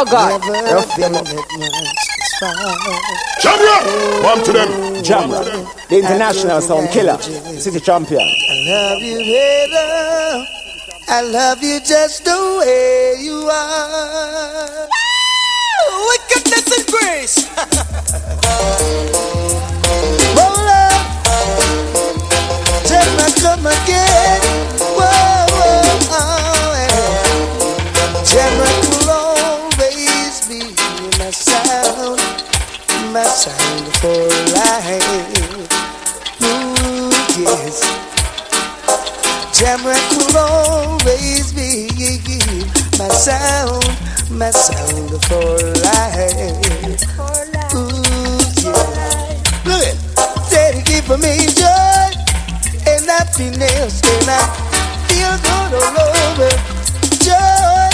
oh 0.00 0.04
God. 0.04 0.40
Never 0.40 0.86
been 0.96 1.14
it 1.14 1.26
Jamrock! 3.42 3.84
One 4.24 4.42
to 4.44 4.52
them. 4.52 4.68
Jamrock, 5.04 5.88
the 5.88 5.98
international 5.98 6.60
sound 6.62 6.88
killer, 6.90 7.18
city 7.60 7.80
champion. 7.80 8.20
I 8.20 8.54
love 8.66 9.02
you, 9.02 9.18
Heather. 9.18 10.46
I 11.08 11.22
love 11.22 11.62
you 11.62 11.80
just 11.80 12.24
the 12.24 12.58
way 12.60 13.16
you 13.20 13.48
are. 13.50 14.88
Wickedness 16.08 16.78
and 16.78 16.86
grace. 16.86 17.36
Roll 20.36 20.68
up. 20.80 21.04
Tell 22.86 23.08
me 23.16 23.26
come 23.42 23.66
again. 23.66 24.79
My 33.12 33.24
sound 33.24 33.86
for 33.98 34.28
life. 34.54 35.02
Ooh, 36.42 37.10
yes. 37.42 37.82
Jamrock 39.50 40.06
will 40.16 40.38
always 40.38 41.52
be 41.52 41.88
my 42.98 43.08
sound, 43.08 43.84
my 44.30 44.50
sound 44.50 45.10
for 45.24 45.58
life. 45.82 47.02
Ooh, 47.74 47.88
yeah. 48.62 48.78
Look 49.66 49.82
it, 49.82 49.96
Daddy, 50.50 50.82
give 50.84 51.08
me 51.18 51.46
joy 51.50 52.10
and 52.86 53.04
happiness, 53.10 54.02
and 54.06 54.30
I 54.30 54.40
feel 55.08 55.34
good 55.46 55.72
all 55.82 55.98
over. 55.98 56.52
Joy 57.18 57.90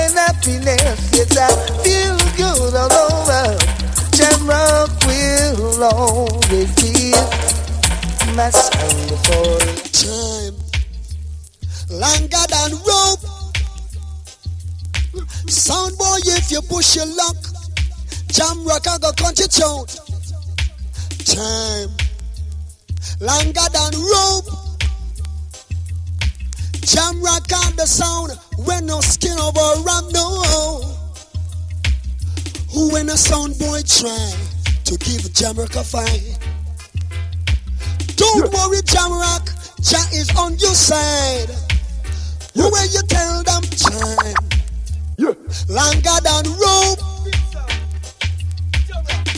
and 0.00 0.14
happiness, 0.16 1.10
yes, 1.12 1.36
I 1.36 1.40
feel 1.84 2.16
good 2.38 2.74
all 2.74 2.92
over. 2.92 3.25
Jamrock 4.46 5.06
will 5.06 5.82
always 5.82 6.70
be 6.76 7.10
my 8.36 8.48
sound 8.50 9.10
for 9.26 9.58
time. 9.90 10.54
Longer 11.90 12.46
than 12.48 12.70
rope. 12.86 13.24
Sound 15.48 15.98
boy, 15.98 16.18
if 16.26 16.52
you 16.52 16.62
push 16.62 16.94
your 16.94 17.06
luck, 17.06 17.36
Jamrock 18.28 18.86
I 18.86 18.98
go 18.98 19.10
country 19.14 19.48
tune. 19.48 19.86
Time. 21.24 21.90
Longer 23.20 23.68
than 23.72 24.00
rope. 24.00 24.46
Jamrock 26.86 27.52
on 27.66 27.74
the 27.74 27.86
sound 27.86 28.38
when 28.64 28.86
no 28.86 29.00
skin 29.00 29.36
over 29.40 29.82
ram 29.82 30.08
no. 30.12 31.05
Who 32.76 32.92
when 32.92 33.08
a 33.08 33.16
sound 33.16 33.58
boy 33.58 33.80
try 33.86 34.34
to 34.84 34.98
give 34.98 35.22
Jamrock 35.32 35.80
a 35.80 35.82
fight? 35.82 36.36
Don't 38.16 38.52
worry, 38.52 38.82
Jamrock, 38.82 39.48
Jah 39.80 40.04
is 40.12 40.28
on 40.36 40.58
your 40.58 40.74
side. 40.74 41.48
Who 42.52 42.70
when 42.70 42.86
you 42.92 43.00
tell 43.08 43.42
them 43.44 43.62
time? 43.62 44.34
Longer 45.70 46.20
than 46.22 46.44
rope. 46.52 47.00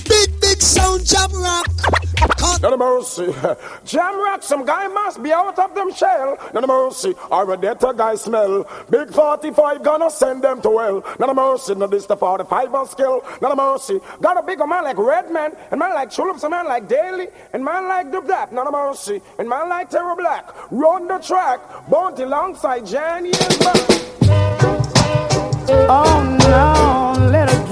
Big, 0.09 0.41
big 0.41 0.61
sound 0.61 1.03
Jamrock. 1.03 2.63
None 2.63 2.73
of 2.73 2.79
mercy. 2.79 3.27
Jamrock, 3.85 4.43
some 4.43 4.65
guy 4.65 4.89
must 4.89 5.23
be 5.23 5.33
out 5.33 5.59
of 5.59 5.75
them 5.75 5.93
shell. 5.93 6.37
None 6.53 6.65
of 6.65 6.69
mercy. 6.69 7.15
Or 7.31 7.53
a 7.53 7.57
dead 7.57 7.79
guy 7.97 8.15
smell. 8.17 8.67
Big 8.91 9.11
45 9.11 9.83
gonna 9.83 10.11
send 10.11 10.43
them 10.43 10.61
to 10.63 10.79
hell. 10.79 11.05
None 11.21 11.31
of 11.31 11.37
mercy. 11.37 11.75
No, 11.75 11.87
this 11.87 12.07
the 12.07 12.17
45 12.17 12.75
on 12.75 12.89
skill. 12.89 13.23
None 13.41 13.53
of 13.53 13.59
mercy. 13.59 14.01
Got 14.21 14.39
a 14.39 14.43
bigger 14.43 14.67
man 14.67 14.85
like 14.85 14.99
Redman. 14.99 15.53
And 15.71 15.79
man 15.79 15.95
like 15.95 16.11
Chulips. 16.11 16.43
And 16.43 16.51
man 16.51 16.67
like 16.67 16.89
Daly. 16.89 17.29
And 17.53 17.65
man 17.65 17.87
like 17.89 18.11
the 18.11 18.21
Black. 18.21 18.53
None 18.53 18.67
of 18.67 18.73
mercy. 18.73 19.21
And 19.39 19.49
man 19.49 19.69
like 19.69 19.91
Terror 19.91 20.17
Black. 20.17 20.49
Run 20.71 21.07
the 21.07 21.19
track. 21.19 21.61
Bounty 21.89 22.25
alongside 22.25 22.87
Johnny 22.87 23.31
and 23.31 23.59
Back. 23.61 23.99
Oh 25.71 26.37
no, 26.41 26.78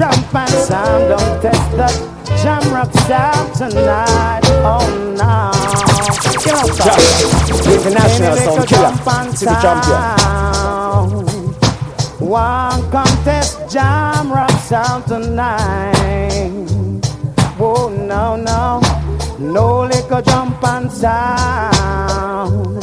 and 0.01 0.51
sound, 0.51 1.09
don't 1.09 1.41
test 1.43 1.77
that 1.77 1.95
Jamrock 2.43 2.93
sound 3.07 3.55
tonight. 3.55 4.45
Oh 4.63 4.87
no, 5.17 5.51
the 7.63 7.73
international 7.75 8.37
sound 8.37 8.69
killer, 8.69 8.95
city 9.35 9.55
champion. 9.63 10.17
One 12.19 12.81
contest, 12.91 13.59
Jamrock 13.69 14.59
sound 14.61 15.07
tonight. 15.07 15.95
Oh 17.59 17.89
no, 17.89 18.37
no, 18.37 18.81
no 19.39 19.83
liquor 19.87 20.23
jump 20.23 20.63
and 20.65 20.93
sound. 20.93 22.83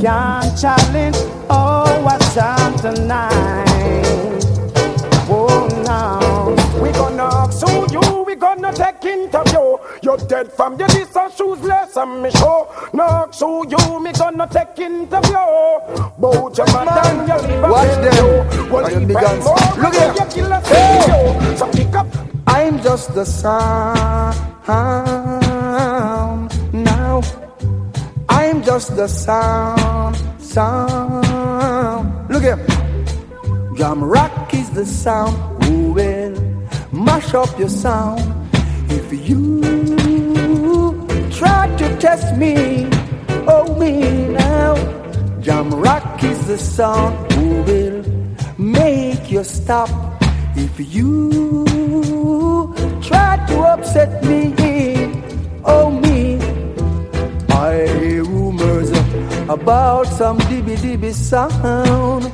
Can't 0.00 0.58
challenge, 0.60 1.16
oh 1.48 2.00
what 2.04 2.22
sound 2.24 2.78
tonight. 2.78 4.41
Oh 5.54 5.68
no, 5.86 6.82
We 6.82 6.90
gonna 6.92 7.28
who 7.60 7.86
you, 7.92 8.24
we 8.24 8.34
gonna 8.36 8.72
take 8.72 9.04
interview. 9.04 9.76
You're 10.02 10.16
dead 10.16 10.52
from 10.52 10.78
your 10.78 10.88
this 10.88 11.14
and 11.16 11.32
shoeless 11.32 11.96
and 11.96 12.22
me 12.22 12.30
show. 12.30 12.68
Knock 12.92 13.34
who 13.34 13.66
you, 13.68 14.00
me 14.02 14.12
gonna 14.12 14.46
take 14.50 14.78
interview. 14.78 15.46
Bout 16.18 16.56
your 16.58 16.66
mother 16.72 17.00
and 17.08 17.28
your 17.28 17.38
liver. 17.42 17.70
Watch 17.70 17.94
them. 18.04 18.70
Well, 18.70 18.84
Are 18.84 18.90
you 18.92 18.98
he 19.00 19.06
big 19.06 19.16
guns? 19.16 19.44
Look 19.44 19.94
here. 19.94 20.14
hey. 20.64 21.56
So 21.56 21.66
pick 21.72 21.94
up. 21.94 22.06
I'm 22.46 22.82
just 22.82 23.14
the 23.14 23.24
sound 23.24 24.36
now. 26.72 27.22
I'm 28.28 28.62
just 28.62 28.96
the 28.96 29.06
sound, 29.08 30.16
sound. 30.40 32.30
Look 32.30 32.42
here. 32.42 32.58
Jamrock 33.74 34.52
is 34.52 34.70
the 34.70 34.84
sound 34.84 35.34
who 35.64 35.92
will 35.92 36.34
mash 36.92 37.32
up 37.32 37.58
your 37.58 37.70
sound. 37.70 38.20
If 38.90 39.12
you 39.28 39.60
try 41.30 41.74
to 41.78 41.96
test 41.98 42.36
me, 42.36 42.86
oh 43.48 43.74
me 43.78 44.28
now. 44.28 44.76
Jamrock 45.40 46.22
is 46.22 46.46
the 46.46 46.58
sound 46.58 47.32
who 47.32 47.62
will 47.62 48.04
make 48.58 49.30
you 49.30 49.42
stop. 49.42 49.88
If 50.54 50.78
you 50.94 51.32
try 53.02 53.42
to 53.48 53.58
upset 53.60 54.22
me, 54.24 54.54
oh 55.64 55.90
me, 55.90 56.36
I 57.50 57.86
hear 57.98 58.22
rumors 58.24 58.90
about 59.48 60.06
some 60.08 60.38
dibby 60.40 60.76
dibby 60.76 61.12
sound. 61.14 62.30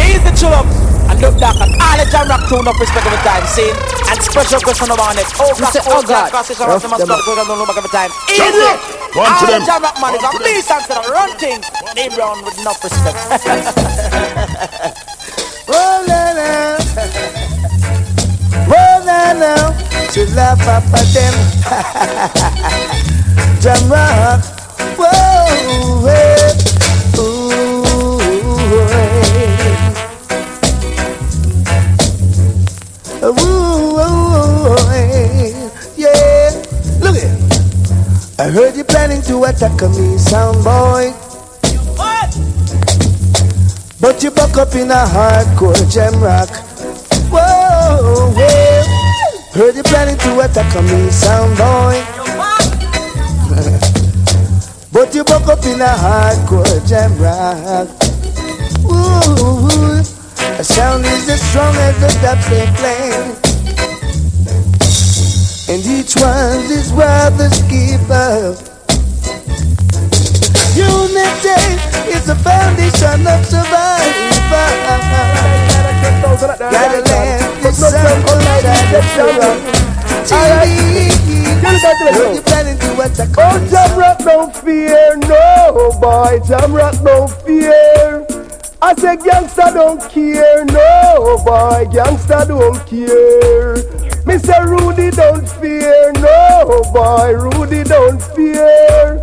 Easy 0.00 0.30
chill 0.36 0.52
up 0.52 0.66
and 1.08 1.20
look 1.20 1.38
back 1.38 1.56
at 1.56 1.70
all 1.70 1.96
the 1.96 2.04
jam 2.10 2.26
rock 2.28 2.42
tune 2.48 2.66
up 2.66 2.78
respect 2.78 3.06
every 3.06 3.22
time. 3.22 3.44
See? 3.46 3.70
And 4.10 4.18
special 4.20 4.60
question 4.60 4.90
about 4.90 5.16
it. 5.16 5.26
Oh 5.38 5.54
God, 5.56 5.72
say, 5.72 5.80
oh 5.86 5.98
oh, 5.98 6.02
God. 6.02 6.08
God, 6.08 6.30
cross 6.30 6.48
this 6.48 6.60
around, 6.60 6.82
must 6.82 7.04
stop 7.04 7.24
going 7.24 7.38
on 7.38 7.66
back 7.66 7.78
every 7.78 7.90
time. 7.90 8.10
Easy. 8.28 8.42
Jamrock, 8.42 8.78
one 9.16 9.26
to 9.26 9.32
All 9.32 9.46
them. 9.46 9.60
the 9.60 9.66
jam 9.66 9.82
rock 9.82 9.96
man 10.02 10.14
is 10.14 10.24
a 10.24 10.30
beast 10.42 10.70
and 10.70 10.84
said 10.84 11.04
run 11.08 11.30
things. 11.38 11.64
Name 11.94 12.12
round 12.18 12.44
with 12.44 12.58
enough 12.60 12.82
respect. 12.82 13.16
Roll 15.66 16.06
now, 16.06 16.78
roll 18.66 19.00
to 20.12 20.20
laugh 20.34 20.60
up 20.68 20.84
at 20.94 21.06
them. 21.12 21.34
Jamrock, 23.60 24.40
whoa, 24.96 25.25
I 38.38 38.50
heard 38.50 38.76
you 38.76 38.84
planning 38.84 39.22
to 39.22 39.44
attack 39.44 39.80
me, 39.96 40.18
sound 40.18 40.62
boy. 40.62 41.10
But 43.98 44.22
you 44.22 44.30
buck 44.30 44.58
up 44.58 44.74
in 44.74 44.90
a 44.90 45.08
hardcore 45.08 45.90
jam 45.90 46.20
rock. 46.20 46.50
Whoa, 47.32 48.30
well, 48.36 48.84
heard 49.54 49.74
you 49.74 49.82
planning 49.84 50.18
to 50.18 50.40
attack 50.40 50.68
me, 50.84 51.10
sound 51.10 51.56
boy. 51.56 51.96
but 54.92 55.14
you 55.14 55.24
buck 55.24 55.48
up 55.48 55.64
in 55.64 55.80
a 55.80 55.88
hardcore 55.96 56.86
jam 56.86 57.16
rock. 57.16 57.88
Ooh, 58.84 59.96
the 60.58 60.62
sound 60.62 61.06
is 61.06 61.26
as 61.30 61.40
strong 61.40 61.74
as 61.74 61.98
the 62.00 62.08
dubs 62.20 62.46
they 62.50 62.66
play. 62.76 63.45
And 65.68 65.84
each 65.84 66.14
one 66.14 66.62
is 66.70 66.92
worth 66.92 67.38
the 67.38 67.50
skipper. 67.50 68.54
Unity 70.78 71.58
is 72.14 72.24
the 72.26 72.36
foundation 72.36 73.26
of 73.26 73.44
survival. 73.44 73.96
Gotta 76.70 77.02
let 77.02 77.62
this 77.62 77.78
sun 77.80 78.22
collide 78.22 78.64
and 78.64 78.94
the 78.94 79.02
You're 82.14 82.42
planning 82.42 82.78
to 82.78 83.00
attack 83.00 83.34
Oh, 83.36 83.58
Jamrock 83.68 84.18
don't 84.24 84.54
fear, 84.54 85.16
no 85.16 85.90
boy, 86.00 86.38
Jamrock 86.46 87.02
don't 87.02 87.30
fear. 87.42 88.35
I 88.82 88.94
say 88.94 89.16
gangster 89.16 89.70
don't 89.72 90.00
care, 90.10 90.64
no 90.66 91.42
boy, 91.44 91.86
gangster 91.90 92.44
don't 92.46 92.78
care. 92.86 93.74
Mr. 94.26 94.66
Rudy 94.68 95.10
don't 95.10 95.48
fear, 95.48 96.12
no 96.12 96.82
boy, 96.92 97.32
Rudy 97.32 97.84
don't 97.84 98.20
fear. 98.34 99.18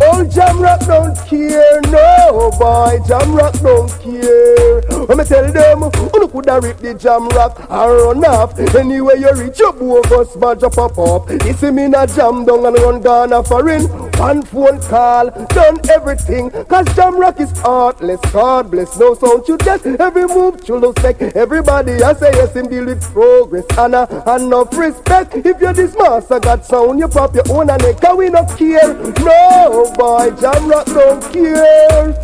Old 0.00 0.28
Jamrock 0.30 0.86
don't 0.86 1.16
care, 1.26 1.80
no 1.82 2.50
boy, 2.58 2.98
Jamrock 3.06 3.60
don't 3.62 3.90
care. 4.00 5.06
When 5.06 5.18
me 5.18 5.24
tell 5.24 5.52
them, 5.52 5.82
you 5.82 6.28
coulda 6.28 6.60
rip 6.60 6.78
the 6.78 6.94
Jamrock 6.94 7.58
and 7.60 8.22
run 8.22 8.24
off. 8.24 8.58
Anyway 8.74 9.14
you 9.18 9.32
reach 9.32 9.58
your 9.58 9.72
bogus 9.72 10.34
badge 10.36 10.62
up 10.64 10.76
up 10.78 10.98
up. 10.98 11.30
You 11.30 11.52
see 11.54 11.70
me 11.70 11.88
na 11.88 12.06
jam 12.06 12.44
down 12.44 12.66
and 12.66 13.04
run 13.04 13.32
a 13.32 13.42
foreign. 13.42 14.07
One 14.18 14.42
phone 14.42 14.80
call, 14.80 15.30
done 15.46 15.78
everything. 15.88 16.50
Cause 16.50 16.86
Jamrock 16.86 17.40
is 17.40 17.56
heartless, 17.60 18.20
God 18.32 18.68
bless. 18.68 18.98
No 18.98 19.14
sound 19.14 19.46
you 19.46 19.56
get, 19.58 19.86
every 19.86 20.26
move 20.26 20.64
to 20.64 20.74
look 20.76 21.00
like. 21.04 21.22
Everybody 21.22 22.02
I 22.02 22.14
say 22.14 22.30
yes, 22.32 22.54
him 22.56 22.68
deal 22.68 22.86
with 22.86 23.00
progress, 23.12 23.64
honor 23.76 24.08
and 24.26 24.44
enough 24.44 24.76
respect. 24.76 25.36
If 25.36 25.60
you're 25.60 25.72
this 25.72 25.96
master 25.96 26.40
got 26.40 26.64
sound, 26.64 26.98
you 26.98 27.06
pop 27.06 27.32
your 27.32 27.44
own 27.50 27.70
and 27.70 27.80
neck. 27.80 28.00
Cause 28.00 28.16
we 28.18 28.28
not 28.28 28.48
care, 28.58 28.92
no 28.92 29.92
boy, 29.96 30.30
Jamrock 30.40 30.86
don't 30.86 31.22
care. 31.32 32.20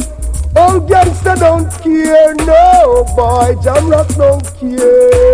Oh, 0.57 0.81
gangster 0.81 1.37
don't 1.37 1.71
care, 1.81 2.35
no 2.35 3.05
boy, 3.15 3.55
Jamrock 3.63 4.17
don't 4.17 4.45
care. 4.59 5.34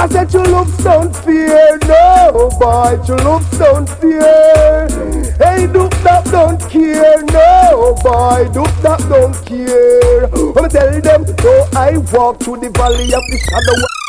I 0.00 0.08
said 0.08 0.32
your 0.32 0.46
looks 0.46 0.82
don't 0.82 1.14
fear, 1.14 1.78
no 1.82 2.48
boy, 2.58 2.98
your 3.06 3.18
looks 3.18 3.58
don't 3.58 3.86
fear. 4.00 4.88
Hey, 5.36 5.66
Duke 5.66 5.92
that 6.00 6.24
don't 6.30 6.58
care, 6.70 7.22
no 7.24 7.94
boy, 8.02 8.48
Duke 8.50 8.80
that 8.80 9.00
don't 9.10 9.36
care. 9.44 10.24
I'ma 10.56 10.68
tell 10.68 11.00
them, 11.02 11.26
so 11.26 11.68
I 11.76 11.98
walk 12.16 12.40
through 12.40 12.60
the 12.60 12.70
valley 12.70 13.12
of 13.12 13.24
the 13.28 13.38
shadow. 13.44 13.99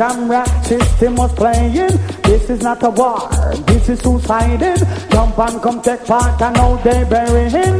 Jam 0.00 0.30
rap 0.30 0.48
system 0.64 1.14
was 1.14 1.30
playing. 1.34 1.74
This 2.22 2.48
is 2.48 2.62
not 2.62 2.82
a 2.82 2.88
war, 2.88 3.20
this 3.66 3.86
is 3.90 3.98
suicided. 3.98 4.78
Jump 5.10 5.38
and 5.38 5.60
come 5.60 5.82
take 5.82 6.06
part, 6.06 6.40
and 6.40 6.56
now 6.56 6.76
they 6.76 7.04
bury 7.04 7.50
him. 7.50 7.74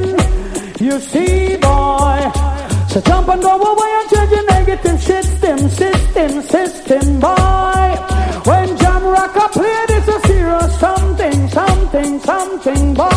You 0.78 1.00
see, 1.00 1.56
boy. 1.56 2.20
So 2.90 3.00
jump 3.00 3.26
and 3.28 3.40
go 3.40 3.54
away 3.72 3.90
and 3.98 4.10
change 4.12 4.32
your 4.36 4.46
negative 4.52 5.00
system, 5.00 5.58
system, 5.70 6.42
system, 6.42 7.20
boy. 7.20 7.88
When 8.48 8.76
jam 8.76 9.02
rock 9.02 9.52
play, 9.52 9.84
this 9.88 10.06
is 10.06 10.22
serious 10.24 10.78
something, 10.78 11.48
something, 11.48 12.20
something, 12.20 12.94
boy. 12.94 13.09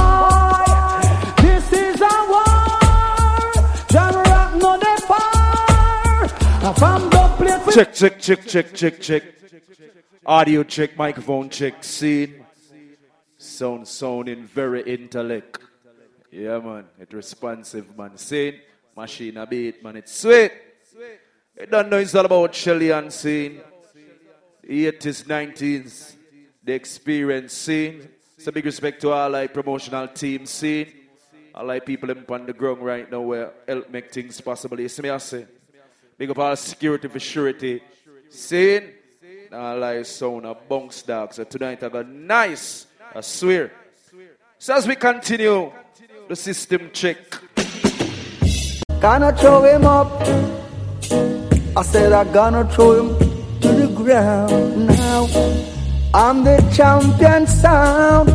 Check, 7.73 7.91
check, 7.91 8.19
check, 8.19 8.45
check, 8.45 8.73
check, 8.75 9.01
check. 9.01 9.23
Audio 10.23 10.61
check, 10.61 10.95
microphone 10.95 11.49
check, 11.49 11.83
scene. 11.83 12.45
Sound 13.39 13.87
sounding 13.87 14.43
very 14.43 14.83
intellect. 14.83 15.57
Yeah, 16.31 16.59
man. 16.59 16.85
It 16.99 17.11
responsive, 17.11 17.97
man. 17.97 18.15
Scene. 18.17 18.59
Machine 18.95 19.37
a 19.37 19.47
beat, 19.47 19.83
man. 19.83 19.95
It's 19.95 20.15
sweet. 20.15 20.51
You 21.59 21.65
don't 21.65 21.89
know 21.89 21.97
it's 21.97 22.13
all 22.13 22.25
about 22.25 22.53
Shelly 22.53 22.91
and 22.91 23.11
scene. 23.11 23.59
80s, 24.69 25.23
90s. 25.25 26.15
The 26.63 26.73
experience 26.73 27.53
scene. 27.53 28.07
So 28.37 28.51
big 28.51 28.65
respect 28.65 29.01
to 29.01 29.09
all 29.09 29.31
like 29.31 29.51
promotional 29.51 30.09
team 30.09 30.45
scene. 30.45 30.93
All 31.55 31.65
like 31.65 31.87
people 31.87 32.11
in 32.11 32.23
on 32.29 32.45
the 32.45 32.53
ground 32.53 32.83
right 32.83 33.11
now 33.11 33.21
where 33.21 33.51
help 33.67 33.89
make 33.89 34.11
things 34.11 34.39
possible. 34.41 34.79
You 34.79 34.89
see 34.89 35.01
me 35.01 35.09
I 35.09 35.17
say? 35.17 35.47
Big 36.17 36.29
up 36.29 36.37
all 36.37 36.55
security 36.55 37.07
for 37.07 37.19
surety. 37.19 37.81
Scene. 38.29 38.93
Now 39.51 39.75
like 39.77 40.05
sound 40.05 40.45
of 40.45 40.67
bunks 40.69 41.01
dogs. 41.01 41.37
So 41.37 41.43
tonight 41.43 41.83
I 41.83 41.89
got 41.89 42.07
nice. 42.07 42.87
I 43.15 43.21
swear. 43.21 43.71
So 44.59 44.75
as 44.75 44.87
we 44.87 44.95
continue 44.95 45.71
the 46.27 46.35
system 46.35 46.89
check. 46.93 47.17
Gonna 48.99 49.35
throw 49.35 49.63
him 49.63 49.85
up. 49.85 50.21
I 51.75 51.81
said 51.81 52.13
I'm 52.13 52.31
gonna 52.31 52.69
throw 52.71 52.91
him 53.01 53.59
to 53.61 53.67
the 53.67 53.87
ground 53.95 54.87
now. 54.87 55.27
I'm 56.13 56.43
the 56.43 56.57
champion 56.75 57.47
sound. 57.47 58.29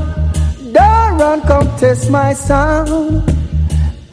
Don't 0.75 1.19
run, 1.19 1.41
come 1.43 1.69
test 1.79 2.11
my 2.11 2.35
sound. 2.35 3.23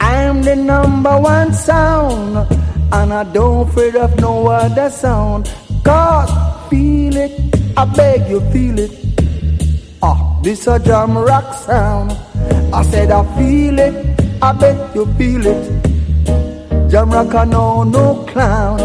I'm 0.00 0.42
the 0.42 0.56
number 0.56 1.20
one 1.20 1.52
sound. 1.52 2.65
And 2.92 3.12
I 3.12 3.24
don't 3.24 3.68
afraid 3.68 3.96
of 3.96 4.18
no 4.20 4.46
other 4.46 4.90
sound. 4.90 5.52
Cause 5.84 6.30
feel 6.70 7.16
it, 7.16 7.32
I 7.76 7.84
beg 7.84 8.30
you 8.30 8.40
feel 8.52 8.78
it. 8.78 8.92
Ah, 10.02 10.40
this 10.42 10.66
a 10.66 10.78
jam 10.78 11.16
rock 11.18 11.54
sound. 11.54 12.12
I 12.72 12.82
said 12.82 13.10
I 13.10 13.22
feel 13.36 13.78
it, 13.78 14.20
I 14.42 14.52
bet 14.52 14.94
you 14.94 15.06
feel 15.14 15.46
it. 15.46 16.90
Jam 16.90 17.10
rock 17.10 17.34
I 17.34 17.44
know 17.44 17.82
no 17.82 18.24
clown. 18.26 18.78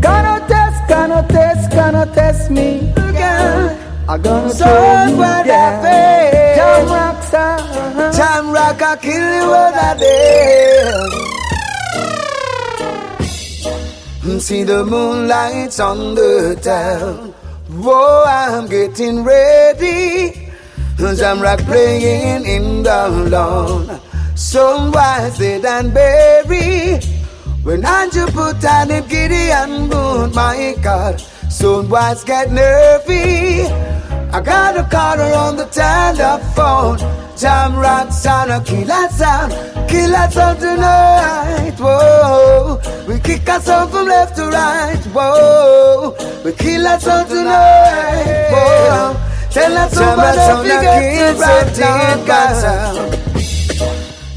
Gonna 0.00 0.44
test, 0.48 0.88
gonna 0.88 1.26
test, 1.28 1.70
gonna 1.70 2.06
test 2.14 2.50
me 2.50 2.78
again. 2.90 3.78
I 4.08 4.18
gonna 4.18 4.50
So 4.50 4.64
show 4.64 5.14
you 5.14 5.22
happened? 5.22 6.56
Jam 6.56 6.86
rock 6.88 7.22
sound. 7.22 8.16
Jam 8.16 8.50
rock, 8.50 8.82
I 8.82 8.96
kill 8.96 9.34
you 9.34 9.50
with 9.50 9.84
a 9.88 9.98
day. 10.00 11.29
See 14.20 14.64
the 14.64 14.84
moonlights 14.84 15.80
on 15.80 16.14
the 16.14 16.58
town. 16.62 17.32
Whoa, 17.70 18.24
I'm 18.26 18.66
getting 18.68 19.24
ready. 19.24 20.50
I'm 20.98 21.40
rock 21.40 21.60
playing 21.60 22.44
in 22.44 22.82
the 22.82 23.08
lawn. 23.30 23.98
So 24.36 24.90
wise 24.90 25.38
dead 25.38 25.64
and 25.64 25.94
berry. 25.94 27.00
When 27.62 27.82
Andrew 27.84 28.26
put 28.26 28.62
on 28.62 28.90
him 28.90 29.08
Gideon 29.08 29.88
boot, 29.88 30.34
my 30.34 30.76
God, 30.82 31.18
soon 31.50 31.88
wise 31.88 32.22
get 32.22 32.52
nervy. 32.52 33.62
I 34.32 34.40
got 34.42 34.76
a 34.76 34.84
caller 34.84 35.32
on 35.32 35.56
the 35.56 35.64
telephone. 35.64 36.98
Jam 37.40 37.74
rocks 37.76 38.26
on 38.26 38.50
a 38.50 38.60
killer 38.62 39.08
sound, 39.08 39.52
killer 39.88 40.30
sound 40.30 40.60
tonight. 40.60 41.74
Whoa, 41.78 42.78
we 43.08 43.18
kick 43.20 43.48
us 43.48 43.66
out 43.66 43.90
from 43.90 44.06
left 44.06 44.36
to 44.36 44.42
right. 44.48 45.02
Whoa, 45.14 46.14
we 46.44 46.52
kill 46.52 46.86
us 46.86 47.08
out 47.08 47.28
tonight. 47.28 48.50
Whoa, 48.52 49.16
tell 49.52 49.74
us 49.74 49.90
somebody 49.94 50.36
to 50.36 50.68
get 50.68 51.36
to 51.76 51.82
right 51.82 53.20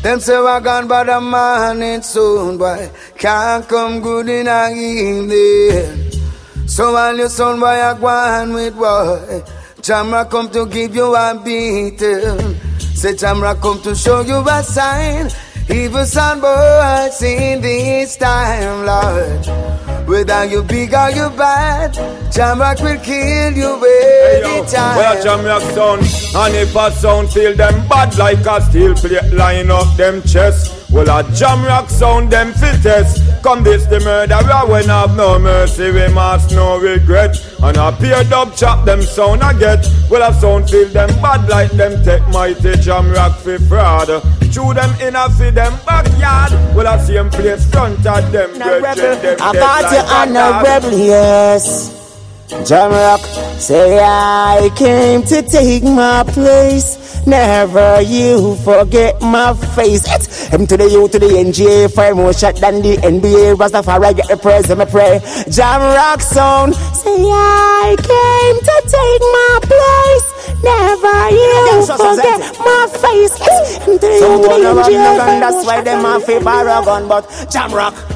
Them 0.01 0.21
say 0.21 0.39
we're 0.39 0.61
gone 0.61 0.87
by 0.87 1.03
the 1.03 1.19
morning 1.19 2.01
soon, 2.03 2.57
boy. 2.57 2.89
Can't 3.17 3.67
come 3.67 3.99
good 3.99 4.29
in 4.29 4.45
the 4.45 4.69
evening. 4.71 6.69
So 6.69 6.93
while 6.93 7.17
your 7.17 7.27
son 7.27 7.59
boy 7.59 7.65
are 7.65 7.95
going 7.95 8.53
with 8.53 8.77
boy, 8.77 9.43
Jamra 9.81 10.29
come 10.29 10.49
to 10.51 10.65
give 10.67 10.95
you 10.95 11.13
a 11.13 11.35
beating. 11.43 12.62
Say 13.03 13.15
Jamra 13.15 13.61
come 13.61 13.81
to 13.81 13.93
show 13.93 14.21
you 14.21 14.39
a 14.47 14.63
sign. 14.63 15.29
Evil 15.69 16.05
son 16.05 16.39
boy, 16.39 17.09
in 17.21 17.59
this 17.59 18.15
time, 18.15 18.85
Lord. 18.85 20.07
Whether 20.07 20.45
you 20.45 20.63
big 20.63 20.93
or 20.93 21.09
you 21.09 21.29
bad, 21.31 21.91
Jamrock 22.31 22.81
will 22.81 22.97
kill 23.01 23.57
you 23.57 23.75
every 23.75 24.51
hey, 24.51 24.65
time. 24.71 24.95
Well, 24.95 25.21
Jamrock 25.21 25.75
sound, 25.75 26.01
and 26.33 26.55
if 26.55 26.73
a 26.73 26.91
sound 26.93 27.29
feel 27.29 27.53
them 27.53 27.85
bad 27.89 28.17
like 28.17 28.45
a 28.45 28.61
steel 28.61 28.95
plate, 28.95 29.33
line 29.33 29.69
up 29.69 29.97
them 29.97 30.21
chest. 30.21 30.82
Well, 30.93 31.09
a 31.09 31.23
Jamrock 31.23 31.89
sound 31.89 32.29
them 32.31 32.53
fittest. 32.53 33.19
Come 33.41 33.63
this 33.63 33.85
the 33.87 33.99
murderer 33.99 34.69
when 34.69 34.91
I've 34.91 35.17
no 35.17 35.39
mercy, 35.39 35.89
we 35.91 36.07
must 36.13 36.51
no 36.51 36.79
regret. 36.79 37.35
And 37.63 37.77
a 37.77 37.91
peer 37.91 38.23
dub 38.25 38.55
chop 38.55 38.85
them 38.85 39.01
sound 39.01 39.41
I 39.41 39.57
get. 39.57 39.87
Well, 40.07 40.21
a 40.29 40.31
sound 40.39 40.69
feel 40.69 40.87
them 40.89 41.09
bad 41.19 41.49
like 41.49 41.71
them 41.71 42.03
take 42.03 42.27
mighty 42.29 42.75
jam 42.77 43.11
rock 43.11 43.37
fi 43.39 43.57
fraud. 43.57 44.07
Chew 44.51 44.75
them 44.75 44.93
in 45.01 45.15
a 45.15 45.29
fi 45.31 45.49
them 45.49 45.73
backyard. 45.83 46.51
Well, 46.75 46.87
I 46.87 46.99
see 46.99 47.13
them 47.13 47.31
place 47.31 47.65
front 47.71 48.05
of 48.05 48.31
them. 48.31 48.53
Them 48.59 48.85
I 48.85 49.53
got 49.53 49.91
you 49.91 49.97
on 49.97 50.35
a 50.37 50.63
rebel, 50.63 50.99
yes. 50.99 52.02
Jamrock 52.49 53.19
say 53.59 53.99
I 54.03 54.69
came 54.75 55.23
to 55.23 55.41
take 55.41 55.83
my 55.83 56.23
place. 56.27 56.99
Never 57.25 58.01
you 58.01 58.55
forget 58.57 59.21
my 59.21 59.53
face. 59.75 60.03
It's 60.07 60.51
M 60.53 60.67
to 60.67 60.75
the 60.75 60.89
U 60.89 61.07
to 61.07 61.19
the 61.19 61.27
NGA, 61.27 61.91
fire 61.93 62.13
more 62.15 62.33
shot 62.33 62.55
than 62.57 62.81
the 62.81 62.97
NBA. 62.97 63.55
Rastafari 63.55 64.15
get 64.17 64.27
the 64.27 64.37
praise 64.37 64.69
and 64.69 64.79
me 64.79 64.85
pray. 64.85 65.19
Jamrock 65.47 66.21
sound 66.21 66.75
say 66.75 67.15
I 67.31 67.95
came 67.97 68.57
to 68.59 68.75
take 68.91 69.23
my 69.39 69.59
place. 69.71 70.25
Never 70.63 71.29
you 71.31 71.85
forget 71.95 72.59
my 72.59 72.87
face. 72.91 73.33
It's 73.39 73.87
M 73.87 73.99
to 73.99 74.07
the 74.07 74.19
U 74.19 74.37
to 74.43 74.47
the 74.47 74.91
NGA, 74.91 75.39
That's 75.39 75.65
why 75.65 75.81
them 75.81 76.21
fi 76.21 76.39
borrow 76.39 76.83
gun, 76.83 77.07
but 77.07 77.25
Jamrock. 77.49 78.12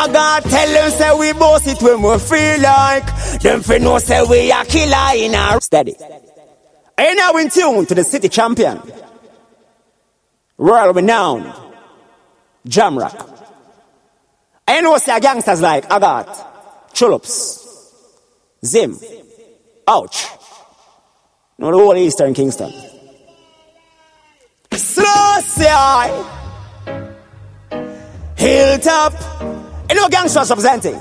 I 0.00 0.10
got 0.10 0.42
tell 0.44 0.72
them 0.72 0.90
say 0.92 1.18
we 1.18 1.32
boss 1.34 1.66
it 1.66 1.82
when 1.82 2.00
we 2.00 2.18
feel 2.18 2.60
like. 2.62 3.40
Them 3.40 3.60
fi 3.60 3.76
know 3.76 3.98
say 3.98 4.22
we 4.24 4.50
a 4.50 4.64
killer 4.64 5.10
in 5.16 5.34
our 5.34 5.60
steady. 5.60 5.94
And 6.96 7.16
now 7.16 7.36
in 7.36 7.50
tune 7.50 7.84
to 7.84 7.94
the 7.94 8.04
city 8.04 8.30
champion. 8.30 8.80
Royal 10.56 10.94
renowned. 10.94 11.52
Jamrock 12.66 13.28
I 14.66 14.80
know 14.80 14.96
say 14.96 15.20
gangsters 15.20 15.60
like 15.60 15.90
I 15.92 15.98
got 15.98 16.92
Chullops 16.94 17.66
Zim 18.64 18.96
Ouch. 19.86 20.28
No 21.58 21.70
the 21.70 21.76
whole 21.76 21.96
Eastern 21.96 22.32
Kingston. 22.32 22.72
Slow 24.72 25.40
say 25.40 25.68
I, 25.68 26.24
Hilltop 28.36 29.12
you 29.90 29.96
know 29.96 30.08
gangsters 30.08 30.48
representing. 30.50 30.94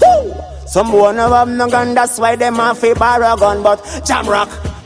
Woo! 0.00 0.34
Some 0.66 0.92
one 0.92 1.18
of 1.18 1.30
them 1.30 1.56
no 1.56 1.68
gun, 1.68 1.94
that's 1.94 2.18
why 2.18 2.36
them 2.36 2.54
have 2.56 2.82
a 2.84 2.94
borrow 2.94 3.36
gun, 3.36 3.62
but 3.62 3.82
Jamrock. 4.06 4.77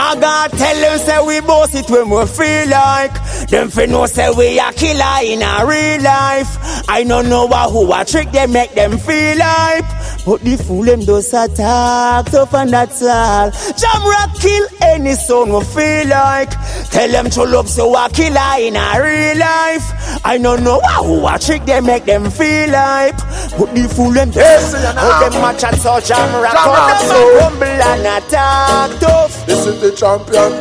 I 0.00 0.14
gotta 0.20 0.56
tell 0.56 0.80
them 0.80 0.98
say 1.00 1.26
we 1.26 1.40
boss 1.40 1.74
it 1.74 1.90
when 1.90 2.08
we 2.08 2.24
feel 2.26 2.68
like. 2.70 3.12
Them 3.48 3.68
fi 3.68 3.86
know 3.86 4.06
say 4.06 4.30
we 4.30 4.58
a 4.58 4.72
killer 4.72 5.18
in 5.24 5.42
a 5.42 5.66
real 5.66 6.02
life. 6.02 6.56
I 6.88 7.02
don't 7.02 7.28
know 7.28 7.46
what 7.46 7.72
who 7.72 7.92
a 7.92 8.04
trick 8.04 8.30
they 8.30 8.46
make 8.46 8.74
them 8.74 8.96
feel 8.96 9.36
like. 9.38 9.84
But 10.24 10.42
the 10.42 10.56
fool 10.56 10.84
them 10.84 11.00
does 11.00 11.32
attack 11.34 12.26
tough 12.26 12.54
and 12.54 12.70
that's 12.70 13.02
all. 13.02 13.50
Jamrock 13.50 14.40
kill 14.40 14.66
any 14.82 15.14
son 15.14 15.52
we 15.52 15.64
feel 15.64 16.08
like. 16.08 16.50
Tell 16.90 17.10
them 17.10 17.28
to 17.30 17.42
love 17.44 17.68
so 17.68 17.92
a 17.96 18.08
killer 18.10 18.54
in 18.60 18.76
a 18.76 19.02
real 19.02 19.38
life. 19.38 19.90
I 20.24 20.38
don't 20.40 20.62
know 20.62 20.78
what 20.78 21.04
who 21.06 21.26
a 21.26 21.38
trick 21.38 21.64
they 21.66 21.80
make 21.80 22.04
them 22.04 22.30
feel 22.30 22.70
like. 22.70 23.16
But 23.58 23.74
the 23.74 23.90
fool 23.94 24.12
them 24.12 24.30
yes, 24.32 24.72
How 24.94 25.28
them 25.28 25.42
match 25.42 25.64
and 25.64 25.76
so 25.78 25.98
Jamrock 25.98 26.52
Come 26.52 27.08
so 27.08 27.36
rumble 27.38 27.64
and 27.66 28.24
attack 28.24 29.00
tough 29.00 29.46
This 29.46 29.66
is 29.66 29.87
the 29.90 29.96
champion. 29.96 30.52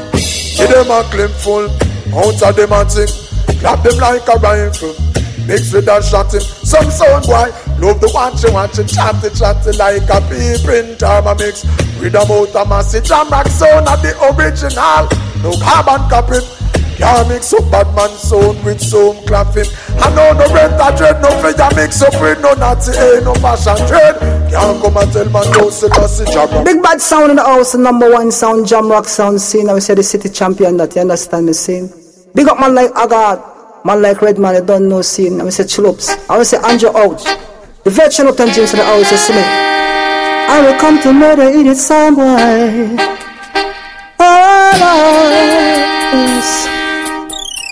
Give 0.55 0.69
them 0.71 0.91
a 0.91 1.03
clip 1.11 1.31
full. 1.31 1.67
Out 2.15 2.39
of 2.39 2.55
them 2.55 2.71
tick 2.87 3.11
Clap 3.59 3.83
them 3.83 3.97
like 3.99 4.27
a 4.27 4.39
rifle. 4.39 4.95
Mix 5.45 5.73
with 5.73 5.87
a 5.87 6.01
shotting. 6.01 6.39
Some 6.39 6.89
sound 6.91 7.25
boy 7.25 7.51
Love 7.79 7.99
the 7.99 8.09
watching 8.13 8.53
watching 8.53 8.87
Chatty 8.87 9.29
chatty 9.35 9.75
like 9.77 10.07
a 10.07 10.19
pea 10.31 10.55
print 10.63 11.01
a 11.03 11.35
mix. 11.35 11.63
With 11.99 12.15
a 12.15 12.23
motor 12.27 12.65
massive 12.67 13.03
Jam 13.03 13.29
rock 13.29 13.47
sound 13.47 13.87
the 13.87 14.15
original. 14.31 15.07
No 15.43 15.51
carbon 15.59 16.07
copy 16.09 16.39
can't 16.97 17.27
mix 17.29 17.53
up 17.53 17.69
bad 17.71 17.87
man 17.95 18.09
sound 18.17 18.63
with 18.65 18.81
some 18.81 19.15
clapping. 19.25 19.69
I 20.01 20.09
know 20.15 20.33
no 20.33 20.45
rent 20.53 20.73
a 20.73 20.89
dread, 20.97 21.21
no 21.21 21.29
figure 21.41 21.69
mix 21.75 22.01
up 22.01 22.13
with 22.21 22.41
no 22.41 22.53
natty, 22.53 22.91
ain't 22.97 23.23
no 23.23 23.33
fashion 23.35 23.77
trade. 23.87 24.17
Can't 24.49 24.81
come 24.81 24.97
and 24.97 25.11
tell 25.13 25.29
man 25.29 25.45
no 25.53 25.69
say 25.69 25.87
that's 25.89 26.19
Jamrock. 26.21 26.65
Big 26.65 26.81
bad 26.81 26.99
sound 27.01 27.29
in 27.29 27.35
the 27.37 27.43
house, 27.43 27.75
number 27.75 28.11
one 28.11 28.31
sound, 28.31 28.65
Jamrock 28.65 29.05
sound 29.05 29.39
scene. 29.39 29.69
I 29.69 29.73
would 29.73 29.83
say 29.83 29.93
the 29.93 30.03
city 30.03 30.29
champion 30.29 30.77
that 30.77 30.95
you 30.95 31.01
understand 31.01 31.45
me 31.45 31.53
scene. 31.53 31.89
Big 32.33 32.47
up 32.47 32.59
man 32.59 32.73
like 32.75 32.91
Agat, 32.91 33.85
man 33.85 34.01
like 34.01 34.21
Redman, 34.21 34.55
I 34.55 34.61
don't 34.61 34.89
know 34.89 35.01
scene. 35.01 35.39
I 35.39 35.43
would 35.43 35.53
say 35.53 35.63
Chullops, 35.65 36.09
I 36.29 36.37
would 36.37 36.47
say 36.47 36.57
Andrew 36.57 36.89
Ouch. 36.95 37.23
The 37.83 37.91
veteran 37.91 38.27
Upton 38.27 38.51
James 38.51 38.73
in 38.73 38.79
the 38.79 38.85
house, 38.85 39.11
you 39.11 39.17
see 39.17 39.33
me. 39.33 39.41
I 39.41 40.61
will 40.61 40.79
come 40.79 40.99
to 41.03 41.13
murder 41.13 41.43
in 41.43 41.67
it 41.67 41.75
some 41.75 42.15
way. 42.17 42.95
Oh, 44.19 44.71
Lord, 44.81 45.67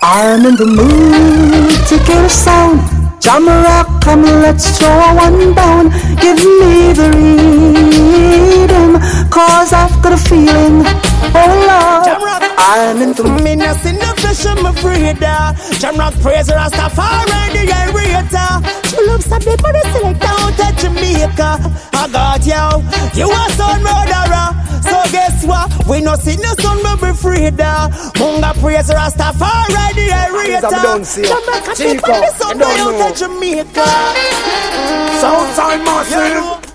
I'm 0.08 0.46
in 0.46 0.54
the 0.54 0.66
mood 0.66 1.68
to 1.88 1.96
get 2.06 2.24
a 2.24 2.30
sound. 2.30 2.78
Jamrock, 3.18 4.00
come 4.04 4.22
let's 4.22 4.78
throw 4.78 5.14
one 5.16 5.52
down. 5.52 5.90
Give 6.22 6.38
me 6.38 6.92
the 6.92 7.10
rhythm, 7.10 9.00
cause 9.28 9.72
I've 9.72 10.00
got 10.04 10.12
a 10.12 10.16
feeling. 10.16 10.84
Oh 11.34 11.52
Lord, 11.68 12.06
I'm 12.58 13.02
in 13.02 13.12
the 13.12 13.24
Me 13.42 13.56
not 13.56 13.76
see 13.80 13.92
no 13.92 14.12
fish, 14.22 14.46
I'm 14.46 14.64
afraid. 14.66 15.16
Jamrock 15.80 16.14
praise 16.22 16.48
Rastafari, 16.48 17.52
the 17.52 17.66
irritator. 17.66 18.62
She 18.90 18.98
looks 19.06 19.30
at 19.32 19.44
me, 19.46 19.56
but 19.60 19.74
it's 19.76 20.02
like 20.02 20.18
down 20.20 20.52
to 20.52 20.66
Jamaica. 20.80 21.50
I 21.92 22.08
got 22.12 22.44
you, 22.46 22.64
you 23.18 23.28
are 23.30 23.50
son 23.50 23.82
murderer. 23.82 24.48
So 24.82 24.96
guess 25.10 25.44
what? 25.44 25.70
We 25.88 26.00
no 26.00 26.14
see 26.16 26.36
no 26.36 26.54
sun, 26.60 26.78
but 26.82 27.00
we 27.02 27.12
free 27.14 27.50
da. 27.50 27.88
Munga 28.18 28.52
praise 28.60 28.88
Rastafari, 28.88 29.94
the 29.94 30.06
area. 30.12 30.60
Jamaica 30.60 31.72
people, 31.76 32.14
the 32.14 32.30
sun 32.38 32.58
way 32.58 32.78
out 32.78 33.10
of 33.10 33.16
Jamaica. 33.16 33.86
Southside 35.20 35.84
massive. 35.84 36.65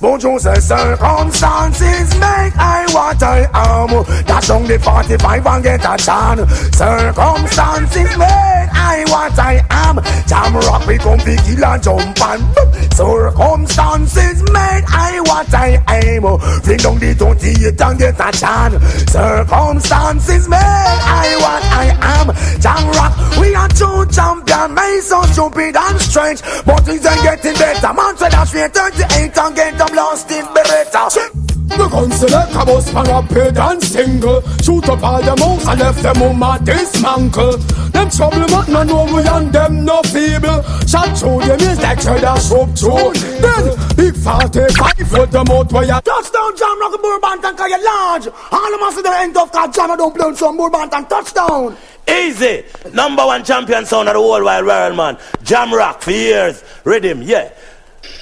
Bonjour, 0.00 0.40
ces 0.40 0.62
circonstances 0.62 2.14
make 2.14 2.56
I 2.56 2.86
what 2.90 3.22
I 3.22 3.46
am. 3.52 4.02
Dash 4.24 4.48
on 4.48 4.66
the 4.66 4.78
45 4.78 5.46
and 5.46 5.62
get 5.62 5.84
a 5.84 5.96
chance. 5.98 6.40
Circumstances 6.74 8.16
made 8.16 8.68
I 8.72 9.04
what 9.08 9.38
I 9.38 9.62
am. 9.68 10.00
Jam 10.26 10.56
rock 10.56 10.86
we 10.86 10.96
come 10.96 11.18
fi 11.18 11.36
kill 11.44 11.64
and 11.66 11.82
jump 11.82 12.18
and 12.18 12.94
Circumstances 12.94 14.42
made 14.48 14.84
I 14.88 15.20
what 15.26 15.52
I 15.52 15.82
am. 15.86 16.22
Fling 16.64 16.78
down 16.78 16.98
the 16.98 17.14
28 17.14 17.80
and 17.80 17.98
get 17.98 18.20
a 18.20 18.32
chance. 18.32 18.80
Circumstances 19.12 20.48
made 20.48 20.56
I 20.56 21.36
what 21.44 21.64
I 21.76 21.92
am. 22.16 22.32
Jam 22.58 22.88
rock 22.96 23.12
we 23.38 23.54
are 23.54 23.68
two 23.68 24.06
champion. 24.08 24.74
May 24.74 25.00
so 25.02 25.20
stupid 25.24 25.76
and 25.76 26.00
strange, 26.00 26.40
but 26.64 26.80
things 26.88 27.04
are 27.04 27.20
getting 27.22 27.52
better. 27.52 27.92
Man 27.92 28.16
said 28.16 28.32
that 28.32 28.48
straight 28.48 28.72
38 28.72 29.36
and 29.36 29.56
get 29.56 29.76
them 29.76 29.89
lost 29.94 30.30
in 30.30 30.44
Beretta. 30.46 31.50
The 31.70 31.88
gun 31.88 32.10
select 32.10 32.50
a 32.50 32.64
bus 32.66 32.90
for 32.90 33.06
a 33.06 33.22
paid 33.22 33.56
and 33.56 33.80
single 33.82 34.42
Shoot 34.58 34.88
up 34.88 35.02
all 35.04 35.22
the 35.22 35.36
mouse 35.38 35.66
and 35.68 35.78
left 35.78 36.02
them 36.02 36.22
on 36.22 36.36
my 36.36 36.58
dismantle 36.58 37.58
Them 37.94 38.10
trouble 38.10 38.46
but 38.50 38.66
no 38.68 38.82
know 38.82 39.04
we 39.06 39.22
and 39.22 39.52
them 39.52 39.84
no 39.84 40.02
feeble 40.02 40.62
Shot 40.90 41.14
through 41.16 41.46
them 41.46 41.60
is 41.60 41.80
like 41.80 42.02
cheddar 42.02 42.36
soup 42.42 42.74
through 42.74 43.14
Then 43.38 43.64
big 43.94 44.16
45 44.18 45.08
foot 45.08 45.30
the 45.30 45.44
mouth 45.46 45.72
where 45.72 45.84
you 45.84 46.00
Touchdown 46.02 46.56
jam 46.58 46.80
rock 46.80 46.94
a 46.94 46.98
bull 46.98 47.20
bantan 47.22 47.56
cause 47.56 47.70
you 47.70 47.84
large 47.84 48.26
All 48.50 48.74
of 48.74 48.82
us 48.82 48.96
in 48.98 49.02
the 49.04 49.14
end 49.14 49.36
of 49.36 49.52
cause 49.52 49.74
jam 49.74 49.96
don't 49.96 50.12
play 50.12 50.34
some 50.34 50.56
bull 50.56 50.70
bantan 50.70 51.08
touchdown 51.08 51.76
Easy. 52.08 52.64
Number 52.92 53.24
one 53.24 53.44
champion 53.44 53.86
sound 53.86 54.08
of 54.08 54.14
the 54.14 54.20
whole 54.20 54.42
wide 54.42 54.64
world, 54.64 54.96
man. 54.96 55.16
Jam 55.44 55.72
rock 55.72 56.02
for 56.02 56.10
years. 56.10 56.64
Rhythm, 56.82 57.22
yeah. 57.22 57.52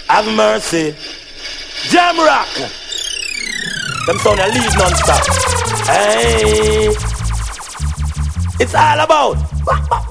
Have 0.09 0.27
mercy. 0.37 0.95
Jam 1.85 2.19
rock. 2.19 2.49
Them 4.07 4.19
sound 4.19 4.41
a 4.41 4.49
leave 4.49 4.77
non-stop. 4.77 5.25
Hey. 5.87 6.89
It's 8.61 8.75
all 8.75 9.01
about. 9.01 9.37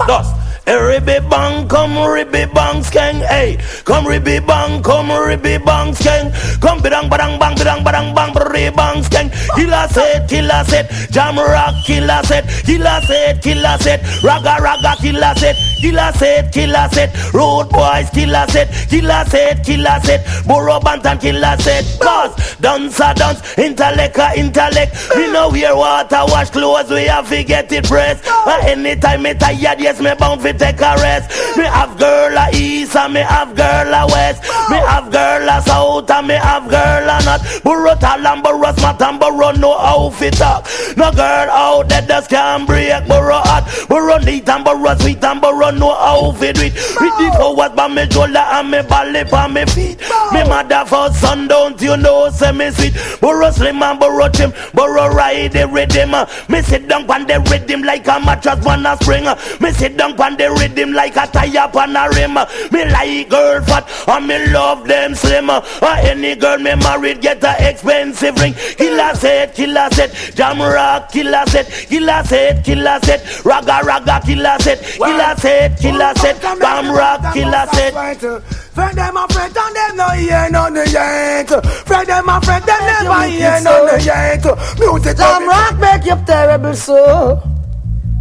Dust. 0.07 0.46
Ribby 0.67 1.19
bang, 1.29 1.65
come 1.69 1.95
ribby 1.95 2.43
bang 2.53 2.83
skeng, 2.83 3.25
hey. 3.25 3.57
Come 3.85 4.05
ribby 4.05 4.39
bang, 4.45 4.83
come 4.83 5.11
ribby 5.11 5.57
bang 5.63 5.93
skeng. 5.95 6.27
Come 6.59 6.79
bidang 6.79 7.09
badang 7.09 7.39
bang 7.39 7.55
bidang 7.55 7.85
badang 7.85 8.13
bang 8.13 8.33
ribby 8.35 8.75
bang 8.75 9.01
skeng. 9.01 9.31
Killer 9.55 9.87
set, 9.87 10.27
killer 10.27 10.63
set, 10.65 10.91
jam 11.09 11.37
rock 11.37 11.73
killer 11.85 12.21
set, 12.23 12.43
killer 12.65 12.99
set, 13.07 13.41
killer 13.41 13.77
set, 13.79 14.03
raga 14.21 14.59
raga 14.61 14.93
killer 14.99 15.33
set, 15.37 15.55
killer 15.79 16.11
set, 16.19 16.51
killer 16.51 16.89
set, 16.91 17.33
road 17.33 17.69
boys 17.69 18.09
killer 18.09 18.45
set, 18.49 18.67
killer 18.89 19.23
set, 19.29 19.63
killer 19.63 19.99
set, 20.03 20.19
Burro 20.45 20.81
Banton 20.81 21.17
killer 21.21 21.55
set. 21.59 21.85
Cause 22.01 22.57
dancer 22.59 23.13
dance, 23.15 23.57
intellect 23.57 24.19
intellect. 24.35 24.91
We 25.15 25.31
know 25.31 25.47
wear 25.47 25.77
water, 25.77 26.27
wash 26.27 26.49
clothes, 26.49 26.89
we 26.91 27.05
have 27.05 27.29
to 27.29 27.41
get 27.45 27.71
it 27.71 27.85
pressed. 27.85 28.25
But 28.43 28.65
anytime 28.65 29.23
me 29.23 29.33
tired, 29.33 29.79
yes 29.79 30.01
me 30.01 30.13
bound 30.19 30.41
for 30.41 30.56
take 30.57 30.81
a 30.81 30.95
rest. 30.97 31.29
Me 31.57 31.63
have 31.63 31.97
girl 31.97 32.37
a 32.37 32.49
east 32.53 32.95
and 32.95 33.13
me 33.13 33.21
have 33.21 33.55
girl 33.55 33.93
a 33.93 34.07
west. 34.07 34.41
Me 34.69 34.77
have 34.77 35.11
girl 35.11 35.49
a 35.49 35.61
south 35.61 36.09
and 36.09 36.27
me 36.27 36.35
have 36.35 36.69
girl 36.69 37.09
a 37.09 37.17
north. 37.25 37.63
Burro 37.63 37.95
tall 37.95 38.25
and 38.25 38.43
burro 38.43 38.71
smart 38.73 39.01
and 39.01 39.19
burro 39.19 39.51
no 39.51 39.77
outfit 39.77 40.41
up. 40.41 40.65
No 40.95 41.11
girl 41.11 41.49
out 41.49 41.89
there 41.89 42.01
just 42.01 42.29
can't 42.29 42.67
break 42.67 43.07
burro 43.07 43.39
hot. 43.43 43.63
Burro 43.87 44.17
neat 44.19 44.47
and 44.49 44.65
burro 44.65 44.95
sweet 44.97 45.23
and 45.23 45.41
burro 45.41 45.71
no 45.71 45.91
outfit 45.93 46.57
with. 46.57 46.73
With 46.73 47.17
the 47.17 47.35
forward 47.37 47.75
by 47.75 47.87
me 47.87 48.09
shoulder 48.09 48.39
and 48.39 48.71
me 48.71 48.81
belly 48.83 49.23
by 49.25 49.47
me 49.47 49.65
feet. 49.65 49.99
Me 50.31 50.43
mother 50.43 50.83
for 50.85 51.11
son 51.13 51.47
don't 51.47 51.81
you 51.81 51.95
know 51.97 52.29
say 52.29 52.51
me 52.51 52.71
sweet. 52.71 52.93
Burro 53.21 53.51
slim 53.51 53.81
and 53.83 53.99
burro 53.99 54.29
trim. 54.29 54.51
Burro 54.73 55.09
ride 55.09 55.51
the 55.53 55.67
rhythm. 55.67 56.11
Me 56.49 56.61
sit 56.61 56.87
down 56.87 57.09
on 57.09 57.25
the 57.27 57.39
rhythm 57.51 57.81
like 57.83 58.07
a 58.07 58.19
mattress 58.19 58.65
on 58.65 58.85
a 58.85 58.97
spring. 58.97 59.25
Me 59.61 59.71
sit 59.71 59.97
down 59.97 60.19
on 60.19 60.35
the 60.37 60.46
rhythm 60.49 60.93
like 60.93 61.15
a 61.15 61.27
tire 61.27 61.69
on 61.73 61.95
a 61.95 62.09
rim. 62.09 62.35
Me 62.71 62.85
like 62.91 63.29
girl 63.29 63.61
fat 63.61 63.89
and 64.07 64.27
me 64.27 64.47
love 64.51 64.87
them 64.87 65.15
slim. 65.15 65.49
Or 65.49 65.63
any 65.81 66.35
girl 66.35 66.57
me 66.57 66.75
married 66.75 67.21
get 67.21 67.43
a 67.43 67.69
expensive 67.69 68.37
ring. 68.39 68.53
Killer 68.53 69.13
set, 69.15 69.55
killer 69.55 69.89
set, 69.91 70.11
jam 70.35 70.61
rock, 70.61 71.11
killer 71.11 71.43
set, 71.47 71.67
killer 71.89 72.23
set, 72.23 72.63
killer 72.63 72.99
set, 73.03 73.45
raga 73.45 73.81
raga 73.83 74.21
killer 74.25 74.57
set, 74.59 74.79
killer 74.83 75.35
set, 75.37 75.79
killer 75.79 76.13
set, 76.15 76.41
jam 76.41 76.91
rock, 76.91 77.33
killer 77.33 77.65
set. 77.73 78.43
Friend 78.77 78.95
them 78.95 79.17
a 79.17 79.27
friend 79.29 79.57
and 79.57 79.75
them 79.75 79.97
no 79.97 80.07
hear 80.09 80.49
none 80.51 80.75
yet. 80.75 81.49
Friend 81.87 82.07
them 82.07 82.29
a 82.29 82.39
friend 82.41 82.63
them 82.63 82.79
never 82.85 83.27
hear 83.27 83.59
none 83.61 83.99
yet. 84.05 84.45
Music 84.77 85.17
Jam 85.17 85.47
rock 85.47 85.79
make 85.79 86.05
you 86.05 86.15
terrible 86.27 86.75
so. 86.75 87.41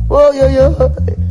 Oh 0.08 0.32
yo 0.32 0.46
yo. 0.48 1.25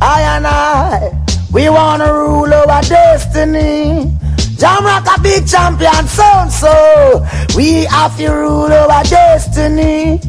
I 0.00 0.20
and 0.36 0.46
I, 0.46 1.10
we 1.52 1.68
wanna 1.68 2.12
rule 2.12 2.52
over 2.52 2.80
destiny. 2.82 4.12
Jam 4.56 4.84
rock 4.84 5.06
a 5.16 5.20
big 5.20 5.46
champion 5.46 6.06
sound 6.06 6.50
so 6.52 7.26
we 7.56 7.84
have 7.84 8.16
to 8.16 8.28
rule 8.28 8.72
our 8.72 9.02
destiny. 9.04 10.20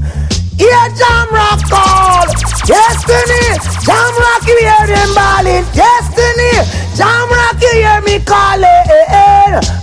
Yeah, 0.60 0.88
Jam 1.00 1.28
rock 1.32 1.60
call 1.72 2.26
destiny. 2.67 3.43
Jam 3.88 4.12
rock 4.24 4.43
you 4.45 4.58
hear 4.60 4.86
them 4.91 5.10
balling 5.15 5.65
destiny. 5.74 6.52
Jam 6.95 7.30
rock 7.30 7.62
you 7.62 7.74
hear 7.82 8.02
me 8.02 8.19
calling. 8.24 8.67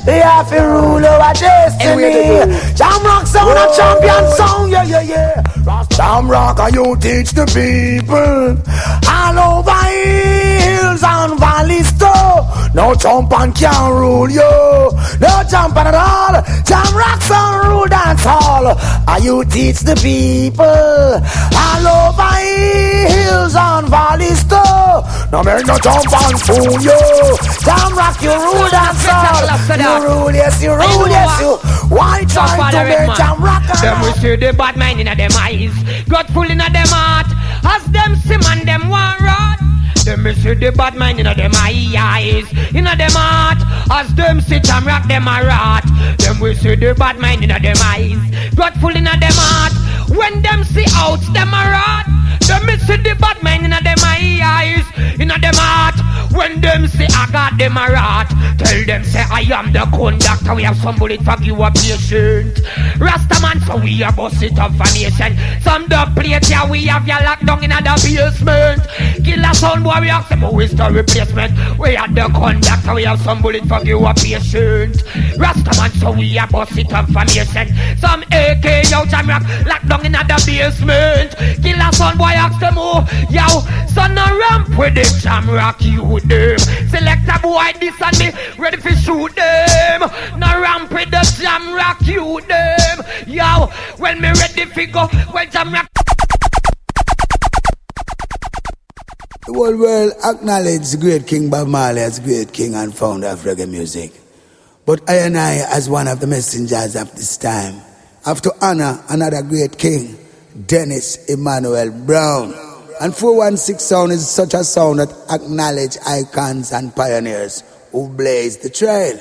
We 0.07 0.13
have 0.23 0.49
to 0.51 0.61
rule 0.61 1.05
our 1.05 1.35
destiny. 1.35 2.13
Jam 2.77 3.03
rock 3.03 3.27
sound 3.27 3.59
a 3.59 3.67
champion 3.75 4.25
sound. 4.37 4.71
Yeah, 4.71 4.85
yeah, 4.85 5.01
yeah. 5.03 5.43
Jam 5.91 6.31
rock 6.31 6.59
and 6.61 6.75
you 6.75 6.97
teach 6.97 7.31
the 7.33 7.47
people 7.47 8.61
all 9.09 9.39
over 9.59 9.81
hills 9.97 11.03
and 11.03 11.39
valleys 11.41 11.91
too. 11.99 12.16
No 12.77 12.95
jump 12.95 13.33
and 13.33 13.55
can't 13.57 13.95
rule 13.95 14.29
you. 14.29 14.53
No 15.19 15.33
jumping 15.49 15.89
at 15.89 15.97
all. 15.97 16.37
Jam 16.69 16.93
rock 16.93 17.23
sound 17.23 17.69
rule 17.69 17.87
dance 17.87 18.21
hall. 18.23 18.69
And 19.09 19.25
you 19.25 19.45
teach 19.47 19.81
the 19.81 19.97
people 19.97 21.17
all 21.57 21.87
over 21.89 22.33
hills 23.09 23.57
and 23.57 23.89
valleys 23.89 24.45
too. 24.45 24.61
No 25.33 25.41
make 25.43 25.65
no 25.65 25.79
jump 25.81 26.05
and 26.21 26.37
fool 26.37 26.77
you. 26.85 27.01
Jam 27.65 27.97
rock 27.97 28.21
you 28.21 28.37
rule 28.45 28.69
dance 28.69 29.09
hall. 29.09 29.41
You 29.81 29.93
rule 30.05 30.35
yes 30.37 30.63
you 30.63 30.77
rule 30.77 31.09
yes 31.09 31.41
you. 31.41 31.57
Why 31.89 32.25
try 32.29 32.61
to 32.77 32.85
make 32.85 33.17
jam 33.17 33.43
rock? 33.43 33.65
Them 33.81 34.03
we 34.05 34.13
see 34.21 34.37
the 34.37 34.53
bad 34.53 34.77
mind 34.77 35.01
in 35.01 35.07
them 35.07 35.33
eyes, 35.33 35.73
God 36.11 36.27
full 36.29 36.51
in 36.51 36.59
them 36.59 36.93
heart. 36.93 37.33
As 37.65 37.85
them 37.91 38.17
see 38.17 38.37
man 38.37 38.67
them 38.67 38.91
want 38.91 39.21
rot. 39.23 39.56
Them 40.07 40.23
we 40.23 40.35
see 40.35 40.55
the 40.55 40.71
bad 40.71 40.95
mind 40.95 41.19
in 41.19 41.25
them 41.27 41.51
eyes, 41.57 42.47
in 42.73 42.85
them 42.85 43.11
heart. 43.11 43.59
As 43.91 44.15
them 44.15 44.41
see 44.41 44.61
jam 44.61 44.87
rock 44.87 45.09
them 45.09 45.27
a 45.27 45.43
rot. 45.45 45.83
Them 46.19 46.39
we 46.39 46.55
see 46.55 46.77
the 46.77 46.95
bad 46.95 47.19
mind 47.19 47.43
in 47.43 47.49
them 47.49 47.77
eyes, 47.83 48.55
God 48.55 48.75
full 48.75 48.95
in 48.95 49.03
them 49.03 49.19
heart. 49.21 49.75
When 50.17 50.43
them 50.43 50.63
see 50.63 50.87
out 50.95 51.19
them 51.35 51.49
a 51.49 51.71
rot. 51.75 52.26
Them 52.47 52.67
me 52.67 52.77
see 52.79 52.97
the 52.97 53.17
bad 53.19 53.43
mind 53.43 53.65
in 53.65 53.71
them 53.71 53.99
eyes, 54.05 54.87
in 55.21 55.29
them 55.29 55.55
heart. 55.55 55.99
When 56.37 56.61
them 56.61 56.87
say 56.87 57.07
I 57.09 57.27
got 57.33 57.57
them 57.59 57.77
a 57.77 57.89
rat, 57.91 58.29
tell 58.59 58.85
them 58.85 59.05
say 59.05 59.25
I 59.31 59.41
am 59.51 59.73
the 59.73 59.89
conductor. 59.89 60.55
We 60.55 60.65
have 60.65 60.77
some 60.77 60.97
bullet 60.97 61.23
for 61.23 61.41
you 61.43 61.57
a 61.63 61.71
patient. 61.71 62.61
Rastaman, 63.01 63.65
so 63.65 63.79
we 63.79 64.03
a 64.03 64.13
bust 64.13 64.43
it 64.43 64.59
up 64.59 64.73
formation. 64.77 65.33
Some 65.63 65.89
the 65.89 66.05
plate 66.15 66.45
here 66.45 66.61
we 66.69 66.85
have 66.87 67.09
ya 67.09 67.19
locked 67.25 67.47
down 67.47 67.65
in 67.65 67.71
the 67.71 67.95
basement. 68.05 68.85
Killer 69.25 69.55
sound 69.55 69.83
boy, 69.83 70.01
we 70.01 70.09
have 70.09 70.27
some 70.27 70.41
the 70.41 70.91
replacement. 70.93 71.53
We 71.79 71.97
are 71.97 72.09
the 72.09 72.29
conductor. 72.29 72.95
We 72.95 73.05
have 73.05 73.21
some 73.23 73.41
bullet 73.41 73.65
for 73.65 73.81
you 73.85 74.05
a 74.05 74.13
patient. 74.13 74.97
Rastaman, 75.41 75.91
so 75.99 76.13
we 76.13 76.37
a 76.37 76.47
bust 76.47 76.77
it 76.77 76.93
up 76.93 77.09
formation. 77.09 77.73
Some 77.97 78.23
AK 78.31 78.91
yo 78.93 79.07
jam 79.07 79.29
rock 79.29 79.43
locked 79.65 79.89
down 79.89 80.05
in 80.05 80.13
the 80.13 80.37
basement. 80.45 81.33
Killer 81.65 81.93
sound 81.93 82.19
boy, 82.19 82.36
ask 82.37 82.61
them 82.61 82.75
who 82.75 83.01
yo 83.33 83.47
son 83.97 84.17
a 84.19 84.27
ramp 84.39 84.69
with 84.79 84.95
the 84.95 85.05
jam 85.21 85.49
rock 85.51 85.83
you 85.83 86.21
them. 86.21 86.59
Select 86.91 87.29
a 87.29 87.39
boy 87.41 87.73
this 87.81 88.01
and 88.03 88.19
me 88.19 88.29
ready 88.59 88.77
for 88.77 88.95
shoot 88.97 89.35
them. 89.35 90.01
No 90.39 90.61
ramp 90.61 90.93
with 90.93 91.11
the 91.11 91.23
jam 91.41 91.75
rock 91.75 91.99
you 92.03 92.41
them. 92.43 93.03
Yo, 93.27 93.67
when 93.99 94.21
me 94.21 94.29
ready 94.29 94.65
for 94.67 94.87
go, 94.87 95.07
when 95.33 95.51
jam 95.51 95.73
rock. 95.73 95.89
The 99.47 99.53
whole 99.53 99.79
world 99.79 100.13
acknowledge 100.25 100.91
the 100.91 100.99
great 101.01 101.27
King 101.27 101.51
Bob 101.51 101.69
Marley 101.69 102.01
as 102.01 102.19
great 102.19 102.53
king 102.53 102.75
and 102.75 102.93
founder 102.95 103.29
of 103.29 103.41
reggae 103.41 103.69
music. 103.69 104.13
But 104.85 105.09
I 105.09 105.17
and 105.27 105.39
I, 105.39 105.65
as 105.71 105.89
one 105.89 106.09
of 106.09 106.21
the 106.21 106.27
messengers 106.27 106.97
of 106.97 107.15
this 107.15 107.37
time, 107.37 107.81
have 108.25 108.41
to 108.43 108.53
honor 108.61 109.03
another 109.09 109.43
great 109.43 109.79
king, 109.79 110.19
Dennis 110.65 111.27
Emmanuel 111.27 111.91
Brown. 111.91 112.55
And 113.01 113.15
416 113.15 113.79
sound 113.79 114.13
is 114.13 114.29
such 114.29 114.55
a 114.55 114.65
sound 114.65 115.01
that 115.01 115.13
acknowledge 115.31 115.99
icons 116.07 116.73
and 116.73 116.95
pioneers 116.95 117.63
who 117.93 118.09
blazed 118.09 118.63
the 118.63 118.71
trail. 118.71 119.19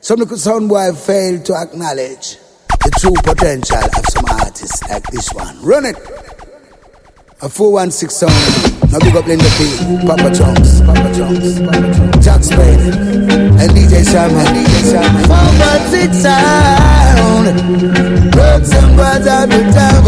Some 0.00 0.20
little 0.20 0.38
sound 0.38 0.68
boy 0.68 0.92
failed 0.94 1.44
to 1.46 1.54
acknowledge 1.54 2.38
the 2.68 2.90
true 2.98 3.14
potential 3.22 3.76
of 3.76 4.04
some 4.08 4.24
artists 4.40 4.82
like 4.88 5.04
this 5.08 5.32
one. 5.32 5.62
Run 5.62 5.84
it. 5.86 5.96
A 7.44 7.46
416 7.46 8.08
sound. 8.08 8.32
Now 8.90 8.98
big 9.00 9.14
up 9.14 9.26
Linda 9.26 9.44
P, 9.60 9.68
Papa 10.06 10.34
Chunks, 10.34 10.80
Papa 10.80 11.12
Chunks, 11.12 11.60
Papa 11.60 11.92
Chunks, 11.92 12.24
Jack 12.24 12.42
Spain, 12.42 12.80
and 13.60 13.70
DJ 13.76 14.00
Sherman, 14.00 14.46
DJ 14.48 14.80
Sherman. 14.88 15.24
416 15.28 16.24
sound. 16.24 17.46
Rock 18.34 18.64
some 18.64 18.96
boys 18.96 19.26
out 19.28 19.50
the 19.50 19.60
town. 19.76 20.04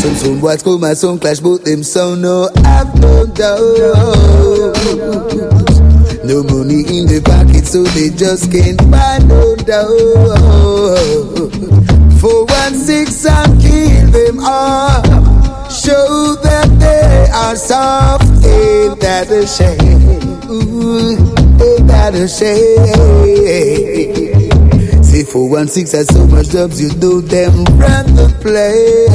Some 0.00 0.16
sound 0.16 0.40
boys 0.40 0.62
call 0.64 0.78
my 0.78 0.94
song 0.94 1.20
clash, 1.20 1.38
but 1.38 1.64
them 1.64 1.84
sound 1.84 2.22
no 2.22 2.50
I've 2.64 2.92
no 2.98 3.24
doubt. 3.26 4.74
No 6.24 6.42
money 6.42 6.82
in 6.90 7.06
the 7.06 7.20
pocket, 7.24 7.66
so 7.68 7.84
they 7.84 8.10
just 8.10 8.50
can't 8.50 8.82
buy 8.90 9.18
no 9.18 9.54
dough. 9.54 10.76
416 12.20 13.30
and 13.30 13.60
kill 13.60 14.10
them 14.10 14.38
all. 14.40 15.02
Show 15.70 16.36
that 16.42 16.68
they 16.78 17.28
are 17.32 17.56
soft. 17.56 18.24
Ain't 18.44 19.00
that 19.00 19.30
a 19.30 19.46
shame? 19.46 20.40
Ooh, 20.50 21.16
ain't 21.62 21.86
that 21.88 22.14
a 22.14 22.26
shame? 22.26 22.86
Say 25.04 25.24
416 25.24 25.98
has 25.98 26.08
so 26.08 26.26
much 26.26 26.48
jobs, 26.50 26.80
you 26.80 26.88
do 26.90 27.20
them 27.20 27.64
run 27.78 28.14
the 28.14 28.28
play. 28.40 29.06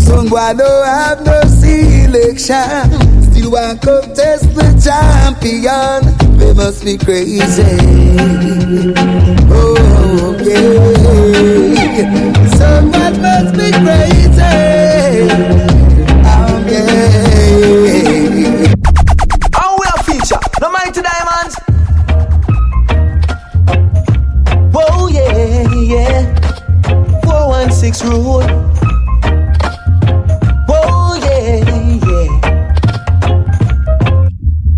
Some 0.00 0.28
boy 0.28 0.52
don't 0.56 0.86
have 0.86 1.24
no 1.24 1.40
selection. 1.42 2.90
Still 3.22 3.50
want 3.52 3.82
contest 3.82 4.54
the 4.54 4.72
champion. 4.82 6.00
They 6.38 6.52
must 6.54 6.84
be 6.84 6.96
crazy. 6.98 7.62
Oh, 9.52 9.99
okay. 10.10 11.74
Someone 12.58 13.14
must 13.22 13.52
be 13.54 13.70
crazy. 13.72 14.20
six 27.80 28.04
road. 28.04 28.44
Oh 30.68 31.18
yeah, 31.24 31.64
yeah. 32.06 32.28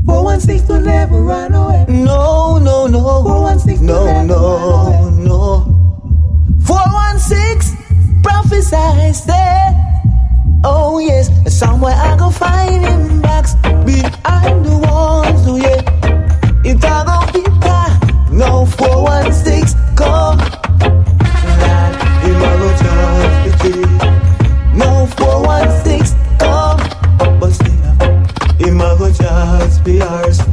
Four 0.07 0.25
one 0.25 0.41
six 0.41 0.67
will 0.69 0.81
never 0.81 1.21
run 1.21 1.53
away. 1.53 1.85
No, 1.89 2.59
no, 2.59 2.87
no. 2.87 3.01
Four 3.01 3.43
one 3.43 3.59
six 3.59 3.81
will 3.81 4.05
never 4.05 4.31
run 4.31 4.31
away. 4.31 5.12
416 6.91 8.23
prophesy, 8.23 9.13
stay. 9.13 9.67
Oh, 10.65 10.99
yes. 10.99 11.31
Somewhere 11.47 11.95
I 11.95 12.17
go 12.17 12.31
find 12.31 12.85
him 12.85 13.21
box 13.21 13.55
behind 13.85 14.65
the 14.65 14.77
walls, 14.85 15.47
oh, 15.47 15.57
yeah. 15.57 15.81
It 16.65 16.85
I 16.85 17.05
go 17.05 17.33
be 17.33 17.43
back. 17.61 17.93
No 18.31 18.67
416 18.67 19.79
come. 19.97 20.39
Lord, 21.63 21.95
him 22.23 22.43
a 22.43 22.53
go 22.61 22.69
charge 22.81 23.37
the 23.45 23.53
key. 23.61 23.83
No 24.77 25.07
416 25.17 26.19
come. 26.39 26.81
But 27.41 27.51
still, 27.51 27.93
him 28.59 28.81
a 28.81 28.97
go 28.99 29.13
charge 29.13 29.85
the 29.85 30.03
ours. 30.03 30.52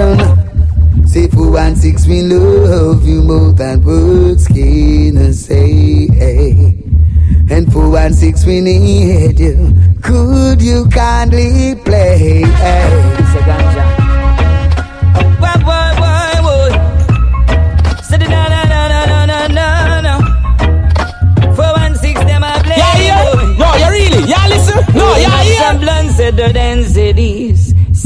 Thompson. 0.00 1.06
Say 1.06 1.28
for 1.28 1.50
one 1.50 1.76
six 1.76 2.06
we 2.06 2.22
love 2.22 3.06
you 3.06 3.22
more 3.22 3.52
than 3.52 3.82
words 3.82 4.46
can 4.48 5.32
say. 5.32 6.08
And 7.50 7.70
for 7.72 7.90
one 7.90 8.12
six 8.14 8.46
we 8.46 8.60
need 8.60 9.38
you. 9.38 9.74
Could 10.02 10.62
you 10.62 10.88
kindly 10.88 11.74
play? 11.84 12.42
Hey, 12.44 12.90
it's 13.18 13.34
a 13.34 13.42
ganja. 13.48 14.00
No, 24.94 25.16
yeah, 25.16 25.42
yeah. 25.42 25.70
Semblance 25.70 26.18
of 26.20 26.36
the 26.36 26.52
density. 26.52 27.39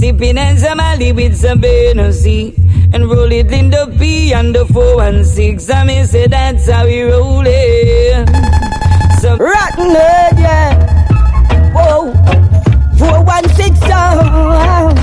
Sipping 0.04 0.36
and 0.36 0.80
Ali 0.82 1.12
with 1.12 1.34
some 1.34 1.62
Hennessy. 1.62 2.52
And 2.92 3.08
roll 3.08 3.32
it 3.32 3.50
in 3.50 3.70
the 3.70 3.90
P 3.98 4.34
and 4.34 4.54
the 4.54 4.66
416. 4.66 5.74
I 5.74 5.84
mean, 5.84 6.06
say 6.06 6.26
that's 6.26 6.68
how 6.68 6.84
we 6.84 7.04
roll 7.04 7.42
it. 7.46 8.28
Some 9.22 9.38
rotten 9.38 9.94
head, 9.96 10.38
yeah. 10.38 11.72
Whoa. 11.72 12.12
416 12.98 13.76
sound. 13.76 14.96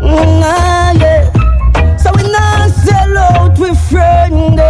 Nah, 0.00 0.92
mm, 0.94 1.00
yeah. 1.00 1.96
So 1.96 2.12
we 2.14 2.22
not 2.30 2.70
sell 2.70 3.18
out, 3.18 3.58
we 3.58 3.74
friend 3.90 4.60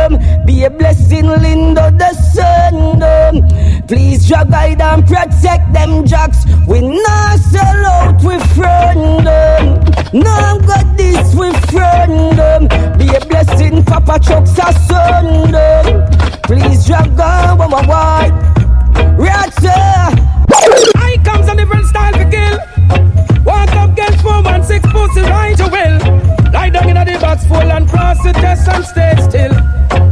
them. 0.00 0.46
Be 0.46 0.64
a 0.64 0.70
blessing, 0.70 1.26
Linda, 1.26 1.90
the 1.90 2.12
sun 2.32 2.98
them. 2.98 3.86
Please 3.86 4.26
drag 4.28 4.50
guide 4.50 4.80
and 4.80 5.06
protect 5.06 5.72
them 5.72 6.06
jacks. 6.06 6.44
We 6.66 6.80
not 6.80 7.38
sell 7.38 7.84
out, 7.86 8.22
we 8.22 8.38
friend 8.54 9.26
them. 9.26 9.64
Now 10.12 10.58
got 10.58 10.96
this, 10.96 11.34
we 11.34 11.52
friend 11.72 12.38
them. 12.38 12.62
Be 12.98 13.08
a 13.14 13.20
blessing, 13.26 13.84
Papa 13.84 14.18
Chuck's 14.20 14.58
a 14.58 14.72
son 14.88 15.52
them. 15.52 16.08
Please 16.42 16.86
drag 16.86 17.16
guide, 17.16 17.58
more 17.58 17.84
white. 17.84 18.36
Right. 19.18 19.50
I 20.96 21.16
comes 21.24 21.48
a 21.48 21.54
different 21.56 21.86
style 21.86 22.12
to 22.12 22.30
kill. 22.30 22.69
Walk 23.44 23.72
up 23.76 23.90
against 23.92 24.22
416 24.22 24.90
pussy 24.92 25.20
right 25.22 25.58
you 25.58 25.68
will. 25.68 25.96
Lie 26.52 26.70
down 26.70 26.88
in 26.88 26.96
the 26.96 27.18
box 27.20 27.46
full 27.46 27.56
and 27.56 27.88
cross 27.88 28.22
the 28.22 28.32
test 28.32 28.68
and 28.68 28.84
stay 28.84 29.14
still. 29.28 29.54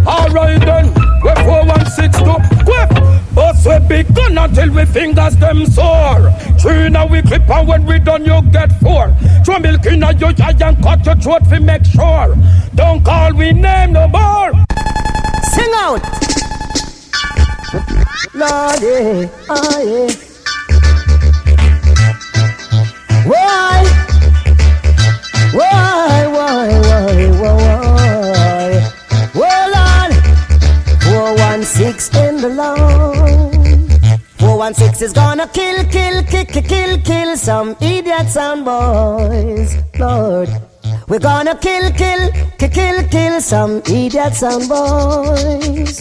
Alright 0.07 0.61
then, 0.61 0.87
we 1.23 1.35
416 1.45 2.25
to 2.25 2.65
quick. 2.65 3.19
Us 3.37 3.67
we 3.67 3.79
big 3.89 4.15
gun 4.15 4.37
until 4.37 4.71
we 4.73 4.85
fingers 4.87 5.37
them 5.37 5.67
sore. 5.67 6.31
Three 6.61 6.89
now 6.89 7.07
we 7.07 7.23
clip 7.23 7.49
and 7.49 7.69
when 7.69 7.87
we 7.87 7.99
done 7.99 8.25
you 8.25 8.43
get 8.51 8.73
four. 8.81 9.15
Throw 9.45 9.59
milk 9.59 9.87
in 9.87 10.03
a 10.03 10.13
your 10.15 10.31
eye 10.31 10.57
and 10.61 10.83
cut 10.83 11.07
your 11.07 11.15
throat 11.17 11.47
fi 11.47 11.59
make 11.59 11.85
sure. 11.85 12.35
Don't 12.75 13.05
call 13.05 13.33
we 13.35 13.53
name 13.53 13.93
no 13.93 14.09
more. 14.09 14.53
Sing 15.53 15.73
out. 15.75 16.03
Lord, 18.35 18.83
yeah, 18.83 19.29
oh 19.51 20.09
yeah. 20.09 20.28
Why? 23.29 23.85
Why, 25.53 26.27
why, 26.35 26.69
why, 26.81 27.31
why, 27.41 27.59
why? 27.85 28.93
Well, 29.35 29.69
Lord, 29.77 30.15
416 31.03 32.25
in 32.25 32.37
the 32.41 32.49
line. 32.49 34.19
416 34.39 35.07
is 35.07 35.13
gonna 35.13 35.47
kill, 35.49 35.85
kill, 35.85 36.23
kill, 36.23 36.45
kill, 36.47 36.63
kill, 36.63 36.99
kill 37.03 37.37
some 37.37 37.77
idiots 37.83 38.39
and 38.39 38.65
boys. 38.65 39.77
Lord, 39.99 40.49
we're 41.09 41.19
gonna 41.19 41.55
kill, 41.55 41.91
kill, 41.93 42.31
kill, 42.59 42.71
kill, 42.71 43.09
kill 43.09 43.41
some 43.43 43.83
idiots 43.87 44.43
and 44.43 44.67
boys. 44.67 45.99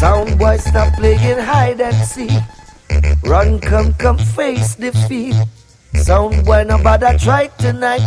Sound 0.00 0.36
boys, 0.36 0.64
stop 0.64 0.92
playing 0.94 1.38
hide 1.38 1.80
and 1.80 1.94
seek. 2.08 2.32
Run, 3.24 3.60
come, 3.60 3.94
come, 3.94 4.18
face 4.18 4.74
defeat. 4.76 5.34
Sound 5.94 6.44
boy, 6.44 6.64
no 6.64 6.82
bother 6.82 7.16
try 7.18 7.48
tonight. 7.58 8.02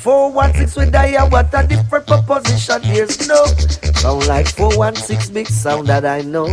416 0.00 0.80
with 0.80 0.92
die, 0.92 1.28
what 1.28 1.52
a 1.54 1.66
different 1.66 2.06
proposition. 2.06 2.82
There's 2.82 3.26
no 3.26 3.44
sound 3.96 4.26
like 4.26 4.48
416 4.48 5.34
big 5.34 5.46
sound 5.46 5.88
that 5.88 6.04
I 6.04 6.20
know. 6.20 6.46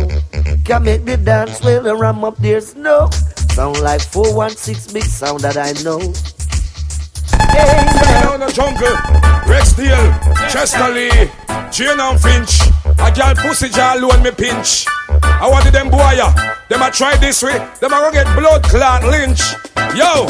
Can 0.64 0.84
make 0.84 1.04
the 1.04 1.16
dance 1.16 1.62
well 1.62 1.86
and 1.86 2.00
ram 2.00 2.24
up. 2.24 2.36
There's 2.38 2.74
no 2.74 3.10
sound 3.52 3.80
like 3.80 4.00
416 4.00 4.94
big 4.94 5.04
sound 5.04 5.40
that 5.40 5.56
I 5.56 5.72
know. 5.84 5.98
Down 7.56 8.40
the 8.40 8.52
jungle, 8.52 8.96
Rexdale, 9.46 10.50
Chester 10.50 10.88
Le, 10.88 11.70
Jane 11.70 12.00
and 12.00 12.20
Finch. 12.20 12.60
A 12.98 13.12
girl 13.12 13.34
pussy 13.36 13.68
jar 13.68 13.96
alone 13.96 14.22
me 14.22 14.30
pinch. 14.30 14.86
I 15.22 15.48
want 15.50 15.70
them 15.72 15.90
boy, 15.90 16.16
them 16.68 16.82
a 16.82 16.90
try 16.90 17.16
this 17.16 17.42
way, 17.42 17.58
them 17.80 17.92
a 17.92 18.00
go 18.00 18.10
get 18.12 18.26
blood 18.36 18.62
clot 18.64 19.04
lynch. 19.04 19.42
Yo, 19.94 20.26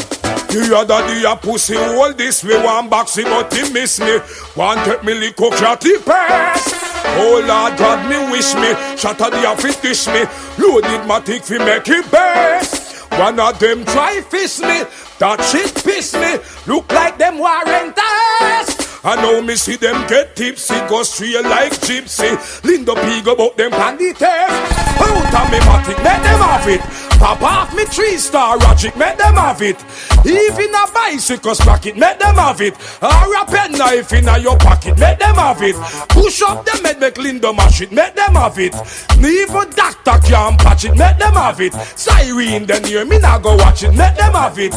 The 0.47 0.75
other 0.75 1.05
day 1.07 1.23
a 1.29 1.35
pussy 1.35 1.75
hold 1.75 2.17
this 2.17 2.43
way. 2.43 2.63
one 2.63 2.89
boxy 2.89 3.23
but 3.23 3.53
he 3.53 3.71
miss 3.73 3.99
me. 3.99 4.17
One 4.55 4.77
take 4.85 5.03
me 5.03 5.13
lick 5.13 5.35
catty 5.35 5.97
pass. 5.99 6.73
Oh 7.19 7.43
Lord 7.45 7.77
God 7.77 8.09
me 8.09 8.31
wish 8.31 8.55
me. 8.55 8.73
Shatter 8.97 9.29
the 9.29 9.55
fit 9.61 9.81
dish 9.81 10.07
me. 10.07 10.23
Loaded 10.57 11.05
my 11.05 11.19
tick 11.19 11.43
fi 11.43 11.57
make 11.57 11.87
it 11.89 12.09
best. 12.09 13.11
One 13.11 13.39
of 13.39 13.59
them 13.59 13.83
try 13.85 14.21
fish 14.21 14.59
me. 14.59 14.83
That 15.19 15.41
shit 15.51 15.83
piss 15.83 16.13
me. 16.13 16.37
Look 16.65 16.91
like 16.93 17.17
them 17.17 17.39
warranters. 17.39 18.87
I 19.03 19.19
know 19.21 19.41
me 19.41 19.55
see 19.55 19.75
them 19.75 20.07
get 20.07 20.35
tipsy, 20.35 20.75
go 20.89 21.03
straight 21.03 21.43
like 21.43 21.73
gypsy. 21.73 22.63
Linda 22.63 22.93
Pig 22.95 23.27
about 23.27 23.55
them 23.57 23.71
pandy 23.71 24.13
test. 24.13 24.76
Out 24.99 25.33
of 25.33 25.51
me 25.51 25.59
matic, 25.59 25.97
make 26.03 26.23
them 26.23 26.39
have 26.41 26.67
it. 26.67 27.06
Pop 27.17 27.41
off 27.41 27.75
me 27.75 27.83
three 27.85 28.17
star 28.17 28.57
logic, 28.57 28.95
make 28.95 29.17
them 29.17 29.35
have 29.35 29.61
it. 29.61 29.77
Even 30.25 30.73
a 30.75 30.91
bicycle 30.93 31.55
sprocket, 31.55 31.97
make 31.97 32.19
them 32.19 32.35
have 32.35 32.61
it. 32.61 32.75
Or 33.01 33.35
a 33.35 33.45
pen 33.45 33.71
knife 33.71 34.13
in 34.13 34.27
a 34.27 34.37
your 34.37 34.57
pocket, 34.57 34.97
make 34.99 35.19
them 35.19 35.35
have 35.35 35.61
it. 35.61 35.75
Push 36.09 36.41
up 36.43 36.65
them 36.65 36.77
make 36.99 37.17
Linda 37.17 37.53
mash 37.53 37.81
it, 37.81 37.91
make 37.91 38.15
them 38.15 38.35
have 38.35 38.57
it. 38.59 38.73
Even 39.17 39.69
doctor 39.71 40.19
can't 40.27 40.59
patch 40.59 40.85
it, 40.85 40.95
make 40.95 41.17
them 41.17 41.33
have 41.33 41.61
it. 41.61 41.73
Siren 41.73 42.65
then 42.65 42.83
hear 42.83 43.05
me 43.05 43.19
now 43.19 43.37
go 43.37 43.55
watch 43.55 43.83
it, 43.83 43.91
make 43.91 44.15
them 44.15 44.33
have 44.33 44.57
it. 44.59 44.71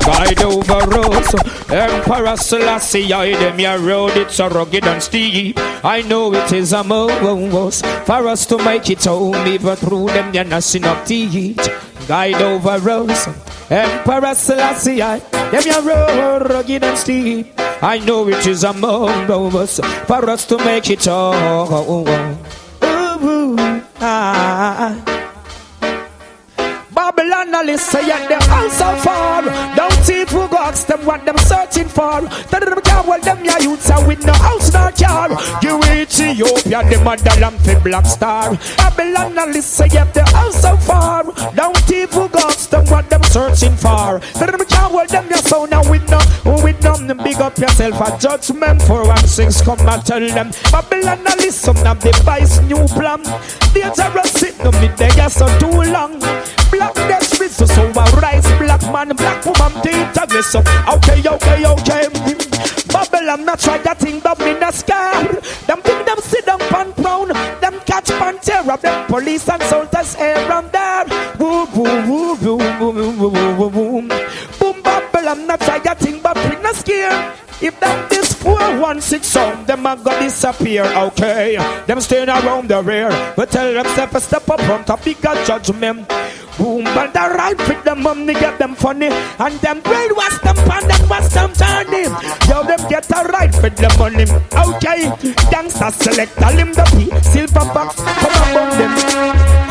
Guide 0.00 0.36
the 0.36 0.44
over 0.46 0.86
roads, 0.88 1.34
Emperor 1.70 2.36
Selassie, 2.36 3.12
I 3.12 3.32
them 3.32 3.60
your 3.60 3.78
road, 3.78 4.16
it's 4.16 4.36
so 4.36 4.48
rugged 4.48 4.84
and 4.84 5.02
steep. 5.02 5.58
I 5.84 6.02
know 6.02 6.32
it 6.34 6.52
is 6.52 6.72
a 6.72 6.82
most 6.82 7.84
for 8.06 8.28
us 8.28 8.46
to 8.46 8.58
make 8.58 8.90
it 8.90 8.97
home, 9.04 9.46
even 9.46 9.76
through 9.76 10.06
them, 10.08 10.34
you're 10.34 10.44
not 10.44 10.74
enough 10.74 11.06
to 11.06 11.14
eat. 11.14 11.68
Guide 12.06 12.40
over 12.42 12.78
roads, 12.78 13.28
Emperor 13.70 14.34
Selassie, 14.34 15.02
I 15.02 15.18
them 15.50 15.66
your 15.66 15.82
road, 15.82 16.50
rugged 16.50 16.84
and 16.84 16.96
steep. 16.96 17.52
I 17.82 17.98
know 17.98 18.28
it 18.28 18.46
is 18.46 18.64
a 18.64 18.72
most 18.72 19.26
for 20.06 20.30
us 20.30 20.46
to 20.46 20.56
make 20.58 20.90
it. 20.90 21.06
Ooh, 21.06 21.12
ooh, 22.82 23.82
ah. 24.00 25.07
I 27.54 27.62
listen, 27.62 28.06
yet 28.06 28.28
the 28.28 28.36
answer 28.52 28.96
far. 29.02 29.42
Don't 29.74 30.10
even 30.10 30.48
go 30.48 30.58
ask 30.58 30.86
them 30.86 31.04
what 31.04 31.24
them 31.24 31.38
searching 31.38 31.88
for. 31.88 32.20
Tell 32.50 32.60
them 32.60 32.80
can't 32.82 33.06
hold 33.06 33.22
them 33.22 33.44
your 33.44 33.60
youths 33.60 33.90
are 33.90 34.06
with 34.06 34.24
no 34.24 34.32
house 34.32 34.72
nor 34.72 34.92
car. 34.92 35.30
You 35.62 35.80
Ethiopia, 35.84 36.82
the 36.88 37.00
motherland 37.04 37.60
for 37.60 37.80
black 37.80 38.06
star. 38.06 38.56
Babylon, 38.76 39.38
I 39.38 39.46
listen, 39.46 39.90
yet 39.90 40.12
the 40.14 40.22
answer 40.36 40.76
far. 40.86 41.24
Don't 41.54 41.90
even 41.90 42.28
go 42.28 42.38
ask 42.38 42.70
them 42.70 42.84
what 42.86 43.08
them 43.10 43.22
searching 43.24 43.76
for. 43.76 44.20
Tell 44.34 44.50
them 44.50 44.64
can't 44.66 44.92
hold 44.92 45.08
them 45.08 45.28
your 45.28 45.38
sound 45.38 45.72
and 45.72 45.88
with 45.90 46.08
no, 46.10 46.18
with 46.62 46.82
no, 46.82 47.14
big 47.22 47.40
up 47.40 47.58
yourself 47.58 48.00
a 48.00 48.18
judgment 48.18 48.82
for 48.82 49.06
one 49.06 49.26
six. 49.26 49.60
Come 49.62 49.80
and 49.80 50.04
tell 50.04 50.20
them. 50.20 50.50
Babylon, 50.70 51.26
I 51.26 51.34
listen, 51.36 51.76
have 51.76 52.00
device 52.00 52.60
new 52.62 52.86
plan. 52.88 53.22
Dangerous 53.72 54.32
sit 54.32 54.58
no 54.64 54.70
me 54.72 54.88
there 54.96 55.28
so 55.28 55.46
too 55.58 55.82
long. 55.92 56.18
Black 56.70 56.94
death 56.94 57.40
with 57.40 57.52
so 57.52 57.64
a 57.64 58.04
rise 58.20 58.46
black 58.58 58.82
man, 58.92 59.16
black 59.16 59.44
woman, 59.44 59.72
data 59.82 60.42
so 60.42 60.60
okay, 60.60 61.20
okay, 61.26 61.66
okay. 61.66 62.04
Mm. 62.06 62.92
Babylon 62.92 63.44
not 63.44 63.58
try 63.60 63.78
that 63.78 63.98
thing 63.98 64.20
down 64.20 64.40
in 64.42 64.58
the 64.60 64.70
sky. 64.72 65.22
Them 65.66 65.80
think 65.82 66.06
them 66.06 66.18
sit 66.20 66.46
down 66.46 66.58
pan 66.58 66.92
crown, 66.94 67.28
them 67.60 67.80
catch 67.86 68.08
pan 68.08 68.38
terror, 68.40 68.76
them 68.76 69.06
police 69.06 69.48
and 69.48 69.62
soldiers 69.62 70.14
here 70.14 70.36
and 70.36 70.70
there. 70.72 71.04
Woo 71.38 71.66
woo 71.74 71.84
woo 72.06 72.34
woo 72.34 72.56
woo 72.56 73.12
woo 73.12 73.28
woo 73.30 73.54
woo 73.56 73.68
woo. 73.68 74.08
Boom 74.58 74.82
Babylon 74.82 75.46
not 75.46 75.60
try 75.60 75.78
that 75.80 75.98
thing 75.98 76.20
but 76.22 76.36
we 76.36 76.62
not 76.62 76.74
scared. 76.76 77.34
If 77.60 77.80
that 77.80 78.08
this 78.08 78.34
416 78.34 79.22
sound, 79.24 79.66
them 79.66 79.84
a 79.84 79.96
go 79.96 80.16
disappear, 80.20 80.84
okay? 80.84 81.56
Them 81.86 82.00
staying 82.00 82.28
around 82.28 82.68
the 82.68 82.80
rear. 82.82 83.10
But 83.34 83.50
tell 83.50 83.72
them 83.72 83.84
step 83.94 84.14
a 84.14 84.20
step 84.20 84.48
up 84.48 84.60
front, 84.60 84.88
a 84.88 84.96
bigger 84.96 85.34
judgment. 85.44 86.08
Boom, 86.56 86.84
but 86.84 87.12
the 87.12 87.34
right 87.34 87.58
with 87.58 87.82
them 87.82 88.02
money, 88.02 88.34
get 88.34 88.58
them 88.58 88.74
funny. 88.74 89.08
And 89.08 89.54
them 89.60 89.82
brainwash 89.82 90.40
them 90.42 90.56
pan, 90.68 90.86
them 90.86 91.08
wash 91.08 91.28
them 91.34 91.52
turning. 91.52 92.14
Yo, 92.48 92.62
them 92.62 92.88
get 92.88 93.10
a 93.10 93.26
right 93.26 93.54
with 93.62 93.76
the 93.76 93.90
money. 93.98 94.22
Okay, 94.54 95.10
gangsta 95.50 95.92
select, 95.92 96.38
a 96.38 96.54
limb 96.54 96.72
the 96.72 96.84
P, 96.94 97.10
silver 97.22 97.66
box, 97.74 97.96
come 97.96 98.56
on, 98.56 98.78
them. 98.78 99.67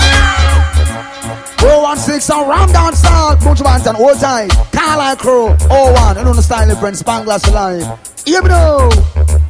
016 1.60 2.36
and 2.36 2.50
Ram 2.50 2.72
Down 2.72 2.94
South, 2.96 3.44
Bunch 3.44 3.60
Banton, 3.60 4.00
Old 4.00 4.20
Time, 4.20 4.50
Carlisle 4.72 5.16
Crew, 5.18 5.48
01, 5.70 6.18
you 6.18 6.24
know 6.24 6.34
the 6.34 6.42
style 6.42 6.70
of 6.70 6.80
Brent 6.80 6.96
Spanglass 6.96 7.48
Alive. 7.50 8.00
Here 8.26 8.42
we 8.42 8.50
go. 8.50 9.47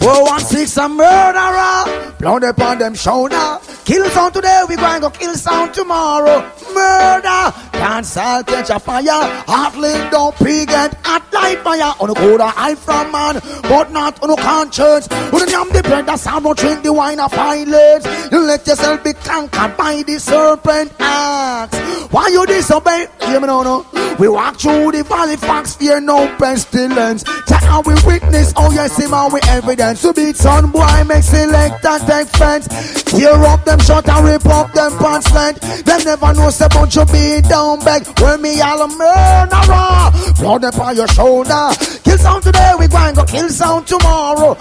416 0.00 0.82
a 0.82 0.88
murderer, 0.88 2.14
blood 2.18 2.42
upon 2.44 2.78
them 2.78 2.94
shoulder. 2.94 3.58
Kill 3.84 4.08
sound 4.10 4.34
today, 4.34 4.62
we 4.68 4.76
going 4.76 5.00
go 5.00 5.10
kill 5.10 5.34
sound 5.34 5.74
tomorrow. 5.74 6.40
Murder, 6.72 7.52
cancel 7.72 8.42
catch 8.44 8.70
a 8.70 8.78
fire. 8.80 9.04
Heartling 9.46 10.10
don't 10.10 10.34
pig 10.36 10.70
and 10.70 10.94
hot 11.04 11.24
like 11.32 11.58
fire. 11.58 11.92
On 12.00 12.08
a 12.08 12.14
cold 12.14 12.40
eye 12.40 12.74
from 12.76 13.12
man, 13.12 13.40
but 13.62 13.90
not 13.92 14.22
on 14.22 14.30
a 14.30 14.36
conscience. 14.36 15.06
When 15.32 15.48
you 15.48 15.72
the 15.72 15.82
bread, 15.82 16.06
that 16.06 16.18
sound 16.18 16.44
don't 16.44 16.58
drink 16.58 16.82
the 16.82 16.92
wine 16.92 17.20
of 17.20 17.32
violence. 17.32 18.06
You 18.32 18.40
let 18.40 18.66
yourself 18.66 19.04
be 19.04 19.12
conquered 19.12 19.76
by 19.76 20.02
the 20.06 20.18
serpent 20.18 20.92
axe. 20.98 21.76
Why 22.10 22.28
you 22.28 22.46
disobey? 22.46 23.06
Hear 23.26 23.40
me 23.40 23.46
now, 23.46 23.62
no. 23.62 23.86
We 24.20 24.28
walk 24.28 24.60
through 24.60 24.92
the 24.92 25.02
valley, 25.02 25.36
fox 25.36 25.76
fear 25.76 25.98
no 25.98 26.28
pestilence. 26.36 27.24
Check 27.48 27.62
how 27.62 27.80
we 27.80 27.94
witness, 28.04 28.52
oh 28.54 28.70
yes, 28.70 28.98
him 28.98 29.14
how 29.20 29.28
we 29.28 29.40
evidence. 29.48 30.00
To 30.02 30.12
beat 30.14 30.36
son 30.36 30.70
boy, 30.70 31.04
make 31.06 31.22
select 31.22 31.84
and 31.84 32.02
take 32.08 32.28
fence. 32.28 32.66
Tear 33.04 33.44
up 33.52 33.64
them 33.64 33.78
shot 33.80 34.08
and 34.08 34.24
rip 34.24 34.46
up 34.46 34.72
them 34.72 34.96
pants 34.98 35.30
length. 35.34 35.84
Them 35.84 36.00
never 36.04 36.32
know 36.32 36.48
say 36.48 36.68
bunch 36.68 36.96
you 36.96 37.04
be 37.06 37.42
down 37.42 37.80
back. 37.80 38.02
When 38.20 38.40
me 38.40 38.60
all 38.62 38.80
a 38.80 38.88
murderer, 38.88 40.10
blood 40.40 40.64
upon 40.64 40.96
your 40.96 41.08
shoulder. 41.08 41.68
Kill 42.04 42.18
sound 42.18 42.42
today, 42.44 42.72
we 42.78 42.88
going 42.88 43.14
go 43.14 43.24
kill 43.24 43.48
sound 43.50 43.86
tomorrow. 43.86 44.54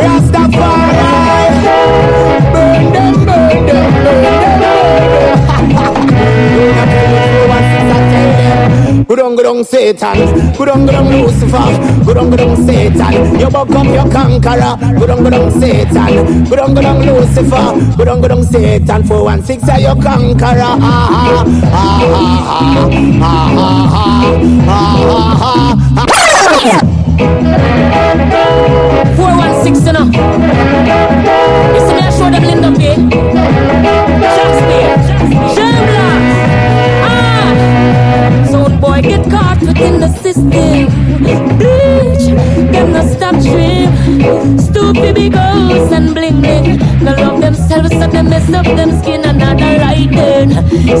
Rastafari, 0.00 1.02
burn 2.52 2.92
them, 2.94 3.14
burn 3.26 3.66
them, 3.66 3.92
burn 4.04 4.60
them. 7.10 7.22
Gudong 9.04 9.36
gudong 9.36 9.60
Satan, 9.60 10.16
gudong 10.56 10.88
gudong 10.88 11.12
Lucifer, 11.12 11.68
gudong 12.00 12.32
gudong 12.32 12.56
Satan. 12.64 13.12
You 13.36 13.52
buck 13.52 13.68
up 13.76 13.84
your 13.84 14.08
conqueror, 14.08 14.72
gudong 14.96 15.20
gudong 15.20 15.52
Satan, 15.60 16.24
gudong 16.48 16.72
gudong 16.72 17.04
Lucifer, 17.04 17.76
gudong 18.00 18.24
gudong 18.24 18.40
Satan. 18.48 19.04
Four 19.04 19.28
one 19.28 19.44
six 19.44 19.68
are 19.68 19.76
your 19.80 19.96
conqueror. 20.00 20.80
Ah 20.80 21.12
ah 21.12 21.44
ah 21.76 22.00
ah 22.16 22.80
ah 23.20 23.52
ah 23.52 23.92
ah 24.64 24.96
ah. 25.44 25.76
ah. 26.00 26.16
Four 29.12 29.32
one 29.36 29.54
six, 29.60 29.84
you 29.84 29.92
know. 29.92 30.08
You 30.08 31.80
see 31.84 31.94
me, 31.94 32.00
I 32.00 32.08
show 32.16 32.28
them 32.32 32.44
Linda 32.48 32.72
P. 32.72 32.96
Shakespeare, 34.24 34.96
Shamblocks. 35.04 35.15
in 39.80 40.00
the 40.00 40.08
system. 40.22 40.86
bleach 41.58 42.26
cannot 42.72 43.06
stop 43.16 43.34
dreaming. 43.42 43.65
Stupid 44.58 45.14
big 45.14 45.32
girls 45.32 45.92
and 45.92 46.14
bling. 46.14 46.40
No 47.02 47.12
love 47.14 47.40
themselves, 47.40 47.90
so 47.90 48.06
they 48.06 48.22
mess 48.22 48.52
up 48.52 48.64
them 48.64 48.90
skin 49.02 49.24
and 49.24 49.38
not 49.38 49.60
right 49.60 50.10
then. 50.10 50.48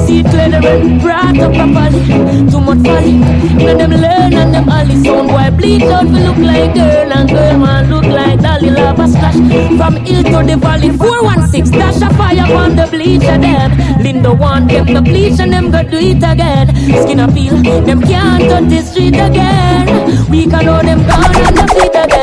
See 0.06 0.22
clear 0.22 0.50
the 0.50 0.60
red 0.60 1.00
brought 1.00 1.38
up 1.38 1.52
properly. 1.54 2.02
Too 2.50 2.60
much 2.60 2.82
folly. 2.86 3.16
Know 3.64 3.76
them 3.76 3.90
learn 3.90 4.34
and 4.34 4.54
them 4.54 4.68
alley 4.68 4.96
sound 5.04 5.28
boy 5.28 5.50
bleach 5.56 5.82
out 5.82 6.06
we 6.06 6.20
look 6.26 6.36
like 6.38 6.74
girl 6.74 7.12
and 7.12 7.28
girl 7.28 7.58
man 7.58 7.90
look 7.90 8.04
like 8.04 8.40
dolly 8.40 8.70
love 8.70 8.98
a 8.98 9.06
splash 9.08 9.38
from 9.78 9.96
hill 10.04 10.22
to 10.22 10.38
the 10.48 10.56
valley 10.64 10.90
416 10.90 11.78
dash 11.78 12.02
a 12.02 12.08
fire 12.18 12.48
on 12.60 12.76
the 12.76 12.86
bleach 12.92 13.24
of 13.34 13.40
them 13.40 13.70
Linda 14.02 14.32
want 14.32 14.68
them 14.68 14.86
to 14.86 15.00
bleach 15.00 15.40
and 15.40 15.52
them 15.52 15.70
go 15.70 15.82
do 15.82 15.98
it 15.98 16.22
again 16.32 16.66
skin 17.02 17.20
a 17.20 17.28
peel 17.32 17.56
them 17.88 18.00
can't 18.02 18.44
touch 18.50 18.68
the 18.74 18.80
street 18.82 19.16
again 19.28 19.86
we 20.30 20.46
can 20.46 20.64
know 20.64 20.80
them 20.82 21.00
gone 21.06 21.36
and 21.46 21.56
the 21.56 21.66
feet 21.74 21.96
again 22.04 22.15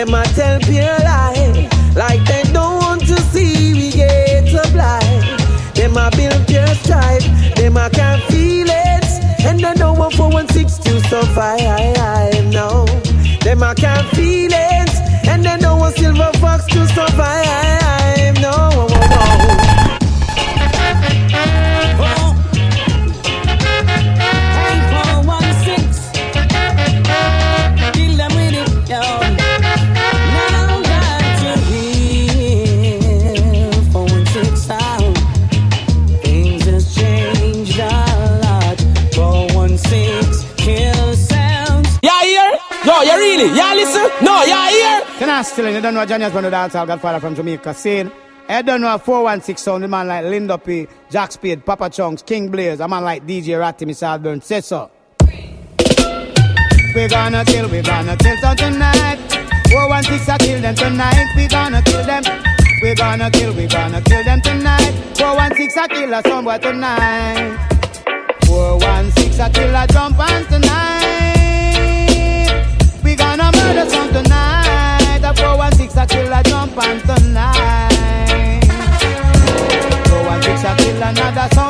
Them 0.00 0.14
a 0.14 0.22
tell 0.28 0.58
pure 0.60 0.98
lie, 1.04 1.68
like 1.94 2.24
they 2.24 2.42
don't 2.54 2.76
want 2.76 3.02
to 3.02 3.20
see 3.20 3.74
we 3.74 3.90
get 3.90 4.50
blind. 4.72 5.40
Them 5.74 5.94
a 5.94 6.10
build 6.16 6.46
pure 6.48 6.66
strife, 6.68 7.22
them 7.54 7.76
a 7.76 7.90
can 7.90 8.18
feel 8.30 8.68
it, 8.70 9.44
and 9.44 9.60
they 9.60 9.74
don't 9.74 9.98
want 9.98 10.14
416 10.14 10.84
to 10.84 11.00
survive. 11.06 12.46
No, 12.50 12.86
them 13.44 13.62
a 13.62 13.74
can 13.74 14.02
feel 14.14 14.52
it, 14.54 15.28
and 15.28 15.44
they 15.44 15.58
don't 15.58 15.78
want 15.78 15.94
silver 15.96 16.32
fox 16.38 16.64
to 16.68 16.86
survive. 16.86 18.40
No. 18.40 18.89
Still 45.42 45.70
you 45.70 45.80
don't 45.80 45.94
know 45.94 46.04
Johnny 46.04 46.28
been 46.28 46.44
the 46.44 46.50
dancehall 46.50 46.86
godfather 46.86 47.20
from 47.20 47.34
Jamaica 47.34 47.72
scene. 47.72 48.12
I 48.48 48.62
don't 48.62 48.80
know 48.80 48.94
a 48.94 48.98
416 48.98 49.56
sound, 49.62 49.84
a 49.84 49.88
man 49.88 50.08
like 50.08 50.24
Linda 50.24 50.58
P, 50.58 50.88
Jack 51.08 51.32
Spade, 51.32 51.64
Papa 51.64 51.88
Chunks, 51.88 52.22
King 52.22 52.50
Blaze, 52.50 52.80
a 52.80 52.88
man 52.88 53.04
like 53.04 53.26
DJ 53.26 53.58
Ratty, 53.58 53.86
Miss 53.86 54.00
Alburn, 54.02 54.42
say 54.42 54.60
so. 54.60 54.90
We 56.94 57.06
gonna 57.08 57.44
kill, 57.44 57.68
we 57.68 57.80
gonna 57.80 58.16
kill 58.16 58.36
some 58.38 58.56
tonight. 58.56 59.18
416 59.70 60.34
I 60.34 60.38
kill 60.38 60.60
them 60.60 60.74
tonight, 60.74 61.32
we 61.36 61.46
gonna 61.46 61.82
kill 61.82 62.04
them. 62.04 62.22
We 62.82 62.94
gonna 62.94 63.30
kill, 63.30 63.54
we 63.54 63.66
gonna 63.66 64.02
kill 64.02 64.24
them 64.24 64.40
tonight. 64.40 64.92
416 65.16 65.78
I 65.78 65.88
kill 65.88 66.12
a 66.12 66.22
somewhere 66.22 66.58
tonight. 66.58 67.56
416 68.46 69.40
I 69.40 69.48
kill 69.50 69.76
a 69.76 69.86
jump 69.86 70.18
on 70.18 70.44
tonight. 70.46 71.80
We 73.04 73.14
gonna 73.14 73.52
murder 73.52 73.88
some 73.88 74.08
tonight. 74.12 74.69
A 75.50 75.52
416 75.52 75.98
I 75.98 76.06
kill 76.06 76.32
a 76.32 76.42
jump 76.44 76.78
on 76.78 77.00
tonight. 77.00 78.60
416 80.06 80.66
I 80.66 80.76
kill 80.78 81.02
another 81.02 81.48
some 81.54 81.69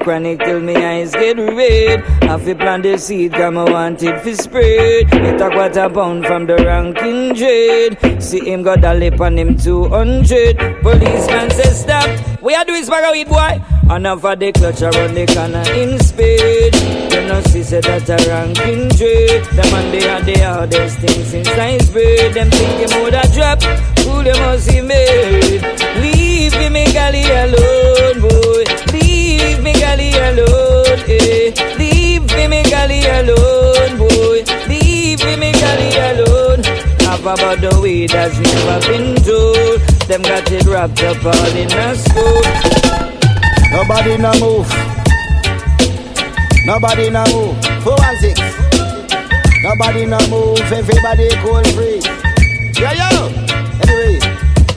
chronic 0.00 0.40
till 0.40 0.60
me 0.60 0.74
eyes 0.76 1.12
get 1.12 1.36
red. 1.36 2.02
I 2.22 2.38
fi 2.38 2.54
plant 2.54 2.82
the 2.82 2.98
seed, 2.98 3.32
come 3.32 3.58
I 3.58 3.64
want 3.70 4.02
it 4.02 4.20
fi 4.22 4.32
spread. 4.34 5.08
It 5.12 5.40
a 5.40 5.50
quarter 5.50 5.88
pound 5.90 6.26
from 6.26 6.46
the 6.46 6.56
ranking 6.56 7.34
dread. 7.34 8.22
See 8.22 8.40
him 8.40 8.62
got 8.62 8.84
a 8.84 8.94
lip 8.94 9.20
on 9.20 9.38
him 9.38 9.56
200. 9.56 10.82
Policeman 10.82 11.50
says 11.50 11.80
stop. 11.80 12.08
We 12.42 12.54
are 12.54 12.64
doing 12.64 12.84
swagger 12.84 13.12
weed 13.12 13.28
boy. 13.28 13.62
Enough 13.94 14.24
of 14.24 14.38
the 14.38 14.52
clutch 14.52 14.82
around 14.82 15.14
the 15.14 15.26
corner 15.26 15.64
in 15.74 15.98
speed. 16.00 16.74
You 17.12 17.26
know 17.28 17.40
see 17.42 17.62
say 17.62 17.80
that 17.80 18.08
a 18.08 18.16
ranking 18.28 18.88
dread. 18.96 19.44
The 19.56 19.68
man 19.70 19.92
they 19.92 20.08
are 20.08 20.22
the 20.22 20.38
hardest 20.40 20.98
thing 20.98 21.24
since 21.24 21.48
science 21.48 21.90
bread. 21.90 22.34
Them 22.34 22.50
think 22.50 22.90
him 22.90 23.02
woulda 23.02 23.22
drop. 23.34 23.62
Who 24.04 24.22
them 24.22 24.38
must 24.40 24.70
he 24.70 24.80
made? 24.80 25.62
Leave 26.00 26.72
me 26.72 26.84
galley 26.92 27.24
alone, 27.24 28.20
boy. 28.20 28.39
Galley 29.90 30.12
alone, 30.12 31.02
eh. 31.08 31.50
Leave 31.76 32.22
me 32.48 32.62
galley 32.62 33.02
alone, 33.06 33.98
boy. 33.98 34.44
Leave 34.68 35.24
me 35.36 35.50
galley 35.50 35.90
alone. 35.98 36.62
Half 37.00 37.22
about 37.22 37.60
the 37.60 37.76
way 37.82 38.06
that's 38.06 38.38
never 38.38 38.78
been 38.86 39.16
told. 39.16 39.80
Them 40.06 40.22
got 40.22 40.48
it 40.52 40.64
wrapped 40.64 41.02
up 41.02 41.24
all 41.24 41.56
in 41.56 41.72
a 41.72 41.94
school. 41.96 42.40
Nobody 43.72 44.16
no 44.16 44.30
move. 44.38 44.70
Nobody 46.66 47.10
no 47.10 47.24
move. 47.34 47.58
416. 47.82 48.46
Nobody 49.64 50.06
no 50.06 50.18
move. 50.30 50.60
Everybody 50.70 51.30
cool 51.42 51.64
free. 51.74 52.00
Yo, 52.78 52.92
yo. 52.92 53.49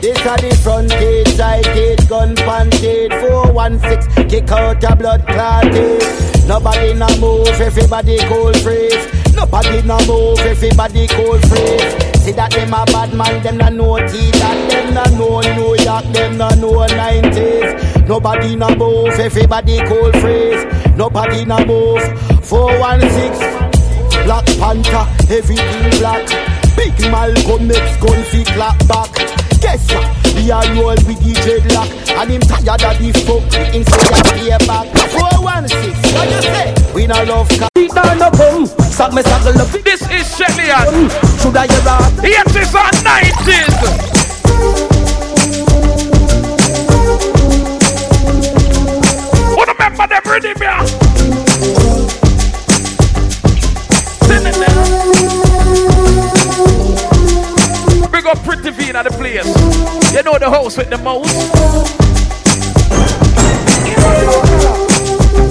This 0.04 0.20
are 0.28 0.36
the 0.36 0.54
front 0.62 0.90
gate, 0.90 1.30
side 1.30 1.64
gate, 1.64 2.10
gun 2.10 2.36
pan 2.36 2.70
gate. 2.84 3.14
416. 3.24 4.28
Kick 4.28 4.52
out 4.52 4.84
a 4.84 4.96
blood 4.98 5.26
clotted. 5.26 6.04
Nobody 6.46 6.94
no 6.94 7.08
move. 7.24 7.48
Everybody 7.48 8.18
cold 8.28 8.58
freeze. 8.60 9.00
Nobody 9.34 9.82
no 9.88 9.96
move. 10.04 10.40
Everybody 10.40 11.08
cold 11.08 11.40
freeze. 11.48 12.20
See 12.20 12.34
that 12.34 12.52
them 12.52 12.74
a 12.76 12.84
bad 12.92 13.14
man, 13.14 13.44
them 13.44 13.56
no 13.56 13.70
know 13.70 13.96
tea, 14.06 14.30
that 14.44 14.60
them 14.68 14.94
no 14.94 15.04
know 15.16 15.40
New 15.56 15.72
York, 15.80 16.04
them 16.12 16.36
no 16.36 16.50
know 16.60 16.84
90s. 16.84 18.06
Nobody 18.06 18.58
no 18.58 18.76
move, 18.76 19.18
everybody 19.18 19.80
cold 19.88 20.18
freeze. 20.20 20.66
Nobody 20.98 21.46
no 21.46 21.64
move. 21.64 22.04
416, 22.44 23.40
Black 24.28 24.46
Panther, 24.60 25.08
everything 25.32 26.00
black. 26.00 26.28
Big 26.76 27.00
Malcolm 27.10 27.72
X 27.72 28.04
gun 28.04 28.22
fi 28.26 28.44
clap 28.44 28.78
back. 28.86 29.43
Guess 29.64 29.88
what? 29.96 30.36
We 30.36 30.52
are 30.52 30.68
roll 30.76 31.00
with 31.08 31.20
the 31.24 31.34
dreadlock 31.40 31.88
And 32.20 32.32
him 32.32 32.42
tired 32.42 32.84
of 32.84 32.98
the 33.00 33.10
fuck 33.24 33.44
Him 33.72 33.84
say 33.88 34.04
a 34.12 34.60
pay 34.60 34.68
back 34.68 34.86
416, 35.16 36.14
what 36.16 36.28
you 36.30 36.42
say? 36.44 36.68
We 36.94 37.08
no 37.08 37.24
love 37.24 37.48
ca- 37.50 37.70
Beat 37.74 37.92
down 37.92 38.18
the 38.20 38.30
boom. 38.38 38.66
Suck 38.92 39.14
me, 39.14 39.22
suck 39.24 39.42
the 39.44 39.54
love. 39.58 39.72
This 39.84 40.02
is 40.12 40.28
Shelly 40.38 40.70
Ann. 40.70 41.10
Should 41.40 41.56
I 41.58 41.66
hear 41.66 41.88
out? 41.88 42.12
Yes, 42.22 42.56
it's 42.56 42.76
our 42.76 42.92
90s. 42.92 44.84
Who 49.56 49.64
remember 49.64 50.08
them 50.08 50.22
rhythm 50.26 50.58
here? 50.62 51.13
Up 58.34 58.44
Pretty 58.44 58.72
V 58.72 58.90
in 58.90 58.96
the 58.96 59.12
place. 59.12 59.46
You 60.12 60.24
know 60.24 60.40
the 60.40 60.50
house 60.50 60.76
with 60.76 60.90
the 60.90 60.98
most. 60.98 61.30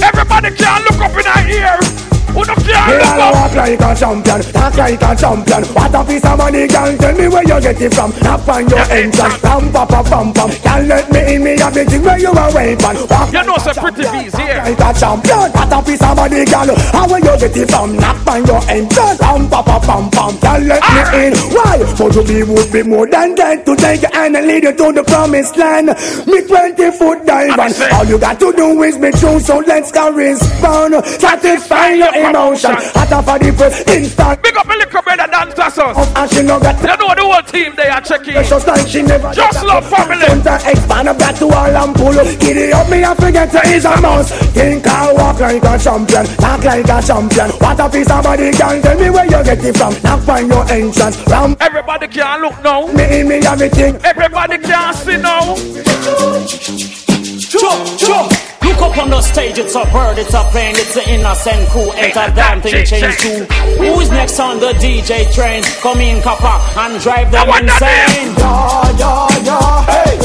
Everybody 0.02 0.50
can 0.56 0.82
look 0.82 1.00
up 1.00 1.16
in 1.16 1.26
our 1.28 1.48
ear. 1.48 2.11
Who 2.32 2.40
no 2.48 2.54
can 2.56 2.82
Me 2.88 2.96
look 2.96 3.20
all 3.20 3.20
up? 3.20 3.34
walk 3.34 3.54
like 3.54 3.80
a 3.80 3.90
champion, 3.94 4.40
talk 4.52 4.74
like 4.76 5.02
a 5.02 5.10
champion. 5.16 5.62
What 5.76 5.94
a 5.94 6.00
piece 6.04 6.24
of 6.24 6.38
money, 6.38 6.66
girl. 6.66 6.96
Tell 6.96 7.14
me 7.14 7.28
where 7.28 7.44
you 7.44 7.60
get 7.60 7.80
it 7.80 7.92
from. 7.94 8.10
Knock 8.24 8.48
on 8.48 8.68
your 8.68 8.84
entrance, 8.88 9.42
ram 9.44 9.64
pa 9.72 9.84
pa 9.84 10.00
pam 10.02 10.32
pam. 10.32 10.50
Can't 10.64 10.86
let 10.88 11.10
me 11.12 11.34
in, 11.34 11.44
me 11.44 11.52
have 11.60 11.74
the 11.74 11.84
thing 11.84 12.02
where 12.02 12.18
you 12.18 12.32
are 12.32 12.52
waiting. 12.54 12.96
Walk 13.12 13.32
You 13.32 13.42
know 13.44 13.58
some 13.58 13.76
Pretty 13.76 14.08
V's 14.08 14.34
here. 14.36 14.64
like 14.64 14.80
a 14.80 14.90
champion. 14.96 15.48
What 15.52 15.72
a 15.72 15.78
piece 15.84 16.02
of 16.02 16.16
money, 16.16 16.44
girl. 16.48 16.70
How 16.96 17.04
where 17.08 17.20
you 17.20 17.36
get 17.36 17.56
it 17.56 17.70
from? 17.70 17.96
Knock 18.00 18.26
on 18.26 18.46
your 18.46 18.62
entrance, 18.64 19.20
ram 19.20 19.42
pa 19.52 19.60
pa 19.62 19.76
pam 19.84 20.08
pam. 20.08 20.32
Can't 20.40 20.64
let 20.64 20.80
me 20.80 21.00
ah! 21.04 21.20
in. 21.20 21.32
Why? 21.52 21.76
For 21.96 22.08
to 22.10 22.22
be 22.24 22.42
would 22.48 22.72
be 22.72 22.82
more 22.82 23.06
than 23.06 23.34
dead 23.34 23.66
to 23.66 23.76
take 23.76 24.08
hand 24.14 24.36
and 24.36 24.46
lead 24.46 24.64
you 24.64 24.72
to 24.72 24.86
the 24.92 25.04
promised 25.04 25.56
land. 25.56 25.92
Me 26.26 26.40
twenty 26.48 26.90
foot 26.96 27.26
dive 27.26 27.58
and 27.58 27.74
all 27.92 28.06
you 28.06 28.18
got 28.18 28.40
to 28.40 28.52
do 28.56 28.82
is 28.82 28.96
be 28.96 29.10
true. 29.12 29.38
So 29.40 29.58
let's 29.58 29.92
go 29.92 30.10
respond. 30.10 30.94
Satisfy 31.04 31.92
your 32.00 32.21
emotion. 32.30 32.76
Hot 32.94 33.12
for 33.24 33.38
the 33.38 33.50
press 33.52 33.82
instant. 33.88 34.42
Big 34.42 34.56
up 34.56 34.66
a 34.66 34.74
little 34.74 35.02
brother 35.02 35.28
Dan 35.30 35.48
Tassos. 35.52 35.94
And 36.16 36.30
she 36.30 36.42
no 36.42 36.60
got 36.60 36.78
You 36.80 36.96
know 36.96 37.14
the 37.14 37.24
whole 37.24 37.42
team 37.42 37.74
they 37.76 37.88
are 37.88 38.00
checking. 38.00 38.34
Just 38.34 38.66
like 38.66 38.86
she 38.86 39.02
never 39.02 39.32
Just 39.32 39.64
love 39.64 39.88
family. 39.88 40.26
Sometimes 40.26 40.64
expand 40.66 41.08
up 41.08 41.18
that 41.18 41.36
to 41.36 41.46
all 41.46 41.76
and 41.76 41.94
pull 41.94 42.18
up 42.18 42.28
Giddy 42.40 42.72
up 42.72 42.88
me 42.90 43.04
and 43.04 43.18
forget 43.18 43.50
to 43.50 43.60
is 43.68 43.84
a 43.84 44.00
mouse 44.00 44.30
Think 44.52 44.86
I 44.86 45.12
walk 45.12 45.40
like 45.40 45.62
a 45.62 45.78
champion 45.78 46.26
Talk 46.36 46.64
like 46.64 46.88
a 46.88 47.02
champion 47.02 47.50
What 47.58 47.80
a 47.80 47.88
piece 47.88 48.10
of 48.10 48.22
body 48.24 48.50
girl 48.52 48.80
Tell 48.82 48.98
me 48.98 49.10
where 49.10 49.24
you 49.24 49.42
get 49.44 49.64
it 49.64 49.76
from 49.76 49.94
Knock 50.02 50.20
find 50.22 50.48
your 50.48 50.64
entrance 50.70 51.16
Ram 51.28 51.56
Everybody 51.60 52.08
can 52.08 52.42
look 52.42 52.62
now. 52.62 52.86
me 52.86 53.20
in 53.20 53.28
me 53.28 53.36
everything 53.46 53.96
Everybody 54.04 54.58
can 54.58 54.94
see 54.94 55.16
now. 55.16 57.11
Jump, 57.52 57.98
jump! 57.98 58.32
Look 58.64 58.80
up 58.80 58.96
on 58.96 59.10
the 59.10 59.20
stage, 59.20 59.58
it's 59.58 59.74
a 59.74 59.84
bird, 59.92 60.16
it's 60.16 60.32
a 60.32 60.42
plane, 60.48 60.74
it's 60.74 60.96
an 60.96 61.04
innocent 61.06 61.68
crew. 61.68 61.92
Enter 61.92 62.32
damn 62.34 62.62
thing, 62.62 62.86
change 62.86 63.18
too. 63.18 63.44
Who's 63.76 64.08
next 64.08 64.40
on 64.40 64.58
the 64.58 64.72
DJ 64.80 65.30
train? 65.34 65.62
Come 65.84 66.00
in, 66.00 66.22
copper, 66.22 66.48
and 66.80 66.98
drive 67.02 67.30
them 67.30 67.50
insane. 67.50 68.32
Yeah, 68.40 68.96
yeah, 68.96 69.28
yeah, 69.44 69.84
hey. 69.84 70.16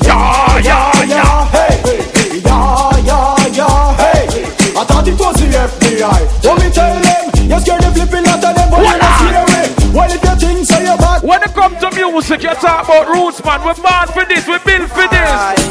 Yeah, 0.00 0.58
yeah, 0.64 1.04
yeah, 1.12 1.44
hey. 1.52 2.40
Yeah, 2.40 2.96
yeah, 3.04 3.36
yeah, 3.52 3.96
hey. 4.00 4.72
I 4.72 4.84
thought 4.88 5.06
it 5.06 5.18
was 5.20 5.36
the 5.36 5.52
FBI. 5.52 6.44
Let 6.44 6.56
me 6.56 6.70
tell 6.72 6.96
them, 7.04 7.50
you're 7.50 7.60
scared 7.60 7.84
of 7.84 7.92
flipping 7.92 8.26
out 8.32 8.42
of 8.42 8.56
them, 8.56 8.70
but 8.70 8.80
you're 8.80 8.96
not 8.96 9.20
hearing. 9.28 9.92
Well, 9.92 10.08
if 10.10 10.24
you 10.24 10.36
think 10.40 10.64
so, 10.64 10.78
you're 10.80 10.96
back. 10.96 11.22
When 11.22 11.42
it 11.42 11.52
comes 11.52 11.76
to 11.80 11.90
music, 11.90 12.42
you 12.42 12.54
talk 12.54 12.88
about 12.88 13.08
roots, 13.12 13.44
man. 13.44 13.60
We're 13.60 13.76
mad 13.82 14.08
for 14.08 14.24
this, 14.24 14.48
we're 14.48 14.64
built 14.64 14.88
for 14.88 15.06
this. 15.12 15.61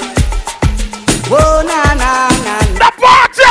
Whoa, 1.32 1.64
na 1.64 1.96
na 1.96 2.28
na. 2.44 2.60
The 2.76 2.92
party! 3.00 3.48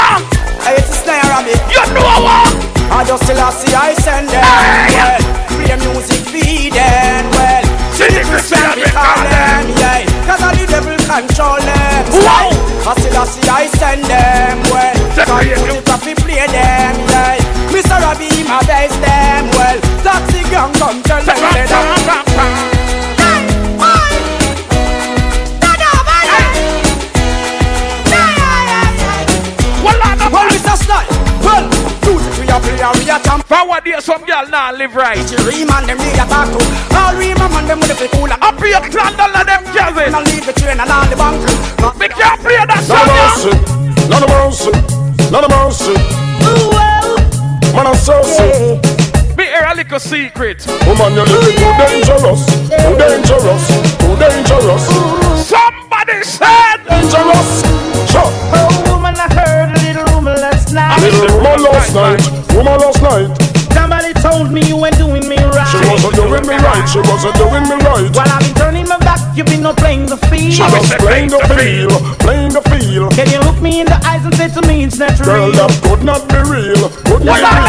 Hey, 0.60 0.76
it's 0.76 0.92
a 0.92 1.00
snare 1.00 1.24
rabbit. 1.32 1.56
You 1.72 1.80
know 1.96 2.04
what? 2.20 2.52
I 2.92 3.08
just 3.08 3.24
still 3.24 3.40
I 3.40 3.48
see 3.56 3.72
I 3.72 3.96
send 4.04 4.28
them. 4.28 4.44
Well, 4.44 5.16
play 5.48 5.80
music 5.80 6.20
feed 6.28 6.76
them. 6.76 7.24
Well, 7.32 7.64
see 7.96 8.12
the 8.12 8.20
Christian 8.28 8.60
we 8.76 8.84
call 8.92 9.24
them. 9.24 9.64
Yeah, 9.80 10.04
cause 10.28 10.44
all 10.44 10.52
the 10.52 10.68
devil 10.68 10.92
control 11.08 11.56
them. 11.56 12.04
Wow. 12.20 12.52
I 12.84 12.92
still 13.00 13.16
I 13.16 13.24
see 13.24 13.48
I 13.48 13.64
send 13.80 14.04
them. 14.04 14.60
Well, 14.68 14.92
can't 15.16 15.32
put 15.32 15.48
it 15.48 16.04
we 16.04 16.12
play 16.20 16.44
them. 16.52 16.94
Yeah, 17.08 17.40
Mr. 17.72 17.96
Robbie, 17.96 18.44
my 18.44 18.60
best 18.68 18.92
them. 19.00 19.48
Well, 19.56 19.80
taxi 20.04 20.44
gang 20.52 20.76
come 20.76 21.00
tell 21.00 21.24
them. 21.24 21.89
We 33.50 33.56
a 33.56 33.66
champ. 33.66 33.66
Forward 33.66 33.84
there, 33.84 34.00
some 34.00 34.24
girl 34.24 34.48
now 34.48 34.72
live 34.72 34.94
right. 34.94 35.18
Reman 35.18 35.86
them 35.86 35.98
me 35.98 36.12
a 36.14 36.24
talk 36.26 36.48
to. 36.48 36.58
All 36.96 37.14
Reman 37.14 37.50
man 37.50 37.66
them 37.66 37.80
with 37.80 37.98
the 37.98 38.08
cool 38.16 38.30
and 38.30 38.42
Up 38.42 38.60
here, 38.62 38.80
clan, 38.90 39.18
all 39.20 39.36
of 39.36 39.46
them 39.46 39.64
jazzing. 39.74 40.14
And 40.14 40.26
leave 40.26 40.46
the 40.46 40.52
train 40.52 40.80
and 40.80 40.90
all 40.90 41.06
the 41.06 41.16
bank. 41.16 41.40
We 41.98 42.08
can't 42.08 42.40
play 42.40 42.56
that 42.56 42.84
Lord 42.88 43.06
song, 43.06 43.08
of 43.08 43.16
yeah. 43.16 43.30
mercy, 43.30 43.52
Lord 44.08 44.24
of 44.24 44.30
mercy, 44.30 44.72
Lord 45.30 45.44
of 45.44 45.50
mercy. 45.50 45.96
Man, 47.74 47.86
I'm 47.86 47.94
so 47.94 48.22
sick. 48.22 48.82
Me 49.36 49.44
hear 49.44 49.64
a 49.64 49.74
little 49.74 50.00
secret. 50.00 50.66
Woman, 50.86 51.14
you're 51.14 51.26
living 51.26 51.59
she 66.90 66.98
wasn't 67.06 67.34
doing 67.38 67.62
me 67.70 67.76
right. 67.86 68.10
While 68.10 68.26
I've 68.26 68.42
been 68.42 68.54
turning 68.54 68.88
my 68.88 68.98
back, 68.98 69.20
you've 69.36 69.46
been 69.46 69.62
no 69.62 69.72
playing 69.72 70.06
the 70.06 70.18
field. 70.26 70.52
She 70.52 70.62
was 70.62 70.90
playing 70.98 71.30
the 71.30 71.38
field, 71.54 71.94
playing 72.18 72.50
the 72.50 72.62
field. 72.66 73.14
Can 73.14 73.30
you 73.30 73.38
look 73.46 73.62
me 73.62 73.80
in 73.80 73.86
the 73.86 74.00
eyes 74.02 74.24
and 74.26 74.34
say 74.34 74.48
to 74.50 74.62
me 74.66 74.82
it's 74.84 74.98
natural? 74.98 75.26
Girl, 75.26 75.52
that 75.52 75.70
could 75.86 76.02
not 76.02 76.26
be 76.26 76.42
real, 76.50 76.90
could 77.06 77.22
not 77.22 77.38
be 77.38 77.59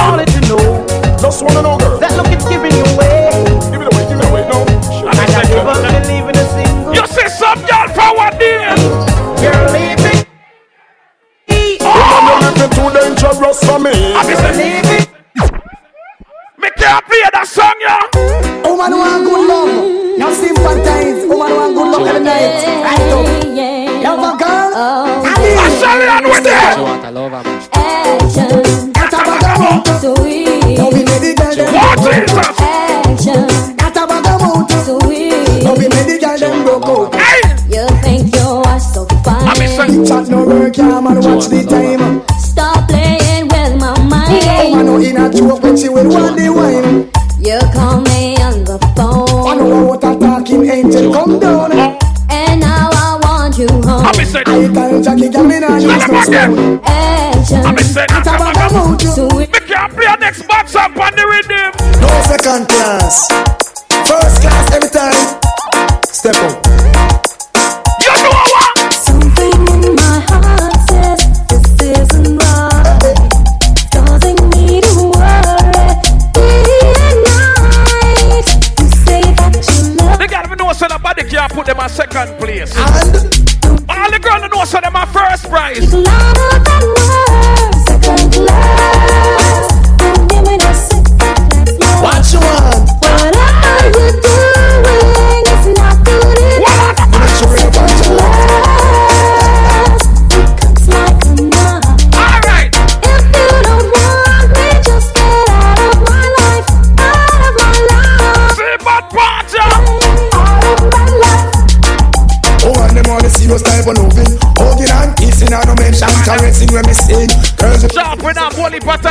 holy 118.61 118.79
for 118.79 119.10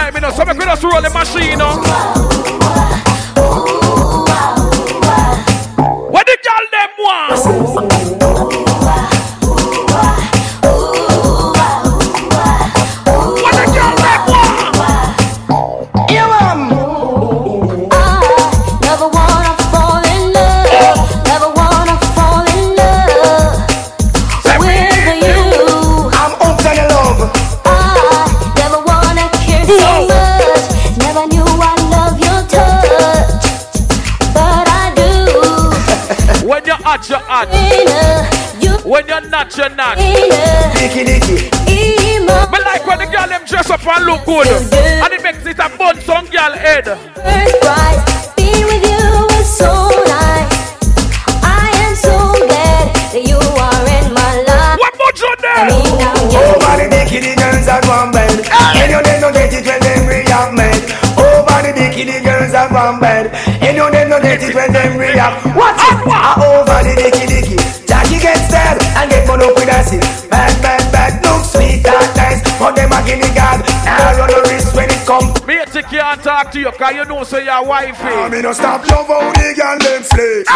When 39.50 39.58
you're 39.66 39.76
not, 39.76 39.98
you're. 39.98 40.72
Dicky, 40.78 41.02
dicky. 41.04 41.50
But 42.26 42.62
like 42.64 42.86
when 42.86 42.98
the 42.98 43.06
girl 43.06 43.26
them 43.26 43.42
dress 43.46 43.68
up 43.70 43.84
and 43.84 44.06
look 44.06 44.24
good, 44.24 44.46
and 44.46 45.12
it 45.12 45.22
makes 45.22 45.44
it 45.44 45.58
a 45.58 45.68
bun 45.76 45.98
some 46.02 46.26
girl 46.26 46.52
head. 46.54 46.84
First 46.86 47.56
prize, 47.58 48.30
being 48.38 48.62
with 48.70 48.84
you 48.86 49.02
is 49.42 49.50
so 49.50 49.90
nice. 50.06 50.54
I 51.42 51.66
am 51.82 51.94
so 51.98 52.14
glad 52.46 52.94
that 53.10 53.22
you 53.26 53.38
are 53.42 53.82
in 53.98 54.14
my 54.14 54.32
life. 54.46 54.78
What 54.78 54.94
much 55.02 55.18
on 55.18 55.34
I 55.34 55.42
there? 55.42 55.66
mean, 55.74 55.98
now 55.98 56.14
Over 56.30 56.74
the 56.78 56.86
dicky, 56.86 57.18
the 57.18 57.34
girls 57.34 57.66
are 57.66 57.82
one 57.90 58.12
bed. 58.14 58.30
And 58.54 58.86
you 58.94 59.02
then 59.02 59.18
no 59.20 59.32
get 59.34 59.50
it 59.50 59.66
when 59.66 59.80
them 59.82 60.06
react, 60.06 60.52
man. 60.54 60.78
Over 61.18 61.58
the 61.66 61.72
dicky, 61.74 62.06
the 62.06 62.22
girls 62.22 62.54
are 62.54 62.70
one 62.70 63.00
bed. 63.02 63.34
And 63.66 63.74
you 63.76 63.86
then 63.90 64.10
no 64.14 64.22
get 64.22 64.42
it 64.46 64.54
when 64.54 64.70
them 64.72 64.94
react. 64.96 65.42
Talk 76.50 76.52
to 76.52 76.60
you 76.60 76.72
cause 76.72 76.94
you 76.94 77.04
know 77.04 77.24
say 77.24 77.44
your 77.44 77.64
wife 77.64 77.96
I 78.00 78.28
me 78.28 78.42
no 78.42 78.52
stop 78.52 78.86
love 78.90 79.06
how 79.06 79.32
the 79.32 79.54
girl 79.54 79.78
them 79.78 80.02
flex. 80.02 80.48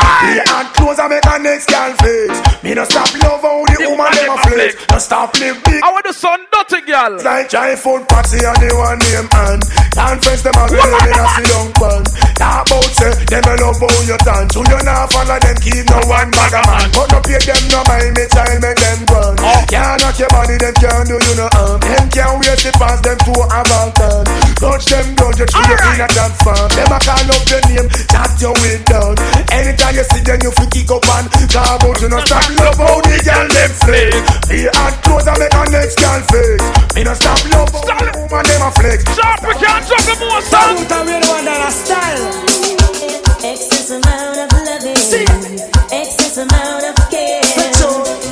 Hand 0.51 0.68
close 0.74 0.99
and 0.99 1.11
make 1.11 1.24
a 1.24 1.38
next 1.38 1.70
girl 1.70 1.92
flex. 1.95 2.62
Me 2.62 2.74
no 2.74 2.84
stop 2.84 3.11
love 3.22 3.42
how 3.42 3.64
the 3.64 3.86
woman 3.88 4.11
them 4.11 4.30
a 4.30 4.38
flex. 4.42 4.74
No 4.90 4.99
stop 4.99 5.38
live 5.38 5.62
big. 5.64 5.82
I 5.82 5.92
want 5.92 6.07
the 6.07 6.12
son 6.12 6.40
dirty 6.51 6.80
girl. 6.86 7.22
Like 7.22 7.49
giant 7.49 7.78
food 7.78 8.09
party 8.09 8.42
and 8.42 8.59
the 8.59 8.74
one 8.74 8.99
name 8.99 9.28
and 9.30 10.18
friends 10.22 10.42
them 10.42 10.55
a 10.55 10.66
girl 10.66 10.82
in 10.82 11.14
a 11.14 11.26
sit 11.38 11.47
down 11.47 11.70
pan. 11.78 12.03
Talk 12.35 12.66
about 12.66 12.91
say 12.91 13.14
them 13.30 13.47
a 13.47 13.55
love 13.62 13.78
how 13.78 14.03
you 14.03 14.18
dance. 14.26 14.55
Who 14.55 14.66
you 14.66 14.80
not 14.82 15.12
follow 15.14 15.39
them 15.39 15.57
keep 15.62 15.87
no 15.87 15.99
one 16.11 16.30
bag 16.35 16.55
a 16.59 16.61
man. 16.66 16.91
But 16.91 17.07
no 17.14 17.18
pay 17.22 17.39
them 17.39 17.62
no 17.70 17.80
mind 17.87 18.18
me 18.18 18.26
child 18.35 18.59
make 18.59 18.78
them 18.82 19.01
run. 19.07 19.39
Oh. 19.39 19.62
Can't 19.70 20.03
knock 20.03 20.18
your 20.18 20.28
body 20.35 20.59
them 20.59 20.74
can't 20.74 21.07
do 21.07 21.14
you 21.14 21.35
no 21.39 21.47
harm. 21.55 21.78
Them 21.78 22.07
can't 22.11 22.35
wait 22.43 22.59
to 22.66 22.70
pass 22.74 22.99
them 23.07 23.18
to 23.22 23.32
a 23.39 23.61
Valentine. 23.64 24.26
Touch 24.59 24.85
them 24.91 25.07
down 25.14 25.32
you 25.39 25.47
through 25.47 25.68
your 25.70 25.78
in 25.95 26.03
a 26.03 26.09
dance 26.11 26.39
farm. 26.43 26.66
Them 26.74 26.91
a 26.91 26.99
call 26.99 27.30
up 27.30 27.45
your 27.47 27.62
name, 27.70 27.89
chat 28.11 28.35
your 28.43 28.55
way 28.61 28.82
down. 28.82 29.14
Anytime 29.55 29.95
you 29.95 30.05
see 30.11 30.22
them 30.26 30.43
you 30.43 30.51
fi 30.51 30.66
kick 30.74 30.91
up 30.91 31.07
and 31.07 31.30
talk 31.49 31.78
about 31.78 32.03
you 32.03 32.11
no 32.11 32.18
stop 32.26 32.43
love 32.59 32.82
how 32.82 32.99
the 32.99 33.16
girl 33.22 33.47
them 33.47 33.70
flex. 33.78 34.14
Me 34.51 34.66
hand 34.66 34.97
close 35.07 35.26
and 35.30 35.39
make 35.39 35.55
a 35.55 35.62
next 35.70 36.03
girl 36.03 36.18
flex. 36.26 36.59
Me 36.99 37.07
no 37.07 37.14
stop 37.14 37.39
love 37.55 37.70
how 37.70 37.95
the 37.95 38.11
woman 38.18 38.43
them 38.43 38.62
a 38.66 38.70
flex. 38.74 39.07
Stop, 39.14 39.39
we 39.47 39.55
can't 39.55 39.87
talk 39.87 40.18
more 40.18 40.43
son. 40.43 40.62
Salute 40.64 40.93
and 40.93 41.28
one 41.28 41.45
dollar 41.45 41.70
style. 41.70 41.95
Excess 41.95 41.95
amount 41.95 42.03
of 42.03 42.03
loving, 42.03 42.03
excess 42.03 42.03
amount 42.03 42.03
of 42.03 42.03
care, 42.03 42.34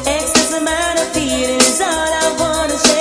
excess 0.06 0.52
amount 0.52 0.98
of 0.98 1.08
feeling 1.12 1.60
is 1.60 1.80
all 1.80 1.88
I 1.88 2.34
wanna 2.38 2.76
share 2.78 3.00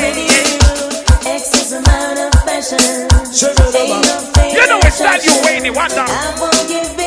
with 0.00 0.18
you. 0.18 1.32
Excess 1.32 1.72
amount 1.72 2.18
of 2.18 2.32
passion, 2.46 3.08
ain't 3.76 4.06
no 4.06 4.16
You 4.52 4.66
know 4.68 4.80
it's 4.84 5.00
not 5.00 5.24
you, 5.24 5.34
Wayne 5.44 5.74
Wonder. 5.74 6.04
I 6.06 7.01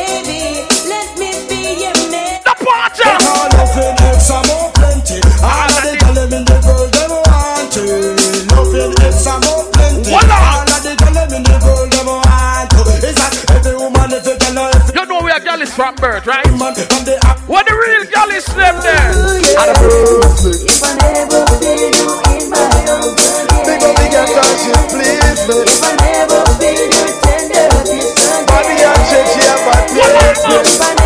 You 14.16 15.06
know 15.08 15.20
we 15.26 15.32
are 15.32 15.42
girl 15.42 15.62
is 15.62 15.74
from 15.76 15.94
birth, 15.96 16.26
right? 16.26 16.48
man 16.52 16.72
and 16.72 17.06
the 17.06 17.20
What 17.48 17.68
the 17.68 17.74
real 17.76 18.06
girl 18.16 18.32
is 18.32 18.46
them 18.46 18.80
there? 18.82 19.12
If 19.44 20.84
I 20.84 20.96
never 20.96 21.44
feel 21.60 21.92
you 21.92 22.08
in 22.32 22.50
my 22.50 22.64
arms 22.88 23.12
again, 23.12 23.66
Big 23.66 23.84
up 23.84 23.96
the 30.96 31.05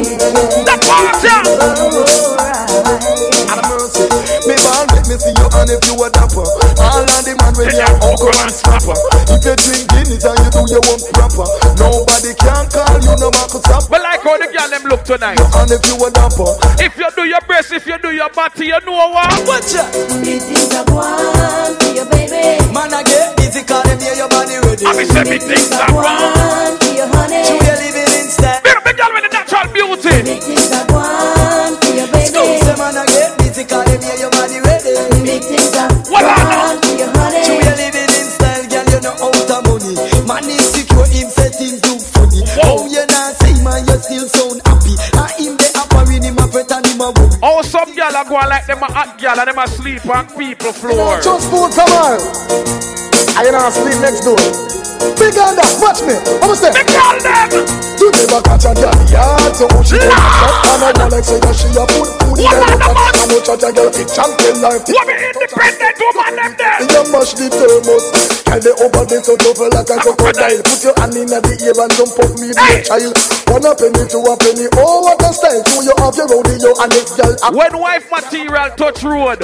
The 0.00 0.76
party. 0.80 1.28
Have 3.52 3.68
mercy. 3.68 4.08
Me 4.48 4.56
born 4.64 4.86
with 4.96 5.04
me 5.12 5.16
see 5.20 5.36
you 5.36 5.48
and 5.52 5.68
if 5.68 5.84
you 5.84 6.00
a 6.00 6.08
dapper. 6.08 6.40
All 6.80 7.04
of 7.04 7.20
the 7.20 7.36
man 7.36 7.52
when 7.52 7.68
you 7.68 7.84
oh, 7.84 8.08
uncle 8.08 8.32
and 8.32 8.48
snapper. 8.48 8.96
If 9.28 9.44
you 9.44 9.54
drink 9.60 9.84
Guinness 9.92 10.24
and 10.24 10.40
you 10.40 10.48
do 10.56 10.62
your 10.72 10.80
own 10.88 11.00
proper. 11.12 11.44
Nobody 11.76 12.32
can 12.32 12.64
call 12.72 12.96
you 12.96 13.12
no 13.20 13.28
Marcus 13.28 13.60
Zappa. 13.68 13.92
But 13.92 14.00
like 14.00 14.24
how 14.24 14.40
the 14.40 14.48
girl 14.48 14.68
them 14.72 14.84
look 14.88 15.04
tonight. 15.04 15.36
And 15.36 15.68
if 15.68 15.84
you 15.84 16.00
a 16.00 16.08
dapper. 16.08 16.48
If 16.80 16.96
you 16.96 17.08
do 17.12 17.28
your 17.28 17.44
breast, 17.44 17.68
if 17.76 17.84
you 17.84 17.98
do 18.00 18.16
your 18.16 18.32
body, 18.32 18.72
you 18.72 18.80
know 18.88 19.12
what? 19.12 19.28
Watch 19.44 19.76
ya. 19.76 19.84
It 20.24 20.48
is 20.48 20.72
a 20.72 20.80
one 20.88 21.76
for 21.76 21.92
your 21.92 22.08
baby. 22.08 22.56
Man 22.72 22.88
I 22.88 23.04
get 23.04 23.36
busy 23.36 23.68
cause 23.68 23.84
them 23.84 24.00
hear 24.00 24.16
your 24.16 24.32
body 24.32 24.56
ready. 24.64 24.88
I 24.88 24.96
be 24.96 25.04
say 25.04 25.28
big 25.28 25.44
things 25.44 25.76
are 25.76 25.92
wrong. 25.92 26.08
One 26.40 26.80
for 26.80 26.88
your 26.88 27.08
honey. 27.12 27.44
True 27.44 27.60
you 27.60 27.76
living 27.84 28.08
in 28.16 28.69
up 28.80 28.86
the 28.86 28.94
girl 28.96 29.12
with 29.12 29.24
the 29.24 29.32
natural 29.32 29.72
beauty. 29.72 30.08
It 30.08 30.44
is 30.48 30.72
a 30.72 30.92
one 30.92 31.76
for 31.80 31.92
your 31.94 32.06
baby. 32.08 32.24
Excuse 32.24 32.60
them 32.60 32.80
are 48.20 48.28
going 48.28 48.48
like 48.48 48.66
them 48.66 48.82
a 48.82 48.88
hot 48.92 49.16
girl 49.16 49.38
and 49.38 49.48
them 49.48 49.58
a 49.58 49.66
sleep 49.66 50.04
on 50.04 50.26
people 50.36 50.72
floor. 50.72 51.16
Just 51.24 51.48
food 51.48 51.72
tomorrow. 51.72 52.20
I 53.32 53.48
you 53.48 53.52
not 53.52 53.72
sleep 53.72 53.96
next 54.04 54.28
door. 54.28 54.36
Big 55.16 55.32
on 55.40 55.56
that, 55.56 55.72
watch 55.80 56.04
me. 56.04 56.12
I'ma 56.44 56.52
say. 56.52 56.68
Big 56.76 56.84
girl 56.92 57.16
them. 57.24 57.48
You 57.96 58.08
never 58.12 58.40
catch 58.44 58.68
a 58.68 58.72
girl 58.76 59.00
yard, 59.08 59.52
so 59.56 59.64
who 59.72 59.80
she 59.80 59.96
gonna 59.96 60.12
catch? 60.12 60.68
And 60.68 60.84
I 60.84 60.92
want 61.00 61.12
like 61.12 61.24
say 61.24 61.40
that 61.40 61.56
she 61.56 61.68
a 61.72 61.84
put 61.88 62.08
food 62.20 62.40
in 62.40 62.48
her 62.48 62.76
mouth. 62.76 62.96
I 62.96 63.24
know 63.28 63.40
judge 63.40 63.64
a 63.64 63.70
girl 63.72 63.88
fit 63.92 64.08
champion 64.12 64.56
life. 64.60 64.84
What 64.84 65.04
be 65.08 65.14
independent 65.16 65.96
woman 66.00 66.32
them 66.36 66.52
there? 66.60 66.80
You 66.84 67.02
mash 67.08 67.32
the 67.36 67.46
thermos. 67.48 68.04
Girl 68.44 68.60
they 68.60 68.74
over 68.76 69.04
there 69.08 69.24
so 69.24 69.36
tough 69.40 69.60
like 69.60 69.88
a 69.88 69.96
crocodile. 70.00 70.60
Put 70.64 70.80
your 70.84 70.96
hand 71.00 71.16
in 71.16 71.28
the 71.32 71.52
ear 71.64 71.76
and 71.76 71.92
jump 71.96 72.16
up 72.20 72.32
me 72.36 72.52
the 72.52 72.66
child. 72.84 73.14
One 73.50 73.66
a 73.66 73.72
penny, 73.76 74.04
two 74.08 74.24
a 74.24 74.34
penny. 74.36 74.66
Oh 74.76 75.00
what 75.04 75.20
a 75.20 75.30
style! 75.32 75.62
So 75.68 75.80
you 75.84 75.94
have 76.00 76.16
your 76.16 76.28
rodeo 76.28 76.70
and 76.80 76.90
next 76.92 77.14
girl. 77.16 77.34
When 77.52 77.74
wife 77.78 78.09
material 78.10 78.70
touch 78.74 79.02
road, 79.02 79.38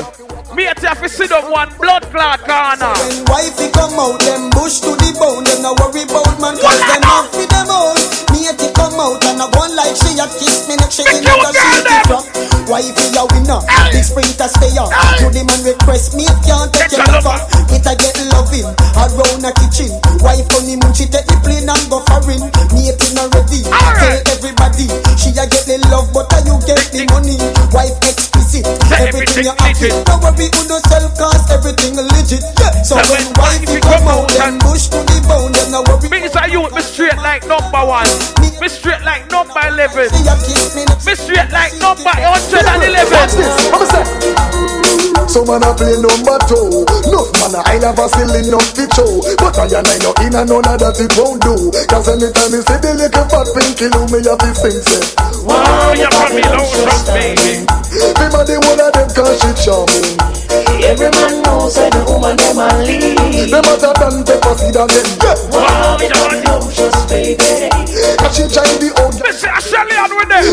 me 0.55 0.67
at 0.67 0.79
have 0.83 1.01
to 1.01 1.09
sit 1.09 1.31
up 1.31 1.47
one 1.51 1.71
blood 1.79 2.03
clot 2.11 2.43
corner. 2.43 2.93
When 2.99 3.23
wifey 3.31 3.71
come 3.71 3.95
out, 3.95 4.19
them 4.21 4.51
bush 4.51 4.83
to 4.83 4.91
the 4.99 5.11
bone, 5.15 5.47
them 5.47 5.63
no 5.63 5.73
worry 5.79 6.03
about 6.03 6.35
man, 6.43 6.59
cause 6.59 6.83
them 6.83 7.07
off 7.07 7.31
with 7.31 7.47
them 7.47 7.71
out. 7.71 7.97
Me 8.35 8.51
at 8.51 8.59
come 8.75 8.99
out 8.99 9.23
and 9.23 9.41
I 9.41 9.47
go 9.49 9.63
like 9.73 9.95
she 9.95 10.19
a 10.19 10.27
kiss 10.27 10.67
me, 10.67 10.75
neck 10.77 10.91
she 10.91 11.07
in 11.07 11.23
the 11.23 11.33
she 11.55 11.67
it 11.79 12.11
up. 12.11 12.27
Wifey 12.67 13.15
a 13.15 13.23
winner, 13.31 13.63
big 13.95 14.03
sprinter 14.03 14.51
stay 14.51 14.75
on. 14.75 14.91
To 15.23 15.31
the 15.31 15.43
man 15.47 15.63
request 15.63 16.19
me, 16.19 16.27
can't 16.43 16.71
take 16.75 16.91
your 16.91 17.07
lover. 17.07 17.39
It 17.71 17.87
a 17.87 17.95
get 17.95 18.19
loving, 18.35 18.67
around 18.99 19.47
a 19.47 19.51
kitchen. 19.55 19.95
Wife 20.21 20.51
honeymoon, 20.51 20.93
she 20.93 21.07
take 21.07 21.27
the 21.31 21.39
plane 21.47 21.71
and 21.71 21.87
go 21.87 22.03
foreign. 22.11 22.43
Me 22.75 22.91
it 22.91 22.99
not 23.15 23.31
ready, 23.31 23.63
tell 23.63 24.21
everybody. 24.35 24.91
She 25.15 25.31
a 25.39 25.47
get 25.47 25.65
the 25.71 25.79
love, 25.89 26.11
but 26.11 26.27
a 26.35 26.39
you 26.43 26.59
get 26.67 26.83
the 26.91 27.07
money. 27.15 27.39
Wife 27.71 27.95
explicit, 28.61 29.01
everything 29.01 29.45
you 29.45 29.55
have 29.59 29.83
it. 29.83 30.07
Don't 30.07 30.23
worry, 30.23 30.49
who 30.53 30.63
no 30.69 30.79
sell 30.89 31.09
cause 31.17 31.51
everything 31.51 31.97
legit. 31.97 32.45
Yeah. 32.59 32.83
So 32.83 32.97
when 32.97 33.27
wifey 33.37 33.81
come 33.81 34.09
out, 34.09 34.29
them 34.33 34.59
bush 34.59 34.89
to 34.89 34.99
the 35.03 35.19
bone, 35.29 35.53
them 35.53 35.71
no 35.73 35.83
worry. 35.85 36.09
Me 36.09 36.25
is 36.25 36.37
a 36.37 36.49
youth, 36.49 36.73
me 36.73 36.83
straight 36.83 37.17
like 37.17 37.47
number 37.47 37.85
one. 37.85 38.09
Me 38.61 38.69
straight 38.69 39.03
like 39.05 39.29
number 39.31 39.61
eleven. 39.69 40.09
Me 41.05 41.15
straight 41.15 41.51
like 41.53 41.77
number 41.81 42.15
hundred 42.15 42.65
and 42.65 42.83
eleven. 42.83 43.13
Watch 43.13 43.35
this. 43.37 43.53
So 45.27 45.45
man 45.45 45.61
a 45.61 45.75
play 45.77 45.93
number 46.01 46.39
two. 46.49 46.87
No 47.13 47.29
man 47.37 47.53
a 47.53 47.61
I 47.69 47.77
never 47.77 48.09
silly 48.09 48.49
enough 48.49 48.73
to 48.73 48.89
show. 48.97 49.21
But 49.37 49.59
I 49.61 49.69
and 49.69 49.85
I 49.85 49.99
know 50.01 50.15
in 50.25 50.33
and 50.33 50.49
none 50.49 50.65
of 50.65 50.81
that 50.81 50.97
it 50.97 51.13
won't 51.19 51.43
do. 51.45 51.69
Cause 51.91 52.09
anytime 52.09 52.55
you 52.57 52.63
see 52.65 52.79
the 52.81 52.91
little 52.97 53.27
fat 53.29 53.49
pinky 53.53 53.93
loo, 53.93 54.09
me 54.09 54.25
have 54.25 54.41
to 54.41 54.49
sing 54.57 54.81
say. 54.81 55.05
Wow, 55.45 55.93
you 55.93 56.09
got 56.09 56.33
me 56.33 56.43
low 56.49 56.65
trust, 56.65 57.13
baby. 57.13 57.69
Me 57.69 58.27
man 58.33 58.46
the 58.47 58.57
one 58.63 58.79
of 58.79 58.93
them 58.95 59.09
cause 59.11 59.37
she 59.43 59.51
charming. 59.59 60.15
Every 60.79 61.11
man 61.11 61.43
knows 61.43 61.75
that 61.75 61.91
the 61.91 62.03
woman 62.07 62.39
them 62.39 62.63
a 62.63 62.69
lead. 62.87 63.51
Them 63.51 63.65
hotter 63.67 63.93
than 63.99 64.23
pepper 64.23 64.55
seed 64.55 64.79
again. 64.79 65.07
Yeah. 65.19 65.35
Wow, 65.51 65.99
you 65.99 66.09
got 66.09 66.31
me 66.31 66.71
Just 66.71 67.03
baby. 67.11 67.69
Cause 68.23 68.33
she 68.39 68.45
trying 68.47 68.79
the 68.79 68.95
old 69.03 69.19
Me 69.19 69.31
say 69.35 69.51
I 69.51 69.59
shall 69.59 69.91
on 69.91 70.11
with 70.15 70.31
them. 70.31 70.47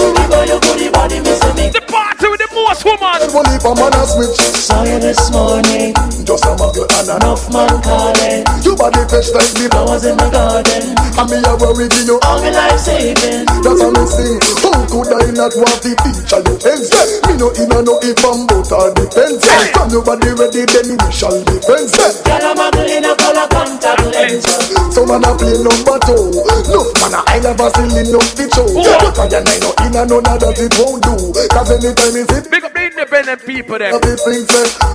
your 0.50 0.60
booty 0.60 0.90
body, 0.90 1.22
me 1.22 1.34
say 1.38 1.54
me. 1.54 1.66
The 1.70 1.82
party 1.86 2.26
with 2.28 2.42
the 2.42 2.50
most 2.58 2.82
woman. 2.82 3.22
Will 3.30 3.46
leave 3.46 3.62
a 3.62 3.72
man 3.78 3.94
a 3.94 4.04
switch. 4.10 4.38
Saw 4.58 4.84
you 4.84 4.98
this 4.98 5.30
morning. 5.30 5.94
Just 6.26 6.46
a 6.50 6.58
muggle 6.58 6.90
and 6.98 7.10
Enough 7.22 7.46
man 7.54 7.78
calling. 7.86 8.44
You 8.64 8.76
body 8.76 9.04
fresh 9.12 9.30
like 9.36 9.52
me. 9.60 9.68
Flowers 9.68 10.06
in 10.08 10.16
the 10.16 10.28
garden. 10.32 10.96
And 10.96 11.28
me 11.28 11.38
a 11.44 11.54
worry 11.60 11.88
give 11.92 12.08
you. 12.08 12.18
All 12.24 12.40
my 12.40 12.50
life 12.50 12.80
saving. 12.80 13.46
That's 13.64 13.80
how 13.80 13.92
me 13.92 14.04
sing. 14.08 14.40
Who 14.64 14.72
could 14.88 15.12
I 15.12 15.30
not 15.36 15.54
want 15.60 15.80
to 15.84 15.92
feature 16.04 16.42
your 16.44 16.58
fence? 16.60 16.90
Me 17.28 17.34
no 17.36 17.50
in 17.58 17.72
a 17.74 17.80
no 17.84 18.00
if 18.06 18.22
I'm 18.24 18.48
but 18.48 18.72
all 18.72 18.92
depends. 18.94 19.44
From 19.74 19.90
your 19.92 20.04
body 20.06 20.32
ready 20.38 20.64
then 20.64 20.96
we 20.96 21.10
shall 21.12 21.36
defense. 21.44 21.94
Girl, 22.24 22.44
I'm 22.44 22.62
a 22.62 22.68
in 22.88 23.06
a 23.06 23.14
color 23.18 23.48
contact 23.52 24.04
lens. 24.14 24.48
So 24.94 25.04
man 25.04 25.26
a 25.26 25.32
play 25.36 25.58
number 25.58 25.98
two. 26.08 26.32
No 26.70 26.80
man 27.02 27.18
a 27.18 27.20
I 27.28 27.42
never 27.44 27.70
seen 27.76 27.92
enough 27.92 28.32
to 28.38 28.46
show. 28.54 28.68
But 28.70 29.20
I 29.20 29.42
and 29.42 29.48
I 29.50 29.56
know 29.60 29.74
in 29.84 29.96
a 29.98 30.02
none 30.08 30.28
of 30.28 30.38
that 30.40 30.60
it 30.62 30.74
won't 30.80 31.02
do. 31.04 31.16
Cause 31.52 31.72
anytime 31.74 32.16
you 32.16 32.26
see 32.30 32.50
Big 32.50 32.64
up 32.64 32.74
the 32.74 32.82
independent 32.88 33.24
independent 33.24 33.46
people 33.46 33.78
them. 33.78 34.00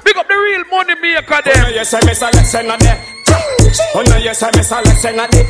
Big 0.05 0.17
up 0.17 0.29
the 0.29 0.35
real 0.35 0.65
money 0.71 0.95
maker 1.01 1.43
them. 1.43 1.65
Oh, 1.65 1.69
yes, 1.69 1.95
I 1.95 2.01
miss 2.05 2.23
a 2.23 2.27
lesson 2.27 2.71
on 2.71 2.79
them. 2.79 3.18
Oh, 3.95 4.03
no, 4.07 4.17
yes, 4.17 4.43
I 4.43 4.51
miss 4.57 4.71
a 4.71 4.81
lesson 4.83 5.21
on 5.21 5.29
them. 5.31 5.47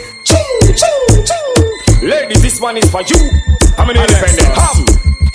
Ladies, 2.02 2.42
this 2.42 2.60
one 2.60 2.76
is 2.76 2.90
for 2.90 3.02
you. 3.02 3.18
I'm 3.76 3.90
an 3.90 3.96
independent. 3.96 4.54
Come. 4.54 4.84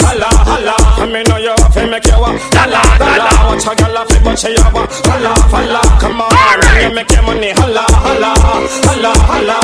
Holla, 0.03 0.27
holla, 0.45 0.75
I 0.99 1.05
mean, 1.07 1.23
know 1.25 1.37
you 1.37 1.49
have 1.49 1.73
to 1.73 1.87
make 1.87 2.05
you 2.05 2.19
walk. 2.19 2.35
Holla, 2.53 2.81
holla, 2.99 3.31
watch 3.47 3.65
a 3.65 3.73
girl 3.73 3.97
off 3.97 4.11
it, 4.11 4.21
but 4.23 4.35
she 4.37 4.51
have 4.51 4.75
a 4.75 4.83
holla, 5.07 5.33
holla, 5.47 5.81
come 5.97 6.21
on, 6.21 6.29
you 6.83 6.93
make 6.93 7.09
your 7.09 7.23
money. 7.23 7.51
Holla, 7.55 7.87
holla, 7.87 8.35
holla, 8.83 9.11
holla, 9.25 9.57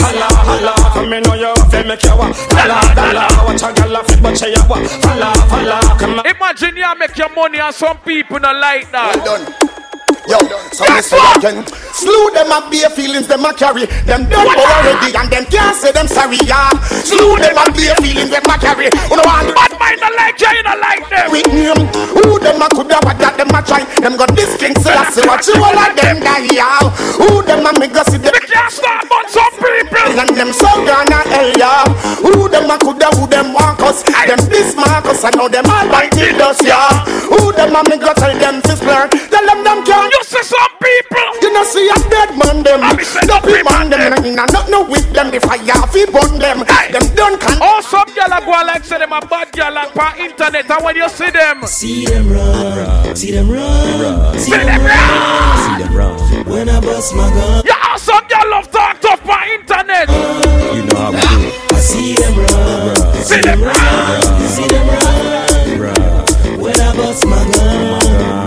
holla, 0.00 0.26
holla, 0.48 0.72
I 0.96 1.06
mean, 1.06 1.22
know 1.22 1.34
you 1.34 1.52
have 1.54 1.70
to 1.70 1.84
make 1.84 2.02
you 2.02 2.16
walk. 2.16 2.34
Holla, 2.56 2.80
holla, 2.96 3.24
watch 3.44 3.62
a 3.62 3.72
girl 3.80 3.96
off 3.96 4.10
it, 4.10 4.22
but 4.22 4.36
she 4.36 4.50
have 4.50 4.70
a 4.70 4.74
holla, 5.06 5.30
holla, 5.52 5.78
come 6.00 6.18
on. 6.18 6.26
Imagine 6.26 6.76
you 6.76 6.94
make 6.98 7.16
your 7.18 7.28
money 7.34 7.60
and 7.60 7.74
some 7.74 7.98
people 7.98 8.40
not 8.40 8.56
like 8.56 8.90
that. 8.92 9.14
Well 9.22 9.44
done. 9.44 9.81
Yo, 10.22 10.38
so 10.70 10.86
me 10.86 11.02
say 11.02 11.18
again 11.34 11.66
Slew 11.90 12.30
them 12.30 12.46
and 12.46 12.70
bare 12.70 12.90
feelings 12.94 13.26
them 13.26 13.44
a 13.44 13.52
carry. 13.52 13.86
Them 14.06 14.30
done 14.30 14.46
already 14.46 15.10
and 15.10 15.26
them 15.26 15.44
can't 15.50 15.74
say 15.74 15.90
them 15.90 16.06
sorry 16.06 16.38
yeah. 16.46 16.70
Slew 17.02 17.42
them 17.42 17.58
and 17.58 17.74
bare 17.74 17.96
feelings 17.98 18.30
them 18.30 18.46
a 18.46 18.54
carry. 18.54 18.86
Who 19.10 19.18
no 19.18 19.26
want 19.26 19.50
Bad 19.50 19.74
mind 19.82 19.98
not 19.98 20.14
like 20.14 20.38
you, 20.38 20.46
you 20.46 20.62
like 20.78 21.04
them. 21.10 21.26
With 21.34 21.50
name 21.50 21.82
Who 22.14 22.38
them 22.38 22.62
a 22.62 22.66
coulda 22.70 23.02
but 23.02 23.18
that 23.18 23.34
them 23.34 23.50
a 23.50 23.60
try. 23.66 23.82
Them 23.98 24.14
got 24.14 24.30
this 24.38 24.54
king 24.62 24.78
so 24.78 24.94
I 24.94 25.10
see 25.10 25.26
what 25.26 25.42
you 25.42 25.58
all 25.58 25.74
of 25.74 25.90
them 25.98 26.22
die 26.22 26.46
yeah. 26.54 26.86
Who 27.18 27.42
them 27.42 27.66
a 27.66 27.70
me 27.82 27.90
go 27.90 28.06
see 28.06 28.22
them? 28.22 28.30
Me 28.30 28.46
can't 28.46 28.70
start 28.70 29.02
but 29.10 29.26
some 29.26 29.58
people. 29.58 30.22
And 30.22 30.30
them 30.38 30.54
so 30.54 30.70
gonna 30.86 31.18
hell 31.34 31.50
yeah. 31.58 31.82
Who 32.22 32.46
them 32.46 32.70
a 32.70 32.78
coulda 32.78 33.10
who 33.18 33.26
them 33.26 33.52
want 33.52 33.82
us? 33.82 34.06
Them 34.06 34.38
this 34.46 34.78
Marcus 34.78 35.26
I 35.26 35.34
know 35.34 35.50
them 35.50 35.66
all 35.66 35.86
mighty 35.90 36.30
dust 36.38 36.62
yeah. 36.62 37.02
Who 37.26 37.50
them 37.52 37.74
a 37.74 37.82
me 37.90 37.98
go 37.98 38.14
tell 38.14 38.32
them 38.38 38.62
to 38.62 38.72
splur 38.78 39.10
Tell 39.10 39.44
them 39.50 39.60
them 39.66 39.82
can't 39.84 40.11
You 40.12 40.20
see 40.24 40.42
some 40.44 40.72
people 40.76 41.28
You 41.40 41.52
know 41.52 41.64
see 41.64 41.88
a 41.88 41.96
dead 42.12 42.36
man 42.36 42.62
them 42.62 42.84
No 43.24 43.40
be 43.40 43.62
man 43.64 43.88
them 43.88 44.12
And 44.12 44.40
I 44.40 44.46
not 44.52 44.68
no 44.68 44.84
with 44.84 45.08
them 45.12 45.30
The 45.32 45.40
fire 45.40 45.86
fi 45.88 46.04
burn 46.04 46.38
them 46.38 46.60
Them 46.92 47.04
done 47.16 47.38
can 47.40 47.56
Oh 47.62 47.80
some 47.80 48.08
gyal 48.12 48.28
a 48.28 48.44
go 48.44 48.52
like 48.66 48.84
say 48.84 48.98
them 48.98 49.12
a 49.12 49.20
bad 49.24 49.48
gyal 49.52 49.72
like 49.72 49.92
per 49.94 50.12
internet 50.20 50.70
and 50.70 50.84
when 50.84 50.96
you 50.96 51.08
see 51.08 51.30
them 51.30 51.64
See 51.66 52.04
them 52.04 52.28
run, 52.30 53.16
see 53.16 53.30
them 53.32 53.48
run, 53.50 54.38
see 54.38 54.50
them 54.52 54.84
run, 54.84 55.58
see 55.64 55.82
them 55.82 55.94
run. 55.96 56.44
When 56.46 56.68
I 56.68 56.80
bust 56.80 57.14
my 57.14 57.28
gun, 57.30 57.62
Yeah, 57.64 57.96
some 57.96 58.24
gyal 58.28 58.50
love 58.50 58.70
talk 58.70 59.00
tough 59.00 59.22
per 59.24 59.42
internet 59.54 60.08
uh, 60.08 60.72
you 60.76 60.82
know 60.84 60.96
how 60.96 61.10
we 61.12 61.20
do 61.20 61.48
it. 61.48 61.72
I 61.72 61.78
see 61.80 62.14
them 62.14 62.36
run, 62.36 63.24
see 63.24 63.40
them 63.40 63.62
run, 63.62 64.48
see 64.48 64.68
them 64.68 64.86
run, 64.88 65.80
run. 65.80 66.60
When 66.60 66.80
I 66.80 66.96
bust 66.96 67.26
my 67.26 67.36
gun, 67.52 67.90
my 67.92 67.98
gun. 68.18 68.41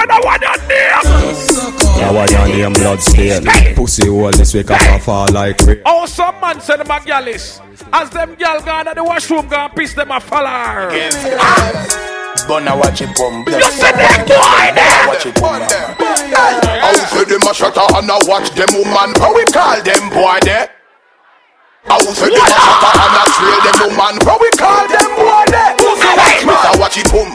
Sharp 0.00 0.08
when 0.08 0.10
I 0.10 0.20
want 0.24 0.42
your 0.42 0.56
name. 0.68 1.02
Now 2.00 2.16
I 2.16 2.26
on 2.42 2.58
them 2.58 2.72
blood 2.72 3.00
stain. 3.00 3.74
Pussy 3.74 4.06
hole 4.08 4.30
this 4.30 4.54
week 4.54 4.70
I 4.70 4.98
fall 4.98 5.28
like 5.32 5.60
rain. 5.62 5.82
Oh 5.84 6.06
some 6.06 6.40
man 6.40 6.60
say 6.60 6.76
them 6.76 6.86
a 6.86 7.00
gyal 7.00 7.26
is 7.26 7.60
As 7.92 8.10
them 8.10 8.36
gyal 8.36 8.64
gone 8.64 8.86
to 8.86 8.94
the 8.94 9.04
washroom 9.04 9.48
gone 9.48 9.70
piss 9.70 9.94
them 9.94 10.10
a 10.10 10.20
faller 10.20 10.48
ah. 10.48 10.88
Gonna 12.48 12.76
watch 12.76 13.00
it 13.02 13.14
boom. 13.16 13.44
You 13.46 13.60
see 13.62 13.92
them 13.92 14.26
boy 14.26 14.72
there 14.74 15.08
Watch 15.08 15.26
it 15.26 15.34
boom. 15.34 15.60
How 15.60 16.92
say 16.94 17.24
them 17.24 17.42
a 17.42 17.54
shutter 17.54 17.86
and 17.94 18.10
a 18.10 18.18
watch 18.26 18.50
them 18.50 18.72
woman? 18.72 19.14
How 19.20 19.34
we 19.34 19.44
call 19.44 19.82
them 19.82 20.08
boy 20.10 20.38
there 20.42 20.70
How 21.84 21.98
say 22.00 22.30
them 22.30 22.40
a 22.40 22.48
shutter 22.48 22.92
and 22.96 23.16
a 23.20 23.24
trail 23.36 23.60
them 23.66 23.78
woman? 23.92 24.14
How 24.24 24.38
we 24.40 24.50
call 24.56 24.88
them 24.88 25.10
boy 25.16 25.44
there 25.50 25.89
Watch 26.00 26.44
me 26.44 26.54
a 26.56 26.72
watch 26.80 26.98
it 26.98 27.08
boom. 27.12 27.30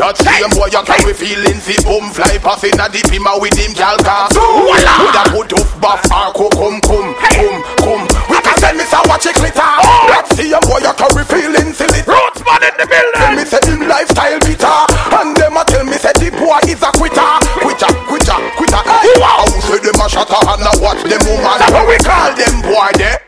That 0.00 0.16
same 0.16 0.48
boy 0.56 0.72
you 0.72 0.80
carry 0.84 1.12
feelings 1.12 1.64
the 1.68 1.76
boom. 1.84 2.08
Fly 2.12 2.40
past 2.40 2.64
in 2.64 2.80
a 2.80 2.88
deep 2.88 3.08
him 3.12 3.28
a 3.28 3.36
with 3.36 3.52
him 3.52 3.76
gal 3.76 4.00
car 4.00 4.32
With 4.32 4.80
a 4.80 5.24
put 5.28 5.52
up 5.52 5.68
buff 5.76 6.00
or 6.08 6.32
come 6.32 6.80
come 6.80 7.12
come 7.20 7.60
come 7.76 8.04
We 8.32 8.38
can 8.40 8.56
send 8.56 8.80
me 8.80 8.84
a 8.88 9.00
watch 9.08 9.28
it 9.28 9.36
glitter. 9.36 9.60
Oh. 9.60 10.08
That 10.08 10.24
same 10.32 10.56
boy 10.64 10.80
you 10.80 10.92
carry 10.96 11.24
feelings 11.28 11.76
the 11.76 11.86
lit 11.92 12.08
Rootsman 12.08 12.64
in 12.64 12.74
the 12.80 12.86
building. 12.88 13.20
Tell 13.20 13.36
me 13.36 13.44
say 13.44 13.60
him 13.68 13.84
lifestyle 13.84 14.40
bitter. 14.40 14.78
And 15.20 15.36
them 15.36 15.60
a 15.60 15.62
tell 15.68 15.84
me 15.84 16.00
say 16.00 16.16
the 16.16 16.32
boy 16.32 16.64
is 16.64 16.80
a 16.80 16.90
quitter. 16.96 17.32
Quitter, 17.60 17.92
quitter, 18.08 18.38
quitter. 18.56 18.82
Hey, 18.88 19.20
wow 19.20 19.44
Say 19.68 19.84
them 19.84 20.00
a 20.00 20.06
shatter 20.08 20.40
and 20.48 20.64
a 20.64 20.72
watch 20.80 21.04
them 21.04 21.20
woman. 21.28 21.60
How 21.60 21.84
we 21.84 22.00
call 22.00 22.32
them 22.32 22.56
boy 22.64 22.88
there 22.96 23.19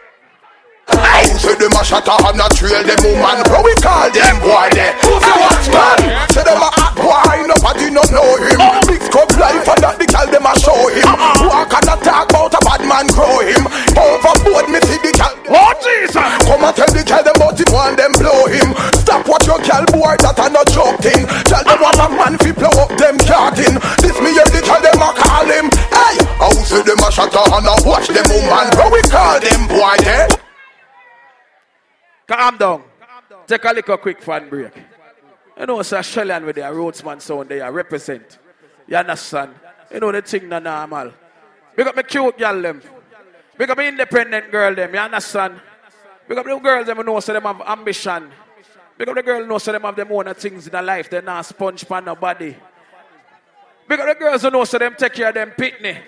Hey, 1.12 1.28
say 1.36 1.54
them 1.60 1.76
a 1.76 1.84
shatter 1.84 2.16
and 2.16 2.40
a 2.40 2.48
trail 2.56 2.80
them 2.80 3.00
woman. 3.04 3.44
How 3.44 3.60
we 3.60 3.76
call 3.84 4.08
them 4.08 4.36
boy 4.40 4.72
there? 4.72 4.96
Say 5.04 5.36
watch 5.36 5.68
man. 5.68 6.00
Say 6.32 6.40
them 6.40 6.56
a 6.56 6.72
hot 6.72 6.96
boy 6.96 7.44
Nobody 7.44 7.92
no 7.92 8.00
know 8.08 8.40
him. 8.40 8.58
Oh. 8.58 8.80
Big 8.88 9.04
cup 9.12 9.28
life 9.36 9.68
and 9.68 9.80
that 9.84 10.00
the 10.00 10.08
gal 10.08 10.24
them 10.24 10.48
a 10.48 10.52
show 10.56 10.88
him. 10.88 11.04
Uh-uh. 11.04 11.46
Walk 11.52 11.72
and 11.76 11.88
a 11.92 11.94
talk 12.00 12.32
about 12.32 12.56
a 12.56 12.60
bad 12.64 12.82
man 12.88 13.06
grow 13.12 13.44
him. 13.44 13.68
Overboard 13.92 14.72
me 14.72 14.80
see 14.88 14.96
the 15.04 15.12
gal. 15.12 15.36
Oh 15.52 15.72
Jesus! 15.84 16.16
Come 16.48 16.64
and 16.64 16.72
tell 16.72 16.88
the 16.88 17.04
gal 17.04 17.20
them 17.20 17.36
about 17.36 17.60
it 17.60 17.68
one 17.68 17.94
them 17.94 18.16
blow 18.16 18.48
him. 18.48 18.72
Stop 18.96 19.28
what 19.28 19.44
your 19.44 19.60
gal 19.60 19.84
boy 19.92 20.16
that 20.24 20.40
a 20.40 20.48
no 20.48 20.64
joke 20.72 20.96
thing. 21.04 21.28
Tell 21.44 21.60
them 21.60 21.78
what 21.78 22.00
a 22.00 22.08
man 22.08 22.40
fi 22.40 22.56
blow 22.56 22.72
up 22.72 22.92
them 22.96 23.20
carting 23.28 23.76
This 24.00 24.16
me 24.16 24.32
hear 24.32 24.48
the 24.48 24.64
gal 24.64 24.80
them 24.80 24.96
a 24.96 25.12
call 25.12 25.44
him. 25.44 25.68
Hey, 25.92 26.16
how 26.40 26.56
say 26.64 26.80
them 26.80 27.04
a 27.04 27.08
shatter 27.12 27.46
and 27.52 27.68
a 27.68 27.74
watch 27.84 28.08
them 28.08 28.26
woman. 28.32 28.66
How 28.74 28.88
we 28.88 29.04
call 29.06 29.38
them 29.38 29.68
boy 29.68 29.96
there 30.02 30.32
Calm 32.32 32.56
down. 32.56 32.82
Take 33.46 33.64
a 33.64 33.72
little 33.74 33.98
quick 33.98 34.22
fan 34.22 34.48
break. 34.48 34.72
You 35.58 35.66
know, 35.66 35.82
sir, 35.82 36.02
Shelly 36.02 36.30
Ann 36.30 36.46
with 36.46 36.56
their 36.56 36.72
Rootsman 36.72 37.20
sound 37.20 37.50
they 37.50 37.60
are 37.60 37.70
represent. 37.70 38.38
You 38.86 38.96
understand? 38.96 39.54
You 39.92 40.00
know 40.00 40.10
the 40.12 40.22
thing 40.22 40.48
not 40.48 40.62
normal. 40.62 41.12
Big 41.76 41.86
up 41.86 41.94
my 41.94 42.02
cute 42.02 42.38
girl 42.38 42.62
them. 42.62 42.80
Big 43.58 43.68
up 43.68 43.76
my 43.76 43.86
independent 43.86 44.50
girl 44.50 44.74
them. 44.74 44.94
You 44.94 45.00
understand? 45.00 45.60
Big 46.26 46.38
up 46.38 46.46
the 46.46 46.56
girls 46.56 46.86
them 46.86 47.04
know 47.04 47.20
so 47.20 47.34
them 47.34 47.42
have 47.42 47.60
ambition. 47.68 48.30
Big 48.96 49.08
up 49.10 49.14
the 49.14 49.22
girl 49.22 49.46
know 49.46 49.58
so 49.58 49.72
them 49.72 49.82
have 49.82 49.96
them 49.96 50.10
own 50.10 50.32
things 50.32 50.66
in 50.66 50.72
their 50.72 50.82
life. 50.82 51.10
They're 51.10 51.20
not 51.20 51.44
sponge 51.44 51.86
pan 51.86 52.06
nobody. 52.06 52.56
Big 53.86 54.00
up 54.00 54.08
the 54.08 54.14
girls 54.14 54.40
who 54.40 54.50
know 54.50 54.64
so 54.64 54.78
them 54.78 54.94
take 54.96 55.12
care 55.12 55.28
of 55.28 55.34
them 55.34 55.50
pitney. 55.50 55.98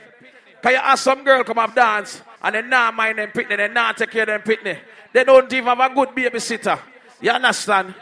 Can 0.63 0.73
you 0.73 0.79
ask 0.79 1.05
some 1.05 1.23
girl 1.23 1.45
come 1.45 1.59
up 1.59 1.75
dance 1.75 2.23
and 2.43 2.55
they 2.55 2.63
not 2.63 2.95
mind 2.95 3.19
them 3.19 3.29
pitney, 3.29 3.59
they 3.59 3.69
not 3.69 3.99
take 3.99 4.11
care 4.11 4.23
of 4.23 4.29
them 4.29 4.41
pitney. 4.41 4.79
They 5.15 5.23
don't 5.23 5.51
even 5.53 5.65
have 5.65 5.93
a 5.93 5.95
good 5.95 6.09
babysitter. 6.09 6.77
You 7.21 7.31
understand? 7.31 7.95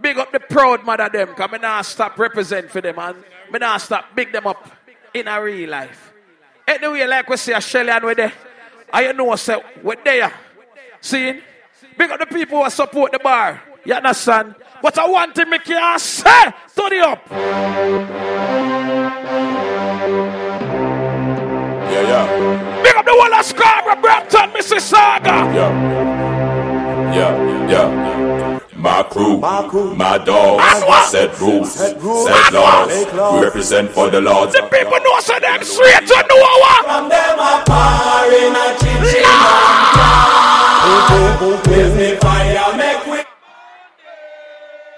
Big 0.00 0.16
up 0.16 0.30
the 0.30 0.38
proud 0.38 0.84
mother 0.84 1.08
them, 1.12 1.34
cause 1.34 1.50
me 1.50 1.58
not 1.58 1.84
stop 1.84 2.16
represent 2.16 2.70
for 2.70 2.80
them 2.80 2.98
and 3.00 3.16
me 3.52 3.58
not 3.58 3.80
stop 3.80 4.14
big 4.14 4.32
them 4.32 4.46
up 4.46 4.64
in 5.12 5.26
a 5.26 5.42
real 5.42 5.68
life. 5.68 6.12
Anyway, 6.68 7.04
like 7.04 7.28
we 7.28 7.36
say, 7.36 7.52
a 7.52 7.60
Shelly 7.60 7.90
Ann 7.90 8.06
we 8.06 8.14
there. 8.14 8.32
I 8.92 9.10
know 9.10 9.34
say 9.34 9.60
we 9.82 9.96
there. 10.04 10.32
See? 11.00 11.40
Big 11.98 12.10
up 12.12 12.20
the 12.20 12.26
people 12.26 12.62
who 12.62 12.70
support 12.70 13.10
the 13.10 13.18
bar. 13.18 13.60
You 13.84 13.94
understand? 13.94 14.54
But 14.80 14.96
I 14.98 15.08
want 15.08 15.34
to 15.34 15.46
make 15.46 15.66
you 15.66 15.98
say 15.98 16.44
to 16.44 16.88
the 16.90 17.08
up. 17.08 17.28
Yeah, 21.90 22.02
yeah. 22.02 22.61
Big 23.12 23.20
up 23.20 23.28
the 23.28 23.28
whole 23.28 23.34
of 23.34 23.44
Scarborough, 23.44 24.00
Brampton, 24.00 24.50
Mississauga. 24.50 25.54
Yeah, 25.54 27.14
yeah, 27.14 27.70
yeah. 27.70 28.60
My 28.76 29.02
crew, 29.04 29.38
my 29.38 30.18
dogs, 30.18 31.10
set 31.10 31.38
rules, 31.40 31.72
set 31.72 32.02
laws. 32.52 32.88
We 32.88 33.44
represent 33.44 33.90
for 33.90 34.10
the 34.10 34.20
lords. 34.20 34.52
The 34.52 34.62
people 34.62 34.98
know 34.98 35.20
so 35.20 35.38
them 35.38 35.62
straight 35.62 36.06
to 36.06 36.26
know 36.28 36.36
what. 36.36 36.84
From 36.84 37.08
them 37.08 37.38
a 37.38 37.62
par 37.64 38.32
in 38.32 38.56
a 38.56 38.76
chinchin 38.80 39.22
With 41.70 41.96
me 41.96 42.16
fire 42.16 42.76
make 42.76 43.06
we 43.06 43.24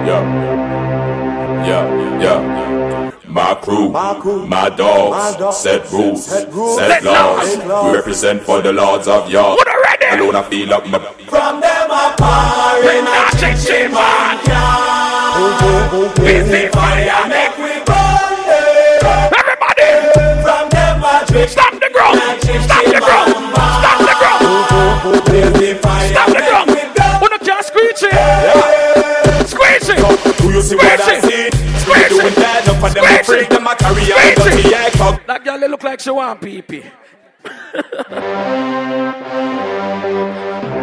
Yeah, 0.08 0.24
yeah, 1.68 2.22
yeah. 2.22 3.12
My 3.28 3.54
crew, 3.56 3.90
my 4.48 4.70
dogs, 4.70 5.58
set 5.58 5.92
rules, 5.92 6.26
set 6.26 7.04
laws. 7.04 7.58
We 7.58 7.96
represent 7.96 8.42
for 8.42 8.62
the 8.62 8.72
lords 8.72 9.08
of 9.10 9.30
York. 9.30 9.60
Alone 10.12 10.36
I 10.36 10.44
feel 10.50 10.74
up 10.74 10.88
my. 10.88 10.98
From 11.28 11.60
them 11.62 11.92
a 11.92 12.16
par 12.18 12.80
in 12.82 13.06
a 13.06 13.30
chinchin 13.38 13.92
With 16.24 16.52
me 16.52 16.68
fire 16.70 17.28
make 17.30 17.58
we 17.58 17.84
burn 17.86 18.40
Everybody 19.38 19.92
From 20.42 20.70
them 20.70 21.04
a 21.04 21.26
drink 21.28 21.50
Stop 21.50 21.74
the 21.74 21.90
ground 21.94 22.18
Stop 22.18 22.42
the 22.42 22.48
ground 22.48 22.64
Stop 22.64 22.86
the 22.86 22.89
ground 25.30 25.58
With 25.58 25.82
fire 25.82 26.10
Stop 26.10 26.28
the 26.28 26.42
ground 26.42 26.70
Who 27.22 27.30
not 27.30 27.42
can't 27.42 27.66
screech 27.66 28.04
it 28.04 29.48
Screech 29.48 29.90
it 29.90 30.38
Do 30.38 30.52
you 30.52 30.62
see 30.62 30.76
what 30.76 31.00
I 31.02 31.20
see? 31.22 31.70
Doing 31.90 32.34
that, 32.36 32.64
enough 32.66 32.84
of 32.84 32.94
them 32.94 33.04
afraid 33.04 33.50
them 33.50 33.66
a 33.66 33.76
carry 33.76 34.06
carry 34.06 34.36
the 34.36 34.62
dirty 34.62 34.98
cock. 34.98 35.26
That 35.26 35.44
girl 35.44 35.60
look 35.70 35.84
like 35.84 36.00
she 36.00 36.12
want 36.12 36.40
pee 36.42 36.62
pee. 36.62 36.84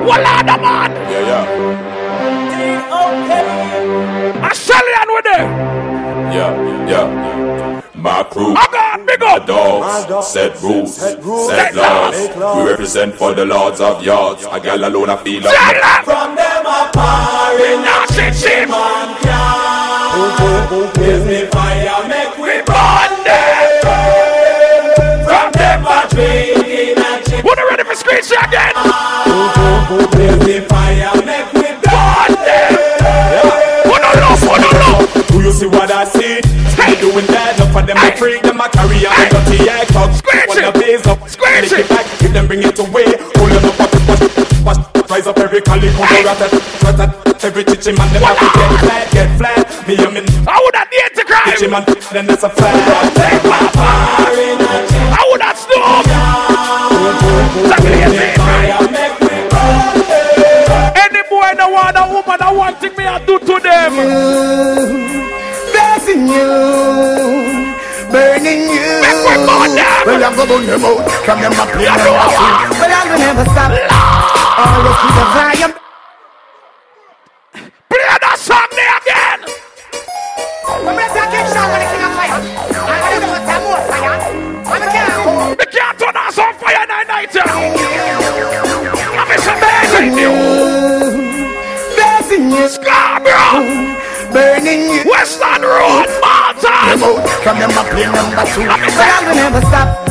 Walla 0.02 0.42
the 0.42 0.56
man. 0.58 0.90
Yeah, 1.10 1.30
yeah. 1.30 2.10
A 4.50 4.54
stallion 4.54 5.08
with 5.14 5.24
them. 5.24 5.95
Yeah, 6.36 6.52
yeah. 6.86 7.82
My 7.94 8.22
crew, 8.24 8.52
I 8.54 8.68
got 8.70 9.06
big 9.06 9.20
my 9.20 9.38
dogs, 9.38 10.28
set 10.28 10.60
rules, 10.60 10.94
set 10.94 11.22
laws. 11.74 12.14
We 12.58 12.70
represent 12.70 13.14
for 13.14 13.32
the 13.32 13.46
lords 13.46 13.80
of 13.80 14.04
yards. 14.04 14.44
A 14.44 14.60
gal 14.60 14.84
alone 14.84 15.08
I 15.08 15.16
feel 15.16 15.42
like 15.42 16.04
From 16.04 16.36
them 16.36 16.60
apart, 16.60 17.56
we 17.56 17.80
not 17.80 18.12
shit 18.12 18.68
man 18.68 19.16
can. 19.24 20.92
Give 20.92 21.24
me 21.24 21.46
fire, 21.46 22.06
make 22.06 22.36
we 22.36 22.60
burn 22.68 23.12
them. 23.24 23.80
From 25.24 25.52
them 25.56 25.86
a 25.88 26.06
drinking 26.12 27.00
and 27.00 27.24
chip. 27.24 27.44
Wanna 27.46 27.64
ready 27.70 27.84
for 27.84 27.94
screech 27.96 28.30
again? 28.44 28.76
Give 30.12 30.38
me 30.44 30.60
fire, 30.68 31.16
make 31.24 31.50
we 31.54 31.65
you 35.46 35.52
see 35.52 35.66
what 35.66 35.90
I 35.90 36.04
see? 36.04 36.42
Hey, 36.74 36.98
doing 36.98 37.26
that, 37.30 37.54
enough 37.54 37.70
for 37.70 37.82
them 37.86 37.94
to 37.94 38.10
freak 38.18 38.42
them 38.42 38.58
a 38.58 38.66
carry 38.66 38.98
on 39.06 39.14
the 39.14 39.26
dirty 39.30 39.70
air 39.70 39.86
cock. 39.94 40.10
Wanna 40.50 40.74
blaze 40.74 41.06
up, 41.06 41.22
Scratch 41.30 41.70
it 41.70 41.88
back, 41.88 42.06
give 42.18 42.34
them 42.34 42.50
bring 42.50 42.66
it 42.66 42.78
away. 42.82 43.06
Hold 43.38 43.54
them 43.54 43.62
up, 43.70 43.78
watch, 43.78 43.94
watch, 44.10 44.26
watch, 44.66 45.10
rise 45.10 45.26
up 45.30 45.38
every 45.38 45.62
calico, 45.62 46.02
rat 46.02 46.42
tat, 46.42 46.50
rat 46.82 46.96
tat, 46.98 47.44
every 47.44 47.62
chichi 47.62 47.94
man, 47.94 48.10
them 48.10 48.26
have 48.26 48.38
to 48.42 48.48
get 48.58 48.74
flat, 48.82 49.06
get 49.14 49.30
flat. 49.38 49.62
Me 49.86 49.94
and 49.94 50.18
me, 50.18 50.20
I 50.50 50.58
would 50.58 50.74
have 50.74 50.90
date 50.90 51.14
to 51.14 51.22
cry. 51.22 51.54
chichi 51.54 51.70
man, 51.70 51.86
then 52.10 52.26
that's 52.26 52.42
a 52.42 52.50
flat. 52.50 52.74
Take 53.14 53.46
my 53.46 53.70
power 53.70 54.34
in 54.34 54.58
a 54.58 54.82
I 55.14 55.22
would 55.30 55.42
have 55.46 55.54
snoop. 55.54 55.86
Any 57.86 58.34
boy 58.34 59.25
no 61.66 61.72
want 61.72 61.96
a 61.96 62.06
woman, 62.06 62.38
I 62.40 62.52
want 62.52 62.78
thing 62.80 62.94
me 62.96 63.04
I 63.04 63.18
do 63.26 63.38
to 63.38 63.58
them. 63.58 63.92
Blessing 65.72 66.28
you, 66.28 66.46
burning 68.10 68.70
you. 68.70 69.02
Well, 69.02 70.22
I'm 70.22 70.36
gonna 70.36 70.46
burn 70.46 70.66
them 70.66 70.84
out 70.84 71.10
from 71.26 71.40
them 71.42 71.58
up 71.58 71.70
here. 71.74 71.90
But 71.90 72.90
I 72.90 73.02
will 73.10 73.18
never 73.18 73.44
stop. 73.50 73.70
Always 74.62 74.96
keep 75.02 75.14
the 75.16 75.24
fire. 75.34 75.72
Play 77.90 78.06
that 78.22 78.38
song 78.38 78.70
there 78.78 78.96
again. 79.02 79.40
When 80.86 80.94
I 80.94 81.06
say 81.10 81.26
keep 81.34 81.46
shot, 81.50 81.66
when 81.66 81.82
I 81.82 81.86
king 81.90 82.06
of 82.06 82.14
fire. 82.14 82.38
I 82.76 83.02
don't 83.10 83.20
know 83.22 83.30
what's 83.34 83.50
more 83.66 83.82
fire. 83.90 84.22
I'm 84.70 84.82
a 84.82 84.88
king. 84.94 85.10
We 85.58 85.66
can't 85.66 85.98
turn 85.98 86.14
us 86.14 86.38
on 86.38 86.54
fire 86.62 86.86
night 86.86 87.08
night. 87.08 87.34
I'm 89.18 89.30
a 89.30 89.34
amazing 89.34 90.14
you. 90.18 90.30
Blessing 90.30 90.46
you, 90.46 90.55
Scarborough. 92.64 93.96
burning 94.32 94.88
you. 94.88 95.04
Western 95.10 95.62
Road, 95.62 96.08
out 96.24 97.28
from 97.44 97.58
them 97.58 97.70
up 97.76 97.92
here 97.94 98.10
number 98.10 98.44
two. 98.52 98.66
But 98.66 99.08
I 99.08 99.20
will 99.26 99.36
never 99.36 99.60
stop. 99.66 100.06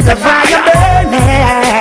Keep 0.00 0.04
the 0.04 0.16
fire 0.16 0.62
burning. 1.12 1.79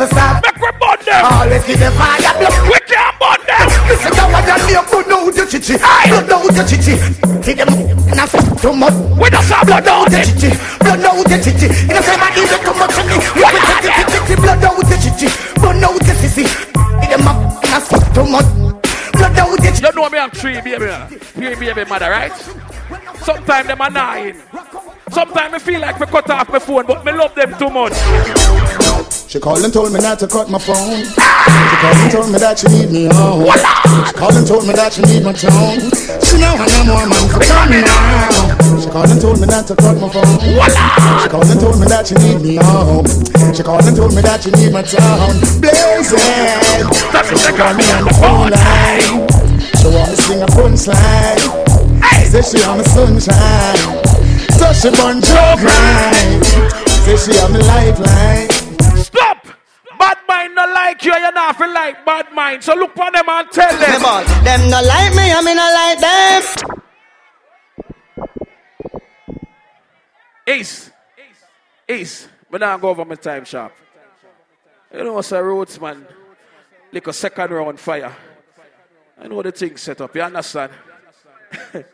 Never 0.00 0.16
stop. 0.16 0.40
Make 0.40 0.56
we 0.56 0.70
burn 0.80 0.96
them. 1.04 1.24
Always 1.28 1.64
keep 1.68 1.76
the 1.76 1.92
fire 1.92 2.32
burning. 2.40 2.72
We 2.72 2.80
can't 2.88 3.12
burn 3.20 3.36
them. 3.44 3.68
Listen 3.84 4.12
to 4.16 4.24
what 4.32 4.48
I'm 4.48 4.64
here 4.64 4.84
for 4.88 5.04
now, 5.04 5.28
the 5.28 5.44
chichi. 5.44 5.76
Blood 5.76 6.32
out 6.32 6.48
the 6.56 6.64
chichi. 6.64 6.96
See 7.44 7.52
them 7.52 7.68
and 7.68 8.16
I 8.16 8.24
too 8.24 8.72
much. 8.72 8.96
We 9.20 9.28
just 9.28 9.52
have 9.52 9.68
Blood 9.68 9.84
out 9.92 10.08
the 10.08 10.24
chichi. 10.24 10.56
Blood 10.80 11.04
out 11.04 11.20
the 11.28 11.36
chichi. 11.36 11.68
In 11.84 11.92
the 11.92 12.00
same 12.00 12.16
idea 12.16 12.48
too 12.48 12.72
much 12.80 12.96
of 12.96 13.04
me. 13.12 13.20
We 13.36 13.44
will 13.44 13.60
take 13.60 13.92
the 13.92 14.04
chichi. 14.08 14.34
Blood 14.40 14.64
out 14.64 14.80
the 14.88 14.96
chichi. 15.04 15.28
Blood 15.60 15.84
out 15.84 16.00
the 16.00 16.12
chichi. 16.16 16.48
See 16.48 17.08
them 17.12 17.28
and 17.28 17.68
I 17.68 17.84
too 18.16 18.24
much. 18.24 18.48
Blood 19.12 19.36
out 19.36 19.52
the 19.52 19.68
chichi. 19.68 19.84
You 19.84 19.92
know 19.92 20.08
me 20.08 20.16
have 20.16 20.32
three 20.32 20.64
baby, 20.64 20.88
three 21.36 21.54
baby 21.60 21.84
mother, 21.84 22.08
right? 22.08 22.32
Sometimes 23.20 23.68
them 23.68 23.84
are 23.84 23.90
nine. 23.92 24.40
Sometimes 25.12 25.52
I 25.52 25.58
feel 25.60 25.80
like 25.80 26.00
me 26.00 26.06
cut 26.06 26.30
off 26.30 26.48
my 26.48 26.58
phone, 26.58 26.86
but 26.86 27.04
me 27.04 27.12
love 27.12 27.34
them 27.34 27.52
too 27.60 27.68
much. 27.68 29.19
She 29.30 29.38
called 29.38 29.62
and 29.62 29.72
told 29.72 29.92
me 29.92 30.00
not 30.02 30.18
to 30.18 30.26
cut 30.26 30.50
my 30.50 30.58
phone. 30.58 31.06
She 31.06 31.14
called 31.14 32.02
and 32.02 32.10
told 32.10 32.32
me 32.34 32.38
that 32.42 32.58
she 32.58 32.66
need 32.66 32.90
me 32.90 33.06
home. 33.06 33.46
She 33.46 34.14
called 34.18 34.34
and 34.34 34.42
told 34.42 34.66
me 34.66 34.74
that 34.74 34.90
she 34.90 35.06
need 35.06 35.22
my 35.22 35.30
tone. 35.30 35.86
She 36.18 36.34
know 36.42 36.58
I 36.58 36.66
know 36.66 36.82
more 36.90 37.06
man 37.06 37.30
for 37.30 37.38
coming 37.38 37.86
now. 37.86 38.58
She 38.82 38.90
called 38.90 39.06
and 39.06 39.22
told 39.22 39.38
me 39.38 39.46
not 39.46 39.70
to 39.70 39.78
cut 39.78 40.02
my 40.02 40.10
phone. 40.10 40.26
She 40.42 41.30
called 41.30 41.46
and 41.46 41.62
told 41.62 41.78
me 41.78 41.86
that 41.86 42.10
she 42.10 42.18
need 42.18 42.42
me 42.42 42.58
home. 42.58 43.06
She 43.54 43.62
called 43.62 43.86
and 43.86 43.94
told 43.94 44.18
me 44.18 44.22
that 44.26 44.42
she 44.42 44.50
need 44.50 44.74
my 44.74 44.82
tone. 44.82 45.38
Blazing. 45.62 46.90
So 46.90 47.34
she 47.38 47.54
called 47.54 47.78
me 47.78 47.86
on 47.94 48.10
the 48.10 48.14
phone 48.18 48.50
line. 48.50 49.30
She 49.78 49.86
wanna 49.94 50.18
sing 50.26 50.42
a 50.42 50.50
punchline. 50.50 51.38
Say 52.26 52.42
she 52.42 52.58
on 52.66 52.82
my 52.82 52.86
sunshine. 52.90 53.78
So 54.58 54.74
she 54.74 54.90
burn 54.90 55.22
joke 55.22 55.62
right. 55.62 56.42
Say 57.06 57.14
she 57.14 57.38
on 57.38 57.54
my 57.54 57.62
lifeline. 57.62 58.69
Mind 60.30 60.54
no 60.54 60.64
like 60.64 61.04
you, 61.04 61.12
you 61.12 61.32
not 61.32 61.56
feel 61.56 61.72
like 61.74 62.06
bad 62.06 62.32
mind. 62.32 62.62
So 62.62 62.76
look 62.76 62.94
for 62.94 63.10
them 63.10 63.28
and 63.28 63.50
tell 63.50 63.76
them. 63.76 64.04
All, 64.04 64.24
them 64.44 64.70
no 64.70 64.80
like 64.80 65.12
me, 65.12 65.32
I 65.32 65.42
mean 65.42 65.58
I 65.58 65.70
like 65.80 65.98
them. 65.98 66.42
Ace. 70.46 70.90
Ace. 71.88 72.28
But 72.48 72.60
now 72.60 72.76
I 72.76 72.78
go 72.78 72.90
over 72.90 73.04
my 73.04 73.16
time 73.16 73.44
sharp. 73.44 73.72
You 74.94 75.02
know 75.02 75.14
what's 75.14 75.32
a 75.32 75.42
roads 75.42 75.80
man? 75.80 76.06
Like 76.92 77.08
a 77.08 77.12
second 77.12 77.50
round 77.50 77.80
fire. 77.80 78.14
I 79.20 79.26
know 79.26 79.42
the 79.42 79.50
thing 79.50 79.76
set 79.76 80.00
up, 80.00 80.14
you 80.14 80.22
understand? 80.22 80.70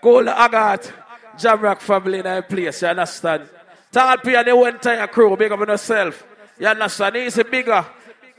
Call 0.00 0.24
the 0.24 0.30
Agat, 0.30 0.92
Jamrock 1.36 1.80
family 1.80 2.20
in 2.20 2.26
a 2.26 2.40
place, 2.40 2.82
you 2.82 2.88
understand? 2.88 3.48
Tall 3.90 4.16
P 4.18 4.36
and 4.36 4.46
the 4.46 4.54
one 4.54 4.74
entire 4.74 5.08
crew, 5.08 5.36
big 5.36 5.50
up 5.50 5.58
on 5.58 5.68
yourself. 5.68 6.24
You 6.60 6.66
understand? 6.66 7.16
He's 7.16 7.38
a 7.38 7.44
bigger 7.44 7.84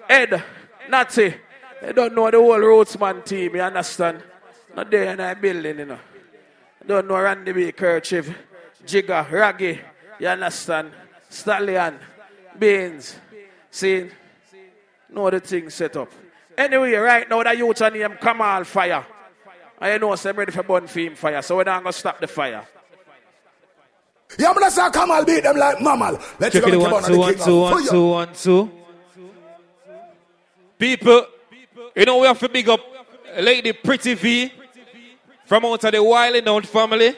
Ed, 0.07 0.43
Natty. 0.89 1.33
They 1.81 1.91
don't 1.91 2.13
know 2.13 2.29
the 2.29 2.37
whole 2.37 2.59
Rootsman 2.59 3.25
team, 3.25 3.55
you 3.55 3.61
understand? 3.61 4.21
Not 4.75 4.91
there 4.91 5.11
in 5.11 5.19
a 5.19 5.35
building, 5.35 5.79
you 5.79 5.85
know. 5.85 5.99
Don't 6.85 7.07
know 7.07 7.19
Randy 7.19 7.51
B. 7.51 7.71
Kerchief, 7.71 8.29
Jigger, 8.85 9.25
Raggy, 9.31 9.81
you 10.19 10.27
understand? 10.27 10.91
Stallion, 11.29 11.97
Beans, 12.57 13.15
see? 13.71 14.09
Know 15.09 15.29
the 15.31 15.39
thing 15.39 15.69
set 15.71 15.97
up. 15.97 16.11
Anyway, 16.55 16.93
right 16.93 17.27
now 17.27 17.41
the 17.41 17.55
youth 17.55 17.81
named 17.81 18.19
Kamal 18.21 18.63
Fire. 18.65 19.05
I 19.79 19.97
know 19.97 20.13
I'm 20.13 20.35
ready 20.35 20.51
for 20.51 20.61
burn 20.61 20.85
theme 20.85 21.15
fire, 21.15 21.41
so 21.41 21.57
we're 21.57 21.63
not 21.63 21.81
gonna 21.81 21.91
stop 21.91 22.19
the 22.19 22.27
fire. 22.27 22.67
Yeah, 24.37 24.53
but 24.53 24.61
that's 24.61 24.77
how 24.77 24.89
come 24.89 25.11
I'll 25.11 25.25
beat 25.25 25.43
them 25.43 25.57
like 25.57 25.81
mammal. 25.81 26.19
Let's 26.39 26.53
Check 26.55 26.63
go 26.63 26.69
it 26.69 26.79
keep 26.79 26.91
on 26.93 27.03
two, 27.03 27.11
the 27.13 27.19
one, 27.19 27.33
king 27.35 27.43
two, 27.43 27.51
of 27.51 27.59
one, 27.61 27.73
fire. 27.81 27.91
two, 27.91 28.07
one, 28.07 28.33
two. 28.33 28.71
People, 30.79 31.25
you 31.95 32.05
know 32.05 32.17
we 32.19 32.27
have 32.27 32.39
to 32.39 32.49
big 32.49 32.69
up 32.69 32.79
Lady 33.39 33.73
Pretty 33.73 34.13
V 34.15 34.51
from 35.45 35.65
out 35.65 35.83
of 35.83 35.91
the 35.91 36.03
Wiley 36.03 36.41
Note 36.41 36.65
family. 36.65 37.13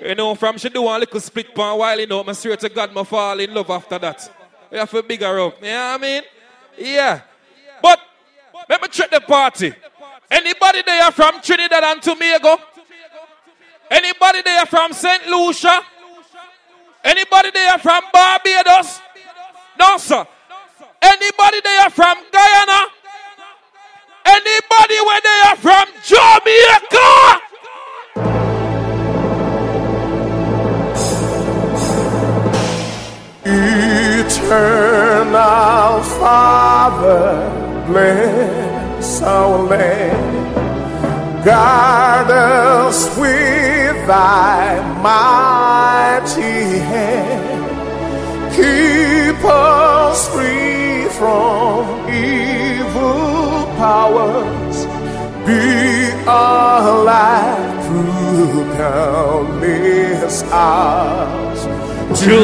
You 0.00 0.14
know, 0.14 0.34
from 0.34 0.58
she 0.58 0.68
do 0.68 0.82
one 0.82 1.00
little 1.00 1.20
split 1.20 1.54
pan 1.54 1.78
Wiley 1.78 2.06
Note, 2.06 2.28
I 2.28 2.32
swear 2.32 2.56
to 2.56 2.68
God, 2.68 2.96
I 2.96 3.04
fall 3.04 3.38
in 3.40 3.52
love 3.54 3.70
after 3.70 3.98
that. 3.98 4.30
We 4.70 4.78
have 4.78 4.90
to 4.90 5.02
big 5.02 5.20
her 5.22 5.40
up. 5.40 5.56
You 5.60 5.68
know 5.68 5.92
what 5.92 6.00
I 6.00 6.02
mean? 6.02 6.22
Yeah. 6.78 7.20
But, 7.80 8.00
let 8.68 8.82
me 8.82 8.88
check 8.88 9.10
the 9.10 9.20
party. 9.20 9.72
Anybody 10.30 10.82
there 10.84 11.10
from 11.12 11.40
Trinidad 11.40 11.84
and 11.84 12.02
Tobago? 12.02 12.56
Anybody 13.90 14.42
there 14.42 14.66
from 14.66 14.92
St. 14.92 15.26
Lucia? 15.28 15.80
Anybody 17.04 17.50
there 17.50 17.78
from 17.78 18.02
Barbados? 18.12 19.00
No, 19.78 19.98
sir. 19.98 20.26
Anybody 21.02 21.60
there 21.62 21.90
from 21.90 22.16
Guyana? 22.32 22.86
Anybody 24.24 25.00
where 25.04 25.20
they 25.20 25.42
are 25.48 25.56
from 25.56 25.86
Jamaica? 26.02 27.40
Eternal 34.64 36.02
Father, 36.02 37.50
bless 37.86 39.20
our 39.22 39.58
land. 39.64 40.53
Guard 41.44 42.30
us 42.30 43.18
with 43.18 44.06
thy 44.06 44.80
mighty 45.02 46.78
hand. 46.78 47.64
Keep 48.56 49.44
us 49.44 50.26
free 50.32 51.06
from 51.18 52.08
evil 52.08 53.66
powers. 53.76 54.86
Be 55.44 56.12
our 56.26 57.04
light 57.04 57.76
to 57.88 58.00
countless 58.78 60.42
hours. 60.44 61.60
To 62.24 62.40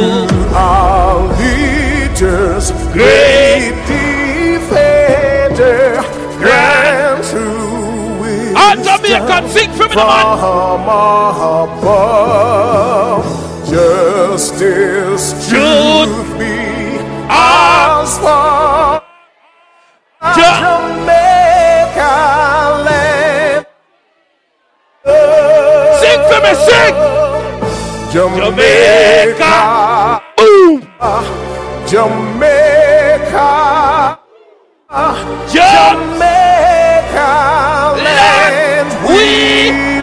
our 0.55 1.27
leaders, 1.41 2.71
great 2.93 3.73
defender, 3.89 6.03
grant 6.39 7.25
to 7.31 7.70
All 8.63 8.77
Jamaican 8.77 9.45
sing 9.49 9.73
for 9.73 9.89
me, 9.89 9.95
from 9.95 10.09
above. 11.71 13.25
Justice, 13.71 15.33
truth 15.49 16.39
be 16.39 16.99
ours 17.31 18.19
for 18.19 19.01
Jamaica 20.37 22.15
land. 22.87 23.65
Sing 26.01 26.21
for 26.29 26.41
me, 26.45 26.53
sing. 26.67 26.95
Jamaica. 28.13 29.55
Boom. 30.37 30.79
Jamaica. 31.89 33.49
Jamaica 35.53 37.31
land. 38.05 38.20
We. 39.21 40.01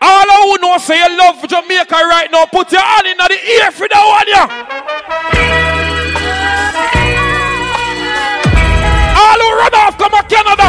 All 0.00 0.30
of 0.30 0.40
who 0.42 0.58
know 0.58 0.78
say 0.78 0.98
you 0.98 1.10
love 1.18 1.42
Jamaica 1.48 1.94
right 1.94 2.30
now, 2.30 2.46
put 2.46 2.70
your 2.70 2.80
hand 2.80 3.06
in 3.08 3.16
the 3.16 3.32
ear 3.32 3.70
for 3.72 3.88
that 3.88 4.04
one, 4.14 4.28
yeah. 4.30 4.46
All 9.18 9.40
who 9.42 9.48
run 9.58 9.74
off 9.74 9.98
come 9.98 10.12
to 10.12 10.22
Canada, 10.30 10.68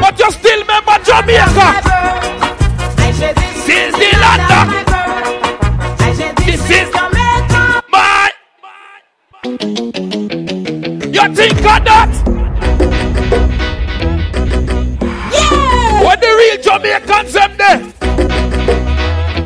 but 0.00 0.18
you 0.18 0.30
still 0.32 0.60
remember 0.60 0.98
Jamaica. 1.08 1.66
This 2.96 3.68
is 3.68 3.92
the 3.94 4.10
London. 4.20 4.66
This 6.44 6.70
is 6.70 6.88
my. 7.90 8.32
You 11.10 11.24
think 11.34 11.56
of 11.56 11.84
that? 11.84 12.41
Real 16.52 16.62
Jamaicans 16.62 17.32
them 17.32 17.56
there? 17.56 17.78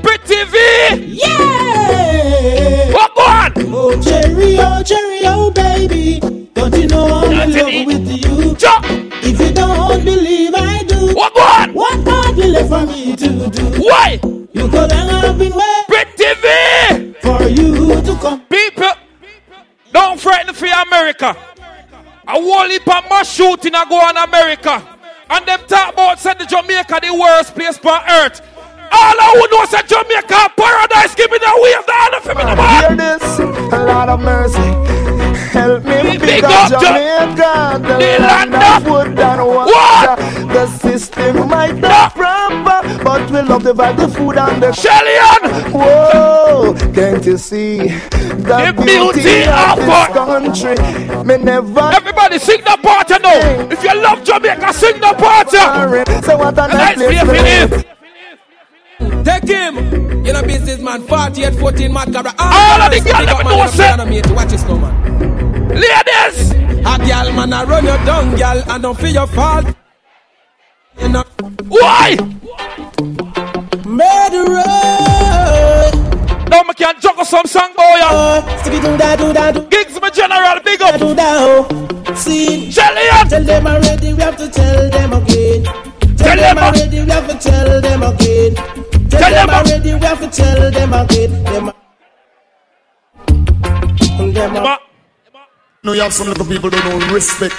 Pretty 0.03 0.45
V. 0.45 1.19
Yeah! 1.23 2.93
What 2.93 3.15
go 3.15 3.23
on? 3.23 3.53
Oh, 3.75 4.01
cherry, 4.01 4.59
oh, 4.59 4.83
cherry, 4.83 5.21
oh, 5.25 5.51
baby. 5.51 6.21
Don't 6.55 6.75
you 6.77 6.87
know 6.89 7.07
I'm 7.07 7.33
in 7.33 7.53
love 7.53 7.87
with 7.87 8.09
you? 8.09 8.57
If 9.29 9.41
you 9.41 9.53
don't 9.53 10.05
believe 10.05 10.55
I 10.55 10.83
do, 10.85 11.15
what 11.15 11.35
go 11.35 11.41
on? 11.41 11.75
What 11.75 12.05
part 12.05 12.37
you 12.37 12.45
left 12.45 12.69
for 12.69 12.87
me 12.87 13.17
to 13.17 13.51
do? 13.51 13.65
Why? 13.83 14.21
You 14.53 14.69
could 14.69 14.93
have 14.93 15.39
been 15.39 15.53
waiting 15.53 15.85
Pretty 15.89 16.35
V. 16.41 17.15
for 17.21 17.43
you 17.43 18.01
to 18.03 18.19
come. 18.21 18.41
People, 18.47 18.93
don't 19.93 20.21
frighten 20.21 20.55
for 20.55 20.67
America. 20.67 21.37
A 22.29 22.33
whole 22.33 22.69
heap 22.69 22.89
of 22.89 23.09
mass 23.09 23.33
shooting 23.33 23.75
a 23.75 23.85
go 23.89 23.97
on 24.01 24.17
America. 24.17 24.96
And 25.29 25.47
them 25.47 25.61
talk 25.67 25.95
about 25.95 26.19
said 26.19 26.39
the 26.39 26.47
Jamaica 26.47 27.01
the 27.03 27.13
worst 27.15 27.55
place 27.55 27.79
on 27.85 28.03
earth. 28.09 28.41
All 28.93 29.17
I 29.19 29.37
would 29.41 29.51
know 29.51 29.65
said 29.67 29.89
Jamaica 29.89 30.55
paradise. 30.57 31.15
Give 31.15 31.31
me 31.31 31.39
the 31.39 31.53
wave, 31.59 31.87
the 31.87 31.93
honor 31.93 32.21
for 32.21 32.35
me, 32.35 32.45
the 32.45 32.55
man. 32.55 32.87
Hear 32.87 32.97
this, 32.97 33.39
Lord 33.73 34.09
of 34.09 34.21
mercy. 34.21 34.97
Help 35.51 35.85
me 35.85 36.03
Big 36.03 36.21
pick 36.21 36.45
up 36.45 36.71
Jamaica, 36.71 37.81
the 37.83 37.99
land 38.23 38.55
of 38.55 38.87
wood 38.89 39.19
and 39.19 39.47
water. 39.47 40.17
The 40.57 40.67
system 40.79 41.51
might 41.51 41.77
not 41.77 42.15
proper, 42.15 43.05
but 43.05 43.31
we 43.31 43.43
love 43.43 43.63
the 43.63 43.75
vibe, 43.75 43.99
the 43.99 44.09
food 44.09 44.39
and 44.39 44.63
the 44.63 44.73
Shelly 44.73 45.13
Ann. 45.13 45.71
Whoa, 45.71 46.75
can't 46.95 47.27
you 47.27 47.37
see 47.37 47.77
the, 47.77 48.73
beauty, 48.75 49.21
beauty 49.21 49.43
of 49.45 49.79
of 49.79 49.85
this 49.85 50.07
country? 50.17 51.25
Me 51.27 51.37
never. 51.37 51.93
Everybody 51.93 52.39
sing 52.39 52.63
the 52.63 52.79
part 52.83 53.11
you 53.11 53.19
know. 53.19 53.69
If 53.71 53.83
you 53.83 54.01
love 54.01 54.25
Jamaica, 54.25 54.73
sing 54.73 54.99
the 54.99 55.13
part. 55.19 55.51
So 56.25 56.39
what 56.39 56.55
a 56.55 56.69
nice 56.69 56.95
place 56.95 57.21
to 57.21 57.33
live. 57.33 59.25
Take 59.27 59.49
him. 59.49 60.25
You 60.25 60.33
know, 60.33 60.43
businessman, 60.43 61.03
48, 61.03 61.55
14, 61.57 61.93
Mad 61.93 62.15
Cobra. 62.15 62.35
All 62.39 62.81
of 62.81 62.91
the 62.91 63.01
girl 63.01 63.27
them 63.27 63.47
know 63.47 63.59
what's 63.59 63.79
up. 63.79 63.99
Watch 64.35 64.49
this 64.49 64.63
now, 64.63 64.79
man. 64.79 65.69
Ladies. 65.69 66.53
A 66.81 66.97
girl, 66.97 67.33
man, 67.35 67.53
I 67.53 67.65
run 67.65 67.85
you 67.85 68.07
down, 68.07 68.35
girl, 68.37 68.63
and 68.71 68.83
don't 68.83 68.99
feel 68.99 69.13
your 69.13 69.27
fault. 69.27 69.77
Why? 71.69 72.17
Murderer. 73.85 74.63
Now 76.49 76.63
me 76.63 76.75
can 76.75 76.95
juggle 77.01 77.25
some 77.25 77.47
song, 77.47 77.73
boy. 77.77 77.83
yeah. 77.99 79.69
Gigs 79.71 80.01
my 80.01 80.11
general, 80.11 80.61
big 80.65 80.83
up. 80.83 82.17
See, 82.17 82.71
Shelly 82.71 83.03
Ann. 83.13 83.29
Tell 83.29 83.45
them 83.45 83.67
already, 83.67 84.13
we 84.15 84.23
have 84.23 84.37
to 84.37 84.49
tell 84.49 84.91
them 84.91 85.13
again. 85.13 85.65
Tell, 86.17 86.37
them 86.37 86.59
already, 86.59 87.01
we 87.03 87.11
have 87.11 87.29
to 87.29 87.39
tell 87.39 87.81
them 87.81 88.03
again. 88.03 88.55
Tell, 88.55 89.21
Tell 89.21 89.31
them 89.31 89.47
them- 89.47 89.55
already, 89.55 89.95
we 89.95 90.01
have 90.01 90.21
to 90.21 90.29
tell 90.29 90.71
them 90.71 90.93
again. 90.93 91.45
Them, 91.45 91.73
them, 94.33 94.53
Ma- 94.53 94.79
No, 95.87 95.93
you 95.93 96.01
have 96.03 96.13
some 96.13 96.27
little 96.27 96.45
people 96.45 96.69
don't 96.69 96.85
know 96.85 97.15
respect. 97.15 97.55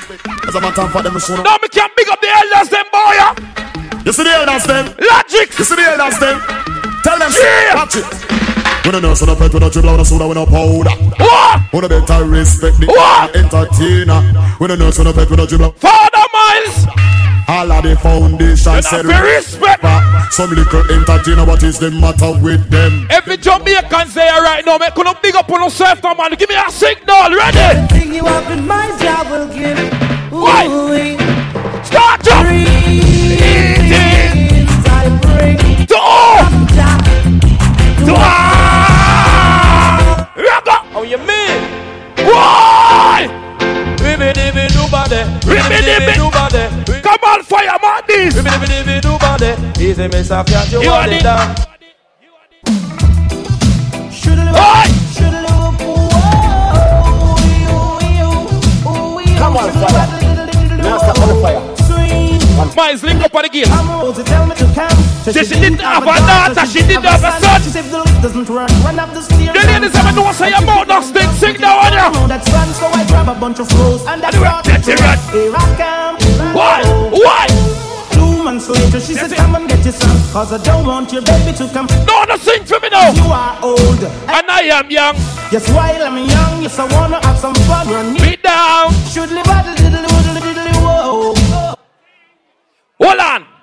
As 0.45 0.53
a 0.53 0.59
matter 0.59 0.81
of 0.81 0.91
fact, 0.91 1.05
them 1.05 1.15
is 1.15 1.23
shown 1.25 1.39
up. 1.39 1.45
Now 1.45 1.57
me 1.61 1.69
can 1.69 1.89
big 1.95 2.09
up 2.09 2.19
the 2.19 2.27
elders, 2.27 2.67
them 2.69 2.85
boy. 2.91 3.13
yeah. 3.15 4.03
You 4.03 4.11
see 4.11 4.23
the 4.23 4.31
elders 4.31 4.65
them? 4.65 4.85
Logic. 4.99 5.47
You 5.57 5.63
see 5.63 5.75
the 5.75 5.83
elders 5.83 6.19
them? 6.19 6.41
Tell 7.03 7.17
them, 7.17 7.31
Yeah. 7.31 7.75
watch 7.75 7.95
it. 7.95 8.36
We 8.87 8.93
don't 8.93 9.01
know, 9.01 9.13
so 9.15 9.25
no 9.25 9.35
pet, 9.35 9.53
we 9.53 9.59
don't 9.59 9.69
dribble, 9.69 9.91
we 9.91 9.97
no 9.97 10.03
soda, 10.05 10.25
we 10.29 10.33
no 10.33 10.45
powder. 10.45 10.95
What? 11.19 11.59
We 11.73 11.79
no 11.81 11.89
better 11.89 12.23
respect 12.23 12.79
the 12.79 12.87
What? 12.87 13.35
entertainer. 13.35 14.23
We 14.61 14.67
don't 14.67 14.79
know, 14.79 14.91
so 14.91 15.03
no 15.03 15.11
pet, 15.11 15.29
we 15.29 15.35
don't 15.35 15.49
dribble. 15.49 15.71
Father 15.73 16.23
Miles. 16.31 16.87
All 17.49 17.69
of 17.69 17.83
the 17.83 17.97
foundation 17.97 18.75
You 18.75 18.81
said 18.81 19.03
know, 19.03 19.11
for 19.11 19.23
respect. 19.25 19.83
Some 20.31 20.51
little 20.51 20.89
entertainer, 20.89 21.43
what 21.43 21.63
is 21.63 21.79
the 21.79 21.91
matter 21.91 22.31
with 22.41 22.69
them? 22.69 23.07
Every 23.09 23.35
Jamaicans 23.35 24.13
there 24.13 24.41
right 24.41 24.65
now, 24.65 24.77
make 24.77 24.95
couldn't 24.95 25.21
big 25.21 25.35
up 25.35 25.49
on 25.51 25.63
yourself, 25.63 26.01
come 26.01 26.21
on. 26.21 26.31
Give 26.35 26.47
me 26.47 26.55
a 26.55 26.71
signal, 26.71 27.35
ready? 27.35 27.87
Bring 27.89 28.13
you 28.15 28.25
up 28.25 28.49
in 28.49 28.65
my 28.65 28.87
job 29.03 29.27
will 29.29 29.49
give. 29.53 29.77
Why? 30.31 30.63
Start 31.83 32.23
to 32.23 32.31
To 32.31 34.16
Ribby 45.99 46.13
dibby. 46.13 46.17
do 46.17 46.29
body. 46.29 47.01
Come 47.01 47.19
on, 47.23 47.43
fire, 47.43 47.77
man, 47.81 48.01
this. 48.07 48.35
Cat, 50.45 50.71
you 50.71 50.81
You 50.83 50.89
are 50.91 51.07
it 51.07 51.17
the- 51.17 51.23
down. 51.23 51.55
Come 59.37 59.57
on, 59.57 59.71
fire. 59.71 60.77
Now 60.77 60.97
stop 60.97 61.19
on 61.19 61.27
the 61.29 61.41
fire. 61.41 62.75
Miles, 62.75 63.03
link 63.03 63.23
up 63.23 63.33
on 63.35 63.43
the 63.43 63.49
game. 63.49 65.06
To 65.27 65.33
tell 65.33 65.43
me 65.43 65.43
to 65.43 65.43
come. 65.43 65.43
Say 65.43 65.43
she 65.43 65.59
didn't 65.59 65.81
have 65.81 66.03
a 66.03 66.15
daughter, 66.23 66.65
she 66.65 66.79
didn't 66.79 67.03
have 67.03 67.23
a 67.23 67.31
son. 67.41 67.61
She 67.61 67.69
said 67.69 67.85
the 67.91 67.99
lift 67.99 68.21
doesn't 68.21 68.49
run. 68.49 68.69
Run 68.83 68.99
up 68.99 69.13
the 69.13 69.21
stairs. 69.21 69.53
The 69.53 69.67
ladies 69.67 69.95
ever 69.95 70.11
know 70.15 70.31
say 70.31 70.49
your 70.49 70.61
mouth 70.65 70.87
not 70.87 71.03
stink, 71.03 71.31
sing 71.35 71.59
now 71.59 71.79
on 71.79 71.93
ya. 71.93 72.27
That's 72.27 72.47
fun, 72.49 72.67
so 72.73 72.87
I 72.87 73.05
grab 73.07 73.27
a 73.27 73.35
bunch 73.39 73.59
of 73.59 73.67
flows 73.69 74.05
and 74.07 74.21
that's 74.21 74.35
Do 74.35 74.43
it, 74.43 74.63
dirty. 74.63 74.95
Here 74.95 75.53
I 75.55 75.65
come. 75.75 76.15
Why? 76.55 76.83
Why? 77.11 77.47
Two 78.11 78.43
months 78.43 78.69
later, 78.69 78.99
she 78.99 79.13
said, 79.13 79.31
Come 79.35 79.55
and 79.55 79.67
get 79.67 79.83
your 79.83 79.93
son. 79.93 80.15
Cause 80.31 80.53
I 80.53 80.63
don't 80.63 80.85
want 80.85 81.11
your 81.11 81.21
baby 81.21 81.55
to 81.57 81.67
come. 81.69 81.87
No, 82.07 82.23
no, 82.23 82.37
sing 82.37 82.63
for 82.65 82.79
me 82.79 82.89
now. 82.89 83.11
You 83.11 83.29
are 83.31 83.59
old. 83.61 84.03
And 84.03 84.47
I 84.49 84.61
am 84.71 84.89
young. 84.89 85.15
Yes, 85.51 85.69
while 85.71 86.01
I'm 86.03 86.17
young, 86.17 86.61
yes, 86.63 86.79
I 86.79 86.85
wanna 86.91 87.19
have 87.25 87.37
some 87.37 87.55
fun. 87.67 87.87
Run 87.87 88.13
Me 88.13 88.35
down. 88.37 88.91
Should 89.11 89.31
live 89.31 89.45
a 89.47 89.63
diddly 89.63 90.03
diddly 90.03 90.41
diddly 90.41 90.73
whoa. 90.81 91.75
Hold 92.99 93.19
on. 93.19 93.56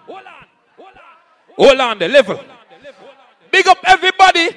Hold 1.57 1.81
on, 1.81 1.99
the 1.99 2.09
level. 2.09 2.41
Big 3.51 3.67
up 3.69 3.79
everybody. 3.87 4.51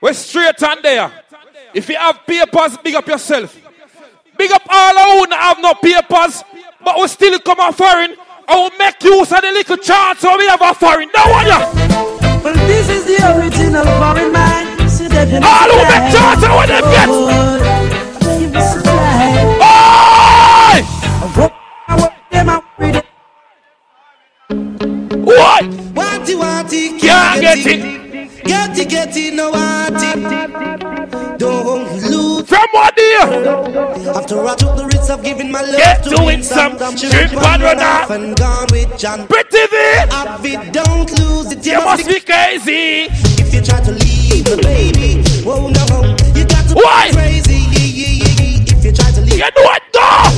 We're 0.00 0.14
straight 0.14 0.62
on 0.62 0.82
there. 0.82 1.12
If 1.74 1.88
you 1.88 1.96
have 1.96 2.26
papers, 2.26 2.76
big 2.78 2.94
up 2.94 3.06
yourself. 3.06 3.56
Big 4.36 4.50
up 4.50 4.62
all 4.68 5.20
who 5.20 5.26
don't 5.26 5.32
have 5.32 5.60
no 5.60 5.74
papers, 5.74 6.42
but 6.84 6.96
we 6.98 7.06
still 7.08 7.38
come 7.38 7.60
a 7.60 7.72
foreign. 7.72 8.16
I 8.48 8.56
will 8.56 8.76
make 8.78 9.02
use 9.04 9.30
of 9.32 9.40
the 9.40 9.52
little 9.52 9.76
chance 9.76 10.20
so 10.20 10.36
we 10.36 10.46
have 10.48 10.60
a 10.60 10.74
foreign. 10.74 11.08
Want 11.14 11.46
ya. 11.46 11.58
Well, 12.42 12.54
this 12.66 12.88
is 12.88 13.04
the 13.04 13.36
original 13.36 13.84
foreign 13.84 14.32
man. 14.32 14.72
All 14.82 15.70
who 15.70 15.82
make 15.88 16.12
chance, 16.12 16.42
I 16.42 16.54
want 16.54 16.70
get 27.56 27.66
it. 27.66 28.44
Get 28.44 28.78
it, 28.78 28.88
get 28.88 29.16
it, 29.16 29.34
no 29.34 29.50
want 29.50 29.94
it. 29.96 31.38
Don't 31.38 31.84
lose. 32.10 32.48
From 32.48 32.66
what 32.72 32.94
dear? 32.96 33.20
After 34.14 34.44
I 34.44 34.54
took 34.56 34.76
the 34.76 34.86
risk 34.92 35.10
of 35.10 35.22
giving 35.22 35.50
my 35.50 35.60
love 35.60 35.76
Get 35.76 36.02
to 36.04 36.28
it 36.28 36.44
some 36.44 36.76
shit, 36.96 37.30
brother. 37.32 37.64
run 37.64 37.80
off 37.80 38.10
and 38.10 38.36
gone 38.36 38.66
with 38.70 38.98
John. 38.98 39.26
Pretty 39.28 39.66
V. 39.70 39.76
It, 40.44 40.72
don't 40.72 41.10
lose 41.18 41.52
it. 41.52 41.64
You 41.64 41.78
must 41.84 42.06
be 42.08 42.20
crazy. 42.20 43.08
If 43.40 43.54
you 43.54 43.60
try 43.62 43.80
to 43.80 43.92
leave 43.92 44.44
the 44.44 44.58
baby, 44.62 45.22
whoa, 45.44 45.68
no, 45.68 46.16
you 46.34 46.44
got 46.46 46.68
to 46.68 46.74
Why? 46.74 47.08
be 47.10 47.16
crazy. 47.16 47.62
If 48.74 48.84
you 48.84 48.92
try 48.92 49.10
to 49.12 49.20
leave, 49.20 49.34
You 49.34 49.38
know 49.38 49.62
what? 49.62 49.82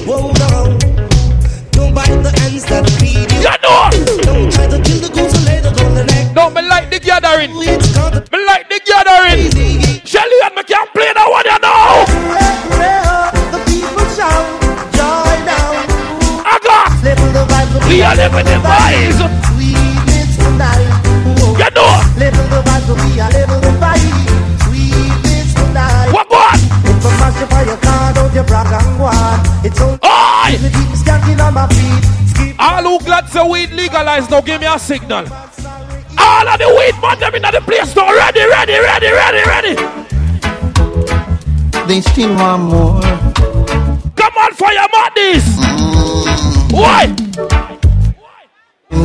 Whoa, 0.05 0.33
no, 0.33 0.79
don't 1.73 1.95
bite 1.95 2.09
the 2.23 2.33
ends 2.45 2.65
that 2.67 2.89
feed 3.01 3.31
you. 3.33 3.39
You 3.41 3.57
No, 6.45 6.51
me 6.51 6.61
like 6.69 6.91
the 6.91 7.01
gathering. 7.01 7.57
The 7.57 8.21
Me 8.29 8.45
like 8.45 8.69
the 8.69 8.77
gathering. 8.85 9.49
Shelly 10.05 10.37
Ann 10.45 10.53
me 10.55 10.63
can't 10.69 10.93
play 10.93 11.09
that 11.17 11.25
one, 11.25 11.41
you 11.41 11.57
know. 11.57 12.05
The 13.49 13.65
down. 15.49 15.89
I 16.45 16.61
got. 16.61 16.93
The. 17.01 17.17
We 17.89 18.05
are 18.05 18.13
living 18.13 18.45
the 18.45 18.61
vibes. 18.61 19.25
Sweetness 19.57 20.37
tonight. 20.37 20.85
You 21.33 21.71
know. 21.73 21.89
Living 22.21 22.49
the 22.53 22.61
vibes, 22.61 22.93
we 22.93 23.17
are 23.25 23.33
living 23.33 23.65
the 23.65 23.73
vibes. 23.81 24.69
Sweetness 24.69 25.49
tonight. 25.57 26.13
What 26.13 26.29
what? 26.29 26.61
If 26.61 27.09
I 27.09 27.25
mash 27.25 27.41
up 27.41 27.53
on 27.57 27.65
your 27.65 27.81
car, 27.81 28.13
don't 28.13 28.35
you 28.37 28.45
brag 28.45 28.69
and 28.69 29.01
on. 29.01 29.41
It's 29.65 29.79
so 29.79 29.97
Oi! 29.97 30.61
keep 30.61 30.93
me 30.93 30.97
standing 31.01 31.41
on 31.41 31.55
my 31.55 31.65
feet. 31.73 32.05
All 32.59 32.83
who 32.83 32.99
glad 33.01 33.31
say 33.31 33.49
weed 33.49 33.71
legalized 33.71 34.31
now, 34.31 34.43
give 34.43 34.61
me 34.61 34.67
a 34.67 34.79
signal. 34.79 35.25
All 36.19 36.49
of 36.49 36.59
the 36.59 36.69
weed 36.77 37.01
man 37.03 37.19
them 37.19 37.35
in 37.35 37.43
the 37.43 37.61
place 37.61 37.95
now. 37.97 38.13
Ready, 38.13 38.41
ready, 38.49 38.79
ready, 38.79 39.11
ready, 39.11 39.43
ready. 39.47 39.75
They 41.87 42.01
still 42.01 42.35
want 42.35 42.63
more. 42.63 43.01
Come 44.17 44.35
on, 44.39 44.53
for 44.55 44.69
fire 44.69 44.89
madness. 44.93 45.47
Why? 46.73 47.07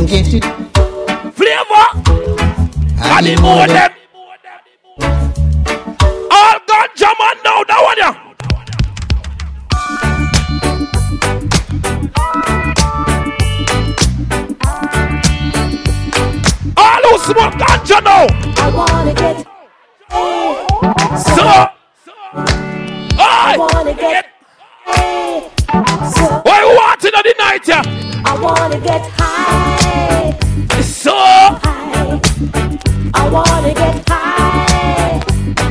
Get 0.06 0.34
it? 0.34 0.44
Flavor. 1.34 1.86
I 3.02 3.20
need 3.22 3.40
more 3.40 3.66
them. 3.66 3.92
All 6.30 6.58
ganja 6.68 7.10
man 7.18 7.36
now, 7.44 7.64
that 7.64 7.80
one 7.84 7.98
ya. 7.98 8.19
Who 17.10 17.18
smoke 17.18 17.54
ganja 17.54 17.98
now. 18.04 18.26
I 18.62 18.70
wanna 18.70 19.12
get. 19.12 19.44
So, 21.34 21.42
I 23.18 23.56
wanna 23.58 23.94
get. 23.94 24.26
So, 26.14 26.22
what 26.44 26.60
you 26.62 26.70
want 26.78 27.04
in 27.04 27.10
the 27.10 27.34
night, 27.36 27.66
yeah? 27.66 27.82
I 28.24 28.38
wanna 28.40 28.78
get 28.78 29.02
high. 29.18 30.38
So, 30.82 31.10
high. 31.10 32.20
I 33.12 33.28
wanna 33.28 33.74
get 33.74 34.08
high. 34.08 35.20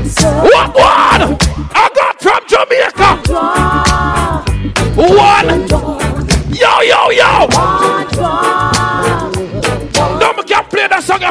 So, 0.09 0.29
what 0.43 0.75
one? 0.75 1.37
I 1.73 1.89
got 1.95 2.21
from 2.21 2.43
Jamaica. 2.51 3.09
One. 4.97 5.67
Yo, 6.53 6.81
yo, 6.81 7.09
yo. 7.11 7.47
draw. 8.11 8.58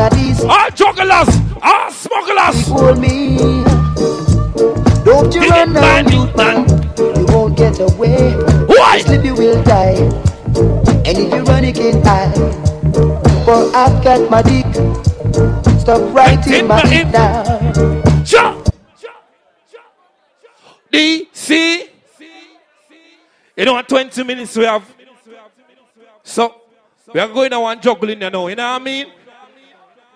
All 0.49 0.69
jugglers. 0.71 1.29
All 1.61 1.91
smugglers. 1.91 2.67
hold 2.67 2.99
me. 2.99 3.37
Don't 5.05 5.33
you 5.33 5.41
run 5.49 5.73
now, 5.73 5.99
youth 5.99 6.35
man. 6.35 6.67
you 6.97 7.25
won't 7.29 7.57
get 7.57 7.79
away. 7.79 8.33
Why? 8.67 9.01
You 9.23 9.35
will 9.35 9.63
die. 9.63 9.95
And 11.05 11.17
if 11.17 11.33
you 11.33 11.43
run, 11.43 11.63
you 11.63 11.73
can 11.73 12.03
hide. 12.03 12.35
For 13.45 13.71
I've 13.75 14.03
got 14.03 14.29
my 14.29 14.41
dick. 14.41 14.65
Stop 15.79 16.13
writing 16.13 16.67
my 16.67 16.81
dick 16.83 17.11
down. 17.11 17.45
Jump. 18.25 18.67
DC. 20.91 21.89
You 23.57 23.65
know 23.65 23.73
what 23.73 23.89
20 23.89 24.23
minutes 24.23 24.55
we 24.55 24.65
have. 24.65 24.85
So 26.21 26.61
we 27.11 27.19
are 27.19 27.27
going 27.27 27.49
to 27.49 27.59
one 27.59 27.81
juggling 27.81 28.21
you 28.21 28.29
know, 28.29 28.47
you 28.47 28.55
know 28.55 28.71
what 28.73 28.81
I 28.81 28.83
mean? 28.83 29.07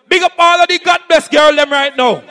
Big 0.07 0.21
up 0.21 0.33
all 0.37 0.61
of 0.61 0.67
the 0.67 0.77
God 0.77 1.01
bless 1.07 1.27
girl 1.27 1.55
them 1.55 1.71
right 1.71 1.97
now. 1.97 2.21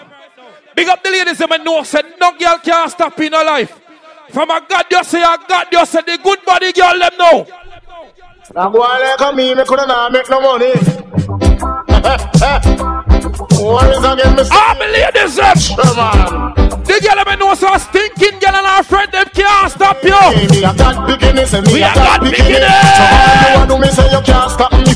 Big 0.77 0.89
up 0.89 1.03
the 1.03 1.11
ladies 1.11 1.39
them 1.39 1.51
and 1.51 1.65
know 1.65 1.83
said 1.83 2.05
no 2.21 2.39
girl 2.39 2.59
can't 2.59 2.91
stop 2.93 3.19
in 3.19 3.33
her 3.33 3.45
life. 3.45 3.81
From 4.31 4.51
a 4.51 4.65
God 4.69 4.85
you 4.89 5.03
say 5.03 5.21
a 5.21 5.37
God 5.49 5.67
you 5.73 5.85
say 5.85 6.03
the 6.03 6.17
good 6.23 6.45
body 6.45 6.73
girl 6.73 6.97
them 6.97 7.13
know. 7.19 7.47
Me, 9.35 9.55
me 9.55 9.65
coulda 9.65 9.87
not 9.87 10.13
make 10.13 10.31
no 10.31 10.41
money. 10.41 10.75
All 13.61 14.75
the 14.75 14.87
ladies 14.93 15.37
them. 15.37 15.57
Sure, 15.59 15.77
man. 15.97 16.55
The 16.85 16.99
girl 16.99 17.23
them 17.25 17.39
know 17.39 17.55
so 17.55 17.71
stinking 17.79 18.41
girl 18.41 18.57
and 18.57 18.67
her 18.67 18.83
friend 18.83 19.13
them 19.13 19.27
can't 19.35 19.71
stop 19.71 20.03
you. 20.03 20.17
Me 20.51 20.64
a 20.64 20.72
God 20.75 21.07
beginning, 21.07 21.47
We 21.71 21.83
are 21.84 21.95
God 21.95 22.18
God 22.18 22.30
beginning. 22.30 22.59
beginning. 22.59 22.71
So 22.99 23.05
all 23.07 23.37
you 23.47 23.63
a 23.63 23.67
do, 23.68 23.76
me 23.79 23.89
say 23.95 24.07
you 24.11 24.22
can't 24.26 24.51
stop 24.51 24.72
me. 24.72 24.93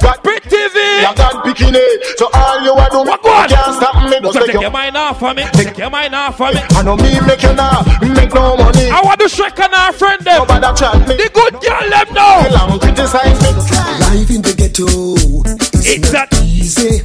God 0.00 0.18
Pretty 0.24 0.62
V. 0.74 0.74
me 0.74 1.04
a 1.06 1.14
God 1.14 1.36
beginning. 1.44 1.96
So 2.16 2.26
all 2.34 2.58
you 2.64 2.72
a 2.74 2.86
do, 2.90 2.98
What 3.06 3.20
you 3.22 3.54
can't 3.54 3.74
stop 3.78 3.94
me. 4.10 4.16
Just 4.20 4.32
So 4.32 4.40
take 4.40 4.46
take 4.46 4.54
your 4.54 4.62
your 4.62 4.70
mind 4.72 4.96
off 4.96 5.22
of 5.22 5.36
me. 5.36 5.44
Take 5.52 5.78
your 5.78 5.90
mind 5.90 6.14
off 6.14 6.40
of 6.40 6.54
me. 6.54 6.60
I 6.74 6.82
know 6.82 6.96
me 6.96 7.20
make 7.20 7.42
you 7.42 7.52
now 7.54 7.84
make 8.00 8.32
no 8.34 8.56
money. 8.56 8.90
I 8.90 9.00
want 9.04 9.20
to 9.20 9.28
shake 9.28 9.60
on 9.60 9.72
our 9.74 9.92
friend 9.92 10.20
them. 10.24 10.38
Nobody 10.42 10.66
chat 10.80 10.98
me. 11.06 11.14
The 11.14 11.30
good 11.30 11.54
girl 11.62 11.84
them 11.94 12.08
know. 12.10 12.48
Long 12.50 12.78
criticize 12.80 13.38
me. 13.44 13.50
Life 14.02 14.30
in 14.34 14.42
the 14.42 14.54
ghetto 14.56 14.88
is 15.78 15.86
It's 15.86 16.12
not 16.12 16.30
that- 16.30 16.42
easy. 16.42 17.04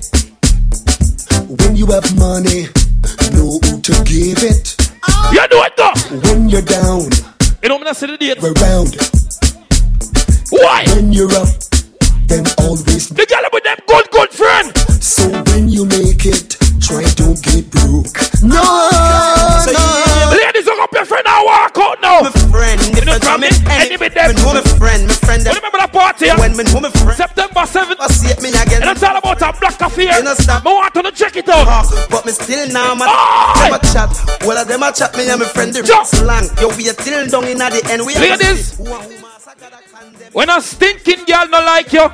When 1.60 1.76
you 1.76 1.86
have 1.88 2.08
money, 2.18 2.68
know 3.36 3.60
who 3.60 3.82
to 3.82 3.94
give 4.08 4.40
it. 4.40 4.76
You 5.34 5.44
know 5.52 5.64
it 5.68 5.76
though. 5.76 5.94
When 6.30 6.48
you're 6.50 6.62
down, 6.62 7.10
You 7.62 7.70
know 7.70 7.78
me 7.78 7.84
not 7.86 7.98
say 7.98 8.08
the 8.08 8.18
date. 8.18 8.42
we're 8.42 8.54
round. 8.64 8.96
Why? 10.50 10.84
When 10.96 11.12
you're 11.12 11.32
up, 11.34 11.50
then 12.28 12.46
always. 12.60 13.10
The 13.10 13.26
girl 13.28 13.44
with 13.52 13.64
them 13.64 13.78
good 13.88 14.10
good 14.12 14.30
friend. 14.30 14.72
So 15.04 15.28
when 15.52 15.68
you 15.68 15.86
make 15.86 16.26
it, 16.26 16.56
try 16.80 17.04
don't 17.20 17.42
get 17.44 17.70
broke. 17.70 18.16
No, 18.44 18.56
no. 19.68 20.41
And 21.92 22.02
walk 22.02 22.24
out 22.24 22.24
now. 22.24 22.52
friend, 22.52 22.80
You 22.96 23.06
know 23.06 23.20
from 23.20 23.42
me, 23.42 23.50
enemy 23.68 24.10
them. 24.10 24.36
Me 24.36 24.42
know 24.42 24.54
me 24.54 24.62
friend, 24.78 25.08
me 25.08 25.14
friend 25.14 25.42
them. 25.44 25.56
Remember 25.56 25.78
that 25.80 25.92
party? 25.92 26.30
When 26.40 26.56
me 26.56 26.64
know 26.72 26.80
me 26.80 26.90
friend, 26.92 27.18
September 27.18 27.64
7th. 27.68 28.00
I 28.00 28.08
see 28.08 28.32
it 28.32 28.42
me 28.42 28.50
again. 28.50 28.84
And 28.84 28.92
it's 28.92 29.04
all 29.04 29.18
about 29.18 29.42
a 29.42 29.52
black 29.60 29.80
affair. 29.82 30.18
You 30.18 30.24
know 30.24 30.36
stop. 30.36 30.64
Me 30.64 30.72
want 30.72 30.94
to 30.94 31.12
check 31.12 31.36
it 31.36 31.50
out. 31.50 31.68
Uh, 31.68 31.84
but 32.10 32.26
me 32.26 32.32
still 32.32 32.68
now 32.72 32.96
man. 32.96 33.08
Aye. 33.10 33.70
Them 33.70 33.80
a 33.80 33.80
chat. 33.92 34.12
Well, 34.46 34.58
of 34.58 34.68
them 34.68 34.84
a 34.84 34.92
chat 34.92 35.16
me 35.18 35.30
and 35.30 35.40
me 35.40 35.46
friend 35.48 35.74
the 35.74 35.84
slang. 36.06 36.48
Yo, 36.60 36.70
we 36.76 36.90
are 36.90 36.94
till 36.94 37.28
down 37.28 37.48
in 37.48 37.62
at 37.62 37.74
the 37.74 37.82
end. 37.92 38.06
We 38.06 38.16
are 38.16 38.22
Ladies. 38.22 38.78
When 40.34 40.50
a 40.50 40.62
stinking 40.62 41.26
girl 41.26 41.48
no 41.50 41.60
like 41.66 41.92
you, 41.92 42.08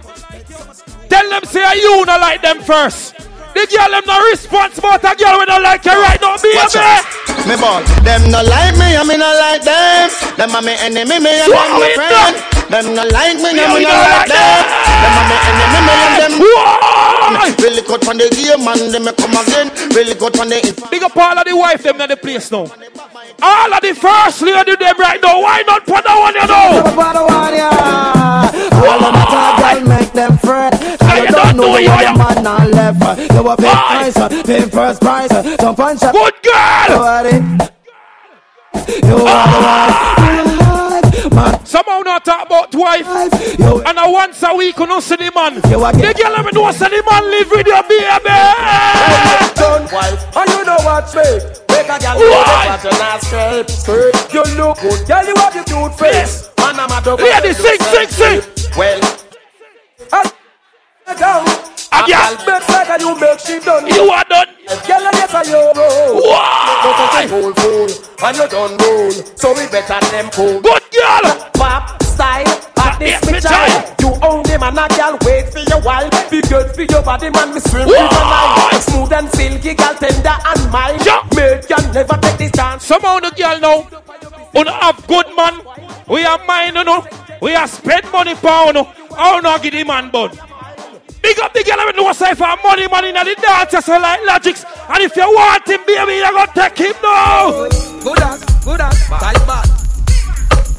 tell 1.10 1.30
them 1.30 1.44
say 1.46 1.62
you 1.78 2.06
no 2.06 2.18
like 2.18 2.42
them 2.42 2.62
first. 2.62 3.16
The 3.54 3.66
girl 3.70 3.90
them 3.90 4.04
no 4.06 4.30
response 4.30 4.78
about 4.78 5.04
a 5.04 5.16
girl 5.16 5.40
we 5.40 5.46
don't 5.46 5.64
like 5.64 5.86
you 5.86 5.92
right 5.92 6.22
now, 6.22 6.38
baby. 6.38 7.37
Watch 7.48 7.56
out. 7.56 7.56
Me 7.56 7.56
ball. 7.56 7.82
Them 8.04 8.24
no 8.32 8.42
like 8.44 8.76
me, 8.78 8.96
and 8.96 9.08
me 9.08 9.16
no 9.18 9.30
like 9.40 9.64
them. 9.64 10.10
Them 10.38 10.52
are 10.56 10.62
me 10.62 10.74
enemy, 10.80 11.20
me 11.20 11.32
and 11.40 11.52
them 11.52 11.72
my 11.80 11.92
friend. 11.96 12.36
Them 12.68 12.96
no 12.96 13.04
like 13.08 13.38
me, 13.40 13.56
Yeah, 13.56 13.72
and 13.72 13.74
we 13.74 13.80
me 13.80 13.86
no 13.88 13.96
like 13.96 14.28
like 14.28 14.30
them. 14.30 14.64
Them 15.00 15.16
are 15.16 15.28
me 15.28 15.36
enemy, 15.48 15.80
me 15.88 15.94
and 15.96 16.16
them. 16.20 16.34
Really 17.60 17.82
good 17.84 18.04
from 18.04 18.18
the 18.18 18.28
game, 18.36 18.64
man. 18.64 18.80
Them 18.92 19.04
me 19.06 19.12
come 19.16 19.36
again. 19.40 19.72
Really 19.96 20.14
good 20.16 20.36
from 20.36 20.50
the. 20.50 20.60
Big 20.92 21.04
up 21.04 21.16
all 21.16 21.38
of 21.38 21.46
the 21.46 21.56
wife 21.56 21.84
them 21.84 22.00
in 22.02 22.10
the 22.10 22.18
place 22.18 22.52
now. 22.52 22.68
All 23.42 23.74
of 23.74 23.82
the 23.82 23.94
first 23.96 24.42
lady 24.42 24.76
them 24.76 24.98
right 25.00 25.20
now. 25.22 25.40
Why 25.42 25.64
not 25.68 25.86
put 25.86 26.04
that 26.04 26.18
one 26.18 26.36
you 26.36 26.48
know? 26.48 26.84
All 28.78 29.04
of 29.04 29.14
the 29.14 29.24
top 29.28 29.60
girl 29.60 29.88
make 29.88 30.12
them 30.14 30.38
fret. 30.40 30.74
Hey, 31.02 31.24
you 31.24 31.28
don't 31.32 31.56
know 31.58 31.74
the 31.76 31.84
you, 31.84 31.90
other 31.90 32.12
you- 32.12 32.18
man 32.18 32.44
not 32.44 32.70
left. 32.70 33.20
You 33.34 33.40
a 33.48 33.56
pay 33.58 33.64
Why? 33.68 34.12
price, 34.12 34.18
uh, 34.18 34.30
pay 34.44 34.62
first 34.70 35.02
price. 35.02 35.32
Uh, 35.32 35.56
don't 35.58 35.76
punch 35.76 36.04
up. 36.04 36.14
Good 36.14 36.34
girl. 36.44 37.37
You 37.38 39.18
are 39.28 39.48
the- 39.48 40.24
you 40.24 40.36
are 40.38 41.02
the 41.02 41.30
one. 41.30 41.36
man. 41.36 41.66
Somehow 41.66 42.00
not 42.02 42.26
talk 42.26 42.46
about 42.48 42.74
wife. 42.76 43.06
Yo. 43.60 43.80
And 43.82 43.98
a 44.00 44.10
once 44.10 44.42
a 44.44 44.56
week 44.56 44.78
you 44.80 44.86
not 44.88 45.04
see 45.04 45.16
the 45.18 45.32
man. 45.36 45.62
Yo, 45.70 45.84
I 45.84 45.92
The 45.92 46.14
girl 46.14 46.32
let 46.32 46.46
me 46.46 46.52
know 46.54 46.72
say 46.72 46.90
the 46.90 47.04
man 47.10 47.24
live 47.30 47.50
with 47.52 47.68
your 47.68 47.84
baby. 47.84 48.38
Done 49.56 49.88
wife, 49.92 50.36
and 50.38 50.50
you 50.50 50.64
know 50.66 50.78
what's 50.84 51.14
me. 51.16 51.22
Make 51.70 51.90
a 51.90 52.00
girl 52.00 52.18
Why? 52.18 52.24
look 52.26 52.74
at 52.74 52.84
your 52.84 53.20
skirt, 53.22 53.70
skirt. 53.70 54.34
You 54.34 54.44
look 54.56 54.80
good, 54.82 55.08
girl. 55.08 55.26
You 55.26 55.36
have 55.36 55.54
the 55.54 55.64
cute 55.64 55.96
face. 56.00 56.50
Man, 56.58 56.80
I'm 56.80 56.92
a 56.92 57.02
dog. 57.04 57.20
Lady, 57.20 57.54
sing, 57.54 57.80
sing, 57.82 58.10
sing. 58.10 58.42
Well, 58.78 59.00
I 60.12 61.14
down. 61.16 61.46
A 61.98 62.06
girl. 62.06 62.38
girl 62.46 62.46
make 62.46 62.70
like 62.70 62.90
a 62.94 62.96
you 63.02 63.12
make 63.20 63.40
she 63.40 63.60
done. 63.60 63.88
You 63.88 64.06
are 64.14 64.24
done. 64.30 64.50
Girl, 64.86 65.02
I 65.02 65.12
get 65.18 65.34
a 65.34 65.42
euro. 65.50 66.22
Why? 66.22 66.78
But 66.84 67.00
it's 67.02 67.18
a 67.18 67.34
cool 67.34 67.54
fool, 67.58 67.90
and 68.22 68.38
you 68.38 68.48
done 68.48 68.78
roll. 68.78 69.12
So 69.34 69.50
we 69.58 69.66
better 69.74 70.00
them 70.12 70.30
cool. 70.30 70.62
Good 70.62 70.84
girl. 70.94 71.26
Pop 71.58 72.04
style, 72.04 72.46
at 72.78 73.00
this 73.00 73.18
Yes, 73.18 73.26
me 73.26 73.34
me 73.34 73.40
child. 73.42 73.96
You 74.02 74.10
own 74.22 74.44
them 74.44 74.64
and 74.64 74.78
a 74.78 74.88
girl 74.94 75.18
wait 75.26 75.50
for 75.50 75.60
your 75.66 75.82
while. 75.82 76.10
Be 76.30 76.42
good 76.42 76.70
for 76.76 76.84
your 76.84 77.02
body, 77.02 77.30
man. 77.30 77.54
Me 77.54 77.60
swim 77.62 77.88
with 77.88 77.98
the 77.98 78.24
night. 78.30 78.80
Smooth 78.82 79.14
and 79.14 79.30
silky, 79.34 79.74
girl 79.74 79.96
tender 79.96 80.38
and 80.38 80.72
mild. 80.72 81.02
Yeah. 81.06 81.26
Make 81.34 81.68
can 81.68 81.94
never 81.94 82.18
take 82.22 82.38
this 82.38 82.52
chance. 82.52 82.86
Somehow 82.86 83.20
the 83.20 83.32
girl 83.32 83.60
now. 83.60 83.88
We 84.54 84.64
don't 84.64 84.82
have 84.82 85.06
good 85.08 85.28
man. 85.36 85.62
We 86.08 86.24
are 86.26 86.44
mine, 86.46 86.76
you 86.76 86.84
know. 86.84 87.06
We 87.42 87.56
are 87.56 87.68
spend 87.68 88.12
money 88.12 88.36
for 88.36 88.66
you 88.68 88.74
know. 88.74 88.92
I 89.18 89.32
don't 89.34 89.44
know 89.44 89.58
give 89.60 89.74
the 89.74 89.84
man 89.84 90.10
bun. 90.12 90.32
Big 91.28 91.40
up 91.44 91.52
the 91.52 91.60
girl 91.62 91.76
I 91.76 91.92
know 91.92 92.14
say 92.14 92.32
for 92.40 92.56
money, 92.64 92.88
money 92.88 93.10
in 93.10 93.16
the 93.20 93.36
dance, 93.36 93.84
so 93.84 94.00
like 94.00 94.24
logics. 94.24 94.64
And 94.88 95.04
if 95.04 95.12
you 95.14 95.28
want 95.28 95.68
him, 95.68 95.84
baby, 95.84 96.24
you're 96.24 96.32
gonna 96.32 96.48
take 96.56 96.78
him 96.80 96.96
now. 97.04 97.68
Good 98.00 98.24
as, 98.24 98.40
good 98.64 98.80
as, 98.80 98.96
tight 99.12 99.36
bad. 99.44 99.68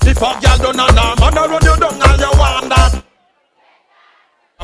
If 0.09 0.17
a 0.17 0.41
girl 0.41 0.57
don't 0.57 0.77
know, 0.81 0.89
no 0.97 1.05
man, 1.21 1.37
I 1.37 1.45
run 1.53 1.61
you 1.61 1.77
down 1.77 2.01
and 2.01 2.17
you 2.17 2.33
want 2.41 2.65
that. 2.73 3.05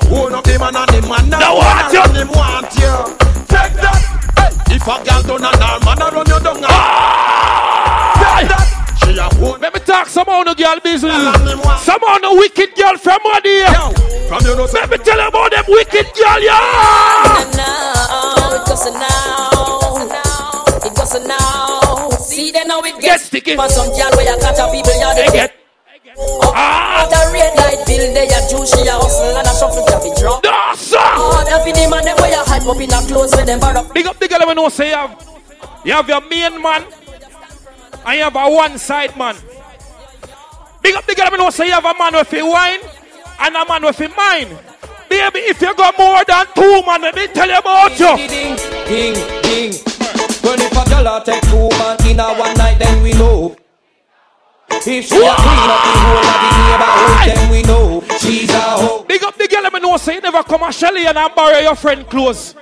Hold 0.09 0.32
up 0.32 0.44
the 0.44 0.56
man 0.59 0.73
and 0.73 0.89
the 0.89 1.01
man, 1.05 1.28
No 1.28 1.52
want 1.61 1.93
you. 1.93 2.01
him 2.16 2.28
want 2.32 2.73
you. 2.81 2.94
Take 3.44 3.77
that. 3.77 4.01
Hey. 4.40 4.81
If 4.81 4.89
a 4.89 4.97
girl 5.05 5.20
don't 5.20 5.43
know, 5.44 5.52
no 5.52 5.69
man, 5.85 6.01
I 6.01 6.09
run 6.16 6.24
you 6.24 6.40
down 6.40 6.65
and 6.65 6.73
take 8.24 8.48
that. 8.56 8.66
She 9.05 9.19
a 9.20 9.28
hold 9.36 9.61
Let 9.61 9.74
me 9.74 9.81
talk 9.81 10.09
somehow 10.09 10.44
the 10.44 10.55
girl 10.55 10.81
business. 10.81 11.12
him 11.12 11.61
want. 11.61 12.23
The 12.24 12.32
wicked 12.40 12.74
girl 12.74 12.97
from 12.97 13.20
money. 13.23 13.61
Yo, 13.69 13.93
from 14.29 14.43
you 14.47 14.57
know, 14.57 14.67
Let 14.73 14.91
me 14.91 14.97
tell 14.99 15.19
you 15.21 15.29
about 15.29 15.51
them 15.51 15.65
wicked 15.69 16.07
girl, 16.15 16.41
yeah. 16.43 17.45
now, 17.57 18.55
it 18.55 18.65
goes 18.67 18.87
now, 18.93 20.07
it 20.85 20.95
goes 20.97 21.15
now. 21.27 22.09
See 22.19 22.51
then 22.53 22.71
how 22.71 22.81
it 22.81 22.95
Get 22.97 23.03
gets 23.03 23.25
sticky. 23.25 23.57
For 23.57 23.69
some 23.69 23.89
girl 23.89 24.11
where 24.17 24.25
you 24.27 24.37
catch 24.41 24.59
a 24.59 24.67
people, 24.73 24.95
you 24.95 25.15
They 25.15 25.29
get. 25.33 25.55
Ah, 26.17 27.07
The 27.11 27.33
red 27.33 27.55
light 27.59 27.83
bill, 27.87 28.15
they 28.15 28.27
a 28.31 28.39
juice, 28.49 28.71
she 28.71 28.87
a 28.87 28.93
hustle 28.95 29.37
and 29.37 29.47
a 29.47 29.53
shuffle, 29.59 29.83
you 29.83 29.99
be 30.15 30.21
drunk. 30.21 30.45
no, 30.45 30.75
sir. 30.77 30.99
Oh, 30.99 31.43
that 31.47 31.65
be 31.65 31.73
the 31.73 31.89
man 31.91 32.05
them 32.05 32.17
where 32.19 32.31
you 32.31 32.43
hype 32.47 32.63
up 32.67 32.81
in 32.81 32.93
a 32.93 33.01
clothes 33.07 33.35
with 33.35 33.47
them 33.47 33.59
bar 33.61 33.77
up. 33.77 33.93
Big 33.93 34.07
up 34.07 34.19
the 34.19 34.29
girl 34.29 34.47
when 34.47 34.59
you 34.59 34.71
say 34.71 34.91
you 34.91 34.95
have, 34.95 35.19
you 35.85 35.93
have 35.93 36.09
your 36.09 36.21
main 36.29 36.63
man 36.63 36.85
and 38.07 38.17
you 38.17 38.23
have 38.25 38.37
a 38.37 38.49
one 38.49 38.79
side 38.79 39.17
man. 39.19 39.35
Big 40.83 40.95
up 40.95 41.05
the 41.07 41.15
girl 41.15 41.31
when 41.33 41.41
you 41.41 41.51
say 41.51 41.67
you 41.67 41.73
have 41.73 41.85
a 41.85 41.95
man 41.99 42.15
with 42.15 42.33
a 42.33 42.43
wine 42.43 42.81
and 43.40 43.56
a 43.56 43.65
man 43.66 43.82
with 43.85 44.01
a 44.01 44.09
mine. 44.09 44.59
Baby, 45.09 45.40
if 45.51 45.61
you 45.61 45.74
got 45.74 45.98
more 45.98 46.24
than 46.24 46.47
two 46.55 46.82
man, 46.86 47.02
let 47.02 47.15
me 47.15 47.27
tell 47.28 47.48
you 47.48 47.59
about 47.59 47.98
you. 47.98 48.16
Ding, 48.28 48.56
ding, 48.86 49.15
ding. 49.43 49.73
When 50.43 50.61
if 50.61 50.73
a 50.73 50.85
girl 50.90 51.20
take 51.23 51.43
two 51.43 51.69
man 51.78 51.97
in 52.06 52.20
a 52.20 52.35
one 52.35 52.55
night, 52.56 52.78
then 52.78 53.02
we 53.02 53.12
know. 53.12 53.56
If 54.70 54.85
she 54.85 54.98
a 54.98 55.06
clean 55.06 55.70
up 55.70 55.81
the 55.85 55.93
whole 56.02 56.19
of 56.19 56.39
the 56.43 56.51
neighborhood, 56.61 57.36
then 57.36 57.51
we 57.51 57.62
know 57.62 58.05
she's 58.19 58.51
a 58.51 58.61
hoe. 58.61 59.05
Big 59.05 59.23
up 59.23 59.36
the 59.36 59.47
girl 59.47 59.70
when 59.70 59.82
you 59.82 59.98
say 59.98 60.15
you 60.15 60.20
never 60.20 60.43
come 60.43 60.62
a 60.62 60.73
Shelly 60.73 61.06
and 61.06 61.19
I 61.19 61.28
borrow 61.28 61.59
your 61.59 61.74
friend 61.74 62.09
clothes. 62.09 62.55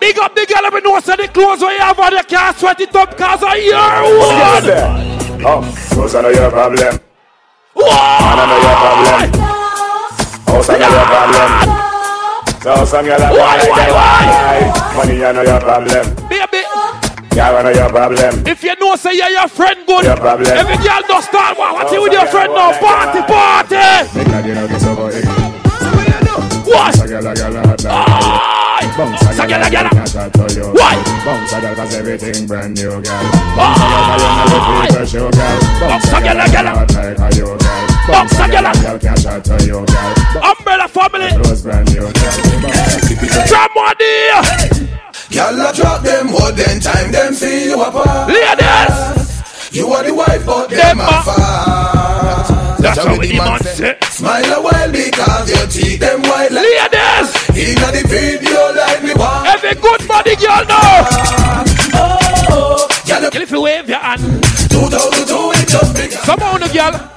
Big 0.00 0.18
up 0.18 0.34
the 0.34 0.46
girl 0.46 0.70
when 0.72 0.84
you 0.84 1.00
say 1.00 1.16
the 1.16 1.28
clothes 1.28 1.60
where 1.60 1.74
you 1.74 1.80
have 1.80 1.98
on 1.98 2.12
you 2.12 2.22
can't 2.24 2.56
sweat 2.56 2.80
it 2.80 2.94
up 2.94 3.16
cause 3.16 3.42
of 3.42 3.56
your 3.56 3.76
one. 3.76 5.04
Oh, 5.46 5.90
those 5.94 6.14
are 6.14 6.32
your 6.32 6.50
problem. 6.50 7.00
Why? 7.74 8.46
know 8.46 8.58
your 8.58 9.30
problem. 9.30 9.53
Now 10.54 10.62
some 10.62 10.78
of 10.78 10.86
your 10.86 11.02
problem. 11.10 11.50
Now 12.62 12.84
some 12.86 13.00
of 13.00 13.06
your 13.06 13.18
why, 13.18 13.58
why, 13.66 13.90
why? 13.90 14.94
Money, 14.94 15.14
you 15.18 15.32
know 15.34 15.42
your 15.42 15.58
problem. 15.58 16.14
Baby. 16.30 16.62
Girl, 17.34 17.56
I 17.58 17.62
know 17.62 17.70
your 17.74 17.90
problem. 17.90 18.46
If 18.46 18.62
you 18.62 18.76
know, 18.78 18.94
say 18.94 19.16
you're 19.16 19.30
your 19.30 19.48
friend, 19.48 19.84
good. 19.84 20.04
Your 20.04 20.16
problem. 20.16 20.46
Every 20.46 20.76
girl 20.76 21.02
does 21.08 21.24
start. 21.24 21.58
What 21.58 21.90
you 21.90 22.02
with 22.02 22.12
your 22.12 22.26
friend 22.26 22.54
now? 22.54 22.70
Party, 22.78 23.18
party. 23.26 23.82
Make 24.14 24.30
that 24.30 24.46
you 24.46 24.54
know. 24.54 24.70
What? 26.70 26.94
Bounce 26.94 27.02
a 27.02 27.06
gyal, 27.10 27.26
a 27.26 27.34
gyal, 29.74 29.90
why? 30.70 30.94
Bounce 31.26 31.52
a 31.52 31.58
gyal, 31.58 31.92
everything 31.94 32.46
brand 32.46 32.76
new, 32.76 32.90
girl. 32.90 33.02
Bounce 33.58 33.80
a 33.80 33.90
gyal, 33.90 34.94
a 34.94 35.30
gyal. 35.34 35.58
Bounce 35.80 36.06
a 36.06 36.18
gyal, 36.22 36.38
a 36.38 36.46
gyal, 36.46 36.68
a 36.70 37.28
gyal 37.34 37.93
can 38.06 39.16
chat 39.16 39.44
to 39.44 39.56
you, 39.64 39.84
girl. 39.86 40.14
Umbrella 40.44 40.88
family, 40.88 41.28
Clothes 41.30 41.62
brand 41.62 41.88
new, 41.94 42.00
girl. 42.00 42.12
somebody! 43.46 44.14
Y'all 45.30 45.72
drop 45.72 46.02
them 46.02 46.28
hold 46.28 46.54
them 46.56 46.80
time 46.80 47.10
them 47.10 47.34
see 47.34 47.66
you 47.66 47.82
apart. 47.82 48.28
Ladies! 48.28 49.72
You 49.72 49.88
are 49.88 50.04
the 50.04 50.14
wife 50.14 50.44
but 50.46 50.68
Them 50.70 50.98
them 50.98 51.00
a- 51.00 51.02
a. 51.02 52.76
That's 52.80 52.98
how 52.98 53.16
the 53.16 53.32
man 53.36 53.60
say. 53.64 53.96
Smile 54.10 54.44
a 54.52 54.62
while 54.62 54.92
because 54.92 55.50
your 55.50 55.66
teeth 55.66 56.00
them 56.00 56.22
white 56.22 56.52
like 56.52 56.62
Ladies! 56.62 57.28
Inna 57.56 57.90
the 57.90 58.02
video 58.06 58.72
like 58.74 59.02
me 59.02 59.14
want. 59.14 59.46
Every 59.48 59.74
good 59.80 60.06
body 60.06 60.36
girl 60.36 60.64
know! 60.66 60.78
Oh, 60.78 61.64
oh, 61.94 62.46
oh. 62.50 62.88
y'all 63.06 63.30
Girl, 63.30 63.42
if 63.42 63.50
you 63.50 63.60
wave 63.62 63.88
your 63.88 63.98
hand, 63.98 64.20
2002 64.20 64.30
it 65.56 65.68
just 65.68 65.94
begun. 65.94 66.22
somehow 66.24 66.58
the 66.58 66.68
girl. 66.68 67.10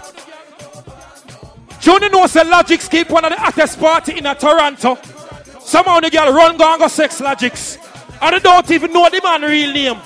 Junior 1.87 2.09
knows 2.09 2.33
the 2.33 2.43
Logics 2.43 2.89
keep 2.89 3.09
one 3.09 3.23
of 3.23 3.31
the 3.31 3.39
hottest 3.39 3.79
party 3.79 4.17
in 4.17 4.25
a 4.25 4.35
Toronto. 4.35 4.97
Somehow 5.61 6.01
the 6.01 6.09
girl 6.09 6.33
run 6.33 6.57
go 6.57 6.69
and 6.69 6.81
go 6.81 6.89
sex 6.89 7.21
Logics. 7.21 7.77
And 8.21 8.35
they 8.35 8.39
don't 8.39 8.69
even 8.69 8.91
know 8.91 9.09
the 9.09 9.21
man 9.23 9.41
real 9.43 9.71
name. 9.71 9.97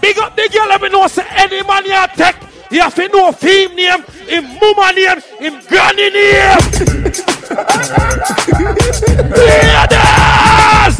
Big 0.00 0.16
up 0.16 0.34
the 0.34 0.48
girl, 0.50 0.66
let 0.68 0.80
me 0.80 0.88
know 0.88 1.06
say 1.08 1.26
any 1.32 1.62
man 1.62 1.84
you 1.84 2.06
take, 2.16 2.36
you 2.70 2.80
have 2.80 2.94
to 2.94 3.06
know 3.08 3.32
him 3.32 3.74
name, 3.76 4.02
him 4.28 4.44
mama 4.58 4.92
name, 4.94 5.20
him 5.38 5.60
granny 5.68 6.08
name. 6.08 6.56
Ladies! 9.36 10.96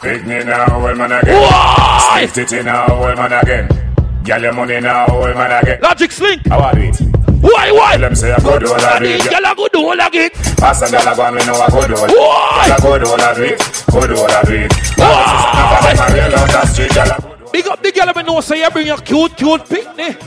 Pick 0.00 0.24
me 0.26 0.44
now, 0.44 0.76
old 0.76 0.96
man 0.96 1.10
again. 1.10 1.42
Why? 1.42 2.28
Stick 2.30 2.52
it 2.52 2.64
now, 2.66 2.86
old 2.86 3.16
man 3.16 3.32
again. 3.32 3.89
Girl, 4.24 4.42
your 4.42 4.52
money 4.52 4.80
now, 4.80 5.06
old 5.08 5.34
man 5.34 5.62
again. 5.62 5.80
Logic 5.82 6.18
Link. 6.20 6.46
How 6.48 6.60
are 6.60 6.78
it? 6.78 6.96
Why, 7.40 7.72
why? 7.72 7.92
Tell 7.92 8.00
them 8.00 8.14
say 8.14 8.30
a 8.32 8.36
good 8.38 8.62
old 8.64 8.72
And 8.72 8.82
lad 8.82 9.02
the 9.02 9.14
it. 9.16 9.30
girl 9.30 9.44
a 9.50 9.54
good 9.54 9.76
old 9.76 9.98
again. 9.98 10.30
Pass 10.60 10.82
a 10.82 10.90
girl 10.90 11.08
a 11.08 11.16
go 11.16 11.22
and 11.24 11.36
we 11.36 11.46
know 11.46 11.56
a 11.56 11.70
good 11.70 11.90
old. 11.98 12.10
Why? 12.10 12.66
Girl 12.68 12.76
a 12.76 12.98
good 13.00 13.08
old 13.08 13.18
lad 13.18 13.38
it. 13.40 13.58
Good 13.90 14.10
old 14.12 14.28
lad 14.28 14.48
it. 14.50 14.72
Why? 15.00 15.94
Never 15.96 16.14
real 16.14 16.34
out 16.36 16.50
the 16.52 16.66
street, 16.66 16.92
girl 16.94 17.08
a 17.10 17.16
good 17.20 17.40
old. 17.40 17.52
Big 17.52 17.66
up 17.66 17.82
the 17.82 17.92
girl 17.92 18.12
when 18.14 18.26
know 18.26 18.40
say 18.40 18.60
you 18.62 18.70
bring 18.70 18.86
your 18.86 18.98
cute, 18.98 19.36
cute 19.36 19.64
picnic. 19.68 20.20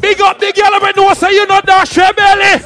Big 0.00 0.20
up 0.20 0.38
the 0.38 0.52
girl 0.52 0.74
when 0.80 0.92
know 0.96 1.14
say 1.14 1.32
you 1.32 1.46
not 1.46 1.64
dash 1.64 1.96
your 1.96 2.12
belly. 2.12 2.60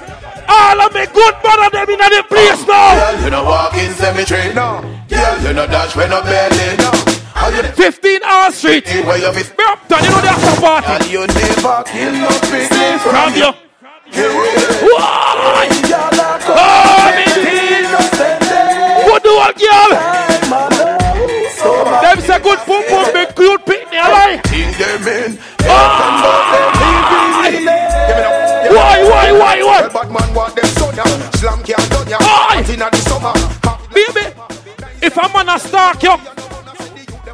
All 0.46 0.80
of 0.82 0.92
me 0.92 1.06
good 1.06 1.34
man 1.42 1.70
them 1.70 1.88
in 1.88 1.98
the 1.98 2.24
place 2.28 2.66
now. 2.66 2.98
Girl, 3.14 3.24
you 3.24 3.30
no 3.30 3.44
walk 3.44 3.74
in 3.74 3.92
cemetery, 3.94 4.52
no. 4.52 4.82
Girl, 5.08 5.38
you 5.40 5.52
no 5.54 5.66
dash 5.66 5.94
when 5.96 6.10
no 6.10 6.20
belly, 6.22 6.76
no. 6.82 6.90
15 7.34 8.20
R 8.24 8.52
Street. 8.52 8.84
Brampton, 8.84 10.04
you 10.04 10.10
know 10.10 10.20
the 10.20 10.28
after 10.30 10.60
party. 10.60 10.86
And 10.88 11.06
you 11.10 11.26
never 11.26 11.82
kill 11.84 12.12
no 12.12 12.28
business 12.50 13.02
from 13.02 13.34
you. 13.34 13.52
Why? 14.94 15.68
Oh, 16.46 17.10
What 19.10 19.22
do 19.22 19.30
I 19.30 19.52
girl? 19.58 19.90
Them 22.02 22.20
say 22.20 22.38
good 22.40 22.58
pump 22.58 22.86
pump, 22.88 23.12
big 23.12 23.34
good 23.34 23.64
pick 23.66 23.90
me 23.90 23.98
alive. 23.98 24.40
Oh. 25.66 25.74
Why, 28.70 29.02
why, 29.04 29.32
why, 29.32 29.62
why? 29.62 29.88
Bad 29.88 30.10
man 30.10 30.34
them. 30.54 30.66
Slam 31.34 31.62
can't. 31.62 31.90
Why? 32.20 32.62
Baby, 33.92 34.24
if 35.02 35.18
I'm 35.18 35.32
gonna 35.32 35.58
stalk 35.58 36.02
you, 36.02 36.16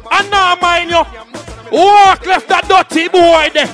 and 0.09 0.31
now 0.31 0.55
mind 0.61 0.89
you, 0.89 1.03
walk 1.71 2.25
left 2.25 2.47
that 2.49 2.65
dirty 2.67 3.07
boy 3.09 3.49
there. 3.53 3.69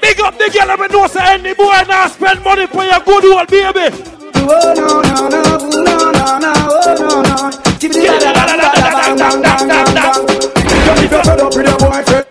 Big 0.00 0.18
up 0.20 0.36
the 0.38 0.48
girl, 0.48 0.70
and 0.70 0.92
know 0.92 1.06
say 1.06 1.34
any 1.34 1.52
boy 1.54 1.82
now 1.86 2.08
spend 2.08 2.42
money 2.42 2.66
for 2.66 2.84
your 2.84 3.00
good 3.04 3.24
old 3.28 3.48
baby. 3.48 3.94
Oh 4.42 4.72
no 4.74 5.04
no 5.04 5.28
no 5.28 5.42
no 5.68 6.10
no 6.10 6.38
no 6.38 6.52
oh 6.56 6.94
no 6.98 7.22
no. 7.22 7.50
Give 7.78 7.92
me 7.94 8.06
the 8.08 8.18
da 8.18 8.32
da 8.32 8.56
da 8.56 8.66
da 8.72 8.80
da 8.80 9.14
da 9.14 9.28
da 9.40 9.52
da 9.68 9.84
da. 9.92 10.04
If 11.02 11.10
you're 11.12 11.22
fed 11.22 11.40
up 11.40 11.54
with 11.54 11.66
your 11.66 11.78
boyfriend, 11.78 12.26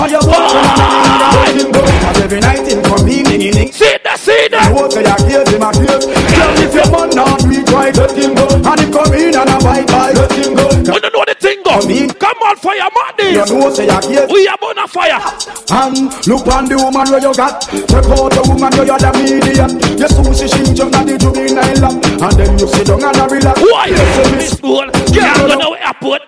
or 0.00 0.08
your 0.08 0.22
boyfriend, 0.22 0.68
and 0.76 1.60
you 1.60 1.66
him 1.66 1.72
go. 1.72 1.80
'Cause 1.82 2.20
every 2.22 2.40
night 2.40 2.66
in 2.68 2.82
from 2.84 3.08
evening 3.08 3.42
evening. 3.42 3.72
Sit 3.72 4.02
know 4.70 4.88
say 4.90 5.04
I 5.04 5.16
hate 5.28 5.48
him, 5.48 5.62
I 5.62 5.72
hate. 5.74 6.04
Tell 6.34 6.52
if 6.64 6.74
your 6.74 6.88
man 6.92 7.10
not 7.14 7.44
me, 7.46 7.62
try 7.64 7.90
let 7.90 8.12
him 8.12 8.34
go. 8.34 8.46
And 8.48 8.80
him 8.80 8.90
come 8.92 9.12
in 9.14 9.34
and 9.36 9.50
I 9.50 9.58
bite, 9.60 9.86
bite, 9.86 10.14
let 10.14 10.32
him 10.32 10.54
go. 10.54 10.66
We 10.68 11.00
don't 11.00 11.12
know 11.12 11.24
the 11.26 11.36
thing 11.38 11.62
go. 11.64 11.76
Come 12.18 12.40
on, 12.42 12.56
fire, 12.56 12.88
money. 12.96 13.32
You 13.36 13.44
know 13.46 13.70
say 13.72 13.88
I 13.88 14.00
hate. 14.00 14.30
We 14.30 14.48
are 14.48 14.58
on 14.62 14.78
a 14.78 14.86
fire. 14.88 15.20
And 15.70 16.12
look 16.26 16.46
on 16.48 16.64
the 16.66 16.76
woman 16.76 17.06
where 17.10 17.20
you 17.20 17.34
got. 17.34 17.60
Check 17.68 18.06
out 18.06 18.30
the 18.32 18.42
woman 18.48 18.72
where 18.76 18.86
you're 18.86 18.98
the 18.98 19.10
medium. 19.18 19.70
You 19.98 20.08
sushi 20.08 20.46
she 20.48 20.74
jump 20.74 20.96
at 20.96 21.06
the 21.06 21.18
juvenile 21.18 21.76
lap. 21.82 21.94
And 22.22 22.34
then 22.38 22.58
you 22.58 22.66
sit 22.68 22.86
down 22.86 23.04
and 23.04 23.30
relax. 23.30 23.60
Why? 23.60 23.90
Miss 24.32 24.54
Bull. 24.56 24.88
Can't 25.12 25.36
go 25.38 25.54
no 25.58 25.74
airport. 25.74 26.22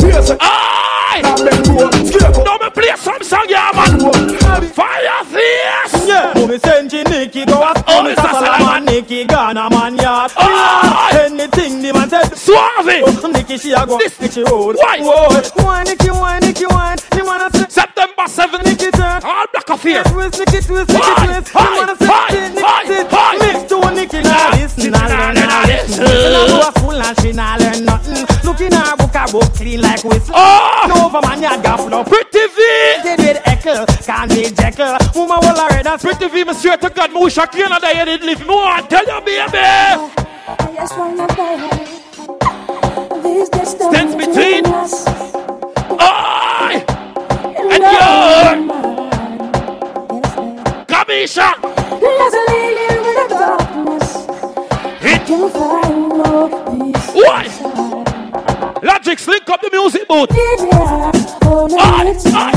Yes. 0.00 0.30
Aye. 0.40 1.20
Now 1.22 2.56
me 2.60 2.70
play 2.70 2.91
some 2.96 3.22
song, 3.22 3.46
yeah, 3.48 3.70
man. 3.74 4.68
Fire 4.72 5.24
this. 5.30 6.06
Yeah. 6.08 6.32
Move 6.36 6.60
Senji 6.62 7.04
Nicky 7.08 7.44
go 7.46 7.62
up. 7.62 7.82
Oh, 7.86 8.00
Oh, 8.02 8.04
Mr. 8.04 8.14
Mr. 8.16 8.30
Salaman. 8.30 8.58
Salaman 8.58 8.84
Nicky 8.86 9.24
Ghana 9.24 9.70
man 9.70 9.96
yard. 9.96 10.32
Oh, 10.36 10.42
Aye. 10.42 11.22
Anything 11.26 11.82
the 11.82 11.92
man 11.92 12.08
said. 12.08 12.34
Suave. 12.36 13.02
Oh, 13.24 13.30
Nicky 13.32 13.58
she 13.58 13.72
a 13.72 13.86
go. 13.86 13.98
Nicky 13.98 14.42
road. 14.42 14.76
Why? 14.76 14.98
Whoa. 15.00 15.64
Why 15.64 15.82
Nicky? 15.84 16.08
Why 16.10 16.38
Nicky? 16.40 16.66
Why? 16.66 16.96
The 17.10 17.24
man 17.24 17.40
a 17.42 17.50
say. 17.56 17.66
September 17.68 18.24
7th. 18.26 18.64
Nicky 18.64 18.90
turn. 18.90 19.22
All 19.24 19.46
black 19.52 19.70
of 19.70 19.80
fear. 19.80 20.02
Twist, 20.04 20.38
Nicky 20.38 20.60
twist, 20.66 20.88
Nicky 20.88 20.88
twist. 20.88 21.50
hi, 21.52 21.80
The 21.80 21.86
man 21.86 21.88
a 21.90 21.96
say. 21.96 22.06
hi, 22.08 22.30
sit, 22.30 22.54
Nicky 22.54 23.61
nah, 24.22 25.32
nah, 25.32 25.66
this. 25.66 25.96
She 25.96 26.02
a 26.02 26.72
school 26.76 26.92
and 26.92 27.20
she 27.20 27.32
nah 27.32 27.56
learn 27.56 27.84
nothing. 27.84 28.26
Look 28.44 28.60
in 28.60 28.72
her 28.72 28.96
book, 28.96 29.14
her 29.14 29.26
book 29.30 29.52
clean 29.54 29.80
like 29.80 30.04
whistle. 30.04 30.34
No 30.34 31.10
man 31.10 31.42
yard 31.42 31.62
got 31.62 31.80
flow. 31.80 32.04
Pretty 32.04 32.46
V. 32.46 32.56
Did 33.02 33.18
with 33.20 33.42
Eckle, 33.44 33.86
can't 34.04 34.30
be 34.30 34.50
Jekyll. 34.50 34.96
Woman 35.14 35.38
will 35.40 35.58
already 35.58 35.82
that's 35.82 36.02
Pretty 36.02 36.28
V, 36.28 36.44
me 36.44 36.52
to 36.54 36.90
God, 36.90 37.12
me 37.12 37.20
wish 37.20 37.38
I 37.38 37.46
Canada 37.46 37.88
you 37.94 38.04
did 38.04 38.22
live. 38.22 38.40
Me 38.40 38.46
want 38.46 38.90
tell 38.90 39.04
you, 39.04 39.20
baby. 39.24 39.58
Stands 43.64 44.14
between 44.16 44.66
us. 44.66 45.04
I 45.98 46.84
and 47.70 47.82
you. 47.82 48.82
Kamisha. 50.86 51.48
Why? 57.14 57.44
Logic, 58.82 59.26
link 59.26 59.48
up 59.50 59.60
the 59.60 59.70
music 59.72 60.08
booth. 60.08 60.30
Aye, 60.32 62.16
aye. 62.34 62.52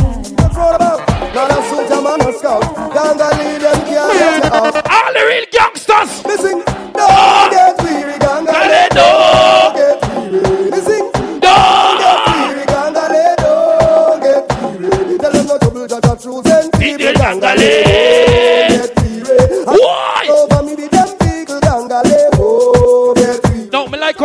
Not 1.36 1.52
a 1.52 1.54
soldier, 1.70 2.02
man, 2.02 2.22
a 2.22 2.34
scout. 2.34 2.64
Ganga 2.94 3.30
lead 3.38 3.62
them, 3.62 3.80
can't 3.86 4.42
get 4.42 4.54
out. 4.54 4.76
All 4.90 5.14
the 5.14 5.24
real 5.28 5.46
gangsters. 5.52 6.24
Missing, 6.26 6.64
don't 6.94 7.52
get 7.52 7.84
weary, 7.84 8.18
ganga. 8.20 8.52
Gale, 8.52 8.88
Don't 8.96 9.76
get 9.76 9.98
weary. 10.32 10.70
Missing, 10.72 11.06
don't 11.42 11.98
get 12.00 12.20
weary, 12.28 12.66
ganga. 12.66 13.04
Don't 13.38 14.20
get 14.24 14.44
weary. 14.80 15.18
Tell 15.18 15.32
them 15.32 15.46
no 15.48 15.58
trouble, 15.58 15.88
Jah 15.88 16.00
Jah 16.02 16.16
choosing. 16.16 16.72
People 16.80 17.14
gangale. 17.20 17.95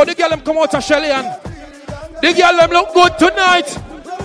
How 0.01 0.05
the 0.07 0.15
girl 0.15 0.31
them 0.31 0.41
come 0.41 0.57
out 0.57 0.75
of 0.75 0.83
Shelly 0.83 1.11
Ann 1.11 1.25
the 2.23 2.33
girl 2.33 2.57
them 2.57 2.71
look 2.71 2.95
good 2.95 3.19
tonight. 3.19 3.69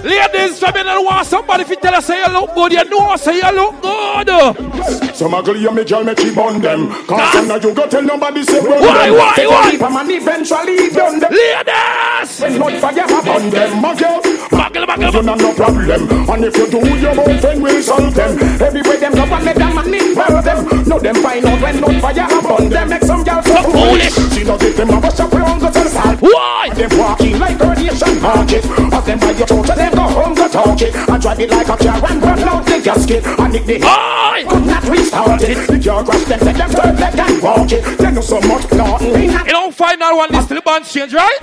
Ladies, 0.06 0.58
for 0.58 0.72
me, 0.72 0.84
want 0.86 1.28
somebody 1.28 1.64
if 1.64 1.70
you 1.70 1.76
tell 1.76 1.96
us 1.96 2.06
say 2.06 2.18
you 2.18 2.32
look 2.32 2.56
good, 2.56 2.72
you 2.72 2.86
know 2.86 3.16
say 3.18 3.36
you 3.36 3.52
look 3.52 3.82
good. 3.82 5.16
Some 5.16 5.34
ugly 5.34 5.60
you 5.60 5.72
me 5.74 5.84
girl 5.84 6.06
make 6.06 6.16
keep 6.16 6.38
on 6.38 6.62
them 6.62 6.88
Cause 7.08 7.48
now 7.48 7.56
you 7.56 7.74
go 7.74 7.90
tell 7.90 8.02
nobody 8.04 8.44
say 8.44 8.60
run 8.60 8.82
Why, 8.82 9.08
them 9.08 9.18
why, 9.18 9.36
a 9.38 9.48
why? 9.50 10.02
and 10.02 10.12
eventually 10.12 10.90
done 10.92 11.20
them 11.20 11.32
Ladies! 11.34 12.15
When 12.26 12.58
not 12.58 12.74
forget 12.82 13.12
upon 13.12 13.50
them 13.52 13.82
girl 13.82 14.36
Muggle, 14.50 14.86
muggle, 14.86 15.14
You 15.14 15.22
not 15.22 15.38
no 15.38 15.54
problem. 15.54 16.10
And 16.30 16.46
if 16.46 16.58
you 16.58 16.68
do 16.72 16.80
your 16.98 17.14
own 17.14 17.38
friend 17.40 17.62
will 17.62 17.82
solve 17.84 18.16
them. 18.16 18.40
Everywhere 18.62 18.98
them 18.98 19.14
go 19.14 19.24
and 19.24 19.46
let 19.46 19.56
them 19.56 19.76
money 19.76 20.14
well 20.16 20.42
them. 20.42 20.88
No 20.88 20.98
them 20.98 21.16
find 21.22 21.46
out 21.46 21.62
when 21.62 21.80
not 21.80 22.02
fire 22.02 22.40
upon 22.40 22.70
them. 22.70 22.90
Make 22.90 23.04
some 23.04 23.24
girls 23.24 23.46
so 23.46 23.62
foolish 23.70 24.16
She 24.34 24.44
don't 24.44 24.60
give 24.60 24.76
them 24.76 24.90
a 24.90 25.02
bust 25.02 25.20
up 25.20 25.34
around 25.34 25.62
the 25.62 25.72
side 25.72 26.18
Why? 26.20 26.70
Them 26.74 26.98
walking 26.98 27.38
like 27.38 27.62
a 27.62 27.76
nation 27.76 28.22
market. 28.22 28.66
Of 28.66 29.06
them 29.06 29.20
by 29.20 29.32
your 29.32 29.48
church 29.48 29.70
and 29.70 29.80
them 29.80 29.94
go 29.94 30.02
home 30.02 30.34
go 30.34 30.48
talk 30.48 30.82
it. 30.82 30.96
And 30.96 31.22
drive 31.22 31.40
it 31.40 31.50
like 31.52 31.70
a 31.70 31.78
car 31.78 32.12
and 32.12 32.24
run 32.24 32.40
out 32.40 32.66
the 32.66 32.82
gasket. 32.84 33.26
And 33.26 33.54
nick 33.54 33.66
the 33.66 33.82
Aye! 33.84 34.46
could 34.50 34.66
not 34.66 34.84
restart 34.90 35.44
it 35.44 35.68
The 35.68 35.78
car 35.78 36.04
crash 36.04 36.24
them 36.24 36.40
said 36.40 36.56
them 36.56 36.70
third 36.72 37.00
leg 37.00 37.20
and 37.20 37.44
walk 37.44 37.72
it. 37.72 37.98
They 38.00 38.12
know 38.12 38.22
so 38.22 38.42
much 38.42 38.66
in 39.02 39.32
You 39.46 39.54
know, 39.54 39.72
final 39.72 40.18
one, 40.18 40.32
this 40.32 40.46
the 40.46 40.62
band 40.62 40.86
change, 40.86 41.14
right? 41.14 41.40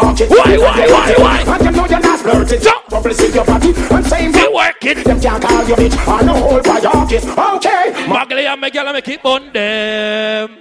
Talk 0.00 0.20
it 0.20 0.30
Why, 0.30 0.56
why, 0.56 0.86
why, 0.86 1.14
why? 1.18 1.54
And 1.54 1.64
you 1.64 1.70
know 1.72 1.86
you're 1.86 2.00
not 2.00 2.20
flirting 2.20 2.60
Jump. 2.60 2.86
Publicity 2.86 3.34
your 3.34 3.44
body 3.44 3.72
and 3.76 4.06
say 4.06 4.32
Be 4.32 4.54
working. 4.54 5.02
Them 5.04 5.20
can't 5.20 5.42
call 5.42 5.68
you 5.68 5.74
bitch 5.74 6.08
I 6.08 6.22
know 6.22 6.34
hold 6.34 6.64
by 6.64 6.78
your 6.78 7.06
kiss 7.08 7.24
Okay 7.24 7.92
Muggle 8.06 8.38
and 8.38 8.76
and 8.76 8.94
me 8.94 9.02
keep 9.02 9.24
on 9.24 9.52
them. 9.52 10.56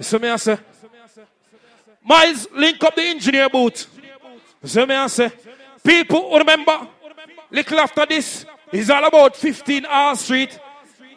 See 0.00 0.18
me 0.18 0.28
I 0.28 0.36
say? 0.36 0.58
Miles, 2.04 2.46
link 2.54 2.82
up 2.84 2.94
the 2.94 3.02
engineer. 3.02 3.48
You 3.52 3.70
see 4.64 4.86
me 4.86 4.94
I 4.94 5.06
say? 5.08 5.32
People 5.84 6.38
remember, 6.38 6.88
little 7.50 7.80
after 7.80 8.06
this, 8.06 8.46
it's 8.72 8.90
all 8.90 9.04
about 9.04 9.36
15 9.36 9.84
R 9.84 10.16
Street. 10.16 10.58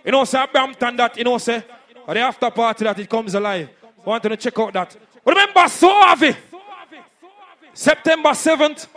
You 0.04 0.12
know, 0.12 0.24
say 0.26 0.46
Brampton 0.52 0.96
that, 0.98 1.18
you 1.18 1.24
know, 1.24 1.38
say, 1.38 1.64
or 2.08 2.14
the 2.14 2.22
after 2.22 2.50
party 2.50 2.86
that 2.86 2.98
it 2.98 3.10
comes 3.10 3.36
alive. 3.36 3.70
Want 4.04 4.24
to 4.24 4.36
check 4.38 4.58
out 4.60 4.74
that. 4.74 4.98
Remember, 5.26 5.68
Suave. 5.68 6.36
September 7.74 8.30
7th. 8.30 8.88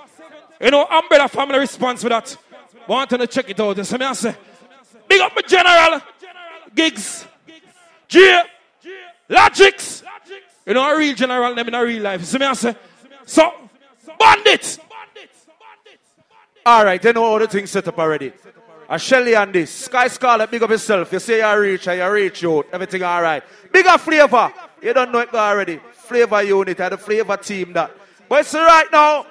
You 0.61 0.71
know, 0.71 0.87
Umbrella 0.87 1.29
family 1.29 1.59
response 1.59 2.03
for 2.03 2.09
that. 2.09 2.37
Want 2.87 3.11
to 3.11 3.27
check 3.27 3.49
it 3.51 3.61
out. 3.61 3.85
See 3.85 3.99
me 3.99 4.05
I 4.05 4.13
say? 4.13 4.35
Big 5.09 5.21
up 5.21 5.33
my 5.35 5.43
general. 5.43 6.01
Gigs. 6.75 7.27
G. 8.09 8.41
Logics. 9.29 10.03
You 10.67 10.75
know, 10.75 10.95
a 10.95 10.99
real 10.99 11.15
general 11.15 11.55
name 11.55 11.69
in 11.69 11.75
a 11.75 11.85
real 11.85 12.03
life. 12.03 12.25
See 12.25 12.39
me 12.39 12.55
say? 12.55 12.77
So, 13.27 13.53
bandit. 14.19 14.79
All 16.67 16.85
right, 16.85 17.01
they 17.01 17.13
know 17.13 17.25
all 17.25 17.39
the 17.39 17.47
things 17.47 17.71
set 17.71 17.87
up 17.89 17.99
already. 17.99 18.33
A 18.89 18.99
Shelly 18.99 19.35
Ann 19.35 19.53
this. 19.53 19.71
Sky 19.71 20.09
Scarlet, 20.09 20.51
big 20.51 20.63
up 20.63 20.71
yourself. 20.71 21.13
You 21.13 21.19
say 21.19 21.39
you 21.39 21.61
reach 21.61 21.87
and 21.87 22.43
you. 22.43 22.65
Everything 22.73 23.03
all 23.03 23.23
right. 23.23 23.43
Big 23.73 23.87
up 23.87 24.01
flavor. 24.01 24.53
You 24.83 24.93
don't 24.95 25.13
know 25.13 25.21
it 25.21 25.35
already. 25.35 25.81
Flavor 25.93 26.43
unit 26.43 26.81
and 26.81 26.93
the 26.93 26.99
flavor 26.99 27.37
team 27.37 27.73
that. 27.73 27.91
But 28.35 28.41
it's 28.41 28.55
right 28.55 28.91
now. 28.91 29.27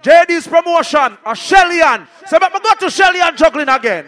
JD's 0.00 0.48
promotion. 0.48 1.18
A 1.26 1.36
Shelly 1.36 1.82
Ann. 1.82 2.08
So 2.28 2.38
let 2.40 2.50
me 2.50 2.58
go 2.64 2.74
to 2.76 2.88
Shelly 2.88 3.20
Ann 3.20 3.36
juggling 3.36 3.68
again. 3.68 4.06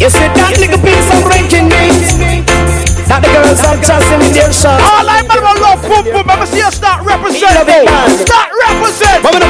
You 0.00 0.08
see 0.08 0.28
that 0.32 0.56
little 0.56 0.80
piece 0.80 1.04
of 1.12 1.20
breaking 1.20 1.68
news 1.68 2.16
That 3.12 3.20
the 3.20 3.28
girls 3.28 3.60
are 3.60 3.76
just 3.84 4.08
in 4.08 4.24
their 4.32 4.48
shot 4.54 4.80
All 4.80 5.04
I 5.04 5.20
man 5.26 5.36
will 5.36 5.60
love 5.60 5.84
boom 5.84 6.08
boom. 6.08 6.24
Let 6.24 6.40
me 6.40 6.46
see 6.46 6.64
you 6.64 6.72
start 6.72 7.04
representing. 7.04 7.84
Start 8.24 8.56
representing. 8.56 9.28
Mama 9.28 9.44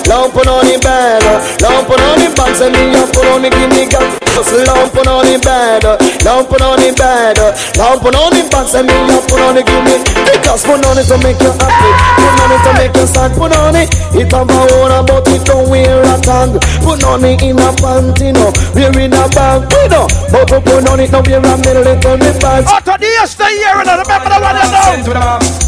Love 0.09 0.33
put 0.33 0.47
on 0.47 0.67
him 0.67 0.81
bad. 0.81 1.23
Love 1.63 1.87
put 1.87 2.01
on 2.01 2.21
him 2.21 2.33
back 2.35 2.55
Say 2.57 2.71
me 2.71 2.93
love 2.93 3.13
put 3.13 3.27
on 3.27 3.45
him 3.45 3.51
give 3.51 3.71
me 3.71 3.89
gun 3.91 4.07
Just 4.35 4.53
love 4.67 4.93
put 4.93 5.07
on 5.07 5.27
him 5.27 5.41
bad. 5.41 5.85
Love 6.25 6.49
put 6.49 6.63
on 6.63 6.81
him 6.81 6.95
bad. 6.95 7.39
Love 7.77 8.01
put 8.01 8.15
on 8.15 8.35
him 8.35 8.49
back 8.49 8.67
Say 8.69 8.83
me 8.83 8.95
love 9.09 9.27
put 9.27 9.41
on 9.41 9.57
him 9.57 9.65
give 9.65 9.85
me 9.85 9.97
Because 10.31 10.65
put 10.65 10.85
on 10.85 10.99
it 10.99 11.07
to 11.11 11.17
make 11.23 11.41
you 11.41 11.53
happy. 11.59 11.91
Put 12.17 12.39
on 12.43 12.51
it 12.53 12.61
to 12.65 12.71
make 12.79 12.97
you 12.97 13.07
sad. 13.07 13.31
Put 13.35 13.53
on 13.57 13.77
it. 13.77 13.89
It 14.15 14.33
have 14.33 14.49
a 14.49 14.61
own 14.79 15.07
but 15.07 15.29
it. 15.29 15.45
Don't 15.45 15.69
wear 15.69 16.03
a 16.03 16.17
tag 16.21 16.55
Put 16.83 17.05
on 17.05 17.25
it 17.25 17.43
in 17.43 17.59
a 17.59 17.69
panty 17.77 18.33
no 18.33 18.53
Wear 18.75 18.93
in 18.99 19.13
a 19.13 19.25
bag 19.33 19.67
We 19.73 19.89
know. 19.89 20.07
But 20.31 20.51
we 20.51 20.59
put 20.61 20.89
on 20.89 21.01
it 21.01 21.11
no 21.11 21.21
wear 21.25 21.41
a 21.41 21.53
middle 21.59 21.87
it 21.87 22.05
on 22.05 22.19
the 22.19 22.31
bags. 22.41 22.69
Out 22.71 22.89
of 22.89 23.01
the 23.01 23.07
yesterday 23.07 23.59
year 23.59 23.75
and 23.75 23.89
I 23.89 24.01
remember 24.01 24.29
the 24.29 24.39
one 24.39 25.07
you 25.07 25.15
know. 25.15 25.66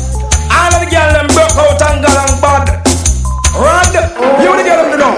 All 0.51 0.73
of 0.75 0.81
the 0.83 0.89
girls 0.91 1.13
them 1.15 1.29
broke 1.35 1.57
out 1.57 1.83
and 1.89 1.99
got 2.05 2.19
and 2.29 2.37
bad. 2.41 2.67
Run, 3.55 3.87
you 4.43 4.53
the 4.57 4.65
girl 4.65 4.83
them 4.87 4.99
know. 4.99 5.15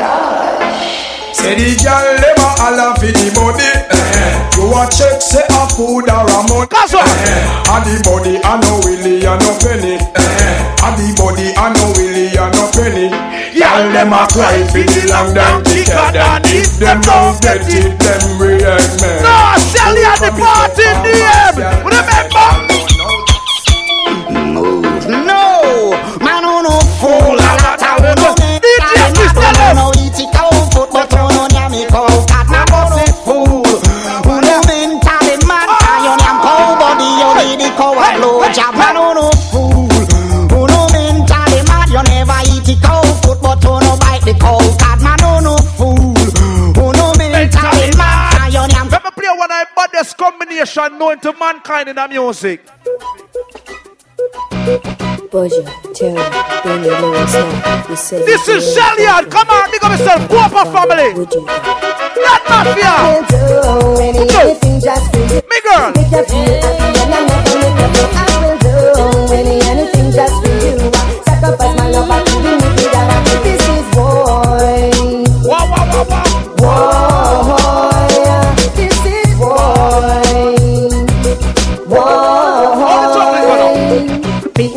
Say 1.33 1.55
the 1.57 1.77
girl 1.81 2.09
them 2.21 2.41
a 2.41 2.49
holla 2.61 2.95
for 2.99 3.11
the 3.11 3.27
body. 3.37 3.71
You 4.57 4.69
a 4.77 4.85
check 4.93 5.23
say 5.23 5.45
a 5.49 5.63
food 5.73 6.05
or 6.09 6.29
a 6.29 6.39
money. 6.49 6.69
Cause 6.69 6.93
what? 6.93 7.09
And 7.09 7.85
the 7.87 7.97
body 8.05 8.37
a 8.37 8.53
no 8.61 8.81
willy 8.85 9.25
and 9.25 9.41
no 9.41 9.53
penny. 9.57 9.97
And 9.97 10.95
the 11.01 11.09
body 11.17 11.49
a 11.57 11.67
no 11.73 11.87
willy 11.97 12.37
and 12.37 12.53
no 12.53 12.65
penny. 12.77 13.09
Girl 13.57 13.93
them 13.93 14.13
a 14.13 14.29
cry 14.29 14.61
for 14.69 14.85
the 14.85 15.03
long 15.09 15.33
down 15.33 15.65
thicker 15.65 16.13
than 16.13 16.43
if 16.49 16.77
them 16.77 17.01
don't 17.01 17.41
get 17.41 17.65
it, 17.69 17.97
them 17.99 18.41
react 18.41 19.01
man. 19.01 19.23
No, 19.25 19.57
Shelly 19.61 20.05
at 20.05 20.21
the 20.21 20.31
party 20.37 20.85
in 20.85 20.97
the 21.05 21.15
end. 21.25 21.85
Remember? 21.85 22.70
fool 27.01 27.41
and 27.41 27.65
a 27.65 27.77
town 27.81 27.99
DJ 28.61 28.95
Mr. 29.17 29.51
Love. 29.59 30.91
Job, 38.53 38.75
man, 38.75 38.97
oh 38.97 39.13
no 39.15 39.31
fool, 39.53 39.87
oh 40.53 40.67
no 40.67 40.89
mentally 40.91 41.63
mad. 41.71 41.89
You 41.89 42.03
never 42.03 42.41
eat 42.51 42.65
the 42.67 42.77
cow 42.83 43.01
foot, 43.23 43.41
but 43.41 43.65
oh 43.65 43.79
no 43.79 43.97
bite 43.97 44.23
the 44.25 44.35
cow 44.35 44.59
card, 44.77 45.01
man, 45.03 45.23
oh 45.23 45.39
no 45.39 45.57
fool, 45.79 46.15
oh 46.83 46.91
no 46.91 47.13
mentally 47.17 47.91
mad. 47.97 48.53
Let 48.53 49.05
me 49.05 49.11
play 49.15 49.29
one 49.39 49.53
of 49.53 49.59
the 49.61 49.67
baddest 49.77 50.17
combination 50.19 50.99
known 50.99 51.21
to 51.21 51.33
mankind 51.39 51.89
in 51.91 51.97
the 51.97 52.09
music. 52.09 52.67
Budget, 55.31 55.67
terror, 55.95 56.31
bring 56.63 56.85
your 56.85 57.01
lyrics 57.01 57.35
now. 57.35 57.89
You 57.89 57.97
said 57.97 58.27
This 58.27 58.49
is 58.49 58.77
Shelliard. 58.77 59.31
Come 59.31 59.49
on, 59.49 59.71
big 59.71 59.83
up 59.83 59.91
yourself. 59.91 60.29
Go 60.29 60.39
up, 60.39 60.53
family. 60.71 61.15
Not 61.15 62.43
mafia. 62.49 62.95
anything 64.01 64.81
just 64.81 65.11
for 65.11 65.19
you. 65.19 65.43
Me 65.51 65.59
girl. 65.63 65.93
Make 65.95 66.11
you 66.11 66.25
feel 66.25 66.61
happy 66.63 67.01
and 67.01 67.15
I 67.15 67.27
never 67.27 67.47
make 67.47 67.99
you 67.99 68.07
I 68.15 68.27
will 68.43 68.59
do 68.59 69.35
any, 69.35 69.57
anything 69.67 70.11
just 70.13 70.35
for 70.43 70.55
you. 70.63 70.79
Sacrifice 71.25 71.75
my 71.77 71.91
love 71.91 72.09
the 72.09 72.37
wicked 72.63 72.95
and 72.95 73.27
this 73.27 73.47
is 73.47 73.59
boy. 73.59 73.60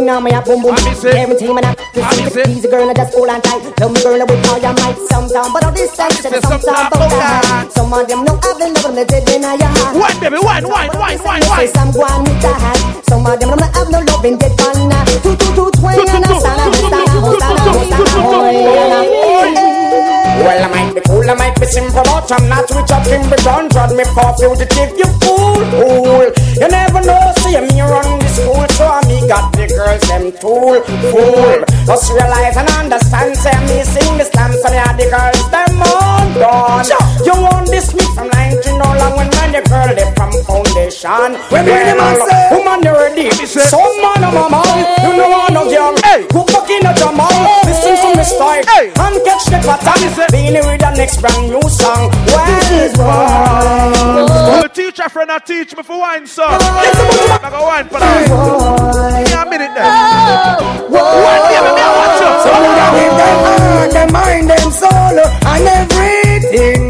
Beating 0.04 0.16
on 0.20 0.24
me 0.26 0.32
up, 0.36 0.44
boom 0.44 0.62
boom. 0.62 0.76
Everything 0.76 1.56
man 1.56 1.64
up. 1.64 1.80
These 1.96 2.68
girl 2.68 2.90
I 2.90 2.94
just 2.94 3.16
hold 3.16 3.30
on 3.30 3.40
tight. 3.40 3.64
Tell 3.78 3.88
me 3.88 4.04
girl 4.04 4.20
with 4.20 4.50
all 4.52 4.60
your 4.60 4.76
might. 4.76 5.00
Sometime, 5.08 5.54
but 5.54 5.64
all 5.64 5.72
this 5.72 5.96
time, 5.96 6.12
say 6.12 6.28
sometime 6.44 6.92
about 6.92 7.08
that. 7.08 7.72
Some 7.72 7.94
of 7.94 8.04
them 8.04 8.28
no 8.28 8.36
have 8.36 8.60
the 8.60 8.68
love, 8.84 8.96
they 9.00 9.06
dead 9.08 9.30
in 9.32 9.48
your 9.48 9.64
heart. 9.64 9.96
Wine, 9.96 10.20
baby, 10.20 10.44
wine, 10.44 10.68
wine, 10.68 10.92
wine, 11.00 11.20
wine, 11.24 11.42
Say 11.56 11.68
some 11.72 11.96
go 11.96 12.04
on 12.04 12.28
with 12.28 12.36
that. 12.44 13.04
Some 13.08 13.24
of 13.24 13.40
them 13.40 13.56
no 13.56 13.64
have 13.64 13.88
no 13.96 14.04
love, 14.04 14.26
in 14.28 14.36
dead 14.36 14.52
on 14.60 14.92
that. 14.92 15.08
Two, 15.24 15.40
two, 15.40 15.56
two, 15.56 15.72
twenty, 15.80 16.04
and 16.04 16.28
a 16.28 16.36
sana, 16.36 16.68
sana, 16.84 17.00
sana, 17.08 17.40
sana, 17.40 17.64
sana, 18.04 19.00
Well, 20.44 20.60
I 20.60 20.68
might 20.68 20.92
be 20.92 21.02
cool, 21.08 21.24
I 21.24 21.34
might 21.40 21.56
be 21.56 21.66
simple, 21.72 22.04
but 22.04 22.28
I'm 22.28 22.44
not 22.52 22.68
rich 22.76 22.92
up 22.92 23.08
in 23.08 23.24
Britain. 23.32 23.72
Trod 23.72 23.96
me 23.96 24.04
for 24.12 24.36
fugitive, 24.36 25.00
you 25.00 25.08
fool, 25.24 25.64
fool. 25.72 26.28
You 26.60 26.68
never 26.68 27.00
know, 27.08 27.32
see 27.40 27.56
me 27.56 27.80
run 27.80 28.20
the 28.20 28.28
school, 28.28 28.68
so 28.76 28.84
I 28.84 29.00
me 29.03 29.03
got 29.28 29.52
the 29.54 29.68
girls, 29.68 30.02
them 30.08 30.32
tool, 30.40 30.80
fool. 31.12 31.60
Just 31.86 32.12
realize 32.14 32.58
and 32.58 32.70
understand, 32.80 33.36
say 33.38 33.56
me 33.68 33.84
sing 33.84 34.18
the 34.18 34.26
stamps, 34.26 34.64
and 34.66 34.76
yeah, 34.76 34.92
the 34.96 35.08
girls, 35.12 35.44
them 35.52 35.82
on 35.84 36.28
gone. 36.38 36.86
You 37.26 37.36
want 37.42 37.68
this 37.68 37.94
me 37.94 38.04
from 38.16 38.30
19 38.30 38.78
no 38.78 38.88
long 39.00 39.18
when 39.18 39.30
man, 39.36 39.52
the 39.52 39.62
girl, 39.68 39.90
they 39.92 40.08
from 40.16 40.32
foundation. 40.48 41.38
When 41.52 41.66
we 41.66 41.74
the 41.74 41.96
man 41.98 42.16
say, 42.24 42.42
woman, 42.52 42.80
you 42.84 42.94
ready? 42.94 43.30
Some 43.46 43.82
man, 44.02 44.24
I'm 44.24 44.38
a 44.38 44.46
man, 44.50 44.78
you 45.04 45.12
know 45.18 45.33
me 48.34 48.64
style, 48.64 48.92
and 49.06 49.26
catch 49.26 49.46
the 49.46 49.60
pattern. 49.62 50.28
Beenie 50.32 50.62
with 50.62 50.80
the 50.82 50.92
next 50.96 51.22
brand 51.22 51.50
new 51.50 51.62
song. 51.70 52.10
Well, 52.28 53.12
The 54.64 54.70
teacher 54.70 55.10
friend 55.10 55.32
I 55.32 55.40
teach 55.40 55.76
me 55.76 55.84
for 55.84 56.00
wine 56.00 56.28
song. 56.28 56.48
I 56.50 57.50
go 57.50 57.64
wine 57.64 57.88
for 57.90 58.00
that. 58.00 58.28
Give 58.28 59.28
me 59.28 59.34
a 59.34 59.46
minute 59.46 59.74
there. 59.76 59.86
Wine, 60.90 61.44
baby, 61.50 61.72
me 61.74 61.82
a 61.82 61.90
watch 61.94 62.22
you. 62.22 62.30
So 62.44 62.50
we 62.62 62.70
got 62.74 62.92
give 62.98 63.14
them 63.20 63.38
heart, 63.44 63.92
them 63.92 64.10
mind, 64.14 64.50
them 64.50 64.72
soul, 64.72 65.18
and 65.52 65.68
everything. 65.68 66.84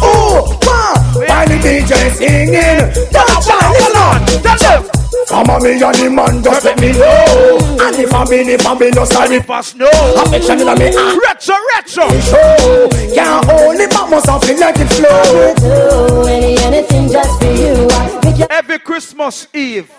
Oh, 0.00 0.58
wow! 0.62 0.94
While 1.14 1.46
the 1.48 1.56
DJ 1.60 1.92
singing, 2.16 2.78
touch 3.12 3.50
on, 3.50 3.72
listen 3.72 3.96
on, 3.96 4.20
touch 4.42 4.64
on. 4.64 4.95
Come 5.28 5.50
on, 5.50 5.62
me 5.62 5.72
and 5.72 5.94
the 5.96 6.08
man, 6.08 6.42
just 6.42 6.64
let 6.64 6.80
me 6.80 6.92
know. 6.92 7.58
And 7.82 7.96
if 7.96 8.14
I'm 8.14 8.32
in, 8.32 8.48
if 8.48 8.64
I'm 8.64 8.80
in, 8.80 8.90
no 8.94 9.04
sorry, 9.04 9.40
pass 9.40 9.74
no. 9.74 9.90
Affection 10.22 10.60
in 10.60 10.78
me 10.78 10.92
heart. 10.94 11.18
Retro, 11.26 11.56
retro. 11.74 12.06
Show. 12.20 12.88
Can't 13.12 13.44
hold 13.44 13.74
it, 13.74 13.90
but 13.90 14.08
must 14.08 14.26
have 14.26 14.42
feel 14.44 14.60
like 14.60 14.76
it 14.78 14.86
flow. 14.86 15.54
Do 15.56 16.28
any, 16.28 16.56
anything 16.58 17.10
just 17.10 17.40
for 17.40 17.50
you. 17.50 18.38
You 18.38 18.46
Every 18.50 18.78
Christmas 18.78 19.48
Eve, 19.52 19.90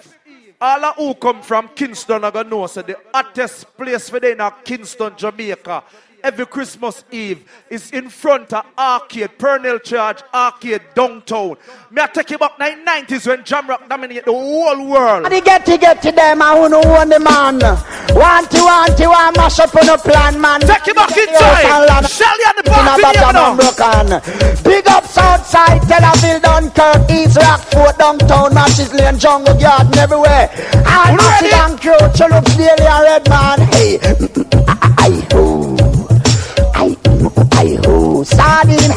all 0.61 0.85
of 0.85 0.95
who 0.95 1.13
come 1.15 1.41
from 1.41 1.67
Kingston 1.75 2.23
are 2.23 2.31
gonna 2.31 2.49
know 2.49 2.67
so 2.67 2.81
the 2.81 2.97
hottest 3.13 3.75
place 3.75 4.09
for 4.09 4.21
them 4.21 4.39
in 4.39 4.51
Kingston, 4.63 5.13
Jamaica. 5.17 5.83
Every 6.27 6.45
Christmas 6.45 7.05
Eve 7.09 7.45
is 7.69 7.89
in 7.91 8.09
front 8.09 8.51
of 8.51 8.65
Arcade, 8.77 9.29
Pernell 9.39 9.81
Church, 9.81 10.19
Arcade, 10.33 10.81
downtown. 10.93 11.55
Me 11.89 12.01
I 12.01 12.07
take 12.07 12.31
you 12.31 12.37
back 12.37 12.59
1990s 12.59 13.27
when 13.27 13.45
Jam 13.45 13.65
Rock 13.65 13.87
dominated 13.87 14.25
the 14.25 14.33
whole 14.33 14.89
world. 14.89 15.25
And 15.25 15.45
get 15.45 15.65
to 15.65 15.77
get 15.77 16.01
to 16.01 16.11
them, 16.11 16.41
I 16.41 16.59
wanna 16.59 16.83
own 16.83 17.07
the 17.07 17.21
man. 17.21 17.63
Want 18.11 18.51
to, 18.51 18.59
want 18.59 18.97
to, 18.97 19.07
want 19.07 19.37
mash 19.37 19.59
up 19.59 19.73
on 19.73 19.87
a 19.87 19.97
plan, 19.97 20.41
man. 20.41 20.59
Take 20.59 20.91
him 20.91 20.95
back 20.95 21.15
in 21.15 21.27
time. 21.31 22.03
Shelly 22.03 22.43
Ann 22.43 22.55
the 22.59 22.63
party, 22.67 23.07
you 23.07 23.31
know. 23.31 24.63
Big 24.67 24.85
up 24.89 25.05
Southside, 25.05 25.81
Tel 25.87 26.11
Aviv, 26.11 26.41
Dunkirk, 26.41 27.09
East 27.09 27.37
Rockfort, 27.37 27.97
downtown, 27.99 28.53
Matches 28.53 28.93
Lane, 28.93 29.17
Jungle 29.17 29.57
Garden, 29.57 29.97
everywhere. 29.97 30.51
And 30.75 31.15
Matches 31.15 31.53
and 31.53 31.79
Crew, 31.79 32.03
Chulups, 32.11 32.57
Daily 32.57 32.83
and 32.83 33.23
Redman. 33.23 33.59
Hey, 33.71 34.87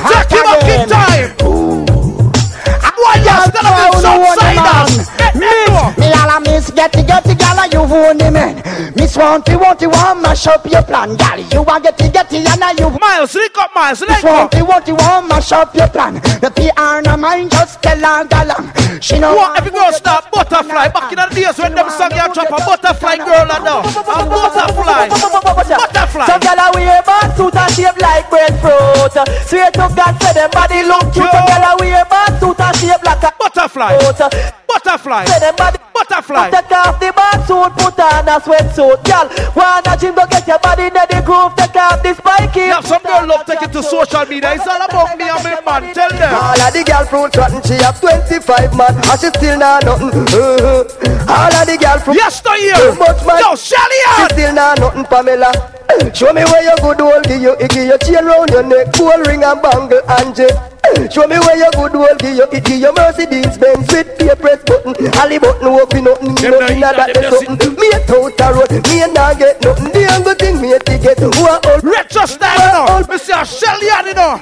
Take 0.09 0.31
him 0.31 0.44
back 0.44 0.68
in 0.68 0.89
time. 0.89 1.28
Boy, 3.01 3.16
just 3.24 3.52
Tel 3.55 3.64
Aviv, 3.64 3.93
Southsiders. 4.05 4.94
Miss, 5.35 5.98
me 5.98 6.06
all 6.12 6.31
a 6.31 6.40
miss, 6.40 6.70
get 6.70 6.94
it, 6.97 7.06
get 7.06 7.24
the 8.19 8.31
man. 8.31 8.62
Miss 8.95 9.16
want 9.16 9.47
to, 9.47 9.57
want 9.57 10.23
mash 10.23 10.47
up 10.47 10.65
your 10.66 10.82
plan, 10.82 11.16
gal. 11.16 11.39
You 11.39 11.62
want 11.62 11.85
get 11.85 12.01
it, 12.01 12.12
get 12.12 12.32
it, 12.32 12.47
and 12.47 12.61
now 12.61 12.70
you. 12.73 12.91
Miles, 12.99 13.35
link 13.35 13.57
up, 13.59 13.70
Miles, 13.74 14.01
Miss 14.01 14.23
link 14.23 14.24
up. 14.24 14.55
want 14.55 15.28
mash 15.28 15.53
up 15.53 15.74
your 15.74 15.89
plan. 15.89 16.15
The 16.15 16.51
PR 16.51 17.03
no 17.05 17.16
mind, 17.16 17.51
just 17.51 17.82
tell 17.82 17.99
her, 17.99 18.24
gal. 18.27 18.51
Um, 18.51 18.73
she 19.01 19.19
know 19.19 19.35
What 19.35 19.57
every 19.57 19.73
girl 19.73 19.93
start 19.93 20.31
butterfly 20.31 20.89
back 20.89 21.12
in 21.12 21.16
the 21.16 21.27
days 21.35 21.57
when 21.59 21.74
them 21.74 21.89
song 21.89 22.12
you 22.12 22.27
drop 22.35 22.53
a 22.53 22.59
butterfly 22.61 23.16
girl 23.16 23.49
and 23.49 23.65
now 23.65 23.81
a 23.81 24.28
butterfly 24.28 25.09
butterfly 25.09 26.27
Some 26.27 26.41
gyal 26.41 26.61
a 26.61 26.70
wear 26.74 27.03
bad 27.03 27.37
suit 27.37 27.57
and 27.57 27.73
shape 27.73 28.01
like 28.01 28.28
breadfruit. 28.28 29.16
Swear 29.49 29.70
to 29.70 29.89
God, 29.97 30.15
say 30.23 30.32
them 30.35 30.51
body 30.51 30.82
look 30.85 31.12
cute. 31.12 31.31
Some 31.32 31.47
gyal 31.49 31.65
a 31.65 31.77
wear 31.81 32.05
bad 32.05 32.41
suit 32.41 32.61
and 32.61 32.77
shape 32.77 33.03
like 33.05 33.23
a 33.23 33.32
butterfly. 33.39 34.60
Butterfly. 34.70 35.24
Say 35.26 35.40
them 35.40 35.56
body 35.56 35.78
butterfly. 35.92 36.51
Take 36.51 36.70
off 36.70 37.01
the 37.01 37.10
suit, 37.47 37.72
put 37.74 37.98
on 37.98 38.28
a 38.30 38.38
sweatsuit, 38.38 39.02
gyal. 39.02 39.26
Wanna 39.59 39.98
gym 39.98 40.14
go 40.14 40.24
get 40.30 40.47
your 40.47 40.59
body 40.60 40.86
in 40.86 40.94
the 40.94 41.22
groove. 41.26 41.55
Take 41.59 41.74
off 41.74 42.02
the 42.02 42.14
spiky. 42.14 42.70
Yeah, 42.70 42.80
some 42.80 43.02
girl 43.02 43.26
love 43.26 43.47
take 43.47 43.62
it 43.62 43.72
to 43.72 43.82
social 43.82 44.24
media. 44.26 44.55
It's 44.55 44.66
all 44.66 44.78
about 44.78 45.18
me 45.18 45.26
and 45.26 45.42
my 45.42 45.80
man. 45.80 45.94
Tell 45.94 46.10
them. 46.10 46.34
All 46.34 46.60
of 46.60 46.70
the 46.70 46.82
girl 46.86 47.05
fruit 47.10 47.34
rotten, 47.36 47.62
she 47.66 47.74
have 47.82 47.98
25 47.98 48.76
man, 48.78 48.94
and 48.94 49.18
she 49.18 49.28
still 49.34 49.59
not 49.59 49.84
nothing. 49.84 50.14
Uh-huh. 50.14 50.86
All 51.26 51.51
of 51.51 51.66
the 51.66 51.76
girl 51.76 51.98
fruit. 51.98 52.14
Yes, 52.14 52.40
to 52.40 52.52
you. 52.55 52.78
Too 52.78 52.94
much 52.94 53.26
man. 53.26 53.42
Yo, 53.42 53.56
Shelly 53.59 54.01
She 54.22 54.24
still 54.38 54.55
not 54.55 54.78
nothing, 54.78 55.05
Pamela. 55.10 55.51
Show 56.14 56.32
me 56.32 56.44
where 56.47 56.62
your 56.62 56.76
good 56.78 57.01
old 57.01 57.24
give 57.24 57.42
you, 57.42 57.56
give 57.59 57.90
you 57.90 57.98
chain 57.98 58.24
round 58.24 58.51
your 58.51 58.62
neck, 58.62 58.94
gold 58.97 59.26
ring 59.26 59.42
and 59.42 59.60
bangle 59.60 60.01
and 60.06 60.34
jet. 60.34 60.80
Show 61.11 61.27
me 61.27 61.39
where 61.39 61.59
your 61.59 61.71
good 61.73 61.95
old 61.97 62.19
give 62.19 62.37
you, 62.37 62.47
it 62.53 62.65
give 62.65 62.81
you 62.81 62.93
Mercedes 62.95 63.59
Benz 63.59 63.91
with 63.91 64.19
pay 64.19 64.35
press 64.35 64.62
button. 64.65 64.95
Holly 65.15 65.39
button 65.39 65.67
open 65.67 66.05
nothing, 66.05 66.35
nothing 66.35 66.83
of 66.83 66.95
that 66.97 67.17
is 67.17 67.47
something. 67.47 67.75
Me 67.75 67.89
a 67.95 68.01
tout 68.07 68.41
a 68.41 68.47
road, 68.55 68.71
me 68.89 69.03
a 69.03 69.09
not 69.09 69.39
get 69.39 69.61
nothing. 69.62 69.91
The 69.93 70.01
young 70.01 70.25
thing 70.37 70.61
me 70.61 70.73
a 70.73 70.79
ticket. 70.79 71.19
Who 71.19 71.47
a 71.47 71.61
old 71.67 71.85
retro 71.85 72.27
style, 72.27 72.87
no. 72.87 73.07
Me 73.07 73.19
say 73.19 73.45
Shelly, 73.45 73.91
you 74.07 74.15
know. 74.15 74.41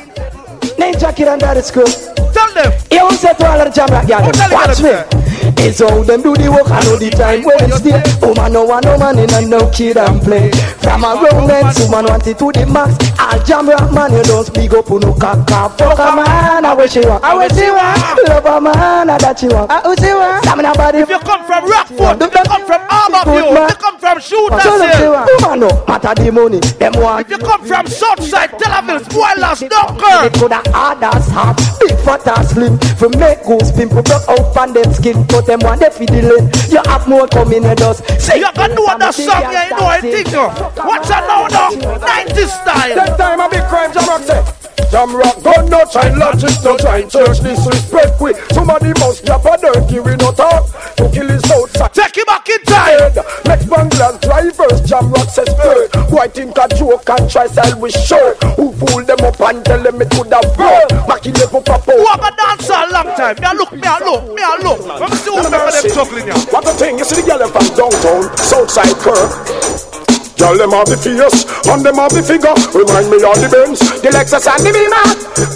Name 0.79 0.95
Jackie 0.95 1.25
and 1.25 1.41
Daddy 1.41 1.63
School. 1.63 1.87
Tell 2.33 2.53
them. 2.55 2.73
You 2.91 3.11
say 3.17 3.35
to 3.35 3.47
all 3.47 3.61
of 3.61 3.67
the 3.67 3.73
jam 3.75 3.89
rock 3.89 4.05
gyal, 4.07 4.53
watch 4.53 4.81
me. 4.81 5.19
It's 5.59 5.81
how 5.81 6.03
them 6.03 6.23
do 6.23 6.37
the 6.37 6.51
work, 6.51 6.71
I 6.71 6.81
know 6.85 6.97
the 6.97 7.11
time 7.11 7.43
when 7.43 7.59
it's 7.67 7.81
there. 7.81 8.03
Woman 8.23 8.53
no 8.53 8.65
want 8.65 8.85
no 8.85 8.99
man 8.99 9.19
in 9.19 9.33
and 9.33 9.51
no 9.51 9.71
kid 9.71 9.97
and 9.97 10.21
play. 10.23 10.51
From 10.79 11.05
a 11.05 11.19
romance, 11.19 11.81
woman 11.81 12.05
want 12.07 12.27
it 12.27 12.39
to 12.39 12.53
the 12.53 12.67
max. 12.67 12.95
All 13.19 13.39
jam 13.43 13.69
rock 13.69 13.91
man, 13.93 14.13
you 14.13 14.23
don't 14.23 14.47
speak 14.47 14.73
up, 14.73 14.89
no 14.89 15.13
caca. 15.19 15.73
Fuck 15.75 15.99
a 15.99 16.15
man, 16.39 16.65
I 16.65 16.75
wish 16.75 16.95
you 16.97 17.03
want. 17.03 17.25
I 17.25 17.35
wish 17.35 17.57
you 17.59 17.75
want. 17.75 17.99
Love 18.29 18.47
a 18.47 18.61
man, 18.61 19.11
I 19.11 19.19
that 19.19 19.43
you 19.43 19.51
want. 19.51 19.71
I 19.71 19.83
wish 19.89 20.01
you 20.01 20.17
want. 20.17 20.45
Stamina 20.45 20.73
body. 20.75 20.99
If 21.03 21.09
you 21.11 21.19
come 21.21 21.43
from 21.45 21.67
Rockfort, 21.67 22.17
you 22.23 22.31
come 22.31 22.65
from 22.67 22.81
Harbour 22.87 23.23
View, 23.31 23.47
if 23.59 23.71
you 23.71 23.77
come 23.83 23.99
from 23.99 24.17
Shooters 24.23 24.63
So 24.63 24.79
them 24.79 24.93
say 24.93 24.99
Hill. 25.03 25.13
what? 25.13 25.27
Woman 25.43 25.59
no 25.67 25.71
matter 25.87 26.13
the 26.15 26.31
money, 26.33 26.61
them 26.79 26.95
want. 27.03 27.27
If 27.27 27.29
you 27.35 27.39
come 27.43 27.63
from 27.67 27.85
Southside, 27.87 28.51
Tel 28.59 28.73
Aviv, 28.79 29.03
Spoilers, 29.11 29.61
Dunkirk. 29.67 30.23
It 30.31 30.33
coulda 30.39 30.61
hard 30.71 31.03
as 31.03 31.27
hard, 31.29 31.57
big 31.83 31.97
fat 32.07 32.23
and 32.27 32.47
slim. 32.47 32.75
For 32.99 33.09
make 33.19 33.43
goose 33.45 33.71
pimple 33.75 34.03
broke 34.03 34.27
out 34.29 34.53
from 34.55 34.73
them 34.73 34.89
skin, 34.95 35.25
but 35.29 35.47
them 35.47 35.61
want 35.67 35.81
they 35.81 35.91
feed 35.91 36.11
the 36.11 36.23
lane. 36.23 36.47
You 36.71 36.81
have 36.87 37.07
more 37.09 37.27
coming 37.29 37.63
with 37.63 37.83
us. 37.83 37.99
Say 38.23 38.39
You 38.41 38.51
can 38.55 38.75
know 38.75 38.87
the 38.99 39.11
song, 39.13 39.43
yeah, 39.51 39.69
you 39.69 39.77
know 39.77 39.87
I 39.87 40.01
think. 40.01 40.29
uh, 40.35 40.51
What's 40.87 41.09
that 41.09 41.25
now, 41.27 41.47
now? 41.51 41.71
90s 41.73 42.49
style. 42.51 42.95
That 42.95 43.17
time 43.19 43.41
a 43.41 43.49
big 43.49 43.65
crime, 43.69 43.93
Jam 43.93 44.07
Rock 44.07 44.58
say. 44.89 44.99
Jam 44.99 45.15
Rock 45.17 45.43
gun 45.43 45.71
no 45.71 45.85
child 45.85 46.19
logic 46.19 46.65
no 46.65 46.77
giant 46.77 47.11
church 47.11 47.41
disrespect 47.41 48.21
we. 48.21 48.35
Somebody 48.53 48.93
must 49.01 49.25
drop 49.25 49.45
a 49.45 49.57
dirty 49.59 50.01
we 50.01 50.17
no 50.17 50.33
talk 50.33 50.67
to 50.97 51.09
kill 51.11 51.29
his 51.29 51.45
outside. 51.51 51.95
Take 51.95 52.17
him 52.17 52.25
back 52.27 52.49
in 52.49 52.63
time. 52.65 53.15
Next 53.45 53.67
Bangladesh 53.67 54.21
drivers, 54.21 54.81
Jam 54.83 55.11
Rock 55.13 55.29
says 55.29 55.53
bird. 55.55 55.91
Why 56.11 56.29
think 56.29 56.57
a 56.59 56.69
joke 56.69 57.09
and 57.11 57.31
try 57.31 57.47
sell 57.47 57.79
with 57.81 57.93
shirt? 57.93 58.43
Who 58.57 58.73
fool 58.73 59.05
them 59.05 59.21
up 59.23 59.41
and 59.41 59.65
tell 59.65 59.83
them 59.83 60.01
it 60.01 60.11
could 60.11 60.33
have 60.33 60.57
worked? 60.57 60.93
Level 61.39 61.61
pop 61.61 61.85
Who 61.85 62.03
Walk 62.03 62.21
a 62.23 62.37
dance 62.37 62.69
a 62.69 62.87
long 62.91 63.15
time. 63.15 63.37
Me 63.37 63.47
a 63.47 63.55
look, 63.55 63.73
me 63.73 63.83
a 63.85 63.99
look, 64.05 64.35
me 64.35 64.43
a 64.43 64.63
look. 64.63 65.01
Let 65.01 65.11
me 65.11 65.17
see 65.17 65.31
who 65.31 65.37
remember 65.37 65.71
them 65.71 65.85
juggling 65.93 66.25
here. 66.25 66.35
What 66.51 66.65
the 66.65 66.73
thing? 66.73 66.99
You 66.99 67.05
see 67.05 67.21
the 67.21 67.27
girl 67.27 67.47
from 67.49 67.67
downtown, 67.77 68.37
Southside 68.39 68.97
Kirk. 68.97 70.08
Girl, 70.39 70.57
them 70.57 70.71
have 70.71 70.87
the 70.87 70.97
fierce, 70.97 71.45
and 71.67 71.83
them 71.85 71.97
have 71.97 72.15
the 72.15 72.23
figure. 72.23 72.55
Remind 72.71 73.11
me 73.11 73.19
of 73.27 73.37
the 73.43 73.49
Benz, 73.51 73.83
the 74.01 74.09
Lexus 74.09 74.47
and 74.47 74.63
the 74.63 74.71
Beamer. 74.71 75.07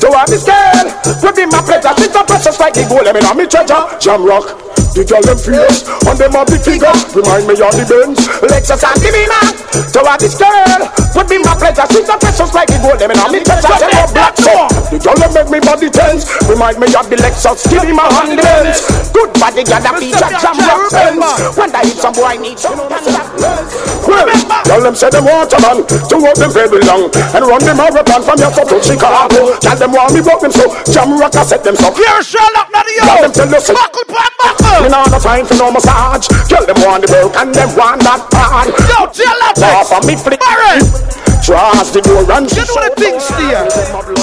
To 0.03 0.09
have 0.11 0.29
the 0.29 0.39
scale, 0.39 0.91
will 1.23 1.35
be 1.35 1.47
my 1.47 1.63
pleasure. 1.63 1.95
She's 1.99 2.13
so 2.13 2.25
precious 2.25 2.59
like 2.59 2.75
the 2.75 2.87
gold, 2.89 3.05
let 3.05 3.15
me 3.15 3.21
know 3.21 3.35
me 3.35 3.47
treasure. 3.47 3.79
Jam 3.99 4.25
rock. 4.25 4.62
The 4.93 5.03
girl 5.09 5.25
them 5.25 5.39
fierce, 5.41 5.89
and 5.89 6.17
them 6.21 6.33
have 6.37 6.49
the 6.53 6.61
figure. 6.61 6.93
Remind 7.17 7.49
me 7.49 7.57
of 7.57 7.73
the 7.73 7.85
Benz, 7.89 8.21
Lexus 8.45 8.85
and 8.85 8.99
Beamer. 9.01 9.47
To 9.73 10.01
have 10.05 10.21
the 10.21 10.29
scale, 10.29 10.85
would 11.17 11.29
be 11.33 11.41
my 11.41 11.57
pleasure. 11.57 11.89
She's 11.89 12.05
so 12.05 12.21
precious 12.21 12.53
like 12.53 12.69
the 12.69 12.77
gold, 12.85 13.01
let 13.01 13.09
me 13.09 13.17
know 13.17 13.29
me 13.33 13.41
treasure. 13.41 13.73
Them 13.73 13.93
have 13.97 14.13
black 14.13 14.37
so. 14.37 14.69
The 14.93 15.01
girl 15.01 15.17
them 15.17 15.33
make 15.33 15.49
me 15.49 15.59
body 15.65 15.89
tense. 15.89 16.29
Remind 16.45 16.77
me 16.77 16.93
of 16.93 17.09
the 17.09 17.17
Lexus, 17.17 17.65
the 17.69 17.81
Beamer 17.81 18.05
and 18.05 18.37
the 18.37 18.45
Benz. 18.45 18.85
Good 19.17 19.33
body 19.41 19.65
girl 19.65 19.81
that 19.81 19.97
feature 19.97 20.33
jam 20.41 20.57
rock 20.61 20.93
Benz. 20.93 21.57
When 21.57 21.71
I 21.73 21.83
hit 21.89 21.97
some 21.97 22.13
boy 22.13 22.29
I 22.29 22.37
need 22.37 22.61
some. 22.61 22.77
Well, 22.77 24.29
Tell 24.65 24.81
them 24.81 24.95
say 24.95 25.11
them 25.11 25.25
want 25.25 25.53
a 25.53 25.59
man 25.61 25.85
to 25.89 26.17
hold 26.17 26.37
them 26.37 26.53
very 26.53 26.81
long 26.85 27.09
and 27.13 27.45
run 27.45 27.61
them 27.61 27.77
marathon 27.77 28.23
from 28.23 28.39
your 28.41 28.53
to 28.53 28.77
Chicago. 28.81 29.57
Tell 29.61 29.77
them 29.77 29.93
want 29.93 30.13
me 30.13 30.21
walk 30.21 30.41
them 30.41 30.53
so 30.53 30.69
jam 30.93 31.17
rock 31.19 31.37
I 31.37 31.45
set 31.45 31.65
them 31.65 31.77
so. 31.77 31.93
Here, 31.93 32.23
Sherlock, 32.23 32.69
not 32.73 32.87
you. 32.87 33.05
Tell 33.05 33.23
them 33.23 33.33
tell 33.33 33.49
you 33.49 33.61
say. 33.61 33.75
Buckle, 33.75 34.05
pan, 34.09 34.33
buckle. 34.39 34.62
Me 34.83 34.89
nah 34.89 35.07
no 35.07 35.19
time 35.19 35.47
for 35.47 35.55
no 35.55 35.71
massage. 35.71 36.27
Tell 36.49 36.65
them 36.67 36.79
want 36.83 37.07
the 37.07 37.13
milk 37.13 37.35
and 37.37 37.55
them 37.55 37.71
want 37.77 38.03
that 38.03 38.23
pan. 38.31 38.71
Yo, 38.91 39.07
tell 39.11 39.39
that 39.43 39.55
Off 39.83 39.93
of 39.93 40.07
me 40.07 40.15
flick. 40.17 40.41
Trust 41.43 41.91
the 41.91 42.01
door 42.07 42.23
and 42.23 42.47
You 42.55 42.63
know 42.63 42.79
the 42.87 42.95
things 42.95 43.27
there. 43.35 43.67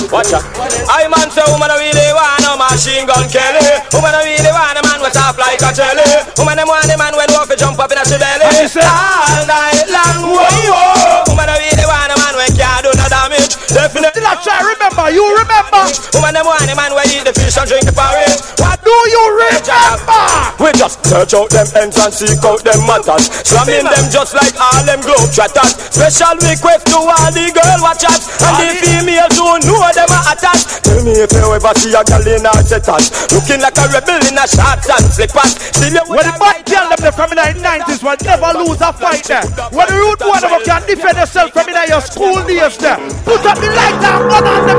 Watch 0.07 0.31
out. 0.31 0.47
I 0.87 1.03
man 1.11 1.27
say 1.27 1.43
woman 1.51 1.67
I 1.67 1.75
really 1.75 2.15
want 2.15 2.47
a 2.47 2.55
machine 2.55 3.03
gun 3.03 3.27
Kelly. 3.27 3.59
Woman 3.91 4.15
I 4.15 4.23
really 4.23 4.51
want 4.55 4.79
a 4.79 4.83
man 4.87 5.03
with 5.03 5.11
top 5.11 5.35
like 5.35 5.59
a 5.59 5.75
jelly. 5.75 6.07
Woman 6.39 6.55
them 6.55 6.71
want 6.71 6.87
a 6.87 6.95
man 6.95 7.11
when 7.19 7.27
walk 7.35 7.51
jump 7.59 7.75
up 7.75 7.91
in 7.91 7.99
a 7.99 8.07
belly. 8.07 8.47
All 8.47 9.43
night 9.43 9.83
long, 9.91 10.31
whoa 10.31 10.47
whoa. 10.47 11.27
Woman 11.27 11.51
I 11.51 11.59
really 11.59 11.83
want 11.83 12.07
a 12.07 12.15
man 12.15 12.33
when 12.39 12.51
can't 12.55 12.87
do 12.87 12.91
no 12.95 13.05
damage. 13.11 13.51
Definitely 13.67 14.23
not 14.23 14.39
try. 14.39 14.78
Remember, 14.89 15.13
you 15.13 15.21
remember. 15.21 15.85
Woman 16.17 16.33
them 16.33 16.49
want 16.49 16.65
a 16.65 16.73
man 16.73 16.89
when 16.97 17.05
eat 17.13 17.21
the 17.21 17.29
fish 17.29 17.53
and 17.61 17.69
drink 17.69 17.85
the 17.85 17.93
porridge. 17.93 18.41
What 18.57 18.81
do 18.81 18.89
you 18.89 19.23
remember? 19.37 20.25
We 20.57 20.73
just 20.73 20.97
search 21.05 21.37
out 21.37 21.53
them 21.53 21.69
ends 21.77 21.93
and 22.01 22.09
seek 22.09 22.41
out 22.41 22.65
them 22.65 22.81
matters. 22.89 23.29
Slamming 23.45 23.85
them 23.85 24.05
just 24.09 24.33
like 24.33 24.57
all 24.57 24.81
them 24.89 24.97
globe 25.05 25.29
trotters. 25.29 25.77
Special 25.93 26.33
request 26.41 26.89
to 26.89 27.05
all 27.05 27.29
the 27.29 27.53
girl 27.53 27.79
watchers 27.85 28.33
and 28.41 28.55
the 28.57 28.69
females 28.81 29.37
who 29.37 29.61
know 29.61 29.85
them 29.93 30.09
are 30.09 30.25
attached. 30.33 30.81
Tell 30.81 31.05
me 31.05 31.21
if 31.21 31.29
you 31.37 31.45
ever 31.53 31.73
see 31.77 31.93
a 31.93 32.01
girl 32.01 32.25
in 32.25 32.41
her 32.49 32.61
setters 32.65 33.13
looking 33.29 33.61
like 33.61 33.77
a 33.77 33.85
rebel 33.93 34.25
in 34.25 34.41
a 34.41 34.45
shorts 34.49 34.89
and 34.89 35.05
slippers. 35.05 35.53
Still 35.69 36.01
you 36.01 36.05
When 36.09 36.25
the 36.25 36.33
bad 36.41 36.65
girl 36.65 36.89
them 36.89 36.97
they 36.97 37.13
from 37.13 37.29
in 37.29 37.37
the 37.37 37.61
90s 37.61 38.01
will 38.01 38.17
never 38.25 38.51
lose 38.57 38.81
a 38.81 38.89
fight 38.89 39.21
there. 39.29 39.45
When 39.69 39.85
the 39.85 40.01
root 40.01 40.19
one 40.25 40.41
of 40.41 40.49
them 40.49 40.65
can 40.65 40.81
defend 40.89 41.21
yourself 41.21 41.53
from 41.53 41.69
in 41.69 41.77
your 41.85 42.01
school 42.01 42.41
days 42.49 42.73
there. 42.81 42.97
Put 43.21 43.45
up 43.45 43.61
the 43.61 43.69
light 43.69 44.01
and 44.01 44.25
run 44.25 44.49
on 44.49 44.61
them 44.65 44.78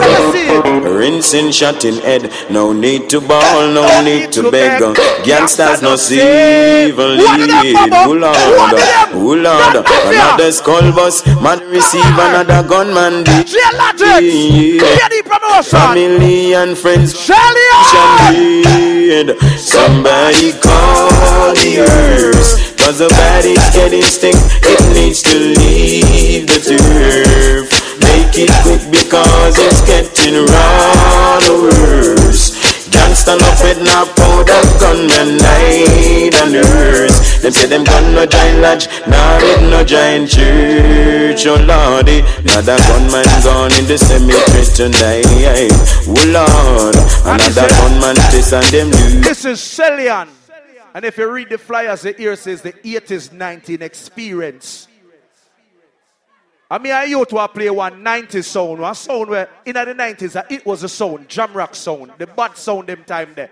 Rinsing 1.01 1.51
shot 1.51 1.85
in 1.85 1.95
head, 2.03 2.31
no 2.51 2.73
need 2.73 3.09
to 3.11 3.21
ball, 3.21 3.69
no 3.69 4.03
need 4.03 4.33
to 4.33 4.51
beg. 4.51 4.81
Gangsters 5.25 5.83
no 5.83 5.97
see 5.97 6.21
evil 6.89 7.09
lead. 7.09 7.77
Oh 7.93 8.13
Lord, 8.13 8.37
oh 9.15 9.35
Lord, 9.35 9.77
another 10.07 10.53
skull 10.53 10.93
bus, 10.93 11.25
man 11.41 11.61
receive 11.71 12.05
another 12.05 12.63
gunman. 12.69 13.25
Family 15.65 16.55
and 16.55 16.77
friends, 16.77 17.15
dead. 19.11 19.39
Somebody 19.59 20.53
call 20.53 21.55
the 21.55 21.87
herbs. 21.89 22.71
Cause 22.81 22.99
the 22.99 23.09
body's 23.09 23.71
getting 23.75 24.03
stink, 24.03 24.37
it 24.63 24.81
needs 24.95 25.23
to 25.23 25.39
leave 25.39 26.47
the 26.47 26.59
turf. 26.59 27.70
Make 28.31 28.49
it 28.49 28.63
quick 28.63 28.83
because 28.93 29.59
it's 29.59 29.81
getting 29.83 30.47
rather 30.47 31.63
worse. 31.67 32.55
Gangsta 32.87 33.35
no 33.35 33.51
fed 33.59 33.79
no 33.83 34.07
powder, 34.15 34.63
gunmen 34.79 35.37
night 35.37 36.31
and 36.39 36.53
nurse. 36.53 37.43
Them 37.43 37.51
say 37.51 37.67
them 37.67 37.83
gun 37.83 38.15
no 38.15 38.27
giant 38.27 38.63
lodge, 38.63 38.87
nor 39.09 39.39
it 39.43 39.69
no 39.69 39.83
giant 39.83 40.31
church. 40.31 41.45
Oh 41.45 41.59
lordy, 41.59 42.21
another 42.47 42.79
gunman 42.87 43.27
gone 43.43 43.73
in 43.73 43.87
the 43.87 43.99
cemetery 43.99 44.63
tonight. 44.79 45.27
Oh 46.07 46.23
lord, 46.31 46.95
another 47.27 47.67
gunman 47.67 48.15
this 48.31 48.53
and 48.53 48.65
them 48.67 48.91
new. 48.91 49.23
This 49.23 49.45
is 49.45 49.61
Shelly 49.61 50.09
Ann. 50.09 50.29
And 50.95 51.05
if 51.05 51.19
you 51.19 51.29
read 51.29 51.49
the 51.49 51.59
flyers, 51.59 52.03
the 52.03 52.21
ear 52.23 52.37
says 52.37 52.63
the 52.63 52.75
80s 52.75 53.33
19 53.33 53.83
experience. 53.83 54.87
I 56.73 56.79
mean, 56.79 56.93
I 56.93 57.05
used 57.05 57.31
to 57.31 57.49
play 57.49 57.69
one 57.69 58.05
90s 58.05 58.45
sound, 58.45 58.81
one 58.81 58.95
sound 58.95 59.29
where 59.29 59.49
in 59.67 59.75
the 59.75 59.81
90s, 59.81 60.37
uh, 60.37 60.45
it 60.49 60.65
was 60.65 60.85
a 60.85 60.89
sound, 60.89 61.29
jam 61.29 61.53
rock 61.53 61.75
sound, 61.75 62.13
the 62.17 62.29
bad 62.29 62.57
sound 62.57 62.87
them 62.87 63.03
time 63.05 63.33
there. 63.35 63.51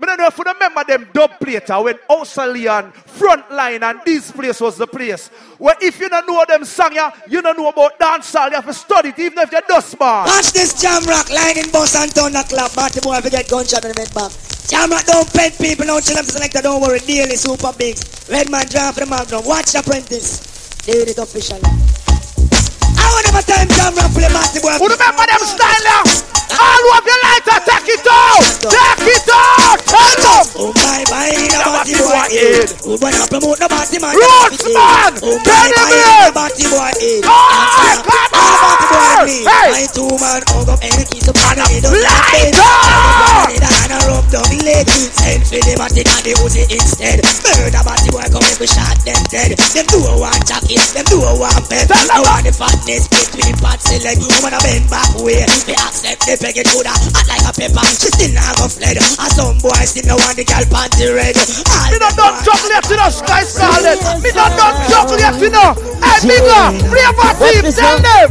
I 0.00 0.06
don't 0.06 0.18
know 0.18 0.26
if 0.28 0.38
you 0.38 0.44
remember 0.44 0.84
them 0.84 1.08
dub 1.12 1.32
plater 1.40 1.82
when 1.82 1.98
Australian 2.08 2.92
front 2.92 3.50
line 3.50 3.82
and 3.82 4.00
this 4.06 4.30
place 4.30 4.60
was 4.60 4.78
the 4.78 4.86
place 4.86 5.28
where 5.58 5.74
if 5.82 5.98
you 6.00 6.08
don't 6.08 6.26
know 6.26 6.42
them 6.48 6.64
song, 6.64 6.94
yeah, 6.94 7.10
you 7.28 7.42
don't 7.42 7.58
know 7.58 7.68
about 7.68 7.98
dancehall, 7.98 8.48
you 8.48 8.54
have 8.54 8.64
to 8.64 8.72
study 8.72 9.08
it 9.08 9.18
even 9.18 9.38
if 9.38 9.50
you're 9.50 9.60
dust 9.68 9.98
man. 9.98 10.24
Watch 10.24 10.52
this 10.52 10.80
jam 10.80 11.02
rock 11.04 11.28
line 11.30 11.58
in 11.58 11.70
Bus 11.70 11.96
and 11.96 12.12
Thunder 12.12 12.44
Club. 12.48 12.70
Marty 12.76 13.00
boy, 13.00 13.20
forget 13.20 13.50
gunshot 13.50 13.84
in 13.84 13.92
the 13.92 13.98
mid 13.98 14.14
back. 14.14 14.30
Jam 14.68 14.88
rock 14.88 15.04
don't 15.04 15.30
pet 15.34 15.58
people, 15.58 15.84
don't 15.84 16.02
chill 16.02 16.16
up 16.16 16.24
selector, 16.24 16.62
don't 16.62 16.80
worry, 16.80 17.00
daily 17.00 17.36
super 17.36 17.72
big. 17.76 17.98
Red 18.30 18.48
man 18.50 18.66
draft 18.68 19.00
for 19.00 19.04
the 19.04 19.10
magnum. 19.10 19.44
Watch 19.44 19.72
the 19.72 19.80
apprentice. 19.80 20.86
David 20.86 21.08
it 21.08 21.18
official. 21.18 22.07
I 22.98 23.06
want 23.14 23.24
never 23.30 23.44
time 23.46 23.68
jam 23.70 23.94
rock 23.94 24.10
play 24.12 24.28
Marty 24.34 24.58
boy. 24.58 24.74
Who 24.76 24.86
remember 24.90 25.24
them 25.24 25.42
style 25.46 25.84
yeah? 25.86 26.58
All 26.58 26.84
of 26.98 27.04
your 27.06 27.20
lighter, 27.22 27.58
take 27.62 27.92
it 27.94 28.06
out! 28.10 28.42
Take 28.66 29.06
it 29.14 29.30
out! 29.30 29.78
Tell 29.86 30.16
them! 30.18 30.44
Oh 30.58 30.72
my, 30.74 31.06
my, 31.06 31.30
the 31.30 31.58
Marty 31.70 31.94
boy 31.94 32.26
aid. 32.34 32.68
Who 32.82 32.98
wanna 32.98 33.24
promote 33.30 33.58
the 33.62 33.68
Marty 33.70 33.98
man? 34.02 34.14
Rootsman! 34.18 35.12
Oh 35.22 35.38
my, 35.38 35.46
Tell 35.46 35.70
my, 35.70 35.90
the 36.26 36.32
Marty 36.34 36.66
boy 36.66 36.90
aid. 36.98 37.22
Hey, 37.22 37.94
come 38.02 38.18
on! 38.34 38.58
me. 39.28 39.44
Hey! 39.44 39.68
My 39.70 39.84
two 39.92 40.08
man 40.16 40.40
hug 40.48 40.68
up 40.72 40.80
any 40.80 41.04
kiss 41.04 41.28
up 41.28 41.36
on 41.36 41.60
the 41.60 41.64
head 41.68 41.84
of 41.84 41.92
Light 41.92 42.56
the 42.56 42.64
bed. 42.64 43.62
And 43.68 43.92
a 43.92 43.98
rub 44.08 44.24
down 44.32 44.48
the 44.48 44.58
leg. 44.64 44.88
Send 44.88 45.44
for 45.44 45.60
the 45.60 45.74
Marty 45.76 46.02
and 46.02 46.22
the 46.24 46.32
Uzi 46.40 46.64
instead. 46.70 47.20
Murder 47.44 47.82
Marty 47.84 48.08
boy 48.08 48.24
come 48.32 48.47
we 48.58 48.66
shot 48.66 48.98
them 49.06 49.22
dead. 49.30 49.54
Them 49.54 49.86
do 49.86 50.02
a 50.02 50.18
one 50.18 50.42
jacket, 50.42 50.82
them 50.90 51.06
do 51.06 51.22
a 51.22 51.32
one 51.38 51.62
pep. 51.70 51.86
I 51.94 52.18
want 52.18 52.42
the 52.42 52.52
fatness 52.52 53.06
between 53.06 53.54
pot 53.62 53.78
select. 53.78 54.18
You 54.18 54.34
wanna 54.42 54.58
bend 54.60 54.90
back 54.90 55.14
way. 55.22 55.46
They 55.64 55.78
accept 55.78 56.26
the 56.26 56.34
peg 56.34 56.58
it 56.58 56.66
good 56.74 56.90
hot 56.90 56.98
like 57.30 57.46
a 57.46 57.52
pepper. 57.54 57.86
She 57.94 58.10
still 58.10 58.34
not 58.34 58.58
go 58.58 58.66
fled. 58.66 58.98
And 58.98 59.30
some 59.30 59.58
boy 59.62 59.82
still 59.86 60.10
no 60.10 60.14
want 60.18 60.34
the 60.34 60.44
girl 60.44 60.66
panty 60.66 61.06
red. 61.14 61.38
Me 61.38 61.96
not 62.02 62.18
done 62.18 62.34
chocolate, 62.42 62.84
you 62.90 62.98
know, 62.98 63.10
Sky 63.14 63.46
Scarlet. 63.46 63.98
Me 64.18 64.30
not 64.34 64.52
done 64.58 64.74
chocolate, 64.90 65.38
you 65.38 65.50
know. 65.54 65.78
Hey, 66.02 66.18
bigger, 66.26 66.66
flavor 66.90 67.30
team, 67.38 67.66
tell 67.70 67.98
them. 68.02 68.28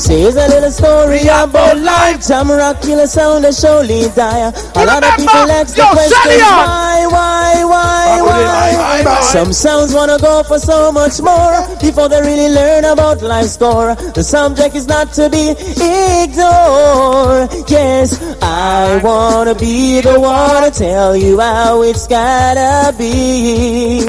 It's 0.00 0.36
a 0.36 0.46
little 0.48 0.70
story 0.70 1.22
about 1.22 1.76
life. 1.78 2.18
Jamrock 2.22 2.80
kill 2.82 3.00
a 3.00 3.06
sound 3.08 3.42
that 3.44 3.54
surely 3.54 4.06
die. 4.14 4.52
A 4.76 4.84
lot 4.86 5.02
of 5.02 5.16
people 5.16 5.50
ask 5.50 5.74
the 5.74 5.82
question 5.90 6.38
why, 6.38 7.04
why, 7.10 7.64
why, 7.64 9.02
why? 9.02 9.20
Some 9.22 9.52
sounds 9.52 9.92
wanna 9.92 10.16
go 10.18 10.44
for 10.44 10.58
so 10.60 10.92
much 10.92 11.20
more 11.20 11.66
before 11.80 12.08
they 12.08 12.20
really 12.20 12.48
learn 12.54 12.84
about 12.84 13.22
life's 13.22 13.54
score. 13.54 13.96
The 14.14 14.22
subject 14.22 14.76
is 14.76 14.86
not 14.86 15.12
to 15.14 15.28
be 15.28 15.50
ignored. 15.50 17.50
Yes, 17.68 18.22
I 18.40 19.00
wanna 19.02 19.56
be 19.56 20.00
the 20.00 20.18
one 20.20 20.62
to 20.62 20.70
tell 20.70 21.16
you 21.16 21.40
how 21.40 21.82
it's 21.82 22.06
gotta 22.06 22.96
be. 22.96 24.06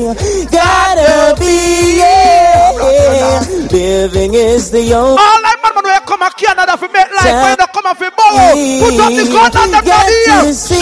Gotta 0.52 1.36
be, 1.40 1.98
yeah. 1.98 3.41
Living 3.72 4.34
is 4.36 4.70
the 4.72 4.94
only. 4.94 5.18
All 5.80 5.85
like 5.88 6.03
man, 6.03 6.19
man, 6.19 6.19
when 6.19 6.19
you 6.19 6.19
come 6.19 6.19
to 6.19 6.35
Canada 6.35 6.76
for 6.76 6.89
make 6.91 7.07
life, 7.15 7.72
come 7.72 7.95
for 7.95 8.11
borrow, 8.11 8.51
put 8.84 8.99
up 8.99 9.11
the 9.15 9.23
gun 9.31 9.47
them 9.72 9.84
Get 9.85 9.95
body 9.95 10.11
here. 10.27 10.51
see, 10.53 10.76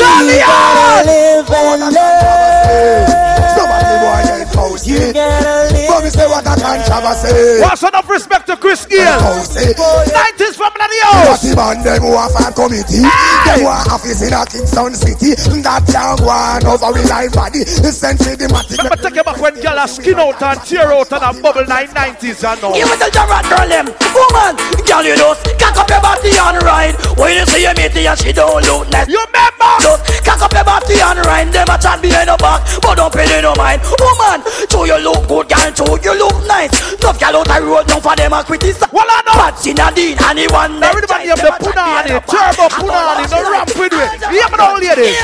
Charlie, 4.57 4.57
gotta 4.57 4.57
live 4.57 4.65
and 4.65 4.65
Somebody 4.65 4.65
boy 4.65 4.65
ain't 4.65 4.73
cozy. 4.73 4.91
You 4.91 5.13
gotta 5.13 5.73
live. 5.73 5.87
But 5.87 6.03
me 6.03 6.09
say 6.09 6.27
what 6.27 6.45
a 6.45 6.53
controversy. 6.57 7.61
What's 7.61 7.83
enough 7.83 8.09
respect 8.09 8.47
to 8.47 8.57
Chris 8.57 8.85
Gayle? 8.85 9.05
90s 9.05 10.55
from 10.57 10.73
the 10.73 10.87
What 11.29 11.41
the 11.41 11.53
man 11.55 11.83
them 11.83 12.01
who 12.01 12.17
have 12.17 12.33
a 12.33 12.51
committee 12.51 13.05
Them 13.05 13.59
who 13.61 13.69
have 13.69 13.87
office 13.87 14.21
in 14.21 14.33
a 14.33 14.41
Kingston 14.45 14.93
City 14.95 15.35
That 15.61 15.85
can 15.85 16.17
go 16.17 16.29
on 16.29 16.65
over 16.65 16.91
with 16.93 17.09
life 17.09 17.33
body 17.33 17.63
Send 17.65 18.17
for 18.19 18.33
the 18.35 18.47
matic 18.49 18.77
Remember 18.77 18.97
take 18.97 19.15
you 19.15 19.23
back 19.23 19.37
when 19.37 19.55
girl 19.61 19.77
a 19.77 19.85
skin 19.87 20.17
out 20.19 20.41
and 20.41 20.59
tear 20.65 20.89
out 20.93 21.11
and 21.11 21.23
a 21.23 21.31
bubble 21.41 21.67
990s 21.67 22.41
and 22.41 22.63
all. 22.63 22.73
Give 22.73 22.89
it 22.89 22.97
to 22.97 23.07
Jarrett 23.13 23.45
girl 23.49 23.67
them 23.69 23.87
Woman, 24.13 24.53
girl 24.85 25.05
you 25.05 25.17
know 25.17 25.33
Cock 25.61 25.77
up 25.77 25.89
your 25.89 26.01
body 26.01 26.33
and 26.33 26.59
ride 26.63 26.95
When 27.17 27.35
you 27.35 27.45
see 27.45 27.63
your 27.63 27.75
matey 27.75 28.07
and 28.07 28.17
she 28.17 28.31
don't 28.33 28.63
look 28.65 28.89
net 28.89 29.07
You 29.07 29.21
remember 29.21 29.71
Just 29.83 30.25
cock 30.25 30.41
up 30.41 30.53
your 30.53 30.65
body 30.65 30.97
and 31.01 31.19
rhyme 31.25 31.51
them 31.51 31.67
a 31.69 31.77
chat 31.77 32.01
behind 32.01 32.27
your 32.27 32.37
back, 32.37 32.63
but 32.81 32.95
don't 32.95 33.13
pay 33.13 33.27
no 33.41 33.53
mind. 33.55 33.81
Woman, 33.99 34.39
show 34.69 34.85
you 34.85 34.97
look 34.99 35.27
good, 35.27 35.49
girl, 35.49 35.69
show 35.73 35.95
you 35.99 36.13
look 36.17 36.37
nice. 36.47 36.71
Tough 36.97 37.19
girl 37.19 37.41
out 37.41 37.47
the 37.47 37.57
road, 37.61 37.87
now 37.87 37.99
for 37.99 38.15
them 38.15 38.33
a 38.33 38.43
criticize. 38.43 38.89
Well, 38.91 39.07
I 39.07 39.21
know. 39.25 39.35
But 39.37 39.59
she 39.61 39.73
not 39.73 39.95
did 39.95 40.21
anyone. 40.21 40.81
Everybody 40.83 41.29
have 41.29 41.41
the 41.41 41.51
punani, 41.59 42.19
turbo 42.25 42.65
punani, 42.71 43.23
no 43.31 43.39
rap 43.51 43.69
with 43.75 43.93
it. 43.93 44.09
Yeah, 44.31 44.47
but 44.49 44.59
all 44.59 44.79
ladies. 44.79 45.17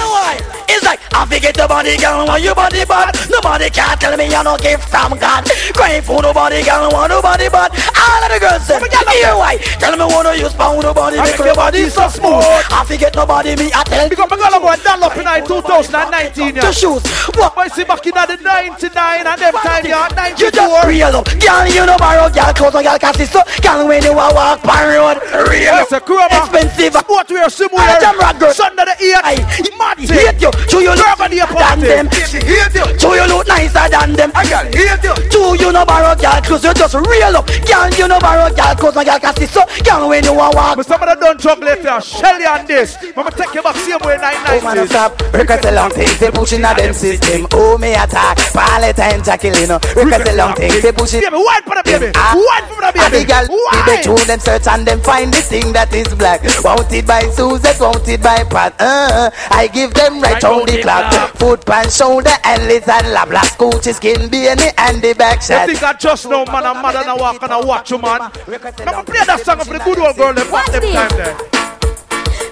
It's 0.70 0.84
like 0.84 1.00
I 1.14 1.26
forget 1.26 1.54
the 1.54 1.68
body 1.68 1.98
girl, 1.98 2.26
want 2.26 2.42
your 2.42 2.56
body 2.56 2.86
bad. 2.86 3.14
Nobody 3.30 3.70
can 3.70 3.98
tell 3.98 4.18
me 4.18 4.26
you 4.26 4.44
no 4.44 4.58
gift 4.58 4.90
from 4.90 5.18
God. 5.20 5.46
Crying 5.74 6.02
for 6.02 6.22
nobody 6.22 6.64
girl, 6.64 6.90
want 6.90 7.10
nobody 7.12 7.50
bad. 7.50 7.70
All 7.94 8.24
of 8.26 8.30
the 8.32 8.40
girls 8.40 8.66
say, 8.66 8.80
here 8.80 9.36
why? 9.38 9.58
Tell 9.78 9.94
me 9.94 10.06
wanna 10.06 10.34
use 10.34 10.54
pound 10.54 10.82
nobody, 10.82 11.18
make 11.18 11.38
your 11.38 11.56
body 11.56 11.90
so 11.90 12.10
smooth. 12.10 12.44
I 12.74 12.86
forget 12.88 13.16
nobody, 13.16 13.56
me 13.56 13.72
I 13.74 13.84
tell. 13.84 14.10
Because 14.10 14.30
my 14.30 14.38
girl 14.38 14.60
boy 14.60 14.76
Dunlop 14.82 15.18
in 15.18 15.46
2019, 15.46 16.56
yeah. 16.56 16.62
The 16.62 16.72
shoes. 16.72 17.04
What? 17.36 17.54
I 17.58 17.68
see 17.68 17.84
back 17.84 18.06
in 18.06 18.14
the 18.14 18.38
99 18.42 19.13
and 19.22 19.40
them 19.40 19.54
time, 19.62 19.86
yeah, 19.86 20.08
94. 20.16 20.40
You 20.40 20.52
just 20.52 20.88
real 20.88 21.16
up. 21.18 21.26
Girl, 21.38 21.68
you 21.68 21.86
know 21.86 21.98
borrow, 21.98 22.30
girl, 22.30 22.54
clothes 22.54 22.76
on 22.76 22.84
girl, 22.84 23.00
cause 23.00 23.20
it's 23.20 23.32
so. 23.32 23.42
Girl, 23.62 23.88
when 23.88 24.02
you 24.04 24.12
a 24.12 24.28
walk 24.34 24.64
by 24.64 24.82
road, 24.96 25.22
real 25.50 25.78
It's 25.84 25.92
a 25.92 26.00
chroma. 26.00 26.32
Expensive. 26.34 26.94
Sport 26.94 27.30
wear, 27.30 27.50
swim 27.50 27.70
I 27.74 27.76
wear. 27.76 28.02
Jamrock 28.02 28.40
girl. 28.40 28.54
Sunday 28.54 28.86
the 28.86 28.96
ear. 29.04 29.22
Aye, 29.24 29.44
Mad 29.78 29.98
he 30.00 30.08
hate 30.08 30.42
you. 30.42 30.52
Show 30.70 30.80
you 30.80 30.94
look 30.94 31.18
than 31.18 31.80
them. 31.80 32.08
Hate 32.10 32.74
you. 32.74 32.86
Show 33.00 33.14
you 33.14 33.26
look 33.28 33.48
nicer 33.48 33.88
than 33.90 34.14
them. 34.14 34.32
I 34.36 34.44
got 34.50 34.74
hate 34.74 35.04
you. 35.04 35.14
Show 35.32 35.54
you 35.54 35.72
no 35.72 35.86
borrow, 35.86 36.16
girl, 36.16 36.42
clothes 36.42 36.64
you 36.64 36.74
just 36.74 36.96
real 36.96 37.38
up. 37.38 37.48
Girl, 37.68 37.90
you 37.94 38.08
no 38.08 38.20
borrow, 38.20 38.50
girl, 38.54 38.76
clothes 38.76 38.98
on 38.98 39.06
girl, 39.06 39.20
cause 39.20 39.38
it's 39.42 39.52
so. 39.52 39.62
Girl, 39.84 40.10
when 40.10 40.24
you 40.24 40.32
a 40.32 40.50
walk. 40.52 40.78
But 40.78 40.86
some 40.86 41.02
of 41.02 41.08
them 41.10 41.20
don't 41.20 41.40
chocolate 41.40 41.82
here. 41.82 42.02
Shelly 42.02 42.46
on 42.46 42.66
this. 42.66 42.98
Mama 43.16 43.32
take 43.32 43.54
you 43.54 43.62
back 43.62 43.76
same 43.78 44.00
way 44.02 44.18
Oh 44.18 44.62
man, 44.64 44.78
990s. 44.78 44.88
stop. 44.88 45.22
Record 45.34 45.66
a 45.66 45.72
long 45.76 45.92
thing, 45.92 46.10
they 46.20 46.32
pushing 46.32 46.64
at 46.64 46.78
them 46.78 46.94
system. 46.94 47.48
Oh 47.54 47.78
me 47.78 47.94
attack, 47.94 48.38
Valentine 48.94 49.24
Jacqueline. 49.24 49.70
Record 49.96 50.28
a 50.28 50.36
long 50.36 50.56
thing, 50.56 50.72
they 50.82 50.92
pushing. 50.92 51.22
Baby, 51.22 51.36
wine 51.38 51.64
for 51.64 51.76
the 51.76 51.84
baby. 51.84 52.12
Ah. 52.16 52.34
Wine 52.36 52.70
for 52.70 52.82
the 52.82 52.88
And 52.88 53.14
the 53.14 53.18
baby. 53.18 53.26
girl, 53.26 53.46
Wine. 53.50 53.86
they 53.86 54.02
through 54.04 54.26
them 54.26 54.40
search 54.40 54.68
and 54.68 54.86
them 54.86 55.00
find 55.02 55.34
the 55.34 55.42
thing 55.42 55.74
that 55.74 55.94
is 55.94 56.14
black. 56.16 56.42
Wanted 56.64 57.08
by 57.08 57.22
Susan, 57.32 57.76
wanted 57.80 58.22
by 58.22 58.44
Pat. 58.46 58.76
Uh, 58.80 59.30
I 59.50 59.68
give 59.68 59.94
them 59.94 60.22
right, 60.22 60.44
on 60.44 60.66
the 60.66 60.78
the 60.78 60.82
clock. 60.82 61.36
Foot 61.38 61.66
pan 61.66 61.90
shoulder 61.90 62.34
and 62.46 62.64
lizard 62.68 63.08
lab. 63.12 63.32
Last 63.32 63.58
Gucci 63.58 63.94
skin 63.94 64.30
beanie 64.30 64.74
and 64.78 65.02
the 65.02 65.14
back 65.14 65.42
shot. 65.42 65.68
think 65.68 65.82
I 65.84 65.94
just 65.94 66.30
know 66.30 66.46
man 66.46 66.66
and 66.66 66.82
mother 66.82 67.00
and 67.00 67.10
I 67.10 67.16
walk 67.16 67.42
and 67.42 67.52
I 67.52 67.60
watch 67.60 67.92
you 67.92 67.98
man. 67.98 68.20
Now 68.86 69.04
play 69.04 69.24
that 69.26 69.42
song 69.44 69.60
for 69.60 69.74
the 69.74 69.80
good 69.84 70.00
old 70.00 70.16
girl 70.18 70.34
them 70.34 70.48
this? 70.48 71.73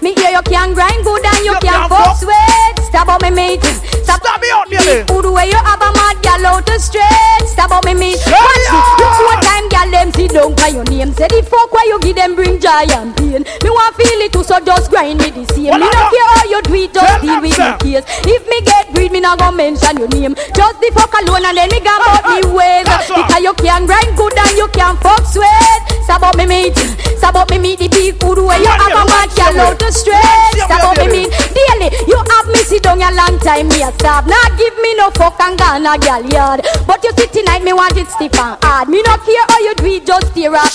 Me 0.02 0.14
hear 0.16 0.32
you 0.32 0.42
can 0.44 0.74
grind 0.74 1.04
good 1.04 1.24
and 1.24 1.46
you 1.46 1.54
You 1.54 1.60
can 1.62 1.90
fuck 1.90 2.18
sweat. 2.18 2.80
Stop 2.90 3.08
on 3.08 3.20
me 3.22 3.30
mate. 3.30 3.64
Stop 4.02 4.22
Stop 4.26 4.42
me 4.42 4.50
out, 4.50 4.70
baby. 4.70 5.06
Food 5.06 5.30
where 5.30 5.46
you 5.46 5.60
have 5.62 5.82
a 5.82 5.92
mad 5.94 6.18
gal 6.26 6.46
out 6.46 6.66
the 6.66 6.80
street. 6.80 7.46
Stop 7.46 7.70
on 7.70 7.86
me 7.86 7.94
mate. 7.94 8.18
Watch 8.26 8.66
this. 8.66 8.88
Look 8.98 9.18
what 9.30 9.44
time 9.46 9.70
gal 9.70 9.90
them 9.92 10.10
sit 10.14 10.32
down 10.34 10.56
by 10.56 10.74
your 10.74 10.86
name. 10.90 11.14
Say 11.14 11.28
the 11.30 11.46
fuck 11.46 11.70
where 11.72 11.86
you 11.86 12.00
give 12.00 12.16
them 12.16 12.34
bring 12.34 12.60
joy 12.60 12.90
and 12.90 13.14
pain. 13.16 13.46
Me 13.46 13.70
want 13.70 13.94
feel 13.94 14.22
it 14.26 14.34
too, 14.34 14.44
so 14.44 14.58
just 14.66 14.90
grind 14.90 15.22
me 15.22 15.30
the 15.30 15.46
same. 15.54 15.70
Well, 15.70 15.84
me 15.84 15.86
not 15.86 16.10
care 16.10 16.30
how 16.34 16.46
you 16.50 16.62
do 16.66 16.74
it, 16.74 16.94
just 16.94 17.22
deal 17.22 17.42
with 17.44 17.54
the 17.54 17.70
case. 17.84 18.06
If 18.26 18.42
me 18.50 18.62
get 18.66 18.90
breed, 18.94 19.12
me 19.12 19.20
not 19.20 19.38
gonna 19.38 19.56
mention 19.56 19.98
your 20.02 20.10
name. 20.10 20.34
Just 20.56 20.80
the 20.82 20.90
fuck 20.96 21.14
alone 21.22 21.46
and 21.46 21.58
then 21.62 21.70
me 21.70 21.78
go 21.84 21.94
about 21.94 22.26
me 22.26 22.42
ways. 22.50 22.88
Because 22.88 23.44
you 23.46 23.54
can 23.62 23.86
grind 23.86 24.18
good 24.18 24.34
and 24.34 24.58
you 24.58 24.68
can 24.74 24.98
fuck 24.98 25.22
sweat. 25.30 25.82
Stop 26.08 26.24
up 26.24 26.38
me 26.40 26.48
meat. 26.48 26.74
Stop 27.22 27.50
me 27.52 27.60
meat 27.60 27.78
the 27.78 27.88
big 27.88 28.18
food 28.18 28.42
where 28.42 28.58
you 28.58 28.72
have 28.72 28.96
a 28.96 29.04
mad 29.06 29.30
gal 29.36 29.60
out 29.60 29.78
the 29.78 29.91
year, 30.06 30.22
Stop 30.56 30.84
up 30.84 30.98
me 30.98 31.08
meat 31.08 31.32
daily. 31.56 31.90
You 32.08 32.18
have 32.18 32.48
me 32.48 32.62
sit 32.64 32.84
down 32.84 33.02
a 33.02 33.12
long 33.12 33.40
time, 33.40 33.68
me 33.68 33.82
a 33.84 33.92
stop. 33.94 34.26
Not 34.26 34.58
give 34.58 34.76
me 34.78 34.96
no 34.96 35.12
fuck 35.12 35.40
and 35.42 35.58
gone 35.58 35.86
a 35.86 35.98
gal 35.98 36.26
yard. 36.30 36.62
But 36.88 37.04
you 37.04 37.12
see 37.18 37.28
tonight, 37.28 37.64
me 37.64 37.74
want 37.74 37.98
it 37.98 38.08
stiff 38.08 38.38
and 38.40 38.58
hard. 38.64 38.90
Me 38.90 39.02
not 39.04 39.24
care 39.26 39.46
how 39.48 39.60
you 39.60 39.76
do 39.76 39.86
it, 39.86 40.06
just 40.06 40.28
stare 40.32 40.56
at. 40.56 40.72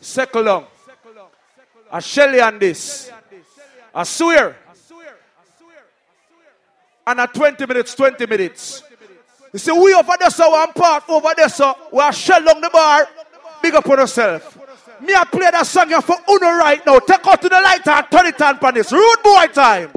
Second 0.00 0.44
long. 0.44 0.66
I 1.90 2.00
Shelly 2.00 2.40
on 2.40 2.58
this. 2.58 3.10
I 3.94 4.02
swear. 4.02 4.56
And 7.06 7.20
at 7.20 7.32
20 7.32 7.66
minutes, 7.66 7.94
20 7.94 8.26
minutes. 8.26 8.82
You 9.52 9.58
see, 9.60 9.72
we 9.72 9.94
over 9.94 10.12
there, 10.18 10.28
so 10.30 10.50
one 10.50 10.72
part 10.72 11.04
over 11.08 11.32
there, 11.36 11.48
so 11.48 11.72
we 11.92 12.00
are 12.00 12.12
shell 12.12 12.48
on 12.48 12.60
the 12.60 12.68
bar. 12.68 13.08
Big 13.62 13.74
up 13.74 13.88
on 13.88 13.98
yourself. 13.98 14.55
Me, 15.00 15.14
I 15.14 15.24
play 15.24 15.50
that 15.50 15.66
song 15.66 15.88
here 15.88 16.00
for 16.00 16.16
Uno 16.28 16.56
right 16.56 16.80
now. 16.86 16.98
Take 17.00 17.26
out 17.26 17.42
to 17.42 17.48
the 17.48 17.60
light 17.60 17.86
and 17.86 18.06
turn 18.10 18.26
it 18.26 18.40
on 18.40 18.58
for 18.58 18.72
this. 18.72 18.90
Rude 18.90 19.22
boy 19.22 19.46
time. 19.52 19.90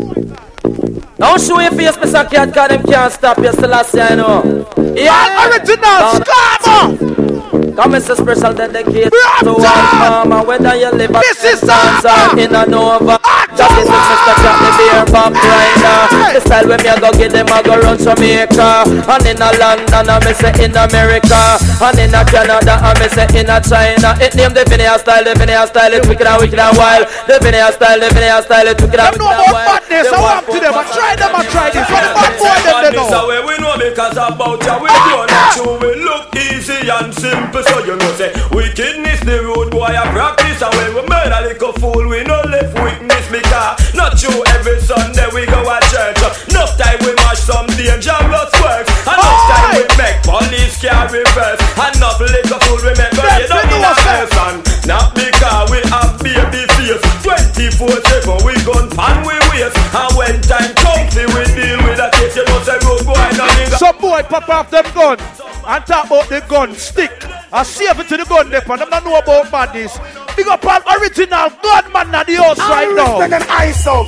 Don't 1.17 1.39
show 1.39 1.59
your 1.59 1.71
face, 1.71 1.95
Mr. 1.97 2.29
Cat, 2.29 2.53
cause 2.53 2.69
them 2.69 2.83
can't 2.83 3.11
stop 3.11 3.37
you 3.37 3.51
still 3.51 3.73
I 3.73 3.83
say, 3.83 4.01
I 4.01 4.15
know. 4.15 4.65
All 4.75 5.51
original, 5.51 5.99
Scammer! 6.19 7.75
Come 7.75 7.91
Mr. 7.93 8.15
Special 8.15 8.53
dedicated 8.53 9.11
Brother! 9.11 9.43
to 9.43 9.49
all 9.51 10.25
farmer, 10.25 10.43
whether 10.45 10.75
you 10.75 10.91
live 10.91 11.15
at 11.15 11.21
This 11.21 11.43
is 11.45 11.63
in 11.63 12.55
a 12.55 12.65
Nova. 12.65 13.38
Just 13.57 13.73
this 13.75 13.89
is 13.89 14.05
Mr. 14.09 14.33
Cat, 14.39 14.55
the 14.61 14.69
beer 14.77 15.03
pop 15.09 15.33
rider. 15.33 15.97
The 16.37 16.41
style 16.45 16.67
when 16.69 16.79
me 16.85 16.89
a 16.89 16.95
go 17.01 17.09
get 17.17 17.31
them, 17.33 17.49
I 17.49 17.59
go 17.65 17.75
run 17.81 17.97
Jamaica. 17.97 18.85
And 19.09 19.25
in 19.25 19.41
a 19.41 19.49
London, 19.57 20.05
I 20.05 20.17
me 20.21 20.33
say 20.37 20.53
in 20.63 20.75
America. 20.77 21.57
And 21.81 21.97
in 21.97 22.13
a 22.13 22.21
Canada, 22.29 22.77
I 22.77 22.93
me 23.01 23.07
say 23.09 23.25
in 23.33 23.49
a 23.49 23.57
China. 23.59 24.13
It 24.21 24.37
name 24.37 24.53
the 24.53 24.63
Vineyard 24.69 25.01
style, 25.01 25.23
the 25.25 25.33
Vineyard 25.33 25.67
style, 25.73 25.91
it's 25.93 26.07
wicked 26.07 26.27
and 26.29 26.37
wicked 26.39 26.59
and 26.61 26.77
wild. 26.77 27.09
The 27.25 27.39
Vineyard 27.41 27.73
style, 27.73 27.99
the 27.99 28.09
Vineyard 28.13 28.43
style, 28.45 28.67
it's 28.69 28.79
wicked 28.79 28.99
and 29.01 29.13
Them 29.17 29.17
wicked 29.17 29.25
know 29.25 29.33
and 29.33 29.41
about 29.41 29.53
wild. 29.57 29.81
fatness. 29.81 30.07
I 30.07 30.19
want 30.21 30.45
to 30.45 30.57
them. 30.61 30.73
I 30.77 30.83
try 30.93 31.11
them, 31.17 31.31
I 31.33 31.41
try 31.49 31.67
this. 31.73 31.87
What 31.89 32.03
the 32.05 32.11
bad 32.15 32.33
boy 32.37 32.57
them 32.63 32.77
they 32.85 32.91
This 32.95 33.09
know? 33.09 33.25
away 33.25 33.39
we 33.49 33.55
know 33.57 33.73
because 33.81 34.17
about 34.17 34.59
ya 34.63 34.75
we 34.77 34.87
don't 34.93 35.25
know 35.25 35.33
ah! 35.33 35.57
you 35.57 35.65
we 35.81 35.89
look 36.05 36.29
easy 36.37 36.85
and 36.89 37.09
simple 37.13 37.63
so 37.65 37.81
you 37.85 37.95
know 37.97 38.11
say 38.13 38.29
wickedness 38.53 39.19
the 39.25 39.41
road 39.43 39.71
boy 39.71 39.89
I 39.89 40.05
practice 40.13 40.61
and 40.61 40.73
when 40.77 40.89
we 40.95 41.01
murder 41.09 41.29
like 41.33 41.59
a 41.59 41.69
little 41.69 41.73
fool 41.81 42.05
we 42.07 42.23
no 42.23 42.41
left 42.49 42.73
witness 42.77 43.08
because 43.39 43.95
not 43.95 44.19
you 44.21 44.31
every 44.55 44.79
Sunday 44.83 45.27
we 45.33 45.45
go 45.47 45.63
to 45.63 45.79
church. 45.87 46.19
Enough 46.51 46.75
time 46.75 46.99
we 47.01 47.15
mash 47.23 47.39
some 47.39 47.67
dangerous 47.79 48.51
works. 48.59 48.89
Enough 49.07 49.41
time 49.47 49.69
we 49.79 49.83
make 49.95 50.17
police 50.27 50.75
car 50.81 51.07
reverse. 51.07 51.59
Enough 51.79 52.19
a 52.19 52.57
fool 52.67 52.79
we 52.83 52.91
make 52.99 53.13
burn 53.15 53.39
it 53.39 53.51
up 53.51 53.63
in 53.71 53.83
a 53.83 53.93
verse 54.03 54.35
and 54.49 54.57
not 54.87 55.15
because 55.15 55.71
we 55.71 55.79
have 55.87 56.19
baby 56.19 56.67
face. 56.75 57.03
24-7 57.23 58.43
we 58.43 58.53
gun 58.67 58.89
pan 58.91 59.23
we 59.23 59.35
waste. 59.51 59.77
And 59.95 60.11
when 60.17 60.35
time 60.43 60.73
comes 60.75 61.15
we 61.15 61.43
deal 61.55 61.78
boy 64.23 64.29
pop 64.29 64.49
off 64.49 64.71
them 64.71 64.83
gun 64.93 65.19
and 65.19 65.85
talk 65.85 66.05
about 66.05 66.27
the 66.29 66.43
gun 66.47 66.73
stick. 66.75 67.11
I 67.51 67.63
save 67.63 67.99
it 67.99 68.07
to 68.09 68.17
the 68.17 68.25
gun 68.25 68.49
depot. 68.49 68.77
Them 68.77 68.89
don't 68.89 69.05
know 69.05 69.17
about 69.17 69.51
badness. 69.51 69.97
Big 70.35 70.47
up 70.47 70.65
all 70.65 70.81
original 70.99 71.49
gunman 71.61 72.15
at 72.15 72.27
the 72.27 72.35
house 72.35 72.59
right 72.59 72.91
now. 72.95 73.27
Them 73.27 73.43
ice 73.49 73.87
up. 73.87 74.07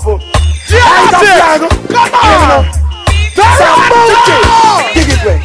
Jesse! 0.67 1.67
Come 1.91 2.13
on! 2.13 2.65
Sambuchi! 3.35 4.37
Dig 4.93 5.09
it 5.09 5.25
way. 5.25 5.43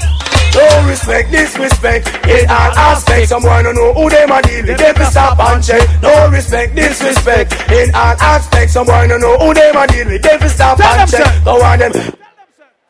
No 0.54 0.88
respect, 0.88 1.30
disrespect 1.30 2.08
in 2.26 2.48
all 2.48 2.72
aspects. 2.72 3.28
Someone 3.28 3.64
don't 3.64 3.74
know 3.74 3.92
who 3.92 4.08
them 4.08 4.30
a 4.30 4.40
deal 4.42 4.64
with. 4.66 4.78
Them 4.78 4.94
stop 5.10 5.38
and 5.38 5.62
check. 5.62 6.02
No 6.02 6.30
respect, 6.30 6.74
disrespect 6.74 7.52
in 7.70 7.94
all 7.94 8.16
aspects. 8.20 8.72
Someone 8.72 9.08
don't 9.08 9.20
know 9.20 9.38
who 9.38 9.52
them 9.52 9.76
a 9.76 9.86
deal 9.86 10.06
with. 10.06 10.22
Them 10.22 10.48
stop 10.48 10.78
Tell 10.78 10.98
and 10.98 11.10
check. 11.10 11.44
Go 11.44 11.62
on 11.62 11.78
them. 11.78 11.92
Murderer, 11.92 12.14
murderer. 12.16 12.16
Sticky 12.16 12.44
do 12.46 12.84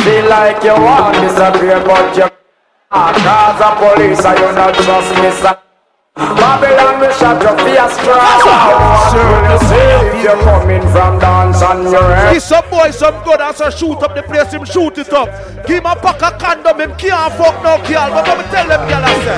Feel 0.05 0.29
like 0.31 0.63
you 0.65 0.73
want 0.73 1.15
to 1.15 1.21
disappear, 1.21 1.85
but 1.85 2.17
you. 2.17 2.29
Cause 2.91 3.59
the 3.59 3.71
police 3.79 4.25
you 4.25 4.53
not 4.55 4.75
trust 4.75 5.53
me. 5.53 5.66
Babylon 6.17 7.01
will 7.01 7.13
shut 7.13 7.43
your 7.45 7.53
face 7.61 7.93
strong. 8.01 8.41
When 9.13 9.53
you 9.53 9.59
see 9.69 9.85
if 10.01 10.25
you're 10.25 10.41
coming 10.49 10.81
from 10.89 11.19
dance 11.19 11.61
on 11.61 11.83
your 11.93 12.09
head. 12.09 12.33
Give 12.33 12.43
some 12.43 12.65
boy 12.71 12.91
some 12.91 13.23
good 13.23 13.39
and 13.39 13.55
so 13.55 13.69
shoot 13.69 14.01
up 14.01 14.15
the 14.17 14.23
place, 14.23 14.51
him 14.51 14.65
shoot 14.65 14.97
it 14.97 15.13
up. 15.13 15.29
Give 15.69 15.85
him 15.85 15.85
a 15.85 15.95
pack 15.95 16.23
of 16.25 16.41
condom, 16.41 16.81
him 16.81 16.97
can't 16.97 17.33
fuck 17.37 17.61
no 17.61 17.77
girl. 17.85 18.09
But 18.17 18.25
let 18.25 18.39
me 18.41 18.45
tell 18.49 18.65
them 18.65 18.83
girl 18.89 19.05
I 19.05 19.13
say. 19.21 19.37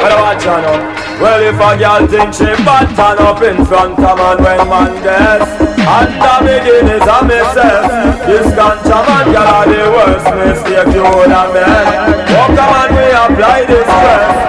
Well, 0.00 0.16
watch 0.24 0.46
out 0.48 0.64
now. 0.64 1.20
Well, 1.20 1.40
if 1.44 1.60
a 1.60 1.70
girl 1.76 2.00
think 2.08 2.32
she 2.32 2.56
bad, 2.64 2.88
turn 2.96 3.20
up 3.20 3.42
in 3.44 3.66
front 3.68 4.00
of 4.00 4.16
man 4.16 4.38
when 4.40 4.64
man 4.64 4.92
dead. 5.04 5.44
And 5.44 6.08
the 6.24 6.34
beginning 6.40 7.04
of 7.04 7.22
myself. 7.28 7.84
This 8.24 8.48
ganja 8.56 8.98
man 9.04 9.28
girl 9.28 9.44
are 9.44 9.68
the 9.68 9.84
worst 9.92 10.24
mistake 10.40 10.88
you 10.88 11.04
would 11.04 11.28
have 11.28 11.52
made. 11.52 12.32
Walk 12.32 12.56
a 12.56 12.64
man, 12.64 12.96
we 12.96 13.12
apply 13.12 13.68
this 13.68 13.84
stress. 13.84 14.47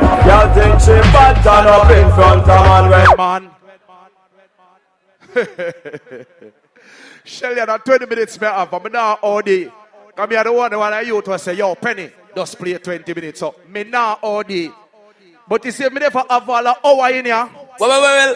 Girl 0.80 1.04
she 1.04 1.12
bad, 1.12 1.36
turn 1.44 1.68
up 1.68 1.92
in 1.92 2.08
front 2.16 2.48
of 2.48 2.64
man 2.66 2.90
when 2.90 3.52
man. 5.28 6.26
Shelly, 7.24 7.60
and 7.60 7.86
20 7.86 8.06
minutes 8.06 8.40
me 8.40 8.48
have, 8.48 8.72
but 8.72 8.84
me 8.84 8.90
now 8.90 9.20
all 9.22 9.42
day. 9.42 9.72
Come 10.16 10.30
here, 10.32 10.44
the 10.44 10.52
one, 10.52 10.72
the 10.72 10.80
one 10.80 10.94
I 10.94 11.02
you 11.02 11.22
to 11.22 11.38
say, 11.40 11.54
yo, 11.54 11.76
Penny, 11.76 12.10
just 12.36 12.58
play 12.58 12.78
20 12.78 13.14
minutes 13.14 13.44
up. 13.44 13.68
Me 13.68 13.84
now 13.84 14.20
all 14.22 14.44
day. 14.44 14.72
But 15.48 15.66
you 15.66 15.72
see, 15.72 15.90
me 15.90 16.00
there 16.00 16.12
for 16.12 16.24
have 16.30 16.50
all 16.50 16.66
an 16.66 16.76
hour 16.84 17.12
in 17.12 17.26
here. 17.26 17.50
Well, 17.80 17.90
well, 17.90 18.02
well, 18.02 18.36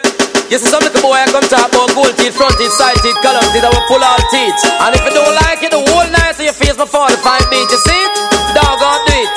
You 0.50 0.58
see 0.58 0.68
some 0.68 0.82
little 0.84 1.00
boy 1.00 1.16
I 1.16 1.26
come 1.32 1.42
talk 1.48 1.72
about 1.72 1.94
gold 1.96 2.12
teeth, 2.16 2.36
front 2.36 2.58
teeth, 2.58 2.72
side 2.72 3.00
teeth, 3.00 3.16
color 3.24 3.40
teeth, 3.52 3.64
I 3.64 3.72
will 3.72 3.88
pull 3.88 4.04
all 4.04 4.20
teeth. 4.28 4.60
And 4.84 4.92
if 4.94 5.00
you 5.00 5.12
don't 5.16 5.34
like 5.48 5.62
it, 5.64 5.72
the 5.72 5.80
whole 5.80 6.08
night 6.12 6.36
of 6.36 6.44
your 6.44 6.52
face 6.52 6.76
my 6.76 6.84
45 6.84 7.24
beat, 7.50 7.70
you 7.72 7.80
see 7.80 8.00
it? 8.04 8.14
Dog 8.52 8.80
on 8.84 9.00
do 9.08 9.16
it. 9.16 9.32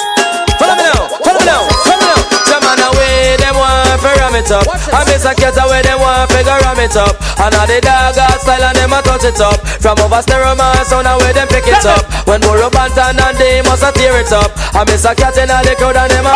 Follow 0.60 0.76
me 0.76 0.84
now, 0.84 1.08
follow 1.24 1.40
me 1.40 1.46
now, 1.48 1.64
follow 1.88 2.00
me 2.04 2.08
now. 2.12 2.37
Some 2.48 2.64
man 2.64 2.80
away, 2.80 3.36
them 3.38 3.60
want 3.60 4.00
to 4.00 4.12
ram 4.24 4.36
it 4.40 4.48
up. 4.48 4.64
I 4.96 5.04
miss 5.04 5.28
a 5.28 5.36
cat 5.36 5.60
away, 5.60 5.84
them 5.84 6.00
want 6.00 6.32
to 6.32 6.40
ram 6.40 6.80
it 6.80 6.96
up. 6.96 7.20
And 7.44 7.54
all 7.54 7.68
the 7.68 7.84
dog 7.84 8.16
got 8.16 8.40
style 8.40 8.64
and 8.64 8.78
them 8.80 8.96
a 8.96 9.00
touch 9.04 9.28
it 9.28 9.40
up. 9.44 9.60
From 9.84 10.00
over 10.00 10.22
stereo 10.24 10.56
man, 10.56 10.80
sound 10.88 11.08
away, 11.12 11.36
them 11.36 11.48
pick 11.52 11.68
it 11.68 11.84
up. 11.84 12.08
When 12.24 12.40
Burro 12.40 12.72
Banton 12.72 13.20
and 13.20 13.38
they 13.38 13.62
must 13.68 13.84
a 13.84 13.92
tear 13.92 14.16
it 14.20 14.32
up. 14.32 14.52
I 14.72 14.88
miss 14.88 15.04
a 15.04 15.12
cat 15.14 15.36
in 15.36 15.52
all 15.52 15.64
the 15.64 15.76
crowd 15.76 16.00
and 16.00 16.12
them 16.12 16.24
a... 16.24 16.32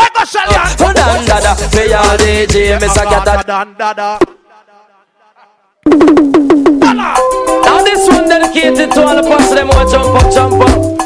Put 0.76 1.00
on 1.00 1.24
dada, 1.24 1.56
for 1.56 1.88
your 1.88 2.04
DJ, 2.20 2.76
miss 2.80 2.98
a 3.00 3.04
cat 3.08 3.28
a... 3.28 4.20
Now 7.64 7.84
this 7.84 8.08
one 8.08 8.28
dedicated 8.28 8.92
to 8.92 9.00
all 9.06 9.16
the 9.16 9.24
parts 9.24 9.54
them 9.54 9.70
want 9.70 9.90
jump 9.90 10.16
up, 10.16 10.34
jump 10.34 10.60
up. 10.60 11.02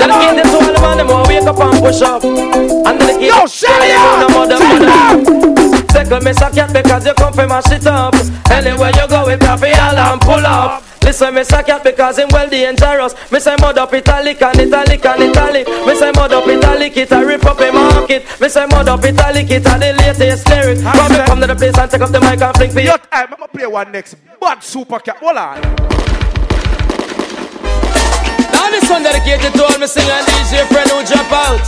Dedicated 0.00 0.48
to 0.48 0.56
all 0.56 0.72
the 0.72 0.80
man 0.80 0.96
them 0.96 1.08
want 1.08 1.28
wake 1.28 1.44
up 1.44 1.60
and 1.60 1.78
push 1.84 2.00
up. 2.00 2.24
And 2.24 2.96
dedicated 2.98 3.28
Yo, 3.28 3.44
to 3.44 3.68
all 4.00 4.16
the 4.16 4.28
mother, 4.32 4.58
mother. 4.58 5.60
Second 5.92 6.24
miss 6.24 6.40
a 6.40 6.50
cat 6.50 6.72
because 6.72 7.04
you 7.04 7.14
come 7.14 7.32
from 7.32 7.48
my 7.48 7.60
shit 7.60 7.86
up. 7.86 8.14
Anywhere 8.50 8.92
you 8.96 9.08
go 9.08 9.26
with 9.26 9.40
coffee, 9.40 9.72
all 9.76 9.98
and 9.98 10.20
pull 10.20 10.46
up. 10.46 10.82
Listen, 11.02 11.34
miss 11.34 11.52
a 11.52 11.62
cat 11.62 11.82
because 11.82 12.18
him 12.18 12.28
well 12.30 12.48
dangerous. 12.48 13.14
Me 13.30 13.40
say 13.40 13.56
mud 13.60 13.76
up 13.76 13.92
italic 13.92 14.40
and 14.40 14.58
italic 14.60 15.04
and 15.04 15.22
italic. 15.22 15.66
Me 15.68 15.94
say 15.94 16.12
mud 16.12 16.32
up 16.32 16.46
italic, 16.46 16.96
it 16.96 17.10
a 17.10 17.26
rip 17.26 17.44
up 17.44 17.60
a 17.60 17.72
market. 17.72 18.24
Me 18.40 18.48
say 18.48 18.66
mud 18.66 18.88
up 18.88 19.04
italic, 19.04 19.50
it 19.50 19.66
a 19.66 19.78
the 19.78 19.92
latest 19.98 20.48
lyric. 20.48 20.80
Come 20.80 21.12
me 21.12 21.18
come 21.26 21.40
to 21.40 21.46
the 21.46 21.56
place 21.56 21.76
and 21.76 21.90
take 21.90 22.00
up 22.00 22.10
the 22.10 22.20
mic 22.20 22.40
and 22.40 22.56
fling 22.56 22.70
for 22.70 22.80
you. 22.80 22.94
I'm 23.10 23.30
gonna 23.30 23.48
play 23.48 23.66
one 23.66 23.92
next. 23.92 24.16
Bad 24.40 24.62
super 24.62 25.00
cat. 25.00 25.16
Hold 25.18 25.36
on. 25.36 26.29
Now 28.70 28.78
this 28.78 28.88
one 28.88 29.02
dedicated 29.02 29.50
to 29.58 29.64
all 29.66 29.78
my 29.82 29.86
singer 29.86 30.14
and 30.14 30.26
DJ 30.30 30.62
friend 30.70 30.86
who 30.94 31.02
drop 31.02 31.26
out. 31.34 31.58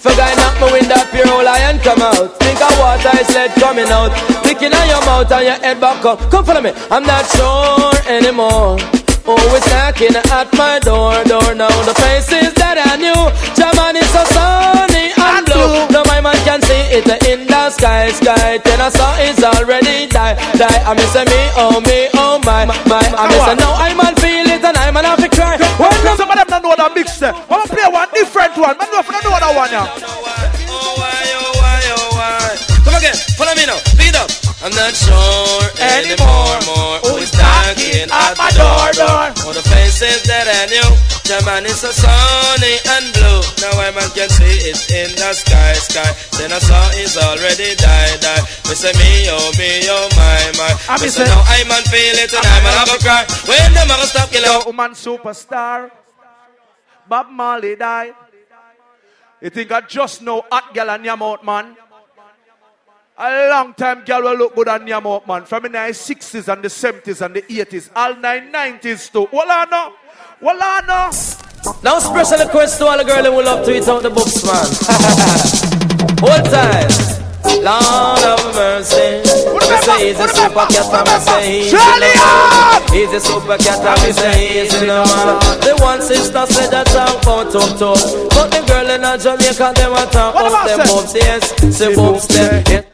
For 0.00 0.08
guy 0.16 0.32
knock 0.40 0.56
my 0.56 0.72
window 0.72 0.96
up 0.96 1.12
your 1.12 1.28
whole 1.28 1.44
lion 1.44 1.76
come 1.84 2.00
out. 2.00 2.40
Think 2.40 2.56
of 2.56 2.72
water 2.80 3.12
is 3.20 3.28
lead 3.36 3.52
coming 3.60 3.92
out. 3.92 4.16
Licking 4.48 4.72
on 4.72 4.86
your 4.88 5.04
mouth 5.04 5.28
and 5.28 5.44
your 5.44 5.60
head 5.60 5.78
back 5.78 6.00
up. 6.08 6.16
Come 6.32 6.46
follow 6.48 6.62
me. 6.64 6.72
I'm 6.88 7.04
not 7.04 7.28
sure 7.36 7.92
anymore. 8.08 8.80
Always 9.28 9.60
knocking 9.68 10.16
at 10.16 10.48
my 10.56 10.80
door, 10.80 11.20
door 11.28 11.52
now. 11.52 11.68
The 11.84 11.92
faces 12.00 12.56
that 12.56 12.80
I 12.80 12.96
knew. 12.96 13.20
German 13.52 14.00
is 14.00 14.08
so 14.08 14.24
sunny 14.32 15.12
and 15.12 15.44
blue. 15.44 15.84
No, 15.92 16.00
my 16.08 16.24
man 16.24 16.38
can 16.48 16.64
see 16.64 16.96
it 16.96 17.04
in 17.28 17.44
the 17.44 17.58
sky, 17.68 18.08
sky. 18.08 18.56
Then 18.64 18.80
I 18.80 18.88
saw 18.88 19.12
it's 19.20 19.44
already 19.44 20.08
die, 20.08 20.32
die. 20.56 20.80
I 20.80 20.94
miss 20.96 21.12
me, 21.12 21.40
oh 21.60 21.80
me, 21.84 22.08
oh 22.14 22.40
my, 22.48 22.64
my. 22.88 23.04
I 23.04 23.28
miss 23.28 23.60
now 23.60 23.76
I 23.76 23.92
man 23.92 24.16
feel 24.16 24.48
it 24.48 24.64
and 24.64 24.76
I 24.76 24.90
man 24.90 25.04
have 25.04 25.20
them 26.88 27.04
don't 27.04 27.04
know 27.04 27.12
that 27.12 27.12
mix 27.12 27.18
there. 27.18 27.34
I'm 27.34 27.48
gonna 27.48 27.68
play 27.68 27.88
one 27.88 28.08
different 28.12 28.56
one. 28.56 28.76
Man, 28.78 28.88
don't 28.90 29.04
know 29.04 29.38
that 29.38 29.54
one 29.54 29.70
now. 29.70 29.86
Come 32.84 32.94
again, 32.96 33.16
follow 33.36 33.54
me 33.54 33.66
now. 33.66 33.76
Speed 33.92 34.16
up. 34.16 34.30
I'm 34.58 34.74
not 34.74 34.90
sure 34.90 35.70
anymore. 35.78 36.58
More 36.66 36.98
who's 37.06 37.30
knocking 37.38 38.10
at 38.10 38.34
my 38.34 38.50
door, 38.58 38.90
door. 38.98 39.30
For 39.38 39.54
the 39.54 39.62
faces 39.62 40.26
that 40.26 40.50
I 40.50 40.66
knew, 40.66 40.90
the 41.30 41.38
man 41.46 41.62
is 41.62 41.78
so 41.78 41.94
sunny 41.94 42.74
and 42.98 43.06
blue. 43.14 43.38
Now 43.62 43.78
I 43.78 43.94
man 43.94 44.10
can 44.18 44.26
see 44.26 44.66
it 44.66 44.82
in 44.90 45.14
the 45.14 45.30
sky, 45.30 45.78
sky. 45.78 46.10
Then 46.42 46.50
I 46.50 46.58
saw 46.58 46.90
it's 46.98 47.14
already 47.14 47.78
died, 47.78 48.18
died. 48.18 48.42
Me 48.66 48.74
say 48.74 48.90
me, 48.98 49.30
oh 49.30 49.46
me, 49.54 49.86
oh 49.86 50.10
my, 50.18 50.42
my. 50.58 50.72
I 50.90 50.98
Me 50.98 51.06
say 51.06 51.22
now 51.22 51.38
I 51.46 51.62
man 51.70 51.86
feel 51.86 52.18
it 52.18 52.34
and 52.34 52.42
I 52.42 52.58
man 52.66 52.74
have 52.82 52.90
a 52.90 52.98
cry. 52.98 53.22
When 53.46 53.70
them 53.78 53.94
a 53.94 54.06
stop 54.10 54.30
killing. 54.34 54.50
Yo, 54.50 54.66
woman 54.66 54.90
superstar. 54.98 56.07
Bob 57.08 57.30
Marley 57.30 57.76
died. 57.76 58.14
You 59.40 59.50
think 59.50 59.70
I 59.70 59.80
just 59.82 60.22
know 60.22 60.44
hot 60.50 60.74
girl 60.74 60.90
and 60.90 61.04
yam 61.04 61.22
out, 61.22 61.44
man? 61.44 61.76
A 63.20 63.48
long 63.50 63.74
time 63.74 64.04
girl 64.04 64.22
will 64.22 64.36
look 64.36 64.54
good 64.54 64.68
on 64.68 64.86
yam 64.86 65.06
out, 65.06 65.26
man. 65.26 65.44
From 65.44 65.64
the 65.64 65.68
60s 65.68 66.52
and 66.52 66.62
the 66.62 66.68
70s 66.68 67.24
and 67.24 67.34
the 67.34 67.42
80s, 67.42 67.90
all 67.94 68.14
990s 68.14 69.12
too. 69.12 69.28
Well, 69.32 69.46
I 69.48 69.64
know. 69.64 69.94
Well, 70.40 70.58
I 70.60 70.80
know. 70.86 71.10
Now 71.82 71.98
special 71.98 72.46
request 72.46 72.78
to 72.78 72.86
all 72.86 72.98
the 72.98 73.04
girls 73.04 73.26
who 73.26 73.42
love 73.42 73.64
to 73.64 73.76
eat 73.76 73.88
out 73.88 74.02
the 74.02 74.10
books, 74.10 74.44
man. 74.44 74.66
Hold 76.20 76.44
time. 76.52 77.27
Lord 77.62 78.24
of 78.24 78.42
mercy. 78.54 79.22
Me 79.24 79.76
say 79.82 80.08
he's 80.08 80.20
a 80.20 80.28
super 80.28 80.66
cat, 80.68 80.92
and 80.92 81.08
me 81.08 81.18
say 81.20 81.62
he's 81.62 81.72
in 81.72 81.78
the 81.78 82.10
man. 82.16 82.82
He's 82.92 83.12
a 83.12 83.20
super 83.20 83.56
cat, 83.58 83.80
and 83.80 83.98
me 84.02 84.12
say 84.12 84.62
he's 84.62 84.74
in 84.74 84.86
the 84.86 85.00
man. 85.04 85.60
The 85.60 85.76
one 85.82 86.00
sister 86.02 86.46
said 86.46 86.70
that 86.70 86.86
talk 86.86 87.22
about 87.22 87.52
talk 87.52 87.78
talk, 87.78 88.00
but 88.30 88.50
the 88.50 88.60
girl 88.66 88.90
in 88.90 89.04
a 89.04 89.18
Jamaica 89.18 89.72
them 89.76 89.92
a 89.92 90.06
talk 90.10 90.34
about 90.34 90.66
them 90.66 90.86
boobs, 90.86 91.14
yes, 91.14 91.76
say 91.76 91.94
boobs 91.94 92.26
there. 92.28 92.84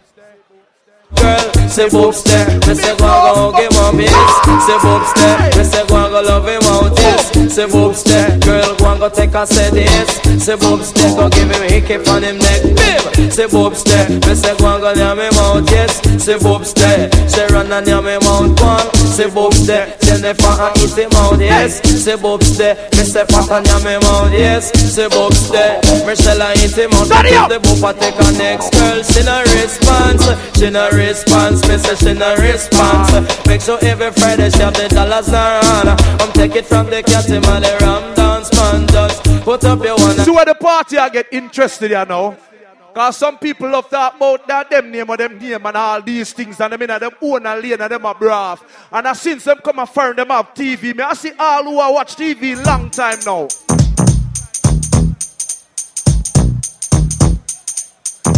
Girl, 1.20 1.68
say 1.68 1.88
boobs 1.88 2.22
there. 2.24 2.46
Me 2.66 2.74
say 2.74 2.94
go 2.96 3.08
go 3.34 3.52
give 3.56 3.72
him 3.72 4.00
yes. 4.00 4.32
Say 4.66 4.78
boobs 4.82 5.10
there. 5.14 5.38
Me 5.56 5.64
say 5.64 5.84
go 5.86 6.10
go 6.10 6.20
love 6.20 6.46
him 6.48 6.62
out 6.68 6.92
yes. 6.98 7.54
Say 7.54 7.66
boobs 7.66 8.02
there. 8.04 8.38
Girl, 8.40 8.74
go 8.76 8.90
and 8.90 9.00
go 9.00 9.08
take 9.08 9.34
a 9.34 9.46
set 9.46 9.72
yes. 9.74 10.20
Say 10.44 10.56
boobs 10.56 10.92
there. 10.92 11.14
Go 11.16 11.28
give 11.30 11.50
him 11.50 11.62
a 11.62 11.68
hickey 11.72 11.96
on 12.10 12.22
him 12.22 12.38
neck. 12.38 12.62
Bim. 12.62 13.30
Say 13.30 13.46
boobs 13.46 13.82
there. 13.84 14.08
Me 14.10 14.34
say 14.34 14.56
go 14.58 14.66
and 14.74 14.82
go 14.82 14.92
yam 14.92 15.18
him 15.18 15.32
out 15.38 15.70
yes. 15.70 16.00
Say 16.22 16.38
boobs 16.38 16.74
there. 16.74 17.10
Say 17.28 17.46
run 17.48 17.72
and 17.72 17.86
yam 17.86 18.04
him 18.06 18.22
out 18.24 18.60
one. 18.60 18.94
Say 18.94 19.30
boobs 19.30 19.66
there. 19.66 19.96
Say 20.00 20.20
never 20.20 20.46
and 20.60 20.76
eat 20.78 20.96
him 20.98 21.10
out 21.16 21.38
yes. 21.40 21.80
Say 22.04 22.16
boobs 22.16 22.58
there. 22.58 22.74
Me 22.92 23.04
say 23.04 23.24
fat 23.26 23.50
and 23.50 23.66
yam 23.66 23.82
him 23.86 24.02
out 24.04 24.32
yes. 24.32 24.70
Say 24.94 25.08
boobs 25.08 25.50
there. 25.50 25.80
Me 26.06 26.14
shall 26.16 26.40
I 26.42 26.52
eat 26.60 26.76
him 26.76 26.92
out. 26.92 27.08
The 27.08 27.58
boopa 27.60 27.98
take 27.98 28.18
a 28.20 28.32
next 28.38 28.70
girl. 28.74 29.02
She 29.02 29.22
no 29.24 29.40
response. 29.56 30.24
She 30.58 30.70
no 30.70 30.84
response. 30.90 31.03
Me 31.04 31.12
say 31.12 31.94
she 31.96 32.14
no 32.14 32.34
response. 32.36 33.12
Make 33.46 33.60
sure 33.60 33.78
every 33.82 34.10
Friday 34.12 34.48
she 34.48 34.60
have 34.60 34.72
the 34.72 34.88
dollars 34.88 35.28
in. 35.28 35.34
I'm 35.36 36.32
take 36.32 36.56
it 36.56 36.64
from 36.64 36.86
the 36.86 37.02
cat 37.02 37.26
him 37.26 37.44
and 37.44 37.62
the 37.62 37.76
ram 37.82 38.14
dance 38.14 38.50
man. 38.54 38.88
Just 38.88 39.22
put 39.42 39.64
up 39.64 39.84
your 39.84 39.96
one. 39.96 40.16
See 40.16 40.30
where 40.30 40.46
the 40.46 40.54
party 40.54 40.96
I 40.96 41.10
get 41.10 41.26
interested 41.30 41.92
in 41.92 42.08
now. 42.08 42.38
Cause 42.94 43.18
some 43.18 43.38
people 43.38 43.68
love 43.68 43.90
talk 43.90 44.16
about 44.16 44.46
that 44.46 44.70
them 44.70 44.90
name 44.92 45.10
or 45.10 45.16
them 45.16 45.36
name 45.36 45.66
and 45.66 45.76
all 45.76 46.00
these 46.00 46.32
things 46.32 46.60
and 46.60 46.72
them 46.72 46.80
in 46.80 46.88
them 46.88 47.10
own 47.20 47.44
a 47.44 47.56
lane 47.56 47.80
and 47.80 47.90
them 47.90 48.04
a 48.04 48.14
brav. 48.14 48.64
And 48.90 49.06
I 49.06 49.12
since 49.12 49.44
them 49.44 49.58
come 49.62 49.80
and 49.80 49.88
find 49.88 50.16
them 50.16 50.28
have 50.28 50.54
TV. 50.54 50.96
Me 50.96 51.02
I 51.02 51.12
see 51.12 51.32
all 51.38 51.64
who 51.64 51.80
a 51.80 51.92
watch 51.92 52.14
TV 52.16 52.64
long 52.64 52.88
time 52.88 53.18
now. 53.26 53.48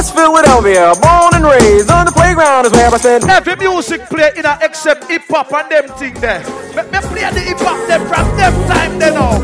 West 0.00 0.14
Philadelphia. 0.14 0.94
Born 1.02 1.34
and 1.34 1.44
raised 1.44 1.90
on 1.90 2.06
the 2.06 2.12
playground 2.12 2.64
is 2.64 2.72
where 2.72 2.88
I 2.88 2.96
spend. 2.96 3.24
Every 3.24 3.54
music 3.56 4.00
play 4.08 4.30
in 4.34 4.46
a 4.46 4.58
except 4.62 5.04
hip 5.10 5.24
hop 5.28 5.52
and 5.52 5.70
them 5.70 5.88
thing 5.98 6.14
there. 6.14 6.40
Me, 6.74 6.82
me 6.88 6.98
play 7.12 7.28
the 7.36 7.40
hip 7.40 7.58
hop 7.60 7.76
them 7.86 8.00
from 8.08 8.24
them 8.34 8.54
time 8.66 8.98
they 8.98 9.12
know. 9.12 9.36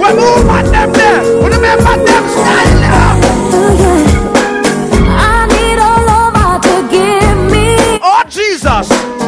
We 0.00 0.08
move 0.16 0.48
on 0.48 0.64
them 0.72 0.92
there. 0.94 1.22
We 1.36 1.44
remember 1.44 1.94
them 2.08 2.24
style 2.32 2.80
now. 2.80 3.20
I 5.12 5.44
need 5.52 5.76
a 5.76 5.92
lover 6.08 6.56
to 6.68 6.74
give 6.88 7.52
me 7.52 8.00
Oh 8.00 8.24
Jesus. 8.30 9.21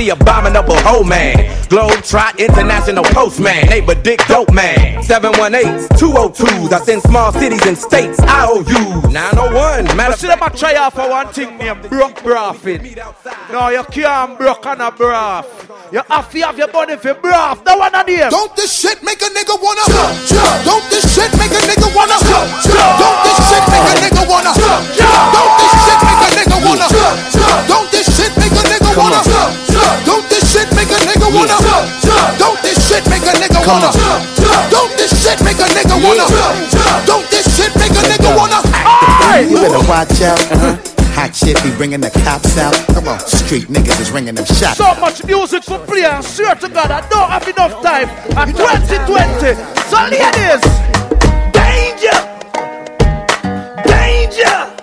The 0.00 0.08
abominable 0.10 0.76
hoe 0.76 1.04
man. 1.04 1.36
Globe 1.68 2.02
Trot 2.02 2.40
International 2.40 3.04
Postman. 3.04 3.68
Neighbor 3.68 3.94
Dick 3.94 4.20
Dope 4.26 4.50
Man. 4.52 5.02
718s, 5.04 5.88
202s. 6.00 6.72
I 6.72 6.80
send 6.80 7.02
small 7.02 7.32
cities 7.32 7.64
and 7.66 7.76
states. 7.76 8.18
IOU 8.20 9.12
901. 9.12 9.84
Matter 9.96 10.12
But 10.12 10.18
see 10.18 10.26
them 10.26 10.42
a 10.42 10.50
try 10.50 10.74
out 10.74 10.94
for 10.94 11.08
one 11.08 11.28
thing 11.28 11.56
named 11.58 11.82
Brock 11.90 12.16
Braffin. 12.24 12.80
No, 13.52 13.68
you 13.68 13.84
can't 13.92 14.38
broke 14.38 14.64
on 14.64 14.80
a 14.80 14.90
braff. 14.90 15.44
You 15.92 16.00
have 16.08 16.30
to 16.30 16.40
have 16.40 16.56
your 16.56 16.68
body 16.68 16.96
for 16.96 17.14
braff. 17.14 17.64
No 17.66 17.76
one 17.76 17.94
on 17.94 18.08
here. 18.08 18.30
Don't 18.30 18.54
this 18.56 18.72
shit 18.72 19.02
make 19.02 19.20
a 19.20 19.28
nigga 19.36 19.60
wanna 19.60 19.84
Don't 20.64 20.86
this 20.88 21.04
shit 21.12 21.30
make 21.36 21.52
a 21.52 21.60
nigga 21.68 21.92
wanna 21.94 22.16
Don't 22.24 23.20
this 23.26 23.38
shit 23.52 23.59
make 33.66 33.84
a 33.84 34.70
Don't 34.70 34.90
this 34.96 35.12
shit 35.22 35.40
make 35.44 35.58
a 35.58 35.68
nigga 35.76 35.96
wanna 36.02 36.26
Don't 37.06 37.28
this 37.30 37.46
shit 37.56 37.74
make 37.76 37.92
a 37.92 38.02
nigga 38.08 38.36
wanna 38.36 38.60
You 39.48 39.56
better 39.56 39.88
watch 39.88 40.20
out. 40.22 40.40
Uh-huh. 40.52 40.76
Hot 41.14 41.34
shit 41.34 41.62
be 41.62 41.70
bringing 41.76 42.00
the 42.00 42.10
cops 42.24 42.56
out. 42.56 42.74
Come 42.94 43.08
on, 43.08 43.18
street 43.20 43.66
niggas 43.68 44.00
is 44.00 44.10
ringing 44.10 44.34
them 44.34 44.44
shots. 44.44 44.78
So 44.78 44.94
much 45.00 45.24
music 45.24 45.64
for 45.64 45.78
play. 45.80 46.04
I 46.04 46.20
swear 46.20 46.54
to 46.54 46.68
God, 46.68 46.90
I 46.90 47.06
don't 47.08 47.28
have 47.28 47.46
enough 47.48 47.82
time. 47.82 48.08
At 48.38 48.46
2020. 48.46 49.54
So 49.90 49.98
ladies, 50.08 50.62
danger, 51.52 52.16
danger. 53.84 54.79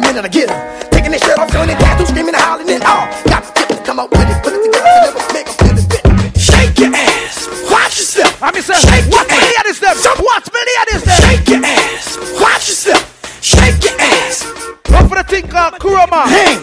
The 0.00 0.06
minute 0.08 0.24
I 0.24 0.28
get 0.28 0.50
'em. 0.50 0.90
Taking 0.90 1.10
their 1.12 1.20
shirt 1.20 1.38
off, 1.38 1.50
showing 1.52 1.68
their 1.68 1.78
tattoo, 1.78 2.06
screaming 2.06 2.34
and 2.34 2.42
howling 2.42 2.70
and 2.70 2.84
all. 2.84 3.06
Got 3.28 3.44
to 3.44 3.52
get 3.54 3.68
to 3.68 3.76
come 3.84 3.98
out 4.00 4.10
with 4.10 4.28
it, 4.28 4.42
put 4.42 4.52
it 4.54 4.62
together, 4.64 4.90
never 5.04 5.32
make 5.32 5.48
'em 5.48 5.56
feel 5.60 5.76
a 5.78 5.84
bit. 5.92 6.02
Shake 6.40 6.78
your 6.78 6.94
ass. 6.94 7.48
Watch 7.70 7.98
yourself. 8.00 8.42
I 8.42 8.50
mean, 8.52 8.62
sir, 8.62 8.74
Shake 8.74 9.04
your 9.06 9.12
what's 9.12 9.30
me 9.30 9.36
ass. 9.38 9.56
ladies 9.56 9.80
them? 9.80 9.96
What's 10.24 10.48
me 10.52 10.60
ladies 10.70 11.02
them? 11.04 11.18
Shake 11.24 11.48
your 11.48 11.64
ass. 11.64 12.04
Watch 12.40 12.64
yourself. 12.68 13.04
Shake 13.42 13.84
your 13.84 13.96
ass. 14.00 14.44
Go 14.84 14.98
for 15.08 15.16
the 15.16 15.24
thing 15.24 15.44
uh, 15.46 15.70
called 15.70 15.80
Kurama. 15.80 16.22
Hey, 16.28 16.56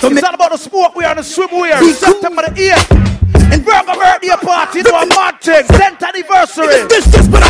so 0.00 0.08
it's 0.08 0.22
all 0.22 0.34
about 0.34 0.52
the 0.52 0.58
smoke 0.58 0.94
we 0.96 1.04
are 1.04 1.10
on 1.10 1.16
the 1.16 1.22
swimwear. 1.22 1.78
September 1.94 2.42
the 2.42 2.52
8th. 2.54 2.94
In 3.52 3.62
Burger 3.64 3.94
birthday 3.96 4.28
party, 4.44 4.82
do 4.82 4.90
a 4.94 5.06
mad 5.06 5.40
thing. 5.40 5.64
10th 5.64 6.02
anniversary. 6.06 6.84
This 6.88 7.06
just 7.10 7.30
what 7.30 7.42
I 7.42 7.47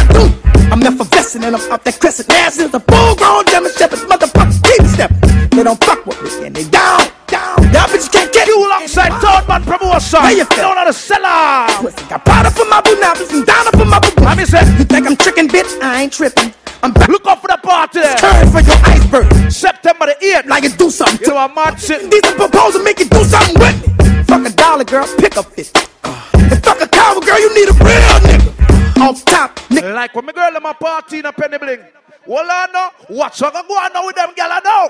ain't 16.09 16.15
tripping. 16.15 16.55
I'm 16.83 16.93
back. 16.93 17.09
Look 17.09 17.27
out 17.27 17.41
for 17.43 17.49
the 17.49 17.59
party 17.63 18.01
there. 18.01 18.17
Turn 18.17 18.51
for 18.51 18.61
your 18.61 18.77
iceberg. 18.85 19.53
September 19.53 20.07
the 20.07 20.17
8th. 20.25 20.47
Like 20.47 20.65
it 20.65 20.79
do 20.79 20.91
something. 20.91 21.19
to 21.29 21.37
a 21.37 21.49
mad 21.53 21.79
shit. 21.79 22.11
These 22.11 22.33
proposals 22.33 22.83
make 22.83 22.99
you 22.99 23.09
do 23.09 23.25
something 23.25 23.57
with 23.61 23.77
me. 23.83 24.25
Fuck 24.25 24.47
a 24.47 24.51
dollar, 24.51 24.85
girl, 24.85 25.07
pick 25.19 25.37
up 25.37 25.47
it. 25.57 25.71
Uh. 26.05 26.31
And 26.35 26.65
fuck 26.65 26.81
a 26.81 26.89
cowboy, 26.89 27.27
girl, 27.27 27.41
you 27.41 27.55
need 27.55 27.69
a 27.69 27.73
real 27.73 28.19
nigga. 28.25 29.01
Off 29.01 29.25
top, 29.25 29.57
nigga. 29.69 29.95
Like 29.95 30.15
when 30.15 30.25
my 30.27 30.33
girl 30.33 30.57
in 30.57 30.63
my 30.63 30.73
party 30.73 31.19
in 31.19 31.27
a 31.27 31.33
penny 31.33 31.59
bling. 31.59 31.81
Well, 32.27 32.47
I 32.49 32.67
know. 32.73 32.89
What's 33.09 33.41
going 33.41 33.55
on 33.55 33.93
now 33.93 34.07
with 34.07 34.17
them 34.17 34.33
gal 34.37 34.51
I 34.53 34.61
know? 34.65 34.89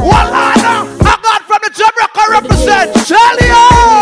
Well, 0.00 0.30
I 0.32 0.54
know. 0.64 0.80
I 1.00 1.14
got 1.22 1.42
from 1.48 1.60
the 1.64 1.70
Jamaica 1.76 2.24
represent. 2.30 3.06
Charlie 3.06 3.97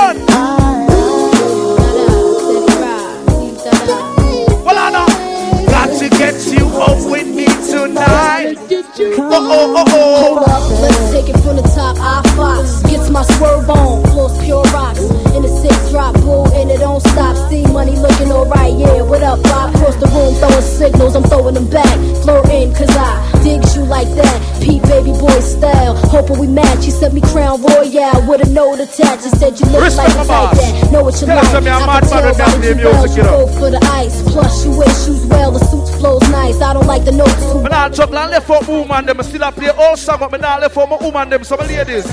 up? 19.26 19.38
Fly 19.42 19.70
across 19.74 19.96
the 19.96 20.06
room, 20.14 20.32
throwing 20.38 20.62
signals, 20.62 21.14
I'm 21.16 21.24
throwing 21.24 21.54
them 21.54 21.68
back. 21.68 21.90
Flirting, 22.22 22.70
cause 22.74 22.90
I 22.94 23.10
digs 23.42 23.76
you 23.76 23.82
like 23.84 24.08
that. 24.14 24.38
Pete 24.62 24.82
baby 24.82 25.10
boy 25.18 25.40
style, 25.42 25.94
hoping 26.14 26.38
we 26.38 26.46
match. 26.46 26.86
You 26.86 26.92
sent 26.92 27.12
me 27.14 27.20
Crown 27.20 27.60
Royal 27.62 28.14
with 28.28 28.46
a 28.46 28.50
note 28.50 28.80
attached. 28.80 29.24
You 29.26 29.32
said 29.34 29.58
you 29.58 29.66
look 29.74 29.82
Respect 29.82 30.14
like 30.14 30.24
a 30.24 30.28
type 30.28 30.56
that 30.56 30.92
know 30.92 31.02
what 31.04 31.14
you 31.20 31.26
Tell 31.26 31.36
like. 31.36 31.62
me 31.64 31.70
a 31.70 31.74
I 31.74 31.86
mad 31.86 32.02
man 32.02 32.10
tell 32.10 32.22
with 32.24 32.38
by 32.38 32.44
that 32.46 32.54
the 32.54 32.74
name 32.74 32.78
music, 32.78 33.16
you 33.18 33.22
know. 33.26 33.46
for 33.58 33.70
the 33.70 33.80
ice. 33.92 34.22
Plus, 34.32 34.64
you 34.64 34.70
wear 34.78 34.88
shoes 35.02 35.24
well, 35.26 35.50
the 35.52 35.60
suit 35.66 35.86
flows 35.98 36.22
nice. 36.30 36.60
I 36.62 36.72
don't 36.72 36.86
like 36.86 37.04
the 37.04 37.12
notes 37.12 37.34
Me 37.54 37.68
not 37.68 37.92
juggle 37.92 38.18
and 38.18 38.30
left 38.30 38.46
for 38.46 38.60
woman 38.66 39.06
them. 39.06 39.18
I 39.20 39.22
still 39.22 39.42
a 39.42 39.52
play 39.52 39.70
all 39.70 39.96
song, 39.96 40.18
but 40.30 40.40
not 40.40 40.60
left 40.60 40.74
for 40.74 40.86
my 40.86 40.96
woman 40.96 41.30
them. 41.30 41.42
Some. 41.44 41.56
Ladies, 41.66 42.06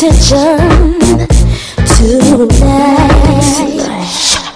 attention 0.00 0.96
tonight. 1.84 3.20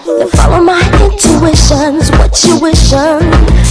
Then 0.06 0.28
follow 0.28 0.64
my 0.64 0.80
intuitions, 1.04 2.08
what 2.16 2.32
you 2.44 2.58
wishing. 2.60 3.20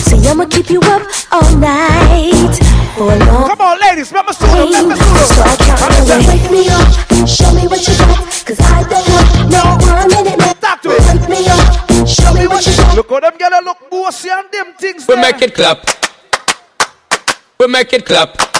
See, 0.05 0.21
I'ma 0.29 0.45
keep 0.45 0.69
you 0.69 0.79
up 0.83 1.01
all 1.31 1.55
night 1.57 2.53
for 2.95 3.11
a 3.11 3.17
long 3.25 3.49
Come 3.49 3.61
on, 3.61 3.79
ladies, 3.79 4.11
let 4.11 4.25
me 4.27 4.33
see 4.33 4.45
them, 4.45 4.69
let 4.69 4.85
me 4.85 4.95
see 4.95 5.33
So 5.33 5.41
I 5.41 5.55
count 5.57 5.81
away. 5.97 6.21
Wake 6.29 6.51
me 6.51 6.69
up, 6.69 7.27
show 7.27 7.51
me 7.55 7.65
what 7.67 7.81
you 7.87 7.97
got, 7.97 8.21
cause 8.45 8.59
I 8.61 8.83
don't 8.85 9.09
want 9.09 9.49
no 9.49 9.63
one 9.87 10.07
minute 10.09 10.37
left. 10.37 10.61
Talk 10.61 10.81
to 10.83 10.89
it. 10.89 11.01
Wake 11.09 11.27
me 11.29 11.47
up, 11.47 12.07
show 12.07 12.33
me 12.33 12.45
what 12.47 12.65
you 12.67 12.75
got. 12.77 12.95
Look 12.97 13.09
how 13.09 13.19
them 13.19 13.33
gyal 13.39 13.63
look 13.65 13.89
bossy 13.89 14.29
and 14.29 14.45
them 14.51 14.73
things 14.77 15.07
We 15.07 15.15
there. 15.15 15.23
make 15.23 15.41
it 15.41 15.55
clap. 15.55 15.87
We 17.59 17.65
make 17.67 17.93
it 17.93 18.05
clap. 18.05 18.52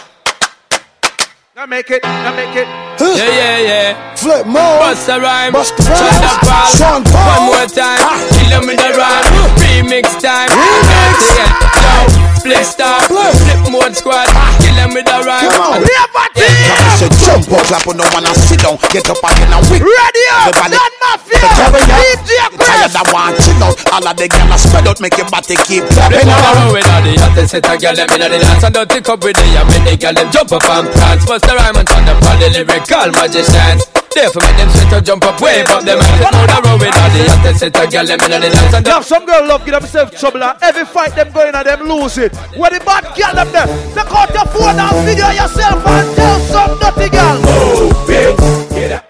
Now 1.63 1.67
make 1.67 1.89
it, 1.91 2.03
now 2.03 2.35
make 2.35 2.57
it. 2.57 2.67
Yeah, 2.99 3.23
yeah, 3.23 3.57
yeah. 3.59 4.15
Flip 4.15 4.45
more. 4.45 4.83
Bust 4.83 5.07
a 5.07 5.17
rhyme. 5.17 5.53
Bust 5.53 5.77
the 5.77 5.83
rhyme. 5.83 5.95
Shut 5.95 6.23
up, 6.25 6.41
pal. 6.41 6.67
Sean 6.75 7.03
Paul. 7.05 7.39
One 7.39 7.55
more 7.55 7.67
time. 7.71 8.03
Ah. 8.03 8.19
Kill 8.35 8.49
them 8.49 8.67
with 8.67 8.79
the 8.83 8.91
rhyme. 8.99 9.62
Remix 9.73 10.05
time. 10.21 10.53
And 10.53 11.53
low. 11.81 12.05
Play 12.45 12.61
star. 12.61 13.01
Flip 13.09 13.61
mode 13.73 13.95
squad. 13.97 14.29
Kill 14.61 14.75
them 14.77 14.93
with 14.93 15.05
the 15.09 15.17
rhyme. 15.25 15.49
Come 15.49 15.81
on. 15.81 15.81
Yeah. 15.81 16.05
I 16.37 16.93
said 17.01 17.13
jump 17.25 17.49
up, 17.49 17.65
clap 17.65 17.87
on 17.89 17.97
no 17.97 18.05
one 18.13 18.25
and 18.25 18.37
sit 18.45 18.61
down. 18.61 18.77
Get 18.93 19.09
up 19.09 19.17
again 19.17 19.49
and 19.49 19.65
wick. 19.73 19.81
Ready 19.81 20.25
up, 20.37 20.53
Don 20.53 20.93
Mafia, 21.01 21.41
So. 21.57 21.65
DJ. 21.73 22.31
Tired 22.53 22.93
of 22.93 23.07
one 23.09 23.33
chill 23.41 23.63
out. 23.65 23.77
All 23.97 24.05
of 24.05 24.13
the 24.17 24.27
gyal 24.29 24.53
spread 24.61 24.85
out, 24.87 24.99
make 25.01 25.17
your 25.17 25.29
body 25.33 25.55
keep 25.65 25.81
They 25.87 25.93
clapping 25.97 26.27
wanna 26.29 26.49
on. 26.53 26.57
roll 26.69 26.73
with 26.77 26.85
all 26.93 27.01
the 27.01 27.13
hottest 27.17 27.51
set 27.57 27.65
a 27.65 27.73
girl 27.81 27.95
them 27.97 28.09
inna 28.13 28.27
the 28.29 28.37
dance 28.39 28.63
and 28.63 28.73
don't 28.73 28.89
tick 28.89 29.09
up 29.09 29.23
with 29.23 29.35
the 29.37 29.45
and 29.57 29.67
make 29.73 29.85
the 29.89 29.93
girl 29.97 30.13
them 30.13 30.29
jump 30.29 30.51
up 30.53 30.65
and 30.69 30.85
prance. 30.93 31.25
Bust 31.25 31.45
the 31.49 31.53
rhyme 31.57 31.77
and 31.81 31.87
turn 31.87 32.05
up 32.11 32.21
all 32.21 32.37
the 32.37 32.47
lyrical 32.53 33.09
magicians. 33.17 33.81
Therefore 34.13 34.41
make 34.45 34.57
them 34.61 34.69
sweat 34.69 34.89
to 34.93 34.99
jump 35.01 35.25
up, 35.25 35.41
wave 35.41 35.65
up 35.73 35.81
them 35.87 35.97
hands. 35.97 36.19
They 36.21 36.29
wanna 36.29 36.57
roll 36.61 36.77
with 36.77 36.93
the 37.13 37.29
hottest 37.29 37.59
set 37.59 37.75
a 37.77 37.87
girl 37.87 38.05
them 38.05 38.19
inna 38.25 38.39
the 38.39 38.49
dance 38.49 38.73
and 38.73 38.85
Now 38.85 39.01
some 39.01 39.25
girl 39.25 39.47
love 39.47 39.65
give 39.65 39.73
themselves 39.73 40.19
trouble 40.19 40.43
and 40.43 40.57
every 40.61 40.85
fight 40.85 41.15
them 41.15 41.31
going 41.31 41.53
and 41.53 41.65
them 41.65 41.87
lose 41.87 42.17
it. 42.17 42.35
Where 42.57 42.71
the 42.71 42.79
bad 42.83 43.03
girl 43.15 43.33
them 43.33 43.49
there, 43.53 43.67
take 43.93 44.11
out 44.11 44.33
your 44.33 44.45
phone 44.51 44.79
and 44.79 45.05
video 45.05 45.29
yourself 45.29 45.85
and 45.85 46.15
tell 46.15 46.39
some 46.51 46.79
dirty 46.79 47.09
girl. 47.09 47.37
Move, 47.45 47.93
bitch, 48.07 48.69
get 48.69 48.91
out. 48.91 49.05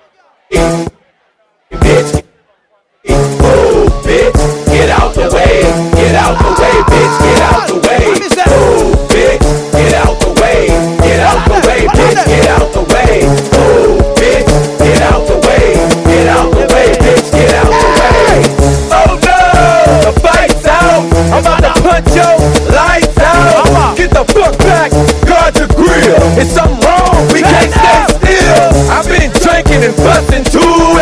Bitch, 1.84 2.24
move, 3.42 3.92
bitch, 4.06 4.38
get 4.68 4.90
out 4.90 5.14
the 5.16 5.30
way. 5.34 5.62
Get 5.96 6.16
out 6.16 6.38
the 6.38 6.52
way, 6.62 6.76
bitch, 6.92 7.16
get 7.24 7.42
out 7.42 7.68
the 7.68 7.76
way. 7.88 8.04
Move, 8.46 8.93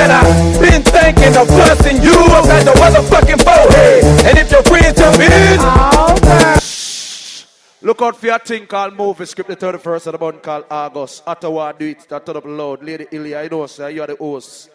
and 0.01 0.11
I've 0.11 0.59
been 0.59 0.81
thinking 0.81 1.37
of 1.37 1.47
busting 1.47 2.01
you 2.01 2.17
about 2.25 2.65
the 2.65 2.73
motherfucking 2.81 3.41
forehead. 3.45 4.03
And 4.25 4.37
if 4.37 4.51
your 4.51 4.63
friends 4.63 4.97
jump 4.97 5.19
in, 5.19 6.61
Look 7.83 7.99
out 8.03 8.15
for 8.15 8.27
your 8.27 8.37
thing 8.39 8.67
called 8.67 8.95
movie 8.95 9.25
script 9.25 9.49
the 9.49 9.55
31st 9.55 10.07
of 10.07 10.13
the 10.13 10.19
month 10.19 10.41
called 10.43 10.65
August. 10.69 11.23
Ottawa 11.25 11.71
do 11.71 11.87
it, 11.87 12.07
that 12.09 12.25
turn 12.25 12.37
up 12.37 12.45
loud. 12.45 12.83
Lady 12.83 13.07
Ilya, 13.11 13.43
you 13.43 13.49
know, 13.49 13.65
sir, 13.65 13.89
you 13.89 14.03
are 14.03 14.07
the 14.07 14.15
host. 14.15 14.69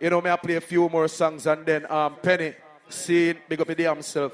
You 0.00 0.08
know, 0.08 0.22
me 0.22 0.30
I 0.30 0.36
play 0.36 0.56
a 0.56 0.60
few 0.60 0.88
more 0.88 1.06
songs 1.08 1.46
and 1.46 1.66
then 1.66 1.90
um 1.90 2.16
Penny, 2.22 2.54
scene, 2.88 3.36
big 3.46 3.60
up 3.60 3.66
the 3.66 3.74
damn 3.74 4.00
self. 4.00 4.32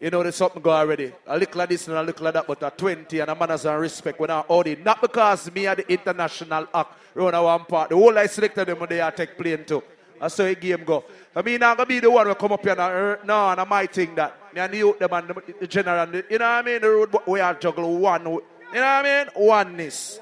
You 0.00 0.08
know, 0.10 0.22
there's 0.22 0.36
something 0.36 0.62
go 0.62 0.70
already. 0.70 1.12
A 1.26 1.38
little 1.38 1.58
like 1.58 1.68
this 1.68 1.86
and 1.86 1.96
a 1.96 2.02
little 2.02 2.24
like 2.24 2.32
that, 2.34 2.46
but 2.46 2.62
a 2.62 2.70
20 2.70 3.20
and 3.20 3.30
a 3.30 3.34
manners 3.34 3.66
and 3.66 3.78
respect 3.78 4.18
when 4.18 4.30
I 4.30 4.40
hold 4.40 4.66
it. 4.66 4.82
Not 4.82 5.00
because 5.02 5.52
me 5.52 5.66
are 5.66 5.76
the 5.76 5.92
international 5.92 6.66
act, 6.74 6.94
run 7.14 7.34
a 7.34 7.42
one 7.42 7.66
part. 7.66 7.90
The 7.90 7.96
whole 7.96 8.16
I 8.18 8.26
selected 8.26 8.66
them 8.66 8.78
when 8.78 8.88
they 8.88 9.00
are 9.00 9.12
take 9.12 9.36
plane 9.36 9.62
too. 9.64 9.82
That's 10.18 10.36
how 10.38 10.44
the 10.44 10.54
game 10.54 10.84
go. 10.84 11.04
I 11.36 11.42
mean, 11.42 11.62
I'm 11.62 11.76
gonna 11.76 11.86
be 11.86 12.00
the 12.00 12.10
one 12.10 12.26
who 12.26 12.34
come 12.34 12.52
up 12.52 12.62
here 12.62 12.72
and 12.72 12.80
uh, 12.80 13.16
no, 13.24 13.50
and 13.50 13.60
I 13.60 13.64
might 13.64 13.92
think 13.92 14.16
that. 14.16 14.36
Me 14.54 14.60
and 14.62 14.74
youth, 14.74 14.98
them 14.98 15.12
and 15.12 15.28
the, 15.28 15.54
the 15.60 15.66
general, 15.66 16.06
the- 16.06 16.24
you 16.30 16.38
know 16.38 16.44
what 16.46 16.50
I 16.50 16.62
mean? 16.62 16.80
The 16.80 16.88
road 16.88 17.16
we 17.26 17.40
are 17.40 17.54
juggle 17.54 17.98
one, 17.98 18.22
you 18.22 18.26
know 18.28 18.40
what 18.72 18.82
I 18.82 19.02
mean? 19.02 19.26
Oneness. 19.36 20.18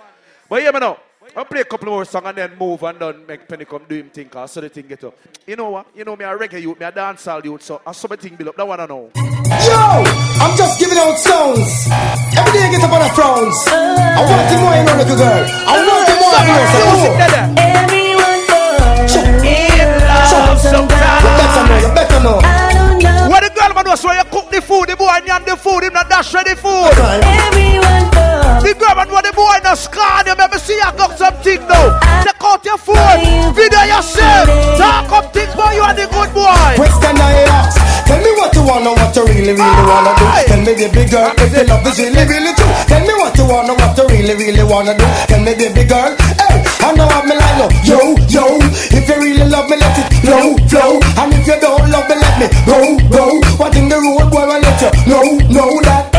But 0.49 0.63
hear 0.63 0.73
me 0.73 0.81
now. 0.81 0.99
I'll 1.37 1.45
play 1.45 1.61
a 1.61 1.65
couple 1.65 1.89
more 1.89 2.05
songs 2.05 2.27
and 2.27 2.39
then 2.39 2.57
move 2.59 2.83
and 2.83 2.99
then 2.99 3.27
make 3.27 3.49
Penny 3.49 3.65
come 3.65 3.83
do 3.89 3.97
him 3.97 4.11
thing, 4.11 4.29
cause 4.29 4.53
so 4.53 4.61
the 4.61 4.69
thing 4.69 4.87
get 4.87 5.05
up. 5.05 5.15
You 5.47 5.57
know 5.57 5.71
what? 5.71 5.87
You 5.95 6.05
know 6.05 6.17
me 6.17 6.25
a 6.25 6.37
reggae 6.37 6.61
youth, 6.61 6.79
me 6.79 6.87
a 6.87 6.93
dancehall 6.93 7.45
youth, 7.45 7.63
so 7.63 7.81
I 7.87 7.93
saw 7.93 8.09
my 8.09 8.17
thing 8.17 8.37
build 8.37 8.49
up. 8.51 8.57
That 8.57 8.67
one 8.67 8.81
I 8.81 8.87
know. 8.87 9.11
Yo, 9.15 10.05
I'm 10.43 10.57
just 10.57 10.79
giving 10.79 10.99
out 10.99 11.17
songs. 11.19 11.89
Every 12.37 12.53
day 12.53 12.65
I 12.65 12.71
get 12.71 12.85
up 12.85 12.93
on 12.93 13.03
a 13.03 13.09
frowns. 13.15 13.57
I 13.69 14.21
want 14.21 14.51
you 14.53 14.59
more, 14.61 14.75
you 14.77 14.85
know, 14.85 14.97
little 14.97 15.17
girl. 15.17 15.45
I 15.49 15.75
want 15.89 16.09
you 16.09 16.17
more, 16.21 16.43
you 16.45 16.53
know, 16.53 16.67
so 16.75 17.59
Everyone 17.59 18.28
in 19.49 19.89
love 20.05 20.61
sometimes. 20.61 21.25
Better 21.41 21.65
know, 21.69 21.95
better 21.95 22.21
know. 22.21 22.39
I 22.43 22.73
don't 22.73 23.03
know. 23.03 23.29
What 23.29 23.43
the 23.45 23.51
girl 23.53 23.73
man 23.75 23.87
was 23.89 24.05
when 24.05 24.17
you 24.17 24.25
cook 24.31 24.51
the 24.51 24.61
food, 24.61 24.89
the 24.89 24.97
boy 24.97 25.21
yam 25.27 25.45
the 25.45 25.57
food, 25.57 25.85
him 25.85 25.93
not 25.93 26.09
dash 26.09 26.33
ready 26.35 26.55
food. 26.55 26.93
Everyone 26.97 28.07
knows. 28.13 28.63
The 28.65 28.75
girl 28.75 28.95
man 28.97 29.09
want 29.11 29.25
the 29.25 29.33
boy 29.33 29.59
not 29.65 29.79
scan 29.79 30.27
you, 30.27 30.37
me 30.37 30.59
see 30.59 30.77
you 30.77 30.93
cook 30.97 31.13
something 31.17 31.61
now. 31.69 31.99
Take 32.25 32.43
out 32.43 32.65
your 32.65 32.79
phone, 32.79 33.55
video 33.55 33.83
yourself, 33.85 34.49
talk 34.79 35.13
up 35.13 35.33
things 35.33 35.55
boy, 35.55 35.73
you 35.77 35.83
are 35.83 35.95
the 35.95 36.07
good 36.09 36.31
boy. 36.33 36.75
Question 36.77 37.17
I 37.21 37.45
ask. 37.49 37.77
Tell 38.09 38.17
me 38.25 38.31
what 38.41 38.55
you 38.57 38.65
wanna, 38.65 38.97
what 38.97 39.13
you 39.15 39.25
really, 39.29 39.53
really 39.53 39.85
wanna 39.85 40.17
do. 40.17 40.25
Tell 40.49 40.61
me, 40.65 40.73
baby 40.73 41.05
girl, 41.13 41.29
if 41.37 41.53
your 41.53 41.65
love 41.69 41.85
is 41.85 41.99
really, 42.01 42.25
really 42.25 42.57
true. 42.57 42.73
Tell 42.89 43.05
me 43.05 43.13
what 43.21 43.37
you 43.37 43.45
wanna, 43.45 43.77
what 43.77 43.93
you 44.01 44.09
really, 44.09 44.33
really 44.33 44.65
wanna 44.65 44.97
do. 44.97 45.05
Tell 45.29 45.43
me, 45.45 45.53
baby 45.53 45.85
girl, 45.85 46.17
hey, 46.17 46.38
I 46.81 46.93
know 46.93 47.07
I'm 47.07 47.29
like 47.29 47.59
no. 47.59 47.67
Yo, 47.85 47.99
yo, 48.29 48.59
if 48.95 49.09
you 49.09 49.17
really 49.17 49.49
love 49.49 49.69
me, 49.69 49.77
let 49.77 49.99
it 49.99 50.09
flow, 50.23 50.57
flow. 50.69 51.01
And 51.19 51.33
if 51.35 51.47
you 51.47 51.61
don't 51.61 51.91
love 51.91 52.09
me, 52.09 52.17
let 52.17 52.35
me 52.41 52.47
go, 52.67 52.99
go. 53.11 53.41
What 53.57 53.77
in 53.77 53.89
the 53.89 53.97
road, 53.97 54.31
boy, 54.31 54.47
I 54.47 54.59
let 54.59 54.81
you 54.81 54.91
know, 55.11 55.39
know 55.49 55.81
that. 55.83 56.18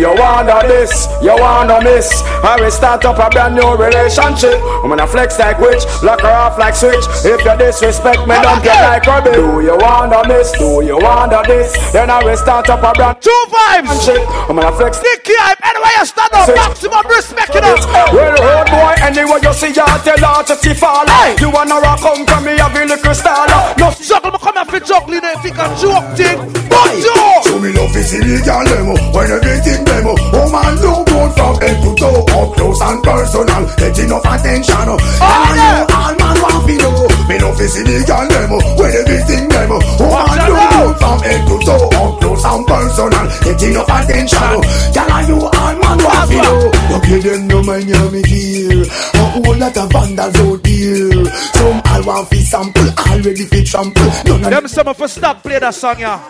The 0.00 0.08
one 0.08 0.46
now? 0.46 0.62
Do 0.62 0.66
you 0.66 0.66
wanna 0.66 0.68
this? 0.68 1.08
You 1.22 1.34
wanna 1.36 1.80
miss? 1.82 2.22
I 2.44 2.60
will 2.60 2.70
start 2.70 3.04
up 3.04 3.18
a 3.18 3.30
brand 3.30 3.54
new 3.54 3.76
relationship. 3.76 4.60
I'm 4.84 4.90
gonna 4.90 5.06
flex 5.06 5.38
like 5.38 5.58
witch, 5.58 5.84
lock 6.02 6.20
her 6.20 6.28
off 6.28 6.58
like 6.58 6.74
switch. 6.74 7.04
If 7.24 7.44
you 7.44 7.56
disrespect 7.56 8.28
me, 8.28 8.36
don't 8.42 8.62
get 8.62 8.76
like 8.84 9.06
rubbish. 9.06 9.34
Do 9.36 9.60
you 9.60 9.76
wanna 9.80 10.26
miss? 10.28 10.52
Do 10.52 10.84
you 10.84 10.98
wanna 10.98 11.42
this? 11.46 11.72
Then 11.92 12.10
I 12.10 12.22
will 12.22 12.36
start 12.36 12.68
up 12.68 12.82
a 12.84 12.92
brand 12.92 13.22
Two 13.22 13.32
vibes. 13.48 14.04
shit. 14.04 14.20
I'm 14.48 14.56
gonna 14.56 14.72
flex 14.76 14.98
Sticky 14.98 15.34
hype, 15.40 15.60
anyway 15.64 15.92
you 15.96 16.04
stand 16.04 16.32
up, 16.32 16.48
maximum 16.54 17.06
respect, 17.08 17.54
you 17.54 17.60
know. 17.60 17.76
Well, 18.12 18.36
road 18.36 18.68
boy, 18.68 18.94
anyway 19.00 19.40
you 19.42 19.52
see 19.52 19.72
her, 19.72 19.96
tell 20.04 20.20
her 20.20 20.42
to 20.44 20.54
see 20.56 20.74
fall. 20.74 21.06
You 21.40 21.50
wanna 21.50 21.80
rock 21.80 22.00
come 22.00 22.26
from 22.26 22.44
me, 22.44 22.56
have 22.58 22.74
a 22.76 22.84
little 22.84 23.14
style. 23.14 23.48
No 23.78 23.92
Juggle, 23.96 24.30
me 24.32 24.38
come 24.38 24.54
here 24.54 24.64
for 24.64 24.80
juggling, 24.80 25.24
eh? 25.24 25.34
if 25.36 25.44
you 25.44 25.52
can 25.52 25.70
joke 25.80 26.04
thing. 26.16 26.38
But 26.68 26.92
you! 27.00 27.16
So 27.44 27.58
me 27.58 27.72
love 27.72 27.96
is 27.96 28.12
illegal 28.12 28.62
demo 28.64 28.94
When 29.12 29.30
everything 29.30 29.85
Oh 29.88 30.48
man 30.52 30.76
do 30.76 30.92
good 31.06 31.30
from 31.34 31.54
head 31.60 31.76
to 31.82 31.90
toe 31.96 32.20
Up 32.36 32.54
close 32.56 32.80
and 32.82 33.02
personal. 33.02 33.62
Get 33.76 33.98
enough 33.98 34.24
attention. 34.26 34.86
Oh, 34.86 34.98
And 34.98 35.56
you 35.56 35.74
all 35.94 36.12
man 36.16 36.36
want 36.42 36.66
to 36.68 36.74
know? 36.76 37.08
Me 37.28 37.36
no 37.38 37.50
fi 37.54 37.56
love 37.56 37.60
is 37.60 37.76
illegal 37.80 38.24
demo 38.28 38.58
When 38.78 38.90
everything 38.92 39.48
demo 39.48 39.78
Oh 39.82 40.10
man 40.10 40.38
do 40.46 40.54
good 40.76 40.94
from 40.98 41.18
head 41.20 41.42
to 41.48 41.56
toe 41.64 41.88
Up 41.96 42.20
close 42.20 42.44
and 42.44 42.66
personal. 42.66 43.26
Get 43.42 43.62
enough 43.62 43.90
attention. 43.90 44.38
Oh, 44.42 44.62
Tell 44.92 45.28
you 45.28 45.38
all 45.46 45.74
man 45.78 45.98
want 46.04 46.30
to 46.30 46.36
know? 46.42 46.70
You 46.90 46.98
give 47.06 47.22
them 47.24 47.46
no 47.48 47.62
Miami 47.62 48.22
gear 48.22 48.84
A 49.14 49.18
whole 49.32 49.56
lot 49.56 49.76
of 49.76 49.90
vandals 49.92 50.36
out 50.36 50.66
here. 50.66 51.24
Some 51.56 51.80
all 51.84 52.02
want 52.04 52.28
fi 52.28 52.38
sample 52.42 52.88
Already 53.10 53.44
fi 53.46 53.64
trample. 53.64 54.10
None 54.26 54.44
of 54.44 54.50
Them 54.50 54.68
some 54.68 54.88
of 54.88 55.00
us 55.00 55.12
stop 55.14 55.42
play 55.42 55.58
that 55.58 55.74
song, 55.74 55.98
yeah. 56.00 56.20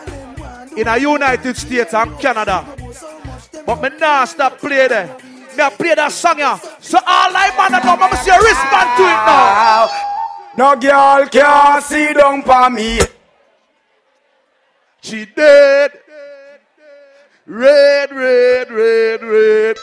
in 0.76 0.84
the 0.84 1.00
United 1.00 1.56
States 1.56 1.94
and 1.94 2.18
Canada. 2.18 2.64
But 3.64 3.80
me 3.82 3.88
nah 3.98 4.24
stop 4.24 4.58
play 4.58 4.88
there. 4.88 5.16
Me 5.56 5.62
a 5.62 5.70
play 5.70 5.94
that 5.94 6.12
song 6.12 6.38
yeah. 6.38 6.58
So 6.80 6.98
all 6.98 7.32
I 7.32 7.50
man 7.56 7.74
I 7.74 7.80
know, 7.84 7.96
me 7.96 8.16
see 8.20 8.30
a 8.30 8.38
respond 8.38 8.88
to 8.98 9.04
it 9.06 9.22
now. 9.24 9.88
No 10.56 10.76
girl 10.76 11.28
can 11.28 11.82
see 11.82 12.12
down 12.12 12.42
for 12.42 12.70
me. 12.70 13.00
She 15.00 15.24
dead. 15.26 15.92
Red, 17.46 18.10
red, 18.10 18.70
red, 18.72 19.22
red. 19.22 19.76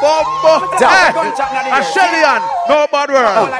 Bumbo. 0.00 0.70
Hey, 0.78 1.10
a 1.10 1.82
Shelly 1.82 2.22
Ann. 2.22 2.40
No 2.68 2.86
bad 2.92 3.10
word. 3.10 3.50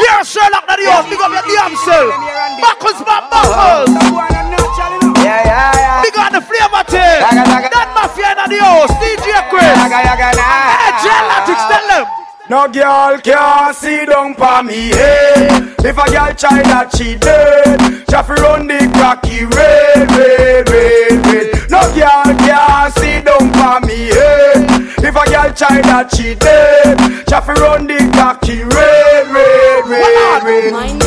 Here, 0.00 0.24
Sherlock, 0.24 0.66
that 0.66 0.80
yours. 0.80 1.04
Big 1.06 1.20
up 1.20 1.30
your 1.30 1.44
damn 1.52 1.76
self. 1.84 2.16
Buckles, 2.64 3.04
my 3.04 3.20
buckles. 3.28 5.01
Yeah, 5.32 5.48
yeah, 5.48 5.72
yeah. 5.80 6.02
Big 6.04 6.16
on 6.20 6.32
the 6.36 6.42
flavor 6.44 6.84
team. 6.92 7.24
That 7.72 7.88
mafia 7.96 8.36
in 8.36 8.52
the 8.52 8.60
house. 8.60 8.92
DJ 9.00 9.32
Chris. 9.48 9.64
Hey, 9.64 10.92
Gelatics, 11.00 11.64
tell 11.72 11.86
them. 11.88 12.04
No 12.50 12.68
girl 12.68 13.16
can 13.22 13.72
see 13.72 14.04
down 14.04 14.34
for 14.34 14.62
me, 14.62 14.92
hey. 14.92 15.48
If 15.88 15.96
a 15.96 16.04
girl 16.12 16.34
try 16.36 16.60
that 16.68 16.92
she 16.94 17.16
dead, 17.16 17.80
have 18.12 18.28
run 18.28 18.66
the 18.68 18.90
cracky 18.92 19.46
red, 19.46 20.10
red, 20.12 20.68
red, 20.68 21.24
red. 21.24 21.70
No 21.70 21.80
girl 21.96 22.28
can 22.36 22.90
see 22.92 23.24
down 23.24 23.48
for 23.56 23.80
me, 23.88 24.12
hey. 24.12 24.68
If 25.00 25.16
a 25.16 25.24
girl 25.32 25.48
try 25.56 25.80
that 25.80 26.12
she 26.14 26.34
dead, 26.34 27.00
have 27.32 27.48
run 27.48 27.86
the 27.86 27.96
cocky 28.12 28.64
red, 28.64 29.32
red, 29.32 29.88
red, 29.88 30.42
red. 30.44 31.01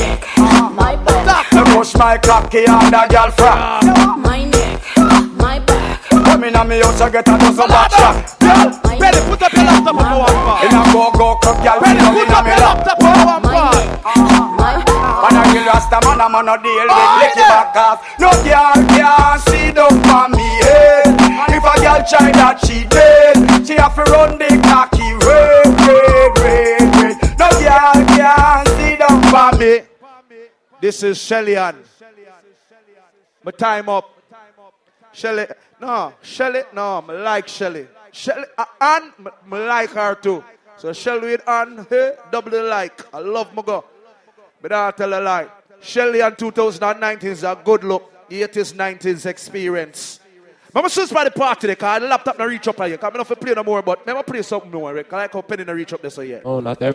My 1.56 1.64
neck, 1.64 1.64
my 1.64 1.64
back, 1.64 1.68
I 1.68 1.78
push 1.78 1.96
my 1.96 2.18
cocky 2.18 2.68
on 2.68 2.92
the 2.92 3.08
girl 3.08 3.32
frack. 3.32 3.82
my 4.20 4.44
neck, 4.44 4.82
my 5.38 5.60
back. 5.60 6.02
Come 6.10 6.44
in 6.44 6.56
on 6.56 6.68
me 6.68 6.80
house, 6.82 7.00
I 7.00 7.10
get 7.10 7.28
a 7.28 7.38
dozen 7.38 7.68
back 7.68 7.92
shot. 7.92 8.36
Ready, 9.00 9.20
put 9.24 9.42
up 9.42 9.54
your 9.54 9.64
laptop 9.64 9.96
on 9.96 10.20
one 10.20 10.36
part. 10.44 10.64
In 10.66 10.76
a 10.76 10.84
go 10.92 11.12
go 11.16 11.36
club, 11.40 11.64
girl, 11.64 11.80
Ready, 11.80 12.00
put 12.00 12.18
in 12.18 12.28
on 12.28 12.36
up 12.36 12.44
me 12.44 12.52
your 12.52 12.60
laptop 12.60 13.04
on 13.04 13.26
one 13.26 13.42
part. 13.44 13.96
Man 15.16 15.36
a 15.38 15.44
kill 15.54 15.66
Rasta 15.66 16.00
man 16.04 16.20
a 16.20 16.30
man 16.30 16.50
a 16.50 16.56
deal 16.62 16.76
with 16.76 16.92
oh, 16.92 17.18
lick 17.24 17.34
it 17.34 17.48
back 17.50 17.76
off 17.76 18.04
No 18.20 18.30
girl 18.44 18.78
can 18.94 19.40
see 19.48 19.72
down 19.72 19.96
for 20.06 20.28
me 20.30 20.46
head 20.62 21.08
If 21.50 21.64
a 21.64 21.74
girl 21.82 22.02
try 22.06 22.30
that 22.36 22.60
she 22.62 22.84
dead 22.86 23.66
She 23.66 23.74
have 23.74 23.96
to 23.96 24.04
run 24.12 24.38
the 24.38 24.65
This 30.86 31.02
is 31.02 31.18
Shelly 31.18 31.58
Ann. 31.58 31.78
My 33.44 33.50
time 33.50 33.90
up. 33.90 34.08
Shelly, 35.12 35.48
no, 35.82 36.14
Shelly, 36.22 36.62
no, 36.74 37.04
I 37.10 37.12
like 37.14 37.48
Shelly. 37.48 37.88
Shelly, 38.12 38.46
uh, 38.56 38.66
Ann, 38.80 39.12
I 39.52 39.58
like 39.66 39.90
her 39.90 40.14
too. 40.14 40.44
So 40.78 40.94
Shelly 40.94 41.38
Ann, 41.48 41.88
hey, 41.90 42.14
double 42.32 42.64
like. 42.66 43.02
I 43.12 43.18
love 43.18 43.52
my 43.56 43.64
girl. 43.64 43.84
But 44.62 44.74
I 44.74 44.92
tell 44.92 45.12
a 45.20 45.20
lie. 45.20 45.48
Shelly 45.82 46.22
Ann 46.22 46.36
2019 46.36 47.32
is 47.32 47.44
a 47.44 47.60
good 47.66 47.84
look. 47.84 48.30
80s, 48.30 48.76
90s 48.76 49.26
experience. 49.26 50.20
I'm 50.76 50.88
supposed 50.88 51.16
by 51.16 51.24
the 51.24 51.32
party 51.32 51.66
because 51.66 52.02
the 52.02 52.08
laptop 52.08 52.38
not 52.38 52.48
reach 52.48 52.68
up 52.68 52.76
here. 52.76 53.00
I'm 53.02 53.14
not 53.14 53.40
play 53.42 53.56
no 53.56 53.64
more, 53.64 53.82
but 53.82 54.08
I'm 54.08 54.24
play 54.24 54.44
something 54.44 54.70
more. 54.70 54.94
Because 54.94 55.14
I 55.14 55.18
like 55.24 55.34
how 55.34 55.42
penny 55.42 55.64
not 55.64 55.76
reach 55.76 55.94
up 55.94 56.02
there 56.04 56.12
so 56.12 56.22
yeah. 56.22 56.42
Oh, 56.46 56.60
not 56.60 56.80
there. 56.80 56.94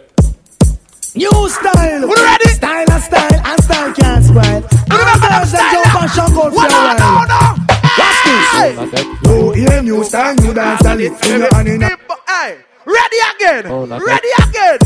New 1.15 1.49
style. 1.49 2.07
We 2.07 2.15
ready? 2.15 2.49
Style 2.51 2.87
and 2.89 3.03
style 3.03 3.41
and 3.45 3.65
style 3.65 3.93
can't 3.95 4.25
spoil. 4.25 4.63
All 4.93 5.19
girls 5.19 5.55
and 5.55 5.67
jump 5.73 6.03
and 6.03 6.11
shock 6.11 6.31
out 6.31 6.35
for 6.35 6.49
a 6.49 6.55
while. 6.55 7.57
Watch 7.99 8.19
this. 8.25 8.47
Oh, 8.55 8.75
not 8.77 8.91
there. 8.93 9.35
You 9.35 9.51
hear 9.53 9.83
new 9.83 10.05
style, 10.05 10.35
new 10.37 10.55
dance, 10.55 10.85
and 10.87 11.01
it 11.01 11.27
in 11.27 11.41
your 11.41 11.55
hand 11.55 11.69
in 11.69 11.83
a 11.83 11.89
Hey, 12.29 12.59
ready 12.87 13.17
again. 13.35 13.89
Ready 13.91 14.29
again. 14.39 14.79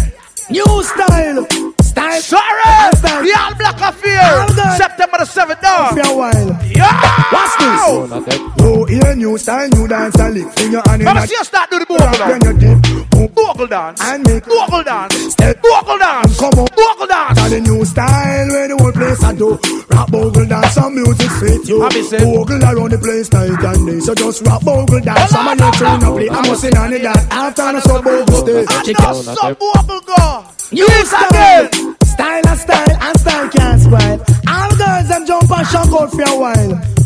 New 0.50 0.82
style. 0.82 1.46
Style 1.80 2.20
Sorry, 2.20 2.60
style 2.96 3.22
the 3.22 3.34
All 3.38 3.54
Black 3.54 3.80
All 3.80 3.88
Affair. 3.90 4.76
September 4.76 5.18
the 5.18 5.24
7th, 5.24 5.56
for 5.56 5.62
dog. 5.62 5.98
a 5.98 6.16
while. 6.16 6.48
Yeah! 6.68 7.32
Watch 7.32 7.54
this. 7.58 7.80
Oh, 7.86 8.06
not 8.10 8.26
there. 8.26 8.66
You 8.66 8.84
hear 8.84 9.16
new 9.16 9.38
style, 9.38 9.68
new 9.70 9.88
dance, 9.88 10.18
and 10.18 10.36
it 10.36 10.60
in 10.60 10.72
your 10.72 10.82
hand 10.86 11.00
in 11.02 11.06
Let 11.06 11.16
me 11.16 11.26
see 11.26 11.34
you 11.34 11.44
start 11.44 11.70
do 11.70 11.78
the 11.78 11.86
rock 11.88 12.16
vocal 12.16 12.26
when 12.28 12.38
now. 12.40 12.50
you 12.50 12.58
dip. 12.58 13.04
Move 13.14 13.70
dance. 13.70 14.00
and 14.02 14.26
make 14.26 14.44
Bogle 14.44 14.82
dance. 14.82 15.14
step. 15.32 15.62
Bogle 15.62 15.98
dance. 15.98 16.38
Come 16.38 16.58
on. 16.58 16.66
Bogle 16.76 17.06
dance. 17.06 17.38
Got 17.38 17.52
a 17.52 17.60
new 17.60 17.84
style 17.84 18.48
where 18.48 18.68
the 18.68 18.76
whole 18.76 18.92
place 18.92 19.22
I 19.22 19.34
do 19.34 19.58
Rap 19.90 20.10
bogle 20.10 20.46
dance, 20.46 20.72
some 20.74 20.94
music 20.94 21.30
fit 21.40 21.68
you 21.68 21.80
Happy. 21.80 22.02
Bogle 22.18 22.62
around 22.62 22.90
the 22.92 22.98
place 22.98 23.30
night 23.32 23.62
and 23.64 23.86
day 23.86 24.00
So 24.00 24.14
just 24.14 24.42
rap 24.46 24.62
bogle 24.62 25.00
dance, 25.00 25.30
some 25.30 25.46
of 25.48 25.58
you 25.58 25.72
tune 25.72 26.02
up 26.04 26.14
play 26.14 26.28
I 26.28 26.40
must 26.48 26.60
sing 26.60 26.76
on 26.76 26.90
the 26.90 26.98
dance, 26.98 27.26
after 27.30 27.72
no 27.72 27.80
so 27.80 28.02
bogle 28.02 28.26
stay 28.42 28.64
I 28.68 28.82
Check 28.84 28.98
know 28.98 29.10
it 29.20 29.24
some 29.24 29.54
vocal 29.54 30.00
go. 30.00 30.33
Yes, 30.72 31.08
style, 31.10 31.28
again. 31.30 31.96
style 32.04 32.42
and 32.48 32.58
style 32.58 32.98
and 33.00 33.20
style 33.20 33.48
can't 33.50 33.80
spoil 33.80 34.24
All 34.48 34.76
girls 34.76 35.08
them 35.08 35.26
jump 35.26 35.48
and 35.48 35.66
shock 35.68 35.86
out 35.92 36.10
for 36.10 36.22
a 36.22 36.36
while 36.36 37.03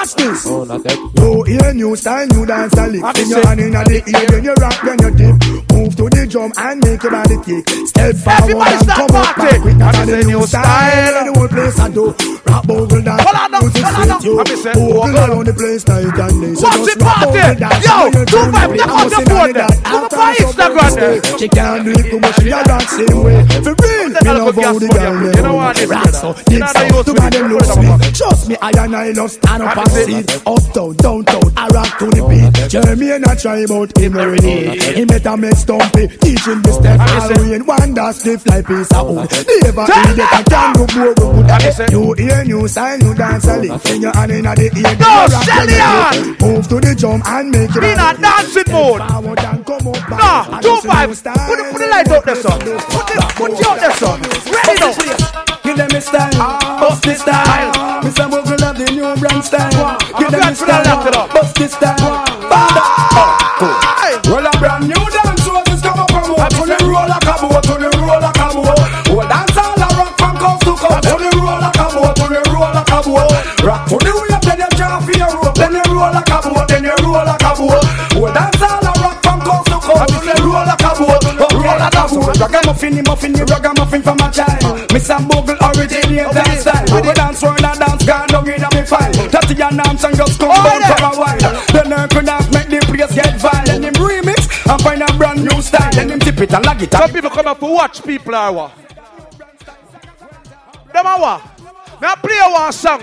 Watch 0.00 0.14
this 0.16 0.46
Oh, 0.46 0.64
not 0.64 0.82
there. 0.82 0.96
You 0.96 1.42
hear 1.44 1.74
new 1.74 1.94
style, 1.96 2.26
new 2.28 2.46
dance 2.46 2.72
and 2.72 2.92
lick 2.92 3.02
Happy 3.02 3.20
In 3.22 3.28
your 3.28 3.46
hand 3.46 3.60
in 3.60 3.72
the 3.72 4.00
ear, 4.08 4.26
then 4.32 4.44
you 4.44 4.54
rock, 4.56 4.76
then 4.80 4.96
you 4.96 5.10
dip 5.12 5.36
Move 5.76 5.92
to 5.96 6.04
the 6.08 6.26
drum 6.26 6.52
and 6.56 6.80
make 6.84 7.02
your 7.04 7.12
body 7.12 7.36
kick 7.44 7.68
Step 7.84 8.16
forward 8.16 8.64
and 8.64 8.88
come 8.88 9.12
up 9.12 9.36
party. 9.36 9.42
back 9.44 9.60
with 9.64 9.78
that 9.78 9.94
Happy 9.94 10.12
the 10.12 10.24
new 10.24 10.40
new 10.40 10.46
style 10.46 10.64
style. 10.64 11.24
The 11.28 11.32
whole 11.36 11.48
place 11.52 11.78
I 11.78 11.88
do 11.92 12.04
Rap 12.48 12.64
bogle 12.66 13.02
dance, 13.02 13.20
Hold 13.20 13.36
on 13.36 13.50
now, 13.52 13.60
music 13.60 13.84
hold 13.84 13.96
on 14.00 14.08
fit 14.08 14.08
now. 14.08 14.20
you 14.24 14.32
Happy 14.40 14.56
say, 14.56 14.72
Bogle 14.72 15.20
around 15.20 15.46
the 15.46 15.52
place 15.52 15.84
night 15.86 16.16
and 16.16 16.36
day 16.40 16.54
So 16.56 16.64
Watch 16.64 16.80
just 16.80 16.96
it 16.96 16.98
rap 17.00 17.20
party. 17.20 17.40
bogle 17.44 17.54
dance 17.60 17.84
Yo, 17.84 17.96
when 18.00 18.12
you 18.16 18.24
two 18.24 18.40
turn 18.40 18.52
five, 18.52 18.70
up, 18.70 18.72
take 18.72 18.88
I 18.88 18.88
out 18.88 19.04
must 19.04 19.12
your 19.12 19.20
sing 19.20 19.28
on 19.36 19.44
phone 19.44 19.52
the 19.52 19.52
there. 19.52 19.68
dance. 19.68 19.80
Come 19.84 20.04
up 20.04 20.12
After 20.12 20.16
on 20.16 20.34
the 20.36 20.44
Instagram 20.48 20.88
summer 20.88 20.90
there. 20.96 21.14
stay. 21.20 21.38
She 21.38 21.48
can't 21.48 21.84
do 21.84 21.92
it, 21.92 22.20
but 22.20 22.32
she 22.40 22.48
a 22.50 22.64
dance 22.64 22.90
same 22.96 23.18
way 23.22 23.38
For 23.60 23.74
real, 23.76 24.08
me 24.10 24.20
Tell 24.22 24.36
her 24.36 24.44
love 24.44 24.54
to 24.54 24.62
how 24.62 24.72
gas 24.72 24.78
the 24.78 24.88
for 24.88 24.96
girl 24.96 25.14
you. 25.14 25.20
them 25.20 25.36
You 25.36 25.42
know 25.42 25.54
what 25.54 25.76
this 25.76 25.84
is, 25.84 25.90
Rock 25.90 26.02
brother. 26.02 26.12
so, 26.12 26.28
You 26.48 26.58
dig 26.58 26.60
know 26.60 26.72
so, 26.72 26.80
that 26.80 26.88
you 26.88 27.02
to 27.04 27.12
was 27.12 27.14
God 27.14 27.32
them 27.32 27.44
with 27.44 27.52
lose 27.52 27.70
it. 27.70 27.78
me 27.78 28.12
Trust 28.12 28.48
me, 28.48 28.56
I 28.60 28.70
and 28.70 28.96
I 28.96 29.10
love 29.12 29.30
stand 29.30 29.62
up 29.62 29.76
and 29.76 29.89
Sit 29.90 30.46
Uptown, 30.46 30.94
downtown, 30.96 31.52
I 31.56 31.66
rock 31.74 31.98
to 31.98 32.06
the 32.10 32.22
oh, 32.22 32.28
beat 32.30 32.70
Jeremy 32.70 33.10
and 33.10 33.26
I 33.26 33.34
try 33.34 33.58
about 33.66 33.96
him 33.98 34.16
already 34.16 34.68
oh, 34.68 34.94
He 34.94 35.04
met 35.04 35.26
a 35.26 35.36
make 35.36 35.54
stumpy 35.54 36.06
Teaching 36.06 36.62
the 36.62 36.72
step 36.72 37.00
Halloween 37.00 37.66
Wonder 37.66 38.12
stiff 38.12 38.46
like 38.46 38.66
piece 38.66 38.92
of 38.94 39.10
wood. 39.10 39.26
Never 39.26 39.84
it. 39.90 40.30
I 40.30 40.42
can 40.46 40.72
go 40.78 40.86
more 40.94 41.14
good 41.14 41.90
You 41.90 42.12
hear 42.14 42.44
new 42.44 42.68
style, 42.68 42.98
new 42.98 43.14
dance 43.14 43.46
a 43.46 43.58
lick 43.58 43.86
In 43.86 44.02
your 44.02 44.14
hand 44.14 44.30
in 44.30 44.44
the 44.44 44.70
ear. 44.78 44.94
No, 44.94 45.26
rock 45.26 45.42
sell 45.42 45.58
when 45.58 45.68
you 45.68 45.82
it 45.82 46.38
dip. 46.38 46.40
Move 46.40 46.68
to 46.68 46.76
the 46.80 46.94
drum 46.94 47.22
and 47.26 47.50
make 47.50 47.74
it 47.74 47.80
Be 47.80 47.90
in 47.90 47.98
a 47.98 48.14
dancing 48.14 48.70
mode. 48.70 49.02
Forward 49.02 49.38
and 49.42 49.66
come 49.66 49.88
up 49.88 50.00
back. 50.06 50.18
Nah, 50.22 50.60
two 50.60 50.68
just 50.68 50.84
a 50.84 51.06
new 51.06 51.14
five. 51.14 51.48
Put 51.50 51.56
the, 51.58 51.64
put 51.72 51.80
the 51.82 51.88
light 51.90 52.08
out 52.08 52.24
there, 52.24 52.36
son. 52.36 52.58
Put 52.60 53.06
the, 53.10 53.32
put 53.34 53.50
you 53.58 53.66
out 53.66 53.80
there, 53.80 53.94
son. 53.98 54.18
Ready 54.54 54.80
now. 54.80 55.50
Give 55.62 55.76
them 55.76 55.90
a 55.90 56.00
style, 56.00 56.30
bust 56.80 57.02
the 57.02 57.14
style. 57.14 57.72
Mr. 58.02 58.30
Love 58.30 58.59
the 58.80 58.92
new 58.96 59.12
brand 59.20 59.44
style. 59.44 59.98
Give 60.16 60.32
them 60.32 60.40
a 60.40 60.56
glad 60.56 60.56
for 60.56 61.12
that 61.12 61.28
left 61.36 61.60
it 61.60 61.68
style, 61.68 62.24
bust 62.48 62.72
the 62.72 62.88
style. 62.88 63.36
Well, 64.32 64.46
a 64.48 64.52
brand 64.56 64.88
new 64.88 65.04
dance 65.12 65.44
was 65.44 65.64
just 65.68 65.84
come 65.84 66.00
up 66.00 66.08
from 66.08 66.32
what? 66.32 66.48
To 66.56 66.64
the 66.64 66.78
roll 66.88 67.04
like 67.04 67.28
a 67.28 67.34
boat, 67.44 67.60
to 67.60 67.74
the 67.76 67.88
roll 68.00 68.16
like 68.16 68.40
a 68.40 68.46
boat. 68.56 68.80
Oh, 69.12 69.20
dance 69.28 69.58
all 69.60 69.76
a 69.76 69.88
rock 70.00 70.16
from 70.16 70.34
coast 70.40 70.64
to 70.64 70.72
coast. 70.80 71.04
To 71.04 71.14
the 71.20 71.28
roll 71.36 71.60
like 71.60 71.76
a 71.76 71.86
boat, 71.92 72.16
to 72.16 72.26
the 72.32 72.40
roll 72.48 72.72
like 72.72 72.88
a 72.88 72.98
boat. 73.04 73.28
Rock 73.60 73.82
to 73.90 73.96
the 74.00 74.12
wave, 74.16 74.44
then 74.48 74.64
you 74.64 74.70
jump 74.80 75.04
for 75.04 75.12
your 75.12 75.28
rope. 75.28 75.56
Then 75.60 75.76
you 75.76 75.84
roll 75.92 76.08
like 76.08 76.32
a 76.32 76.38
boat, 76.40 76.64
then 76.64 76.84
you 76.88 76.96
roll 77.04 77.20
like 77.20 77.44
a 77.44 77.52
boat. 77.52 77.84
Oh, 78.16 78.28
dance 78.32 78.64
all 78.64 78.80
a 78.80 78.92
rock 79.04 79.18
from 79.20 79.38
coast 79.44 79.68
to 79.68 79.76
coast. 79.76 80.08
To 80.08 80.18
the 80.24 80.34
roll 80.40 80.64
like 80.64 80.80
a 80.80 80.90
boat, 80.96 81.20
roll 81.52 81.76
like 81.76 82.00
a 82.00 82.04
boat. 82.08 82.32
Ragamuffin, 82.40 82.96
the 82.96 83.02
muffin, 83.04 83.32
the 83.36 83.44
ragamuffin 83.44 84.00
from 84.00 84.16
uh. 84.24 84.28
a 84.30 84.32
child. 84.32 84.88
Mr. 84.88 85.20
Bogle 85.28 85.60
originate 85.68 86.32
dance 86.32 86.64
style. 86.64 86.88
We 86.96 87.12
dance 87.12 87.42
roll 87.44 87.60
and 87.60 87.76
dance, 87.76 88.04
gone 88.08 88.28
down 88.32 88.48
in 88.48 88.69
a 89.34 89.40
me 89.40 89.54
file. 89.54 89.58
Tatty 89.58 89.62
and 89.62 89.80
arms 89.80 90.04
and 90.04 90.16
just 90.16 90.38
come 90.38 90.48
down 90.48 90.82
for 90.82 91.04
a 91.04 91.20
while. 91.20 91.66
Then 91.72 91.92
I 91.92 92.06
could 92.06 92.26
not 92.26 92.52
make 92.52 92.68
the 92.68 92.80
place 92.86 93.14
get 93.14 93.40
violent. 93.40 93.66
Then 93.66 93.82
him 93.84 93.94
remix 93.94 94.70
and 94.70 94.82
find 94.82 95.02
a 95.02 95.06
brand 95.16 95.44
new 95.44 95.62
style. 95.62 95.92
Then 95.92 96.10
him 96.10 96.20
tip 96.20 96.40
it 96.40 96.52
and 96.52 96.64
lag 96.64 96.82
it. 96.82 96.92
Some 96.92 97.12
people 97.12 97.30
come 97.30 97.46
up 97.46 97.58
to 97.60 97.66
watch 97.66 98.02
people 98.04 98.34
are 98.34 98.52
what? 98.52 98.72
Them 100.92 101.06
are 101.06 101.20
what? 101.20 101.42
Now 102.00 102.14
play 102.16 102.40
one 102.50 102.72
song. 102.72 103.02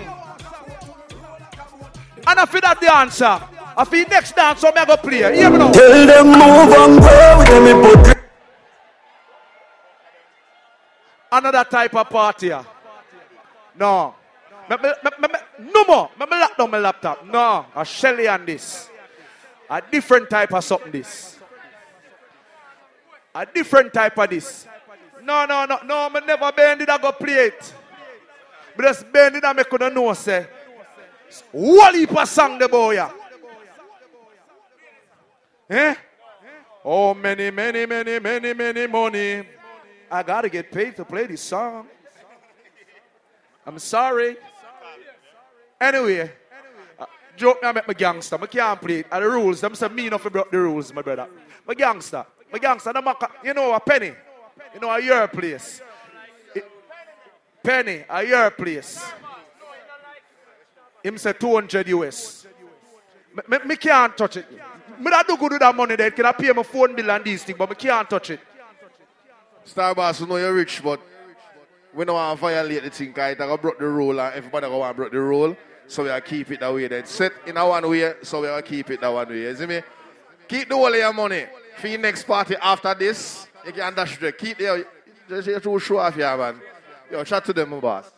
And 2.27 2.39
I 2.39 2.45
feel 2.45 2.61
that 2.61 2.79
the 2.81 2.93
answer. 2.93 3.39
I 3.77 3.85
feel 3.85 4.07
next 4.09 4.35
dance, 4.35 4.61
so 4.61 4.69
I'm 4.69 4.73
going 4.73 4.87
to 4.87 4.97
play. 4.97 5.35
Hear 5.35 5.49
me 5.51 5.59
now. 5.59 5.71
Tell 5.71 6.05
them 6.07 6.27
move 6.27 6.73
and 6.73 6.99
go 6.99 7.37
with 7.37 7.47
them 7.47 7.65
hypocrite. 7.83 8.23
Another 11.31 11.63
type 11.63 11.95
of 11.95 12.09
party. 12.09 12.51
No. 13.77 14.15
Me, 14.69 14.75
me, 14.75 14.89
me, 15.03 15.09
me, 15.19 15.27
me, 15.27 15.71
no 15.73 15.85
more. 15.85 16.09
Me, 16.19 16.25
me 16.25 16.39
lock 16.39 16.57
down 16.57 16.71
my 16.71 16.79
laptop. 16.79 17.25
No. 17.25 17.65
A 17.75 17.85
Shelly 17.85 18.27
and 18.27 18.45
this. 18.45 18.89
A 19.69 19.81
different 19.81 20.29
type 20.29 20.53
of 20.53 20.63
something 20.63 20.91
this. 20.91 21.37
A 23.35 23.45
different 23.45 23.93
type 23.93 24.17
of 24.17 24.29
this. 24.29 24.67
No, 25.23 25.45
no, 25.45 25.65
no, 25.65 25.79
no, 25.85 26.09
me 26.09 26.21
never 26.25 26.51
bend 26.53 26.81
it, 26.81 26.89
I 26.89 26.97
go 26.97 27.11
play 27.11 27.33
it. 27.33 27.73
But 28.75 28.85
just 28.85 29.11
bend 29.11 29.35
it 29.35 29.43
and 29.43 29.57
make 29.57 29.71
you 29.71 29.89
know, 29.89 30.13
say. 30.13 30.47
What 31.51 31.95
heap 31.95 32.15
of 32.15 32.27
song 32.29 32.57
the 32.57 32.69
boy? 32.69 32.97
Eh? 35.69 35.95
Oh, 36.85 37.13
many, 37.13 37.51
many, 37.51 37.85
many, 37.85 38.19
many, 38.19 38.53
many 38.53 38.87
money. 38.87 39.43
I 40.09 40.23
gotta 40.23 40.47
get 40.47 40.71
paid 40.71 40.95
to 40.95 41.03
play 41.03 41.27
this 41.27 41.41
song. 41.41 41.87
I'm 43.65 43.79
sorry. 43.79 44.37
Anyway, 45.79 46.31
uh, 46.99 47.05
joke 47.35 47.61
me 47.61 47.67
I 47.69 47.71
make 47.71 47.87
my 47.87 47.93
gangster. 47.93 48.37
I 48.41 48.45
can't 48.47 48.81
play 48.81 48.99
it. 48.99 49.07
And 49.11 49.23
the 49.23 49.29
rules, 49.29 49.61
them 49.61 49.75
say 49.75 49.87
me 49.89 50.07
enough 50.07 50.23
broke 50.23 50.49
the 50.51 50.57
rules, 50.59 50.93
my 50.93 51.01
brother. 51.01 51.27
My 51.67 51.73
gangster. 51.73 52.25
My 52.51 52.59
gangster, 52.59 52.91
a- 53.05 53.29
you 53.43 53.53
know, 53.53 53.73
a 53.73 53.79
penny. 53.79 54.13
You 54.73 54.79
know, 54.79 54.89
a 54.89 55.01
your 55.01 55.27
place. 55.27 55.81
Penny, 57.63 58.05
a 58.09 58.23
your 58.23 58.51
place. 58.51 59.03
Him 61.03 61.17
say 61.17 61.33
200 61.33 61.87
US. 61.89 62.47
Me, 63.47 63.57
me, 63.65 63.75
can't 63.75 64.17
touch 64.17 64.37
it. 64.37 64.45
Me 64.99 65.11
not 65.11 65.27
do 65.27 65.37
good 65.37 65.51
with 65.51 65.59
that 65.61 65.75
money 65.75 65.95
there. 65.95 66.09
Can 66.11 66.25
I 66.25 66.31
pay 66.31 66.51
my 66.51 66.63
phone 66.63 66.95
bill 66.95 67.11
and 67.11 67.23
these 67.23 67.43
things, 67.43 67.57
but 67.57 67.69
me 67.69 67.75
can't 67.75 68.09
touch 68.09 68.31
it. 68.31 68.39
Starbucks, 69.65 70.21
you 70.21 70.27
know 70.27 70.37
you're 70.37 70.53
rich, 70.53 70.81
but 70.83 70.99
we 71.93 72.05
don't 72.05 72.15
want 72.15 72.37
to 72.37 72.41
violate 72.41 72.83
the 72.83 72.89
thing, 72.89 73.13
I 73.17 73.33
broke 73.57 73.79
the 73.79 73.87
rule 73.87 74.19
and 74.19 74.33
everybody 74.33 74.67
go 74.67 74.87
to 74.87 74.93
break 74.93 75.11
the 75.11 75.19
rule. 75.19 75.55
So 75.87 76.03
we'll 76.03 76.21
keep 76.21 76.51
it 76.51 76.59
that 76.59 76.73
way 76.73 76.87
then. 76.87 77.05
Set 77.05 77.31
in 77.45 77.57
a 77.57 77.67
one 77.67 77.89
way, 77.89 78.13
so 78.21 78.41
we'll 78.41 78.61
keep 78.61 78.89
it 78.89 79.01
that 79.01 79.09
one 79.09 79.29
way. 79.29 79.41
You 79.41 79.55
see 79.55 79.65
me? 79.65 79.81
Keep 80.47 80.69
the 80.69 80.75
whole 80.75 80.87
of 80.87 80.95
your 80.95 81.13
money 81.13 81.45
for 81.77 81.87
your 81.87 81.99
next 81.99 82.23
party 82.23 82.55
after 82.61 82.93
this. 82.93 83.47
You 83.65 83.73
can 83.73 83.93
dash 83.93 84.21
it. 84.21 84.37
Keep 84.37 84.57
the 84.57 84.85
just 85.29 85.47
you 85.47 85.59
to 85.59 85.79
show 85.79 85.97
off 85.97 86.15
here, 86.15 86.37
man. 86.37 86.61
Yo, 87.11 87.23
chat 87.23 87.43
to 87.45 87.53
them, 87.53 87.69
my 87.69 87.79
boss. 87.79 88.09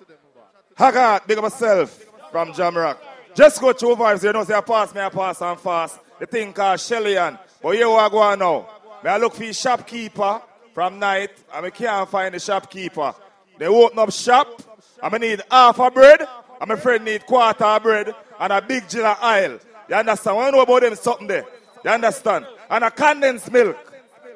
Haggard, 0.76 1.28
big 1.28 1.38
up 1.38 1.44
myself 1.44 2.06
from 2.32 2.54
Jamrock. 2.54 2.98
Just 3.36 3.60
go 3.60 3.74
through 3.74 3.96
vibes, 3.96 4.24
you 4.24 4.32
know, 4.32 4.44
say 4.44 4.54
I 4.54 4.62
pass 4.62 4.94
me, 4.94 5.02
I 5.02 5.10
pass 5.10 5.42
and 5.42 5.60
fast. 5.60 6.00
The 6.20 6.26
thing 6.26 6.54
called 6.54 6.80
Shelly 6.80 7.18
Ann. 7.18 7.40
But 7.62 7.76
here 7.76 7.88
I 7.88 8.10
go 8.10 8.36
now. 8.36 8.70
Me 9.04 9.10
I 9.10 9.18
look 9.18 9.34
for 9.34 9.52
shopkeeper 9.54 10.42
from 10.74 11.00
night, 11.00 11.32
and 11.54 11.66
I 11.66 11.70
can't 11.70 12.10
find 12.10 12.34
the 12.34 12.40
shopkeeper. 12.40 13.14
They 13.58 13.68
open 13.68 13.98
up 13.98 14.12
shop, 14.12 14.62
and 15.02 15.16
I 15.16 15.18
need 15.18 15.42
half 15.50 15.80
a 15.80 15.90
bread, 15.92 16.28
and 16.60 16.70
my 16.70 16.76
friend 16.76 17.06
need 17.06 17.26
quarter 17.26 17.80
bread, 17.80 18.14
and 18.40 18.54
a 18.54 18.62
big 18.62 18.88
jar 18.90 19.16
of 19.16 19.24
oil. 19.24 19.60
You 19.90 19.96
understand? 19.96 20.38
What 20.38 20.46
you 20.46 20.52
know 20.52 20.62
about 20.62 20.82
them 20.82 20.96
something 20.96 21.28
there? 21.28 21.46
You 21.84 21.92
understand? 21.92 22.46
And 22.70 22.84
a 22.84 22.92
condensed 22.92 23.52
milk. 23.52 23.78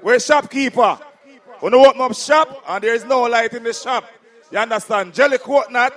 Where 0.01 0.19
shopkeeper? 0.19 0.99
When 1.59 1.73
you 1.73 1.85
open 1.85 2.01
up 2.01 2.15
shop, 2.15 2.63
and 2.67 2.83
there 2.83 2.95
is 2.95 3.05
no 3.05 3.21
light 3.23 3.53
in 3.53 3.63
the 3.63 3.73
shop. 3.73 4.05
You 4.51 4.57
understand? 4.57 5.13
Jelly 5.13 5.37
coconut, 5.37 5.93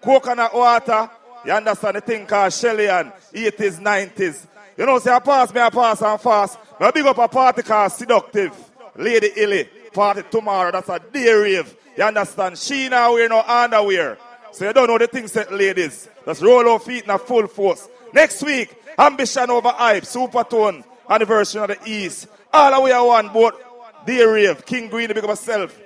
coconut 0.00 0.54
water. 0.54 1.10
You 1.44 1.52
understand 1.52 1.96
the 1.96 2.00
thing 2.00 2.26
called 2.26 2.52
Shelly 2.52 2.88
Ann, 2.88 3.12
80s, 3.32 3.80
90s. 3.80 4.46
You 4.76 4.86
know, 4.86 4.98
say 4.98 5.12
I 5.12 5.18
pass 5.18 5.52
me, 5.52 5.60
I 5.60 5.70
pass 5.70 6.00
and 6.02 6.20
fast. 6.20 6.58
Now 6.80 6.90
big 6.90 7.04
up 7.04 7.18
a 7.18 7.28
party 7.28 7.62
called 7.62 7.92
Seductive. 7.92 8.52
Lady 8.96 9.30
Illy. 9.36 9.68
Party 9.92 10.22
tomorrow, 10.30 10.70
that's 10.70 10.88
a 10.88 10.98
day 10.98 11.32
rave. 11.32 11.74
You 11.96 12.04
understand? 12.04 12.56
She 12.56 12.88
now 12.88 13.14
wear 13.14 13.28
no 13.28 13.42
underwear. 13.42 14.16
So 14.52 14.66
you 14.66 14.72
don't 14.72 14.88
know 14.88 14.98
the 14.98 15.06
things 15.06 15.32
that 15.32 15.52
ladies. 15.52 16.08
Just 16.24 16.42
roll 16.42 16.68
our 16.68 16.78
feet 16.78 17.04
in 17.04 17.10
a 17.10 17.18
full 17.18 17.46
force. 17.46 17.88
Next 18.12 18.42
week, 18.42 18.74
Ambition 18.98 19.50
over 19.50 19.70
Hype, 19.70 20.02
Supertone, 20.02 20.84
anniversary 21.08 21.62
of 21.62 21.68
the 21.68 21.78
East. 21.86 22.28
All 22.52 22.74
the 22.74 22.80
way 22.80 22.92
I 22.92 23.00
want, 23.00 23.32
both 23.32 23.54
day 24.04 24.24
rave, 24.24 24.64
King 24.66 24.88
Green, 24.88 25.08
big 25.08 25.18
up 25.18 25.28
myself. 25.28 25.78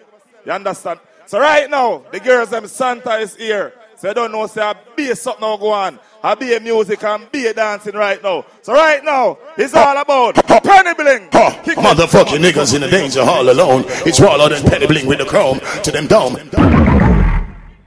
You 0.45 0.53
understand? 0.53 1.01
So 1.27 1.39
right 1.39 1.69
now, 1.71 2.05
the 2.11 2.21
girls 2.21 2.51
them 2.51 2.67
Santa 2.67 3.17
is 3.17 3.37
here. 3.37 3.75
So 3.97 4.09
you 4.09 4.15
don't 4.15 4.33
know, 4.33 4.47
say 4.47 4.63
I 4.63 4.75
be 4.97 5.15
something 5.15 5.41
now 5.41 5.57
go 5.57 5.71
on. 5.71 5.99
I 6.23 6.35
be 6.35 6.55
a 6.55 6.61
music 6.61 7.03
and 7.05 7.31
be 7.31 7.47
a 7.47 7.55
dancing 7.55 7.95
right 7.95 8.23
now. 8.23 8.45
So 8.63 8.73
right 8.73 9.05
now, 9.05 9.39
it's 9.57 9.75
all 9.75 9.97
about 9.97 10.35
penny 10.35 10.95
bling. 10.95 11.29
Motherfucking 11.31 12.43
niggas 12.43 12.75
in 12.75 12.81
the 12.81 12.89
danger 12.89 13.21
all 13.21 13.49
alone. 13.49 13.85
It's 14.07 14.21
raller 14.21 14.49
than 14.49 14.63
penny 14.71 14.87
bling 14.87 15.07
with 15.07 15.19
the 15.19 15.27
chrome 15.27 15.61
to 15.83 15.91
them 15.91 16.07
dome. 16.07 17.24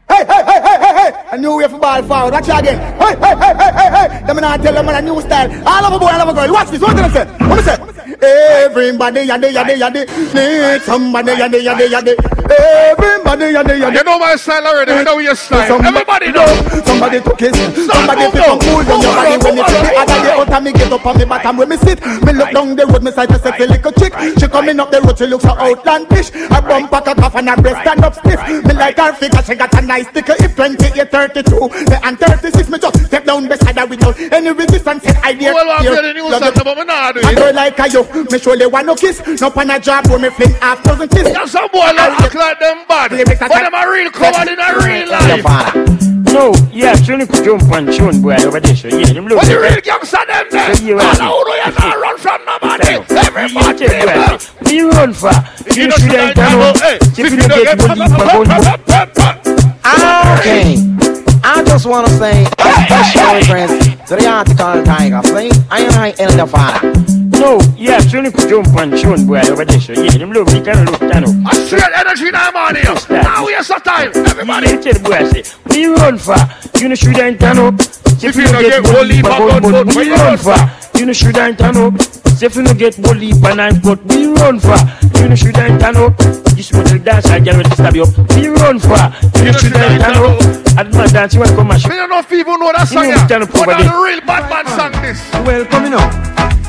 Hey, 0.09 0.23
hey, 0.25 0.43
hey, 0.43 0.61
hey, 0.63 0.77
hey, 0.79 0.93
hey! 0.97 1.11
A 1.31 1.37
new 1.37 1.57
way 1.57 1.67
for 1.67 1.79
ball 1.79 2.01
forward. 2.03 2.33
Watch 2.33 2.47
it 2.47 2.59
again. 2.59 2.79
Hey, 2.97 3.13
hey, 3.19 3.35
hey, 3.35 3.53
hey, 3.59 3.71
hey, 3.75 3.89
hey! 3.91 4.25
Them 4.25 4.37
not 4.37 4.61
tell 4.61 4.73
them 4.73 4.87
a 4.87 5.01
new 5.01 5.21
style. 5.21 5.51
I 5.67 5.81
love 5.81 5.93
a 5.93 5.99
boy, 5.99 6.07
I 6.07 6.17
love 6.17 6.29
a 6.29 6.33
girl. 6.33 6.53
Watch 6.53 6.69
this. 6.69 6.81
What 6.81 6.95
did 6.95 7.05
I 7.05 7.09
say? 7.09 7.25
What 7.45 7.59
did 7.59 7.67
I 7.67 7.75
say? 7.75 7.97
Everybody, 8.17 9.27
yaddy, 9.27 9.51
yaddy, 9.51 9.75
yaddy. 9.77 10.07
Need 10.33 10.81
somebody, 10.83 11.33
yaddy, 11.33 11.59
yaddy, 11.61 11.87
yaddy. 11.91 12.15
Everybody, 12.49 13.53
yaddy, 13.53 13.75
yaddy. 13.83 13.97
You 13.97 14.03
know 14.03 14.17
my 14.17 14.35
style 14.37 14.65
already. 14.65 14.93
You 14.93 15.03
know 15.03 15.19
your 15.19 15.35
style. 15.35 15.85
Everybody 15.85 16.31
know. 16.31 16.47
Somebody 16.85 17.21
took 17.21 17.39
his. 17.39 17.53
Somebody 17.85 18.31
feel 18.31 18.43
some 18.43 18.59
cool 18.59 18.83
down 18.83 19.01
your 19.01 19.13
body 19.13 19.37
when 19.43 19.57
it's 19.59 19.71
the 19.71 19.93
other 19.97 20.19
day 20.23 20.31
out 20.31 20.49
and 20.49 20.65
me 20.65 20.71
get 20.71 20.91
up 20.91 21.05
on 21.05 21.17
me 21.17 21.25
bottom 21.25 21.57
where 21.57 21.67
me 21.67 21.77
sit. 21.77 21.99
Me 22.23 22.33
look 22.33 22.51
down 22.51 22.75
the 22.75 22.87
road, 22.87 23.03
me 23.03 23.11
sight 23.11 23.31
a 23.31 23.39
sexy 23.39 23.67
little 23.67 23.91
chick. 23.91 24.13
She 24.39 24.47
coming 24.47 24.79
up 24.79 24.89
the 24.89 25.01
road, 25.01 25.17
she 25.17 25.27
looks 25.27 25.43
so 25.43 25.51
outlandish. 25.51 26.29
Her 26.29 26.61
bum 26.61 26.87
pack 26.87 27.07
a 27.07 27.13
cough 27.13 27.35
and 27.35 27.49
her 27.49 27.61
breast 27.61 27.81
stand 27.81 28.03
up 28.03 28.15
stiff. 28.15 28.39
Me 28.65 28.73
like 28.73 28.97
her 28.97 29.13
figure, 29.13 29.43
she 29.43 29.55
got 29.55 29.73
a 29.73 29.81
nice 29.81 29.96
sticker. 30.03 30.35
If 30.39 30.55
28, 30.55 31.09
32, 31.11 31.43
the 31.87 31.99
and 32.03 32.19
36, 32.19 32.69
me 32.69 32.79
just 32.79 33.05
step 33.05 33.25
down 33.25 33.47
beside 33.47 33.77
her 33.77 33.85
without 33.85 34.19
any 34.19 34.51
resistance. 34.51 35.03
Said 35.03 35.17
I 35.23 35.33
dare. 35.33 35.53
Well, 35.53 35.69
I'm 35.71 35.83
dare, 35.83 35.95
telling 35.95 36.15
you 36.15 36.29
love 36.29 36.43
something, 36.43 36.61
it. 36.61 36.65
but 36.65 36.77
me 36.77 36.83
not 36.85 37.15
do 37.15 37.21
A 37.23 37.31
it. 37.31 37.35
girl 37.37 37.53
like 37.53 37.79
a 37.79 37.89
you, 37.89 38.03
me 38.31 38.39
surely 38.39 38.65
want 38.67 38.85
no 38.87 38.95
kiss. 38.95 39.21
No 39.41 39.49
pan 39.49 39.69
a 39.71 39.79
job 39.79 40.07
where 40.07 40.19
me 40.19 40.29
fling 40.29 40.53
half 40.61 40.83
dozen 40.83 41.07
kiss. 41.09 41.23
There's 41.23 41.51
some 41.51 41.69
boy 41.71 41.79
like 41.95 42.15
act 42.21 42.35
like 42.35 42.59
them 42.59 42.85
bad. 42.87 43.11
But 43.11 43.49
them 43.49 43.73
a 43.73 43.83
real 43.91 44.11
covered 44.11 44.49
in 44.51 44.59
a 44.59 44.69
real 44.83 45.09
life. 45.09 46.07
No, 46.33 46.53
yeah, 46.71 46.93
Johnny 46.95 47.25
could 47.25 47.43
jump 47.45 47.63
and 47.71 47.91
tune 47.91 48.21
boy 48.21 48.35
over 48.45 48.59
there. 48.59 48.75
So 48.75 48.89
yeah, 48.89 49.05
them 49.13 49.27
look. 49.27 49.37
What 49.37 49.47
the 49.47 49.57
real 49.59 49.81
gangster 49.81 50.17
them 50.27 50.45
there? 50.51 50.75
So, 50.75 50.83
yeah, 50.85 50.93
All 50.93 50.97
well, 50.97 51.15
who 51.15 51.49
know 51.49 51.55
you 51.55 51.71
not 51.71 51.97
run 52.01 52.17
from 52.17 52.45
nobody. 52.45 52.87
Everybody. 53.15 53.85
Yeah, 53.85 54.05
well, 54.05 54.37
What 54.37 54.71
you 54.71 54.89
run 54.91 55.13
for? 55.13 55.31
You 55.73 55.81
You 55.83 55.87
know, 55.87 55.95
should 55.95 56.11
should 56.11 56.19
have 56.19 56.29
I 56.29 56.33
done 56.33 56.51
know, 56.59 56.69
up. 56.69 56.77
hey, 56.77 56.97
If 57.01 57.17
you 57.17 57.37
don't 57.37 57.63
get 57.63 57.79
one, 57.79 57.97
you 57.97 59.17
Okay. 59.17 59.76
I 59.83 61.63
just 61.65 61.85
want 61.85 62.07
to 62.07 62.13
say 62.17 62.43
a 62.43 62.47
special 62.85 63.33
reference 63.33 64.09
to 64.09 64.15
the 64.15 64.27
article 64.27 64.83
Tiger. 64.83 65.21
See, 65.23 65.49
I 65.69 65.79
am 65.81 65.91
high 65.93 66.13
elder 66.19 66.45
father. 66.47 66.93
No, 67.39 67.59
yeah, 67.77 67.99
Johnny 67.99 68.31
could 68.31 68.49
jump 68.49 68.67
and 68.77 68.97
tune 68.97 69.27
boy 69.27 69.41
over 69.47 69.63
there. 69.65 69.79
So 69.79 69.93
yeah, 69.93 70.17
them 70.17 70.31
look, 70.31 70.47
they 70.49 70.61
can 70.61 70.85
look, 70.85 70.99
can 70.99 71.23
look. 71.25 71.51
A 71.51 71.55
straight 71.55 71.83
energy 71.95 72.31
now, 72.31 72.51
man. 72.51 72.75
here. 72.75 72.95
Now 73.09 73.45
we 73.45 73.53
are 73.55 73.63
so 73.63 73.77
time. 73.79 74.11
Everybody. 74.15 74.67
Yeah, 74.67 74.81
tell 74.81 74.93
the 74.93 74.99
boy, 74.99 75.13
I 75.13 75.29
say, 75.29 75.43
what 75.63 75.77
you 75.77 75.95
run 75.95 76.17
for? 76.17 76.35
You 76.79 76.89
know, 76.89 76.95
should 76.95 77.15
I 77.19 77.33
turn 77.35 77.59
up? 77.59 77.75
If 78.19 78.35
you 78.35 78.41
you 78.41 78.47
don't 78.47 78.53
don't 78.53 78.63
get 78.63 78.83
get 78.83 78.83
one 78.83 78.95
one 78.95 79.07
leap, 79.07 79.15
leap, 79.17 79.23
but 79.23 79.37
but- 79.39 79.61
but 79.61 79.71
but- 79.71 79.95
what 79.95 80.05
you 80.05 80.11
you 80.11 80.15
run 80.17 80.25
run 80.25 80.37
for? 80.37 80.57
You 80.97 81.05
know, 81.05 81.13
should 81.13 81.37
I 81.37 81.53
turn 81.53 81.77
up? 81.77 81.93
If 82.41 82.55
you 82.55 82.63
don't 82.63 82.77
get 82.77 82.97
one 82.99 83.19
leap 83.19 83.41
and 83.45 83.61
I 83.61 83.71
got 83.79 84.03
what 84.03 84.17
you 84.19 84.33
run 84.35 84.59
for? 84.59 84.77
You 85.21 85.29
know, 85.29 85.35
should 85.35 85.57
I 85.57 85.69
turn 85.77 85.97
up? 85.97 86.17
This 86.57 86.73
little 86.73 86.99
dance, 86.99 87.25
I 87.27 87.39
get 87.39 87.55
ready 87.55 87.69
to 87.69 87.75
stab 87.75 87.95
you 87.95 88.03
up. 88.03 88.17
What 88.17 88.37
you 88.37 88.53
run 88.55 88.79
for? 88.79 88.97
You 89.39 89.45
know, 89.45 89.51
should 89.53 89.73
I 89.77 89.97
turn 89.97 90.17
up? 90.17 90.77
At 90.77 90.93
my 90.93 91.07
dance, 91.07 91.33
you 91.33 91.39
want 91.39 91.51
to 91.51 91.55
come 91.57 91.71
and 91.71 91.81
shoot. 91.81 91.89
Me 91.89 91.95
don't 91.95 92.09
know 92.09 92.19
if 92.19 92.29
people 92.29 92.57
know 92.57 92.71
that 92.73 92.89
You 92.89 92.97
song. 92.97 93.09
know, 93.09 93.15
yeah. 93.17 93.27
turn 93.27 93.41
up 93.43 93.49
But 93.51 93.61
over 93.61 93.73
there. 93.77 93.89
the 93.89 93.97
real 93.97 94.21
bad 94.25 94.43
man 94.49 94.65
song 94.77 94.91
this. 95.01 95.19
Well, 95.45 95.65
come 95.65 95.85
in 95.85 95.91
now. 95.97 96.05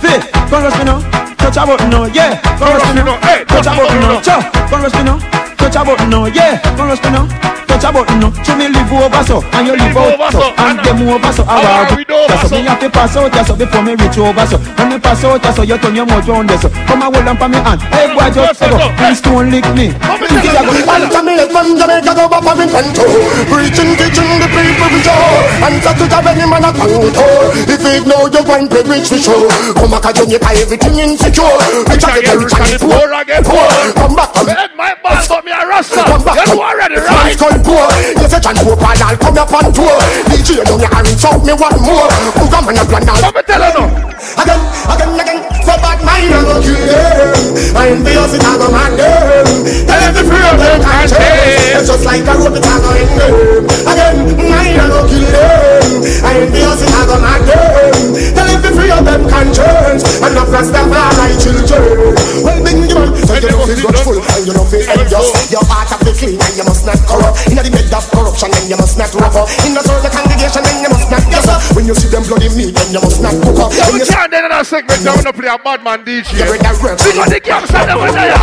Fit, 0.01 0.23
come 0.49 0.63
rush 0.65 0.79
me 0.79 0.85
now. 0.85 1.01
Touch 1.37 1.57
a 1.57 1.63
button 1.67 1.91
now, 1.91 2.05
yeah. 2.07 2.41
Come 2.61 2.69
rush 2.77 2.89
me 2.95 3.03
now. 3.05 3.17
Hey, 3.25 3.45
Touch 3.49 3.67
a 3.69 3.73
button 3.77 4.01
now. 4.01 4.21
Cha, 4.21 4.37
come 4.69 4.83
rush 4.85 4.95
me 4.97 5.03
now. 5.05 5.19
Touch 5.57 5.77
a 5.77 5.81
button 5.85 6.09
now, 6.11 6.25
yeah. 6.27 6.61
Come 6.77 6.89
rush 6.89 7.03
me 7.05 7.11
now. 7.13 7.25
Touch 7.79 7.91
a 7.91 7.93
button 7.95 8.19
now. 8.19 8.35
Show 8.43 8.59
me 8.59 8.67
live 8.67 8.91
over 8.91 9.23
so, 9.23 9.39
and 9.55 9.63
you 9.63 9.79
live 9.79 9.95
out 9.95 10.35
so, 10.35 10.51
and 10.51 10.83
them 10.83 10.99
over 11.07 11.31
so. 11.31 11.47
How 11.47 11.63
are 11.63 11.87
we 11.95 12.03
so? 12.03 12.59
Me 12.59 12.67
have 12.67 12.81
to 12.83 12.91
pass 12.91 13.15
out 13.15 13.31
yeah, 13.31 13.47
so 13.47 13.55
before 13.55 13.87
me 13.87 13.95
reach 13.95 14.19
over 14.19 14.47
so. 14.51 14.59
When 14.59 14.91
me 14.91 14.99
pass 14.99 15.23
out 15.23 15.39
yeah, 15.39 15.55
so, 15.55 15.63
you 15.63 15.79
turn 15.79 15.95
your 15.95 16.07
mouth 16.07 16.27
round 16.27 16.51
there 16.51 16.59
so. 16.59 16.71
Come 16.91 17.07
and 17.07 17.15
hold 17.15 17.29
on 17.31 17.39
for 17.39 17.47
me 17.47 17.63
hand. 17.63 17.79
Hey 17.95 18.11
boy, 18.11 18.35
just 18.35 18.59
go. 18.59 18.91
Please 18.99 19.23
don't 19.23 19.47
lick 19.55 19.63
me. 19.79 19.95
Please 19.95 20.43
don't 20.43 20.75
lick 20.75 20.87
One 20.91 21.07
Jamaican 21.07 21.49
from 21.55 21.79
Jamaica 21.79 22.13
go 22.19 22.27
back 22.27 22.43
from 22.43 22.59
Invento 22.59 23.07
Preaching, 23.47 23.95
teaching 23.95 24.31
the 24.43 24.49
people 24.51 24.89
with 24.91 25.07
joy 25.07 25.63
And 25.63 25.79
so 25.79 25.95
to 25.95 26.05
the 26.11 26.19
any 26.27 26.47
man 26.51 26.67
a 26.67 26.71
contour 26.75 27.55
If 27.71 27.79
you 27.79 28.03
know 28.03 28.27
you 28.27 28.43
want 28.43 28.67
to 28.75 28.83
reach 28.91 29.15
the 29.15 29.19
show 29.23 29.47
Come 29.79 29.95
back 29.95 30.11
a 30.11 30.11
Jamaica, 30.19 30.51
everything 30.59 30.99
insecure 30.99 31.47
Rich 31.87 32.03
and 32.03 32.23
get 32.27 32.35
rich 32.35 32.57
and 32.59 32.83
poor 32.83 33.07
again. 33.15 33.47
Poor, 33.47 33.71
come 33.95 34.19
back 34.19 34.35
come 34.35 34.51
Let 34.51 34.75
my 34.75 34.97
ball 34.99 35.23
but 35.29 35.45
me 35.45 35.53
a 35.53 35.63
rasta. 35.63 36.03
Come 36.03 36.25
back 36.25 36.35
You 36.35 36.57
know 36.57 36.63
already, 36.67 36.99
right? 36.99 37.39
Poor 37.69 37.85
You 38.16 38.27
say 38.32 38.40
John 38.40 38.57
Pope 38.65 38.81
and 38.81 39.03
I'll 39.05 39.16
come 39.20 39.36
up 39.36 39.53
on 39.53 39.69
tour. 39.77 40.01
DJ 40.32 40.65
down 40.65 40.81
your 40.81 40.89
arms 40.89 41.24
out 41.28 41.45
me 41.45 41.53
one 41.53 41.77
more. 41.85 42.09
Who 42.40 42.45
come 42.49 42.73
a 42.73 42.85
plan 42.89 43.05
now 43.05 43.20
Come 43.20 43.36
and 43.36 43.45
tell 43.45 43.61
her 43.61 43.73
now. 43.77 44.09
Again, 44.40 44.61
again, 44.89 45.20
again. 45.20 45.59
For 45.69 45.77
bad 45.85 46.01
mind 46.01 46.32
I 46.32 46.40
go 46.49 46.65
kill 46.65 46.81
them 46.81 47.77
I 47.77 47.93
feel 47.93 48.24
it 48.24 48.40
I 48.40 48.53
go 48.57 48.73
mad 48.73 48.97
them 48.97 49.45
Tell 49.85 50.01
them 50.01 50.24
free 50.24 50.40
up 50.49 50.57
them 50.57 50.81
can't 50.81 51.12
change 51.12 51.77
It's 51.77 51.85
just 51.93 52.05
like 52.09 52.24
a 52.24 52.35
rope 52.40 52.57
it 52.57 52.65
I 52.65 52.81
go 52.81 52.90
in 52.97 53.11
them 53.20 53.69
Again, 53.85 54.16
mind 54.49 54.81
I 54.81 54.89
go 54.89 55.05
kill 55.05 55.28
them 55.28 56.09
I 56.24 56.49
feel 56.49 56.73
it 56.73 56.89
I 56.89 57.05
go 57.05 57.16
mad 57.20 57.43
them 57.45 58.16
Tell 58.32 58.48
them 58.89 59.05
to 59.05 59.12
free 59.12 59.12
them 59.12 59.23
conscience 59.28 60.02
And 60.24 60.35
not 60.35 60.48
Rastafari 60.48 61.36
children. 61.36 62.16
Well, 62.40 62.59
big 62.65 62.78
man 62.81 63.10
So 63.20 63.35
you 63.36 63.51
know 63.52 63.65
feel 63.69 63.81
grudgeful 63.85 64.19
And 64.19 64.43
you 64.48 64.55
know 64.56 64.65
feel 64.65 64.85
envious 64.89 65.52
Your 65.52 65.65
heart 65.69 65.89
have 65.93 66.02
to 66.05 66.12
clean. 66.16 66.40
And 66.40 66.55
you 66.56 66.65
must 66.65 66.85
not 66.89 66.98
corrupt. 67.05 67.47
In 67.48 67.60
the 67.60 67.69
bed 67.69 67.93
of 67.93 68.05
corruption 68.09 68.51
Then 68.51 68.66
you 68.73 68.78
must 68.81 68.97
not 68.97 69.12
rough 69.15 69.36
up. 69.36 69.48
In 69.69 69.77
the 69.77 69.82
soul 69.85 70.01
of 70.01 70.05
the 70.05 70.10
congregation 70.10 70.62
Then 70.65 70.78
you 70.81 70.90
must 70.90 71.09
not 71.12 71.23
yes 71.28 71.44
sir 71.44 71.56
When 71.77 71.85
you 71.85 71.94
see 71.94 72.09
them 72.09 72.24
bloody 72.24 72.48
meat, 72.56 72.74
then 72.74 72.89
you 72.93 73.01
must 73.01 73.20
not 73.20 73.35
cook 73.44 73.59
up. 73.59 73.70
Yeah, 73.73 73.93
we 73.93 74.01
can't 74.05 74.31
do 74.32 74.40
that 74.40 74.65
segment. 74.66 75.05
I'm 75.05 75.20
gonna 75.20 75.32
play 75.32 75.48
a 75.48 75.59
bad 75.59 75.85
man 75.85 76.05
DJ. 76.05 76.39
Yeah, 76.39 76.48
bring 76.48 76.62
that 76.62 76.77
rep. 76.81 76.97
We 77.05 77.12
got 77.15 77.28
the 77.28 77.40
gangster 77.40 77.85
that 77.85 77.97
was 77.97 78.12
there. 78.15 78.39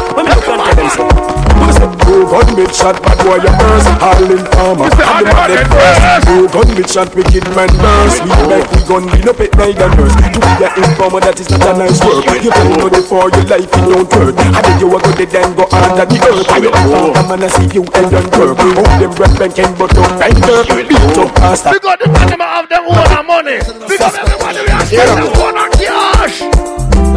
Two 2.05 2.23
gun 2.29 2.55
big 2.55 2.71
shot, 2.71 3.01
bad 3.01 3.17
boy 3.25 3.35
you 3.41 3.51
burst 3.57 3.89
All 3.99 4.31
in 4.31 4.45
farmer, 4.53 4.85
and 4.85 5.25
the 5.25 5.33
man 5.33 5.49
dead 5.49 5.67
first 5.67 6.27
Two 6.27 6.47
gun 6.47 6.69
big 6.75 6.87
shot, 6.87 7.09
wicked 7.15 7.43
man 7.57 7.67
burst 7.81 8.21
We 8.23 8.29
make 8.47 8.69
we 8.71 8.79
gun, 8.87 9.03
we 9.11 9.19
no 9.25 9.33
pet 9.33 9.51
neither 9.57 9.89
nurse 9.97 10.15
To 10.35 10.39
be 10.43 10.67
a 10.67 10.69
informer, 10.75 11.23
that 11.23 11.39
is 11.39 11.47
not 11.47 11.63
a 11.63 11.73
nice 11.79 12.03
work 12.03 12.27
You 12.43 12.51
don't 12.51 12.75
know 12.75 12.91
the 12.91 12.99
for 12.99 13.31
your 13.31 13.47
life, 13.47 13.71
it 13.71 13.83
don't 13.87 14.11
hurt 14.11 14.35
I 14.35 14.59
think 14.59 14.83
you 14.83 14.91
a 14.91 14.99
go 14.99 15.11
the 15.15 15.25
then 15.31 15.49
go 15.55 15.63
under 15.71 16.03
the 16.03 16.17
earth 16.27 16.51
I 16.51 16.59
will 16.59 16.75
come 17.15 17.31
and 17.31 17.43
I 17.43 17.49
see 17.55 17.71
you 17.71 17.83
and 17.95 18.05
then 18.11 18.25
work 18.35 18.59
Hold 18.59 18.95
them 18.99 19.11
breath 19.15 19.39
and 19.39 19.53
can 19.55 19.71
but 19.79 19.95
don't 19.95 20.13
find 20.19 20.35
dirt 20.43 20.67
Beat 20.91 21.15
up 21.15 21.31
faster 21.39 21.71
We 21.71 21.79
got 21.79 21.99
the 22.03 22.11
man 22.11 22.27
them 22.27 22.43
have 22.43 22.67
them 22.67 22.83
own 22.83 23.15
money. 23.27 23.59
We 23.87 23.97
got 23.97 24.15
everybody 24.15 24.59
we 24.61 24.71
are 24.71 24.85
spending 24.85 25.15
them 25.15 25.39
own 25.39 25.71
cash. 25.71 26.39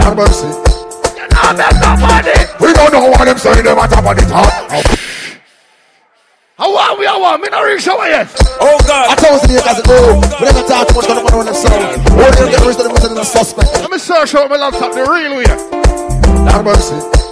Have 0.03 0.17
mercy. 0.17 0.49
Now 1.31 1.53
make 1.59 1.79
no 1.83 1.91
money. 1.99 2.39
We 2.61 2.73
don't 2.73 2.93
know 2.93 3.11
what 3.11 3.25
them 3.25 3.39
saying 3.39 3.65
them 3.65 3.79
at 3.79 3.91
top 3.91 4.07
of 4.07 4.17
the 4.17 4.25
top. 4.31 5.18
How 6.59 6.77
are 6.77 6.99
we? 6.99 7.07
How 7.07 7.23
are 7.23 7.39
we? 7.39 7.45
Me 7.45 7.49
not 7.51 7.61
reach 7.61 7.87
over 7.87 8.09
yet. 8.09 8.27
Oh 8.61 8.79
God. 8.85 9.07
I 9.11 9.15
told 9.15 9.49
you 9.49 9.59
guys, 9.63 9.81
oh, 9.87 10.19
we 10.41 10.47
never 10.47 10.67
talk 10.67 10.89
too 10.89 10.95
much 10.95 11.07
going 11.07 11.33
on 11.33 11.47
them 11.47 11.55
sound. 11.55 12.03
What 12.19 12.37
do 12.37 12.45
you 12.47 12.51
get 12.51 12.67
rid 12.67 12.77
of 12.77 12.83
them 12.83 12.93
within 12.93 13.15
the 13.15 13.23
suspect? 13.23 13.69
Let 13.75 13.91
me 13.93 13.99
search 13.99 14.35
out 14.35 14.51
my 14.51 14.57
laptop, 14.57 14.93
the 14.93 15.07
real 15.07 15.37
way. 15.37 15.47
Have 16.51 16.65
mercy. 16.65 17.28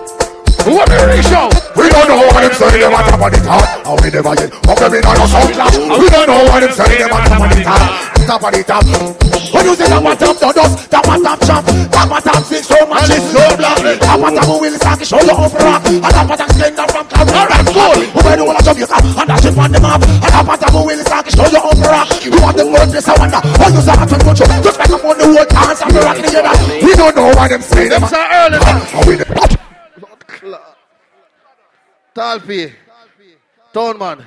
What 0.67 0.91
the 0.91 0.99
real? 0.99 1.47
We 1.79 1.87
don't 1.95 2.11
know 2.11 2.27
what 2.27 2.43
them 2.43 2.51
saying 2.59 2.83
them 2.83 2.91
at 2.91 3.07
top 3.07 3.23
of 3.23 3.31
the 3.31 3.39
top. 3.39 3.63
How 3.87 3.95
we 4.03 4.11
never 4.11 4.35
get 4.35 4.51
up 4.51 4.79
them 4.83 4.99
in 4.99 5.07
on 5.07 5.15
a. 5.15 5.39
We 5.95 6.07
don't 6.11 6.27
know 6.27 6.43
what 6.43 6.59
them 6.59 6.75
saying 6.75 7.07
them 7.07 7.15
at 7.15 7.23
top 7.31 7.39
of 7.39 7.55
the 7.55 7.63
top. 7.63 8.07
Top 8.27 8.43
of 8.43 8.51
the 8.51 8.61
top. 8.67 8.83
When 9.55 9.63
you 9.63 9.79
say 9.79 9.87
top 9.87 10.03
of 10.03 10.19
top, 10.19 10.35
the 10.43 10.51
dust, 10.51 10.91
top 10.91 11.07
of 11.07 11.23
top 11.23 11.39
chop, 11.47 11.63
top 11.95 12.11
of 12.11 12.19
top 12.19 12.43
six, 12.43 12.67
so 12.67 12.83
much 12.91 13.07
is 13.15 13.23
so 13.31 13.39
black. 13.55 13.79
Top 14.03 14.19
of 14.19 14.35
top 14.35 14.51
will 14.59 14.75
sack, 14.83 14.99
show 15.07 15.23
you 15.23 15.39
up 15.39 15.55
rock. 15.55 15.87
And 15.87 16.03
top 16.03 16.27
of 16.27 16.35
top 16.35 16.51
slender 16.51 16.87
from. 16.91 17.07
Alright, 17.15 17.67
cool. 17.71 18.03
Who 18.03 18.21
made 18.27 18.43
whole 18.43 18.59
of 18.59 18.65
Jamaica 18.67 18.99
and 18.99 19.29
dash 19.31 19.47
it 19.47 19.55
on 19.55 19.71
the 19.71 19.79
map. 19.79 20.03
And 20.03 20.31
top 20.35 20.51
of 20.51 20.59
top 20.59 20.75
will 20.75 21.03
sack, 21.07 21.31
show 21.31 21.47
you 21.47 21.63
up 21.63 21.79
rock. 21.87 22.11
You 22.27 22.35
want 22.43 22.59
the 22.59 22.67
world 22.67 22.91
place, 22.91 23.07
I 23.07 23.15
wonder. 23.15 23.39
How 23.39 23.71
you 23.71 23.83
say 23.87 23.95
that 23.95 24.11
when 24.11 24.19
you 24.19 24.67
just 24.67 24.79
make 24.83 24.91
up 24.91 25.05
on 25.07 25.15
the 25.15 25.27
whole 25.31 25.47
dance 25.47 25.81
and 25.87 25.95
rock 25.95 26.19
together. 26.19 26.55
We 26.83 26.91
don't 26.99 27.15
know 27.15 27.31
what 27.39 27.47
them 27.55 27.63
saying 27.63 27.95
them. 27.95 28.03
Say 28.11 28.27
early. 28.35 28.59
How 28.59 29.07
we 29.07 29.15
Talpi, 32.17 32.73
Townman, 33.75 34.25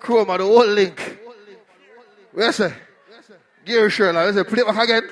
Chroma, 0.00 0.38
the 0.38 0.44
whole 0.44 0.66
link. 0.66 1.18
Where's 2.32 2.56
say? 2.56 2.72
Gary 3.66 3.90
Sherlock, 3.90 4.24
where's 4.24 4.36
say? 4.36 4.44
Play 4.44 4.62
back 4.62 4.84
again. 4.84 5.02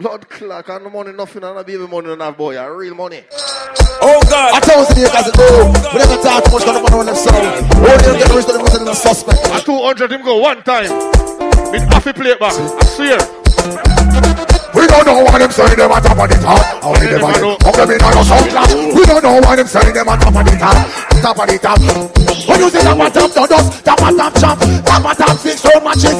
Lord 0.00 0.28
Clark, 0.28 0.68
and 0.68 0.84
the 0.84 0.90
money, 0.90 1.12
nothing, 1.12 1.42
and 1.42 1.58
a 1.58 1.64
baby 1.64 1.86
money, 1.86 2.12
and 2.12 2.20
that 2.20 2.36
boy, 2.36 2.58
a 2.58 2.76
real 2.76 2.94
money. 2.94 3.24
Oh 4.02 4.20
God. 4.28 4.52
I 4.52 4.60
told 4.60 4.94
you 4.94 5.08
guys, 5.08 5.30
oh, 5.34 5.72
we 5.94 5.98
never 6.00 6.22
talk 6.22 6.44
too 6.44 6.52
much 6.52 6.64
going 6.66 6.92
on 7.00 7.06
them 7.06 7.14
sound. 7.14 7.66
What 7.80 8.04
do 8.04 8.10
you 8.10 8.18
get 8.18 8.28
rid 8.28 8.44
of 8.44 8.52
them 8.52 8.62
within 8.62 8.84
the 8.84 8.94
suspect? 8.94 9.40
A 9.46 9.64
200 9.64 10.12
him 10.12 10.22
go 10.22 10.36
one 10.36 10.62
time. 10.62 10.90
With 11.72 11.82
half 11.88 12.06
a 12.06 12.12
plate 12.12 12.38
back. 12.38 12.52
I 12.52 12.84
swear. 12.84 14.61
We 14.74 14.86
don't 14.88 15.04
know 15.04 15.20
what 15.20 15.38
them 15.38 15.50
saying 15.50 15.76
them 15.76 15.92
at 15.92 16.02
top 16.02 16.16
of 16.16 16.28
the 16.32 16.36
top. 16.40 16.56
How 16.80 16.92
we 16.96 17.04
never 17.04 17.28
get 17.28 17.44
up 17.44 17.74
them 17.76 17.90
in 17.92 18.00
on 18.00 18.12
a 18.12 18.20
oh. 18.20 18.24
sound 18.24 18.48
clash. 18.48 18.72
We 18.72 19.02
don't 19.04 19.22
know 19.22 19.36
what 19.36 19.56
them 19.56 19.68
saying 19.68 19.92
them 19.92 20.08
at 20.08 20.20
top 20.20 20.32
of 20.32 20.44
the 20.48 20.54
top. 20.56 20.76
Top 21.20 21.38
of 21.38 21.46
the 21.46 21.56
top. 21.60 21.78
When 22.48 22.58
you 22.58 22.70
say 22.70 22.80
top 22.80 22.98
of 22.98 23.12
top, 23.12 23.30
the 23.32 23.46
dust, 23.52 23.84
top 23.84 24.00
of 24.00 24.16
top 24.16 24.32
chop, 24.40 24.58
top 24.88 25.04
of 25.04 25.16
top 25.16 25.36
six, 25.36 25.60
so 25.60 25.72
much 25.80 26.02
is 26.04 26.16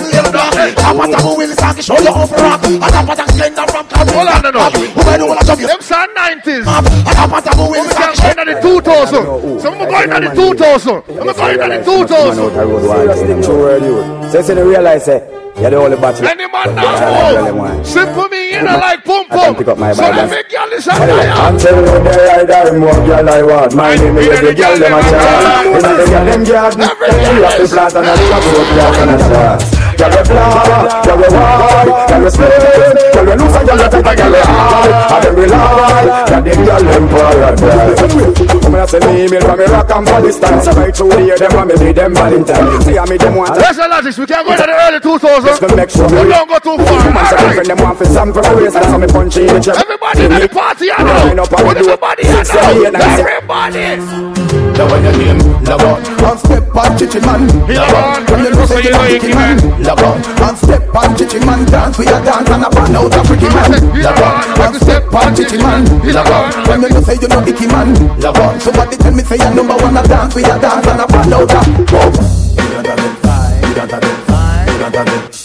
little 0.92 1.08
black. 1.08 1.22
Top 1.22 1.24
of 1.24 1.24
top 1.24 1.38
will 1.38 1.54
sack, 1.56 1.76
show 1.82 1.98
you 2.00 2.08
up 2.10 2.30
rock. 2.30 2.64
And 2.64 2.82
top 2.82 3.08
of 3.08 3.16
top 3.16 3.28
slender 3.30 3.66
from 3.72 3.84
Cabo. 3.88 4.12
Hold 4.12 4.28
on, 4.28 4.42
no, 4.42 4.50
no. 4.50 4.70
Who 4.70 5.00
made 5.08 5.20
the 5.20 5.26
whole 5.26 5.38
of 5.38 5.46
Jamaica? 5.46 5.66
Them 5.68 5.80
son 5.82 6.08
90s. 6.14 6.66
And 6.66 7.16
top 7.16 7.32
of 7.32 7.44
top 7.44 7.56
will 7.58 7.70
We 7.72 7.88
sack, 7.88 8.14
can 8.14 8.34
go 8.36 8.42
into 8.42 8.52
the 8.52 8.60
2000. 8.60 9.60
So 9.60 9.72
I'm 9.72 9.78
going 9.78 10.02
into 10.02 10.20
the 10.28 10.34
2000. 10.34 10.92
I'm 10.92 11.02
going 11.04 11.52
into 11.52 11.68
the 11.68 11.80
2000. 11.84 13.42
True 13.42 13.56
word 13.58 13.82
you. 13.82 13.96
So 14.30 14.38
you 14.38 14.44
see 14.44 14.54
the 14.54 14.64
realize 14.64 15.04
say, 15.04 15.18
you're 15.60 15.68
the 15.70 15.76
only 15.76 15.96
bachelor. 15.96 16.28
Any 16.28 16.46
man 16.48 16.64
Yeah, 16.74 16.96
tell 16.96 17.44
them 17.44 17.56
now 17.56 17.62
why. 17.62 17.76
move. 17.76 17.86
Simple 17.86 18.28
me 18.28 18.54
in 18.56 18.66
a 18.66 18.72
like 18.78 19.04
pum 19.04 19.26
I 19.30 19.36
can 19.36 19.38
pum. 19.52 19.56
pick 19.56 19.68
up 19.68 19.78
my 19.78 19.92
So 19.92 20.00
Bible. 20.02 20.16
let 20.16 20.30
me 20.30 20.42
girl 20.48 20.68
this 20.70 20.86
a 20.86 20.92
Anyway, 20.92 21.12
liar. 21.12 21.30
I'm 21.32 21.58
telling 21.58 21.84
you 21.84 21.92
the 21.92 22.12
rider, 22.24 22.78
more 22.78 23.00
girl 23.04 23.28
I 23.28 23.42
want. 23.42 23.74
My 23.74 23.94
name 23.94 24.16
is 24.16 24.40
the 24.40 24.54
girl 24.54 24.78
them 24.78 24.92
a 24.96 25.00
chat. 25.02 25.64
You 25.66 25.72
know 25.72 25.96
the 25.96 26.06
girl 26.08 26.24
them 26.24 26.44
garden. 26.44 26.80
You 26.80 27.42
have 27.44 27.56
to 27.60 27.68
plant 27.68 27.94
and 27.96 28.06
you 28.06 28.32
have 28.32 28.44
to 28.48 28.64
plant 28.72 28.96
and 28.96 29.10
a 29.12 29.28
chat. 29.28 29.81
Girl 29.98 30.10
we 30.10 30.22
fly, 30.24 31.02
girl 31.04 31.16
we 31.16 31.28
wide, 31.28 32.08
girl 32.08 32.20
we 32.24 32.30
split, 32.30 33.12
girl 33.14 33.24
we 33.26 33.32
loose 33.36 33.56
girl 33.56 33.76
we 33.76 34.02
tight 34.02 34.16
girl 34.18 34.30
we 34.32 34.38
high. 34.40 35.12
And 35.12 35.36
them 35.36 35.50
lie, 35.50 36.24
that 36.28 36.44
them 36.44 36.60
girl 36.64 36.82
them 36.82 37.04
paradise. 37.08 38.61
Come 38.72 38.80
here, 38.80 38.88
send 38.88 39.04
me 39.04 39.24
email 39.28 39.42
from 39.44 39.58
me 39.60 39.64
rock 39.68 39.90
and 39.92 40.06
Palestine. 40.06 40.62
So 40.64 40.72
right 40.72 40.96
through 40.96 41.10
the 41.12 41.20
year, 41.28 41.36
them 41.36 41.52
want 41.52 41.68
me 41.68 41.76
be 41.76 41.92
them 41.92 42.14
Valentine. 42.16 42.80
See 42.80 42.96
how 42.96 43.04
me 43.04 43.18
them 43.20 43.36
want. 43.36 43.52
Where's 43.52 43.76
the 43.76 43.84
logics? 43.84 44.16
We 44.16 44.24
can't 44.24 44.48
go 44.48 44.56
to 44.56 44.64
the 44.64 44.72
early 44.72 44.96
2000s. 44.96 45.44
Just 45.44 45.60
to 45.60 45.76
make 45.76 45.90
sure 45.92 46.08
We 46.08 46.24
don't 46.32 46.48
go 46.48 46.56
too 46.56 46.80
far. 46.80 47.04
Man, 47.12 47.20
so 47.28 47.36
Alright. 47.36 47.52
different, 47.52 47.68
them 47.68 47.78
want 47.84 47.98
for 48.00 48.08
some 48.08 48.32
for 48.32 48.40
race, 48.56 48.72
that's 48.72 48.88
how 48.88 48.96
me 48.96 49.06
punch 49.12 49.36
in 49.36 49.52
the 49.52 49.60
chest. 49.60 49.76
Everybody 49.76 50.24
in 50.24 50.40
the 50.40 50.48
party, 50.48 50.88
I 50.88 51.04
Line 51.04 51.36
know. 51.36 51.44
up 51.44 51.52
and 51.52 51.66
What 51.68 51.76
do 51.76 51.84
it. 51.84 51.92
everybody, 51.92 52.22
I 52.24 52.32
Six, 52.32 52.48
seven, 52.48 52.80
eight, 52.80 52.92
know. 52.96 52.96
nine, 52.96 53.12
ten. 53.12 53.28
Everybody. 53.28 54.32
Love 54.72 54.88
on 54.88 55.04
your 55.04 55.16
name, 55.20 55.38
love 55.68 55.84
on. 55.84 56.00
One 56.24 56.38
step 56.40 56.64
on 56.72 56.96
chichi 56.96 57.20
man, 57.20 57.44
love 57.68 57.92
on. 57.92 58.24
When 58.24 58.40
you 58.40 58.50
know 58.56 58.64
say 58.64 58.80
you 58.80 58.96
a 58.96 59.04
freaky 59.04 59.36
man, 59.36 59.60
love 59.84 60.00
on. 60.00 60.16
One 60.40 60.56
step 60.56 60.82
on 60.96 61.12
chichi 61.12 61.38
man, 61.44 61.60
dance 61.68 61.98
we 62.00 62.08
a 62.08 62.16
dance 62.24 62.48
and 62.48 62.64
a 62.64 62.70
pan 62.72 62.96
out 62.96 63.12
a 63.12 63.20
freaky 63.28 63.52
man, 63.52 63.68
love 64.00 64.16
on. 64.16 64.40
One 64.56 64.74
step 64.80 65.12
on 65.12 65.36
chichi 65.36 65.58
man, 65.60 65.84
love 66.08 66.32
on. 66.32 66.48
When 66.72 66.80
you 66.82 66.88
know 66.88 67.00
say 67.04 67.20
you 67.20 67.28
know 67.28 67.44
icky 67.44 67.66
man, 67.68 67.92
love 68.16 68.40
on. 68.40 68.56
Somebody 68.62 68.96
tell 68.96 69.10
me 69.10 69.24
say 69.24 69.38
you're 69.38 69.54
number 69.54 69.74
one 69.74 69.96
a 69.96 70.02
dance 70.06 70.36
we 70.36 70.44
a 70.44 70.56
dance 70.56 70.86
and 70.86 71.00
a 71.00 71.06
pan 71.08 71.32
out 71.32 71.50
a. 71.50 71.58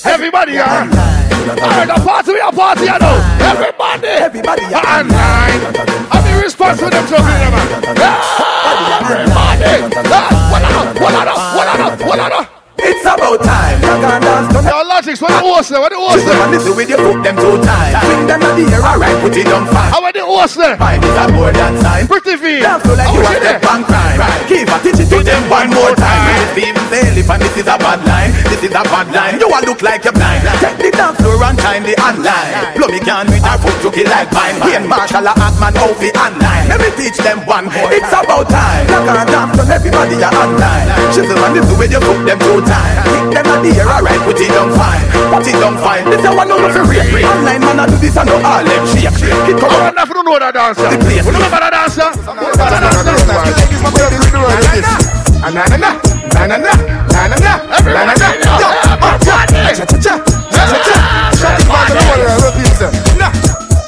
Everybody, 0.06 0.53
yeah. 0.53 0.85
Alright, 1.49 1.88
the 1.88 1.95
party, 2.06 2.31
we 2.34 2.39
a 2.39 2.52
party, 2.52 2.88
I 2.88 2.98
know. 3.02 3.18
Everybody. 3.41 4.07
Everybody. 4.07 4.64
And 4.65 5.10
nine. 5.10 5.61
I'm 6.11 6.22
the 6.23 6.44
response 6.44 6.80
for 6.80 6.91
them 6.91 7.07
juggling, 7.07 7.41
them, 7.41 7.53
man. 7.53 7.68
Everybody. 9.65 9.98
What 10.52 10.64
on, 10.64 10.85
what 11.02 11.15
on, 11.15 11.27
what 11.57 12.19
what 12.19 12.31
on. 12.34 12.56
It's 12.79 13.01
about 13.05 13.41
time. 13.43 13.81
You 13.81 13.95
can 14.01 14.21
dance 14.21 14.47
to 14.53 14.59
Yo, 14.61 14.77
Logics, 14.85 15.21
what 15.21 15.31
the 15.33 15.39
horse 15.41 15.69
there? 15.69 15.81
What 15.81 15.91
the 15.91 15.97
horse 15.97 16.21
there? 16.23 16.37
this 16.53 16.65
is 16.65 16.75
with 16.75 16.89
you 16.89 16.97
put 16.97 17.23
them 17.25 17.35
two 17.35 17.57
times. 17.65 17.97
Swing 18.05 18.27
them 18.27 18.41
on 18.43 18.53
the 18.53 18.65
air, 18.69 18.83
alright, 18.85 19.17
put 19.21 19.33
it 19.35 19.47
on 19.49 19.65
fire. 19.65 19.89
Ah, 19.89 19.97
how 19.97 19.99
about 19.99 20.13
the 20.13 20.23
horse 20.25 20.53
there? 20.55 20.77
Find 20.77 21.01
it 21.01 21.17
a 21.17 21.25
more 21.33 21.51
than 21.51 21.73
time. 21.81 22.05
Pretty 22.07 22.35
V. 22.37 22.61
Dance 22.61 22.83
floor 22.85 22.95
like 22.97 23.07
How 23.09 23.17
you 23.17 23.25
are 23.25 23.39
there? 23.41 23.59
bank 23.59 23.83
crime. 23.89 24.19
Keep 24.45 24.69
a 24.69 24.77
teach 24.85 24.99
it 25.01 25.09
to 25.09 25.19
them 25.25 25.41
one 25.49 25.69
more 25.73 25.93
time. 25.97 26.21
It's 26.37 26.53
Steven 26.53 26.85
Bailey, 26.93 27.23
and 27.25 27.41
this 27.41 27.55
is 27.57 27.67
a 27.67 27.77
bad 27.81 27.99
line. 28.05 28.31
This 28.51 28.61
is 28.61 28.71
a 28.73 28.83
bad 28.85 29.07
line. 29.09 29.39
You 29.41 29.49
all 29.49 29.63
look 29.65 29.81
like 29.81 30.05
you're 30.05 30.13
blind. 30.13 30.45
Take 30.61 30.77
the 30.77 30.89
dance 30.93 31.17
floor 31.17 31.41
and 31.43 31.57
time 31.57 31.81
the 31.83 31.95
online. 31.97 32.77
Blow 32.77 32.87
me 32.93 32.99
can 33.01 33.25
with 33.33 33.41
our 33.45 33.57
foot 33.57 33.77
to 33.83 33.89
kill 33.89 34.09
like 34.09 34.29
mine. 34.31 34.55
Ian 34.69 34.85
Marshall, 34.85 35.25
a 35.25 35.33
Atman, 35.33 35.73
out 35.81 35.97
the 35.97 36.09
online. 36.13 36.65
Let 36.69 36.79
me 36.83 36.89
teach 36.93 37.17
them 37.25 37.41
one 37.49 37.73
more. 37.73 37.89
It's 37.89 38.11
about 38.13 38.45
time. 38.53 38.85
Lock 38.93 39.09
and 39.09 39.29
dance 39.33 39.53
to 39.57 39.63
everybody 39.65 40.17
are 40.21 40.35
online. 40.35 40.85
Chisel 41.15 41.35
man, 41.41 41.51
this 41.57 41.65
is 41.65 41.73
where 41.73 41.89
you 41.89 42.01
put 42.03 42.19
them 42.27 42.39
two 42.39 42.59
Kick 42.68 43.31
them 43.31 43.48
at 43.48 43.60
the 43.64 43.72
air, 43.80 43.88
alright, 43.88 44.19
put 44.27 44.39
it 44.39 44.52
on 44.57 44.69
fine. 44.76 45.03
Put 45.31 45.48
it 45.48 45.64
on 45.64 45.76
fine. 45.80 46.03
This 46.10 46.23
is 46.23 46.35
one 46.35 46.52
of 46.52 46.60
the 46.60 46.84
real. 46.84 47.03
Online 47.23 47.61
man, 47.61 47.80
I 47.80 47.85
do 47.88 47.95
this 47.98 48.18
and 48.18 48.27
no 48.27 48.35
all 48.44 48.64
them 48.64 48.84
shake. 48.91 49.11
Kick 49.48 49.64
I 49.64 49.91
up. 49.91 50.07
you 50.07 50.14
don't 50.14 50.26
know 50.26 50.39
that 50.39 50.53
dancer. 50.53 50.88
The 50.88 50.98
place. 50.99 51.26
You 51.26 51.31
remember 51.31 51.60
that 51.60 51.72
dancer? 51.72 52.11
Remember 52.11 52.68
that 52.68 52.81
dancer? 52.84 53.07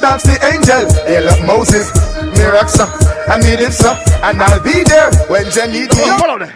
That's 0.00 0.24
the 0.24 0.38
angel. 0.52 0.88
Hey, 1.04 1.20
look, 1.20 1.40
Moses, 1.46 1.90
Miraxa, 2.34 2.88
I 3.28 3.38
need 3.38 3.60
it, 3.60 3.72
sir, 3.72 3.94
and 4.22 4.40
I'll 4.42 4.62
be 4.62 4.82
there 4.84 5.10
when 5.28 5.44
you 5.44 5.66
need 5.68 5.90
me. 5.94 6.08
Hold 6.16 6.30
on 6.30 6.38
there. 6.40 6.54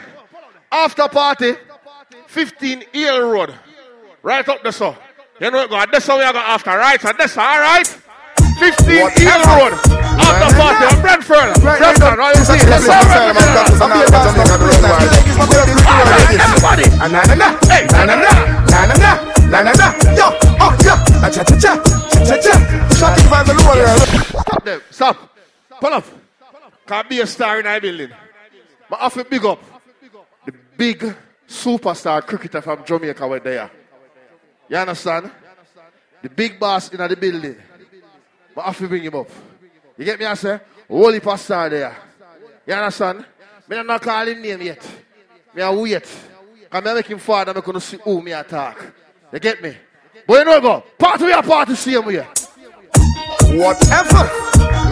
After 0.73 1.07
party, 1.09 1.55
15 2.35 2.83
Eel 2.97 3.31
Road. 3.31 3.55
Right 4.23 4.49
up 4.49 4.63
the 4.65 4.73
so. 4.73 4.97
You 5.41 5.53
know, 5.53 5.69
go. 5.69 5.79
That's 5.91 6.07
how 6.07 6.19
we 6.19 6.25
are 6.25 6.33
going 6.33 6.45
after, 6.45 6.71
right? 6.71 7.01
So 7.01 7.13
that's 7.17 7.39
all 7.39 7.61
right. 7.61 7.87
15 7.87 8.91
Eel 8.91 9.43
Road. 9.55 9.79
After 10.19 10.51
party, 10.59 10.85
I'm 10.91 10.99
Brampton. 11.01 11.55
Brampton, 11.63 12.19
how 12.19 12.35
you 12.35 12.43
see? 12.43 12.59
Let's 12.67 12.87
go, 12.87 12.93
Alright, 15.87 16.35
everybody. 16.43 16.91
Hey, 17.71 17.87
Na 17.95 18.03
na 18.03 18.15
na, 18.19 18.35
na 18.67 18.83
na 18.83 18.95
na, 18.99 19.13
na 19.47 19.63
na 19.63 19.73
na, 19.73 19.87
yo, 20.19 20.27
oh 20.59 20.75
yeah, 20.83 20.99
cha 21.31 21.43
cha 21.45 21.55
cha, 21.55 21.73
cha 22.27 22.37
cha, 22.43 22.55
shot 22.99 23.19
it 23.19 23.31
by 23.31 23.43
the 23.45 23.55
lower. 23.55 23.87
Stop 24.43 24.65
them. 24.65 24.81
Stop. 24.91 25.17
Pull 25.81 25.95
up. 25.95 26.05
Can't 26.87 27.09
be 27.09 27.21
a 27.21 27.27
star 27.27 27.61
in 27.61 27.67
our 27.67 27.81
building. 27.81 28.11
But 28.91 28.99
I 29.03 29.09
feel 29.09 29.25
big 29.25 29.45
up. 29.45 29.61
The 30.47 30.53
big 30.77 31.15
superstar 31.49 32.23
cricketer 32.27 32.61
from 32.63 32.85
Jamaica 32.85 33.27
were 33.27 33.41
there. 33.41 33.71
You 34.69 34.77
understand? 34.77 35.31
the 36.25 36.31
big 36.31 36.59
boss 36.59 36.91
in 36.91 36.97
the 36.97 37.17
building. 37.17 37.57
But 38.55 38.67
I 38.67 38.87
bring 38.87 39.03
him 39.03 39.15
up. 39.15 39.29
You 39.99 40.07
get 40.07 40.19
me, 40.19 40.25
I 40.25 40.33
say? 40.33 40.59
Holy 40.89 41.21
pastor 41.21 41.69
there. 41.69 41.97
You 42.67 42.73
understand? 42.73 43.27
Me 43.69 43.83
not 43.83 44.01
call 44.01 44.27
him 44.27 44.41
name 44.41 44.63
yet. 44.63 44.83
Me 45.55 45.61
I 45.61 45.71
wait. 45.71 45.93
Because 46.63 46.89
I 46.89 46.95
make 46.95 47.07
him 47.07 47.19
father, 47.19 47.53
going 47.53 47.75
to 47.75 47.81
see 47.81 47.99
who 48.03 48.23
me 48.23 48.33
attack. 48.33 48.79
You 49.35 49.39
get 49.39 49.63
me? 49.63 49.77
But 50.27 50.39
you 50.39 50.45
know 50.47 50.61
go, 50.63 50.83
party 50.99 51.25
we 51.25 51.33
are 51.33 51.43
party 51.43 51.75
same 51.75 52.07
way. 52.07 52.27
Whatever. 53.53 54.25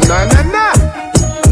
Nah, 0.06 0.26
nah, 0.26 0.42
nah. 0.52 0.81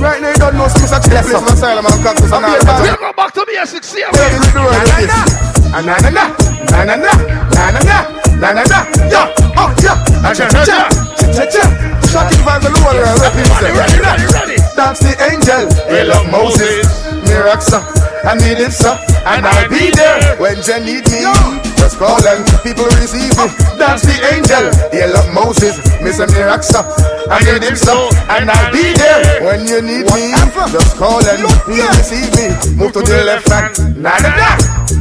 Right 0.01 0.17
now, 0.23 0.33
you 0.33 0.41
don't 0.41 0.57
know 0.57 0.67
Smith 0.69 0.93
at 0.97 1.05
Chile, 1.05 1.21
please, 1.21 1.45
my 1.45 1.55
style, 1.55 1.83
my 1.85 1.93
cactus, 2.01 2.33
and 2.33 2.41
all 2.41 2.57
that. 2.57 2.81
We'll 2.81 2.97
go 2.97 3.13
back 3.13 3.37
to 3.37 3.45
basics, 3.45 3.89
see 3.93 4.01
how 4.01 4.17
it 4.17 4.33
is. 4.33 4.49
Na-na-na, 5.71 6.33
na-na-na, 6.73 7.13
na-na-na, 7.53 7.99
na-na-na, 8.41 8.79
yeah, 9.13 9.29
oh, 9.61 9.69
yeah, 9.85 10.01
cha-cha-cha, 10.33 10.89
cha-cha-cha. 11.21 11.65
Shocking 12.09 12.43
vibes 12.43 12.65
all 12.65 12.73
over 12.75 12.97
the 12.97 13.05
world, 13.05 13.21
ready, 13.21 14.01
ready, 14.01 14.27
ready. 14.33 14.57
That's 14.75 15.05
the 15.05 15.13
angel, 15.31 15.69
we 15.93 16.01
love 16.09 16.27
Moses, 16.33 16.89
Miraxa, 17.29 17.85
I 18.25 18.35
need 18.41 18.57
him, 18.57 18.73
sir. 18.73 18.97
And 19.27 19.47
I'll 19.47 19.69
be 19.69 19.91
there 19.91 20.37
when 20.41 20.57
you 20.65 20.79
need 20.81 21.05
me. 21.11 21.23
Just 21.77 21.99
call 21.99 22.21
and 22.27 22.45
people 22.65 22.85
receive 22.99 23.33
me. 23.37 23.47
That's 23.77 24.03
the 24.05 24.17
angel. 24.33 24.69
They 24.93 25.07
love 25.13 25.29
Moses. 25.33 25.77
Mr. 26.01 26.27
Miraxa. 26.29 26.83
I 27.31 27.39
need 27.45 27.63
it, 27.63 27.77
sir. 27.77 27.97
And 28.33 28.51
I'll 28.51 28.73
be 28.73 28.93
there 28.97 29.45
when 29.45 29.67
you 29.69 29.81
need 29.83 30.07
me. 30.13 30.33
Just 30.73 30.97
call 30.97 31.21
and 31.21 31.41
people 31.69 31.89
receive 32.01 32.33
me. 32.37 32.49
Move 32.77 32.93
to 32.97 33.03
the 33.05 33.25
left 33.25 33.49
hand. 33.49 33.77
Na 33.97 34.17
na 34.19 34.31
na. 34.35 34.51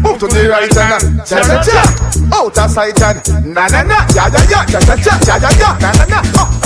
Move 0.03 0.19
to 0.19 0.27
the 0.27 0.47
right 0.51 0.71
hand. 0.71 1.23
Cha 1.25 1.39
cha 1.43 1.63
cha. 1.63 1.81
Out 2.35 2.57
of 2.57 2.69
sight 2.71 3.01
and 3.01 3.19
na 3.55 3.67
na 3.67 3.81
na. 3.83 3.97
Ya 4.15 4.27
ya 4.27 4.41
ya. 4.51 4.59
Cha 4.67 4.79
cha 4.83 4.95
cha. 4.99 5.13
Ya 5.25 5.35
ya 5.39 5.49
ya. 5.59 5.69
Na 5.79 5.91
na 5.95 6.05
na. 6.07 6.19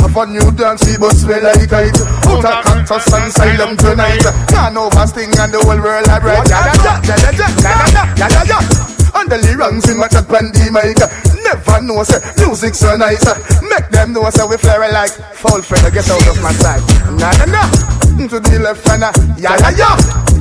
Have 0.04 0.18
a 0.18 0.26
new 0.28 0.52
dance, 0.52 0.84
people 0.84 1.10
smell 1.12 1.42
like 1.42 1.64
it. 1.72 1.98
Out 2.28 2.44
of 2.44 2.56
cactus 2.66 3.08
and 3.14 3.26
asylum 3.32 3.78
tonight. 3.78 4.22
Can't 4.52 4.76
oversting 4.78 5.32
and 5.40 5.54
the 5.54 5.60
whole 5.64 5.80
world 5.80 6.10
are 6.10 6.20
bright. 6.22 6.50
Ya 6.50 6.60
ya 6.68 6.74
ya. 6.84 6.94
Ya 7.08 7.16
ya 7.24 7.32
ya. 7.40 7.43
Na 7.64 7.72
na 7.80 7.86
na. 7.96 8.04
Ya 8.18 8.28
ya 8.30 8.44
ya. 8.48 8.60
And 9.14 9.30
the 9.30 9.38
lyrics 9.38 9.88
in 9.90 9.98
my 9.98 10.08
chat 10.10 10.26
pan 10.28 10.50
the 10.52 10.74
mic 10.74 10.98
Never 11.46 11.82
know 11.86 12.02
say 12.02 12.18
music 12.42 12.74
so 12.74 12.98
nice 12.98 13.22
Make 13.62 13.86
them 13.94 14.12
know 14.12 14.26
say 14.34 14.42
we 14.50 14.58
flare 14.58 14.90
like 14.92 15.14
Foul 15.38 15.62
friend 15.62 15.86
get 15.94 16.10
out 16.10 16.26
of 16.26 16.42
my 16.42 16.50
sight 16.52 16.82
Na 17.22 17.30
na 17.38 17.46
na 17.46 17.64
To 18.26 18.40
the 18.42 18.58
left 18.58 18.82
and 18.90 19.06
uh, 19.06 19.14
ya 19.38 19.54
ya 19.62 19.70
ya 19.78 19.90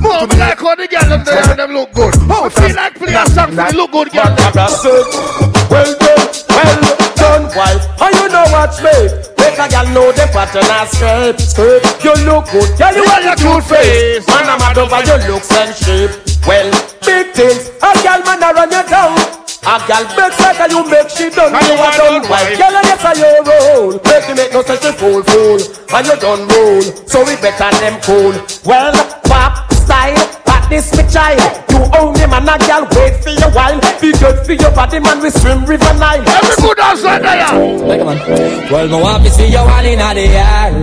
Move 0.01 0.25
to 0.25 0.27
the 0.33 0.37
like 0.41 0.57
how 0.57 0.73
the 0.73 0.87
girl 0.89 1.05
them 1.05 1.21
there 1.23 1.45
and 1.53 1.59
them 1.59 1.71
look 1.71 1.93
good. 1.93 2.11
Oh, 2.27 2.49
feel 2.49 2.75
like 2.75 2.97
play 2.97 3.13
a 3.13 3.23
song 3.29 3.53
for 3.55 3.71
look 3.77 3.91
good 3.93 4.09
girl. 4.11 4.35
Well 4.35 5.93
done, 5.95 6.27
well 6.49 6.81
done, 7.15 7.43
wife. 7.55 7.83
And 8.01 8.13
you 8.19 8.27
know 8.27 8.43
what's 8.51 8.81
me? 8.83 8.91
Make 9.39 9.55
a 9.59 9.69
girl 9.69 9.87
know 9.95 10.11
the 10.11 10.27
pattern 10.33 10.67
and 10.67 10.89
shape. 10.91 11.39
Skirt, 11.39 11.83
you 12.03 12.13
look 12.27 12.51
good, 12.51 12.67
girl. 12.75 12.91
You 12.91 13.05
have 13.07 13.23
your 13.23 13.37
cute 13.39 13.63
face. 13.63 14.27
Man, 14.27 14.49
I'm 14.49 14.59
mad 14.59 14.77
over 14.77 14.99
your 15.07 15.19
looks 15.31 15.51
and 15.55 15.71
shape. 15.71 16.11
Well, 16.47 16.69
big 17.05 17.31
things. 17.31 17.69
A 17.79 17.91
girl 18.03 18.19
man 18.27 18.43
a 18.43 18.49
run 18.51 18.71
you 18.71 18.83
down. 18.91 19.15
A 19.63 19.79
girl 19.87 20.03
big 20.11 20.33
like 20.43 20.71
you 20.71 20.83
make 20.91 21.09
she 21.09 21.29
done. 21.31 21.55
You 21.55 21.75
a 21.79 21.87
done 21.95 22.27
wife. 22.27 22.57
Girl, 22.59 22.75
and 22.75 22.83
yes, 22.83 23.05
I 23.05 23.13
your 23.15 23.39
roll. 23.47 23.95
Make 24.03 24.27
you 24.27 24.35
make 24.35 24.51
no 24.51 24.61
sense 24.61 24.81
to 24.83 24.91
fool, 24.91 25.23
fool. 25.23 25.59
And 25.95 26.03
you 26.03 26.15
done 26.19 26.43
roll. 26.51 26.81
So 27.07 27.23
we 27.23 27.39
better 27.39 27.71
them 27.79 27.95
cool. 28.03 28.35
Well, 28.67 28.91
pop 29.23 29.71
style. 29.71 30.19
Pat 30.43 30.69
this 30.69 30.91
me 30.91 31.03
child. 31.07 31.39
You 31.71 31.79
own 31.95 32.11
him 32.19 32.33
and 32.35 32.49
a 32.49 32.59
girl 32.59 32.83
wait 32.91 33.15
for 33.23 33.31
your 33.31 33.51
while. 33.55 33.79
Be 34.03 34.11
good 34.11 34.45
for 34.45 34.53
your 34.53 34.71
body, 34.75 34.99
man. 34.99 35.23
We 35.23 35.29
swim 35.31 35.63
river 35.63 35.93
Nile. 35.95 36.27
Every 36.27 36.55
good 36.59 36.79
outside 36.79 37.23
there. 37.23 38.67
Well, 38.67 38.87
me 38.87 38.99
want 38.99 39.23
to 39.23 39.29
see 39.31 39.47
you 39.47 39.63
all 39.63 39.85
in 39.85 39.99
the 39.99 40.27
air. 40.27 40.75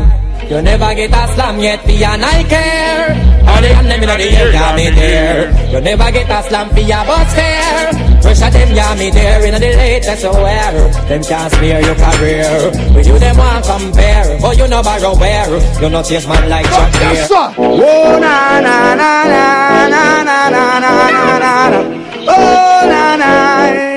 You 0.48 0.62
never 0.62 0.94
get 0.94 1.12
a 1.12 1.34
slam 1.34 1.60
yet, 1.60 1.84
for 1.84 1.92
your 1.92 2.08
I 2.08 2.44
care. 2.48 3.29
All 3.50 3.60
the 3.62 3.68
hand 3.74 3.90
them 3.90 4.02
in 4.02 4.08
the 4.08 4.24
air, 4.38 4.52
yeah 4.52 4.76
me 4.76 4.90
there. 4.90 5.70
You 5.72 5.80
never 5.80 6.10
get 6.12 6.30
a 6.30 6.48
slam 6.48 6.68
for 6.70 6.80
your 6.80 7.04
butt 7.04 7.26
hair. 7.34 7.92
Pressure 8.22 8.50
them, 8.50 8.74
yeah 8.74 8.94
me 8.94 9.10
there. 9.10 9.44
In 9.46 9.54
the 9.54 9.60
latest 9.60 10.24
wear, 10.24 10.72
them 11.08 11.22
can't 11.22 11.52
smear 11.54 11.80
your 11.80 11.94
career. 11.96 12.70
With 12.94 13.06
you 13.06 13.18
them 13.18 13.36
want 13.36 13.64
compare, 13.66 14.38
but 14.40 14.56
you 14.56 14.68
no 14.68 14.82
borrow 14.82 15.14
where. 15.16 15.50
You 15.82 15.88
no 15.90 16.02
chase 16.02 16.26
man 16.26 16.48
like 16.48 16.66
Chuck 16.66 16.92
Beer. 16.92 17.26
Oh 17.58 18.18
na 18.20 18.60
na 18.60 18.94
na 18.94 19.10
na 19.32 19.88
na 19.88 20.22
na 20.22 20.48
na 20.50 20.80
na 20.80 20.80
na 20.80 21.38
na 21.42 21.68
na. 21.72 21.80
Oh 22.28 22.80
na 22.92 23.16
na 23.16 23.32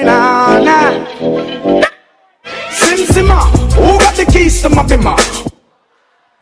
na 0.09 0.17
na. 0.67 0.77
Sim 2.71 2.99
Simma, 3.13 3.39
who 3.75 3.99
got 3.99 4.15
the 4.15 4.25
keys 4.31 4.61
to 4.61 4.69
my 4.69 4.83
bimmer? 4.83 5.52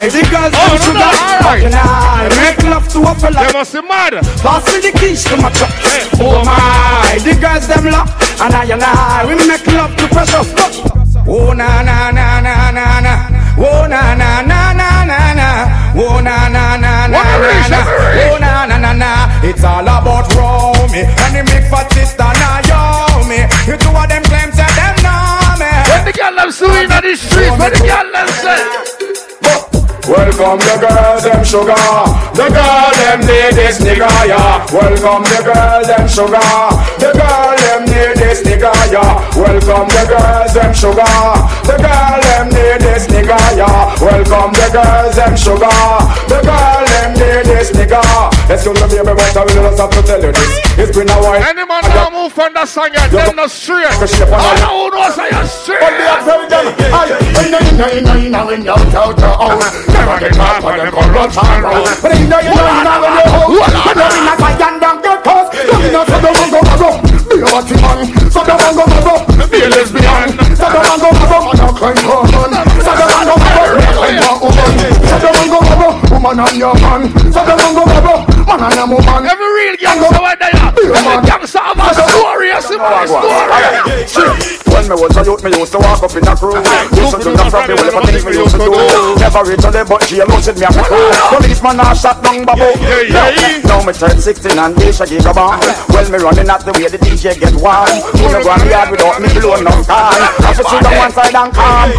Hey, 0.01 0.09
the 0.09 0.25
girls 0.33 0.49
oh, 0.57 0.81
sugar, 0.81 0.97
right. 1.45 1.61
and 1.61 1.77
I 1.77 2.25
make 2.41 2.57
love 2.65 2.89
to 2.89 3.05
a 3.05 3.13
fella. 3.21 3.45
They 3.45 3.53
must 3.53 3.69
be 3.69 3.81
mad. 3.85 4.17
Pass 4.41 4.65
me 4.73 4.81
the 4.81 4.97
keys 4.97 5.21
to 5.29 5.37
my 5.37 5.53
truck. 5.53 5.69
Oh 6.17 6.41
my, 6.41 7.21
the 7.21 7.37
girls 7.37 7.69
them 7.69 7.85
love, 7.85 8.09
and 8.41 8.49
I 8.49 8.65
and 8.65 8.81
I 8.81 9.29
we 9.29 9.37
make 9.45 9.61
love 9.69 9.93
to 10.01 10.05
precious. 10.09 10.49
Oh 11.29 11.53
na 11.53 11.85
na 11.85 12.09
na 12.09 12.41
na 12.41 12.73
na 12.73 12.85
na. 12.97 13.13
Oh 13.61 13.85
na 13.85 14.17
na 14.17 14.41
na 14.41 14.73
na 14.73 14.89
na 15.05 15.19
na. 15.37 15.47
Oh 15.93 16.17
na 16.17 16.49
na 16.49 16.81
na 16.81 17.05
na 17.05 17.21
na 17.37 17.67
na. 17.69 17.79
Oh 18.25 18.37
na 18.41 18.65
na 18.65 18.77
na 18.81 18.91
na. 18.97 19.11
It's 19.45 19.63
all 19.63 19.85
about 19.85 20.33
Romy 20.33 21.05
and 21.05 21.31
the 21.37 21.45
big 21.45 21.69
fat 21.69 21.85
sister 21.93 22.25
Naomi. 22.41 23.45
You 23.69 23.77
two 23.77 23.93
of 23.93 24.09
them 24.09 24.23
claims 24.25 24.57
that 24.57 24.73
them 24.73 24.97
know 25.05 25.61
me. 25.61 25.69
When 25.93 26.01
the 26.09 26.13
girl 26.17 26.33
them 26.41 26.49
suing 26.49 26.89
on 26.89 27.01
the 27.05 27.13
streets, 27.13 27.53
when 27.53 27.69
the 27.69 27.81
girl 27.85 28.07
them 28.09 28.27
say. 28.41 29.00
Welcome 30.07 30.57
the 30.57 30.77
girls, 30.81 31.23
them 31.23 31.43
sugar. 31.45 31.77
The 32.33 32.47
girl, 32.49 32.91
them 32.97 33.19
need 33.21 33.53
this 33.53 33.79
nigga, 33.79 34.09
yeah. 34.25 34.65
Welcome 34.73 35.23
the 35.23 35.41
girl, 35.45 35.85
them 35.85 36.07
sugar. 36.07 36.41
The 36.97 37.13
girl, 37.13 37.55
them 37.55 37.85
need 37.85 38.17
this 38.17 38.41
nigga, 38.41 38.73
yeah. 38.91 39.21
Welcome 39.37 39.87
the 39.93 40.03
girls, 40.09 40.53
them 40.53 40.73
sugar. 40.73 41.05
The 41.69 41.77
girl, 41.77 42.21
them 42.21 42.49
need 42.49 42.81
this 42.81 43.05
nigga, 43.07 43.37
yeah. 43.55 43.93
Welcome 44.01 44.53
the 44.53 44.69
girls, 44.73 45.15
them 45.15 45.37
sugar. 45.37 45.69
The 46.27 46.41
girl, 46.41 46.85
them 46.85 47.13
need 47.13 47.45
this 47.45 47.71
nigga. 47.71 48.30
Let's 48.51 48.67
go, 48.67 48.75
baby, 48.75 48.99
but 48.99 49.15
I 49.15 49.47
will 49.47 49.63
not 49.79 49.95
to 49.95 50.03
tell 50.03 50.19
you 50.19 50.35
this. 50.35 50.51
It's 50.75 50.91
been 50.91 51.07
a 51.07 51.15
while. 51.23 51.39
Any 51.39 51.63
man 51.63 51.87
who 51.87 52.03
move 52.11 52.35
from 52.35 52.51
the 52.51 52.67
song, 52.67 52.91
you're 52.91 53.31
not 53.31 53.47
straight. 53.47 53.87
I 53.87 53.95
know 54.59 54.91
who 54.91 54.91
knows 54.91 55.15
I 55.15 55.31
straight. 55.47 55.79
But 55.79 55.95
they 55.95 56.03
are 56.03 56.19
very 56.19 56.51
dead. 56.51 56.67
I 56.91 57.15
ain't 57.47 57.55
ain't 57.55 57.79
ain't 57.79 58.11
ain't 58.11 58.35
ain't 58.35 58.65
your 58.67 58.75
culture 58.91 59.23
out. 59.23 59.55
Never 59.95 60.19
get 60.19 60.35
mad 60.35 60.59
when 60.67 60.83
they 60.83 60.91
come 60.91 61.15
run 61.15 61.31
time. 61.31 61.63
roll. 61.63 61.87
But 62.03 62.11
ain't 62.11 62.27
ain't 62.27 62.51
ain't 62.51 62.51
ain't 62.51 63.15
your 63.23 63.31
whole. 63.39 63.55
I 63.55 63.95
know 63.95 64.19
in 64.19 64.27
a 64.27 64.35
tight. 64.35 64.59
Don't 64.59 65.83
you 65.87 65.91
know 65.95 66.03
so 66.03 66.19
the 66.19 66.31
one 66.35 66.51
go. 66.51 66.91
Be 67.31 67.39
a 67.39 67.47
watching 67.55 67.79
man. 67.79 68.03
So 68.35 68.43
the 68.43 68.51
one 68.51 68.75
go 68.75 68.83
wrong. 68.99 69.23
Be 69.47 69.63
a 69.63 69.71
lesbian. 69.71 70.27
So 70.59 70.67
the 70.67 70.79
one 70.91 70.99
go 70.99 71.07
wrong. 71.23 71.55
I'm 71.55 71.71
not 71.71 71.79
man. 71.79 72.83
So 72.83 72.91
the 72.99 73.05
one 73.15 73.31
go. 73.31 73.50
Woman 76.11 76.39
and 76.39 76.57
your 76.57 76.73
man. 76.75 77.09
So 77.31 77.41
woman. 78.89 79.25
Every 79.25 79.49
real 79.57 79.75
gangster 79.77 80.17
over 80.17 80.35
there. 80.39 80.51
Every 80.55 81.27
gangster 81.27 81.59
have 81.59 81.77
a. 81.77 81.81
A 81.81 81.93
story. 84.07 84.70
When 84.81 84.97
me 84.97 84.97
was 84.97 85.13
a 85.13 85.21
youth, 85.21 85.45
me 85.45 85.53
used 85.53 85.73
to 85.73 85.77
walk 85.77 86.01
up 86.01 86.09
in 86.17 86.25
a 86.25 86.33
crew. 86.33 86.57
Listen 86.57 87.21
to 87.21 87.29
the 87.37 87.45
front, 87.53 87.69
me 87.69 87.77
will 87.77 87.85
never 87.85 88.01
think 88.01 88.25
me 88.25 88.33
used 88.33 88.57
to 88.57 88.65
do. 88.65 88.73
Never 89.21 89.45
reach 89.45 89.61
on 89.61 89.77
the 89.77 89.85
but 89.85 90.01
jail, 90.09 90.25
don't 90.25 90.41
me 90.57 90.65
a 90.65 90.73
crew. 90.73 91.05
Policeman 91.37 91.77
a 91.85 91.93
shot 91.93 92.17
down 92.25 92.41
babu. 92.49 92.65
Now 93.69 93.85
me 93.85 93.93
turn 93.93 94.17
16 94.17 94.57
and 94.57 94.73
they 94.73 94.89
shaggy 94.89 95.21
a 95.21 95.29
bomb. 95.37 95.61
Well, 95.93 96.09
me 96.09 96.17
running 96.17 96.49
at 96.49 96.65
the 96.65 96.73
way 96.73 96.89
the 96.89 96.97
DJ 96.97 97.37
get 97.37 97.53
warm. 97.61 97.93
Me 98.17 98.25
no 98.25 98.41
go 98.41 98.49
on 98.49 98.57
the 98.57 98.73
yard 98.73 98.89
without 98.89 99.21
me 99.21 99.29
blowing 99.37 99.69
no 99.69 99.75
time. 99.85 100.17
I 100.17 100.49
fi 100.49 100.65
sit 100.65 100.81
on 100.81 100.97
one 100.97 101.13
side 101.13 101.37
and 101.37 101.53
calm. 101.53 101.89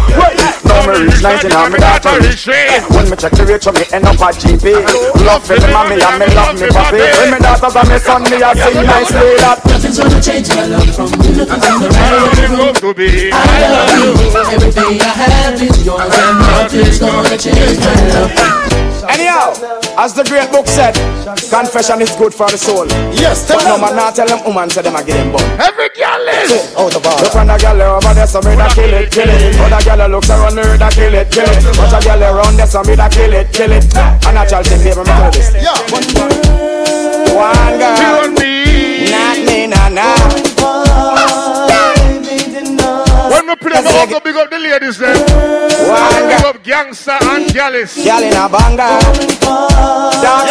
Now 0.67 0.83
me 0.83 1.07
reach 1.07 1.23
19 1.23 1.55
and 1.55 1.71
me 1.71 1.79
daughter 1.79 2.19
reach 2.19 2.43
When 2.91 3.07
me 3.07 3.15
check 3.15 3.31
the 3.31 3.47
rate, 3.47 3.63
me 3.63 3.83
end 3.95 4.11
up 4.11 4.19
at 4.19 4.35
GP. 4.43 4.75
Love 5.23 5.39
for 5.47 5.55
the 5.55 5.71
mommy 5.71 6.03
and 6.03 6.19
me 6.19 6.27
love 6.35 6.59
me 6.59 6.67
papi. 6.67 6.99
When 6.99 7.31
me 7.31 7.39
daughters 7.39 7.79
and 7.79 7.87
me 7.87 7.97
son, 8.03 8.27
me 8.27 8.43
a 8.43 8.51
sing 8.51 8.83
nicely 8.83 9.39
that. 9.39 9.63
Nothing's 9.71 9.95
gonna 10.03 10.19
change 10.19 10.51
my 10.51 10.67
love 10.67 10.91
from 10.91 11.07
you. 11.23 11.31
Nothing's 11.31 11.63
gonna 11.63 12.72
to 12.75 12.93
be. 12.93 13.31
I 13.31 13.35
love 13.69 13.91
you. 13.99 14.13
Everything 14.55 15.01
I 15.01 15.11
have 15.13 15.61
is 15.61 15.85
yours, 15.85 16.01
and 16.01 16.39
nothing's 16.39 16.99
gonna 16.99 17.37
change 17.37 17.79
my 17.79 17.95
love. 18.13 18.31
Anyhow, 19.03 19.51
as 19.99 20.13
the 20.13 20.23
great 20.23 20.49
book 20.49 20.65
said, 20.65 20.95
confession 21.51 22.01
is 22.01 22.15
good 22.15 22.33
for 22.33 22.47
the 22.49 22.57
soul. 22.57 22.87
Yes, 23.11 23.47
but 23.47 23.63
no 23.67 23.77
man 23.77 23.95
not 23.95 24.15
tell 24.15 24.25
them 24.27 24.39
woman 24.45 24.69
say 24.69 24.81
them 24.81 24.95
a 24.95 25.03
get 25.03 25.19
them 25.19 25.31
bun. 25.35 25.43
Every 25.59 25.89
girl 25.91 26.23
is 26.23 26.73
out 26.75 26.95
of 26.95 27.03
Look 27.03 27.35
when 27.35 27.47
the 27.47 27.57
girl 27.59 27.81
over 27.99 28.13
there, 28.13 28.27
some 28.27 28.45
me 28.47 28.55
da 28.55 28.71
kill 28.73 28.93
it, 28.93 29.11
kill 29.11 29.27
it. 29.27 29.59
Other 29.59 29.83
girl 29.83 30.07
looks 30.09 30.29
around 30.29 30.55
her, 30.57 30.77
da 30.77 30.89
kill 30.89 31.13
it, 31.13 31.29
kill 31.31 31.43
it. 31.43 31.63
But 31.75 31.93
a 31.93 31.99
girl 31.99 32.23
around 32.23 32.55
there, 32.55 32.67
some 32.67 32.87
me 32.87 32.95
da 32.95 33.09
kill 33.09 33.33
it, 33.33 33.51
kill 33.51 33.71
it. 33.71 33.83
And 34.23 34.37
a 34.39 34.47
child 34.47 34.67
thing, 34.67 34.79
baby, 34.79 35.03
me 35.03 35.05
tell 35.05 35.27
you 35.27 35.31
this. 35.35 35.51
One 35.91 36.07
girl, 36.15 36.31
one 37.35 37.75
girl, 37.77 38.42
play. 43.63 43.79
I'm 43.79 44.23
big 44.23 44.35
up 44.35 44.49
the 44.51 44.59
ladies 44.59 44.97
then. 44.97 45.15
Big 45.15 46.43
up 46.45 46.59
Gangsta 46.63 47.15
and 47.31 47.47
Gyalis. 47.47 47.95
Gyal 48.03 48.23
in 48.27 48.35
a 48.35 48.47
banga. 48.51 48.99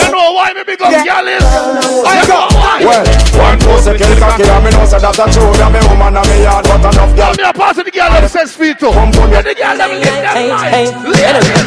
You 0.01 0.09
know 0.13 0.33
why 0.33 0.53
me 0.57 0.65
big 0.65 0.81
up 0.81 0.91
yeah. 0.91 1.05
Gyalis? 1.05 1.45
I 1.45 2.25
go. 2.27 2.49
Well, 2.83 3.05
one 3.37 3.59
pussy 3.61 3.93
kill 3.99 4.17
cocky 4.19 4.43
and 4.49 4.65
me 4.65 4.71
know 4.73 4.87
say 4.87 4.99
that's 4.99 5.19
a 5.19 5.27
true. 5.31 5.53
Me 5.73 5.81
woman 5.89 6.17
and 6.17 6.29
me 6.29 6.43
yard 6.43 6.65
but 6.65 6.81
enough 6.81 7.13
gyal. 7.15 7.37
I'm 7.39 7.55
here 7.55 7.75
to 7.75 7.83
the 7.85 7.91
gyal 7.93 8.11
them 8.13 8.29
says 8.29 8.57
feet 8.57 8.79
too. 8.79 8.91
Come 8.91 9.13
to 9.13 9.21
me. 9.29 9.43
The 9.43 9.55
gyal 9.55 9.77
them 9.77 9.93
live 10.01 10.19
their 10.25 10.49
life. 10.49 11.62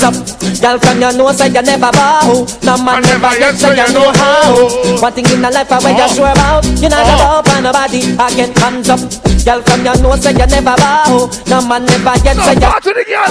Hands 0.00 0.16
up, 0.16 0.16
girl 0.64 0.78
from 0.80 0.96
your 0.96 1.12
nose, 1.12 1.36
say 1.36 1.48
you 1.52 1.60
never 1.60 1.92
bow. 1.92 2.46
No 2.64 2.80
man 2.80 3.02
never 3.04 3.36
yet 3.36 3.52
say 3.52 3.76
you 3.76 3.92
know 3.92 4.08
how. 4.16 4.64
One 4.96 5.12
thing 5.12 5.28
in 5.28 5.42
the 5.44 5.50
life 5.52 5.70
I 5.70 5.76
where 5.76 5.92
you 5.92 6.08
sure 6.08 6.32
about, 6.32 6.64
you 6.80 6.88
not 6.88 7.04
about 7.04 7.44
by 7.44 7.60
nobody. 7.60 8.16
I 8.16 8.32
get 8.32 8.56
hands 8.56 8.88
up, 8.88 9.00
girl 9.44 9.60
from 9.60 9.84
your 9.84 10.00
nose, 10.00 10.24
say 10.24 10.32
you 10.32 10.46
never 10.48 10.72
bow. 10.80 11.28
No 11.52 11.60
man 11.68 11.84
never 11.84 12.16
yet 12.24 12.32
say 12.32 12.56
you. 12.56 12.72
To 12.80 12.96
the 12.96 13.04
girl. 13.04 13.28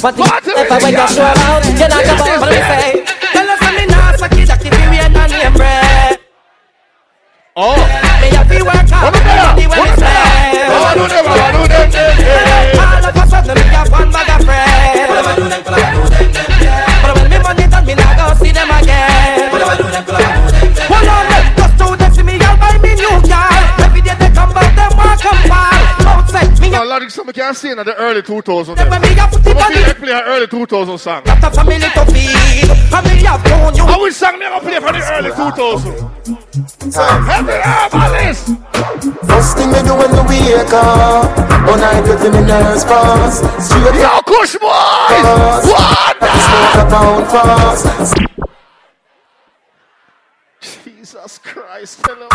One 0.00 0.16
thing 0.16 0.56
in 0.56 0.64
the 0.64 0.72
life 0.72 0.72
I 0.72 0.80
where 0.80 0.88
you 0.88 0.96
girl 0.96 1.12
sure 1.12 1.28
about, 1.28 1.68
you 1.68 1.84
not 1.84 2.00
about. 2.00 2.48
Say, 2.48 3.04
tell 3.36 3.50
us 3.52 3.60
me 3.76 3.84
not 3.84 4.16
suck 4.16 4.32
it, 4.32 4.48
if 4.48 4.72
you 4.72 4.88
ain't 4.96 5.12
on 5.12 5.28
name 5.28 5.52
bread. 5.52 6.16
Oh. 7.56 7.76
Me 7.76 8.32
have 8.32 8.48
to 8.48 8.64
work 8.64 8.88
hard, 8.88 9.12
when 9.12 9.20
there. 9.20 9.52
Oh, 10.64 10.96
do 10.96 11.04
them, 11.12 11.28
oh, 11.28 11.36
do 11.52 11.68
them, 11.68 11.92
eh, 11.92 12.24
eh. 12.24 12.80
All 12.80 13.04
of 13.04 13.12
a 13.12 13.24
sudden 13.28 13.52
me 13.52 13.68
have 13.68 13.92
one 13.92 14.08
bag 14.10 14.28
of 14.32 14.44
friends. 14.46 14.65
Outside 26.96 27.02
me 27.02 27.02
No, 27.02 27.02
a 27.02 27.02
lot 27.02 27.02
of 27.02 27.12
some 27.12 27.32
can 27.32 27.54
see 27.54 27.70
in 27.70 27.76
the 27.76 27.94
early 27.96 28.22
2000s. 28.22 28.90
When 28.90 29.02
me 29.02 29.08
have 29.08 29.30
put 29.30 29.44
Some 29.44 29.56
it 29.56 29.62
on 29.62 29.72
the 29.72 29.94
play 29.94 30.12
an 30.12 30.22
early 30.24 30.46
2000 30.46 30.98
song. 30.98 31.22
got 31.24 31.44
a 31.44 31.50
family 31.50 31.78
to 31.78 32.06
feed. 32.06 32.68
Family 32.88 33.22
have 33.24 33.44
known 33.44 33.76
you. 33.76 33.84
I 33.84 33.98
wish 33.98 34.16
song 34.16 34.38
me 34.38 34.46
gonna 34.46 34.60
play 34.60 34.80
from 34.80 34.94
the 34.94 35.02
early 35.12 35.30
2000s. 35.30 36.16
Every 37.36 37.60
herbalist. 37.60 38.48
First 39.28 39.56
thing 39.58 39.72
me 39.72 39.82
do 39.84 39.94
when 39.94 40.10
we 40.24 40.40
wake 40.40 40.72
up, 40.72 41.36
when 41.68 41.80
I 41.84 42.00
get 42.00 42.24
in 42.24 42.32
the 42.32 42.40
nerves 42.40 42.84
fast. 42.84 43.44
Straight 43.60 44.00
Yo, 44.00 44.20
Kush 44.24 44.56
boys! 44.56 45.66
What? 45.68 46.16
Smoke 46.16 46.80
a 46.80 46.84
pound 46.88 47.26
fast. 47.28 48.35
Jesus 51.26 51.38
Christ, 51.42 52.06
fellow. 52.06 52.28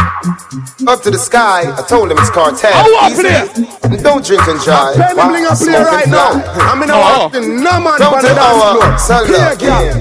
Up 0.92 1.02
to 1.04 1.12
the 1.12 1.18
sky, 1.18 1.64
I 1.64 1.82
told 1.88 2.12
him 2.12 2.18
it's 2.20 2.30
cartel. 2.30 2.76
I 2.76 2.84
want 2.92 3.16
Easy. 3.16 4.04
Don't 4.04 4.20
drink 4.20 4.44
and 4.52 4.60
drive. 4.60 5.00
Play 5.00 5.16
the 5.16 5.24
bling 5.32 5.48
and 5.48 5.56
play 5.56 5.80
right 5.80 6.08
now. 6.12 6.36
fly. 6.36 6.68
I'm 6.68 6.84
in 6.84 6.90
a 6.92 7.00
watching 7.00 7.64
no 7.64 7.80
man 7.80 7.96
Don't 8.04 8.20
on 8.20 8.22
the 8.22 8.28
take 8.28 8.36
dance 8.36 8.68
our 8.68 9.00
son 9.00 9.24
again. 9.32 9.96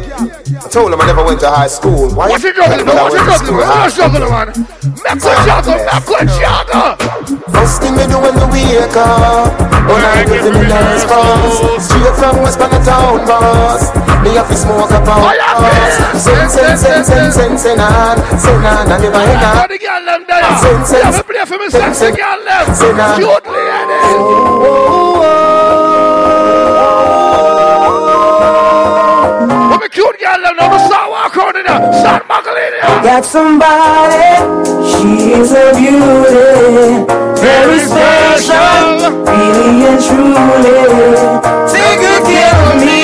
I 0.59 0.67
told 0.75 0.91
him 0.93 1.01
I 1.01 1.07
never 1.07 1.23
went 1.23 1.39
to 1.47 1.51
high 1.51 1.71
school. 1.71 2.11
Why 2.11 2.35
What's 2.35 2.43
you 2.43 2.51
he 2.51 2.59
juggling? 2.59 2.83
think 2.83 2.99
I 2.99 3.03
What's 3.07 3.15
he 3.15 3.23
went 3.23 3.31
to 3.31 3.47
juggling? 3.47 3.47
school 3.47 3.63
high? 3.63 3.87
What's 3.87 3.95
he 3.95 4.03
juggling, 4.03 4.31
man? 4.35 4.49
Make 5.07 5.23
a 5.23 5.35
juggle, 5.47 5.79
make 5.87 6.11
a 6.11 6.27
juggle. 6.35 7.31
First 7.55 7.77
thing 7.83 7.95
me 7.95 8.05
do 8.11 8.19
when 8.19 8.35
we 8.51 8.63
wake 8.75 8.97
up 8.97 9.55
When 9.87 10.03
I 10.03 10.25
get 10.27 10.43
in 10.43 10.53
the 10.55 10.65
nerves 10.67 11.05
fast 11.07 11.87
Straight 11.87 12.17
from 12.19 12.43
West 12.43 12.59
Town 12.83 13.23
boss 13.29 13.93
Me 14.25 14.35
have 14.35 14.49
to 14.49 14.57
smoke 14.57 14.91
a 14.91 14.99
pound 15.05 15.37
fast 15.39 16.25
Sen, 16.25 16.49
sen, 16.51 16.77
sen, 16.79 17.05
sen, 17.05 17.31
sen, 17.33 17.59
sen, 17.59 17.79
on 17.81 18.17
Sen, 18.41 18.59
and 18.81 19.03
never 19.03 19.17
end 19.17 19.41
How 19.41 19.63
on 19.63 19.69
the 19.69 19.79
girl 19.79 20.05
them 20.05 20.25
there? 20.29 20.43
Sen, 20.63 20.85
sen, 20.87 21.01
Yeah, 21.01 21.11
me 21.13 21.23
play 21.23 21.45
for 21.45 21.59
me 21.59 21.69
sexy 21.71 22.11
girl 22.17 22.41
them. 22.45 22.67
Cute 23.21 23.47
lady. 23.53 25.01
What 29.71 29.81
me 29.81 29.89
cute 29.89 30.19
girl 30.21 30.41
them 30.43 30.57
now? 30.57 30.71
Me 30.73 30.79
start 30.87 31.11
walk 31.11 31.37
around 31.37 31.57
in 31.57 31.65
there. 31.67 31.93
Start 32.01 32.27
muggling 32.29 32.57
in 32.57 32.73
there. 32.81 33.03
Got 33.03 33.25
somebody, 33.25 34.27
she 34.89 35.33
is 35.41 35.53
a 35.53 35.73
beauty, 35.77 37.05
very 37.41 37.79
special, 37.81 39.25
really 39.29 39.87
and 39.91 40.01
truly. 40.05 40.81
Take 41.73 42.01
good 42.01 42.23
care 42.29 42.59
of 42.69 42.77
me, 42.81 43.01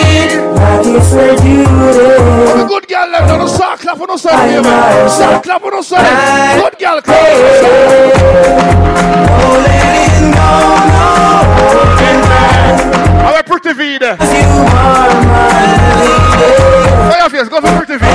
it's 0.85 1.13
her 1.13 1.37
duty. 1.37 1.65
The 1.65 2.67
good 2.69 2.89
girl 2.89 3.11
now. 3.11 3.37
No 3.37 3.47
start 3.47 3.81
clap 3.81 4.01
on 4.01 4.07
no 4.09 4.17
side 4.17 4.63
man. 4.63 5.09
Start 5.11 5.43
clap 5.45 5.63
on 5.63 5.71
no 5.73 5.83
side. 5.83 6.61
Good 6.61 6.79
girl 6.79 7.01
clap. 7.03 8.37
How 13.23 13.39
a 13.39 13.43
pretty 13.43 13.73
V 13.73 13.99
there? 13.99 14.17
Fire 17.07 17.31
face, 17.31 17.49
go 17.49 17.61
for 17.61 17.85
pretty 17.85 17.97
V. 17.99 18.07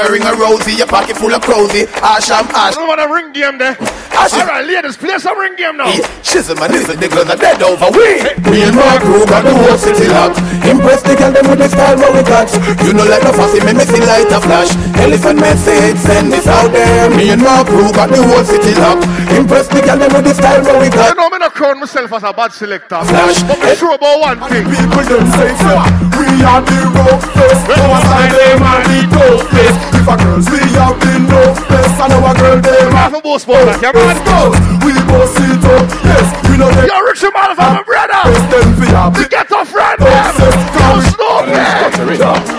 Ring 0.00 0.08
a 0.08 0.12
ring 0.12 0.22
a 0.22 0.40
rosy, 0.40 0.72
your 0.72 0.86
pocket 0.86 1.16
full 1.16 1.34
of 1.34 1.42
prosy. 1.42 1.84
Asham 2.00 2.48
ash. 2.54 2.72
I 2.72 2.78
don't 2.78 2.88
want 2.88 3.00
a 3.02 3.12
ring 3.12 3.32
game 3.32 3.58
there. 3.58 3.76
Asham. 4.10 4.42
Alright, 4.44 4.66
ladies, 4.66 4.96
play 4.96 5.16
some 5.18 5.38
ring 5.38 5.56
game 5.56 5.76
now. 5.76 5.88
Shizzle 6.26 6.58
my 6.58 6.68
nizzle, 6.68 6.94
niggas 6.98 7.30
are 7.30 7.36
dead 7.36 7.62
over 7.62 7.88
we. 7.94 8.20
Me 8.50 8.62
and 8.66 8.76
my 8.76 8.98
crew 9.00 9.24
got 9.26 9.44
the 9.44 9.54
whole 9.54 9.78
city 9.78 10.08
locked. 10.08 10.38
Impress 10.66 11.02
the 11.02 11.14
girl 11.16 11.32
them 11.32 11.46
with 11.48 11.58
the 11.58 11.68
style 11.70 11.96
what 11.96 12.12
we 12.14 12.22
got. 12.26 12.50
You 12.84 12.92
know 12.92 13.06
like 13.06 13.22
no 13.24 13.32
fussy, 13.32 13.64
me 13.64 13.72
me 13.72 13.84
see 13.86 14.02
light 14.04 14.28
a 14.28 14.38
flash. 14.42 14.70
Elephant 15.00 15.40
message, 15.40 15.96
send 15.98 16.32
this 16.32 16.46
out 16.46 16.68
there. 16.72 17.08
Me 17.16 17.30
and 17.30 17.40
my 17.42 17.64
crew 17.64 17.88
got 17.94 18.10
the 18.10 18.20
whole 18.22 18.44
city 18.44 18.74
locked. 18.76 19.06
Impress 19.32 19.68
the 19.68 19.80
girl 19.80 19.96
them 19.98 20.12
with 20.12 20.24
the 20.26 20.34
style 20.34 20.62
what 20.66 20.76
we 20.82 20.86
You 20.90 20.92
got. 20.92 21.16
know 21.16 21.30
me 21.30 21.38
not 21.38 21.54
crown 21.54 21.80
myself 21.80 22.12
as 22.12 22.22
a 22.24 22.32
bad 22.34 22.52
selector. 22.52 23.00
Flash. 23.06 23.42
But 23.46 23.58
me 23.62 23.72
sure 23.78 23.94
about 23.94 24.20
one 24.20 24.38
thing. 24.50 24.66
People 24.68 25.06
them 25.06 25.26
say 25.38 25.54
so 25.64 25.72
We 26.18 26.28
are 26.44 26.60
the 26.60 26.78
rough 26.98 27.24
face 27.32 27.62
Our 27.78 27.98
style 28.04 28.32
them 28.36 28.62
are 28.62 28.82
the 28.84 28.98
dope 29.10 29.44
face 29.54 29.78
If 29.96 30.06
a 30.06 30.14
girls 30.18 30.46
we 30.50 30.60
have 30.76 30.96
the 30.98 31.14
no 31.30 31.40
face 31.70 31.94
And 32.00 32.12
our 32.14 32.34
girl 32.34 32.58
them 32.60 32.90
Half 32.92 33.14
a 33.14 33.20
boss 33.22 33.44
ball, 33.44 33.64
like, 33.66 33.80
man. 34.00 34.16
Girls, 34.24 34.56
we 34.84 34.92
both 35.08 35.30
sit 35.36 35.64
up 35.64 35.84
Yes, 36.04 36.26
we 36.48 36.56
know 36.56 36.70
them 36.72 36.86
Yo, 36.88 36.96
Richie 37.04 37.32
man, 37.34 37.52
from 37.56 37.70
my 37.76 37.82
brother. 37.82 38.20
Face 38.28 38.46
them 38.48 38.68
we 38.80 38.86
have 38.94 39.16
We 39.16 39.28
get 39.28 39.50
a 39.50 39.64
friend, 39.64 39.96
no 40.00 40.06
man. 40.06 40.34
sense 40.34 40.70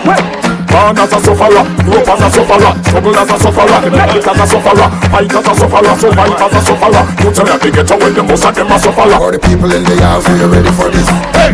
man. 0.06 0.42
Born 0.72 0.96
as 0.96 1.12
a 1.12 1.20
sufferer, 1.20 1.64
grew 1.84 2.00
up 2.00 2.08
as 2.08 2.22
a 2.24 2.28
sufferer, 2.32 2.72
struggle 2.80 3.12
as 3.12 3.28
a 3.28 3.36
sufferer, 3.38 3.78
it 3.84 4.24
as 4.24 4.40
a 4.40 4.46
sufferer, 4.48 4.88
fight 5.12 5.28
as 5.28 5.46
a 5.46 5.52
sufferer, 5.52 5.94
survive 6.00 6.32
as 6.32 6.54
a 6.56 6.60
sufferer. 6.64 7.04
You 7.20 7.28
tell 7.28 7.44
me 7.44 7.56
they 7.60 7.70
get 7.70 7.90
away, 7.92 8.10
the 8.16 8.22
most 8.24 8.44
of 8.46 8.54
them 8.54 8.72
a 8.72 8.78
sufferer. 8.80 9.20
All 9.20 9.30
the 9.30 9.38
people 9.38 9.68
in 9.68 9.84
the 9.84 9.96
house, 10.00 10.24
are 10.26 10.36
you 10.36 10.48
ready 10.48 10.72
for 10.72 10.88
this? 10.88 11.04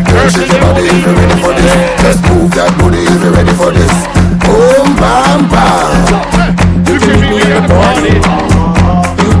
Girl, 0.07 0.29
shake 0.31 0.47
your 0.47 0.61
body 0.63 0.87
if 0.87 1.03
you're 1.03 1.15
ready 1.19 1.35
for 1.43 1.51
this. 1.51 1.71
Just 1.99 2.23
move 2.31 2.51
that 2.55 2.71
booty 2.79 3.03
if 3.03 3.19
you're 3.19 3.35
ready 3.35 3.53
for 3.59 3.71
this. 3.75 3.91
Boom, 4.39 4.87
bam, 4.95 5.51
bam. 5.51 6.87
You 6.87 6.95
can 6.95 7.19
meet 7.19 7.43
me 7.43 7.51
the 7.51 7.61
party. 7.67 8.58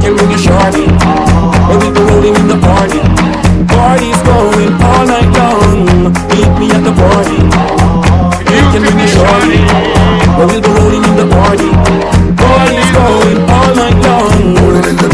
Can 0.09 0.17
bring 0.17 0.31
your 0.31 0.39
shorty. 0.39 0.85
Or 1.69 1.77
we 1.77 1.93
go 1.93 2.01
rolling 2.07 2.35
in 2.35 2.47
the 2.47 2.57
party. 2.57 2.97
Party's 3.67 4.19
going 4.23 4.73
all 4.81 5.05
night 5.05 5.29
long. 5.37 5.85
Meet 6.29 6.59
me 6.59 6.71
at 6.71 6.83
the 6.83 6.93
party. 6.97 7.78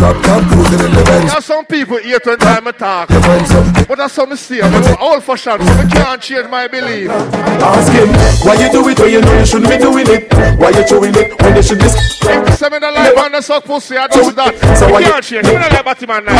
In 0.05 0.21
top, 0.21 0.43
cruising 0.51 0.85
in 0.85 0.91
the 0.93 1.03
Benz. 1.03 1.31
There's 1.31 1.45
some 1.45 1.65
people 1.65 1.97
here 1.97 2.19
to 2.19 2.37
time 2.37 2.67
I 2.67 2.71
talk. 2.71 3.09
Your 3.09 3.21
friends 3.21 3.51
up. 3.51 3.87
But 3.87 3.97
that's 3.97 4.13
some 4.13 4.29
mistake. 4.29 4.61
I'm 4.63 4.73
old 5.01 5.23
fashioned, 5.23 5.63
so 5.63 5.73
I 5.73 5.85
can't 5.89 6.21
change 6.21 6.47
my 6.49 6.67
belief. 6.67 7.09
Ask 7.09 7.91
him, 7.91 8.09
why 8.45 8.53
you 8.61 8.69
do 8.71 8.85
it 8.89 8.99
when 8.99 9.11
you 9.11 9.21
know 9.21 9.33
you 9.39 9.45
shouldn't 9.45 9.71
be 9.71 9.77
doing 9.77 10.05
it? 10.05 10.29
Why 10.61 10.69
you 10.69 10.85
doing 10.85 11.13
it 11.17 11.33
when 11.41 11.55
you 11.55 11.63
should 11.63 11.79
be? 11.79 11.89
Send 11.89 12.73
me 12.73 12.79
the 12.79 12.91
life 12.93 13.17
and 13.17 13.33
the 13.33 13.41
suck 13.41 13.65
pussy, 13.65 13.97
I 13.97 14.05
do 14.07 14.29
that. 14.33 14.53
So 14.77 14.89
why 14.93 14.99
you- 15.01 15.09
can't 15.09 15.23
change. 15.25 15.45
Give 15.45 15.57
me 15.57 15.65
the 15.65 15.81
life 15.81 16.07
man 16.07 16.25
now. 16.25 16.37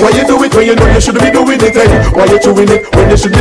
Why 0.00 0.10
you 0.16 0.24
do 0.24 0.36
it 0.44 0.54
when 0.54 0.64
you 0.64 0.74
know 0.76 0.88
you 0.88 1.00
shouldn't 1.00 1.24
be 1.24 1.30
doing 1.30 1.60
it? 1.60 1.74
Hey, 1.76 1.88
why 2.16 2.24
you 2.24 2.38
doing 2.40 2.68
it 2.68 2.88
when 2.96 3.10
you 3.12 3.16
should 3.16 3.32
be? 3.32 3.40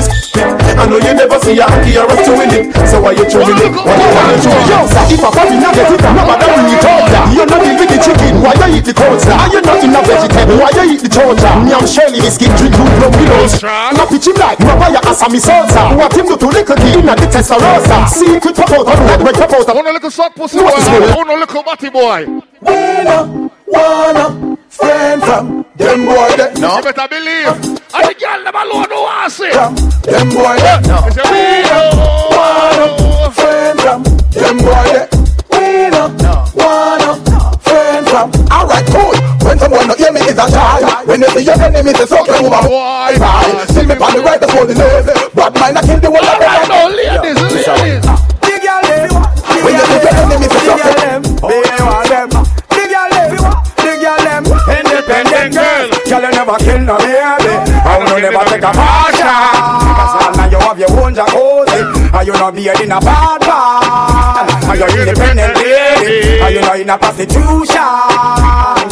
I 0.76 0.84
know 0.88 1.00
you 1.00 1.14
never 1.16 1.40
see 1.40 1.56
a 1.60 1.64
hockey 1.64 1.96
or 1.96 2.08
us 2.12 2.26
doing 2.28 2.52
it. 2.52 2.76
So 2.92 3.00
why 3.00 3.12
you 3.16 3.24
doing 3.24 3.56
it? 3.56 3.72
Why 3.72 3.96
you 3.96 4.38
doing 4.44 4.60
it? 4.60 4.68
Yo, 4.68 4.84
sir, 4.88 5.04
if 5.16 5.24
a 5.24 5.30
family 5.32 5.60
not 5.64 5.74
get 5.76 5.92
it, 5.96 6.02
nobody 6.04 6.44
will 6.44 6.68
eat 6.76 6.84
out 6.84 7.08
there. 7.08 7.28
You're 7.36 7.48
not 7.48 7.64
even 7.64 7.88
the 7.88 8.00
chicken, 8.04 8.34
why 8.44 8.52
you 8.68 8.76
eat 8.80 8.86
the 8.86 8.94
cold 8.94 9.20
Are 9.46 9.54
you 9.54 9.62
not 9.62 9.78
in 9.84 9.94
a 9.94 10.02
vegetable? 10.02 10.58
Why 10.58 10.74
you 10.74 10.98
eat 10.98 11.06
the 11.06 11.10
torture? 11.10 11.46
Yam 11.70 11.86
Shirley 11.86 12.18
biscuit, 12.18 12.50
drink 12.58 12.74
two 12.74 12.82
plum 12.98 13.14
pillows. 13.14 13.62
Not 13.62 14.10
pitch 14.10 14.26
him 14.26 14.42
like, 14.42 14.58
Papa 14.58 14.90
ya 14.90 15.06
ask 15.06 15.22
me 15.30 15.38
salsa. 15.38 15.94
What 15.94 16.18
him 16.18 16.26
do 16.26 16.36
to 16.36 16.48
little 16.50 16.76
kid 16.76 16.98
in 16.98 17.06
a 17.06 17.14
the 17.14 17.30
testarossa? 17.30 18.10
Secret 18.10 18.56
pop 18.58 18.74
out, 18.74 18.90
on 18.90 18.98
red, 19.06 19.22
red 19.22 19.36
pop 19.38 19.54
out. 19.54 19.70
Wanna 19.70 19.94
look 19.94 20.04
a 20.04 20.10
suck 20.10 20.34
pussy 20.34 20.58
boy? 20.58 20.74
is? 20.74 21.16
Wanna 21.16 21.38
look 21.38 21.54
a 21.54 21.62
batty 21.62 21.90
boy? 21.94 22.26
Wanna, 22.66 23.52
wanna, 23.70 24.58
friend 24.68 25.22
from 25.22 25.66
them 25.78 26.06
boy 26.06 26.30
that 26.42 26.58
You 26.58 26.82
better 26.82 27.06
believe. 27.06 27.54
And 27.94 28.04
the 28.10 28.16
girl 28.18 28.42
them 28.42 28.56
a 28.56 28.66
alone 28.66 28.90
no 28.90 29.06
want 29.06 29.30
to 29.30 29.38
see. 29.38 29.54
Them 30.10 30.30
boy, 30.34 30.58
they 30.58 30.82
we 31.30 31.70
don't 31.70 31.94
wanna 32.34 33.30
friend 33.30 33.78
from. 33.78 34.02
Them 34.34 34.58
boy, 34.58 34.90
they 34.90 35.06
we 35.54 35.90
don't 35.94 36.18
wanna 36.58 37.14
friend 37.62 38.08
from. 38.10 38.28
Alright, 38.50 38.86
cool. 38.90 39.35
When 39.56 39.72
someone 39.72 39.88
not 39.88 39.96
hear 39.98 40.12
me 40.12 40.20
is 40.20 40.36
a 40.36 40.52
child. 40.52 41.08
When 41.08 41.22
you 41.24 41.30
see 41.32 41.48
your 41.48 41.56
enemy, 41.56 41.96
say 41.96 42.04
something 42.12 42.44
over. 42.44 42.60
Why? 42.68 43.16
Bye. 43.16 43.64
See 43.72 43.88
me 43.88 43.96
on 43.96 44.12
the 44.12 44.20
right, 44.20 44.36
that's 44.36 44.52
what 44.52 44.68
it 44.68 44.76
is. 44.76 45.08
Bad 45.32 45.56
mind, 45.56 45.80
I 45.80 45.82
kill 45.88 45.96
the 46.04 46.12
one. 46.12 46.28
Alright, 46.28 46.68
no, 46.68 46.92
ladies, 46.92 47.40
ladies. 47.40 48.04
Big 48.44 48.60
girl, 48.60 48.84
them. 48.84 49.16
When 49.64 49.80
you 49.80 49.86
see 49.88 50.04
your 50.04 50.12
enemy, 50.12 50.48
say 50.52 50.60
Big 50.60 50.76
girl, 50.76 50.92
something. 50.92 51.08
them. 51.08 51.24
Big 51.40 51.64
girl, 51.72 52.04
them. 52.04 52.28
Big 52.68 52.92
girl, 52.92 53.08
them. 53.16 53.32
Big 53.80 53.96
girl, 54.04 54.20
them. 54.28 54.44
Independent 54.44 55.56
girl. 55.56 55.88
Girl, 56.04 56.20
you 56.20 56.32
never 56.36 56.58
kill 56.60 56.82
no 56.84 56.96
baby. 57.00 57.56
I 57.80 57.96
will 57.96 58.12
never 58.12 58.44
take 58.52 58.60
a 58.60 58.72
passion. 58.76 59.40
Because 59.88 60.36
now 60.36 60.52
you 60.52 60.60
have 60.60 60.76
your 60.84 60.92
own 61.00 61.16
jacuzzi. 61.16 61.75
And 62.16 62.28
you 62.28 62.34
not 62.34 62.56
be 62.56 62.64
in 62.64 62.92
a 62.92 63.00
bad 63.02 63.42
man. 63.44 64.48
And 64.72 64.80
you're 64.80 65.00
independent 65.00 65.56
lady. 65.56 66.40
And 66.40 66.56
you 66.56 66.62
not 66.62 66.80
in 66.80 66.90
a 66.90 66.98
prostitution. 66.98 67.76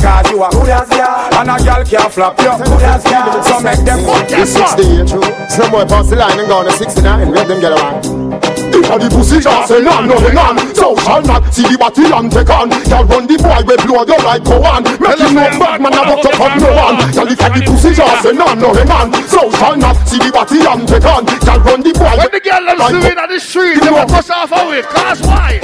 Cause 0.03 0.27
you 0.29 0.43
a 0.43 0.49
good 0.51 0.67
as 0.67 0.89
girl. 0.89 1.31
And 1.39 1.49
a 1.49 1.55
girl 1.63 1.85
can't 1.87 2.11
flop 2.11 2.37
you. 2.39 2.51
Good 2.51 2.83
as 2.83 3.03
girl. 3.03 3.43
So 3.43 3.61
make 3.63 3.79
them 3.87 4.03
put 4.03 4.27
It's 4.27 4.51
68 4.51 5.07
true. 5.07 5.23
Some 5.47 5.71
boy 5.71 5.85
pass 5.85 6.09
the 6.09 6.17
line 6.17 6.37
and 6.37 6.49
gone 6.49 6.65
to 6.65 6.71
69. 6.73 7.31
Let 7.31 7.47
them 7.47 7.61
get 7.61 7.71
around. 7.71 8.03
If 8.43 8.52
a 8.93 8.99
the 8.99 9.09
pussy 9.09 9.39
just 9.41 9.67
say 9.67 9.81
none, 9.81 10.07
no 10.07 10.15
hang 10.21 10.37
on 10.37 10.55
So 10.75 10.93
shall 11.01 11.21
not. 11.25 11.49
See 11.53 11.65
the 11.65 11.77
battle 11.77 12.13
and 12.13 12.29
take 12.29 12.49
on. 12.49 12.69
Y'all 12.85 13.05
run 13.05 13.25
the 13.25 13.37
boy 13.41 13.61
we 13.65 13.75
blow 13.81 14.05
you 14.05 14.19
like 14.21 14.43
go 14.45 14.61
on 14.61 14.83
Make 14.85 15.19
him 15.19 15.33
no 15.33 15.45
bad 15.57 15.81
man 15.81 15.93
a 15.93 16.01
buck 16.05 16.25
up 16.25 16.39
on 16.39 16.53
no 16.61 16.69
one. 16.77 16.97
Y'all 17.13 17.29
if 17.29 17.39
the 17.39 17.61
pussy 17.65 17.91
just 17.93 18.21
say 18.21 18.33
none, 18.33 18.59
no 18.59 18.73
hang 18.73 18.91
on 18.91 19.07
So 19.25 19.49
shall 19.57 19.75
not. 19.77 19.97
See 20.05 20.21
the 20.21 20.29
battle 20.29 20.67
and 20.69 20.85
take 20.85 21.07
on. 21.09 21.25
Y'all 21.25 21.59
run 21.65 21.81
the 21.81 21.91
boy 21.93 22.13
When 22.17 22.29
the 22.29 22.41
girl 22.41 22.63
them 22.63 22.79
see 22.89 23.01
me 23.01 23.11
in 23.13 23.29
the 23.29 23.39
street, 23.39 23.77
they 23.81 23.89
will 23.89 24.05
push 24.05 24.29
off 24.29 24.51
away. 24.53 24.81
Cause 24.85 25.21
why? 25.25 25.57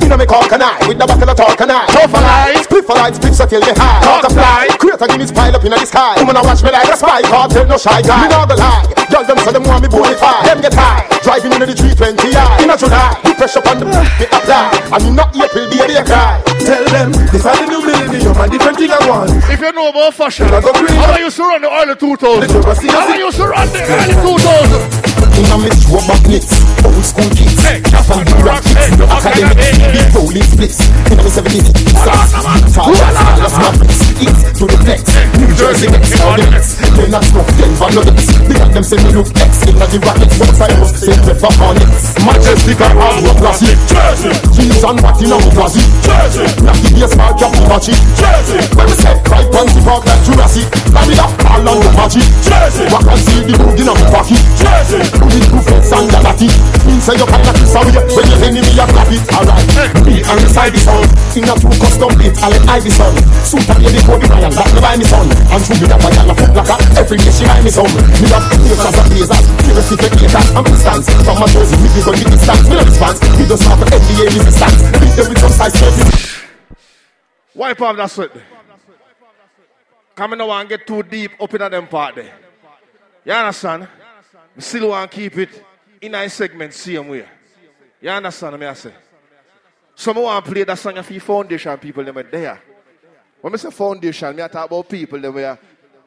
You 0.00 0.08
know 0.08 0.16
me 0.16 0.26
call 0.26 0.44
can 0.48 0.60
I. 0.60 0.80
With 0.88 0.98
the 0.98 1.06
buckle 1.06 1.30
of 1.30 1.36
talk 1.36 1.56
can 1.56 1.70
I. 1.70 1.84
Tough 1.88 2.12
a 2.12 2.20
lie, 2.20 2.60
split 2.60 2.84
for 2.84 2.96
light, 2.96 3.14
split 3.16 3.34
so 3.34 3.46
till 3.46 3.60
me 3.60 3.72
high. 3.72 4.04
Talk 4.04 4.24
a 4.24 4.30
fly, 4.32 4.68
create 4.76 5.00
a 5.00 5.06
Guinness 5.08 5.32
pile 5.32 5.56
up 5.56 5.64
in 5.64 5.72
the 5.72 5.84
sky. 5.84 6.20
Woman 6.20 6.36
a 6.36 6.42
watch 6.44 6.62
me 6.62 6.70
like 6.70 6.88
a 6.88 6.96
spy, 6.96 7.22
cartel 7.22 7.66
no 7.66 7.76
shy 7.76 8.02
guy. 8.02 8.24
Me 8.24 8.28
not 8.28 8.48
go 8.48 8.56
lie, 8.56 8.93
girl 9.10 9.24
them 9.24 9.38
say 9.44 9.52
them 9.52 9.64
want 9.64 9.82
me 9.82 9.88
bonafide 9.88 10.44
Them 10.44 10.60
get 10.60 10.74
high, 10.74 11.04
driving 11.22 11.52
into 11.52 11.66
the 11.66 11.74
320i 11.74 12.62
In 12.62 12.70
a 12.70 12.76
July, 12.76 13.14
the 13.24 13.32
pressure 13.34 13.62
on 13.68 13.78
the 13.78 13.86
me 13.86 13.94
ah. 13.94 14.38
apply. 14.38 14.64
And 14.94 15.02
me 15.04 15.10
not 15.16 15.30
April, 15.34 15.66
baby, 15.70 15.94
they 15.94 16.04
cry. 16.04 16.40
Tell 16.64 16.84
them, 16.92 17.10
this 17.32 17.42
is 17.42 17.44
the 17.44 17.66
new 17.68 17.80
millennium 17.84 18.36
and 18.38 18.50
different 18.52 18.76
thing 18.78 18.90
I 18.90 19.00
want. 19.08 19.30
If 19.50 19.60
you 19.60 19.72
know 19.72 19.88
about 19.90 20.14
fashion, 20.14 20.48
I 20.48 20.60
go 20.60 20.72
green. 20.72 20.96
how 20.96 21.12
I 21.12 21.18
used 21.18 21.36
to 21.36 21.44
run 21.44 21.60
the 21.62 21.70
early 21.70 21.94
2000s? 21.94 22.48
jealousy 22.48 22.88
How 22.88 23.00
I 23.00 23.04
of 23.04 23.14
it. 23.14 23.18
used 23.20 23.36
to 23.38 23.46
run 23.48 23.68
the 23.68 23.80
early 23.84 24.16
2000s? 24.24 25.14
In 25.34 25.50
a 25.50 25.58
mix, 25.58 25.82
rubber 25.90 26.14
knits, 26.30 26.54
old 26.86 27.02
school 27.02 27.26
kicks 27.34 27.58
Cap 27.90 28.06
and 28.14 28.22
the 28.22 28.38
rock 28.46 28.62
kicks, 28.62 28.94
no 28.94 29.02
academic 29.10 29.58
Big 29.90 30.14
rolling 30.14 30.46
splits, 30.46 30.78
in 31.10 31.18
a 31.18 31.22
me 31.26 31.30
70s 31.34 31.74
Sauce, 32.06 32.30
tall 32.70 32.94
jazz, 32.94 33.18
Dallas 33.18 33.58
Mavericks 33.58 34.13
Eat 34.22 34.38
to 34.54 34.64
the 34.70 34.78
flex, 34.86 35.02
New 35.34 35.50
Jersey 35.58 35.90
Knicks 35.90 36.14
All 36.22 36.38
the 36.38 36.46
Knicks, 36.46 36.78
they 36.78 37.10
not 37.10 37.24
smoke, 37.26 37.50
Denver 37.58 37.90
Nuggets 37.90 38.30
Big 38.46 38.60
at 38.62 38.70
them 38.70 38.84
say 38.86 38.98
me 39.02 39.10
look 39.10 39.26
X. 39.34 39.66
In 39.66 39.74
the 39.74 39.98
Rockets, 40.06 40.38
once 40.38 40.60
I 40.62 40.70
was 40.78 40.94
Say 40.94 41.16
prefer 41.18 41.50
Hornets 41.58 42.14
Majestic 42.22 42.78
and 42.78 42.94
hard 42.94 43.18
work 43.26 43.38
classic 43.42 43.74
Jersey, 43.90 44.30
jeans 44.54 44.84
and 44.86 45.02
in 45.02 45.34
a 45.34 45.38
classic 45.50 45.86
Jersey, 46.06 46.46
knock 46.62 46.78
the 46.78 47.06
mark, 47.18 47.34
drop 47.42 47.52
the 47.58 47.64
magic 47.66 47.98
Jersey, 48.14 48.58
when 48.78 48.86
we 48.86 48.96
say 49.02 49.14
Cry 49.26 49.42
panty 49.50 49.80
park 49.82 50.06
like 50.06 50.22
Jurassic 50.22 50.66
Now 50.94 51.02
that 51.10 51.34
all 51.50 51.66
on 51.66 51.78
the 51.82 51.90
magic 51.98 52.26
Jersey, 52.46 52.86
walk 52.94 53.08
and 53.10 53.18
see 53.18 53.42
the 53.50 53.54
boogie 53.58 53.82
in 53.82 53.90
a 53.90 53.94
pocket 54.14 54.42
Jersey, 54.54 55.02
bullet 55.18 55.44
proof 55.50 55.64
fence 55.66 55.90
and 55.90 56.06
galati 56.06 56.48
Me 56.86 57.02
say 57.02 57.18
your 57.18 57.26
pilot 57.26 57.58
is 57.58 57.70
sorry 57.74 57.90
When 57.90 58.26
your 58.30 58.38
enemy 58.46 58.72
a 58.78 58.84
clap 58.86 59.10
it. 59.10 59.22
Alright, 59.34 59.66
me 60.06 60.22
and 60.22 60.38
the 60.38 60.48
side 60.52 60.74
is 60.76 60.86
on 60.86 61.02
In 61.34 61.50
a 61.50 61.54
two 61.58 61.72
custom 61.82 62.12
plate, 62.14 62.36
Allen 62.44 62.62
Iverson 62.70 63.14
Super 63.42 63.74
baby 63.80 64.03
Kobe 64.04 64.26
Bryant, 64.28 64.54
that 64.54 64.68
me 64.72 64.80
buy 64.84 64.96
me 65.00 65.04
son 65.08 65.28
And 65.50 65.60
through 65.64 65.80
me 65.80 65.86
that 65.88 66.00
a 66.00 66.08
gal 66.12 66.30
a 66.30 66.34
foot 66.36 66.52
like 66.52 66.70
a 66.70 66.76
Every 67.00 67.18
day 67.18 67.32
she 67.32 67.44
buy 67.48 67.60
me 67.64 67.70
some 67.72 67.88
Me 67.88 68.26
love 68.28 68.46
lasers 68.60 68.96
and 69.00 69.10
lasers 69.16 69.44
Purification 69.64 70.44
and 70.54 70.64
pistons 70.68 71.06
From 71.24 71.36
my 71.40 71.46
jersey, 71.48 71.76
me 71.80 71.88
give 71.96 72.04
the 72.04 72.26
distance 72.28 72.64
Me 72.68 72.74
no 72.76 72.84
response, 72.84 73.18
me 73.34 73.44
just 73.48 73.64
have 73.64 73.80
NBA 73.80 74.24
resistance 74.28 74.80
Beat 75.00 75.12
them 75.16 75.26
with 75.32 75.40
some 75.40 75.54
size 75.56 75.74
30 75.80 76.34
Wipe 77.54 77.80
off 77.80 77.96
that 77.96 78.10
sweat. 78.10 78.32
Come 80.14 80.32
in 80.32 80.38
now 80.38 80.50
and 80.50 80.68
get 80.68 80.86
too 80.86 81.02
deep 81.02 81.40
up 81.40 81.54
in 81.54 81.70
them 81.70 81.86
part 81.86 82.16
there. 82.16 82.34
You 83.24 83.32
understand? 83.32 83.88
We 84.56 84.62
still 84.62 84.88
want 84.88 85.10
to 85.10 85.16
keep 85.16 85.38
it 85.38 85.64
in 86.00 86.14
a 86.14 86.28
segment 86.28 86.74
same 86.74 87.08
way. 87.08 87.26
You 88.00 88.10
understand 88.10 88.58
what 88.58 88.62
I 88.68 88.74
say? 88.74 88.92
Some 89.94 90.16
want 90.16 90.44
to 90.44 90.50
play 90.50 90.64
that 90.64 90.78
song 90.78 91.00
for 91.00 91.20
foundation 91.20 91.78
people 91.78 92.02
them 92.04 92.18
are 92.18 92.22
there. 92.24 92.60
When 93.44 93.52
I 93.52 93.58
say 93.58 93.70
foundation, 93.70 94.40
I 94.40 94.48
talk 94.48 94.70
about 94.70 94.88
people 94.88 95.20
them 95.20 95.34
where 95.34 95.58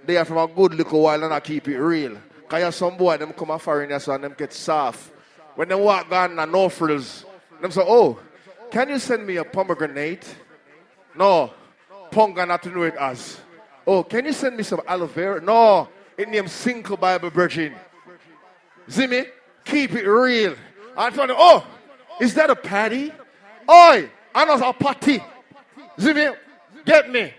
they 0.04 0.18
are 0.18 0.26
from 0.26 0.40
a 0.40 0.48
good 0.48 0.74
little 0.74 1.04
while 1.04 1.24
and 1.24 1.32
I 1.32 1.40
keep 1.40 1.68
it 1.68 1.78
real. 1.78 2.18
Cause 2.50 2.76
some 2.76 2.98
boy 2.98 3.16
them 3.18 3.32
come 3.32 3.52
a 3.52 3.60
foreign 3.60 4.00
so 4.00 4.12
and 4.14 4.24
them 4.24 4.34
get 4.36 4.52
soft. 4.52 5.12
When 5.54 5.68
they 5.68 5.76
walk 5.76 6.12
on 6.12 6.40
and 6.40 6.52
no 6.52 6.68
frills, 6.68 7.26
them 7.62 7.70
say, 7.70 7.84
oh, 7.86 8.18
can 8.72 8.90
you 8.90 8.98
send 8.98 9.28
me 9.28 9.36
a 9.36 9.44
pomegranate? 9.44 10.26
No, 11.16 11.54
Ponga 12.10 12.48
not 12.48 12.64
to 12.64 12.70
know 12.70 12.82
it 12.82 12.96
as. 12.96 13.40
Oh, 13.86 14.02
can 14.02 14.26
you 14.26 14.34
send 14.34 14.58
me 14.58 14.64
some 14.64 14.82
aloe 14.88 15.06
vera? 15.06 15.40
No, 15.40 15.90
it 16.18 16.28
named 16.30 16.50
Single 16.50 16.98
Bible 16.98 17.30
Virgin. 17.30 17.76
Me? 18.98 19.26
Keep 19.64 19.94
it 19.94 20.10
real. 20.10 20.56
I 20.98 21.12
told 21.12 21.30
him, 21.30 21.36
oh, 21.38 21.68
is 22.20 22.34
that 22.34 22.50
a 22.50 22.56
patty? 22.56 23.14
Oi, 23.70 24.10
I 24.34 24.46
know 24.46 24.56
a 24.56 24.74
patty. 24.74 25.24
Me? 26.00 26.30
Get 26.88 27.12
me. 27.12 27.34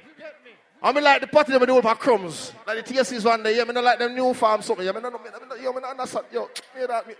I 0.82 0.92
mean 0.92 1.02
like 1.02 1.22
the 1.22 1.26
patty 1.26 1.56
they 1.56 1.64
do 1.64 1.74
with 1.74 1.84
my 1.84 1.94
crumbs. 1.94 2.52
Like 2.66 2.84
the 2.84 2.94
TSC's 2.94 3.24
one 3.24 3.42
day, 3.42 3.56
yeah, 3.56 3.64
me 3.64 3.72
not 3.72 3.82
like 3.82 3.98
them 3.98 4.14
new 4.14 4.34
farm 4.34 4.60
something. 4.60 4.84
Yeah, 4.84 4.92
me 4.92 5.00
not, 5.00 5.12
me 5.12 5.30
not, 5.30 5.40
me 5.40 5.48
not, 5.48 5.60
yo, 5.60 5.72
me 5.72 5.80
not 5.80 5.92
understand. 5.92 6.26
Yo, 6.30 6.50
me 6.76 6.86
that, 6.86 7.08
me, 7.08 7.14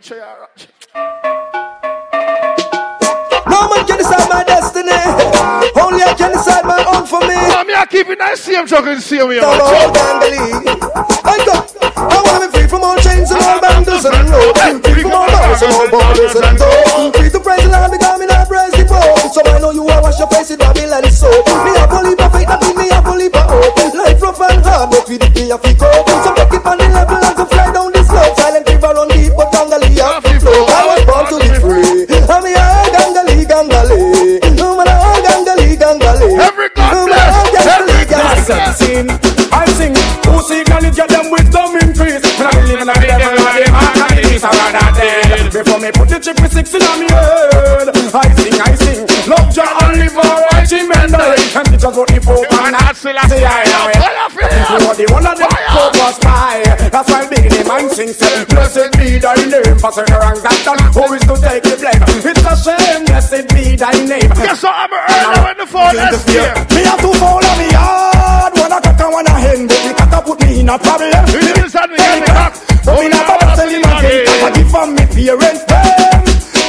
No 3.51 3.69
man 3.75 3.87
can 3.87 3.97
decide 3.97 4.29
my 4.29 4.45
destiny. 4.45 5.28
Only 5.49 6.05
I 6.05 6.13
can 6.13 6.33
decide 6.33 6.65
my 6.65 6.85
own 6.85 7.07
for 7.07 7.21
me. 7.25 7.33
No, 7.33 7.65
me 7.65 7.73
I 7.73 7.87
keep 7.89 8.09
it 8.09 8.19
nice, 8.19 8.41
same 8.41 8.67
chugging, 8.67 9.01
same 9.01 9.29
way. 9.29 9.41
Down 9.41 9.57
man. 9.57 9.65
all 9.65 9.89
Gangly. 9.97 10.45
I 11.25 11.37
go. 11.47 11.57
I 11.97 12.21
wanna 12.21 12.47
be 12.47 12.53
free 12.53 12.69
from 12.69 12.85
all 12.85 12.99
chains 13.01 13.31
and 13.33 13.41
all 13.41 13.61
bangles 13.61 14.05
and 14.05 14.29
ropes. 14.29 14.61
Free 14.85 15.03
from 15.03 15.17
all 15.17 15.29
bars 15.33 15.63
and 15.65 15.73
all 15.73 15.89
borders 15.89 16.37
and 16.37 16.57
doors. 16.59 17.17
Free 17.17 17.31
to 17.33 17.41
praise 17.41 17.65
the 17.65 17.73
Lord 17.73 17.91
because 17.91 18.19
me 18.21 18.27
not 18.29 18.45
praise 18.47 18.77
the 18.77 18.85
Pope. 18.85 19.33
So 19.33 19.41
I 19.41 19.59
know 19.59 19.73
you 19.73 19.89
are 19.89 20.03
wash 20.05 20.19
your 20.21 20.29
face 20.29 20.51
with 20.53 20.61
Babylon 20.61 21.09
soap. 21.11 21.49
Me 21.65 21.73
a 21.75 21.85
believe 21.89 22.21
of 22.21 22.29
faith 22.29 22.49
that 22.49 22.61
mean 22.63 22.77
me 22.77 22.87
a 22.93 23.01
believe 23.01 23.35
of 23.35 23.49
hope. 23.49 23.77
Life 23.97 24.21
rough 24.21 24.41
and 24.45 24.61
hard, 24.61 24.91
but 24.93 25.09
with 25.09 25.21
the 25.25 25.31
day 25.33 25.49
of 25.51 25.61
the 25.65 25.73
cope. 25.73 26.09
So 26.25 26.31
take 26.37 26.61
it 26.61 26.67
on 26.69 26.77
the 26.77 26.87
level 26.93 27.25
and 27.25 27.37
so 27.41 27.58
Gangali. 38.49 38.65
God 38.65 38.75
sing, 38.75 39.07
I 39.53 39.65
sing. 39.77 39.95
Who 40.25 40.41
see 40.41 40.63
knowledge, 40.69 40.97
get 40.97 41.09
them 41.09 41.31
wisdom 41.31 41.77
increase. 41.85 42.25
When 42.39 42.47
I 42.49 42.53
believe 42.57 42.81
in 42.81 42.89
a 42.89 42.95
devil, 42.97 43.37
the 43.37 43.69
man 43.69 43.97
and 44.01 44.17
the 44.17 44.23
beast, 44.29 44.45
I 44.45 44.51
rather 44.57 44.89
dead. 44.97 45.53
Before 45.53 45.81
me 45.81 45.91
put 45.93 46.09
the 46.09 46.19
chip 46.19 46.41
with 46.41 46.53
six 46.53 46.73
in 46.73 46.83
on 46.83 47.01
me 47.01 47.09
head. 47.13 47.93
I 47.93 48.25
sing, 48.41 48.57
I 48.57 48.73
sing. 48.75 49.05
Love 49.29 49.53
Jah 49.53 49.69
and 49.85 50.01
live 50.01 50.13
for 50.17 50.25
righteous 50.53 50.85
men. 50.89 51.13
And 51.13 51.67
teachers 51.69 51.93
vote 51.93 52.09
the 52.09 52.21
Pope 52.25 52.49
and 52.49 52.73
not 52.73 52.89
I 52.89 53.27
say 53.29 53.45
I 53.45 53.65
know 53.69 53.93
it. 53.93 54.01
Think 54.39 54.69
what 54.85 54.97
the 54.97 55.07
one 55.13 55.27
of 55.27 55.37
them 55.37 55.53
focus 55.73 56.17
by. 56.25 56.65
That's 56.89 57.09
why 57.11 57.29
big 57.29 57.53
name 57.53 57.69
and 57.69 57.91
sing 57.93 58.13
say, 58.13 58.45
Blessed 58.49 58.93
be 58.97 59.19
thy 59.19 59.37
name 59.45 59.77
for 59.77 59.93
certain 59.93 60.17
wrongs 60.17 60.41
that 60.41 60.57
done. 60.65 60.81
Who 60.97 61.05
is 61.13 61.23
to 61.29 61.37
take 61.37 61.65
the 61.65 61.77
blame? 61.77 62.01
It's 62.25 62.45
a 62.45 62.55
shame. 62.57 63.05
Blessed 63.05 63.49
be 63.53 63.77
thy 63.77 63.93
name. 64.09 64.31
Yes, 64.41 64.65
I'm 64.65 64.89
early 64.89 65.37
when 65.45 65.57
the 65.61 65.67
phone 65.69 65.97
is 65.97 66.25
here. 66.25 66.53
Me 66.73 66.85
have 66.89 67.01
to 67.01 67.13
follow 67.21 67.53
me 67.61 67.69
hard. 67.77 68.18
One 69.19 69.27
a 69.27 69.35
cock 69.35 69.35
and 69.35 69.35
one 69.35 69.35
a 69.35 69.35
hen, 69.35 69.67
but 69.67 69.83
the 69.83 69.93
a 69.99 70.23
put 70.23 70.39
me 70.47 70.61
in 70.61 70.69
a 70.69 70.79
problem. 70.79 71.11
You 71.27 71.43
inside 71.59 71.91
me, 71.91 71.97
get 71.99 72.23
the 72.23 72.31
cock. 72.31 72.55
But 72.87 73.01
me 73.03 73.09
not 73.11 73.27
bother 73.27 73.51
tell 73.59 73.67
him 73.67 73.83
again. 73.83 74.31
I 74.31 74.51
give 74.55 74.71
from 74.71 74.95
me 74.95 75.05
parents. 75.11 75.63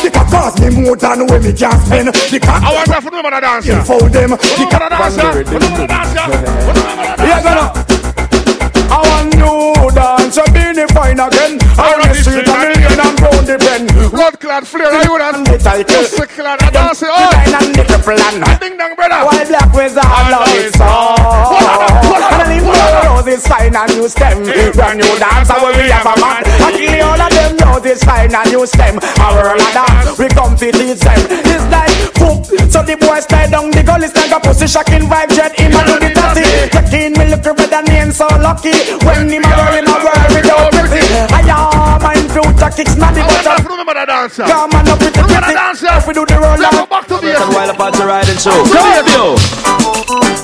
The 0.01 0.09
cock 0.09 0.27
cost 0.33 0.57
me 0.57 0.69
more 0.73 0.97
than 0.97 1.27
when 1.29 1.45
me 1.45 1.53
can 1.53 1.77
spend. 1.85 2.09
The 2.09 2.39
cock. 2.41 2.63
I 2.65 2.73
want 2.73 2.89
to 2.89 3.01
for 3.05 3.11
them 3.13 3.21
to 3.21 3.37
dance. 3.37 3.65
You 3.69 3.77
fold 3.85 4.09
them. 4.09 4.33
The 4.33 4.37
Put 4.41 4.69
cock. 4.73 4.81
them 4.81 4.97
on 4.97 5.13
the 5.13 5.21
dance. 5.21 5.45
Put 5.45 5.61
them 5.61 5.73
on 5.77 5.77
the 5.77 5.93
dance. 5.93 6.09
Put 6.09 6.73
them 6.73 6.89
on 6.89 6.97
the 6.97 7.05
dance. 7.05 7.21
Yeah, 7.21 7.45
gonna. 7.45 7.65
I 8.89 8.97
want 8.97 9.29
new 9.37 9.93
dance, 9.93 10.37
I 10.41 10.45
be 10.49 10.65
the 10.73 10.89
fine 10.89 11.21
again. 11.21 11.61
I 11.77 12.01
the 12.01 12.41
and 12.41 12.65
million 12.65 12.97
and 12.97 13.21
round 13.21 13.45
the 13.45 13.57
bend. 13.61 13.93
Blood 14.09 14.39
clad 14.41 14.65
flare, 14.65 14.89
I 14.89 15.05
would 15.05 15.21
have. 15.21 15.37
The 15.45 15.57
title. 15.61 16.01
Pussy 16.01 16.25
clad, 16.33 16.57
I 16.65 16.73
it. 16.73 16.97
The 16.97 17.13
Oh, 17.13 17.29
the 17.77 17.85
and 18.41 18.59
ding 18.59 18.77
dong, 18.81 18.95
brother. 18.97 19.21
While 19.21 19.45
black 19.45 19.69
wizard 19.77 20.01
love 20.33 20.49
it 20.49 20.73
so. 20.73 21.18
And 23.39 23.77
I 23.77 23.87
leave 23.87 23.95
my 23.95 23.95
roses 23.95 23.95
find 23.95 23.95
a 23.95 23.95
new 23.95 24.09
stem. 24.09 24.43
Brand 24.73 24.99
new 24.99 25.19
dance, 25.19 25.49
I 25.49 25.57
will 25.63 25.73
be 25.73 25.87
have 25.89 26.05
a 26.05 26.15
man. 26.19 26.43
I 26.43 26.71
kill 26.75 27.07
all 27.07 27.21
of 27.21 27.31
them 27.31 27.55
know 27.57 27.79
this 27.79 28.03
find 28.03 28.33
a 28.33 28.43
new 28.49 28.65
stem. 28.65 28.99
A 28.99 29.27
world 29.35 29.61
of 29.61 29.71
dance, 29.71 30.19
we 30.19 30.27
come 30.27 30.55
to 30.57 30.71
teach 30.71 30.99
them. 30.99 31.21
This 31.47 31.63
like 31.71 31.93
poop, 32.19 32.43
so 32.67 32.83
the 32.83 32.97
boys 32.99 33.23
stay 33.23 33.47
down. 33.49 33.71
The 33.71 33.83
girl 33.83 34.03
is 34.03 34.13
like 34.15 34.31
a 34.31 34.39
pussy 34.39 34.67
shocking 34.67 35.07
vibe 35.07 35.31
jet. 35.31 35.55
Him 35.59 35.71
a 35.71 35.81
do 35.87 35.95
the 35.99 36.09
tatty. 36.11 36.43
Checking 36.73 37.13
me 37.15 37.31
look 37.31 37.43
better 37.43 37.83
name 37.87 38.11
so 38.11 38.27
lucky. 38.43 38.75
When 39.07 39.29
him 39.29 39.43
a 39.45 39.51
roll, 39.55 39.73
him 39.75 39.87
a 39.87 39.95
roll 40.03 40.27
without 40.35 40.71
pretty. 40.75 41.03
I 41.31 41.41
am 41.47 42.01
my 42.03 42.15
future 42.33 42.71
kicks 42.75 42.95
not 42.95 43.15
the 43.15 43.23
butter. 43.23 43.55
Remember 43.63 43.93
that 43.93 44.07
dancer. 44.07 44.43
Come 44.43 44.75
on 44.75 44.87
up 44.89 44.99
with 44.99 45.13
the 45.15 45.23
pretty. 45.23 45.55
If 45.79 46.07
we 46.07 46.13
do 46.13 46.25
the 46.25 46.35
roll 46.35 46.59
out. 46.59 46.89
Back 46.89 47.07
to 47.07 47.17
the 47.17 47.39
And 47.39 47.53
while 47.55 47.69
apart 47.69 47.93
to 47.95 48.05
riding 48.05 48.37
show. 48.37 48.51
Come 48.51 48.89
here, 48.91 49.07
yo. 49.15 49.98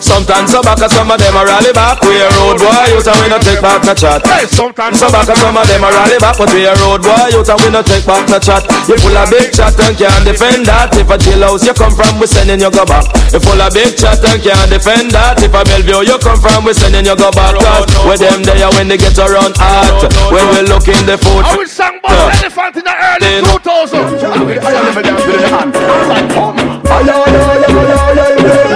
Sometimes 0.06 0.53
so 0.53 0.61
back, 0.61 0.77
some 0.85 1.09
of 1.09 1.17
them 1.17 1.34
a 1.34 1.42
rally 1.42 1.74
back. 1.74 1.98
We 2.06 2.22
a 2.22 2.30
road 2.38 2.61
boy, 2.61 2.93
you 2.93 3.01
and 3.01 3.17
we 3.17 3.25
no 3.25 3.42
take 3.42 3.58
back 3.58 3.82
no 3.90 3.98
chat. 3.98 4.22
Hey, 4.22 4.45
sometimes 4.45 5.01
so 5.01 5.09
back, 5.09 5.25
some 5.25 5.58
of 5.58 5.66
them 5.66 5.82
a 5.82 5.90
rally 5.90 6.22
back, 6.22 6.38
but 6.38 6.53
we 6.53 6.69
a 6.69 6.77
road 6.85 7.01
boy, 7.01 7.34
you 7.34 7.42
and 7.42 7.58
we 7.66 7.74
no 7.74 7.82
take 7.82 8.06
back 8.06 8.30
no 8.30 8.38
chat. 8.38 8.61
You 8.85 9.01
full 9.01 9.17
of 9.17 9.34
big 9.34 9.50
chat 9.50 9.74
and 9.82 9.98
can't 9.98 10.22
defend 10.22 10.69
that. 10.69 10.93
If 10.93 11.09
a 11.09 11.17
jailhouse 11.17 11.66
you 11.66 11.74
come 11.74 11.98
from, 11.98 12.22
we 12.22 12.30
sending 12.30 12.61
you 12.61 12.69
go 12.69 12.85
back. 12.85 13.09
You 13.34 13.42
full 13.42 13.58
of 13.58 13.74
big 13.74 13.98
chat 13.98 14.22
and 14.22 14.38
can't 14.45 14.69
defend 14.69 15.09
that. 15.17 15.42
If 15.42 15.58
a 15.58 15.66
Bellevue 15.66 16.06
you 16.06 16.22
come 16.22 16.38
from, 16.38 16.69
we 16.69 16.77
sending 16.77 17.09
you 17.09 17.17
go 17.17 17.34
back. 17.34 17.58
Cause 17.58 17.90
with 18.06 18.22
them 18.22 18.45
there 18.45 18.69
when 18.77 18.85
they 18.85 19.01
get 19.01 19.17
around 19.17 19.58
hot. 19.58 20.06
When 20.30 20.45
we 20.53 20.69
look 20.69 20.85
in 20.85 21.01
the 21.09 21.17
food. 21.17 21.50
I 21.50 21.58
will 21.58 21.66
sing 21.66 21.98
about 21.98 22.30
elephant 22.45 22.77
in 22.77 22.85
the 22.85 22.93
early 22.93 23.42
2000s. 23.42 24.22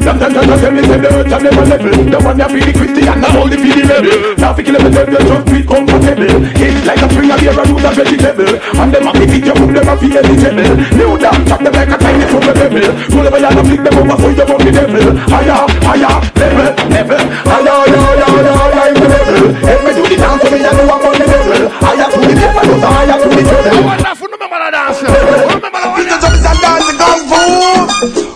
Them 0.00 0.16
them 0.18 0.32
them 0.32 0.58
tell 0.60 0.72
me 0.72 0.82
say 0.82 0.98
dirt 1.00 1.32
and 1.32 1.42
never 1.44 1.64
level. 1.66 1.92
The 2.06 2.18
one 2.24 2.38
that 2.38 2.50
feel 2.50 2.64
the 2.64 2.72
Christian 2.72 3.24
all 3.36 3.48
the 3.48 3.56
feel 3.58 3.76
the 3.76 3.84
rebel. 3.86 4.34
Now 4.40 4.54
kill 4.54 4.72
them 4.72 4.82
them 4.88 4.94
them 4.94 5.26
just 5.26 5.44
feel 5.50 5.64
comfortable. 5.66 6.36
It's 6.56 6.86
like 6.86 7.02
a 7.02 7.08
spring 7.12 7.30
of 7.30 7.42
air 7.42 7.56
and 7.56 7.68
root 7.70 7.84
vegetable. 7.84 8.52
And 8.56 8.90
them 8.94 9.04
happy 9.06 9.26
feet 9.26 9.44
you 9.46 9.54
put 9.54 9.70
them 9.76 9.88
a 9.88 9.94
feel 9.96 10.16
eligible. 10.16 10.72
New 10.96 11.12
down 11.20 11.40
chop 11.46 11.60
them 11.60 11.74
like 11.74 11.92
a 11.92 11.98
tiny 11.98 12.26
from 12.26 12.42
the 12.46 12.52
pebble. 12.56 12.90
Roll 13.12 13.26
over 13.26 13.40
and 13.42 13.62
flick 13.66 13.82
them 13.84 13.96
over 14.00 14.16
so 14.16 14.28
you 14.32 14.46
want 14.46 14.62
the 14.64 14.70
devil. 14.72 15.06
Higher, 15.28 15.60
higher, 15.84 16.14
level, 16.38 16.68
level. 16.90 17.22
Higher, 17.46 17.76
higher, 17.86 18.28
higher, 18.30 18.54
higher, 18.56 18.94
level. 18.96 19.44
Help 19.66 19.80
me 19.84 19.90
do 19.96 20.02
the 20.06 20.16
dance 20.16 20.42
so 20.42 20.48
me 20.50 20.58
I 20.62 20.70
know 20.72 20.86
I'm 20.86 21.04
on 21.06 21.14
the 21.18 21.26
level. 21.26 21.62
Higher 21.82 22.08
to 22.10 22.18
the 22.22 22.34
devil, 22.34 22.78
higher 22.80 23.16
to 23.20 23.28
the 23.28 23.42
devil. 23.42 23.74
I 23.76 23.80
want 23.84 24.18
for 24.18 24.28
remember 24.30 24.58
that 24.58 24.72
dance. 24.72 25.02
Remember 25.02 25.70
that 25.70 25.90
one. 25.90 25.98
Because 25.98 26.38
the 26.40 26.52
dance 26.62 26.90
kung 26.94 27.22
fu. 27.26 28.35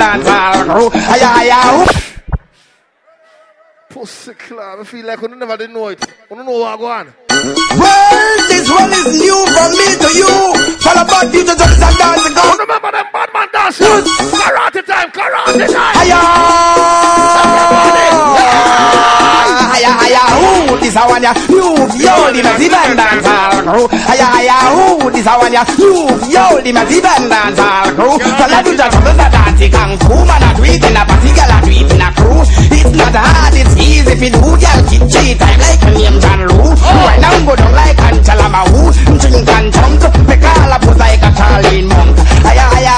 Dance 0.00 0.28
hall. 0.28 0.90
Hiya, 0.90 1.30
hiya, 1.38 1.58
who? 1.66 1.84
Pussy 3.90 4.34
club. 4.34 4.80
I 4.80 4.84
feel 4.84 5.06
like 5.06 5.22
I 5.22 5.26
never 5.26 5.56
did 5.56 5.70
know 5.70 5.88
it. 5.88 6.02
I 6.30 6.34
don't 6.34 6.46
know 6.46 6.58
what 6.58 6.74
I 6.74 6.76
go 6.76 6.86
on. 6.86 7.06
Well, 7.30 8.38
this 8.48 8.70
one 8.70 8.92
is 8.92 9.18
new 9.18 9.38
from 9.50 9.70
me 9.74 9.88
to 9.98 10.08
you. 10.14 10.34
All 10.86 10.98
about 11.02 11.32
you 11.34 11.42
to 11.42 11.54
just 11.58 11.78
a 11.78 11.90
dance 11.98 12.28
go. 12.30 12.44
Remember 12.58 12.92
them 12.92 13.06
bad 13.12 13.28
man 13.34 13.48
dancers. 13.52 14.06
Karate 14.30 14.82
time, 14.86 15.10
karate 15.10 15.66
time. 15.72 15.94
Hiya, 15.98 16.20
This 20.90 20.98
a 20.98 21.06
one 21.06 21.22
ya 21.22 21.30
move 21.46 21.94
yo 22.02 22.34
in 22.34 22.42
a 22.42 22.50
divan 22.58 22.98
dance 22.98 23.22
hall. 23.22 23.86
Hiya, 23.94 24.26
hiya, 24.42 24.58
who? 24.74 25.06
This 25.14 25.22
a 25.22 25.38
one 25.38 25.54
ya 25.54 25.62
move 25.78 26.18
yo 26.26 26.58
in 26.66 26.74
a 26.74 26.82
divan 26.82 27.30
dance 27.30 27.62
hall. 27.62 27.94
So 27.94 28.46
let's 28.50 28.66
do 28.66 28.74
that, 28.74 28.90
do 28.90 29.14
that 29.14 29.30
dance 29.30 29.70
kung 29.70 29.94
fu. 30.02 30.18
Man, 30.26 30.42
I 30.42 30.50
do 30.50 30.66
in 30.66 30.98
a 30.98 31.06
party, 31.06 31.30
girl, 31.30 31.46
I 31.46 31.62
do 31.62 31.70
in 31.70 32.02
a 32.02 32.10
crew. 32.10 32.42
It's 32.74 32.90
not 32.90 33.14
hard, 33.14 33.54
it's 33.54 33.70
easy 33.78 34.02
if 34.02 34.18
you 34.18 34.34
do, 34.34 34.42
girl. 34.42 34.80
Keep 34.90 35.06
cheat 35.06 35.38
time 35.38 35.62
like 35.62 35.78
a 35.78 35.90
name 35.94 36.18
John 36.18 36.42
Lou. 36.58 36.74
Right 36.74 37.22
now, 37.22 37.38
go 37.46 37.54
down 37.54 37.70
like 37.70 37.94
Angela 38.10 38.50
Mahu. 38.50 38.90
Drink 39.14 39.46
and 39.46 39.70
jump, 39.70 40.10
make 40.26 40.42
all 40.42 40.74
up 40.74 40.82
like 40.98 41.22
a 41.22 41.30
Charlie 41.38 41.86
monk. 41.86 42.18
Hiya, 42.42 42.66
hiya, 42.66 42.96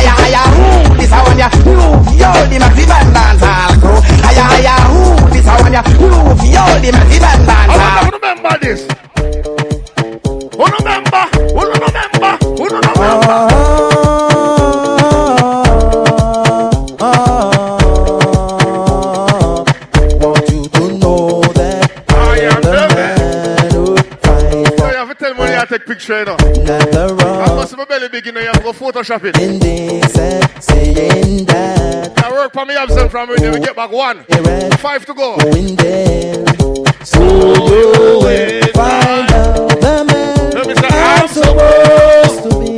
hiya, 0.00 0.14
hiya, 0.16 0.42
who? 0.56 0.96
This 0.96 1.12
a 1.12 1.20
one 1.28 1.36
ya 1.36 1.52
move 1.60 2.08
yo 2.16 2.32
in 2.48 2.64
a 2.64 2.68
divan 2.72 3.12
dance 3.12 3.44
hall. 3.44 3.67
A 5.78 5.88
move 6.00 6.42
yo 6.44 6.64
a 6.64 6.80
divan 6.80 7.46
dance 7.46 7.72
hall. 7.78 7.98
I 7.98 8.10
remember 8.10 8.58
this. 8.60 8.80
Who 10.56 10.64
remember? 10.78 11.22
Who 11.54 11.62
remember? 11.72 12.30
Who 12.56 12.64
remember? 12.66 13.87
Picture, 25.88 26.18
you 26.18 26.24
know. 26.26 26.36
not 26.36 26.90
the 26.92 27.16
wrong. 27.18 27.40
I 27.40 27.46
wrong 27.46 27.56
must 27.56 27.76
be 27.76 27.84
belly 27.86 28.08
big, 28.08 28.26
you 28.26 28.32
know. 28.32 28.40
You 28.40 28.46
have 28.48 28.56
to 28.56 28.62
go 28.62 28.72
Photoshop 28.72 29.24
it. 29.24 29.38
in 29.40 29.58
this 29.58 30.16
and 30.18 30.62
saying 30.62 31.46
that 31.46 32.22
I 32.22 32.30
work 32.30 32.52
for 32.52 32.66
me 32.66 32.74
absent 32.76 33.10
from 33.10 33.30
radio. 33.30 33.52
We 33.52 33.60
get 33.60 33.74
back 33.74 33.90
one. 33.90 34.24
Five 34.78 35.06
to 35.06 35.14
go. 35.14 35.36
going 35.38 35.76
there. 35.76 36.44
So 37.04 37.20
you 37.22 38.18
will 38.22 38.66
find 38.74 39.32
out 39.32 39.80
the 39.80 40.04
man 40.08 40.50
Let 40.52 40.66
me 40.66 40.74
I'm 40.74 41.22
I'm 41.22 41.28
supposed 41.28 42.42
to 42.44 42.50
be. 42.60 42.68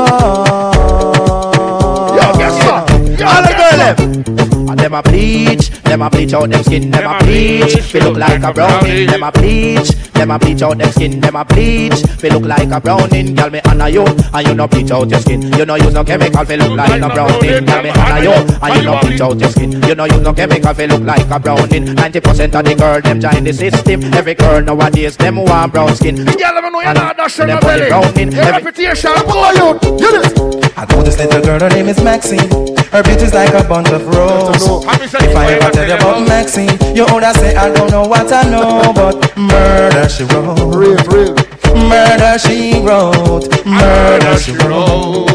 Ah, 0.00 2.14
Yo, 2.16 2.26
guess 2.38 2.56
what? 2.66 2.82
All 3.30 3.42
the 3.46 3.54
girl 3.60 3.78
them. 3.84 3.96
And 4.70 4.78
them 4.80 4.94
a 4.94 5.02
bleach, 5.02 5.57
them 5.98 6.06
a 6.06 6.10
bleach 6.10 6.32
out 6.32 6.48
them 6.48 6.62
skin, 6.62 6.90
them 6.92 7.10
a 7.10 7.18
bleach. 7.24 7.80
Feel 7.80 8.04
look 8.04 8.18
like 8.18 8.40
a 8.42 8.52
brownie, 8.52 9.06
them 9.06 9.22
a 9.24 9.32
bleach, 9.32 9.88
them 10.14 10.30
a 10.30 10.38
bleach 10.38 10.62
out 10.62 10.78
them 10.78 10.90
skin, 10.92 11.18
them 11.20 11.34
a 11.34 11.44
bleach. 11.44 12.00
Feel 12.20 12.34
look 12.34 12.44
like 12.44 12.70
a 12.70 12.80
brownie, 12.80 13.32
girl 13.34 13.50
me 13.50 13.60
honor 13.66 13.88
you, 13.88 14.04
and 14.06 14.46
you 14.46 14.54
no 14.54 14.68
bleach 14.68 14.92
out 14.92 15.10
your 15.10 15.18
skin. 15.20 15.42
You 15.58 15.66
no 15.66 15.74
use 15.74 15.92
no 15.92 16.04
chemical, 16.04 16.44
feel 16.44 16.58
look 16.58 16.76
like 16.76 17.02
a 17.02 17.08
brownie, 17.08 17.60
girl 17.66 17.82
me 17.82 17.90
honor 17.90 18.22
you, 18.22 18.32
and 18.32 18.76
you 18.76 18.82
no 18.84 19.00
bleach 19.00 19.20
out 19.20 19.40
your 19.40 19.50
skin. 19.50 19.72
You 19.82 19.94
no 19.96 20.04
use 20.04 20.20
no 20.20 20.32
chemical, 20.32 20.72
feel 20.74 20.88
look 20.88 21.02
like 21.02 21.28
a 21.30 21.40
brownie. 21.40 21.80
Ninety 21.80 22.20
percent 22.20 22.54
of 22.54 22.64
the 22.64 22.74
girl 22.76 23.00
them 23.00 23.20
join 23.20 23.42
the 23.42 23.52
system. 23.52 24.04
Every 24.14 24.34
girl 24.34 24.60
nowadays 24.62 25.16
them 25.16 25.36
want 25.36 25.72
brown 25.72 25.96
skin. 25.96 26.14
Girl, 26.16 26.24
let 26.26 26.62
me 26.62 26.70
know 26.70 26.80
you're 26.80 26.94
not 26.94 27.16
dashing 27.16 27.46
them 27.48 27.56
my 27.56 27.60
put 27.60 27.72
the 27.72 27.78
belly. 27.78 27.88
browning, 27.90 28.32
Your 28.32 28.42
every- 28.44 28.62
reputation, 28.64 29.12
boy, 29.26 29.50
you. 29.58 29.68
You 29.98 30.22
this. 30.22 30.32
I 30.78 30.84
know 30.94 31.02
this 31.02 31.18
little 31.18 31.42
girl, 31.42 31.58
her 31.58 31.68
name 31.70 31.88
is 31.88 32.00
Maxine. 32.04 32.38
Her 32.92 33.02
beauty's 33.02 33.34
like 33.34 33.52
a 33.52 33.66
bunch 33.68 33.90
of 33.90 34.06
roses. 34.06 34.62
If 34.62 35.36
I 35.36 35.54
ever 35.54 35.70
tell 35.72 35.87
you 35.88 35.94
about 35.94 36.28
Maxine, 36.28 36.68
you 36.94 37.06
older 37.08 37.32
say 37.34 37.56
I 37.56 37.72
don't 37.72 37.90
know 37.90 38.02
what 38.02 38.30
I 38.32 38.42
know, 38.44 38.92
but 38.94 39.36
murder 39.36 40.08
she 40.08 40.24
wrote. 40.24 41.08
Murder 41.74 42.38
she 42.38 42.80
wrote. 42.84 43.48
Murder 43.64 44.38
she 44.38 44.52
wrote. 44.52 45.28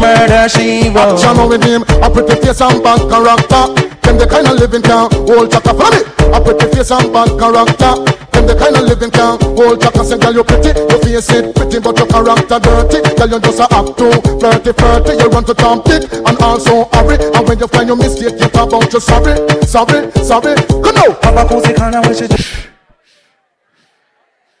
Murder 0.00 0.48
she 0.48 0.88
wrote. 0.90 1.20
Action 1.20 1.48
with 1.48 1.62
him, 1.62 1.82
a 2.02 2.10
pretty 2.10 2.34
face 2.40 2.60
and 2.60 2.82
bad 2.82 3.00
character. 3.10 3.87
Them 4.08 4.16
the 4.16 4.26
kind 4.26 4.48
of 4.48 4.56
living 4.56 4.80
can 4.80 5.04
hold 5.28 5.52
chaka. 5.52 5.68
Follow 5.68 5.92
me. 5.92 6.00
A 6.32 6.40
pretty 6.40 6.64
face 6.72 6.90
and 6.96 7.12
bad 7.12 7.28
character. 7.36 7.92
Them 8.32 8.44
the 8.48 8.56
kind 8.56 8.72
of 8.72 8.88
living 8.88 9.12
can 9.12 9.36
hold 9.52 9.84
chaka. 9.84 10.00
Say, 10.00 10.16
girl, 10.16 10.32
you 10.32 10.44
pretty, 10.48 10.72
your 10.72 10.96
face 11.04 11.28
it 11.28 11.52
pretty, 11.52 11.76
but 11.76 11.92
your 11.92 12.08
character 12.08 12.56
dirty. 12.56 13.04
Girl, 13.04 13.28
you 13.28 13.40
just 13.44 13.60
a 13.60 13.68
act 13.68 14.00
too 14.00 14.08
flirty, 14.40 14.72
flirty. 14.72 15.12
You 15.12 15.28
run 15.28 15.44
to 15.44 15.52
Tom 15.52 15.84
Dick 15.84 16.08
and 16.08 16.36
also 16.40 16.88
hurry. 16.88 17.20
And 17.20 17.44
when 17.44 17.60
you 17.60 17.68
find 17.68 17.84
your 17.84 18.00
mistake, 18.00 18.40
you 18.40 18.48
talk 18.48 18.72
about 18.72 18.88
you 18.88 18.96
sorry, 18.96 19.36
sorry, 19.68 20.08
sorry. 20.24 20.56
Come 20.56 20.96
now. 20.96 21.12
Papa 21.20 21.44
Cozy 21.44 21.76
kinda 21.76 22.00
wish 22.08 22.24
it. 22.24 22.32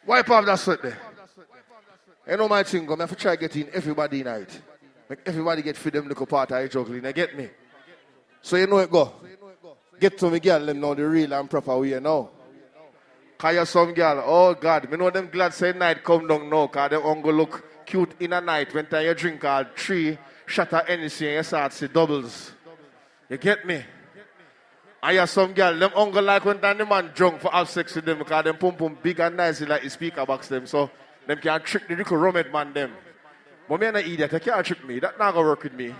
Wipe 0.04 0.28
off 0.28 0.44
that 0.44 0.60
sweat 0.60 0.82
there. 0.82 1.00
You 2.28 2.36
know 2.36 2.48
my 2.52 2.62
thing, 2.64 2.84
I'm 2.84 3.00
have 3.00 3.08
to 3.08 3.16
try 3.16 3.34
get 3.36 3.56
in 3.56 3.72
everybody 3.72 4.22
night. 4.22 4.60
Make 5.08 5.20
everybody 5.24 5.62
get 5.62 5.78
free 5.78 5.90
them 5.90 6.06
little 6.06 6.26
part 6.26 6.52
of 6.52 6.60
the 6.60 6.68
juggling. 6.68 7.02
You 7.02 7.12
get 7.14 7.32
me? 7.34 7.48
So 8.42 8.56
you 8.56 8.66
know 8.66 8.78
it 8.78 8.90
go. 8.90 9.12
Get 10.00 10.18
to 10.18 10.30
me 10.30 10.40
girl, 10.40 10.64
them 10.64 10.80
know 10.80 10.94
the 10.94 11.06
real 11.08 11.32
and 11.32 11.50
proper 11.50 11.76
way 11.78 11.90
you 11.90 12.00
know. 12.00 12.30
Cause 13.36 13.54
you 13.54 13.64
some 13.64 13.94
girl, 13.94 14.22
oh 14.24 14.54
God, 14.54 14.90
me 14.90 14.96
know 14.96 15.10
them 15.10 15.28
glad 15.30 15.54
say 15.54 15.72
night 15.72 16.02
come 16.02 16.26
down 16.26 16.50
now, 16.50 16.66
cause 16.66 16.90
them 16.90 17.02
only 17.04 17.32
look 17.32 17.64
cute 17.86 18.12
in 18.20 18.32
a 18.32 18.40
night 18.40 18.74
when 18.74 18.86
time 18.86 19.06
you 19.06 19.14
drink 19.14 19.44
all 19.44 19.64
three 19.76 20.18
of 20.56 20.74
anything 20.88 21.34
you 21.34 21.42
start 21.42 21.72
see 21.72 21.88
doubles. 21.88 22.52
You 23.28 23.36
get 23.36 23.64
me? 23.66 23.82
I 25.02 25.14
have 25.14 25.30
some 25.30 25.52
girl, 25.52 25.78
them 25.78 25.92
uncle 25.94 26.22
like 26.22 26.44
when 26.44 26.60
the 26.60 26.86
man 26.86 27.12
drunk 27.14 27.40
for 27.40 27.52
have 27.52 27.68
sex 27.68 27.94
with 27.94 28.04
them 28.04 28.18
because 28.18 28.44
them 28.44 28.56
pum 28.56 28.74
pum 28.74 28.98
big 29.00 29.20
and 29.20 29.36
nice 29.36 29.60
like 29.60 29.82
the 29.82 29.90
speaker 29.90 30.26
box 30.26 30.48
them. 30.48 30.66
So 30.66 30.90
them 31.26 31.38
can 31.38 31.60
trick 31.62 31.86
the 31.86 31.94
little 31.94 32.16
rummage 32.16 32.50
man 32.52 32.72
them. 32.72 32.92
But 33.68 33.80
me 33.80 33.86
an 33.86 33.96
idiot, 33.96 34.30
they 34.30 34.40
can't 34.40 34.66
trick 34.66 34.84
me. 34.84 34.98
That 34.98 35.18
not 35.18 35.34
gonna 35.34 35.46
work 35.46 35.62
with 35.62 35.74
me. 35.74 35.94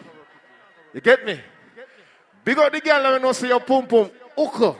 You 0.94 1.00
get 1.00 1.24
me? 1.24 1.40
Big 2.48 2.56
up 2.56 2.72
the 2.72 2.80
girl 2.80 3.02
let 3.02 3.12
me 3.12 3.18
know 3.20 3.32
say 3.32 3.48
your 3.48 3.60
pum 3.60 3.86
pum 3.86 4.10
hook. 4.34 4.78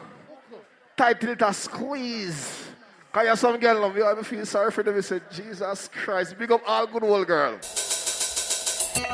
Tight 0.97 1.21
till 1.21 1.33
it 1.33 1.55
squeeze. 1.55 2.65
Cause 3.13 3.27
you 3.27 3.37
some 3.37 3.61
girl 3.61 3.83
love 3.83 3.95
you, 3.95 4.07
I 4.07 4.23
feel 4.23 4.47
sorry 4.47 4.71
for 4.71 4.83
them. 4.83 4.97
You 4.97 5.03
say, 5.03 5.21
Jesus 5.31 5.91
Christ, 5.93 6.39
big 6.39 6.51
up 6.51 6.63
all 6.67 6.87
good 6.87 7.05
old 7.05 7.27
girl. 7.27 7.59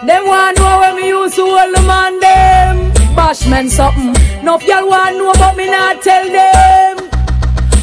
Them 0.07 0.27
want 0.29 0.57
know 0.57 0.79
when 0.79 0.95
me 0.95 1.09
used 1.09 1.35
to 1.35 1.43
hold 1.45 1.75
the 1.75 1.83
man 1.83 2.21
them. 2.21 2.93
Bashman 3.17 3.69
something. 3.71 4.13
No 4.45 4.61
y'all 4.61 4.89
want 4.89 5.17
know 5.17 5.33
but 5.33 5.57
me 5.57 5.67
not 5.67 6.01
tell 6.01 6.25
them. 6.25 7.11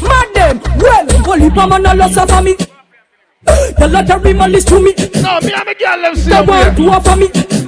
Mad 0.00 0.34
them. 0.34 0.60
Well, 0.78 1.30
only 1.32 1.50
pa 1.50 1.66
man 1.66 1.84
a 1.84 1.94
loss 1.94 2.14
for 2.14 2.40
me. 2.40 2.56
The 3.44 3.88
lottery 3.92 4.32
man 4.32 4.54
is 4.54 4.64
to 4.64 4.80
me. 4.80 4.94
No, 5.20 5.38
me 5.42 5.52
and 5.52 5.66
me 5.66 5.74
girl 5.74 6.00
them 6.00 6.16
see 6.16 6.30
want 6.30 6.48
here. 6.48 6.74
to 6.74 6.92
offer 6.92 7.16
me. 7.16 7.61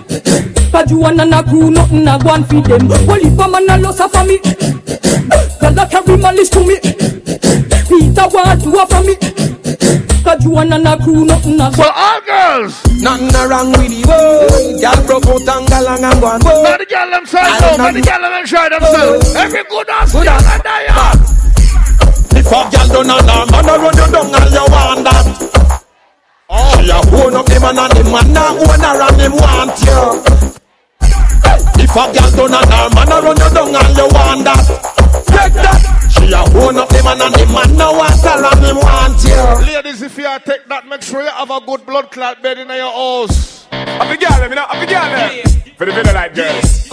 Cause 0.74 0.90
you 0.90 0.98
want 0.98 1.20
a 1.20 1.42
crew, 1.44 1.70
nothing 1.70 2.02
a 2.02 2.18
go 2.18 2.34
and 2.34 2.44
feed 2.50 2.64
them. 2.64 2.90
Only 2.90 3.30
pa 3.36 3.46
man 3.46 3.70
a 3.70 3.78
loss 3.78 4.02
for 4.10 4.24
me. 4.26 4.42
The 4.42 5.70
lottery 5.70 6.16
man 6.18 6.34
is 6.36 6.50
to 6.50 6.66
me. 6.66 6.82
Peter 7.86 8.26
want 8.34 8.58
to 8.58 8.74
offer 8.82 9.06
me. 9.06 9.14
Cause 10.26 10.42
you 10.42 10.50
want 10.50 10.74
a 10.74 10.98
crew, 10.98 11.24
nothing 11.30 11.62
a 11.62 11.70
go. 11.70 11.78
For 11.78 11.92
all 11.94 12.20
girls. 12.26 12.74
Nothing 12.98 13.30
wrong 13.46 13.70
with 13.70 13.86
the 13.86 14.02
boy. 14.02 14.74
Y'all 14.82 14.98
broke 15.06 15.30
out 15.30 15.46
and 15.46 15.62
galang 15.70 16.02
and 16.10 16.18
go 16.18 16.26
and 16.34 16.42
go. 16.42 16.62
Let 16.66 16.82
the 16.82 16.86
girl 16.90 17.06
them 17.06 17.24
try 17.24 17.54
though. 17.54 17.78
Let 17.78 17.94
the 17.94 18.02
girl 18.02 18.18
them 18.18 18.34
enjoy 18.34 18.66
themselves. 18.74 19.30
Every 19.38 19.62
good 19.70 19.88
ass 19.94 20.10
girl 20.10 20.26
and 20.26 20.62
die 20.66 20.90
hard. 20.90 21.22
If 22.34 22.50
a 22.50 22.60
girl 22.66 22.88
done 22.98 23.14
a 23.14 23.16
damn 23.22 23.46
man 23.46 23.70
a 23.70 23.74
run 23.78 23.94
you 23.94 24.08
down 24.10 24.26
and 24.26 24.50
you 24.50 24.66
want 24.74 25.06
that. 25.06 25.26
Oh, 26.50 26.82
she 26.82 26.90
a 26.90 26.98
own 26.98 27.38
up 27.38 27.46
the 27.46 27.62
man 27.62 27.78
and 27.78 27.94
the 27.94 28.02
man 28.10 28.34
a 28.34 28.58
own 28.58 28.82
her 28.82 28.98
and 29.06 29.20
him 29.22 29.38
want 29.38 29.78
you. 29.86 30.63
If 31.84 31.92
a 31.92 32.04
girl 32.08 32.30
done 32.48 32.54
a 32.56 32.60
damn 32.66 32.94
man 32.96 33.12
a 33.12 33.16
run 33.20 33.36
you 33.36 33.50
down 33.52 33.74
and 33.76 33.96
you 33.96 34.08
want 34.08 34.44
that. 34.48 34.64
Take 35.28 35.52
that. 35.60 35.80
She 36.10 36.32
a 36.32 36.40
own 36.64 36.76
up 36.80 36.88
the 36.88 37.00
man 37.04 37.20
and 37.20 37.34
the 37.36 37.44
man 37.52 37.76
a 37.76 37.88
want 37.92 38.24
her 38.24 38.40
and 38.40 38.64
him 38.64 38.76
want 38.80 39.20
you. 39.22 39.68
Ladies, 39.68 40.00
if 40.02 40.16
you 40.16 40.24
are 40.26 40.40
take 40.40 40.64
that, 40.68 40.86
make 40.88 41.02
sure 41.02 41.22
you 41.22 41.28
have 41.28 41.50
a 41.50 41.60
good 41.60 41.84
blood 41.84 42.10
clot 42.10 42.42
bed 42.42 42.58
in 42.58 42.68
your 42.68 42.88
house. 42.90 43.66
Up 43.70 44.08
the 44.08 44.16
girl, 44.16 44.48
you 44.48 44.54
know, 44.56 44.64
up 44.64 44.80
the 44.80 44.86
girl. 44.88 45.12
Eh? 45.12 45.42
For 45.76 45.84
the 45.84 45.92
video 45.92 46.14
light 46.14 46.34
girls. 46.34 46.88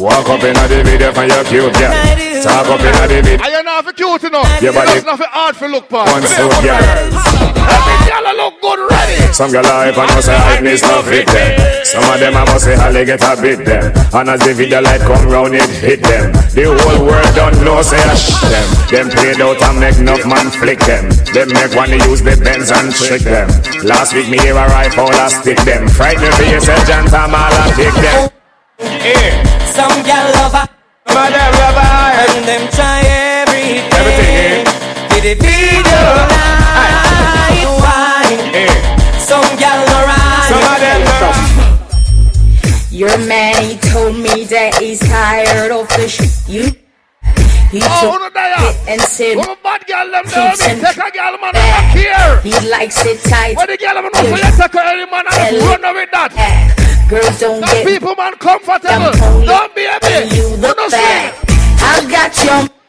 Walk 0.00 0.28
up 0.28 0.42
in 0.42 0.54
the 0.56 0.82
video 0.82 1.12
for 1.12 1.24
your 1.24 1.44
cute 1.44 1.72
girl. 1.78 1.94
Talk 2.42 2.66
up 2.74 2.80
in 2.80 2.90
the 2.90 3.06
video. 3.22 3.38
Are 3.38 3.50
you 3.50 3.62
not 3.62 3.84
for 3.84 3.92
cute 3.92 4.24
enough? 4.24 4.48
Yeah, 4.60 4.70
It 4.70 4.74
but 4.74 4.84
doesn't 4.86 5.06
it- 5.06 5.10
have 5.10 5.18
to 5.20 5.26
hard 5.30 5.56
for 5.56 5.68
look 5.68 5.88
past. 5.88 6.10
One 6.10 6.22
so 6.26 6.48
girl. 6.60 7.49
Every 7.66 7.96
girl 8.08 8.24
a 8.24 8.32
look 8.36 8.54
good 8.60 8.80
ready. 8.90 9.18
Some 9.32 9.50
girl 9.52 9.64
hype 9.64 9.96
and 9.96 10.08
know 10.10 10.20
say 10.20 10.36
hypeness 10.36 10.82
no 10.82 11.02
fit 11.02 11.26
them. 11.28 11.84
Some 11.84 12.04
of 12.04 12.20
them 12.20 12.36
I 12.36 12.44
must 12.44 12.64
say 12.64 12.76
how 12.76 12.92
they 12.92 13.04
get 13.04 13.22
a 13.22 13.36
bit 13.40 13.64
them. 13.64 13.92
And 14.12 14.28
as 14.30 14.40
the 14.40 14.54
video 14.54 14.80
light 14.80 15.00
come 15.00 15.28
round 15.28 15.54
it 15.54 15.68
hit 15.80 16.02
them. 16.02 16.32
The 16.54 16.70
whole 16.70 17.06
world 17.06 17.32
don't 17.34 17.56
know 17.64 17.82
say 17.82 17.98
I 18.00 18.14
sh 18.14 18.34
them. 18.48 18.68
Them 18.90 19.06
played 19.10 19.40
out 19.40 19.60
and 19.62 19.80
make 19.80 19.98
enough 19.98 20.24
man 20.26 20.50
flick 20.50 20.80
them. 20.86 21.08
Them 21.32 21.48
make 21.52 21.74
one 21.74 21.90
to 21.90 21.98
use 22.08 22.22
the 22.22 22.36
bends 22.38 22.70
and 22.70 22.92
trick 22.94 23.22
them. 23.22 23.48
Last 23.84 24.14
week 24.14 24.28
me 24.28 24.38
hear 24.38 24.56
a 24.56 24.66
rifle 24.68 25.08
I 25.08 25.28
stick 25.28 25.58
them. 25.62 25.88
Frighten 25.88 26.30
for 26.32 26.44
yourself, 26.44 26.84
Jantam 26.84 27.32
all 27.32 27.54
I 27.54 27.72
pick 27.74 27.94
them. 27.98 28.30
Some 29.66 30.02
gal 30.02 30.26
love 30.34 30.54
her. 30.54 30.68
And 31.10 32.46
them 32.46 32.68
try 32.72 33.00
everything. 33.02 33.82
Everything, 33.92 34.64
For 35.08 35.20
the 35.20 35.34
video 35.34 36.59
night 36.88 37.68
wine. 37.82 38.40
Some 39.20 39.48
gal 39.58 39.80
no 39.86 39.98
ride. 40.06 40.48
Some 40.50 40.64
of 40.64 40.78
them 40.80 41.00
Your 42.90 43.16
man, 43.26 43.54
he 43.62 43.76
told 43.90 44.16
me 44.16 44.44
that 44.44 44.78
he's 44.80 45.00
tired 45.00 45.70
of 45.72 45.88
the 45.88 46.08
sh- 46.08 46.48
you. 46.48 46.64
He 47.70 47.78
Oh, 47.84 48.18
took 48.18 48.34
it 48.34 48.76
and 48.88 49.00
said, 49.00 49.36
a 49.38 49.56
bad 49.62 49.86
girl 49.86 50.10
them 50.10 50.24
Keeps 50.24 50.66
him. 50.66 50.80
Take 50.80 50.96
a 50.98 51.10
girl 51.14 51.38
man, 51.38 51.54
I 51.54 51.94
don't 51.94 52.42
he 52.42 52.68
likes 52.68 52.98
it 53.06 53.20
tight. 53.30 53.54
What 53.54 53.68
the 53.68 53.76
girl 53.78 53.94
man 54.02 54.10
for 54.10 54.24
you 54.26 54.36
take 54.58 54.74
a 54.74 54.82
any 54.90 55.06
man 55.06 55.24
and 55.30 55.56
run 55.62 55.94
with 55.94 56.10
that. 56.10 56.34
Girls 57.08 57.38
don't 57.38 57.60
get 57.64 57.86
people 57.86 58.14
man 58.16 58.34
comfortable. 58.42 59.12
Don't 59.46 59.74
be 59.74 59.84
a 59.86 59.98
bitch. 60.02 60.34
you 60.36 60.48
look 60.56 60.76
back. 60.90 61.34
I 61.82 62.06
got 62.10 62.34
your 62.44 62.79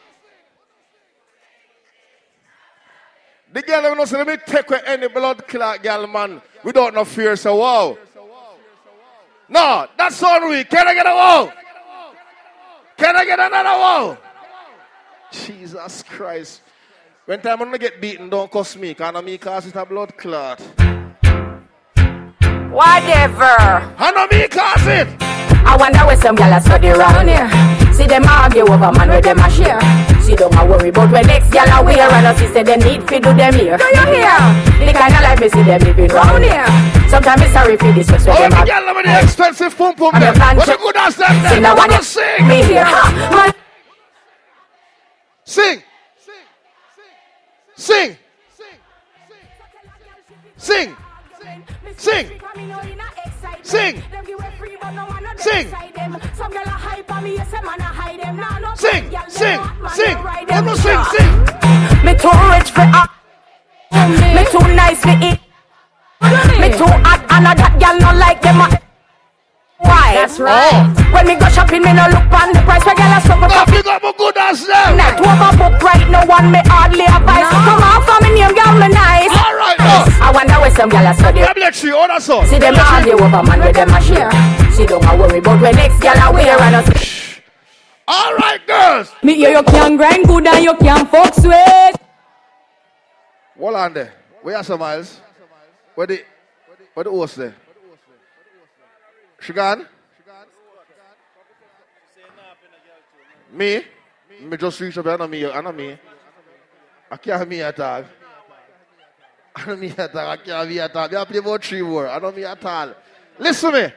The 3.52 3.60
girl 3.60 3.94
know 3.94 4.04
say 4.06 4.16
let 4.16 4.26
me 4.26 4.36
take 4.46 4.70
away 4.70 4.80
any 4.86 5.08
blood 5.08 5.46
clot 5.46 5.82
girl 5.82 6.06
man 6.06 6.40
without 6.64 6.94
no 6.94 7.04
fear. 7.04 7.36
So 7.36 7.56
wow. 7.56 7.98
No, 9.48 9.86
that's 9.98 10.16
so 10.16 10.48
weak. 10.48 10.70
Can 10.70 10.88
I 10.88 10.94
get 10.94 11.06
a 11.06 11.10
wow? 11.10 11.52
Can 12.96 13.16
I 13.16 13.24
get 13.26 13.38
another 13.38 13.78
wow? 13.78 14.18
Jesus 15.30 16.02
Christ. 16.02 16.62
When 17.26 17.40
time 17.40 17.60
I'm 17.60 17.68
gonna 17.68 17.78
get 17.78 18.00
beaten, 18.00 18.30
don't 18.30 18.50
cost 18.50 18.78
me. 18.78 18.94
Can 18.94 19.16
I 19.16 19.20
me 19.20 19.36
cause 19.36 19.66
it 19.66 19.76
a 19.76 19.84
blood 19.84 20.16
clot? 20.16 20.60
Whatever. 22.70 23.54
I 23.98 24.12
know 24.14 24.26
me 24.34 24.48
cause 24.48 24.86
it. 24.86 25.08
I 25.64 25.76
wonder 25.78 25.98
where 26.06 26.16
some 26.16 26.36
gyal 26.36 26.60
study 26.62 26.88
round 26.88 27.28
here. 27.28 27.92
See 27.92 28.06
them 28.06 28.24
argue 28.26 28.62
over 28.62 28.92
man 28.92 29.08
where 29.10 29.20
them 29.20 29.38
a 29.38 29.50
share. 29.50 30.11
See 30.22 30.36
don't 30.36 30.54
a 30.54 30.64
worry 30.64 30.88
about 30.90 31.10
when 31.10 31.26
next 31.26 31.50
gyal 31.50 31.80
a 31.80 31.84
wear 31.84 32.08
and 32.08 32.26
us 32.26 32.38
say 32.38 32.62
they 32.62 32.76
need 32.76 33.02
fi 33.08 33.18
do 33.18 33.34
them 33.34 33.54
here. 33.54 33.76
Do 33.76 33.84
you 33.84 34.06
hear? 34.14 34.38
The 34.86 34.92
kind 34.94 35.14
of 35.14 35.20
life 35.22 35.40
me 35.40 35.48
see 35.48 35.62
them 35.64 35.80
living 35.82 36.08
round 36.08 36.44
here. 36.44 36.66
Sometimes 37.08 37.40
me 37.42 37.48
sorry 37.48 37.76
for 37.76 37.90
this 37.92 38.08
what's 38.10 38.24
where 38.26 38.36
Oh, 38.36 38.40
them 38.42 38.50
the 38.50 38.62
a. 38.62 38.66
girl 38.66 38.94
with 38.94 39.06
the 39.06 39.20
expensive 39.20 39.76
pum 39.76 39.94
pum 39.96 40.14
And 40.14 40.22
there. 40.22 40.32
the 40.32 40.54
What 40.56 40.68
a 40.68 40.76
good 40.78 40.96
ass 40.96 41.14
them 41.16 41.48
See 41.52 41.60
now 41.60 41.74
What 41.74 41.90
when 41.90 42.00
a 42.00 42.02
sing. 42.04 42.46
me 42.46 42.62
here. 42.62 42.84
Ha, 42.84 43.02
man. 43.34 43.54
Sing. 45.44 45.82
Sing. 47.76 48.16
Sing. 50.56 50.96
Sing. 51.96 52.28
Sing. 53.62 54.02
Sing. 55.42 55.68
Sing. 58.78 59.10
Sing. 59.28 59.60
Sing. 59.90 60.16
Let 60.48 60.64
me 60.64 60.74
sing. 60.76 61.04
Sing. 61.12 61.30
Me 62.04 62.12
too 62.14 62.34
rich 62.50 62.70
for 62.70 62.82
a. 62.82 63.02
Me 64.34 64.44
too 64.50 64.66
nice 64.74 65.00
for 65.02 65.16
it. 65.20 65.38
Me 66.60 66.68
too 66.78 66.92
hot 67.04 67.22
and 67.30 67.46
a 67.46 67.54
that 67.54 67.78
gyal 67.80 68.00
no 68.00 68.18
like 68.18 68.40
them. 68.42 68.91
A- 69.82 69.88
Why? 69.88 70.14
That's 70.14 70.38
oh. 70.38 70.44
right. 70.44 70.86
When 71.12 71.26
me 71.26 71.34
go 71.36 71.48
shopping, 71.50 71.82
me 71.82 71.92
no 71.92 72.06
look 72.08 72.30
on 72.30 72.54
the 72.54 72.62
price. 72.62 72.84
Where 72.86 72.94
gyal 72.94 73.18
a 73.18 73.20
suffer 73.26 73.48
Now 73.48 73.64
for 73.64 73.72
pick 73.72 73.86
up 73.86 74.04
a 74.04 74.12
good 74.16 74.36
ass 74.38 74.64
them. 74.64 74.96
Net 74.96 75.18
overbook 75.18 75.82
right 75.82 76.06
no 76.08 76.22
one 76.26 76.50
me 76.50 76.60
hardly 76.66 77.04
advice. 77.04 77.48
Come 77.50 77.82
on 77.82 78.00
for 78.06 78.18
me 78.22 78.30
name, 78.38 78.54
girl 78.54 78.74
me 78.78 78.88
nice. 78.88 79.32
All 79.34 79.54
right, 79.58 79.78
now. 79.78 80.06
Uh. 80.06 80.26
I 80.26 80.30
wonder 80.32 80.54
where 80.62 80.70
some 80.70 80.90
gyal 80.90 81.10
a 81.10 81.14
study. 81.14 81.40
Tablet 81.40 81.74
tree, 81.74 81.90
all 81.90 82.08
that 82.08 82.22
song. 82.22 82.46
See 82.46 82.58
them 82.58 82.74
argue 82.78 83.18
over 83.18 83.42
man 83.42 83.60
where 83.60 83.72
them 83.72 83.90
a 83.90 84.00
share. 84.00 84.30
See 84.72 84.86
don't 84.86 85.04
a 85.04 85.12
worry 85.16 85.38
about 85.38 85.60
when 85.60 85.74
next 85.74 85.98
gyal 86.00 86.16
a 86.16 86.32
wear 86.32 86.58
and 86.58 86.76
us. 86.76 86.88
All 88.08 88.34
right, 88.36 88.60
girls. 88.66 89.12
Me 89.22 89.34
hear 89.34 89.50
you 89.50 89.62
can 89.62 89.96
grind 89.96 90.26
good 90.26 90.46
and 90.46 90.64
you 90.64 90.74
can 90.76 91.06
fuck 91.06 91.34
sweet. 91.34 91.94
Hold 93.58 93.76
on 93.76 93.94
there. 93.94 94.12
Where 94.42 94.56
are 94.56 94.64
some 94.64 94.80
miles? 94.80 95.20
Where 95.94 96.06
the 96.06 96.22
where 96.94 97.04
the 97.04 97.10
horse 97.10 97.34
there? 97.36 97.54
She 99.42 99.52
gone? 99.52 99.88
Me? 103.52 103.82
Me 104.40 104.56
just 104.56 104.80
reach 104.80 104.96
up 104.98 105.04
know 105.04 105.26
me, 105.26 105.44
I 105.44 105.60
know 105.60 105.72
me. 105.72 105.98
I 107.10 107.16
can't 107.16 107.48
me 107.48 107.60
at 107.60 107.78
all. 107.80 108.04
I 109.56 109.66
know 109.66 109.76
me 109.76 109.92
at 109.98 110.14
all, 110.14 110.30
I 110.30 110.36
can't 110.36 110.68
me 110.68 110.78
at 110.78 110.94
all. 110.94 111.16
I 111.16 111.24
play 111.24 111.38
about 111.38 111.64
three 111.64 111.82
more, 111.82 112.08
I 112.08 112.20
know 112.20 112.30
me 112.30 112.44
at 112.44 112.64
all. 112.64 112.94
Listen 113.38 113.72
me. 113.72 113.92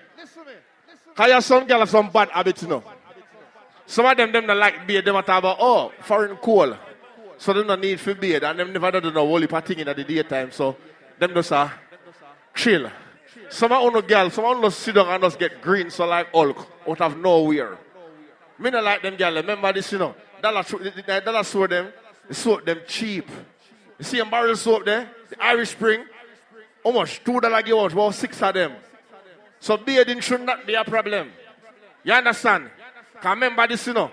Cause 1.16 1.30
you 1.30 1.42
some 1.42 1.68
girl 1.68 1.80
have 1.80 1.90
some 1.90 2.10
bad 2.10 2.30
habits, 2.30 2.64
you 2.64 2.68
know. 2.68 2.84
Some 3.86 4.08
of 4.08 4.18
them, 4.18 4.32
them 4.32 4.48
don't 4.48 4.60
like 4.60 4.88
beer, 4.88 5.04
them 5.04 5.16
a 5.16 5.22
talk 5.22 5.40
about, 5.40 5.58
oh, 5.60 5.92
foreign 6.02 6.36
cool. 6.38 6.76
So 7.38 7.54
them 7.54 7.68
don't 7.68 7.82
need 7.82 8.00
for 8.00 8.16
beard 8.16 8.44
and 8.44 8.58
them 8.58 8.74
never 8.74 9.00
do 9.00 9.12
no 9.12 9.28
whole 9.28 9.46
thing 9.62 9.80
in 9.80 9.86
the 9.86 9.94
daytime. 9.94 10.52
So 10.52 10.76
them 11.20 11.36
just 11.36 11.52
uh, 11.52 11.70
chill. 12.56 12.90
Some 13.56 13.72
of 13.72 13.94
no 13.94 14.02
girl, 14.02 14.30
some 14.32 14.44
of 14.44 14.62
us 14.66 14.76
sit 14.76 14.96
down 14.96 15.08
and 15.08 15.24
just 15.24 15.40
get 15.40 15.62
green 15.62 15.90
so 15.90 16.06
like 16.06 16.30
Hulk 16.34 16.68
out 16.90 17.00
of 17.00 17.18
nowhere. 17.18 17.78
Me 18.60 18.70
not 18.70 18.84
like 18.84 19.02
them 19.02 19.16
girl. 19.16 19.34
Remember 19.34 19.72
this, 19.72 19.90
you 19.94 19.98
know. 19.98 20.14
Dollar, 20.42 20.62
dollar 21.22 21.44
store 21.46 21.70
them, 21.70 21.88
the 22.28 22.34
soap 22.34 22.66
them 22.66 22.82
cheap. 22.86 23.30
You 23.98 24.04
see 24.04 24.20
a 24.20 24.26
barrel 24.26 24.58
soap 24.58 24.84
there, 24.84 25.10
the 25.30 25.42
Irish 25.42 25.70
Spring. 25.70 26.04
How 26.84 26.92
much? 26.92 27.24
Two 27.24 27.40
dollar 27.40 27.62
give 27.62 27.78
out, 27.78 27.94
about 27.94 28.14
six 28.14 28.42
of 28.42 28.54
them. 28.54 28.74
So 29.62 29.78
bearding 29.78 30.20
should 30.20 30.42
not 30.42 30.68
be 30.68 30.74
a 30.74 30.84
problem. 30.84 31.32
You 32.04 32.12
understand? 32.12 32.70
Can 33.22 33.32
remember 33.32 33.68
this, 33.68 33.88
you 33.88 33.94
know. 33.94 34.12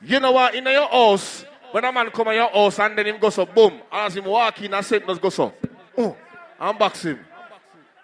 You 0.00 0.20
know 0.20 0.30
what? 0.30 0.54
In 0.54 0.64
your 0.64 0.88
house, 0.88 1.44
when 1.72 1.84
a 1.84 1.90
man 1.90 2.08
come 2.10 2.28
in 2.28 2.34
your 2.34 2.50
house 2.50 2.78
and 2.78 2.96
then 2.96 3.06
him 3.06 3.18
go 3.18 3.30
so 3.30 3.46
boom, 3.46 3.80
as 3.90 4.16
him 4.16 4.26
walk 4.26 4.62
in, 4.62 4.74
a 4.74 4.80
same 4.80 5.02
just 5.08 5.20
go 5.20 5.28
so. 5.28 5.52
Oh, 5.96 6.16
and 6.60 6.78
box 6.78 7.02
him. 7.02 7.18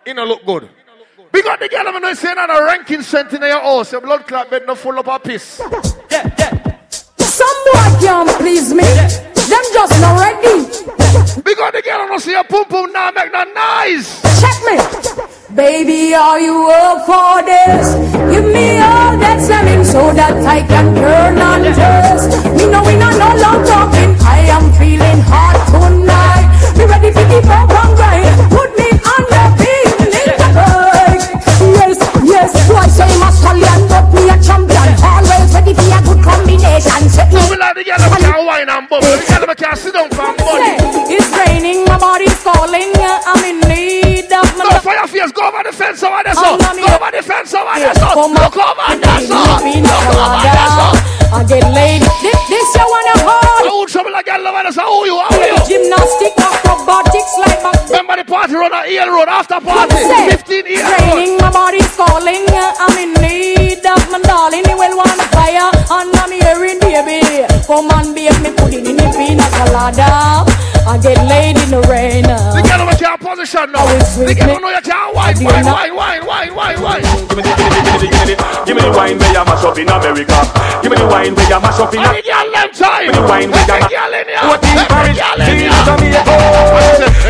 He 0.04 0.12
no 0.12 0.24
look 0.24 0.44
good. 0.44 0.68
Because 1.32 1.58
the 1.60 1.68
girl 1.68 1.88
I'm 1.88 2.00
not 2.02 2.16
saying 2.16 2.36
that 2.36 2.50
a 2.50 2.62
ranking 2.64 3.02
scent 3.02 3.32
in 3.32 3.40
your 3.40 3.60
house, 3.60 3.92
your 3.92 4.02
blood 4.02 4.26
clot 4.26 4.50
bed 4.50 4.64
no 4.66 4.74
full 4.74 4.98
up 4.98 5.08
of 5.08 5.22
piss. 5.22 5.56
Some 7.18 7.58
boy 7.64 7.88
can't 8.00 8.28
please 8.38 8.74
me. 8.74 8.84
Them 8.84 9.64
just 9.72 10.00
not 10.00 10.20
ready. 10.20 10.68
Because 11.40 11.72
the 11.72 11.82
girl 11.82 12.06
don't 12.06 12.20
see 12.20 12.32
your 12.32 12.44
pum 12.44 12.66
pum 12.66 12.92
now 12.92 13.10
make 13.12 13.32
that 13.32 13.48
nice. 13.54 14.20
Check 14.40 14.60
me. 14.68 14.76
Baby, 15.56 16.14
are 16.14 16.38
you 16.38 16.68
up 16.68 17.06
for 17.06 17.42
this? 17.42 17.94
Give 18.28 18.44
me 18.44 18.78
all 18.78 19.16
that 19.16 19.40
slamming 19.40 19.84
so 19.84 20.12
that 20.12 20.36
I 20.44 20.60
can 20.66 20.94
turn 20.94 21.38
on 21.38 21.62
this. 21.62 22.28
Me 22.60 22.70
know 22.70 22.84
we 22.84 22.96
not 22.96 23.16
no 23.16 23.40
long 23.40 23.64
talking. 23.64 24.14
I 24.20 24.52
am 24.52 24.70
feeling 24.74 25.20
hot 25.24 25.56
tonight. 25.72 26.52
Be 26.76 26.84
ready 26.84 27.10
for 27.10 27.24
the 27.24 27.40
bump 27.46 27.70
and 27.72 27.96
grind. 27.96 28.63
Yes. 32.44 32.96
Say 32.96 33.08
my 33.18 33.30
stallion, 33.30 33.88
but 33.88 34.12
me 34.12 34.28
a 34.28 34.36
champion. 34.36 34.92
Always 35.00 35.54
ready 35.54 35.72
for 35.72 35.88
a 35.88 36.00
good 36.04 36.20
combination. 36.22 37.08
Set 37.08 37.32
me. 37.32 37.40
We 37.48 37.56
like 37.56 37.74
the 37.74 37.84
girl 37.84 37.96
that 37.96 38.20
can 38.20 38.44
wine 38.44 38.68
and 38.68 38.88
bubble. 38.88 39.08
The 39.08 39.24
girl 39.24 39.46
that 39.48 39.56
can 39.56 39.76
sit 39.76 39.94
down 39.94 40.10
from 40.10 40.36
body. 40.36 40.76
It's 41.08 41.24
raining, 41.32 41.84
my 41.88 41.96
body's 41.96 42.36
calling. 42.44 42.92
I'm 43.00 43.40
in 43.44 43.56
need 43.60 43.63
of 43.63 43.63
my 43.63 43.63
No 44.56 44.70
fire 44.80 45.06
face, 45.06 45.32
go 45.32 45.48
over 45.48 45.62
the 45.62 45.72
fence 45.72 46.02
over 46.02 46.22
there, 46.24 46.34
so. 46.34 46.56
Go 46.58 46.86
over 46.86 47.10
the 47.10 47.22
fence 47.22 47.54
over 47.54 47.74
there, 47.78 47.94
so. 47.94 48.06
Look 48.30 48.56
over 48.56 48.94
there, 48.98 49.20
so. 49.26 49.34
Look 49.34 50.06
over 50.14 50.40
there, 50.42 50.70
so. 50.78 50.86
I 51.34 51.42
get 51.48 51.66
laid. 51.74 52.02
This, 52.22 52.38
this 52.46 52.68
you 52.78 52.86
wanna 52.86 53.16
hold? 53.26 53.66
Who 53.66 53.86
trouble 53.90 54.14
over 54.14 54.22
there, 54.22 54.70
so 54.70 54.86
who 54.86 55.10
you, 55.10 55.18
who 55.18 55.34
you? 55.42 55.58
Gymnastic, 55.66 56.34
acrobatics 56.38 57.34
like 57.42 57.58
my. 57.66 57.74
Remember 57.90 58.16
the 58.22 58.24
party 58.24 58.54
run 58.54 58.72
on 58.72 58.86
Eel 58.86 59.10
Road 59.10 59.26
after 59.26 59.58
party? 59.58 59.98
15 60.30 60.66
years 60.66 60.86
Raining, 60.86 61.36
my 61.42 61.50
body's 61.50 61.90
calling. 61.98 62.46
I'm 62.46 62.94
in 63.02 63.12
need 63.18 63.82
of 63.82 63.98
my 64.14 64.22
darling. 64.22 64.62
You 64.70 64.78
will 64.78 64.94
want 64.94 65.18
fire, 65.34 65.74
and 65.74 66.14
I'm 66.14 66.30
hearing 66.30 66.78
baby. 66.78 67.42
Come 67.66 67.90
on, 67.90 68.14
babe, 68.14 68.38
me 68.38 68.54
put 68.54 68.70
it 68.70 68.86
in 68.86 68.94
the 68.94 69.10
pina 69.18 69.42
colada. 69.58 70.46
I 70.84 70.98
get 71.00 71.16
laid 71.24 71.56
in 71.56 71.70
the 71.72 71.80
rain. 71.88 72.28
Uh. 72.28 72.52
The 72.52 72.60
girl 72.60 72.84
over 72.84 72.96
can't 73.00 73.16
position 73.20 73.72
now. 73.72 73.88
The 73.88 74.36
girl 74.36 74.46
don't 74.52 74.60
know 74.60 74.68
you 74.68 74.84
can't 74.84 75.14
wine, 75.16 75.36
wine, 75.40 75.64
wine, 75.64 75.96
wine, 75.96 76.26
wine, 76.26 76.52
wine, 76.54 76.78
wine. 76.82 77.02
Give 77.28 77.36
me 77.36 77.42
the, 77.42 77.52
give 77.56 77.72
me 77.72 77.80
the, 77.80 77.80
give 77.80 77.96
me 77.96 78.04
the, 78.04 78.08
give 78.12 78.20
me 78.20 78.34
the, 78.34 78.36
give 78.68 78.76
me 78.76 78.82
the 78.84 78.92
wine 78.92 79.16
where 79.16 79.32
you 79.32 79.44
mash 79.48 79.64
up 79.64 79.78
in 79.80 79.88
America. 79.88 80.38
Give 80.84 80.90
me 80.92 80.96
the 81.00 81.08
wine 81.08 81.32
where 81.32 81.48
you 81.48 81.60
mash 81.60 81.80
up 81.80 81.94
in 81.94 82.04
Every 82.04 82.20
girl 82.20 82.48
them 82.52 82.70
time. 82.76 83.08
Give 83.08 83.16
me 83.16 83.20
the 83.20 83.24
wine 83.24 83.48
where 83.48 83.64
you 83.64 83.76
mash 83.80 83.88
girl 83.88 84.12
in 84.12 84.28
here. 84.28 84.44
What 84.44 84.60
in 84.60 84.76
Paris, 84.84 85.16
Every 85.16 85.24
girl 85.24 85.40
in 85.40 85.56
in. 85.56 85.72
Jamaica. 85.88 86.22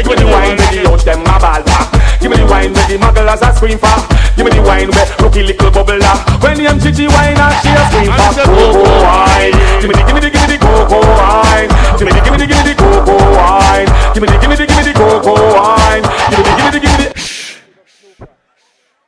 Give 0.03 0.11
me 0.11 0.17
the 0.19 0.27
wine 0.27 0.55
where 0.59 0.71
the 0.75 0.81
out 0.91 1.03
them 1.07 1.23
a 1.23 1.35
ball 1.39 1.63
back. 1.63 2.04
Give 2.25 2.31
me 2.33 2.39
the 2.39 2.47
wine 2.49 2.73
where 2.73 2.89
the 2.89 2.97
mugglers 2.97 3.45
a 3.45 3.53
scream 3.53 3.77
for. 3.77 4.01
Give 4.33 4.49
me 4.49 4.57
the 4.57 4.65
wine 4.65 4.89
where 4.89 5.05
rookie 5.21 5.45
little 5.45 5.69
bubbler. 5.69 6.17
When 6.41 6.57
the 6.57 6.73
MGG 6.73 7.13
wine 7.13 7.37
and 7.37 7.53
she 7.61 7.69
a 7.69 7.85
scream 7.93 8.09
for 8.17 8.49
cocoa 8.49 8.81
wine. 9.05 9.53
Give 9.77 9.93
me 9.93 10.01
the, 10.01 10.05
give 10.09 10.17
me 10.17 10.21
the, 10.25 10.31
give 10.33 10.41
me 10.41 10.49
the 10.49 10.57
cocoa 10.57 11.05
wine. 11.05 11.69
Give 12.01 12.09
me 12.09 12.17
the, 12.17 12.21
give 12.25 12.33
me 12.33 12.39
the, 12.41 12.47
give 12.49 12.57
me 12.57 12.65
the 12.65 12.75
cocoa 12.81 13.21
wine. 13.37 13.89
Give 14.17 14.23
me 14.25 14.29
the, 14.33 14.39
give 14.41 14.49
me 14.49 14.57
the, 14.57 14.65
give 14.65 14.73
me 14.73 14.85
the 14.89 14.93
cocoa 14.97 15.37
wine. 15.37 16.05
Give 16.33 16.41
me 16.41 16.45
the, 16.49 16.53
give 16.57 16.65
me 16.65 16.71
the, 16.73 16.81
give 16.81 16.93
me 16.97 17.05
the. 17.05 18.29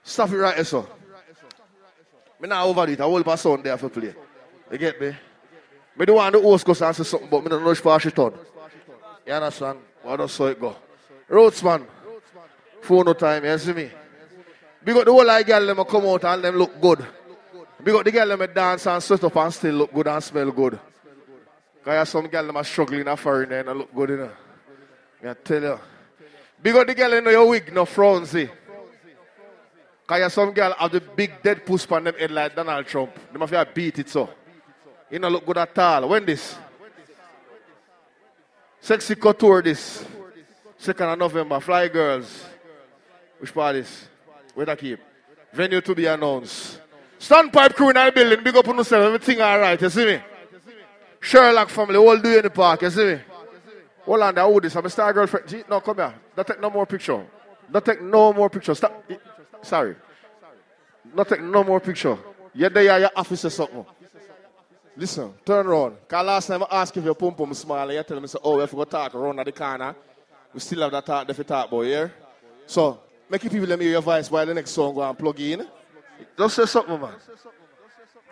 Stop 0.05 0.31
it 0.33 0.37
right 0.37 0.67
so. 0.67 0.87
Me 2.39 2.49
not 2.53 2.67
over 2.67 2.85
it. 2.85 3.01
I 3.01 3.07
will 3.07 3.25
pass 3.25 3.47
on 3.47 3.63
there 3.63 3.79
for 3.79 3.89
play. 3.89 4.13
You 4.71 4.77
get 4.77 5.01
me? 5.01 5.17
Me 5.97 6.05
don't 6.05 6.17
want 6.17 6.35
the 6.35 6.43
host 6.43 6.67
go 6.67 6.75
say 6.75 6.93
something, 6.93 7.31
but 7.31 7.43
me 7.43 7.49
don't 7.49 7.65
know 7.65 7.71
if 7.71 7.83
pass 7.83 8.05
it 8.05 8.19
on. 8.19 8.35
You 9.27 9.33
understand? 9.33 9.79
Why 10.03 10.17
don't 10.17 10.29
so 10.29 10.49
it 10.49 10.61
go? 10.61 10.77
Roads 11.31 11.63
man. 11.63 11.96
Phone 12.87 13.05
no 13.05 13.15
time, 13.15 13.45
you 13.45 13.59
see 13.59 13.73
me? 13.73 13.87
Up 13.87 15.05
the 15.05 15.11
whole 15.11 15.27
like 15.27 15.45
girl 15.45 15.67
them 15.67 15.85
come 15.85 16.07
out 16.07 16.25
and 16.25 16.45
them 16.45 16.55
look 16.55 16.81
good. 16.81 17.01
Up 17.01 18.05
the 18.05 18.13
girl 18.13 18.29
them 18.29 18.49
dance 18.55 18.87
and 18.87 19.03
sweat 19.03 19.25
up 19.25 19.35
and 19.35 19.53
still 19.53 19.75
look 19.75 19.93
good 19.93 20.07
and 20.07 20.23
smell 20.23 20.53
good. 20.53 20.79
Cause 21.85 22.09
some 22.09 22.29
girl 22.29 22.47
them 22.47 22.57
are 22.57 22.63
struggling 22.63 23.09
a 23.09 23.17
foreign 23.17 23.51
and 23.51 23.79
look 23.79 23.93
good, 23.93 24.11
you 24.11 24.17
know. 24.19 24.31
I 25.29 25.35
tell 25.35 25.63
you. 25.63 25.69
Up 26.79 26.87
the 26.87 26.95
girl 26.95 27.13
in 27.15 27.25
your 27.25 27.49
wig, 27.49 27.73
no 27.73 27.85
frownsy. 27.87 28.49
Cause 30.07 30.21
you 30.21 30.31
some 30.31 30.53
girl 30.53 30.73
have 30.79 30.93
the 30.93 31.01
big 31.01 31.43
dead 31.43 31.67
puss 31.67 31.91
on 31.91 32.05
them 32.05 32.15
head 32.15 32.31
like 32.31 32.55
Donald 32.55 32.87
Trump. 32.87 33.11
Them 33.33 33.41
have 33.41 33.51
to 33.51 33.69
beat 33.75 33.99
it 33.99 34.09
so. 34.09 34.31
You 35.11 35.19
don't 35.19 35.33
look 35.33 35.45
good 35.45 35.59
at 35.59 35.77
all. 35.77 36.09
When 36.09 36.25
this? 36.25 36.57
Sexy 38.81 39.17
couture 39.17 39.63
this. 39.63 40.05
Second 40.79 41.09
of 41.09 41.19
November. 41.19 41.59
Fly 41.59 41.89
girls. 41.89 42.46
Which 43.39 43.53
part 43.53 43.77
is? 43.77 44.09
Where 44.55 44.67
that 44.67 44.79
keep? 44.79 45.01
Venue 45.53 45.81
to 45.81 45.95
be 45.95 46.07
announced. 46.07 46.81
Standpipe 47.19 47.75
crew 47.75 47.91
in 47.91 47.95
the 47.95 48.13
building. 48.15 48.45
Big 48.45 48.57
up 48.57 48.69
on 48.69 48.77
yourself. 48.79 49.05
Everything 49.05 49.41
alright. 49.41 49.81
You 49.81 49.91
see 49.91 50.07
me? 50.07 50.21
Sherlock 51.21 51.69
family. 51.69 51.97
All 51.97 52.19
do 52.19 52.37
in 52.37 52.43
the 52.43 52.51
park. 52.51 52.83
You 52.83 52.91
see 52.91 53.05
me? 53.05 53.21
Hold 54.05 54.23
on, 54.23 54.35
there, 54.35 54.61
this? 54.61 54.77
I'm 54.77 54.87
a 54.87 54.91
star 54.91 55.13
girlfriend. 55.13 55.49
Gee, 55.49 55.65
no, 55.69 55.81
come 55.81 55.97
here. 55.97 56.15
Don't 56.37 56.47
take 56.47 56.61
no 56.61 56.71
more 56.71 56.87
picture. 56.87 57.27
Don't 57.71 57.85
take 57.85 58.01
no 58.01 58.33
more 58.33 58.49
picture. 58.49 58.75
Stop. 58.75 59.05
Sorry. 59.63 59.97
Don't 61.15 61.29
take 61.29 61.43
no 61.43 61.65
more 61.65 61.81
picture. 61.81 62.17
You're 62.55 62.71
there, 62.71 63.01
your 63.01 63.11
office 63.17 63.53
something. 63.53 63.85
Listen, 64.97 65.35
turn 65.45 65.67
around. 65.67 65.97
Cause 66.09 66.25
last 66.25 66.47
time 66.47 66.63
I 66.63 66.81
asked 66.81 66.97
if 66.97 67.05
your 67.05 67.15
pum 67.15 67.35
pum 67.35 67.53
small, 67.53 67.79
and 67.79 67.93
you 67.93 68.03
tell 68.03 68.19
me, 68.19 68.29
say, 68.29 68.39
oh, 68.43 68.55
we 68.55 68.61
have 68.61 68.71
to 68.71 68.77
go 68.77 68.85
talk 68.85 69.15
around 69.15 69.39
at 69.39 69.45
the 69.47 69.53
corner. 69.53 69.95
We 70.55 70.61
still 70.61 70.81
have 70.81 70.93
that 70.93 71.05
talk, 71.05 71.29
if 71.29 71.37
you 71.37 71.45
talk 71.45 71.69
about 71.69 71.83
here. 71.83 72.15
So, 72.67 73.01
make 73.29 73.45
you 73.45 73.51
people 73.51 73.67
let 73.67 73.79
me 73.79 73.85
hear 73.85 73.93
your 73.93 74.03
voice 74.03 74.31
while 74.31 74.47
the 74.47 74.55
next 74.55 74.71
song 74.71 74.95
go 74.95 75.03
and 75.03 75.19
plug 75.19 75.41
in. 75.41 75.67
Just 76.39 76.57
say 76.57 76.67
something, 76.67 77.01
man. 77.01 77.15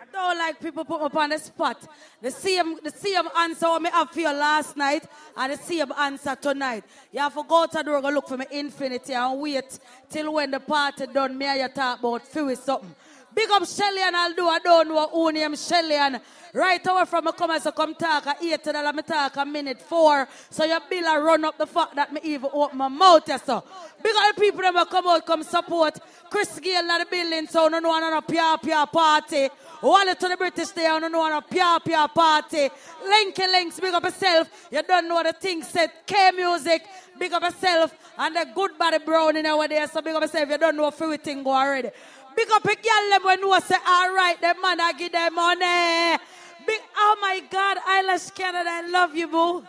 I 0.01 0.05
don't 0.11 0.37
like 0.37 0.59
people 0.59 0.85
put 0.85 0.99
me 1.01 1.05
up 1.05 1.15
on 1.15 1.29
the 1.29 1.37
spot. 1.37 1.87
The 2.21 2.31
same, 2.31 2.77
the 2.81 2.91
same 2.91 3.25
answer 3.37 3.67
what 3.67 3.81
me 3.81 3.89
have 3.91 4.09
for 4.09 4.19
you 4.19 4.33
last 4.33 4.77
night 4.77 5.03
and 5.35 5.53
the 5.53 5.57
same 5.57 5.91
answer 5.97 6.35
tonight. 6.35 6.83
You 7.11 7.19
have 7.19 7.33
to 7.35 7.43
go 7.43 7.65
to 7.65 7.77
the 7.77 7.83
door, 7.83 8.01
go 8.01 8.09
look 8.09 8.27
for 8.27 8.37
me 8.37 8.45
infinity 8.51 9.13
and 9.13 9.39
wait 9.39 9.77
till 10.09 10.33
when 10.33 10.51
the 10.51 10.59
party 10.59 11.07
done. 11.07 11.37
Me 11.37 11.45
and 11.45 11.59
you 11.59 11.67
talk 11.67 11.99
about 11.99 12.25
few 12.25 12.55
something. 12.55 12.95
Big 13.35 13.49
up 13.51 13.67
Shelly 13.67 14.01
Ann 14.01 14.15
I'll 14.15 14.33
do. 14.33 14.47
I 14.47 14.59
don't 14.59 14.87
know 14.87 15.07
who 15.09 15.31
name 15.31 15.55
Shelly 15.57 15.95
Ann 15.95 16.21
right 16.53 16.87
away 16.87 17.03
from 17.03 17.25
me 17.25 17.31
come 17.37 17.51
as 17.51 17.67
I 17.67 17.71
come 17.71 17.93
talk 17.93 18.25
at 18.27 18.41
eight 18.41 18.63
dollar 18.63 18.93
me 18.93 19.03
talk 19.03 19.35
a 19.35 19.45
minute 19.45 19.81
four. 19.81 20.25
So 20.49 20.63
your 20.63 20.79
bill 20.89 21.05
a 21.05 21.19
run 21.21 21.43
up 21.43 21.57
the 21.57 21.67
fact 21.67 21.95
that 21.95 22.13
me 22.13 22.21
even 22.23 22.49
open 22.53 22.77
my 22.77 22.87
mouth 22.87 23.23
yes, 23.27 23.43
so. 23.43 23.61
Big 24.01 24.15
up 24.15 24.35
the 24.35 24.41
people 24.41 24.61
that 24.61 24.73
will 24.73 24.85
come 24.85 25.07
out 25.07 25.25
come 25.25 25.43
support 25.43 25.99
Chris 26.29 26.57
Gale 26.59 26.79
in 26.79 26.87
the 26.87 27.05
building 27.11 27.47
so 27.47 27.67
no 27.67 27.81
one 27.81 28.03
on 28.03 28.13
a 28.13 28.21
pia 28.21 28.57
pia 28.63 28.85
party. 28.87 29.49
One 29.81 30.15
to 30.15 30.27
the 30.27 30.37
British 30.37 30.69
there, 30.69 30.97
no 31.09 31.19
one 31.19 31.33
a 31.33 31.41
pia 31.41 31.77
pia 31.85 32.07
party. 32.07 32.69
Linky 33.03 33.51
links, 33.51 33.79
big 33.79 33.93
up 33.93 34.03
yourself. 34.03 34.49
You 34.71 34.81
don't 34.81 35.09
know 35.09 35.21
the 35.21 35.33
thing 35.33 35.61
said 35.61 35.91
K 36.05 36.31
music, 36.31 36.87
big 37.19 37.33
up 37.33 37.43
yourself. 37.43 37.93
And 38.17 38.33
the 38.33 38.47
good 38.55 38.77
body 38.77 38.99
brown 38.99 39.35
in 39.35 39.45
over 39.45 39.67
there, 39.67 39.85
so 39.87 40.01
big 40.01 40.15
up 40.15 40.21
yourself. 40.21 40.49
You 40.49 40.57
don't 40.57 40.77
know 40.77 40.87
if 40.87 41.01
everything 41.01 41.43
go 41.43 41.51
already. 41.51 41.89
Big 42.35 42.49
up 42.51 42.65
a 42.65 42.75
girl 42.75 43.09
them 43.09 43.23
when 43.23 43.39
you 43.39 43.61
say, 43.61 43.75
all 43.87 44.13
right, 44.13 44.39
them 44.41 44.61
man, 44.61 44.81
I 44.81 44.93
give 44.93 45.11
them 45.11 45.35
money. 45.35 46.17
Big, 46.67 46.81
oh 46.97 47.17
my 47.21 47.41
God, 47.49 47.77
Eyelash 47.87 48.31
Canada, 48.31 48.69
I 48.69 48.87
love 48.89 49.15
you, 49.15 49.27
boo. 49.27 49.63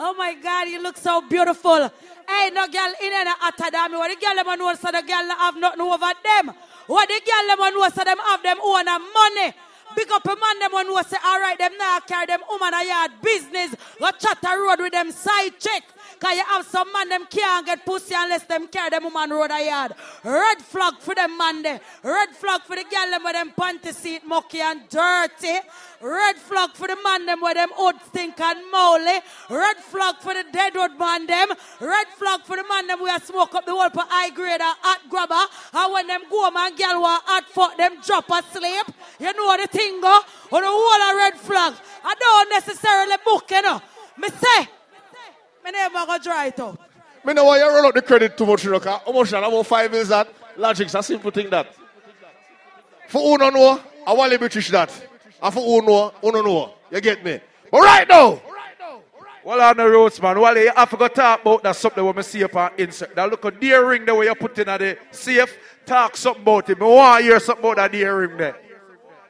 Oh 0.00 0.14
my 0.14 0.34
God, 0.34 0.68
you 0.68 0.82
look 0.82 0.96
so 0.96 1.20
beautiful. 1.22 1.90
Hey, 2.28 2.50
no 2.52 2.66
girl 2.68 2.92
in 3.02 3.12
and 3.12 3.28
hotter 3.28 3.70
than 3.70 3.92
me. 3.92 3.98
What 3.98 4.08
the 4.08 4.24
girl 4.24 4.36
them 4.36 4.58
know 4.58 4.74
so 4.74 4.90
the 4.92 5.02
girl 5.02 5.28
have 5.38 5.56
nothing 5.56 5.80
over 5.80 6.12
them. 6.22 6.54
What 6.86 7.08
the 7.08 7.20
girl 7.24 7.56
them 7.56 7.74
know 7.74 7.88
so 7.88 8.04
them 8.04 8.18
have 8.18 8.42
them 8.42 8.58
own 8.62 8.84
money. 8.84 9.54
Big 9.96 10.10
up 10.12 10.24
a 10.24 10.36
man 10.36 10.58
them 10.60 10.70
who 10.70 11.02
say, 11.02 11.16
all 11.24 11.40
right, 11.40 11.58
them 11.58 11.72
now 11.78 11.98
carry 12.00 12.26
them 12.26 12.40
woman 12.48 12.74
a 12.74 12.86
yard 12.86 13.10
business. 13.22 13.74
Go 13.98 14.10
chat 14.12 14.38
a 14.44 14.58
road 14.58 14.78
with 14.78 14.92
them 14.92 15.10
side 15.10 15.58
check. 15.58 15.82
Cause 16.20 16.34
you 16.34 16.44
have 16.44 16.66
some 16.66 16.92
man 16.92 17.08
them 17.08 17.26
can't 17.26 17.64
get 17.64 17.84
pussy 17.84 18.14
unless 18.16 18.44
them 18.44 18.66
carry 18.68 18.90
them 18.90 19.04
woman 19.04 19.30
road 19.30 19.50
a 19.50 19.64
yard. 19.64 19.92
Red 20.24 20.58
flag 20.58 20.94
for 20.98 21.14
them 21.14 21.36
man 21.36 21.62
there. 21.62 21.80
Red 22.02 22.30
flag 22.30 22.62
for 22.62 22.76
the 22.76 22.84
girl 22.84 23.10
them 23.10 23.22
with 23.24 23.32
them 23.34 23.52
panty 23.58 23.94
seat 23.94 24.22
mucky 24.26 24.60
and 24.60 24.88
dirty. 24.88 25.58
Red 26.00 26.36
flag 26.36 26.70
for 26.74 26.88
the 26.88 26.96
man 27.04 27.26
them 27.26 27.40
with 27.40 27.54
them 27.54 27.70
old 27.78 27.94
stink 28.08 28.40
and 28.40 28.70
molly. 28.70 29.20
Red 29.48 29.76
flag 29.76 30.16
for 30.20 30.34
the 30.34 30.44
deadwood 30.52 30.98
man 30.98 31.26
them. 31.26 31.48
Red 31.80 32.08
flag 32.16 32.40
for 32.42 32.56
the 32.56 32.64
man 32.68 32.86
them 32.86 33.00
a 33.00 33.20
smoke 33.20 33.54
up 33.54 33.64
the 33.64 33.72
whole 33.72 33.90
for 33.90 34.04
high 34.08 34.30
grade 34.30 34.60
and 34.60 35.10
grabber. 35.10 35.46
And 35.72 35.92
when 35.92 36.06
them 36.06 36.22
go 36.30 36.50
man 36.50 36.74
girl 36.74 37.02
want 37.02 37.22
hot 37.26 37.44
fuck 37.48 37.76
them 37.76 38.00
drop 38.04 38.28
asleep. 38.30 38.86
You 39.20 39.32
know 39.32 39.56
the 39.56 39.68
thing 39.68 40.00
go 40.00 40.20
on 40.52 40.62
the 40.62 40.68
whole 40.68 41.14
a 41.14 41.16
red 41.16 41.34
flag. 41.34 41.74
I 42.04 42.14
don't 42.14 42.50
necessarily 42.50 43.16
book 43.24 43.50
you 43.50 43.62
know. 43.62 43.80
Me 44.18 44.28
say, 44.30 44.68
me 45.72 45.78
never 45.78 46.06
go 46.06 46.18
dry 46.18 46.46
it 46.46 46.60
out. 46.60 46.78
Me 47.24 47.34
know 47.34 47.44
why 47.44 47.58
you 47.58 47.68
roll 47.68 47.86
out 47.86 47.94
the 47.94 48.02
credit 48.02 48.36
too 48.36 48.46
much, 48.46 48.64
you 48.64 48.70
know, 48.70 48.80
'cause 48.80 49.00
how 49.04 49.12
much 49.12 49.30
that? 49.30 49.44
About 49.44 49.66
five 49.66 49.92
is 49.94 50.08
that? 50.08 50.28
Logic's 50.56 50.94
a 50.94 51.02
simple 51.02 51.30
thing 51.30 51.50
that. 51.50 51.66
For 53.08 53.20
who 53.22 53.38
don't 53.38 53.54
know, 53.54 53.80
I 54.06 54.12
want 54.12 54.32
the 54.32 54.38
British 54.38 54.68
that. 54.70 54.90
I 55.42 55.50
for 55.50 55.60
who 55.60 55.82
know, 55.86 56.12
who 56.20 56.32
no 56.32 56.40
know. 56.40 56.74
You 56.90 57.00
get 57.00 57.24
me? 57.24 57.40
But 57.70 57.80
right 57.80 58.08
now, 58.08 58.40
Well, 59.44 59.62
on 59.62 59.76
the 59.78 59.88
roads, 59.88 60.20
man. 60.20 60.38
Well, 60.40 60.58
you 60.58 60.70
forgot 60.70 60.90
to 60.90 60.96
go 60.96 61.08
talk 61.08 61.40
about 61.40 61.62
that 61.62 61.76
something 61.76 62.04
when 62.04 62.18
I 62.18 62.20
see 62.22 62.44
up 62.44 62.54
on 62.54 62.70
insert. 62.76 63.14
That 63.14 63.30
look 63.30 63.44
a 63.46 63.50
deer 63.50 63.82
ring 63.86 64.04
the 64.04 64.14
way 64.14 64.26
you 64.26 64.34
put 64.34 64.58
in 64.58 64.68
at 64.68 64.80
the 64.80 64.98
safe. 65.10 65.56
Talk 65.86 66.18
something 66.18 66.42
about 66.42 66.68
it. 66.68 66.78
I 66.78 66.84
want 66.84 67.20
to 67.20 67.24
hear 67.24 67.40
something 67.40 67.64
about 67.64 67.76
that 67.76 67.92
deer 67.92 68.14
ring 68.14 68.36
there. 68.36 68.56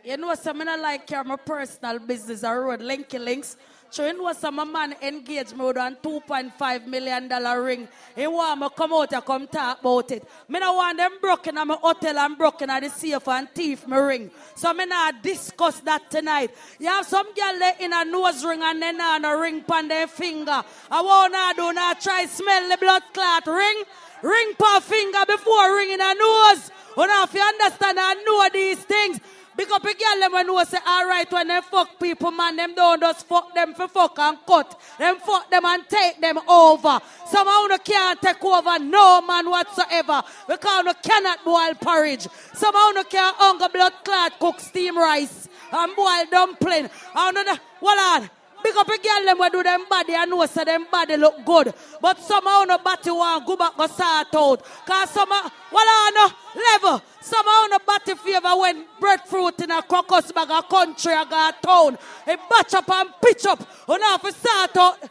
You 0.03 0.17
know, 0.17 0.35
some 0.35 0.61
I 0.67 0.77
like 0.77 1.07
care 1.07 1.23
my 1.23 1.37
personal 1.37 2.01
business 2.01 2.43
or 2.43 2.63
road 2.63 2.81
linky 2.81 3.21
links. 3.23 3.57
So 3.91 4.07
you 4.07 4.13
know 4.13 4.33
some 4.33 4.57
man 4.71 4.95
engage 5.01 5.55
me 5.55 5.65
with 5.65 5.77
a 5.77 5.97
$2.5 6.03 6.87
million 6.87 7.29
ring. 7.63 7.89
He 8.15 8.27
want 8.27 8.61
me 8.61 8.69
come 8.77 8.93
out 8.93 9.13
and 9.13 9.25
come 9.25 9.47
talk 9.47 9.81
about 9.81 10.11
it. 10.11 10.25
Me 10.49 10.59
no 10.61 10.75
want 10.75 10.99
them 10.99 11.13
broken 11.21 11.57
at 11.57 11.67
my 11.67 11.75
hotel 11.75 12.19
and 12.19 12.37
broken 12.37 12.69
at 12.69 12.83
the 12.83 12.91
safe 12.91 13.27
and 13.29 13.49
thief 13.51 13.87
me 13.89 13.97
ring. 13.97 14.31
So 14.55 14.75
me 14.75 14.85
not 14.85 15.23
discuss 15.23 15.81
that 15.81 16.11
tonight. 16.11 16.51
You 16.79 16.89
have 16.89 17.07
some 17.07 17.33
girl 17.35 17.59
there 17.59 17.77
in 17.81 17.93
a 17.93 18.05
nose 18.05 18.45
ring 18.45 18.63
and 18.63 18.83
then 18.83 19.01
on 19.01 19.25
a 19.25 19.37
ring 19.37 19.63
pan 19.63 19.89
their 19.89 20.07
finger. 20.07 20.63
I 20.91 21.03
wanna 21.03 21.55
do 21.57 21.73
not 21.73 22.01
try 22.01 22.27
smell 22.27 22.69
the 22.69 22.77
blood 22.77 23.03
clot 23.15 23.47
ring. 23.47 23.85
Ring 24.23 24.53
per 24.59 24.81
finger 24.81 25.25
before 25.27 25.77
ringing 25.77 26.01
a 26.01 26.15
nose. 26.15 26.71
You 26.97 27.07
know, 27.07 27.23
if 27.23 27.33
you 27.33 27.41
understand 27.41 27.99
and 27.99 28.25
know 28.25 28.49
these 28.53 28.79
things, 28.79 29.21
Big 29.59 29.73
up 29.73 29.83
a 29.83 29.93
girl 29.93 30.21
them 30.21 30.33
when 30.35 30.47
know 30.47 30.63
say 30.63 30.79
alright 30.87 31.33
when 31.33 31.49
they 31.49 31.61
fuck 31.63 31.99
people, 31.99 32.31
man, 32.31 32.55
them 32.55 32.77
don't 32.77 33.01
just 33.01 33.27
fuck 33.27 33.53
them 33.57 33.75
for 33.75 33.89
fuck 33.89 34.17
and 34.21 34.39
cut. 34.47 34.81
Them 35.01 35.17
fuck 35.17 35.51
them 35.51 35.65
and 35.65 35.83
take 35.89 36.21
them 36.21 36.39
over. 36.49 37.01
Somehow 37.27 37.67
you 37.67 37.79
can't 37.85 38.23
take 38.23 38.45
over 38.45 38.79
no 38.79 39.21
man 39.21 39.51
whatsoever. 39.51 40.23
Because 40.47 40.85
you 40.85 40.95
cannot 41.03 41.45
boil 41.45 41.75
porridge. 41.75 42.29
Somehow 42.55 42.91
you 42.91 43.03
can't 43.11 43.37
hunger 43.37 43.69
blood 43.73 43.95
clot 44.05 44.39
cook 44.39 44.61
steam 44.61 44.97
rice 44.97 45.49
and 45.73 45.97
boil 45.97 46.25
dumpling. 46.31 46.89
I 47.17 47.33
don't 47.33 47.45
know. 47.45 47.57
Well. 47.81 48.38
Big 48.63 48.75
up 48.77 48.89
a 48.89 48.99
girl 48.99 49.25
them 49.25 49.39
when 49.39 49.53
do 49.53 49.63
them 49.63 49.85
body 49.89 50.15
and 50.15 50.31
know 50.31 50.45
say 50.47 50.65
them 50.65 50.87
body 50.91 51.17
look 51.17 51.45
good. 51.45 51.73
But 52.01 52.19
somehow 52.21 52.65
no 52.67 52.79
body 52.79 53.11
want 53.11 53.47
go 53.47 53.57
back 53.57 53.77
go 53.77 53.87
sort 53.87 54.35
out. 54.35 54.63
Cause 54.87 55.11
some 55.11 55.29
well 55.29 55.89
on 55.89 56.15
no 56.15 56.31
level. 56.73 57.03
Somehow 57.21 57.67
no 57.71 57.79
body 57.87 58.15
favor 58.15 58.57
when 58.57 58.85
breadfruit 59.01 59.61
in 59.61 59.71
a 59.71 59.83
crocus 59.83 60.33
bag 60.33 60.51
a 60.51 60.63
country 60.63 61.13
a 61.13 61.25
got 61.29 61.63
town. 61.63 61.99
It 62.27 62.41
batch 62.51 62.75
up 62.75 62.91
and 62.91 63.11
pitch 63.23 63.47
up. 63.47 63.61
You 63.89 63.99
know 63.99 64.19
for 64.19 64.33
sort 64.33 64.77
out. 64.77 65.11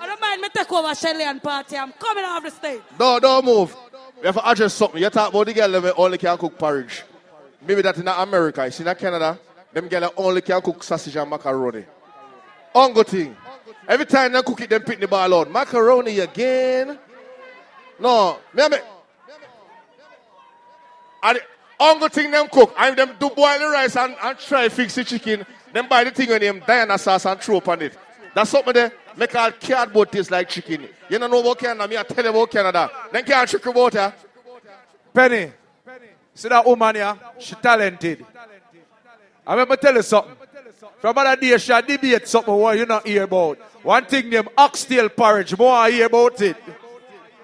I 0.00 0.06
don't 0.06 0.20
mind 0.20 0.40
me 0.40 0.48
take 0.48 0.72
over 0.72 0.94
Shelly 0.94 1.24
Ann 1.24 1.40
party. 1.40 1.76
I'm 1.76 1.92
coming 1.92 2.24
off 2.24 2.42
the 2.42 2.50
stage. 2.50 2.80
No, 2.98 3.20
don't 3.20 3.44
move. 3.44 3.76
You 4.20 4.26
have 4.26 4.34
to 4.36 4.48
address 4.48 4.72
something. 4.72 5.02
You 5.02 5.10
talk 5.10 5.28
about 5.28 5.46
the 5.46 5.52
girl 5.52 5.68
that 5.80 5.94
only 5.96 6.16
can 6.16 6.38
cook 6.38 6.58
porridge. 6.58 7.02
Maybe 7.66 7.82
that 7.82 7.98
in 7.98 8.08
America. 8.08 8.70
See 8.72 8.82
in 8.82 8.94
Canada, 8.94 9.38
them 9.72 9.88
girl 9.88 10.12
only 10.16 10.42
can 10.42 10.60
cook 10.60 10.82
sausage 10.82 11.16
and 11.16 11.30
macaroni. 11.30 11.84
Ungo 12.74 13.06
thing. 13.06 13.36
Every 13.88 14.06
time 14.06 14.32
they 14.32 14.42
cook 14.42 14.60
it, 14.60 14.70
them 14.70 14.82
pick 14.82 15.00
the 15.00 15.08
ball 15.08 15.34
out. 15.34 15.50
Macaroni 15.50 16.18
again. 16.18 16.98
No, 17.98 18.38
me, 18.54 18.68
me. 18.68 18.76
And 21.22 21.40
ungo 21.78 22.10
thing 22.10 22.30
them 22.30 22.48
cook. 22.48 22.74
And 22.78 22.96
them 22.96 23.16
do 23.18 23.30
boil 23.30 23.58
the 23.58 23.66
rice 23.66 23.96
and, 23.96 24.14
and 24.22 24.38
try 24.38 24.68
fix 24.68 24.94
the 24.94 25.04
chicken. 25.04 25.44
Then 25.72 25.88
buy 25.88 26.04
the 26.04 26.10
thing 26.10 26.28
when 26.28 26.40
them 26.40 26.62
Diana 26.66 26.98
sauce 26.98 27.26
and 27.26 27.40
throw 27.40 27.58
upon 27.58 27.82
it. 27.82 27.96
That's 28.34 28.50
something 28.50 28.72
there. 28.72 28.92
Make 29.16 29.34
all 29.34 29.50
cardboard 29.52 30.12
taste 30.12 30.30
like 30.30 30.48
chicken. 30.48 30.88
You 31.08 31.18
don't 31.18 31.30
know 31.30 31.40
about 31.40 31.58
Canada. 31.58 31.88
Me 31.88 31.96
I 31.96 32.02
tell 32.04 32.24
you 32.24 32.30
about 32.30 32.50
Canada. 32.50 32.90
Then 33.12 33.24
can't 33.24 33.48
trick 33.48 33.66
about 33.66 33.94
her. 33.94 34.14
Penny, 35.12 35.52
see 36.32 36.48
that 36.48 36.64
woman 36.64 36.94
here? 36.94 37.18
She 37.38 37.54
talented. 37.56 38.24
I 39.50 39.54
remember 39.54 39.74
tell 39.74 39.94
you 39.96 40.02
something. 40.02 40.36
From 41.00 41.18
other 41.18 41.34
day, 41.40 41.58
she 41.58 41.72
debate 41.82 42.28
something 42.28 42.54
what 42.54 42.78
you 42.78 42.86
not 42.86 43.04
hear 43.04 43.24
about. 43.24 43.58
One 43.82 44.04
thing 44.04 44.30
them 44.30 44.48
oxtail 44.56 45.08
porridge, 45.08 45.58
more 45.58 45.74
I 45.74 45.90
hear 45.90 46.06
about 46.06 46.40
it. 46.40 46.56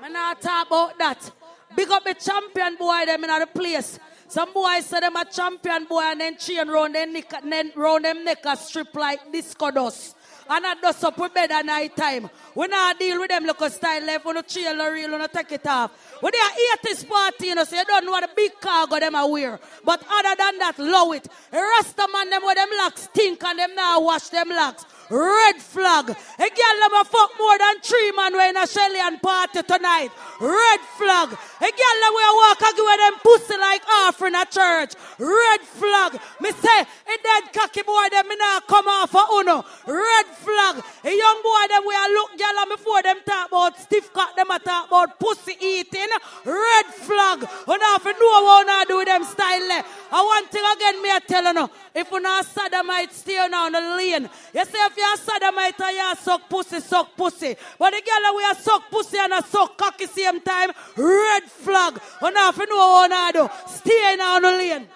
I 0.00 0.08
not 0.08 0.40
talk 0.40 0.68
about 0.68 0.96
that. 0.98 1.32
Big 1.74 1.90
up 1.90 2.04
the 2.04 2.14
champion 2.14 2.76
boy 2.76 3.06
them 3.06 3.24
in 3.24 3.40
the 3.40 3.48
place. 3.52 3.98
Some 4.28 4.52
boys 4.52 4.86
say 4.86 5.00
them 5.00 5.16
a 5.16 5.24
champion 5.24 5.84
boy 5.86 6.02
and 6.02 6.20
then 6.20 6.36
chain 6.36 6.68
round 6.68 6.94
them 6.94 7.12
neck, 7.12 7.32
then 7.42 7.72
round 7.74 8.04
them 8.04 8.24
neck 8.24 8.38
a 8.44 8.56
strip 8.56 8.94
like 8.94 9.32
disco 9.32 9.72
dust. 9.72 10.15
And 10.48 10.66
I 10.66 10.74
do 10.74 11.06
up 11.06 11.18
with 11.18 11.34
bed 11.34 11.50
at 11.50 11.66
night 11.66 11.96
time. 11.96 12.30
We 12.54 12.66
not 12.68 12.98
deal 12.98 13.18
with 13.18 13.30
them 13.30 13.44
look 13.44 13.60
a 13.60 13.70
style 13.70 14.04
left 14.04 14.24
when 14.24 14.36
you 14.36 14.42
chill 14.42 14.80
or 14.80 14.92
real 14.92 15.10
when 15.10 15.20
you 15.20 15.28
take 15.32 15.52
it 15.52 15.66
off. 15.66 15.90
When 16.20 16.32
they 16.32 16.38
are 16.38 16.76
80s 16.84 17.08
party, 17.08 17.46
you 17.48 17.54
know, 17.54 17.64
so 17.64 17.76
you 17.76 17.84
don't 17.84 18.04
know 18.04 18.12
what 18.12 18.24
a 18.24 18.30
big 18.34 18.52
cargo 18.60 18.98
them 19.00 19.14
are 19.14 19.30
wear. 19.30 19.58
But 19.84 20.02
other 20.08 20.34
than 20.36 20.58
that, 20.58 20.78
love 20.78 21.14
it. 21.14 21.28
Rest 21.52 21.96
Rasta 21.98 22.08
man 22.12 22.30
them 22.30 22.42
with 22.44 22.56
them 22.56 22.68
locks 22.78 23.02
stink 23.02 23.42
and 23.44 23.58
them 23.58 23.74
now 23.74 24.00
wash 24.00 24.28
them 24.28 24.48
locks. 24.50 24.84
Red 25.10 25.56
flag. 25.62 26.10
A 26.10 26.48
girl 26.50 27.00
a 27.00 27.04
fuck 27.04 27.30
more 27.38 27.58
than 27.58 27.80
three 27.80 28.12
man 28.12 28.32
we 28.32 28.48
in 28.48 28.56
a 28.56 28.66
Shelly 28.66 28.98
Ann 28.98 29.18
party 29.20 29.62
tonight. 29.62 30.10
Red 30.40 30.80
flag. 30.98 31.28
A 31.30 31.70
girl 31.70 32.00
we 32.14 32.22
a 32.26 32.32
walk 32.34 32.62
and 32.62 32.76
give 32.76 32.86
them 32.86 33.14
pussy 33.22 33.56
like 33.58 33.82
offering 33.88 34.34
a 34.34 34.44
church. 34.46 34.94
Red 35.18 35.60
flag. 35.60 36.18
Me 36.40 36.50
say, 36.50 36.80
a 36.80 37.16
dead 37.22 37.52
cocky 37.52 37.82
boy 37.82 38.08
them 38.10 38.28
me 38.28 38.36
not 38.36 38.66
come 38.66 38.88
off 38.88 39.10
for 39.10 39.24
uno. 39.38 39.64
Red 39.86 40.26
flag. 40.26 40.82
A 41.04 41.10
young 41.10 41.40
boy 41.42 41.64
them 41.68 41.82
we 41.86 41.94
a 41.94 42.06
look 42.10 42.38
girl 42.38 42.58
and 42.58 42.70
before 42.70 43.02
them 43.02 43.18
talk 43.24 43.48
about 43.48 43.78
stiff 43.78 44.12
cock 44.12 44.34
them 44.34 44.50
a 44.50 44.58
talk 44.58 44.88
about 44.88 45.20
pussy 45.20 45.54
eating. 45.60 46.10
Red 46.44 46.86
flag. 46.86 47.40
You 47.42 47.78
if 47.96 48.04
you 48.04 48.12
know 48.12 48.42
what 48.42 48.68
I 48.68 48.84
do 48.88 48.96
with 48.98 49.06
them 49.06 49.24
style 49.24 49.70
eh. 49.70 49.82
I 50.10 50.22
want 50.22 50.50
thing 50.50 50.64
again 50.74 51.02
me 51.02 51.10
a 51.10 51.20
tell 51.20 51.44
you 51.44 51.52
no. 51.52 51.70
If 51.94 52.10
you 52.10 52.20
not 52.20 52.44
sodomite, 52.44 53.12
stay 53.12 53.38
on 53.38 53.72
the 53.72 53.80
lane. 53.80 54.28
You 54.52 54.64
say 54.64 54.78
if 54.96 55.26
you're 55.26 55.34
sodomite 55.34 55.80
and 55.80 55.96
you 55.96 56.02
ah, 56.02 56.14
suck 56.14 56.48
pussy, 56.48 56.80
suck 56.80 57.16
pussy. 57.16 57.56
But 57.78 57.90
the 57.90 58.02
girl 58.02 58.36
we 58.36 58.44
a 58.44 58.54
suck 58.54 58.90
pussy 58.90 59.18
and 59.18 59.32
a 59.32 59.42
suck 59.42 59.76
cocky 59.76 60.06
same 60.06 60.40
time, 60.40 60.70
red 60.96 61.42
flag. 61.44 61.98
You 62.22 62.30
know 62.30 62.48
if 62.48 62.56
you 62.56 62.66
know 62.66 62.76
what 62.76 63.12
I 63.12 63.32
do, 63.32 63.48
stay 63.68 64.16
on 64.20 64.42
the 64.42 64.50
lane. 64.50 64.88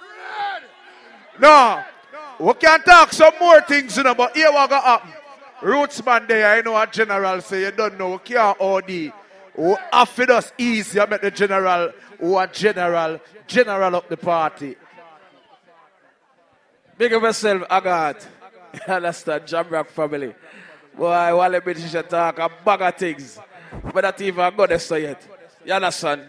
No. 1.39 1.83
We 2.39 2.55
can 2.55 2.83
talk 2.83 3.13
some 3.13 3.35
more 3.39 3.61
things, 3.63 3.97
you 3.97 4.03
know, 4.03 4.15
but 4.15 4.35
here 4.35 4.51
what 4.51 4.71
got 4.71 4.85
happen. 4.85 5.13
Rootsman 5.61 6.27
there, 6.27 6.57
I 6.57 6.63
know 6.63 6.81
a 6.81 6.87
general 6.87 7.43
say 7.43 7.63
you 7.63 7.71
don't 7.71 7.99
know, 7.99 8.13
we 8.13 8.19
can't 8.19 8.59
OD. 8.59 8.89
We 8.89 9.77
have 9.93 10.19
us 10.31 10.53
easy, 10.57 10.99
I 11.01 11.07
met 11.07 11.21
the 11.21 11.31
general, 11.31 11.93
who 12.19 12.39
a 12.39 12.47
general, 12.47 13.21
general 13.47 13.95
of 13.97 14.09
the 14.09 14.17
party. 14.17 14.77
Big 16.97 17.13
up 17.13 17.23
yourself, 17.23 17.63
Agat. 17.69 18.27
Understand, 18.89 19.45
Jamrock 19.45 19.89
family. 19.89 20.35
Boy, 20.97 21.37
while 21.37 21.51
the 21.51 21.61
British 21.61 21.93
talk 22.09 22.39
a 22.39 22.51
bag 22.65 22.83
of 22.83 22.95
things. 22.97 23.39
But 23.93 24.03
that 24.03 24.21
even 24.21 24.57
got 24.57 24.69
this 24.69 24.91
yet. 24.91 25.27
You 25.65 25.73
understand? 25.73 26.23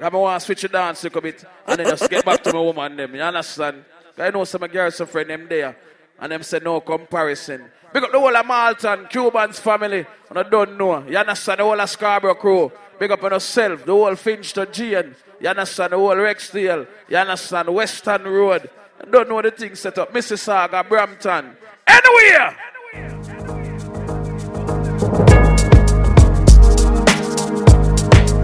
I 0.00 0.08
want 0.08 0.40
to 0.40 0.46
switch 0.46 0.64
it 0.64 0.72
down 0.72 0.94
a 1.02 1.20
bit 1.20 1.44
and 1.66 1.78
then 1.78 1.86
just 1.86 2.08
get 2.08 2.24
back 2.24 2.42
to 2.44 2.52
my 2.52 2.60
woman 2.60 2.96
them. 2.96 3.14
You 3.14 3.20
understand? 3.20 3.84
I 4.16 4.30
know 4.30 4.44
some 4.44 4.62
of 4.62 4.70
my 4.70 4.72
girls, 4.72 4.96
some 4.96 5.06
friend 5.06 5.30
them 5.30 5.46
there. 5.48 5.76
And 6.18 6.32
them 6.32 6.42
say 6.42 6.60
no 6.62 6.80
comparison. 6.80 7.64
Big 7.92 8.04
up 8.04 8.12
the 8.12 8.18
whole 8.18 8.36
of 8.36 8.46
Malton, 8.46 9.06
Cubans 9.06 9.58
family. 9.58 10.06
And 10.28 10.38
I 10.38 10.42
don't 10.42 10.76
know. 10.78 11.06
You 11.06 11.16
understand 11.16 11.60
the 11.60 11.64
whole 11.64 11.80
of 11.80 11.90
Scarborough 11.90 12.34
crew. 12.34 12.72
Big 12.98 13.10
up 13.10 13.22
on 13.24 13.32
yourself, 13.32 13.84
the 13.86 13.92
whole 13.92 14.14
Finch 14.14 14.52
to 14.52 14.66
Gian. 14.66 15.16
You 15.40 15.48
understand 15.48 15.92
the 15.92 15.96
whole 15.96 16.14
Rexdale. 16.14 16.86
You 17.08 17.16
understand 17.16 17.72
Weston 17.72 18.24
Road. 18.24 18.68
I 19.00 19.10
don't 19.10 19.28
know 19.28 19.40
the 19.40 19.50
thing 19.50 19.74
set 19.74 19.96
up. 19.98 20.12
Mississauga, 20.12 20.86
Brampton. 20.86 21.56
Anywhere! 22.02 22.56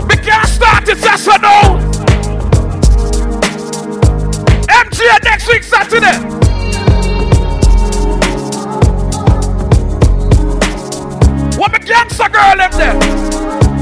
We 0.08 0.16
can't 0.16 0.48
start 0.48 0.88
it 0.88 0.98
just 0.98 1.24
for 1.24 1.38
now. 1.40 1.78
MGA 4.68 5.24
next 5.24 5.48
week, 5.48 5.62
Saturday. 5.62 6.18
What 11.56 11.72
me 11.72 11.78
gangster 11.78 12.28
girl 12.28 12.56
them 12.56 12.72
there? 12.72 12.94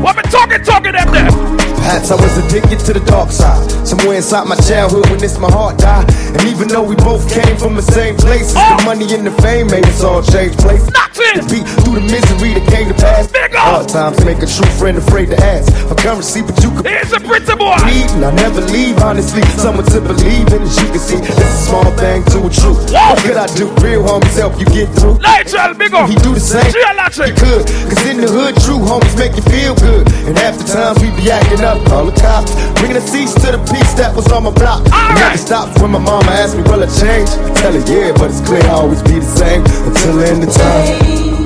What 0.00 0.16
me 0.16 0.22
talking 0.30 0.62
talking 0.62 0.92
them 0.92 1.10
there? 1.10 1.73
Perhaps 1.84 2.10
I 2.10 2.16
was 2.16 2.32
addicted 2.40 2.80
to 2.88 2.92
the 2.96 3.04
dark 3.04 3.30
side. 3.30 3.60
Somewhere 3.86 4.16
inside 4.16 4.48
my 4.48 4.56
childhood 4.56 5.04
when 5.12 5.20
this 5.20 5.38
my 5.38 5.52
heart 5.52 5.76
died. 5.76 6.08
And 6.32 6.40
even 6.48 6.66
though 6.66 6.82
we 6.82 6.96
both 6.96 7.28
came 7.28 7.60
from 7.60 7.76
the 7.76 7.84
same 7.84 8.16
places, 8.16 8.54
the 8.56 8.80
oh! 8.80 8.84
money 8.88 9.04
and 9.12 9.28
the 9.28 9.34
fame 9.44 9.68
made 9.68 9.84
us 9.84 10.02
all 10.02 10.24
change 10.24 10.56
places. 10.56 10.88
Nothing! 10.96 11.36
To 11.36 11.44
be 11.44 11.60
through 11.84 12.00
the 12.00 12.06
misery 12.08 12.56
that 12.56 12.64
came 12.72 12.88
to 12.88 12.96
pass. 12.96 13.28
Hard 13.52 13.88
times 13.88 14.16
make 14.24 14.40
a 14.40 14.48
true 14.48 14.68
friend 14.80 14.96
afraid 14.96 15.28
to 15.28 15.38
ask 15.44 15.68
for 15.84 15.94
currency, 16.00 16.40
but 16.40 16.56
you 16.64 16.72
could. 16.72 16.88
Here's 16.88 17.12
a 17.12 17.20
principle. 17.20 17.68
Need, 17.84 18.08
and 18.16 18.24
I 18.24 18.32
never 18.32 18.64
leave, 18.72 18.96
honestly. 19.04 19.44
Someone 19.60 19.84
to 19.92 20.00
believe 20.00 20.48
in, 20.56 20.64
as 20.64 20.80
you 20.80 20.88
can 20.88 20.98
see. 21.04 21.20
It's 21.20 21.36
a 21.36 21.68
small 21.68 21.92
thing 22.00 22.24
to 22.32 22.48
a 22.48 22.50
truth. 22.50 22.80
What 22.96 23.20
could 23.20 23.36
I 23.36 23.44
do? 23.52 23.68
Real 23.84 24.00
homies 24.08 24.36
help 24.40 24.56
you 24.56 24.64
get 24.72 24.88
through. 24.96 25.20
Nigel, 25.20 25.76
big 25.76 25.92
up. 25.92 26.08
He 26.08 26.16
do 26.16 26.32
the 26.32 26.40
same. 26.40 26.64
He 26.64 27.30
could. 27.30 27.62
Cause 27.88 28.02
in 28.10 28.18
the 28.18 28.26
hood, 28.26 28.58
true 28.66 28.82
homies 28.82 29.14
make 29.14 29.36
you 29.38 29.44
feel 29.46 29.74
good. 29.76 30.08
And 30.26 30.36
half 30.36 30.58
the 30.58 30.66
times 30.66 30.98
we 30.98 31.14
be 31.14 31.30
acting 31.30 31.62
up, 31.62 31.73
call 31.84 32.06
the 32.06 32.12
cops. 32.20 32.54
Bringing 32.78 32.94
the 32.94 33.06
cease 33.06 33.34
to 33.34 33.52
the 33.52 33.58
peace 33.70 33.92
that 33.94 34.14
was 34.14 34.30
on 34.32 34.44
my 34.44 34.50
block. 34.50 34.80
All 34.92 35.14
right. 35.14 35.38
stop 35.38 35.68
when 35.80 35.90
my 35.92 35.98
mama 35.98 36.30
asked 36.30 36.56
me, 36.56 36.62
will 36.62 36.82
I 36.82 36.86
change? 36.86 37.30
Tell 37.58 37.72
her, 37.72 37.84
yeah, 37.90 38.12
but 38.12 38.30
it's 38.30 38.40
clear 38.40 38.62
I'll 38.64 38.86
always 38.86 39.02
be 39.02 39.18
the 39.18 39.26
same 39.26 39.62
until 39.86 40.16
the 40.16 40.26
end 40.28 40.42
of 40.44 40.52
time. 40.52 41.44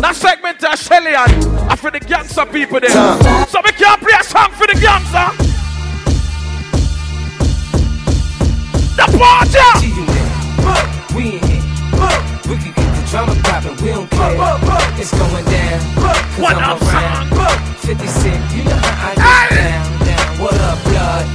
That 0.00 0.16
segment 0.16 0.64
of 0.64 0.78
Shelly 0.78 1.14
Ann 1.14 1.30
uh, 1.70 1.76
for 1.76 1.90
the 1.90 2.00
gangster 2.00 2.46
people 2.46 2.80
there. 2.80 2.90
So 3.46 3.60
we 3.64 3.72
can't 3.72 4.00
play 4.00 4.14
a 4.18 4.24
song 4.24 4.50
for 4.52 4.66
the 4.66 4.74
gangster. 4.80 5.30
The 8.96 9.06
party! 9.18 9.86
We 11.14 11.36
in 11.36 11.42
here. 11.42 11.60
We 12.48 12.56
can 12.56 12.72
get 12.74 12.89
the 13.00 13.08
drama 13.10 13.34
poppin', 13.42 13.76
we 13.84 13.90
don't 13.90 14.10
care. 14.10 14.36
It's 14.98 15.10
going 15.12 15.44
down. 15.44 15.80
Cause 15.94 16.54
I'm 16.56 16.78
around. 16.82 17.76
50 17.78 18.06
Cent, 18.06 18.54
you 18.54 18.64
know 18.64 18.76
how 18.76 19.12
I 19.12 19.48
get 19.48 19.60
down, 19.60 20.06
down. 20.06 20.38
What 20.40 20.54
up, 20.54 20.78
blood? 20.84 21.26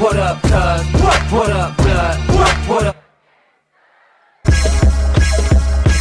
What 0.00 0.16
up, 0.16 0.42
cuz? 0.42 1.32
What 1.32 1.50
up, 1.50 1.76
blood? 1.76 2.18
What 2.68 2.86
up? 2.86 2.96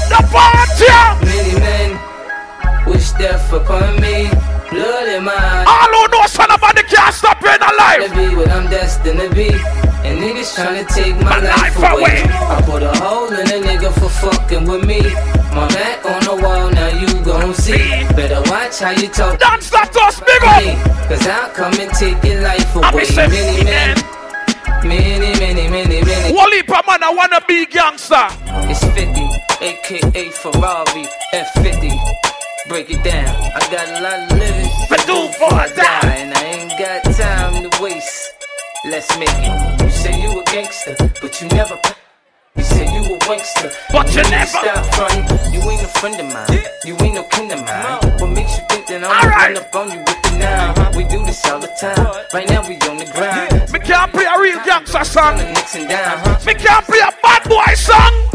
The 0.09 0.19
party! 0.31 1.25
Many 1.25 1.59
men 1.59 2.85
wish 2.87 3.11
death 3.13 3.51
upon 3.53 4.01
me. 4.01 4.52
Blood 4.73 5.07
in 5.07 5.23
my 5.23 5.65
All 5.69 5.91
who 5.93 6.07
know 6.09 6.25
son 6.25 6.49
of 6.49 6.63
a 6.63 6.73
can't 6.89 7.13
stop 7.13 7.37
in 7.45 7.61
alive. 7.61 8.09
To 8.09 8.15
be 8.15 8.35
what 8.35 8.49
I'm 8.49 8.69
destined 8.69 9.19
to 9.19 9.29
be. 9.29 9.49
And 10.01 10.19
niggas 10.19 10.55
trying 10.55 10.83
to 10.83 10.93
take 10.93 11.15
my, 11.21 11.39
life, 11.39 11.77
away. 11.77 12.25
I 12.25 12.61
put 12.65 12.81
a 12.81 12.91
hole 12.97 13.31
in 13.31 13.45
a 13.47 13.59
nigga 13.67 13.93
for 13.93 14.09
fucking 14.09 14.65
with 14.65 14.83
me. 14.83 15.01
My 15.53 15.67
back 15.69 16.03
on 16.05 16.21
the 16.25 16.35
wall, 16.43 16.71
now 16.71 16.89
you 16.89 17.07
gon' 17.23 17.53
see. 17.53 17.77
Better 18.17 18.41
watch 18.49 18.79
how 18.79 18.89
you 18.91 19.07
talk. 19.09 19.39
That 19.39 19.61
us, 19.61 20.19
big 20.19 20.43
up. 20.43 21.07
Cause 21.07 21.27
I'll 21.27 21.49
come 21.51 21.73
and 21.79 21.91
take 21.93 22.23
your 22.23 22.41
life 22.41 22.75
away. 22.75 23.05
Many 23.15 23.63
men. 23.63 23.97
Many, 24.83 25.39
many, 25.39 25.69
many, 25.69 26.01
many. 26.01 26.33
Wally 26.33 26.63
man, 26.67 27.03
I 27.03 27.13
wanna 27.15 27.41
be 27.47 27.65
gangster. 27.67 28.27
It's 28.67 28.83
50, 28.83 29.29
aka 29.61 30.29
Ferrari 30.31 31.05
F50. 31.31 32.32
Break 32.69 32.89
it 32.89 33.03
down. 33.03 33.27
I 33.27 33.59
got 33.69 33.87
a 33.89 33.99
lot 34.01 34.31
of 34.31 34.39
living 34.39 34.71
to 34.87 34.97
do 35.05 35.27
for 35.35 35.51
a 35.51 35.67
die, 35.75 36.15
and 36.15 36.33
I 36.33 36.43
ain't 36.43 36.71
got 36.79 37.03
time 37.13 37.69
to 37.69 37.83
waste. 37.83 38.31
Let's 38.85 39.19
make 39.19 39.27
it. 39.29 39.81
You 39.83 39.89
say 39.89 40.21
you 40.21 40.39
a 40.39 40.43
gangster, 40.45 40.95
but 41.21 41.41
you 41.41 41.49
never. 41.49 41.77
You 42.55 42.63
say 42.63 42.85
you 42.85 43.15
a 43.15 43.19
wankster, 43.27 43.69
but 43.91 44.07
you, 44.15 44.21
you 44.21 44.29
never 44.31 44.45
stop 44.45 44.85
frontin'. 44.95 45.53
You 45.53 45.59
ain't 45.59 45.83
a 45.83 45.87
friend 45.99 46.19
of 46.21 46.33
mine. 46.33 46.63
You 46.85 46.95
ain't 47.01 47.15
no 47.15 47.23
kin 47.23 47.51
of 47.51 47.59
mine. 47.65 48.19
What 48.21 48.31
makes 48.31 48.55
you 48.57 48.63
think 48.69 48.87
that 48.87 49.03
I'm 49.03 49.11
gonna 49.11 49.35
run 49.35 49.57
up 49.57 49.75
on 49.75 49.91
you 49.91 49.99
with 49.99 50.21
the 50.23 50.31
nine? 50.39 50.69
Uh-huh. 50.71 50.91
We 50.95 51.03
do 51.03 51.25
this 51.25 51.43
all 51.45 51.59
the 51.59 51.67
time. 51.81 51.99
Right 52.33 52.47
now 52.47 52.65
we 52.65 52.75
on 52.87 52.95
the 52.95 53.11
grind. 53.11 53.73
Me 53.73 53.79
can't 53.79 54.11
play 54.13 54.23
a 54.23 54.39
real 54.39 54.63
gangster 54.63 55.03
song. 55.03 55.35
Me 55.35 56.53
can't 56.53 56.85
play 56.85 56.99
a 56.99 57.11
bad 57.21 57.43
boy 57.43 57.73
song. 57.75 58.32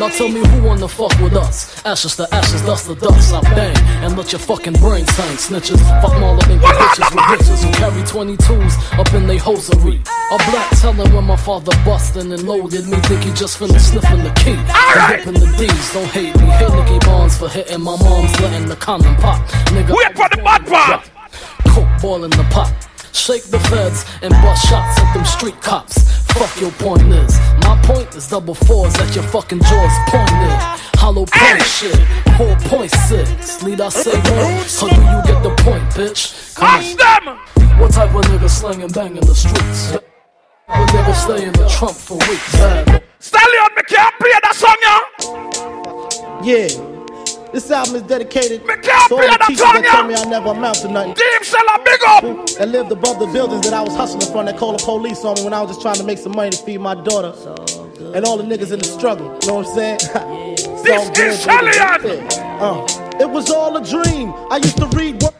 Now 0.00 0.08
tell 0.08 0.30
me 0.30 0.40
who 0.40 0.62
wanna 0.62 0.88
fuck 0.88 1.12
with 1.20 1.34
us? 1.36 1.84
Ashes 1.84 2.16
to 2.16 2.26
ashes, 2.34 2.62
dust 2.62 2.86
to 2.86 2.94
dust. 2.94 3.34
I 3.34 3.42
bang 3.54 3.76
and 4.02 4.16
let 4.16 4.32
your 4.32 4.38
fucking 4.38 4.72
brains 4.74 5.10
hang. 5.10 5.36
Snitches, 5.36 5.78
fuck 6.00 6.14
all 6.14 6.38
of 6.38 6.48
them 6.48 6.58
bitches 6.58 7.14
with 7.14 7.24
bitches 7.28 7.62
who 7.62 7.70
carry 7.72 8.02
22s 8.04 8.98
up 8.98 9.12
in 9.12 9.26
they 9.26 9.36
hosiery. 9.36 10.00
A 10.30 10.38
black 10.50 10.70
telling 10.80 11.12
when 11.12 11.24
my 11.24 11.36
father 11.36 11.72
bustin' 11.84 12.32
and 12.32 12.44
loaded 12.44 12.86
me, 12.86 12.96
think 13.02 13.24
he 13.24 13.32
just 13.32 13.58
finished 13.58 13.90
sniffin' 13.90 14.24
the 14.24 14.30
key. 14.40 14.56
I'm 14.70 15.18
ripping 15.18 15.34
the 15.34 15.54
D's, 15.58 15.92
don't 15.92 16.06
hate 16.06 16.34
me. 16.34 16.46
Hit 16.46 16.72
Nicky 16.72 16.98
Barnes 17.04 17.36
for 17.36 17.50
hitting 17.50 17.82
my 17.82 17.94
mom's 17.98 18.40
letting 18.40 18.68
the 18.68 18.76
condom 18.76 19.16
pop. 19.16 19.46
Nigga, 19.68 19.90
we 19.90 20.04
for 20.14 20.34
the 20.34 20.42
bad 20.42 20.66
part. 20.66 21.19
Coke 21.68 21.88
boiling 22.00 22.30
the 22.30 22.46
pot. 22.50 22.72
Shake 23.12 23.44
the 23.44 23.58
feds 23.60 24.04
and 24.22 24.30
bust 24.42 24.68
shots 24.68 24.98
at 25.00 25.12
them 25.14 25.24
street 25.24 25.60
cops. 25.60 25.98
Fuck 26.32 26.60
your 26.60 26.70
point 26.72 27.02
is. 27.12 27.38
My 27.62 27.80
point 27.84 28.14
is 28.14 28.28
double 28.28 28.54
fours 28.54 28.94
at 28.96 29.14
your 29.14 29.24
fucking 29.24 29.60
jaws 29.60 29.92
pointed. 30.08 30.58
Hollow 30.96 31.26
point 31.26 31.62
shit. 31.62 31.96
4.6. 32.38 33.62
Lead 33.64 33.80
I 33.80 33.88
say 33.88 34.12
more. 34.12 34.20
How 34.78 34.88
do 34.88 35.02
you 35.02 35.22
get 35.26 35.42
the 35.42 35.54
point, 35.62 35.84
bitch? 35.90 36.54
Come 36.54 36.96
them! 36.96 37.38
What 37.80 37.92
type 37.92 38.14
of 38.14 38.22
nigga 38.22 38.48
slanging 38.48 38.88
bang 38.88 39.16
in 39.16 39.26
the 39.26 39.34
streets? 39.34 39.92
What 40.66 40.88
nigga 40.88 41.14
stay 41.14 41.46
in 41.46 41.52
the 41.52 41.68
trunk 41.68 41.96
for 41.96 42.14
weeks? 42.14 42.52
Stallion, 43.18 43.74
me 43.76 43.82
can't 43.88 44.14
play 44.18 44.30
that 44.42 44.54
song, 44.54 44.76
yeah? 44.82 44.98
Yeah. 46.42 46.89
This 47.52 47.68
album 47.72 47.96
is 47.96 48.02
dedicated 48.02 48.64
to 48.64 48.70
all 48.70 49.18
the 49.18 49.44
teachers 49.48 49.58
that 49.58 49.88
told 49.90 50.06
me 50.06 50.14
I 50.14 50.24
never 50.30 50.50
amount 50.50 50.76
to 50.82 50.88
nothing. 50.88 51.14
Team 51.14 51.42
Seller, 51.42 51.82
big 51.84 52.00
up! 52.06 52.22
That 52.58 52.68
lived 52.68 52.92
above 52.92 53.18
the 53.18 53.26
buildings 53.26 53.62
that 53.62 53.74
I 53.74 53.82
was 53.82 53.94
hustling 53.96 54.30
from 54.30 54.46
that 54.46 54.56
called 54.56 54.78
the 54.78 54.84
police 54.84 55.24
on 55.24 55.34
me 55.34 55.44
when 55.44 55.52
I 55.52 55.60
was 55.60 55.70
just 55.70 55.82
trying 55.82 55.96
to 55.96 56.04
make 56.04 56.18
some 56.18 56.36
money 56.36 56.50
to 56.50 56.56
feed 56.58 56.78
my 56.78 56.94
daughter. 56.94 57.34
And 58.14 58.24
all 58.24 58.36
the 58.36 58.44
niggas 58.44 58.72
in 58.72 58.78
the 58.78 58.84
struggle, 58.84 59.36
you 59.42 59.48
know 59.48 59.54
what 59.54 59.66
I'm 59.66 59.74
saying? 59.74 59.98
this 60.84 61.18
is 61.18 61.42
Shelly! 61.42 62.20
Uh, 62.60 62.86
it 63.18 63.28
was 63.28 63.50
all 63.50 63.76
a 63.76 63.84
dream. 63.84 64.32
I 64.50 64.58
used 64.58 64.76
to 64.78 64.86
read 64.88 65.20
what 65.20 65.34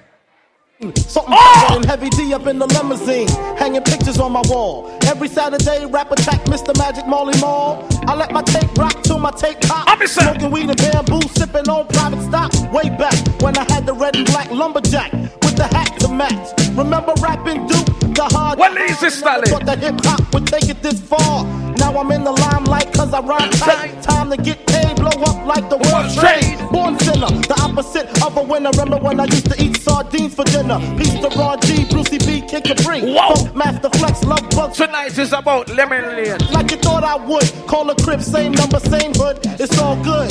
Something 0.81 1.35
oh! 1.37 1.83
Heavy 1.87 2.09
D 2.09 2.33
up 2.33 2.47
in 2.47 2.59
the 2.59 2.67
limousine, 2.67 3.29
hanging 3.59 3.83
pictures 3.83 4.19
on 4.19 4.33
my 4.33 4.41
wall. 4.47 4.91
Every 5.03 5.29
Saturday, 5.29 5.85
rap 5.85 6.11
attack 6.11 6.43
Mr. 6.47 6.75
Magic 6.79 7.07
Marley 7.07 7.39
Marl. 7.39 7.87
I 8.07 8.15
let 8.15 8.33
my 8.33 8.41
tape 8.41 8.73
rock 8.79 9.03
till 9.03 9.19
my 9.19 9.31
tape 9.31 9.61
pop. 9.61 9.87
I'm 9.87 10.07
smoking 10.07 10.51
weed 10.51 10.71
and 10.71 10.79
bamboo, 10.79 11.21
sipping 11.37 11.69
on 11.69 11.87
private 11.89 12.23
stock. 12.23 12.73
Way 12.73 12.89
back 12.97 13.15
when 13.43 13.59
I 13.59 13.71
had 13.71 13.85
the 13.85 13.93
red 13.93 14.17
and 14.17 14.25
black 14.25 14.51
lumberjack 14.51 15.13
the 15.61 15.69
hat 15.77 15.93
to 16.01 16.09
match. 16.09 16.49
Remember 16.73 17.13
rapping 17.21 17.67
Duke? 17.67 17.87
The 18.17 18.27
hard. 18.33 18.59
Well, 18.59 18.77
easy, 18.79 19.11
Stalin. 19.11 19.45
Thought 19.45 19.67
that 19.67 19.79
hip 19.79 20.01
hop 20.05 20.33
would 20.33 20.47
take 20.47 20.69
it 20.69 20.83
this 20.83 20.99
far. 21.01 21.45
Now 21.77 21.93
I'm 22.01 22.11
in 22.13 22.25
the 22.25 22.33
limelight 22.33 22.93
cause 22.95 23.13
I 23.13 23.21
rhyme 23.21 23.51
tight. 23.51 24.03
Time 24.03 24.31
to 24.31 24.37
get 24.37 24.67
paid, 24.67 24.97
blow 24.97 25.17
up 25.29 25.45
like 25.45 25.69
the 25.69 25.77
world 25.77 26.09
trade. 26.17 26.57
Born 26.73 26.99
sinner, 27.01 27.33
the 27.45 27.57
opposite 27.61 28.09
of 28.25 28.37
a 28.37 28.43
winner. 28.43 28.71
Remember 28.71 28.99
when 28.99 29.21
I 29.21 29.25
used 29.25 29.51
to 29.53 29.57
eat 29.63 29.77
sardines 29.77 30.35
for 30.35 30.45
dinner? 30.45 30.79
Peace 30.97 31.21
to 31.21 31.29
Ron 31.39 31.61
G, 31.61 31.85
Brucey 31.85 32.19
B, 32.19 32.41
Kid 32.41 32.65
Capri. 32.65 33.01
Whoa. 33.13 33.53
Master 33.53 33.91
Flex, 33.99 34.25
Love 34.25 34.49
Bugs. 34.51 34.79
Tonight 34.79 35.19
is 35.19 35.33
about 35.33 35.69
Lemon 35.69 36.17
Lane. 36.17 36.41
Like 36.53 36.71
you 36.71 36.79
thought 36.79 37.05
I 37.05 37.17
would. 37.17 37.49
Call 37.69 37.91
a 37.91 37.95
crib, 37.95 38.23
same 38.23 38.53
number, 38.53 38.81
same 38.81 39.13
hood. 39.15 39.39
It's 39.61 39.79
all 39.79 39.97
good. 40.03 40.31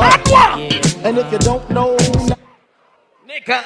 Uh, 0.00 0.56
and 1.04 1.18
if 1.18 1.30
you 1.30 1.38
don't 1.38 1.68
know, 1.70 1.96
nigga. 3.30 3.62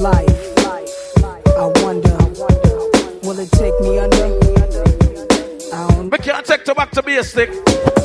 Life, 0.00 0.56
life. 0.64 1.46
I 1.46 1.66
wonder, 1.82 2.16
will 3.22 3.38
it 3.38 3.50
take 3.52 3.78
me 3.80 3.98
under? 3.98 4.28
I 5.72 5.99
we 6.10 6.18
can't 6.18 6.44
take 6.44 6.64
back 6.74 6.90
to 6.92 7.02
be 7.02 7.16
a 7.16 7.24
stick. 7.24 7.50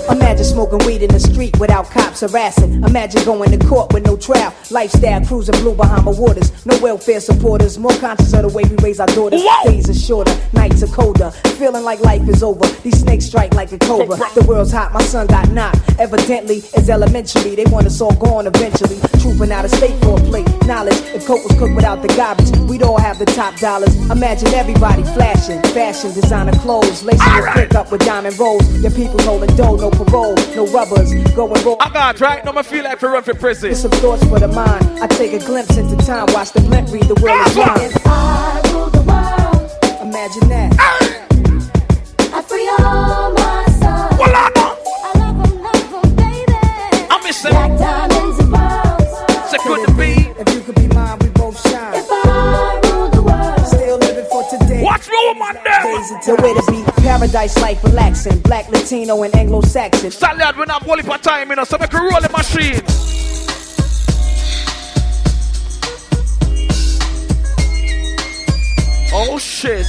Imagine 0.09 0.45
smoking 0.45 0.85
weed 0.85 1.01
in 1.01 1.09
the 1.09 1.19
street 1.19 1.57
without 1.59 1.89
cops 1.89 2.21
harassing. 2.21 2.83
Imagine 2.83 3.25
going 3.25 3.57
to 3.57 3.67
court 3.67 3.91
with 3.93 4.05
no 4.05 4.15
trial. 4.15 4.53
Lifestyle 4.69 5.25
cruising 5.25 5.55
blue 5.61 5.73
behind 5.73 6.05
Bahama 6.05 6.21
waters. 6.21 6.65
No 6.65 6.77
welfare 6.79 7.19
supporters. 7.19 7.79
More 7.79 7.95
conscious 7.97 8.33
of 8.33 8.43
the 8.43 8.49
way 8.49 8.63
we 8.63 8.75
raise 8.83 8.99
our 8.99 9.07
daughters. 9.07 9.41
Whoa. 9.43 9.71
Days 9.71 9.89
are 9.89 9.93
shorter, 9.93 10.35
nights 10.53 10.83
are 10.83 10.87
colder. 10.87 11.31
Feeling 11.57 11.83
like 11.83 11.99
life 12.01 12.27
is 12.29 12.43
over. 12.43 12.67
These 12.83 12.99
snakes 13.01 13.25
strike 13.25 13.55
like 13.55 13.71
a 13.71 13.79
cobra. 13.79 14.17
The 14.35 14.45
world's 14.47 14.71
hot, 14.71 14.93
my 14.93 15.01
son 15.01 15.25
got 15.27 15.49
knocked. 15.49 15.79
Evidently, 15.99 16.57
it's 16.57 16.89
elementary. 16.89 17.55
They 17.55 17.65
want 17.65 17.87
us 17.87 17.99
all 17.99 18.13
gone 18.15 18.45
eventually. 18.45 18.99
Trooping 19.21 19.51
out 19.51 19.65
of 19.65 19.71
state 19.71 19.99
for 20.03 20.19
a 20.19 20.21
plate. 20.21 20.47
Knowledge, 20.67 21.01
if 21.15 21.25
coke 21.25 21.43
was 21.43 21.57
cooked 21.57 21.75
without 21.75 22.01
the 22.03 22.09
garbage, 22.09 22.51
we'd 22.69 22.83
all 22.83 22.99
have 22.99 23.17
the 23.17 23.25
top 23.25 23.55
dollars. 23.57 23.95
Imagine 24.11 24.49
everybody 24.49 25.03
flashing. 25.17 25.61
Fashion, 25.73 26.13
designer 26.13 26.53
clothes. 26.59 27.03
Lacing 27.03 27.33
your 27.33 27.45
right. 27.45 27.75
up 27.75 27.91
with 27.97 28.05
diamond 28.05 28.37
rolls. 28.37 28.67
Your 28.81 28.91
people 28.91 29.21
holding 29.21 29.55
dough, 29.55 29.75
no 29.75 29.89
parole, 29.89 30.35
no 30.55 30.67
rubbers, 30.67 31.13
going 31.33 31.63
roll. 31.63 31.77
I 31.79 31.89
got 31.89 32.19
right, 32.19 32.43
no, 32.43 32.51
I 32.51 32.63
feel 32.63 32.83
like 32.83 32.99
for 32.99 33.09
run 33.09 33.23
for 33.23 33.33
prison. 33.33 33.71
It's 33.71 33.81
some 33.81 33.91
thoughts 33.91 34.23
for 34.25 34.39
the 34.39 34.47
mind. 34.47 34.83
I 35.01 35.07
take 35.07 35.33
a 35.33 35.39
glimpse 35.39 35.77
into 35.77 35.95
time, 36.05 36.25
watch 36.33 36.51
the 36.51 36.61
blimp 36.61 36.89
read 36.89 37.03
the 37.03 37.15
world 37.15 37.47
is 37.47 37.55
mine. 37.55 37.81
If 37.81 38.05
I 38.05 38.61
rule 38.73 38.89
the 38.89 39.01
world, 39.01 40.01
imagine 40.01 40.49
that. 40.49 40.75
I 42.33 42.41
free 42.41 42.67
all 42.79 43.33
my 43.33 43.65
sons. 43.79 44.19
Well, 44.19 44.35
I 44.35 44.54
Yo, 55.15 55.33
man, 55.35 55.55
The 56.25 56.35
way 56.43 56.53
to 56.53 56.71
be 56.71 57.01
paradise 57.01 57.57
like 57.59 57.81
relaxing. 57.83 58.39
Black, 58.39 58.69
Latino, 58.69 59.23
and 59.23 59.33
Anglo 59.35 59.61
Saxon. 59.61 60.11
Salad, 60.11 60.57
when 60.57 60.69
I'm 60.69 60.81
only 60.89 61.03
for 61.03 61.17
time, 61.17 61.49
you 61.49 61.55
know, 61.55 61.63
so 61.63 61.77
make 61.77 61.93
roll 61.93 62.09
rolling 62.09 62.31
machine. 62.31 62.81
Oh 69.13 69.37
shit. 69.39 69.85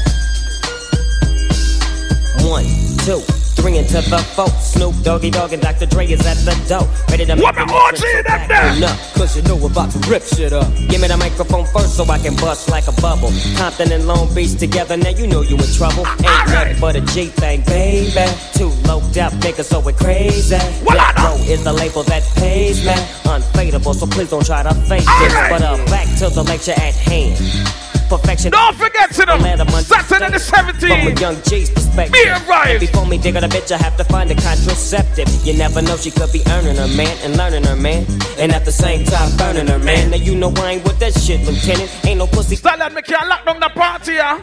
One, 2.44 2.64
two 3.04 3.45
three 3.56 3.78
into 3.78 4.00
the 4.00 4.18
four. 4.36 4.48
Snoop 4.60 4.94
Doggy 5.02 5.30
Dogg 5.30 5.52
and 5.52 5.62
Dr. 5.62 5.86
Dre 5.86 6.06
is 6.06 6.24
at 6.26 6.36
the 6.44 6.54
door. 6.68 6.86
Ready 7.08 7.24
to 7.26 7.34
make 7.34 7.54
the 7.54 7.66
orgy 7.66 8.06
in 8.16 8.24
that 8.24 8.48
back 8.48 8.82
up, 8.82 9.14
Cause 9.14 9.36
you 9.36 9.42
know 9.42 9.56
we're 9.56 9.70
about 9.70 9.90
to 9.90 9.98
rip 10.10 10.22
shit 10.22 10.52
up. 10.52 10.68
Give 10.88 11.00
me 11.00 11.08
the 11.08 11.16
microphone 11.16 11.66
first 11.66 11.96
so 11.96 12.04
I 12.04 12.18
can 12.18 12.36
bust 12.36 12.68
like 12.70 12.86
a 12.86 12.92
bubble. 13.00 13.32
Compton 13.56 13.90
and 13.92 14.06
Long 14.06 14.32
Beach 14.34 14.56
together, 14.58 14.96
now 14.96 15.10
you 15.10 15.26
know 15.26 15.42
you 15.42 15.56
in 15.56 15.70
trouble. 15.74 16.06
Ain't 16.06 16.48
nothing 16.52 16.80
but 16.80 16.96
a 16.96 17.00
G 17.00 17.26
thing, 17.26 17.62
baby. 17.66 18.26
Two 18.54 18.70
low 18.86 19.00
death 19.12 19.34
niggas, 19.40 19.64
so 19.64 19.80
we're 19.80 19.92
crazy. 19.92 20.58
Black 20.84 21.16
Row 21.18 21.36
is 21.48 21.64
the 21.64 21.72
label 21.72 22.02
that 22.04 22.22
pays 22.36 22.84
me. 22.84 22.94
Unfadable, 23.24 23.94
so 23.94 24.06
please 24.06 24.30
don't 24.30 24.44
try 24.44 24.62
to 24.62 24.74
fake 24.86 25.08
this. 25.20 25.34
But 25.48 25.62
uh, 25.62 25.76
back 25.86 26.06
to 26.18 26.28
the 26.28 26.42
lecture 26.42 26.72
at 26.72 26.94
hand. 26.94 27.85
Perfection. 28.08 28.52
Don't 28.52 28.76
forget 28.76 29.10
to 29.12 29.26
them. 29.26 29.40
Saturday 29.40 30.30
the 30.30 30.38
17th. 30.38 30.80
From 30.80 31.16
a 31.16 31.20
young 31.20 31.42
G's 31.42 31.70
perspective. 31.70 32.12
Me 32.12 32.28
and 32.28 32.46
Ryan. 32.46 32.78
Before 32.80 33.04
me 33.06 33.18
dig 33.18 33.36
on 33.36 33.44
a 33.44 33.48
bitch, 33.48 33.72
I 33.72 33.78
have 33.78 33.96
to 33.96 34.04
find 34.04 34.30
a 34.30 34.34
contraceptive. 34.34 35.28
You 35.44 35.54
never 35.54 35.82
know, 35.82 35.96
she 35.96 36.10
could 36.10 36.32
be 36.32 36.42
earning 36.48 36.76
her 36.76 36.88
man 36.88 37.16
and 37.22 37.36
learning 37.36 37.64
her 37.64 37.76
man. 37.76 38.06
And 38.38 38.52
at 38.52 38.64
the 38.64 38.72
same 38.72 39.04
time, 39.04 39.36
burning 39.36 39.66
her 39.66 39.78
man. 39.78 40.10
Now 40.10 40.16
you 40.16 40.36
know 40.36 40.52
I 40.56 40.72
ain't 40.72 40.84
with 40.84 40.98
that 41.00 41.14
shit, 41.14 41.40
Lieutenant. 41.46 41.90
Ain't 42.06 42.18
no 42.18 42.26
pussy. 42.26 42.56
Style 42.56 42.78
that 42.78 42.92
me 42.92 43.02
can't 43.02 43.28
lock 43.28 43.44
down 43.44 43.60
the 43.60 43.68
party, 43.70 44.12
yeah. 44.14 44.38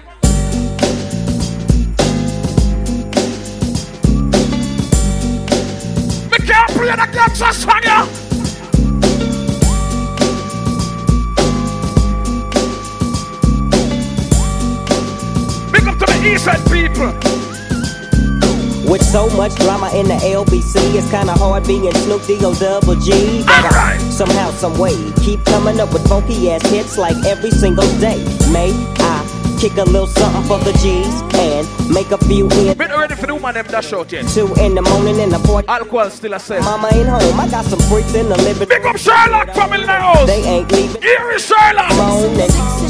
Me 6.32 6.38
can't 6.46 6.72
play 6.72 6.92
the 6.92 7.10
gangster 7.14 7.54
song, 7.54 7.82
yeah. 7.84 8.23
Up 16.48 16.56
to 16.56 16.70
the 16.70 16.76
east 16.76 16.96
side 16.96 17.24
people. 17.24 17.34
With 18.90 19.02
so 19.02 19.30
much 19.38 19.56
drama 19.56 19.90
in 19.96 20.08
the 20.08 20.16
LBC, 20.16 20.96
it's 20.96 21.10
kinda 21.10 21.34
hard 21.34 21.66
being 21.66 21.92
Snoop 21.94 22.26
D-O 22.26 22.54
double 22.54 22.96
G. 22.96 23.44
But 23.46 23.66
uh, 23.66 23.70
I 23.74 23.98
somehow, 24.10 24.52
some 24.52 24.78
way, 24.78 24.96
keep 25.22 25.44
coming 25.46 25.80
up 25.80 25.94
with 25.94 26.08
funky 26.08 26.52
ass 26.52 26.62
hits 26.70 26.98
like 26.98 27.16
every 27.26 27.52
single 27.52 27.88
day. 28.00 28.24
May 28.52 28.72
kick 29.64 29.78
a 29.78 29.84
little 29.84 30.08
something 30.08 30.44
for 30.44 30.60
the 30.60 30.74
G's 30.84 31.24
and 31.40 31.64
make 31.88 32.12
a 32.12 32.18
few 32.28 32.50
ends. 32.52 32.76
Been 32.76 32.92
ready 32.92 33.16
for 33.16 33.28
the 33.28 33.36
woman 33.36 33.54
them 33.56 33.66
dash 33.68 33.94
out 33.94 34.12
yet. 34.12 34.28
Two 34.28 34.52
in 34.60 34.76
the 34.76 34.82
morning 34.82 35.18
in 35.20 35.30
the 35.30 35.40
port. 35.40 35.64
Alcohol 35.70 36.10
still 36.10 36.34
a 36.34 36.40
say. 36.40 36.60
Mama 36.60 36.90
ain't 36.92 37.08
home. 37.08 37.40
I 37.40 37.48
got 37.48 37.64
some 37.64 37.80
freaks 37.88 38.14
in 38.14 38.28
the 38.28 38.36
living 38.44 38.68
room. 38.68 38.84
Big 38.84 38.86
up 38.86 38.98
Sherlock 38.98 39.56
family 39.56 39.86
now. 39.86 40.26
They 40.26 40.44
ain't 40.44 40.70
leaving. 40.70 41.02
Here 41.02 41.32
is 41.32 41.46
Sherlock. 41.46 41.92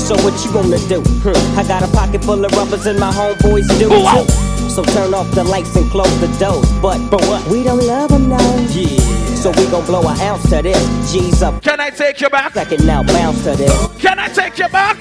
So 0.01 0.15
what 0.25 0.33
you 0.43 0.51
gonna 0.51 0.81
do? 0.89 1.01
Hmm. 1.21 1.59
I 1.59 1.63
got 1.67 1.83
a 1.83 1.87
pocket 1.93 2.23
full 2.23 2.43
of 2.43 2.51
rubbers 2.53 2.87
and 2.87 2.99
my 2.99 3.11
homeboys 3.11 3.69
do 3.77 3.89
Whoa. 3.93 4.25
too. 4.25 4.69
So 4.73 4.81
turn 4.81 5.13
off 5.13 5.29
the 5.35 5.43
lights 5.43 5.75
and 5.75 5.85
close 5.91 6.15
the 6.21 6.27
doors. 6.41 6.65
But 6.81 6.97
but 7.11 7.21
what? 7.29 7.45
We 7.49 7.61
don't 7.61 7.85
love 7.85 8.09
them 8.09 8.29
now. 8.29 8.55
Yeah. 8.73 8.97
So 9.37 9.51
we 9.51 9.69
gon' 9.69 9.85
blow 9.85 10.01
an 10.09 10.19
ounce 10.21 10.49
to 10.49 10.63
this. 10.63 11.13
G's 11.13 11.43
up. 11.43 11.61
Can 11.61 11.79
I 11.79 11.91
take 11.91 12.19
you 12.19 12.29
back? 12.29 12.53
Second 12.53 12.87
now 12.87 13.03
bounce 13.03 13.43
to 13.43 13.55
this. 13.55 14.01
Can 14.01 14.17
I 14.17 14.27
take 14.29 14.57
you 14.57 14.69
back? 14.69 14.97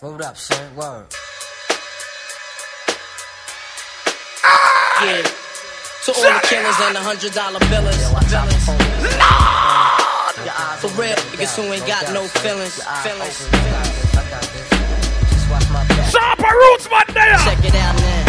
Hold 0.00 0.22
up, 0.22 0.36
son. 0.36 0.76
Word. 0.76 1.06
Yeah. 5.02 5.22
To 6.04 6.12
all 6.14 6.22
the 6.22 6.46
killers 6.46 6.78
and 6.86 6.94
the 6.94 7.02
hundred 7.02 7.34
dollar 7.34 7.58
billers. 7.66 7.98
For 10.78 10.88
real, 11.00 11.16
niggas 11.16 11.56
who 11.56 11.62
ain't 11.72 11.84
got 11.88 12.14
no 12.14 12.28
feelings. 12.28 12.80
Feelings. 13.02 13.38
Sharper 16.12 16.46
roots, 16.46 16.88
man, 16.88 17.02
there. 17.12 17.36
Check 17.38 17.64
it 17.64 17.74
out 17.74 17.96
now. 17.96 18.27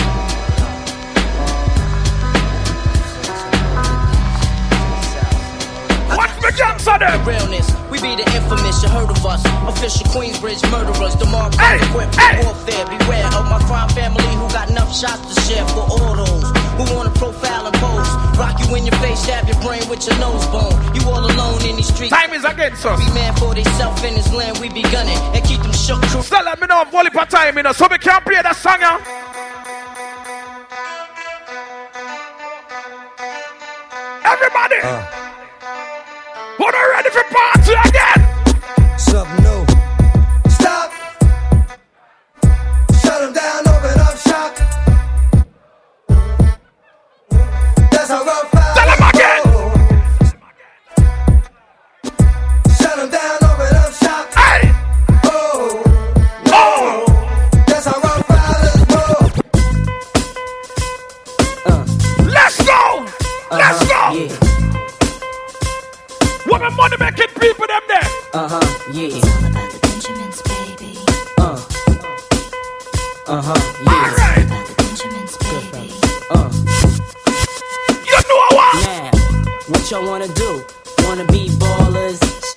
Watch 6.17 6.33
me 6.41 6.49
gangster 6.57 6.97
them. 6.97 7.25
Realness, 7.25 7.69
we 7.89 8.01
be 8.01 8.15
the 8.15 8.25
infamous, 8.33 8.81
you 8.81 8.89
heard 8.89 9.09
of 9.09 9.25
us. 9.25 9.43
Official 9.67 10.07
Queensbridge 10.09 10.63
murderers, 10.71 11.15
the 11.15 11.25
mark 11.27 11.53
equipped 11.53 12.15
for 12.15 12.33
warfare. 12.45 12.85
Beware 12.89 13.29
of 13.37 13.45
my 13.45 13.59
crime 13.69 13.89
family 13.89 14.33
who 14.35 14.47
got 14.49 14.69
enough 14.69 14.89
shots 14.95 15.21
to 15.33 15.41
share 15.41 15.65
for 15.69 15.85
all 15.85 16.15
those 16.15 16.49
who 16.77 16.83
wanna 16.95 17.11
profile 17.11 17.67
and 17.67 17.75
pose. 17.77 18.09
Rock 18.37 18.57
you 18.59 18.75
in 18.75 18.85
your 18.85 18.95
face, 18.97 19.19
stab 19.21 19.47
your 19.47 19.59
brain 19.61 19.83
with 19.89 20.05
your 20.07 20.17
nose 20.17 20.45
bone. 20.47 20.73
You 20.95 21.05
all 21.09 21.23
alone 21.23 21.61
in 21.65 21.75
these 21.77 21.93
streets. 21.93 22.09
Time 22.09 22.33
is 22.33 22.43
against 22.43 22.85
us. 22.85 22.97
Be 22.97 23.13
man 23.13 23.35
for 23.35 23.53
themself 23.53 24.03
in 24.03 24.15
this 24.15 24.33
land, 24.33 24.57
we 24.57 24.69
be 24.69 24.81
gunning 24.83 25.17
and 25.35 25.43
keep 25.45 25.61
them 25.61 25.73
shook. 25.73 26.01
Crew. 26.09 26.23
Still 26.23 26.43
let 26.43 26.59
me 26.59 26.67
know 26.67 26.81
if 26.81 26.91
Wally 26.91 27.09
time, 27.09 27.57
you 27.57 27.63
know, 27.63 27.71
so 27.73 27.87
we 27.89 27.97
can't 27.97 28.23
play 28.25 28.41
that 28.41 28.55
song, 28.55 28.81
yeah. 28.81 28.97
Everybody, 34.25 34.75
uh. 34.83 35.18
Who 36.59 36.65
are 36.65 36.91
ready 36.91 37.09
for 37.09 37.23
party 37.23 37.73
again? 37.87 39.48
Uh 68.31 68.47
huh. 68.47 68.91
Yeah. 68.93 69.09
Uh. 71.39 71.59
Uh 73.27 73.41
huh. 73.41 73.59
Yeah. 73.85 74.49
Uh. 76.29 76.49
You 78.05 78.17
know 78.29 78.45
what? 78.55 78.85
Now, 78.85 79.11
what 79.69 79.89
y'all 79.89 80.05
wanna 80.05 80.27
do? 80.27 80.63
Wanna 81.05 81.25
be 81.25 81.49
ballers? 81.57 82.55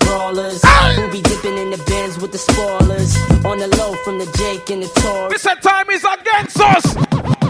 Brawlers 0.00 0.62
who 0.96 1.10
be 1.10 1.22
dipping 1.22 1.56
in 1.56 1.70
the 1.70 1.82
bins 1.86 2.18
with 2.18 2.32
the 2.32 2.38
spoilers 2.38 3.16
on 3.46 3.58
the 3.58 3.68
low 3.78 3.94
from 4.04 4.18
the 4.18 4.26
Jake 4.36 4.68
and 4.68 4.82
the 4.82 4.88
Taurus. 5.00 5.32
Listen, 5.32 5.58
time 5.62 5.88
is 5.88 6.04
against 6.04 6.60
us. 6.60 7.43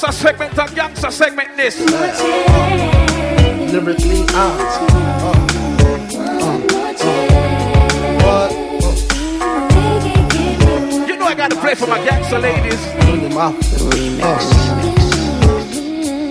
Gangster 0.00 0.12
segment 0.12 0.58
and 0.58 0.74
gangster 0.74 1.10
segment 1.10 1.56
this. 1.58 1.78
Lyrically 3.70 4.24
out. 4.30 4.80
You 11.06 11.16
know 11.16 11.26
I 11.26 11.34
gotta 11.36 11.56
play 11.56 11.74
for 11.74 11.86
my 11.86 12.02
gangster 12.02 12.38
ladies. 12.38 12.80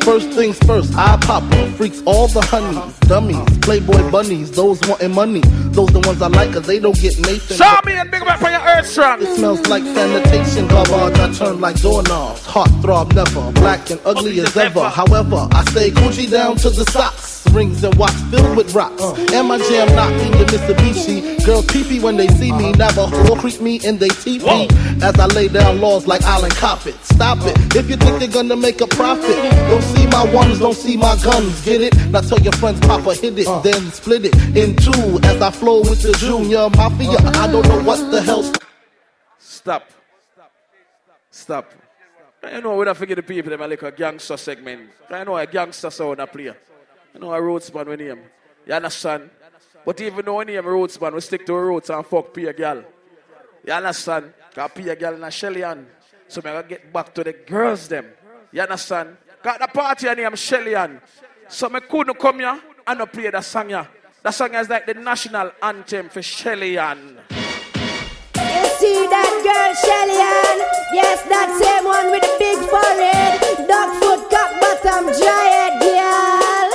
First 0.04 0.30
things 0.32 0.58
first, 0.66 0.96
I 0.96 1.18
pop 1.18 1.44
up, 1.44 1.70
freaks 1.76 2.02
all 2.08 2.28
the 2.28 2.42
honeys, 2.42 2.98
dummies, 3.02 3.60
playboy 3.60 4.10
bunnies, 4.10 4.50
those 4.52 4.80
wanting 4.88 5.14
money. 5.14 5.42
Those 5.72 5.90
the 5.90 6.00
ones 6.00 6.22
I 6.22 6.28
like, 6.28 6.54
cause 6.54 6.66
they 6.68 6.80
don't 6.80 7.00
get 7.00 7.18
Nathan. 7.20 7.58
Show 7.58 7.80
me 7.86 7.94
and 7.94 8.10
big 8.12 8.22
up 8.24 8.40
for 8.40 8.50
your 8.50 8.60
earth 8.60 8.88
strong. 8.88 9.22
It 9.22 9.36
smells 9.36 9.66
like 9.68 9.84
sanitation 9.84 10.68
garbage, 10.68 11.20
I 11.20 11.32
turn 11.34 11.62
like 11.62 11.80
doorknobs. 11.82 12.46
Heart 12.46 12.72
throb 12.82 13.14
never, 13.14 13.52
black 13.54 13.90
and 13.90 14.00
ugly 14.06 14.40
as 14.40 14.56
ever. 14.58 14.90
However, 14.90 15.48
I 15.52 15.64
stay 15.66 15.92
Gucci 15.92 16.30
down 16.30 16.58
to 16.58 16.70
the 16.70 16.86
socks. 16.92 17.40
Rings 17.52 17.84
and 17.84 17.96
watch 17.96 18.14
filled 18.30 18.58
with 18.58 18.76
rocks. 18.76 19.02
Uh. 19.02 19.16
And 19.34 19.48
my 19.48 19.58
jam 19.58 19.88
knocking 19.96 20.38
your 20.38 20.48
Mitsubishi. 20.48 21.44
Girls 21.46 21.66
peepee 21.66 22.02
when 22.02 22.16
they 22.16 22.28
see 22.28 22.52
me. 22.52 22.72
Uh-huh. 22.72 22.92
Navajo 22.92 23.36
creep 23.38 23.60
me 23.60 23.80
in 23.84 23.98
they 23.98 24.10
teepee. 24.10 24.68
As 25.02 25.16
I 25.18 25.26
lay 25.28 25.48
down 25.48 25.82
laws 25.82 26.06
like 26.06 26.22
Island 26.24 26.54
Coppet. 26.54 26.94
Stop 27.04 27.40
it. 27.42 27.76
If 27.76 27.90
you 27.90 27.96
think 27.96 28.20
they're 28.20 28.28
gonna 28.28 28.56
make 28.56 28.82
a 28.82 28.88
profit, 28.88 29.36
don't 29.68 29.82
see 29.82 30.06
my 30.10 30.34
ones, 30.34 30.60
don't 30.60 30.74
see 30.74 30.98
my 30.98 31.18
guns. 31.24 31.64
Get 31.64 31.82
it? 31.82 31.96
Now 32.10 32.22
tell 32.22 32.40
your 32.40 32.54
friends, 32.54 32.80
Papa 32.82 33.14
hit 33.16 33.38
it, 33.38 33.48
uh. 33.48 33.60
then 33.60 33.92
split 33.92 34.26
it 34.26 34.36
in 34.58 34.76
two. 34.76 35.20
As 35.24 35.42
I 35.42 35.52
flow 35.52 35.82
with 35.82 36.02
the 36.02 36.14
Junior 36.14 36.70
Mafia. 36.70 37.18
I 37.40 37.52
don't 37.52 37.68
know 37.68 37.82
what 37.84 38.12
the 38.12 38.22
hell. 38.22 38.52
Stop. 39.38 39.90
Stop. 41.32 41.74
I 42.42 42.60
know 42.62 42.76
we 42.78 42.86
don't 42.86 42.98
forget 42.98 43.18
the 43.18 43.24
people 43.24 43.54
a 43.54 43.58
like 43.58 43.82
a 43.84 43.92
gangster 43.92 44.38
segment. 44.38 44.90
I 45.10 45.24
know 45.24 45.38
a 45.38 45.46
gangster 45.46 45.90
sound 45.90 46.20
a 46.20 46.28
play. 46.28 46.54
You 47.14 47.20
know 47.20 47.34
a 47.34 47.40
Rootsman 47.40 47.88
we 47.88 47.96
name. 47.98 48.20
You 48.66 48.74
understand? 48.74 49.30
But 49.86 50.00
even 50.02 50.26
though 50.26 50.38
we 50.38 50.46
name 50.46 50.64
Rootsman, 50.64 51.14
we 51.14 51.22
stick 51.22 51.46
to 51.46 51.54
our 51.54 51.66
roots 51.66 51.90
and 51.90 52.06
fuck 52.06 52.34
pay 52.34 52.46
a 52.46 52.54
girl. 52.54 52.84
You 53.66 53.74
understand? 53.74 54.34
Cause 54.54 54.72
pay 54.74 54.90
a 54.90 54.96
girl 54.96 55.16
in 55.16 55.24
a 55.24 55.32
Shelly. 55.32 55.64
So 56.28 56.42
gotta 56.42 56.68
get 56.68 56.94
back 56.94 57.14
to 57.16 57.24
the 57.24 57.34
girls 57.34 57.88
them. 57.88 58.06
You 58.52 58.62
understand? 58.62 59.18
Got 59.42 59.60
the 59.60 59.68
party 59.68 60.08
and 60.08 60.20
name 60.20 60.36
Shelly 60.36 60.76
Ann. 60.76 61.00
So 61.48 61.70
me 61.70 61.80
couldn't 61.80 62.20
come 62.20 62.40
here 62.40 62.60
and 62.86 63.00
not 63.00 63.14
play 63.14 63.30
the 63.30 63.42
song 63.42 63.70
here. 63.70 63.88
The 64.22 64.32
song 64.32 64.54
is 64.54 64.68
like 64.70 64.86
the 64.86 64.94
national 64.94 65.52
anthem 65.64 66.10
for 66.10 66.22
Shelly 66.22 66.78
Ann. 66.78 67.18
You 68.36 68.66
see 68.76 69.08
that 69.08 69.32
girl, 69.44 69.72
Shelly-Ann? 69.80 70.60
Yes, 70.92 71.24
that 71.32 71.56
same 71.56 71.86
one 71.86 72.12
with 72.12 72.24
the 72.24 72.36
big 72.40 72.60
forehead. 72.68 73.40
Dog 73.68 73.96
foot, 74.00 74.28
cock 74.28 74.52
bottom, 74.60 75.08
giant 75.16 75.80
girl. 75.80 76.68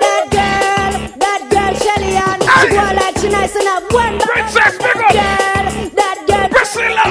That 0.00 0.24
girl, 0.28 0.92
that 1.16 1.42
girl, 1.48 1.72
Shelly-Ann. 1.80 2.40
She 2.44 2.68
go 2.76 2.84
like 2.92 3.16
she 3.16 3.28
nice 3.32 3.56
have 3.56 3.88
one. 3.88 4.20
Princess, 4.20 4.76
big. 4.76 5.00
Girl, 5.16 5.64
that 5.96 6.18
girl. 6.28 6.48
Priscilla. 6.52 7.09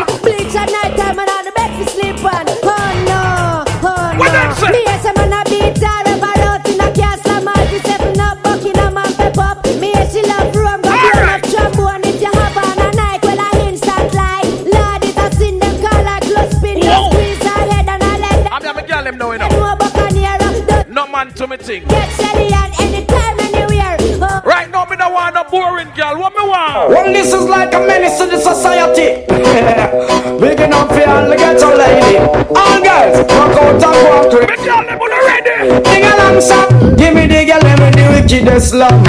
Them. 19.18 19.50
I'm 19.52 19.82
a 19.82 19.90
girl 19.92 20.10
them 20.10 20.38
know, 20.38 20.52
you 20.52 20.66
know. 20.66 20.84
No 20.90 21.08
man 21.08 21.32
to 21.34 21.48
me 21.48 21.58
thing. 21.58 21.86
get 21.88 22.20
and 22.20 22.82
anytime, 22.82 23.40
anywhere. 23.40 23.99
Right 24.46 24.70
now, 24.70 24.86
me 24.86 24.96
don't 24.96 25.14
want 25.14 25.36
no 25.36 25.44
boring 25.44 25.92
girl. 25.96 26.18
What 26.20 26.34
me 26.34 26.44
want? 26.48 26.90
Well, 26.90 27.12
this 27.12 27.34
is 27.34 27.46
like 27.46 27.74
a 27.74 27.80
menace 27.80 28.18
to 28.20 28.26
the 28.26 28.40
society. 28.40 29.26
Big 30.40 30.60
enough 30.60 30.90
for 30.90 31.06
all 31.10 31.28
the 31.30 31.36
ghetto 31.36 31.76
lady. 31.76 32.18
All 32.54 32.78
girls, 32.82 33.18
rock 33.30 33.56
out 33.58 33.84
and 33.84 33.98
walk 34.06 34.34
with. 34.34 34.48
Big 34.48 34.62
girl, 34.64 34.84
them 34.86 35.00
already. 35.00 35.84
Ding 35.84 36.06
along, 36.06 36.42
son. 36.42 36.96
Give 36.96 37.14
me 37.14 37.28
the 37.28 37.46
girl, 37.46 37.62
let 37.62 37.78
me 37.80 37.90
the 37.92 38.06
wickedest 38.14 38.74
love. 38.74 39.04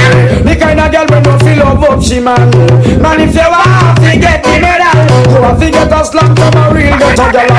The 0.45 0.57
kind 0.59 0.81
of 0.81 0.91
girl 0.91 1.07
when 1.09 1.23
no 1.23 1.39
feel 1.39 1.59
love 1.63 1.83
up, 1.85 2.03
she 2.03 2.19
man. 2.21 2.51
Man, 3.01 3.21
if 3.21 3.35
you 3.35 3.47
want 3.47 3.99
to 4.01 4.13
get 4.19 4.43
the 4.43 4.57
medal, 4.59 4.99
you 5.31 5.41
have 5.43 5.61
to 5.61 5.71
get 5.71 5.93
a 5.93 6.05
slap 6.05 6.33
from 6.37 6.55
a 6.59 6.65
real 6.75 6.97
ghetto 6.99 7.27
girl. 7.31 7.53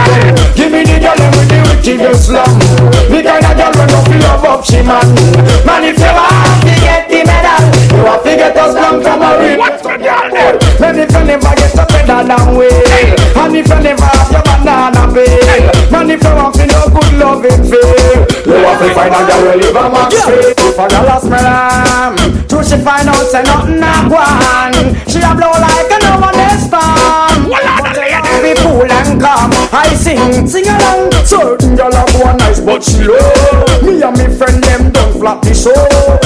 Give 0.57 0.71
me 0.71 0.83
the 0.83 0.97
girl, 0.99 1.15
let 1.15 1.31
me 1.37 1.43
the 1.47 1.59
wickedest 1.71 2.29
love. 2.29 2.51
The 3.07 3.19
kind 3.23 3.45
of 3.45 3.53
girl 3.55 3.73
when 3.79 3.87
no 3.87 3.99
feel 4.09 4.21
love 4.27 4.45
up, 4.45 4.61
she 4.65 4.81
man. 4.83 5.07
Man, 5.63 5.83
if 5.87 5.97
you 5.99 6.11
want 6.11 6.61
to 6.67 6.73
get 6.83 7.07
the 7.07 7.23
medal, 7.23 7.50
you 7.91 8.03
have 8.05 8.23
to 8.23 8.31
get 8.35 8.55
a 8.57 8.65
slap 8.71 8.95
from 9.01 9.21
a 9.21 9.29
ghetto 9.39 9.93
girl. 9.97 10.55
Man, 10.79 10.99
if 10.99 11.11
you 11.11 11.23
never 11.25 11.53
get 11.55 11.75
a 11.75 11.85
pedal 11.85 12.23
down 12.27 12.57
way, 12.57 12.69
and 13.35 13.55
if 13.55 13.67
you 13.67 13.79
never 13.81 14.05
have 14.05 14.31
your 14.31 14.43
banana 14.43 15.03
peel, 15.11 15.91
man, 15.91 16.09
if 16.09 16.23
you 16.23 16.33
want 16.35 16.55
to 16.55 16.65
no 16.67 16.81
good 16.89 17.13
loving 17.19 17.63
feel, 17.67 18.19
you 18.47 18.57
have 18.65 18.79
to 18.79 18.87
find 18.95 19.13
a 19.13 19.21
girl 19.27 19.41
who 19.45 19.59
live 19.59 19.75
a 19.75 19.83
max 19.89 20.11
free. 20.23 20.53
If 20.57 20.79
a 20.79 20.85
girl 20.87 21.09
a 21.11 21.17
smell 21.19 21.45
am, 21.45 22.15
true 22.47 22.63
she 22.63 22.77
find 22.81 23.07
out 23.09 23.25
say 23.29 23.43
nothing 23.43 23.83
a 23.83 23.93
one. 24.09 24.77
She 25.07 25.19
a 25.19 25.31
blow 25.35 25.51
like 25.51 25.91
a 25.91 25.97
no 26.03 26.19
one 26.19 26.39
is 26.51 26.65
storm. 26.65 27.51
But 27.51 27.61
you 27.63 27.71
have 27.71 28.25
to 28.25 28.37
be 28.41 28.53
cool 28.63 28.87
and 28.87 29.19
calm. 29.21 29.51
I 29.71 29.93
sing, 29.93 30.47
sing 30.47 30.67
along. 30.67 31.11
Certain 31.25 31.75
girl 31.75 31.91
nice, 31.91 32.10
but 32.65 32.83
she 32.83 33.03
low. 33.03 33.17
Me 33.81 34.01
and 34.01 34.17
me 34.17 34.27
friend 34.37 34.63
them 34.63 34.91
don't 34.91 35.19
flap 35.19 35.41
the 35.41 35.53
show. 35.53 35.73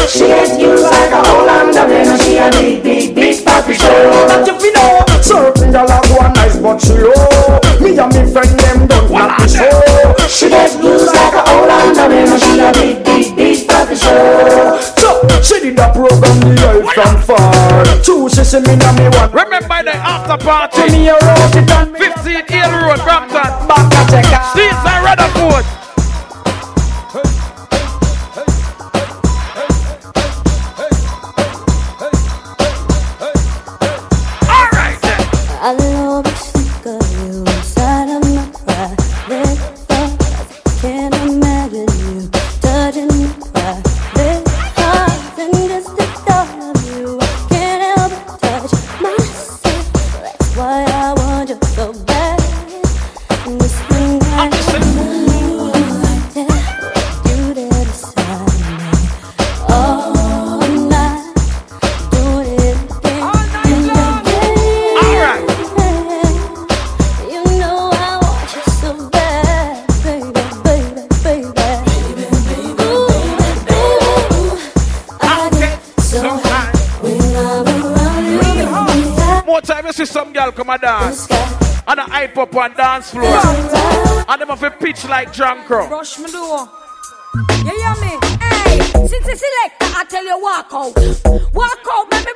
She 0.07 0.27
get 0.27 0.59
used 0.59 0.83
like 0.83 1.11
a 1.11 1.21
Holland 1.23 1.75
and 1.75 2.21
she 2.21 2.37
a 2.37 2.51
big, 2.51 2.83
big, 2.83 3.15
big 3.15 3.45
papi 3.45 3.73
show. 3.73 4.27
That 4.27 4.47
you 4.47 4.55
fi 4.59 4.69
know. 4.75 5.05
Certain 5.21 5.71
girl 5.71 5.89
a 5.89 5.97
go 6.07 6.21
nice, 6.35 6.57
but 6.59 6.79
she 6.81 6.93
low. 6.93 7.59
Me 7.79 7.97
and 7.97 8.11
me 8.13 8.23
friend 8.31 8.53
them 8.59 8.87
don't 8.87 9.07
flap 9.07 9.39
the 9.39 9.47
show. 9.47 10.27
She 10.27 10.49
get 10.49 10.71
used 10.83 11.07
like 11.07 11.33
a 11.33 11.43
Holland 11.47 11.97
and 11.97 12.41
she 12.41 12.59
a 12.59 12.71
big, 12.73 13.03
big, 13.05 13.35
big 13.35 13.67
papi 13.67 13.95
show. 13.95 14.79
So 14.99 15.23
she 15.41 15.59
did 15.61 15.79
a 15.79 15.91
program 15.93 16.39
the 16.39 16.53
life 16.59 16.93
from 16.93 17.15
far. 17.23 17.85
Two 18.03 18.29
she 18.29 18.43
see 18.43 18.59
me 18.59 18.75
and 18.75 18.97
me 18.99 19.07
one. 19.15 19.31
Remember 19.31 19.79
the 19.83 19.95
after 19.95 20.37
party. 20.43 20.81
To 20.81 20.91
me 20.91 21.07
a 21.09 21.13
road 21.13 21.55
it 21.55 21.71
and 21.71 21.91
me 21.91 21.99
15 21.99 22.45
Hill 22.47 22.71
Road, 22.83 23.01
Brampton. 23.03 23.67
back 23.67 23.93
a 23.93 24.01
checker. 24.11 24.41
Steeles 24.51 24.85
and 24.85 25.03
Rutherford. 25.03 25.84
Up 82.55 82.71
on 82.71 82.77
dance 82.77 83.11
floor. 83.11 84.25
And 84.27 84.41
them 84.41 84.49
have 84.49 84.63
a 84.63 84.71
pitch 84.71 85.05
like 85.05 85.33
drunk 85.33 85.65
crow. 85.65 85.87
Rush 85.89 86.19
me 86.19 86.31
door. 86.31 86.69
You 87.49 87.75
hear 87.75 87.95
me? 88.01 88.17
Hey, 88.39 88.79
since 89.07 89.27
you 89.27 89.35
select, 89.35 89.75
I 89.81 90.05
tell 90.09 90.25
you 90.25 90.41
walk 90.41 90.67
out. 90.71 90.95
Walk 91.53 91.85
out, 91.91 92.11
let 92.11 92.25
me 92.25 92.31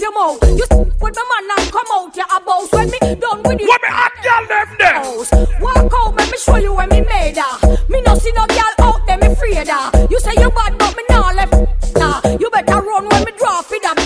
your 0.00 0.12
mouth. 0.12 0.42
You 0.42 0.64
with 1.00 1.14
my 1.14 1.42
man 1.46 1.58
and 1.58 1.72
come 1.72 1.86
out, 1.92 2.16
you 2.16 2.22
a 2.22 2.40
boss. 2.40 2.72
When 2.72 2.90
me 2.90 2.98
done 3.16 3.42
with 3.42 3.60
you. 3.60 3.68
What 3.68 3.82
me 3.82 3.88
hot 3.90 4.12
girl 4.24 4.46
them 4.48 4.68
there? 4.78 5.60
Walk 5.60 5.92
out, 5.94 6.16
let 6.16 6.30
me 6.30 6.38
show 6.38 6.56
you 6.56 6.74
when 6.74 6.88
me 6.88 7.02
made 7.02 7.36
her. 7.36 7.78
Me 7.88 8.00
no 8.00 8.14
see 8.14 8.32
no 8.32 8.46
girl 8.46 8.74
out 8.78 9.06
there, 9.06 9.18
me 9.18 9.26
afraid 9.28 9.68
her. 9.68 10.06
You 10.10 10.18
say 10.20 10.32
you 10.38 10.50
bad, 10.50 10.78
but 10.78 10.96
me 10.96 11.02
nah 11.10 11.32
left. 11.32 11.52
Nah, 11.96 12.20
you 12.40 12.50
better 12.50 12.80
run 12.80 13.08
when 13.08 13.24
me 13.24 13.32
draw 13.38 13.62
for 13.62 13.78
them. 13.78 13.96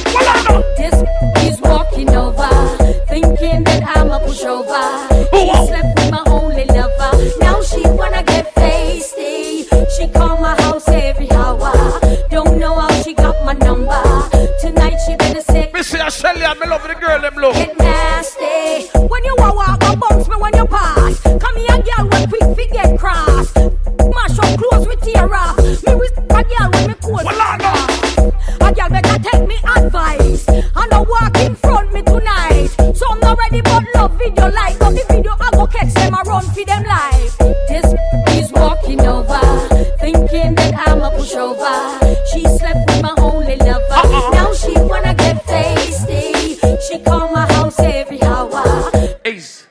This 0.77 1.55
is 1.55 1.61
walking 1.61 2.11
over, 2.11 2.49
thinking 3.07 3.65
that 3.65 3.97
I'm 3.97 4.11
a 4.11 4.19
pushover. 4.19 5.14
He 5.35 5.67
slept 5.67 5.99
with 5.99 6.11
my 6.11 6.23
only 6.27 6.65
lover. 6.67 7.13
Now 7.41 7.61
she 7.63 7.83
wanna 7.89 8.23
get 8.23 8.55
tasty. 8.55 9.65
She 9.97 10.09
call 10.09 10.41
my 10.41 10.55
house 10.63 10.89
every 10.89 11.31
hour. 11.33 11.73
Don't 12.31 12.59
know 12.59 12.79
how 12.79 13.03
she 13.03 13.15
got 13.15 13.45
my 13.45 13.53
number. 13.55 14.03
Tonight 14.61 14.97
she 15.05 15.17
better 15.17 15.41
say. 15.41 15.71
Me 15.75 15.83
see 15.83 15.99
a 15.99 16.11
Shelly 16.11 16.43
and 16.43 16.59
me 16.61 16.67
love 16.69 16.87
the 16.87 16.95
girl 16.95 17.21
them. 17.21 17.35
Get 17.53 17.77
nasty. 17.79 18.89
When 18.99 19.25
you 19.25 19.35
walk, 19.39 19.57
walk, 19.57 19.81
go 19.81 19.97
bounce 19.97 20.29
me 20.29 20.37
when 20.37 20.55
you 20.57 20.67
pass. 20.67 21.21
Come 21.21 21.57
here, 21.57 21.83
girl, 21.83 22.09
when 22.09 22.29
quick 22.29 22.57
fi 22.57 22.67
get 22.73 22.99
cross. 22.99 23.55
Mash 23.57 24.39
up 24.39 24.59
clothes 24.59 24.87
with 24.87 25.01
tear 25.01 25.35
off. 25.35 25.59
Me 25.59 25.95
with 25.95 26.17
a 26.17 26.45
girl 26.51 26.71
when 26.73 26.87
me 26.89 26.95
cold. 27.03 27.27
A 28.61 28.73
girl 28.73 28.89
better 28.89 29.19
take 29.19 29.47
me 29.49 29.57
advice. 29.77 30.49
I 30.95 31.05
walk 31.09 31.37
in 31.39 31.55
front 31.57 31.93
me 31.93 32.03
tonight. 32.03 32.69
So 32.95 33.05
I'm 33.11 33.21
not 33.21 33.37
ready 33.37 33.61
but 33.63 33.83
love 33.95 34.17
video 34.17 34.49
like. 34.51 34.84
For 36.55 36.65
them 36.65 36.85
life. 36.85 37.37
This 37.69 37.87
is 38.39 38.53
walking 38.53 39.01
over, 39.01 39.41
thinking 39.99 40.55
that 40.55 40.75
I'm 40.87 41.03
a 41.03 41.11
pushover. 41.11 42.01
She 42.33 42.41
slept 42.59 42.91
with 42.91 43.03
my 43.03 43.15
only 43.19 43.57
lover. 43.57 43.85
Uh-uh. 43.91 44.31
Now 44.31 44.55
she 44.55 44.73
wanna 44.73 45.15
get 45.15 45.45
tasty. 45.47 46.57
She 46.87 46.99
call 47.01 47.33
my 47.33 47.51
house 47.53 47.79
every 47.81 48.23
hour. 48.23 48.91
Ace. 49.25 49.67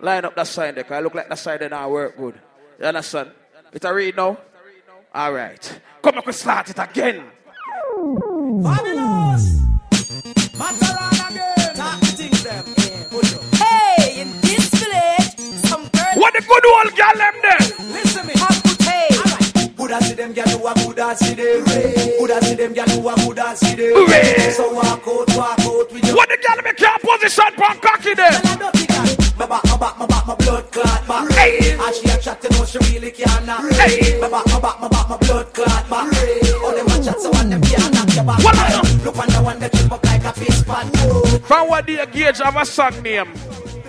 Line 0.00 0.24
up 0.24 0.34
that 0.36 0.46
side 0.46 0.74
there, 0.74 0.84
cause 0.84 0.92
I 0.92 1.00
look 1.00 1.14
like 1.14 1.28
that 1.28 1.38
side 1.38 1.60
there 1.60 1.68
now 1.68 1.88
work 1.90 2.16
good. 2.16 2.40
You 2.78 2.86
understand? 2.86 3.30
It 3.72 3.84
a 3.84 3.92
read 3.92 4.16
now? 4.16 4.38
Alright. 5.14 5.80
Come 6.02 6.18
up 6.18 6.26
and 6.26 6.34
start 6.34 6.70
it 6.70 6.78
again. 6.78 7.24
Hey, 8.64 9.73
the 16.64 16.70
good 16.70 16.86
old 16.86 16.96
girl 16.96 17.16
them 17.18 17.36
there? 17.42 17.62
Listen 17.92 18.26
me. 18.26 18.32
Have 18.36 18.62
good 18.62 18.80
hey. 18.82 19.08
Alright. 19.12 19.54
Would 19.54 19.90
Coulda 19.90 20.04
see 20.04 20.14
them 20.14 20.34
gyal 20.34 20.48
who 20.48 20.66
a 20.66 20.74
good 20.74 20.98
as 20.98 21.18
see 21.18 21.34
them. 21.34 21.64
Coulda 22.18 22.44
see 22.44 22.54
them 22.54 22.74
gyal 22.74 22.90
who 22.90 23.08
a 23.08 23.14
good 23.14 23.38
as 23.38 23.58
see 23.60 23.74
them. 23.74 24.52
So 24.52 24.72
walk 24.72 25.06
out, 25.06 25.36
walk 25.36 25.60
out 25.60 25.92
with 25.92 26.04
your. 26.04 26.16
What 26.16 26.28
the 26.28 26.38
girl 26.40 26.62
make 26.64 26.80
your 26.80 26.98
position 27.00 27.52
pon 27.56 27.78
cocky 27.80 28.14
there? 28.14 28.40
My 29.36 29.46
back, 29.46 29.64
my 29.64 29.76
back, 29.76 29.98
my 29.98 30.06
back, 30.06 30.26
my 30.26 30.34
blood 30.36 30.70
clot 30.70 31.08
back. 31.08 31.30
Hey. 31.32 31.72
And 31.74 31.94
she 31.94 32.08
a 32.08 32.16
chat, 32.18 32.42
you 32.42 32.50
know 32.50 32.64
she 32.64 32.78
really 32.78 33.10
can't 33.10 33.44
knock. 33.44 33.68
Hey. 33.72 34.18
My 34.20 34.30
back, 34.30 34.46
my 34.46 34.60
back, 34.60 34.80
my 34.80 34.88
back, 34.88 35.08
my 35.08 35.16
blood 35.18 35.52
clot 35.52 35.90
back. 35.90 36.06
All 36.62 36.72
them 36.72 36.86
a 36.86 37.04
chat, 37.04 37.20
so 37.20 37.30
one 37.30 37.50
them 37.50 37.60
can't 37.62 37.92
knock 37.92 38.14
your 38.14 38.24
back. 38.24 38.38
Look 39.04 39.18
on 39.18 39.28
the 39.28 39.42
one 39.42 39.58
that 39.58 39.72
trip 39.72 39.92
up 39.92 40.04
like 40.04 40.24
a 40.24 40.32
fish 40.32 40.64
pan. 40.64 40.88
From 41.40 41.68
what 41.68 41.86
the 41.86 42.06
gauge 42.10 42.38
have 42.38 42.56
a 42.56 42.64
song 42.64 43.02
name. 43.02 43.34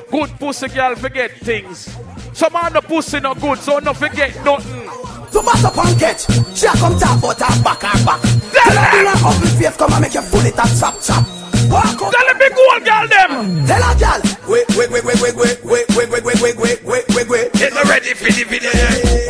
Good 0.10 0.32
pussy 0.40 0.68
girl 0.70 0.96
forget 0.96 1.32
things. 1.32 1.96
Some 2.36 2.52
man 2.52 2.74
the 2.74 2.82
pussy 2.82 3.22
not 3.22 3.40
good, 3.40 3.58
so 3.60 3.80
no 3.80 3.94
forget 3.94 4.36
nothing. 4.44 4.84
Tomato 5.32 5.72
pancake, 5.72 6.20
she 6.52 6.68
a 6.68 6.76
come 6.76 7.00
talk 7.00 7.16
about 7.16 7.40
her 7.40 7.64
back, 7.64 7.80
her 7.80 7.96
back. 8.04 8.20
Tell 8.52 8.76
her 8.76 8.92
do 8.92 9.08
her 9.08 9.20
ugly 9.24 9.48
face, 9.56 9.78
come 9.80 9.94
and 9.96 10.02
make 10.04 10.14
you 10.14 10.22
full 10.22 10.44
it 10.44 10.52
and 10.52 10.74
chop 10.76 11.00
chop. 11.00 11.24
Walk 11.72 11.96
up. 11.96 12.12
Tell 12.12 12.28
him 12.28 12.36
big 12.36 12.52
old 12.52 12.84
girl 12.84 13.08
them. 13.08 13.64
Tell 13.64 13.80
her 13.80 13.96
girl, 13.96 14.20
wait, 14.52 14.68
wait, 14.76 14.92
wait, 14.92 15.06
wait, 15.08 15.16
wait, 15.24 15.36
wait, 15.40 15.56
wait, 15.64 15.88
wait, 15.96 16.12
wait, 16.12 16.24
wait, 16.28 16.42
wait, 16.44 16.58
wait, 16.60 16.84
wait, 16.84 17.08
wait, 17.16 17.28
wait. 17.32 17.54
Get 17.56 17.72
ready 17.72 18.12
for 18.12 18.28
the 18.28 18.44
video. 18.44 18.72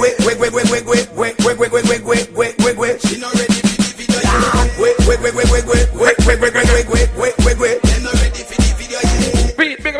Wait, 0.01 0.17
wait, 0.25 0.41
wait, 0.41 0.49
wait, 0.49 0.65
wait, 0.65 0.85
wait, 0.89 1.05
wait, 1.13 1.37
wait, 1.45 1.57
wait, 1.61 1.71
wait, 1.71 1.85
wait, 1.85 2.01
wait, 2.09 2.33
wait, 2.33 2.57
wait, 2.57 2.77
wait. 2.77 3.01
She 3.05 3.21
not 3.21 3.37
ready 3.37 3.53
for 3.53 3.85
the 3.85 3.93
video. 4.01 4.17
wait, 4.81 4.97
wait, 5.05 5.21
wait, 5.21 5.45
wait, 5.53 5.65
wait, 5.69 5.84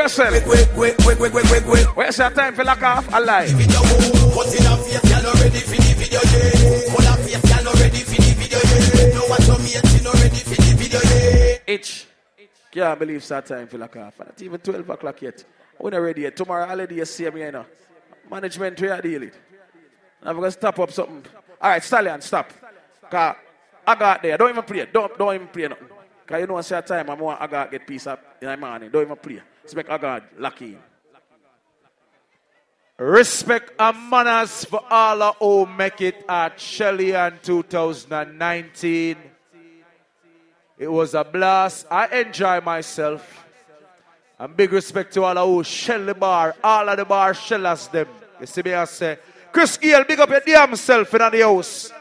yourself. 0.06 1.96
Where's 1.96 2.18
your 2.18 2.30
time 2.30 2.56
for 2.56 2.64
lock 2.64 2.84
off? 2.84 3.08
A 3.14 3.20
lie. 3.20 3.48
Put 3.48 4.54
in 4.54 4.66
a 4.66 4.78
face, 4.78 5.02
girl, 5.02 5.24
not 5.24 5.36
ready 5.42 5.60
for 5.60 5.76
the 5.82 5.94
video. 5.98 6.20
yet. 6.22 6.90
Put 6.94 7.06
a 7.06 7.14
face, 7.24 7.42
girl, 7.42 7.64
not 7.64 7.80
ready 7.80 8.02
for 8.06 8.22
the 8.22 8.32
video. 8.38 8.60
yet. 8.60 9.14
No 9.14 9.26
watch 9.28 9.48
your 9.48 9.60
mate, 9.60 9.88
she 9.88 10.04
not 10.04 10.14
ready 10.14 10.42
for 10.42 10.62
the 10.62 10.76
video. 10.78 11.00
yet. 11.02 11.64
Itch. 11.68 12.08
Can't 12.72 13.00
believe 13.00 13.18
it's 13.18 13.28
that 13.30 13.46
time 13.46 13.68
for 13.68 13.78
lock 13.78 13.96
off. 13.96 14.20
Not 14.20 14.42
even 14.42 14.60
12 14.60 14.90
o'clock 14.90 15.22
yet. 15.22 15.44
We're 15.80 15.90
not 15.92 15.98
ready 15.98 16.22
yet. 16.22 16.36
Tomorrow 16.36 16.68
holiday 16.68 16.96
you 16.96 17.06
see 17.06 17.30
me, 17.30 17.42
you 17.42 17.52
know. 17.52 17.66
Management 18.30 18.80
we 18.82 18.88
are 18.90 19.02
dealing. 19.02 19.32
I'm 20.22 20.36
going 20.36 20.48
to 20.48 20.52
stop 20.52 20.80
up 20.80 20.92
something. 20.92 21.24
All 21.62 21.70
right, 21.70 21.84
Stallion, 21.84 22.22
stop. 22.22 22.52
Cause 23.10 23.36
I 23.88 23.96
got 23.96 24.22
there. 24.22 24.38
Don't 24.38 24.50
even 24.50 24.64
play. 24.64 24.88
Don't, 24.92 25.18
don't 25.18 25.36
even 25.36 25.48
play 25.48 25.68
nothing. 25.68 25.88
Because 26.26 26.42
you 26.42 26.48
know, 26.48 26.58
it's 26.58 26.70
your 26.70 26.82
time. 26.82 27.10
I'm 27.10 27.20
want 27.20 27.40
Agard 27.40 27.72
get 27.72 27.86
peace 27.88 28.08
up 28.08 28.38
in 28.42 28.48
the 28.48 28.58
morning. 28.58 28.90
Don't 28.90 29.04
even 29.04 29.16
play. 29.16 29.42
Let's 29.74 30.02
God. 30.02 30.24
Lucky. 30.38 30.78
Respect 32.98 33.74
and 33.80 34.10
manners 34.10 34.64
for 34.66 34.82
all 34.90 35.24
of 35.24 35.36
who 35.38 35.66
make 35.66 36.02
it 36.02 36.24
at 36.30 36.60
Shelly-Ann 36.60 37.40
2019. 37.42 39.18
It 40.78 40.88
was 40.88 41.16
a 41.16 41.24
blast. 41.24 41.88
I 41.90 42.08
enjoy 42.22 42.62
myself. 42.62 43.46
And 44.38 44.56
big 44.56 44.72
respect 44.72 45.14
to 45.16 45.24
all 45.24 45.56
who 45.56 45.64
shell 45.64 46.06
the 46.06 46.14
bar, 46.14 46.56
all 46.64 46.88
of 46.88 46.98
the 46.98 47.06
bar 47.06 47.34
shellers 47.34 47.88
them. 47.88 48.08
You 48.40 48.46
see 48.46 48.62
me 48.62 48.74
I 48.74 48.86
say, 48.86 49.18
Chris 49.52 49.78
Gale, 49.78 50.04
big 50.04 50.20
up 50.20 50.30
your 50.30 50.42
damn 50.42 50.76
self 50.76 51.12
in 51.14 51.32
the 51.32 51.42
house. 51.42 51.92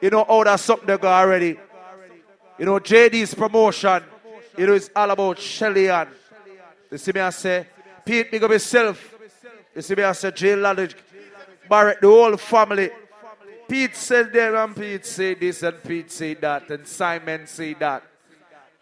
You 0.00 0.10
know 0.10 0.24
how 0.28 0.44
that's 0.44 0.62
something 0.62 0.86
they 0.86 0.98
got 0.98 1.22
already. 1.22 1.58
You 2.58 2.66
know, 2.66 2.78
JD's 2.78 3.34
promotion, 3.34 4.02
you 4.58 4.66
know, 4.66 4.74
it's 4.74 4.90
all 4.94 5.10
about 5.10 5.38
Shelly-Ann. 5.38 6.08
You 6.08 6.21
see 6.98 7.12
me 7.12 7.20
I 7.20 7.30
say, 7.30 7.66
Pete, 8.04 8.30
big 8.30 8.42
up 8.42 8.50
yourself. 8.50 9.14
You 9.74 9.82
see 9.82 9.94
me 9.94 10.02
I 10.02 10.12
say, 10.12 10.30
Jay 10.30 10.54
Laddick, 10.54 10.94
Barrett, 11.68 12.00
the 12.00 12.08
whole 12.08 12.36
family. 12.36 12.90
Pete 13.68 13.96
said 13.96 14.32
there 14.32 14.56
and 14.56 14.76
Pete 14.76 15.06
said 15.06 15.40
this 15.40 15.62
and 15.62 15.82
Pete 15.82 16.10
said 16.10 16.40
that 16.40 16.68
and 16.70 16.86
Simon 16.86 17.46
said 17.46 17.76
that. 17.78 18.02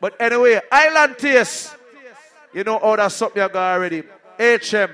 But 0.00 0.20
anyway, 0.20 0.60
Island 0.72 1.16
Taste. 1.18 1.76
You 2.52 2.64
know 2.64 2.78
how 2.78 2.96
that's 2.96 3.14
something 3.14 3.40
you 3.40 3.48
got 3.48 3.74
already. 3.74 4.00
HM, 4.38 4.90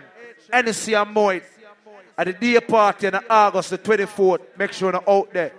NC 0.53 1.01
and 1.01 1.15
Moit. 1.15 1.43
At 2.19 2.27
the 2.27 2.33
day 2.33 2.61
party 2.61 3.07
on 3.07 3.25
August 3.29 3.71
the 3.71 3.79
24th. 3.79 4.41
Make 4.59 4.73
sure 4.73 4.93
you're 4.93 5.11
out 5.11 5.33
there. 5.33 5.53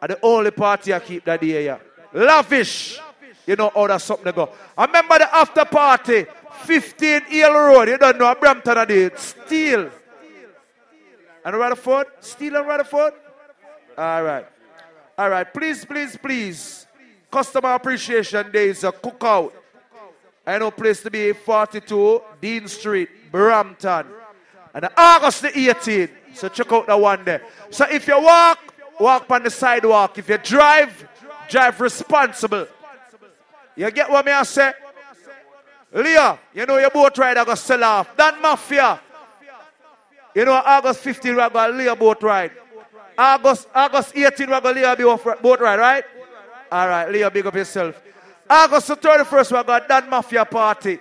At 0.00 0.10
the 0.10 0.18
only 0.22 0.50
party 0.50 0.94
I 0.94 1.00
keep 1.00 1.24
that 1.24 1.40
day, 1.40 1.64
yeah. 1.64 1.78
Lavish. 2.12 2.98
You 3.46 3.56
know 3.56 3.70
how 3.74 3.86
that's 3.86 4.04
something 4.04 4.26
to 4.26 4.32
go. 4.32 4.50
I 4.76 4.84
remember 4.84 5.18
the 5.18 5.34
after 5.34 5.64
party, 5.64 6.26
15 6.60 7.22
Hill 7.22 7.52
Road. 7.52 7.88
You 7.88 7.98
don't 7.98 8.18
know, 8.18 8.34
Brampton 8.34 8.78
I 8.78 8.84
did. 8.84 9.18
Steel. 9.18 9.90
And 11.44 11.56
Rutherford? 11.56 12.06
Steel 12.20 12.56
and 12.56 12.66
Rutherford? 12.66 13.14
All 13.96 14.22
right. 14.22 14.46
All 15.16 15.30
right. 15.30 15.52
Please, 15.52 15.84
please, 15.84 16.16
please. 16.16 16.86
Customer 17.30 17.74
Appreciation 17.74 18.50
Day 18.50 18.68
is 18.68 18.84
a 18.84 18.92
cookout. 18.92 19.52
I 20.46 20.58
know 20.58 20.70
place 20.70 21.02
to 21.02 21.10
be 21.10 21.32
42 21.32 22.22
Dean 22.40 22.66
Street, 22.66 23.08
Brampton. 23.30 24.06
And 24.74 24.88
August 24.96 25.42
the 25.42 25.48
18th. 25.48 26.10
So 26.34 26.48
check 26.48 26.72
out 26.72 26.86
the 26.86 26.96
one 26.96 27.24
there. 27.24 27.42
So 27.70 27.86
if 27.86 28.06
you 28.06 28.20
walk, 28.20 28.74
walk 28.98 29.30
on 29.30 29.42
the 29.42 29.50
sidewalk. 29.50 30.18
If 30.18 30.28
you 30.28 30.38
drive, 30.38 31.08
drive 31.48 31.80
responsible. 31.80 32.66
You 33.76 33.90
get 33.90 34.10
what 34.10 34.24
me 34.24 34.32
I 34.32 34.42
say? 34.44 34.72
Leah, 35.92 36.38
you 36.54 36.66
know 36.66 36.78
your 36.78 36.90
boat 36.90 37.16
ride 37.18 37.36
I 37.36 37.44
got 37.44 37.58
sell 37.58 37.82
off. 37.82 38.16
That 38.16 38.40
mafia. 38.40 39.00
You 40.34 40.44
know 40.44 40.52
August 40.52 41.00
15 41.00 41.36
we're 41.36 41.50
going 41.50 41.72
to 41.72 41.78
Leah 41.78 41.96
boat 41.96 42.22
ride. 42.22 42.52
August 43.18 43.68
August 43.74 44.16
18 44.16 44.48
we're 44.48 44.60
going 44.60 44.74
to 44.76 44.96
Leah 44.96 45.36
boat 45.42 45.60
ride, 45.60 45.78
right? 45.78 46.04
All 46.70 46.88
right, 46.88 47.10
Leah, 47.10 47.30
big 47.30 47.46
up 47.46 47.54
yourself. 47.54 48.00
August 48.48 48.88
the 48.88 48.96
31st 48.96 49.52
we're 49.52 49.62
going 49.64 49.82
to 49.82 49.88
Dan 49.88 50.08
Mafia 50.08 50.44
party. 50.44 50.98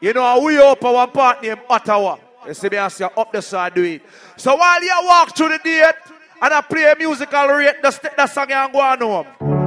You 0.00 0.12
know, 0.12 0.40
we 0.40 0.58
open 0.60 0.92
one 0.92 1.10
part 1.10 1.42
named 1.42 1.60
Ottawa. 1.68 2.18
You 2.46 2.54
see 2.54 2.68
me, 2.68 2.76
I 2.76 2.88
say, 2.88 3.04
up 3.04 3.32
the 3.32 3.42
side, 3.42 3.74
do 3.74 3.82
it. 3.82 4.02
So 4.36 4.54
while 4.54 4.82
you 4.82 4.94
walk 5.02 5.36
through 5.36 5.48
the 5.48 5.58
date 5.58 5.94
and 6.40 6.54
I 6.54 6.60
play 6.60 6.90
a 6.90 6.96
musical 6.96 7.46
rate, 7.48 7.76
take 7.82 8.16
that 8.16 8.30
song 8.30 8.50
and 8.52 8.72
go 8.72 8.80
on 8.80 9.00
home. 9.00 9.57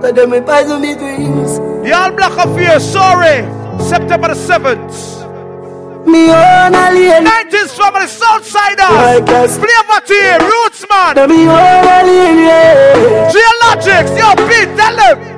But 0.00 0.14
them 0.14 0.30
poison 0.44 0.80
me 0.82 0.94
dreams. 0.94 1.58
The 1.84 1.92
All 1.92 2.12
Black 2.12 2.36
Affair, 2.38 2.78
sorry, 2.80 3.42
September 3.82 4.28
the 4.28 4.34
7th. 4.34 5.16
Me 6.06 6.30
own 6.30 6.74
alien. 6.74 7.24
90s 7.24 7.74
family, 7.76 8.06
Southsiders. 8.06 8.78
Like 8.78 9.28
us. 9.30 9.58
Flavor 9.58 10.00
team, 10.06 10.38
Rootsman. 10.50 11.14
Them 11.14 11.30
me 11.30 11.48
own 11.48 11.84
alien, 11.98 12.38
yeah. 12.46 13.32
Geologics, 13.32 14.16
yo, 14.16 14.34
Pete, 14.46 14.76
tell 14.76 14.96
them. 14.96 15.35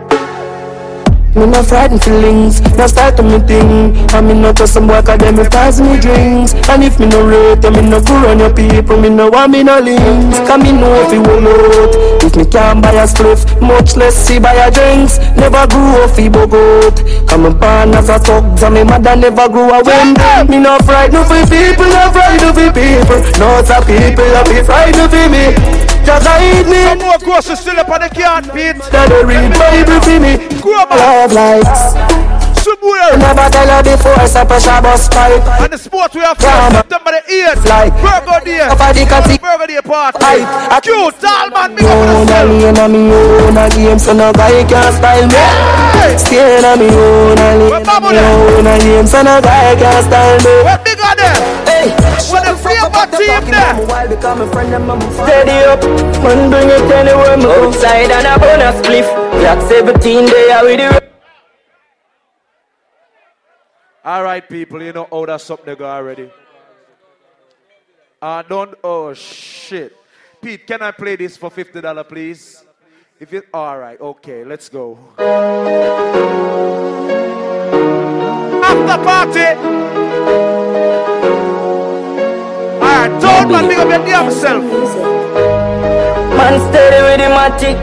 Me 1.39 1.47
no 1.47 1.63
frightened 1.63 2.03
feelings, 2.03 2.61
no 2.75 2.89
start 2.89 3.17
to 3.17 3.23
me 3.23 3.39
thing 3.39 3.95
I 4.11 4.21
me 4.21 4.35
no 4.35 4.53
trust 4.53 4.75
some 4.75 4.89
cause 4.89 5.19
them 5.19 5.37
me 5.37 5.45
pass 5.47 5.79
me 5.79 5.95
drinks. 6.01 6.53
And 6.67 6.83
if 6.83 6.99
me 6.99 7.07
no 7.07 7.23
rate 7.23 7.63
you, 7.63 7.71
me 7.71 7.89
no 7.89 8.03
go 8.03 8.15
run 8.27 8.41
your 8.41 8.53
people. 8.53 8.99
Me 8.99 9.09
no 9.09 9.31
want 9.31 9.53
me 9.53 9.63
no 9.63 9.79
links, 9.79 10.39
cause 10.43 10.61
me 10.61 10.73
know 10.73 10.91
if 11.07 11.13
you 11.13 11.23
will 11.23 11.47
out 11.47 11.95
If 12.27 12.35
me 12.35 12.45
can't 12.45 12.83
buy 12.83 12.91
a 12.91 13.07
spliff, 13.07 13.47
much 13.63 13.95
less 13.95 14.17
see 14.17 14.41
buy 14.41 14.51
a 14.51 14.69
drinks. 14.69 15.19
Never 15.39 15.63
grew 15.71 16.03
up 16.03 16.11
fi 16.11 16.29
bogot. 16.29 17.07
Come 17.29 17.45
me 17.45 17.51
born 17.55 17.95
as 17.95 18.09
a 18.09 18.19
thug, 18.19 18.59
and 18.61 18.75
me 18.75 18.83
mother 18.83 19.15
never 19.15 19.49
grew 19.49 19.71
a 19.71 19.79
wind 19.79 20.19
Me 20.51 20.59
no 20.59 20.75
frightened 20.83 21.23
for 21.23 21.39
people, 21.47 21.87
no 21.87 22.11
frightened 22.11 22.51
for 22.51 22.67
people. 22.75 23.23
No 23.39 23.63
it's 23.63 23.71
a 23.71 23.79
people, 23.87 24.27
I 24.27 24.43
be 24.43 24.59
frightened 24.67 25.07
for 25.07 25.29
me 25.31 25.98
Just 26.09 26.25
hide 26.25 26.65
me 26.65 26.81
Some 26.89 27.05
more 27.05 27.21
groceries 27.21 27.61
still 27.61 27.77
up 27.77 27.93
on 27.93 28.01
the 28.01 28.09
card, 28.09 28.49
Pete. 28.57 28.81
That 28.89 29.13
they 29.13 29.29
read 29.29 29.53
Bible 29.61 30.01
for 30.01 30.17
me 30.17 30.41
Love 30.65 31.37
likes 31.37 31.93
Never 33.21 33.49
tell 33.53 33.69
her 33.69 33.83
before 33.85 34.17
it's 34.25 34.35
a 34.35 34.45
pressure 34.45 34.81
bus 34.81 35.09
pipe 35.09 35.45
And 35.61 35.73
the 35.73 35.77
sport 35.77 36.15
we 36.15 36.21
have 36.21 36.39
Drama. 36.39 36.81
September 36.81 37.13
the 37.13 37.53
8th. 37.53 37.65
Like 37.69 37.93
Virgo 38.01 38.41
Day. 38.41 38.65
Over 38.65 38.89
the 38.97 39.05
Virgo 39.37 39.67
Day 39.69 39.81
party. 39.85 40.41
Cute, 40.81 41.21
tall 41.21 41.51
man, 41.51 41.77
big 41.77 41.85
up 41.85 41.93
Own 41.93 42.29
a 42.29 42.41
lane 42.45 42.79
and 42.79 42.93
me 42.93 43.13
own 43.13 43.57
a 43.57 43.69
game 43.69 43.99
So 43.99 44.15
no 44.15 44.33
guy 44.33 44.65
can 44.65 44.93
style 44.97 45.29
me 45.29 45.78
Stay 46.19 46.59
in 46.59 46.79
me 46.79 46.89
own 46.89 47.39
a 47.39 47.49
lane 47.59 47.87
and 47.89 48.03
me 48.05 48.19
own 48.19 48.67
a 48.67 48.79
game 48.79 49.07
So 49.07 49.23
no 49.23 49.41
guy 49.41 49.75
can 49.77 50.03
style 50.05 50.39
me 50.45 50.65
What 50.65 50.85
big 50.85 51.01
are 51.01 51.17
them? 51.17 51.37
Hey 51.67 51.91
What 52.31 52.45
the 52.47 52.55
flavor 52.57 53.05
team 53.17 53.45
there? 53.51 53.75
Steady 55.13 55.59
up, 55.67 55.83
man 56.23 56.51
bring 56.51 56.69
it 56.69 56.91
anywhere 56.93 57.37
me 57.37 57.45
go 57.45 57.67
Outside 57.69 58.11
and 58.11 58.27
a 58.27 58.39
bonus 58.39 58.77
spliff 58.81 59.09
Black 59.41 59.61
17 59.69 60.27
there 60.27 60.65
with 60.65 60.79
the 60.81 61.09
All 64.05 64.23
right, 64.23 64.49
people, 64.49 64.83
you 64.83 64.93
know 64.93 65.07
how 65.11 65.27
that's 65.27 65.51
up 65.51 65.67
there 65.67 65.77
go 65.77 65.85
already. 65.85 66.31
Uh, 68.23 68.43
don't, 68.43 68.75
oh 68.83 69.13
shit. 69.13 69.95
Pete, 70.41 70.67
can 70.67 70.81
I 70.81 70.93
play 70.93 71.17
this 71.17 71.37
for 71.37 71.51
$50, 71.51 72.09
please? 72.09 72.65
If 73.21 73.33
it, 73.33 73.49
all 73.53 73.77
right, 73.77 74.01
okay, 74.01 74.45
let's 74.45 74.69
go. 74.69 74.97
After 78.63 78.99
party. 79.03 79.59
All 82.79 82.87
right, 82.87 83.11
don't 83.21 83.51
man, 83.51 83.67
big 83.67 83.79
up 83.81 83.89
your 83.91 84.07
damn 84.07 84.31
self. 84.31 84.63
Man 84.63 86.61
steady 86.71 87.03
with 87.03 87.19
the 87.19 87.27
matic. 87.35 87.75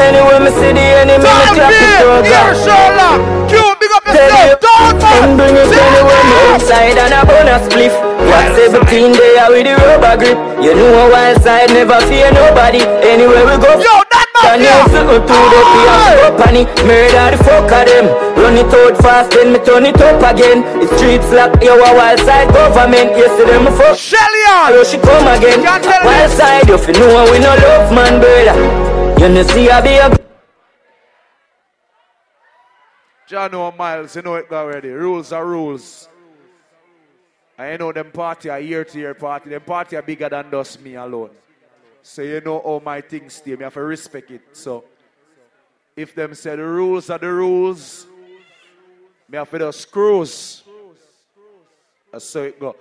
Anywhere 0.00 0.40
me 0.40 0.50
see 0.56 0.72
the 0.72 0.80
enemy, 0.80 1.18
me 1.18 1.24
clap 1.28 1.52
the 1.52 1.68
program. 2.00 2.24
Here, 2.24 2.54
Sherlock. 2.64 3.20
Q, 3.50 3.52
big 3.52 3.60
up 3.60 3.77
yourself. 4.14 4.60
Don't 4.60 5.02
And 5.22 5.36
bring 5.36 5.56
it 5.56 5.68
anywhere 5.68 6.24
me 6.28 6.36
outside 6.52 6.98
and 6.98 7.14
a 7.14 7.20
bonus 7.26 7.62
spliff. 7.68 7.94
What 8.28 8.48
17 8.54 9.12
day 9.12 9.36
with 9.48 9.64
the 9.66 9.74
rubber 9.76 10.16
grip. 10.20 10.38
You 10.62 10.74
know 10.74 11.06
a 11.06 11.10
wild 11.10 11.42
side 11.42 11.70
never 11.72 12.00
fear 12.06 12.30
nobody. 12.32 12.82
Anywhere 13.04 13.44
we 13.46 13.56
go. 13.56 13.72
Yo, 13.80 13.94
that 14.12 14.26
Can 14.42 14.60
you 14.62 14.78
something 14.92 15.22
to 15.24 15.38
the 15.52 15.60
fear? 15.72 16.30
Panic, 16.38 16.68
murder 16.86 17.34
the 17.34 17.38
fuck 17.42 17.72
of 17.72 17.84
them. 17.88 18.06
Run 18.38 18.56
it 18.56 18.70
out 18.70 18.96
fast, 19.02 19.30
then 19.32 19.52
me 19.52 19.58
turn 19.64 19.86
it 19.86 20.00
up 20.00 20.22
again. 20.22 20.62
The 20.78 20.86
streets 20.96 21.30
lock, 21.32 21.58
yo 21.62 21.74
a 21.74 21.90
wild 21.96 22.20
side 22.20 22.52
government. 22.54 23.16
You 23.16 23.26
see 23.34 23.46
them 23.46 23.66
fuck. 23.74 23.96
Shelly 23.98 24.42
Yo, 24.74 24.84
she 24.84 24.98
come 24.98 25.26
again. 25.26 25.64
Wild 25.64 26.30
side, 26.32 26.68
you 26.68 26.78
fi 26.78 26.92
know 26.92 27.26
we 27.30 27.38
no 27.38 27.52
love 27.54 27.90
man, 27.92 28.20
brother. 28.20 28.54
You 29.20 29.28
know 29.34 29.42
see 29.42 29.68
I 29.70 29.80
be 29.80 29.96
a 29.98 30.27
John 33.28 33.52
know 33.52 33.70
Miles, 33.72 34.16
you 34.16 34.22
know 34.22 34.36
it 34.36 34.50
already. 34.50 34.88
Rules 34.88 35.32
are 35.32 35.44
rules. 35.44 36.08
I 37.58 37.76
know 37.76 37.92
them 37.92 38.10
party 38.10 38.48
are 38.48 38.58
year 38.58 38.86
to 38.86 38.98
year 38.98 39.12
party. 39.12 39.50
Them 39.50 39.60
party 39.60 39.96
are 39.96 40.02
bigger 40.02 40.30
than 40.30 40.50
just 40.50 40.80
me 40.80 40.94
alone. 40.94 41.28
So 42.02 42.22
you 42.22 42.40
know 42.40 42.56
all 42.56 42.80
my 42.80 43.02
things 43.02 43.34
stay. 43.34 43.54
Me 43.54 43.64
have 43.64 43.74
to 43.74 43.82
respect 43.82 44.30
it. 44.30 44.56
So 44.56 44.84
if 45.94 46.14
them 46.14 46.34
say 46.34 46.56
the 46.56 46.64
rules 46.64 47.10
are 47.10 47.18
the 47.18 47.30
rules, 47.30 48.06
me 49.28 49.36
have 49.36 49.50
to 49.50 49.58
just. 49.58 50.62
That's 52.10 52.24
so 52.24 52.44
it 52.44 52.58
go. 52.58 52.76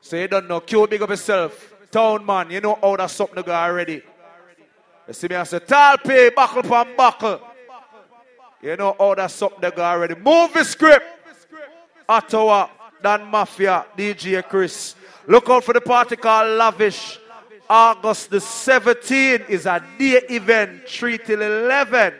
So 0.00 0.16
you 0.16 0.26
don't 0.26 0.48
know. 0.48 0.58
Q 0.58 0.88
big 0.88 1.00
up 1.02 1.10
yourself. 1.10 1.74
Town 1.92 2.26
man, 2.26 2.50
you 2.50 2.60
know 2.60 2.76
how 2.82 2.96
that's 2.96 3.12
something 3.12 3.40
go 3.44 3.52
already. 3.52 4.02
You 5.06 5.14
see 5.14 5.28
me 5.28 5.36
I 5.36 5.44
say, 5.44 5.60
tall 5.60 5.98
pay, 5.98 6.30
buckle 6.30 6.64
pan 6.64 6.88
buckle. 6.96 7.51
You 8.62 8.76
know 8.76 8.94
how 8.98 9.14
that's 9.14 9.34
something 9.34 9.60
to 9.60 9.70
go 9.72 9.82
already. 9.82 10.14
Movie 10.14 10.64
script. 10.64 11.04
Ottawa, 12.08 12.68
Dan 13.02 13.24
Mafia, 13.26 13.86
DJ 13.96 14.46
Chris. 14.48 14.94
Look 15.26 15.48
out 15.50 15.64
for 15.64 15.72
the 15.74 15.80
party 15.80 16.16
called 16.16 16.56
Lavish. 16.58 17.18
August 17.68 18.30
the 18.30 18.38
17th 18.38 19.48
is 19.48 19.66
a 19.66 19.82
day 19.98 20.20
event, 20.28 20.86
3 20.86 21.18
till 21.18 21.42
11. 21.42 22.14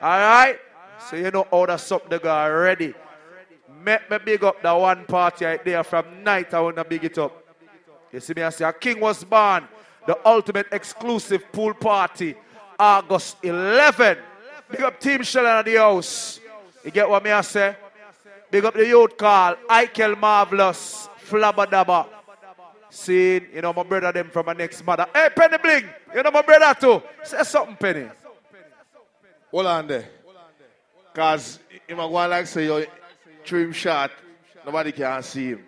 All 0.00 0.08
right? 0.08 0.58
So 1.10 1.16
you 1.16 1.30
know 1.30 1.46
how 1.50 1.66
that's 1.66 1.84
something 1.84 2.10
to 2.10 2.18
go 2.18 2.30
already. 2.30 2.94
Make 3.84 4.10
me 4.10 4.18
big 4.24 4.44
up 4.44 4.62
that 4.62 4.72
one 4.72 5.04
party 5.04 5.44
right 5.44 5.64
there 5.64 5.84
from 5.84 6.22
night. 6.22 6.54
I 6.54 6.60
want 6.60 6.76
to 6.76 6.84
big 6.84 7.04
it 7.04 7.18
up. 7.18 7.44
You 8.12 8.20
see 8.20 8.32
me, 8.34 8.42
I 8.42 8.50
say, 8.50 8.64
a 8.64 8.72
king 8.72 9.00
was 9.00 9.22
born. 9.24 9.68
The 10.06 10.18
ultimate 10.26 10.66
exclusive 10.72 11.50
pool 11.52 11.74
party. 11.74 12.34
August 12.78 13.36
11. 13.42 14.18
Big 14.72 14.80
up 14.80 14.98
Team 14.98 15.22
Shell 15.22 15.60
in 15.60 15.64
the 15.66 15.78
house. 15.78 16.40
You 16.84 16.90
get 16.90 17.08
what 17.08 17.22
me 17.22 17.30
I 17.30 17.42
say? 17.42 17.76
Big 18.50 18.64
up 18.64 18.74
the 18.74 18.86
youth 18.86 19.16
call. 19.16 19.54
Ikel 19.68 20.18
Marvelous. 20.18 21.08
Flabba 21.28 21.66
Dabba. 21.66 22.06
See, 22.90 23.40
you 23.54 23.60
know, 23.60 23.72
my 23.72 23.82
brother 23.82 24.12
them 24.12 24.30
from 24.30 24.46
my 24.46 24.54
next 24.54 24.84
mother. 24.84 25.06
Hey, 25.14 25.28
Penny 25.34 25.58
Bling. 25.58 25.88
You 26.14 26.22
know 26.22 26.30
my 26.30 26.42
brother 26.42 26.78
too. 26.78 27.02
Say 27.22 27.42
something, 27.42 27.76
Penny. 27.76 28.08
Hold 29.50 29.66
on 29.66 29.86
there. 29.86 30.08
Because 31.12 31.58
if 31.86 31.98
I 31.98 32.02
go 32.08 32.10
like 32.10 32.46
say, 32.46 32.66
yo, 32.66 32.84
trim 33.44 33.72
shot, 33.72 34.10
nobody 34.64 34.92
can 34.92 35.22
see 35.22 35.48
him. 35.48 35.64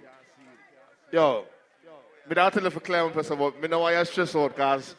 Yo, 1.12 1.44
me 2.28 2.34
don't 2.34 2.52
tell 2.52 2.62
you 2.62 2.70
for 2.70 2.80
climb 2.80 3.10
person, 3.12 3.38
but 3.38 3.60
me 3.60 3.68
know 3.68 3.80
why 3.80 3.98
you 3.98 4.04
stress 4.06 4.34
out 4.34 4.54
because 4.54 4.94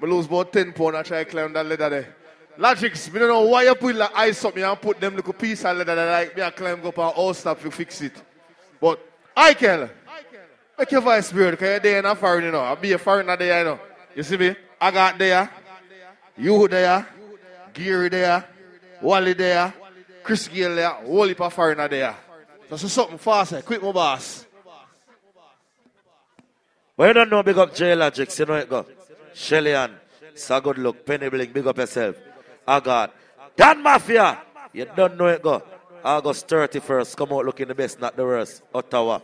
me 0.00 0.08
lose 0.08 0.26
about 0.26 0.52
10 0.52 0.72
pounds 0.72 0.96
I 0.96 1.02
try 1.02 1.24
to 1.24 1.30
climb 1.30 1.52
that 1.52 1.66
ladder 1.66 1.88
there. 1.90 2.16
Logics, 2.56 3.10
me 3.12 3.18
don't 3.18 3.28
know 3.28 3.42
why 3.42 3.64
you 3.64 3.74
put 3.74 3.96
like 3.96 4.10
ice 4.14 4.44
up 4.44 4.54
me 4.54 4.62
and 4.62 4.80
put 4.80 5.00
them 5.00 5.16
little 5.16 5.32
piece 5.32 5.64
of 5.64 5.76
leather 5.76 5.94
like 5.96 6.36
me 6.36 6.42
I 6.42 6.50
climb 6.50 6.86
up 6.86 6.98
and 6.98 7.12
all 7.16 7.34
stuff 7.34 7.60
to 7.62 7.70
fix 7.70 8.00
it. 8.00 8.22
But 8.80 9.00
I 9.36 9.54
can. 9.54 9.90
Make 10.78 10.90
your 10.90 11.00
voice 11.00 11.32
weird 11.32 11.52
because 11.52 11.68
you're 11.68 11.80
there 11.80 11.98
in 11.98 12.04
a 12.04 12.14
foreign, 12.14 12.44
you 12.44 12.50
know. 12.50 12.60
I'll 12.60 12.76
be 12.76 12.92
a 12.92 12.98
foreigner 12.98 13.36
there, 13.36 13.58
you 13.58 13.64
know. 13.64 13.80
You 14.14 14.22
see 14.22 14.36
me? 14.36 14.54
I 14.80 14.90
got 14.90 15.18
there. 15.18 15.50
You 16.36 16.68
there. 16.68 17.06
Geary 17.72 18.08
there. 18.08 18.44
Wally 19.00 19.32
there. 19.32 19.74
Chris 20.22 20.48
Gale 20.48 20.74
there. 20.74 20.90
Whole 20.90 21.28
heap 21.28 21.40
of 21.40 21.52
foreigner 21.52 21.88
there. 21.88 22.16
So, 22.70 22.76
so 22.76 22.88
something 22.88 23.18
faster. 23.18 23.58
Eh? 23.58 23.60
Quick, 23.62 23.82
my 23.82 23.92
boss. 23.92 24.46
Well, 26.96 27.08
you 27.08 27.14
don't 27.14 27.30
know, 27.30 27.42
big 27.42 27.58
up 27.58 27.74
J 27.74 27.94
Logics, 27.94 28.38
you 28.38 28.46
know 28.46 28.54
it 28.54 28.68
go. 28.68 28.86
Shelly 29.34 29.74
Ann, 29.74 29.96
so 30.34 30.60
good 30.60 30.78
look, 30.78 31.04
Penny 31.04 31.28
Bling, 31.28 31.52
big 31.52 31.66
up 31.66 31.76
yourself. 31.76 32.14
Ah, 32.66 32.76
I 32.76 32.80
got 32.80 33.14
Dan 33.56 33.82
Mafia, 33.82 34.38
you 34.72 34.86
don't 34.96 35.16
know 35.16 35.26
it 35.28 35.42
go. 35.42 35.62
August 36.04 36.48
31st, 36.48 37.16
come 37.16 37.32
out 37.32 37.44
looking 37.44 37.68
the 37.68 37.74
best, 37.74 38.00
not 38.00 38.16
the 38.16 38.24
worst. 38.24 38.62
Ottawa, 38.74 39.20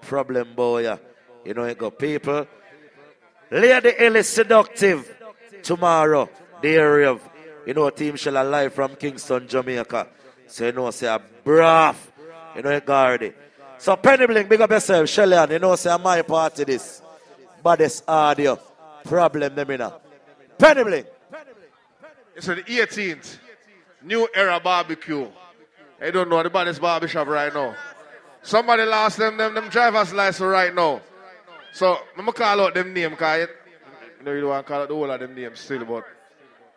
problem 0.00 0.54
boy, 0.54 0.82
yeah. 0.82 0.98
You 1.44 1.54
know 1.54 1.64
it 1.64 1.78
go. 1.78 1.90
People, 1.90 2.46
Lady 3.50 3.92
Ellis 3.98 4.28
Seductive, 4.28 5.14
tomorrow, 5.62 6.28
area 6.64 7.12
of, 7.12 7.22
you 7.64 7.74
know, 7.74 7.90
Team 7.90 8.16
Shell 8.16 8.44
live 8.44 8.74
from 8.74 8.96
Kingston, 8.96 9.46
Jamaica. 9.46 10.08
So 10.48 10.66
you 10.66 10.72
know, 10.72 10.90
say 10.90 11.06
a 11.06 11.20
you 12.56 12.62
know 12.62 12.70
it 12.70 12.86
go 12.86 12.94
already. 12.94 13.32
So 13.78 13.94
Penny 13.96 14.26
Bling, 14.26 14.48
big 14.48 14.60
up 14.60 14.70
yourself, 14.70 15.08
Shelly 15.08 15.36
you 15.52 15.58
know, 15.58 15.76
say 15.76 15.96
my 15.98 16.22
party 16.22 16.64
this. 16.64 17.02
but 17.62 17.78
Baddest 17.78 18.04
audio. 18.08 18.58
Problem 19.04 19.54
them 19.54 19.70
in 19.70 19.90
Penny 20.58 20.82
Bling. 20.82 21.04
It's 22.36 22.46
the 22.46 22.56
18th. 22.56 23.38
New 24.02 24.28
era 24.34 24.60
barbecue. 24.60 25.26
I 26.00 26.10
don't 26.10 26.28
know 26.28 26.42
the 26.42 26.50
baddest 26.50 26.82
barbershop 26.82 27.26
right 27.28 27.52
now. 27.52 27.74
Somebody 28.42 28.84
lost 28.84 29.16
them, 29.16 29.38
them, 29.38 29.54
them 29.54 29.70
driver's 29.70 30.12
license 30.12 30.46
right 30.46 30.72
now. 30.72 31.00
So, 31.72 31.98
I'm 32.16 32.26
call 32.26 32.60
out 32.60 32.74
them 32.74 32.92
name, 32.92 33.10
because 33.10 33.48
you 34.18 34.24
know 34.24 34.32
you 34.32 34.42
don't 34.42 34.50
want 34.50 34.66
to 34.66 34.72
call 34.72 34.82
out 34.82 34.88
the 34.88 34.94
whole 34.94 35.10
of 35.10 35.18
them 35.18 35.34
names 35.34 35.58
still, 35.58 35.84
but 35.86 36.04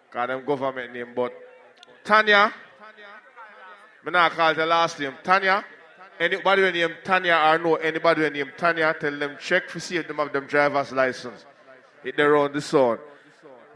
because 0.10 0.28
them 0.30 0.46
government 0.46 0.94
name, 0.94 1.10
but 1.14 1.34
Tanya, 2.06 2.54
I'm 4.06 4.14
not 4.14 4.32
call 4.32 4.56
the 4.56 4.66
last 4.66 4.98
name. 5.00 5.14
Tanya, 5.24 5.64
anybody 6.20 6.62
with 6.62 6.74
name 6.74 6.94
Tanya 7.04 7.36
or 7.36 7.60
no, 7.60 7.76
anybody 7.76 8.22
with 8.22 8.34
name 8.34 8.52
Tanya, 8.58 8.96
tell 8.98 9.18
them 9.18 9.38
check 9.40 9.68
to 9.70 9.80
see 9.80 9.98
if 9.98 10.08
them 10.08 10.18
have 10.18 10.32
them 10.32 10.48
driver's 10.48 10.92
license. 10.94 11.46
Hit 12.02 12.16
them 12.16 12.28
around 12.28 12.54
the 12.54 12.62
sun. 12.62 12.98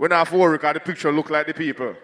When 0.03 0.11
I 0.11 0.17
have 0.17 0.31
to 0.31 0.73
the 0.73 0.81
picture 0.81 1.13
look 1.13 1.29
like 1.29 1.47
the 1.47 1.53
people. 1.53 1.95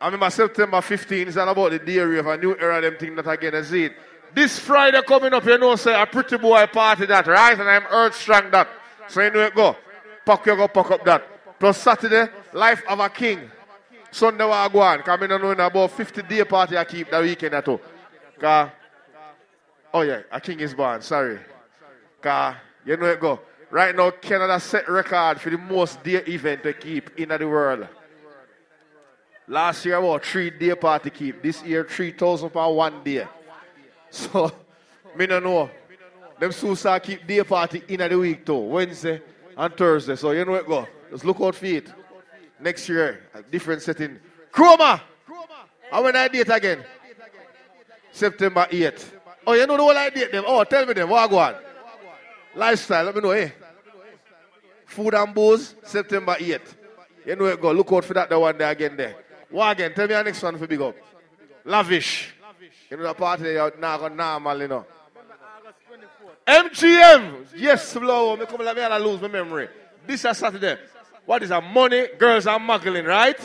I 0.00 0.04
remember 0.04 0.30
September 0.30 0.80
15 0.80 1.26
is 1.26 1.36
all 1.36 1.48
about 1.48 1.72
the 1.72 1.80
dairy 1.80 2.20
of 2.20 2.28
a 2.28 2.36
new 2.36 2.56
era, 2.56 2.80
them 2.80 2.96
thing 2.96 3.16
that 3.16 3.28
again 3.28 3.54
is 3.54 3.72
it. 3.72 3.92
This 4.32 4.56
Friday 4.56 5.02
coming 5.02 5.34
up, 5.34 5.44
you 5.44 5.58
know, 5.58 5.74
say 5.74 6.00
a 6.00 6.06
pretty 6.06 6.36
boy 6.38 6.64
party 6.66 7.06
that, 7.06 7.26
right? 7.26 7.58
And 7.58 7.68
I'm 7.68 7.82
earth 7.90 8.14
strong 8.14 8.52
that. 8.52 8.68
So 9.08 9.20
you 9.20 9.32
know 9.32 9.40
it 9.40 9.52
go. 9.52 9.74
Pack 10.24 10.46
you 10.46 10.54
go 10.54 10.68
pack 10.68 10.92
up 10.92 11.04
that. 11.06 11.58
Plus 11.58 11.76
Saturday, 11.76 12.30
life 12.52 12.84
of 12.88 13.00
a 13.00 13.08
king. 13.08 13.50
Sunday 14.12 14.44
I 14.44 14.68
go 14.68 14.80
on. 14.80 14.98
Because 14.98 15.20
I 15.20 15.26
don't 15.26 15.58
know 15.58 15.66
about 15.66 15.90
50 15.90 16.22
day 16.22 16.44
party 16.44 16.78
I 16.78 16.84
keep 16.84 17.10
that 17.10 17.20
weekend 17.20 17.54
at 17.54 17.66
all. 17.66 17.80
Oh 19.92 20.02
yeah, 20.02 20.20
a 20.30 20.40
king 20.40 20.60
is 20.60 20.72
born, 20.72 21.02
sorry. 21.02 21.40
You 22.22 22.96
know 22.96 23.06
it 23.06 23.18
go. 23.18 23.40
Right 23.70 23.94
now, 23.94 24.10
Canada 24.10 24.58
set 24.60 24.88
record 24.88 25.40
for 25.40 25.50
the 25.50 25.58
most 25.58 26.02
day 26.02 26.22
event 26.26 26.62
to 26.62 26.72
keep 26.72 27.18
in 27.18 27.28
the 27.28 27.46
world. 27.46 27.86
Last 29.46 29.84
year, 29.84 29.96
about 29.96 30.24
three 30.24 30.50
day 30.50 30.74
party 30.74 31.10
keep. 31.10 31.42
This 31.42 31.62
year, 31.62 31.84
3,000 31.84 32.50
for 32.50 32.74
one 32.74 33.02
day. 33.04 33.26
So, 34.10 34.50
me 35.16 35.26
no 35.26 35.38
know. 35.38 35.70
Them 36.38 36.52
Susa 36.52 36.98
keep 37.00 37.26
day 37.26 37.42
party 37.42 37.82
in 37.88 38.00
the 38.08 38.18
week 38.18 38.46
too. 38.46 38.56
Wednesday 38.56 39.20
and 39.56 39.76
Thursday. 39.76 40.16
So, 40.16 40.30
you 40.30 40.44
know 40.46 40.54
it 40.54 40.66
go. 40.66 40.86
Just 41.10 41.24
look 41.24 41.40
out 41.40 41.54
for 41.54 41.66
it. 41.66 41.92
Next 42.60 42.88
year, 42.88 43.24
a 43.34 43.42
different 43.42 43.82
setting. 43.82 44.18
Chroma! 44.50 45.00
How 45.90 46.02
when 46.02 46.16
I 46.16 46.28
date 46.28 46.48
again? 46.48 46.84
September 48.12 48.66
8th. 48.70 49.12
Oh, 49.46 49.52
you 49.52 49.66
know 49.66 49.76
the 49.76 49.82
whole 49.82 49.96
I 49.96 50.10
date 50.10 50.32
them? 50.32 50.44
Oh, 50.46 50.64
tell 50.64 50.84
me 50.86 50.92
them. 50.94 51.08
What 51.10 51.30
go 51.30 51.38
on? 51.38 51.54
Lifestyle, 52.54 53.04
let 53.04 53.14
me 53.14 53.20
know, 53.20 53.30
eh? 53.30 53.50
Food 54.86 55.14
and 55.14 55.34
booze, 55.34 55.74
September 55.84 56.34
8th. 56.34 56.74
You 57.26 57.36
know 57.36 57.44
it 57.46 57.60
go. 57.60 57.72
Look 57.72 57.92
out 57.92 58.04
for 58.04 58.14
that 58.14 58.30
the 58.30 58.38
one 58.38 58.56
there 58.56 58.70
again 58.70 58.96
there. 58.96 59.16
What 59.50 59.72
again? 59.72 59.92
Tell 59.94 60.06
me 60.06 60.14
your 60.14 60.24
next 60.24 60.42
one 60.42 60.56
for 60.56 60.66
big 60.66 60.80
up. 60.80 60.96
Lavish. 61.64 62.34
You 62.90 62.96
know 62.96 63.02
the 63.02 63.14
party 63.14 63.42
there 63.42 63.72
now 63.78 63.98
go 63.98 64.08
normal, 64.08 64.60
you 64.60 64.68
know. 64.68 64.86
MGM. 66.46 67.46
Yes, 67.56 67.92
blow. 67.92 68.36
Me 68.36 68.46
come 68.46 68.64
let 68.64 68.74
me 68.74 68.82
and 68.82 69.04
lose 69.04 69.20
my 69.20 69.28
memory. 69.28 69.68
This 70.06 70.24
is 70.24 70.38
Saturday. 70.38 70.78
What 71.26 71.42
is 71.42 71.50
a 71.50 71.60
money? 71.60 72.06
Girls 72.18 72.46
are 72.46 72.58
muggling, 72.58 73.04
right? 73.04 73.38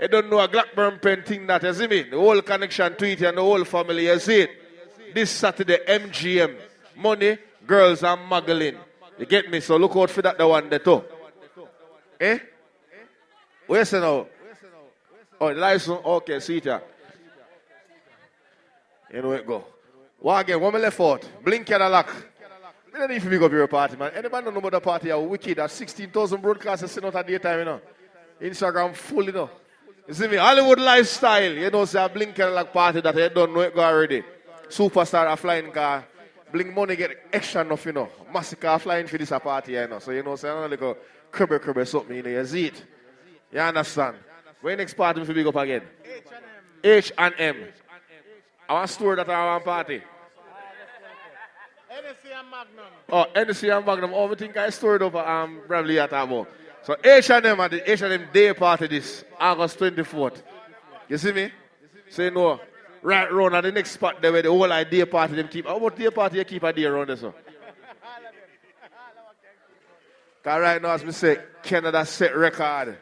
You 0.00 0.06
don't 0.06 0.30
know 0.30 0.38
a 0.38 0.46
Blackburn 0.46 1.00
pen 1.00 1.24
thing 1.24 1.44
that, 1.48 1.64
you 1.64 1.74
see 1.74 1.88
me? 1.88 2.02
The 2.04 2.16
whole 2.16 2.40
connection 2.42 2.94
to 2.94 3.10
it 3.10 3.20
and 3.22 3.36
the 3.36 3.42
whole 3.42 3.64
family, 3.64 4.06
you 4.06 4.18
see 4.20 4.42
it? 4.42 4.50
This 5.12 5.30
Saturday, 5.30 5.78
MGM. 5.88 6.54
Money, 6.94 7.36
girls 7.68 8.02
are 8.02 8.16
muggling. 8.16 8.76
You 9.18 9.26
get 9.26 9.50
me? 9.50 9.60
So 9.60 9.76
look 9.76 9.94
out 9.94 10.10
for 10.10 10.22
that 10.22 10.38
the 10.38 10.48
one 10.48 10.68
there 10.68 10.78
too. 10.80 11.04
Eh? 12.18 12.38
Where's 13.66 13.92
it 13.92 14.00
now? 14.00 14.26
Oh, 15.40 15.52
license. 15.52 16.00
Okay, 16.04 16.40
see 16.40 16.56
it. 16.56 16.82
You 19.12 19.22
know 19.22 19.32
it 19.32 19.46
go. 19.46 19.64
What 20.18 20.40
again? 20.40 20.60
Me 20.60 20.78
left 20.78 21.00
out. 21.00 21.28
Blink 21.44 21.66
Cadillac. 21.66 22.08
Me 22.92 22.98
don't 22.98 23.10
need 23.10 23.22
to 23.22 23.28
big 23.28 23.42
up 23.42 23.52
your 23.52 23.68
party, 23.68 23.96
man. 23.96 24.10
Anybody 24.14 24.50
know 24.50 24.56
about 24.56 24.72
the 24.72 24.80
party 24.80 25.10
are 25.10 25.20
wicked 25.20 25.58
at 25.58 25.70
16,000 25.70 26.42
broadcasters 26.42 26.88
sitting 26.88 27.06
out 27.06 27.14
at 27.14 27.26
daytime, 27.26 27.58
you 27.60 27.64
know. 27.66 27.80
Instagram 28.40 28.94
full, 28.94 29.24
you 29.24 29.32
know. 29.32 29.50
You 30.08 30.14
see 30.14 30.26
me? 30.26 30.36
Hollywood 30.36 30.80
lifestyle. 30.80 31.52
You 31.52 31.70
know, 31.70 31.84
say 31.84 32.02
a 32.02 32.08
Blink 32.08 32.34
Cadillac 32.34 32.72
party 32.72 33.00
that 33.00 33.14
you 33.14 33.28
don't 33.28 33.54
know 33.54 33.60
it 33.60 33.74
go 33.74 33.82
already. 33.82 34.24
Superstar 34.68 35.30
a 35.30 35.36
flying 35.36 35.70
car. 35.70 36.04
Blink 36.52 36.74
money 36.74 36.96
get 36.96 37.28
extra 37.32 37.62
enough, 37.62 37.84
you 37.86 37.92
know. 37.92 38.08
Massacre 38.32 38.78
flying 38.78 39.06
for 39.06 39.18
this 39.18 39.30
party, 39.30 39.72
you 39.72 39.86
know. 39.86 39.98
So, 39.98 40.10
you 40.10 40.22
know, 40.22 40.36
say, 40.36 40.48
so, 40.48 40.66
like 40.66 40.80
a 40.80 40.96
cribber 41.30 41.58
cribber 41.58 41.84
something, 41.84 42.16
you 42.16 42.22
know. 42.22 42.30
You 42.30 42.46
see 42.46 42.66
it? 42.66 42.84
You 43.52 43.60
understand? 43.60 44.16
When 44.60 44.78
next 44.78 44.94
party 44.94 45.20
we 45.20 45.34
big 45.34 45.46
up 45.46 45.56
again? 45.56 45.82
H 46.82 47.12
and 47.16 47.34
M. 47.38 47.56
I 48.68 48.72
want 48.74 48.88
to 48.88 48.92
store 48.92 49.16
that 49.16 49.28
I 49.28 49.46
want 49.46 49.64
party. 49.64 50.02
And 52.38 52.50
Magnum. 52.50 52.92
Oh, 53.10 53.26
Hennessy 53.34 53.68
and 53.68 53.84
Magnum. 53.84 54.12
Oh, 54.14 54.30
I 54.30 54.34
think 54.34 54.56
I 54.56 54.70
stored 54.70 55.02
up 55.02 55.14
um, 55.14 55.60
Bradley 55.66 55.98
at 55.98 56.10
about. 56.10 56.48
So 56.82 56.96
H&M 57.02 57.60
at 57.60 57.70
the 57.70 57.90
H&M 57.90 58.28
day 58.32 58.52
party 58.52 58.86
this 58.86 59.24
August 59.38 59.78
24th. 59.78 60.42
You 61.08 61.18
see 61.18 61.32
me? 61.32 61.50
Say 62.08 62.30
no. 62.30 62.60
Right 63.08 63.32
round 63.32 63.54
at 63.54 63.62
the 63.62 63.72
next 63.72 63.92
spot 63.92 64.20
there 64.20 64.30
where 64.30 64.42
the 64.42 64.50
whole 64.50 64.70
idea 64.70 65.06
party 65.06 65.34
them 65.34 65.48
keep. 65.48 65.66
How 65.66 65.78
about 65.78 65.96
day 65.96 66.10
party 66.10 66.36
you 66.36 66.44
keep 66.44 66.62
a 66.62 66.70
day 66.70 66.84
around 66.84 67.16
so? 67.16 67.32
Because 70.36 70.60
right 70.60 70.82
now, 70.82 70.90
as 70.90 71.02
we 71.02 71.12
say, 71.12 71.38
Canada 71.62 72.04
set 72.04 72.36
record. 72.36 72.98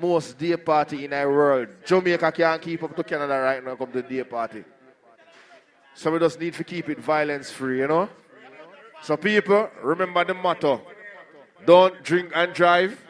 Most 0.00 0.36
day 0.36 0.56
party 0.56 1.04
in 1.04 1.12
the 1.12 1.24
world. 1.28 1.68
Jamaica 1.84 2.32
can't 2.32 2.60
keep 2.60 2.82
up 2.82 2.96
to 2.96 3.04
Canada 3.04 3.38
right 3.38 3.64
now 3.64 3.76
come 3.76 3.92
to 3.92 4.02
day 4.02 4.24
party. 4.24 4.64
So 5.94 6.10
we 6.10 6.18
just 6.18 6.40
need 6.40 6.54
to 6.54 6.64
keep 6.64 6.88
it 6.88 6.98
violence 6.98 7.48
free, 7.48 7.78
you 7.78 7.86
know? 7.86 8.08
So 9.02 9.16
people, 9.16 9.70
remember 9.80 10.24
the 10.24 10.34
motto. 10.34 10.82
Don't 11.64 12.02
drink 12.02 12.32
and 12.34 12.52
drive. 12.52 13.00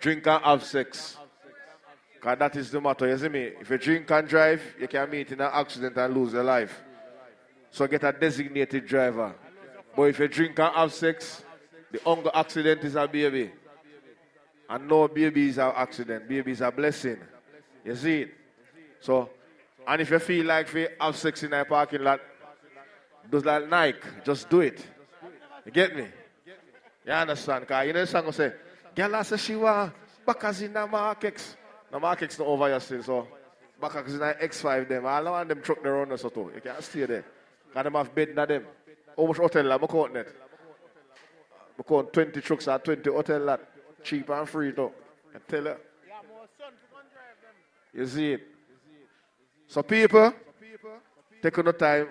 Drink 0.00 0.26
and 0.26 0.42
have 0.42 0.64
sex. 0.64 1.17
Because 2.18 2.38
that 2.38 2.56
is 2.56 2.70
the 2.70 2.80
matter, 2.80 3.06
you 3.06 3.16
see 3.16 3.28
me? 3.28 3.50
If 3.60 3.70
you 3.70 3.78
drink 3.78 4.10
and 4.10 4.26
drive, 4.28 4.62
you 4.80 4.88
can 4.88 5.08
meet 5.08 5.30
in 5.30 5.40
an 5.40 5.50
accident 5.52 5.96
and 5.96 6.14
lose 6.14 6.32
your 6.32 6.42
life. 6.42 6.82
So 7.70 7.86
get 7.86 8.02
a 8.02 8.12
designated 8.12 8.86
driver. 8.86 9.34
But 9.94 10.02
if 10.04 10.18
you 10.18 10.28
drink 10.28 10.58
and 10.58 10.74
have 10.74 10.92
sex, 10.92 11.44
the 11.92 12.00
only 12.04 12.30
accident 12.34 12.82
is 12.82 12.96
a 12.96 13.06
baby. 13.06 13.52
And 14.68 14.88
no 14.88 15.06
baby 15.08 15.48
is 15.48 15.58
an 15.58 15.72
accident. 15.76 16.28
Baby 16.28 16.52
is 16.52 16.60
a 16.60 16.70
blessing. 16.70 17.18
You 17.84 17.94
see 17.94 18.22
it? 18.22 18.34
So 19.00 19.30
and 19.88 20.02
if 20.02 20.10
you 20.10 20.18
feel 20.18 20.44
like 20.44 20.72
you 20.74 20.86
have 21.00 21.16
sex 21.16 21.42
in 21.42 21.54
a 21.54 21.64
parking 21.64 22.02
lot, 22.02 22.20
just 23.32 23.46
like 23.46 23.68
Nike, 23.70 23.98
just 24.22 24.50
do 24.50 24.60
it. 24.60 24.84
You 25.64 25.72
get 25.72 25.96
me? 25.96 26.06
You 27.06 27.12
understand? 27.12 27.62
Because 27.62 27.86
you 27.86 27.92
know 27.94 28.00
the 28.00 28.06
song 28.06 28.30
say, 28.32 28.52
Girl, 28.94 29.24
say 29.24 29.36
she 29.38 29.56
want 29.56 29.94
in 30.60 30.72
the 30.74 30.86
markets. 30.86 31.56
The 31.90 31.98
markets 31.98 32.38
not 32.38 32.46
over 32.48 32.68
your 32.68 32.80
still, 32.80 33.02
so 33.02 33.28
backers 33.80 34.14
in 34.14 34.20
the 34.20 34.36
X5 34.40 34.88
them. 34.88 35.06
All 35.06 35.28
of 35.28 35.48
them 35.48 35.62
truck 35.62 35.82
their 35.82 35.96
own 35.96 36.16
so 36.18 36.28
too. 36.28 36.50
You 36.54 36.60
can't 36.60 36.82
stay 36.82 37.06
there. 37.06 37.24
Because 37.68 37.84
them 37.84 37.94
have 37.94 38.14
bed 38.14 38.28
in 38.30 38.34
them. 38.36 38.64
How 39.16 39.26
much 39.26 39.36
hotel 39.36 39.72
I'm 39.72 39.86
counting 39.86 40.16
it? 40.16 40.36
I 41.78 41.82
count 41.82 42.12
20 42.12 42.40
trucks 42.40 42.68
or 42.68 42.78
20 42.78 43.10
hotel 43.10 43.40
lot. 43.40 43.60
Cheap 44.02 44.28
and 44.30 44.48
free 44.48 44.72
though. 44.72 44.92
I 45.34 45.38
tell 45.50 45.64
you. 45.64 45.76
You 47.94 48.06
see 48.06 48.32
it? 48.32 48.46
So 49.66 49.82
people, 49.82 50.32
take 51.42 51.64
no 51.64 51.72
time 51.72 52.08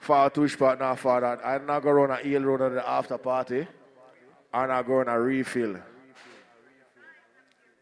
for 0.00 0.30
to 0.30 0.40
wish 0.40 0.58
partner 0.58 0.94
for 0.96 1.20
that. 1.20 1.44
I'm 1.44 1.66
not 1.66 1.82
going 1.82 2.08
to 2.08 2.26
Eel 2.26 2.42
Road 2.42 2.62
at 2.62 2.72
the 2.74 2.88
after 2.88 3.18
party. 3.18 3.66
I'm 4.52 4.68
not 4.68 4.86
going 4.86 5.06
to 5.06 5.12
refill. 5.12 5.76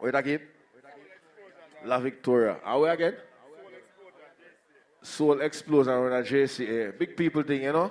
Wait 0.04 0.14
again. 0.14 0.40
La 1.86 1.98
Victoria. 1.98 2.58
Are 2.62 2.78
we 2.78 2.88
again? 2.90 3.14
Soul 5.00 5.40
Explosion 5.40 5.94
on 5.94 6.12
a 6.12 6.22
JCA. 6.22 6.98
Big 6.98 7.16
people 7.16 7.42
thing, 7.42 7.62
you 7.62 7.72
know? 7.72 7.90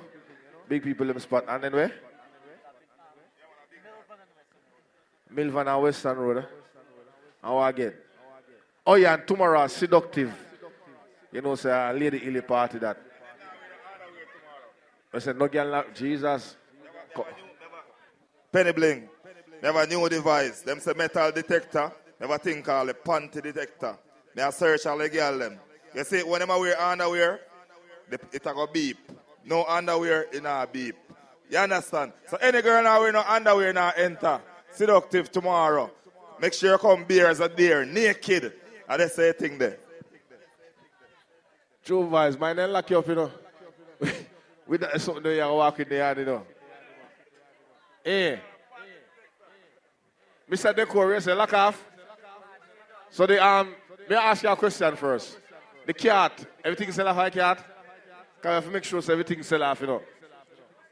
Big 0.70 0.84
people 0.84 1.10
in 1.10 1.20
spot. 1.20 1.46
And 1.48 1.64
then 1.64 1.74
where? 1.74 1.92
Milvan 5.32 5.68
and 5.68 5.82
Weston 5.82 6.16
Road. 6.16 6.38
Eh? 6.38 6.48
How 7.42 7.64
again? 7.64 7.94
Oh 8.86 8.94
yeah, 8.94 9.16
and 9.16 9.28
tomorrow 9.28 9.66
seductive. 9.66 10.32
You 11.32 11.42
know, 11.42 11.56
say 11.56 11.72
a 11.72 11.92
lady 11.94 12.22
illy 12.28 12.42
party 12.42 12.78
that. 12.78 12.98
I 15.12 15.18
said 15.18 15.40
no 15.40 15.48
girl 15.48 15.68
like 15.68 15.96
Jesus. 15.96 16.58
Penny 18.52 18.72
bling. 18.72 19.10
Never 19.64 19.88
new 19.88 20.08
device. 20.10 20.62
Them 20.62 20.80
say 20.80 20.94
metal 20.96 21.32
detector. 21.32 21.92
Never 22.20 22.38
think 22.38 22.66
call 22.66 22.90
a 22.90 22.94
panty 22.94 23.42
detector. 23.42 23.98
They 24.36 24.42
are 24.42 24.52
search 24.52 24.86
all 24.86 24.98
the 24.98 25.10
girl 25.10 25.38
them. 25.38 25.60
You 25.94 26.04
see, 26.04 26.24
when 26.24 26.40
them 26.40 26.50
wear 26.50 26.80
underwear, 26.80 27.42
it 28.10 28.46
a 28.46 28.54
go 28.54 28.68
beep. 28.68 28.98
No 29.46 29.66
underwear, 29.66 30.24
in 30.34 30.46
a 30.46 30.68
beep. 30.72 30.96
You 31.50 31.58
understand? 31.58 32.14
So 32.28 32.38
any 32.38 32.62
girl 32.62 32.84
now 32.84 33.00
wear 33.00 33.12
no 33.12 33.22
underwear 33.22 33.74
now 33.74 33.92
enter. 33.96 34.42
Seductive 34.72 35.32
tomorrow. 35.32 35.92
Make 36.40 36.54
sure 36.54 36.72
you 36.72 36.78
come 36.78 37.04
beer 37.04 37.28
as 37.28 37.40
a 37.40 37.50
deer, 37.50 37.86
naked. 37.86 38.54
And 38.90 39.02
they 39.02 39.08
say 39.08 39.34
thing 39.34 39.58
there. 39.58 39.78
True 41.86 42.08
vibes, 42.10 42.40
my 42.40 42.54
name 42.54 42.72
lock 42.72 42.90
you 42.90 42.98
up, 42.98 43.08
you 43.08 43.16
know. 43.16 43.32
With 44.68 44.82
that, 44.82 45.00
something 45.02 45.32
you 45.32 45.42
walk 45.42 45.80
in 45.80 45.90
the 45.90 45.96
yard, 45.96 46.18
you 46.18 46.26
know. 46.26 46.44
Eh. 48.06 48.38
Mr. 50.50 50.76
Decor, 50.76 51.20
lock 51.36 51.54
off. 51.54 51.86
So 53.14 53.28
the 53.28 53.38
um, 53.46 53.76
may 54.10 54.16
I 54.16 54.32
ask 54.32 54.42
you 54.42 54.50
a 54.50 54.56
question 54.56 54.96
first? 54.96 55.38
The 55.86 55.94
cat, 55.94 56.48
everything 56.66 56.92
sell 56.92 57.08
off 57.08 57.18
like 57.18 57.34
cat? 57.34 57.64
Can 58.42 58.50
I 58.50 58.56
have 58.56 58.66
to 58.66 58.72
make 58.72 58.84
sure 58.84 59.04
so 59.04 59.14
everything 59.14 59.44
sell 59.44 59.62
off, 59.62 59.82
you 59.82 59.86
know? 59.86 60.02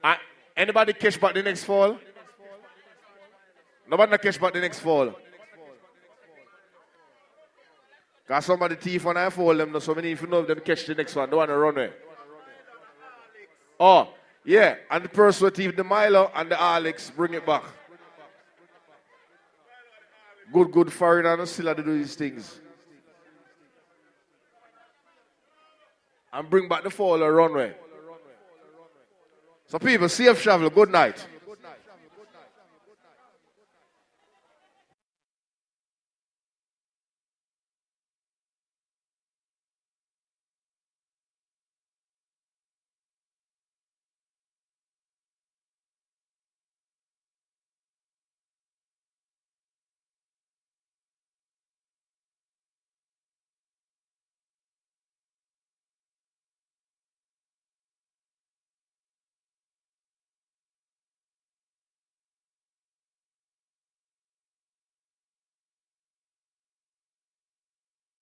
Uh, 0.04 0.18
anybody 0.56 0.94
catch 0.94 1.20
back 1.20 1.34
the 1.34 1.42
next 1.42 1.64
fall? 1.64 1.98
Nobody 3.90 4.20
catch 4.20 4.40
back 4.40 4.54
the 4.54 4.62
next 4.62 4.82
fall. 4.82 5.16
Because 8.28 8.46
somebody 8.46 8.76
thief 8.76 9.04
on 9.08 9.18
I 9.18 9.32
fall 9.32 9.56
them, 9.56 9.80
so 9.82 9.96
many 9.96 10.12
if 10.12 10.22
you 10.22 10.28
know 10.28 10.44
them 10.44 10.60
catch 10.60 10.86
the 10.86 10.94
next 10.94 11.16
one, 11.16 11.28
don't 11.28 11.38
want 11.38 11.50
to 11.50 11.58
run 11.58 11.76
away. 11.76 11.92
Oh, 13.80 14.10
yeah, 14.46 14.76
and 14.92 15.04
the 15.04 15.10
person 15.10 15.50
thief 15.50 15.76
the 15.76 15.84
Milo 15.84 16.32
and 16.36 16.52
the 16.52 16.62
Alex 16.62 17.12
bring 17.16 17.34
it 17.34 17.48
back. 17.48 17.64
Good, 20.52 20.72
good 20.72 20.92
foreigner 20.92 21.46
still 21.46 21.68
had 21.68 21.78
to 21.78 21.84
do 21.84 21.98
these 21.98 22.16
things. 22.16 22.60
And 26.34 26.50
bring 26.50 26.68
back 26.68 26.84
the 26.84 26.90
fall 26.90 27.20
runway. 27.20 27.74
So 29.68 29.80
people, 29.80 30.10
safe 30.10 30.42
travel, 30.42 30.70
good 30.70 30.90
night. 30.90 31.26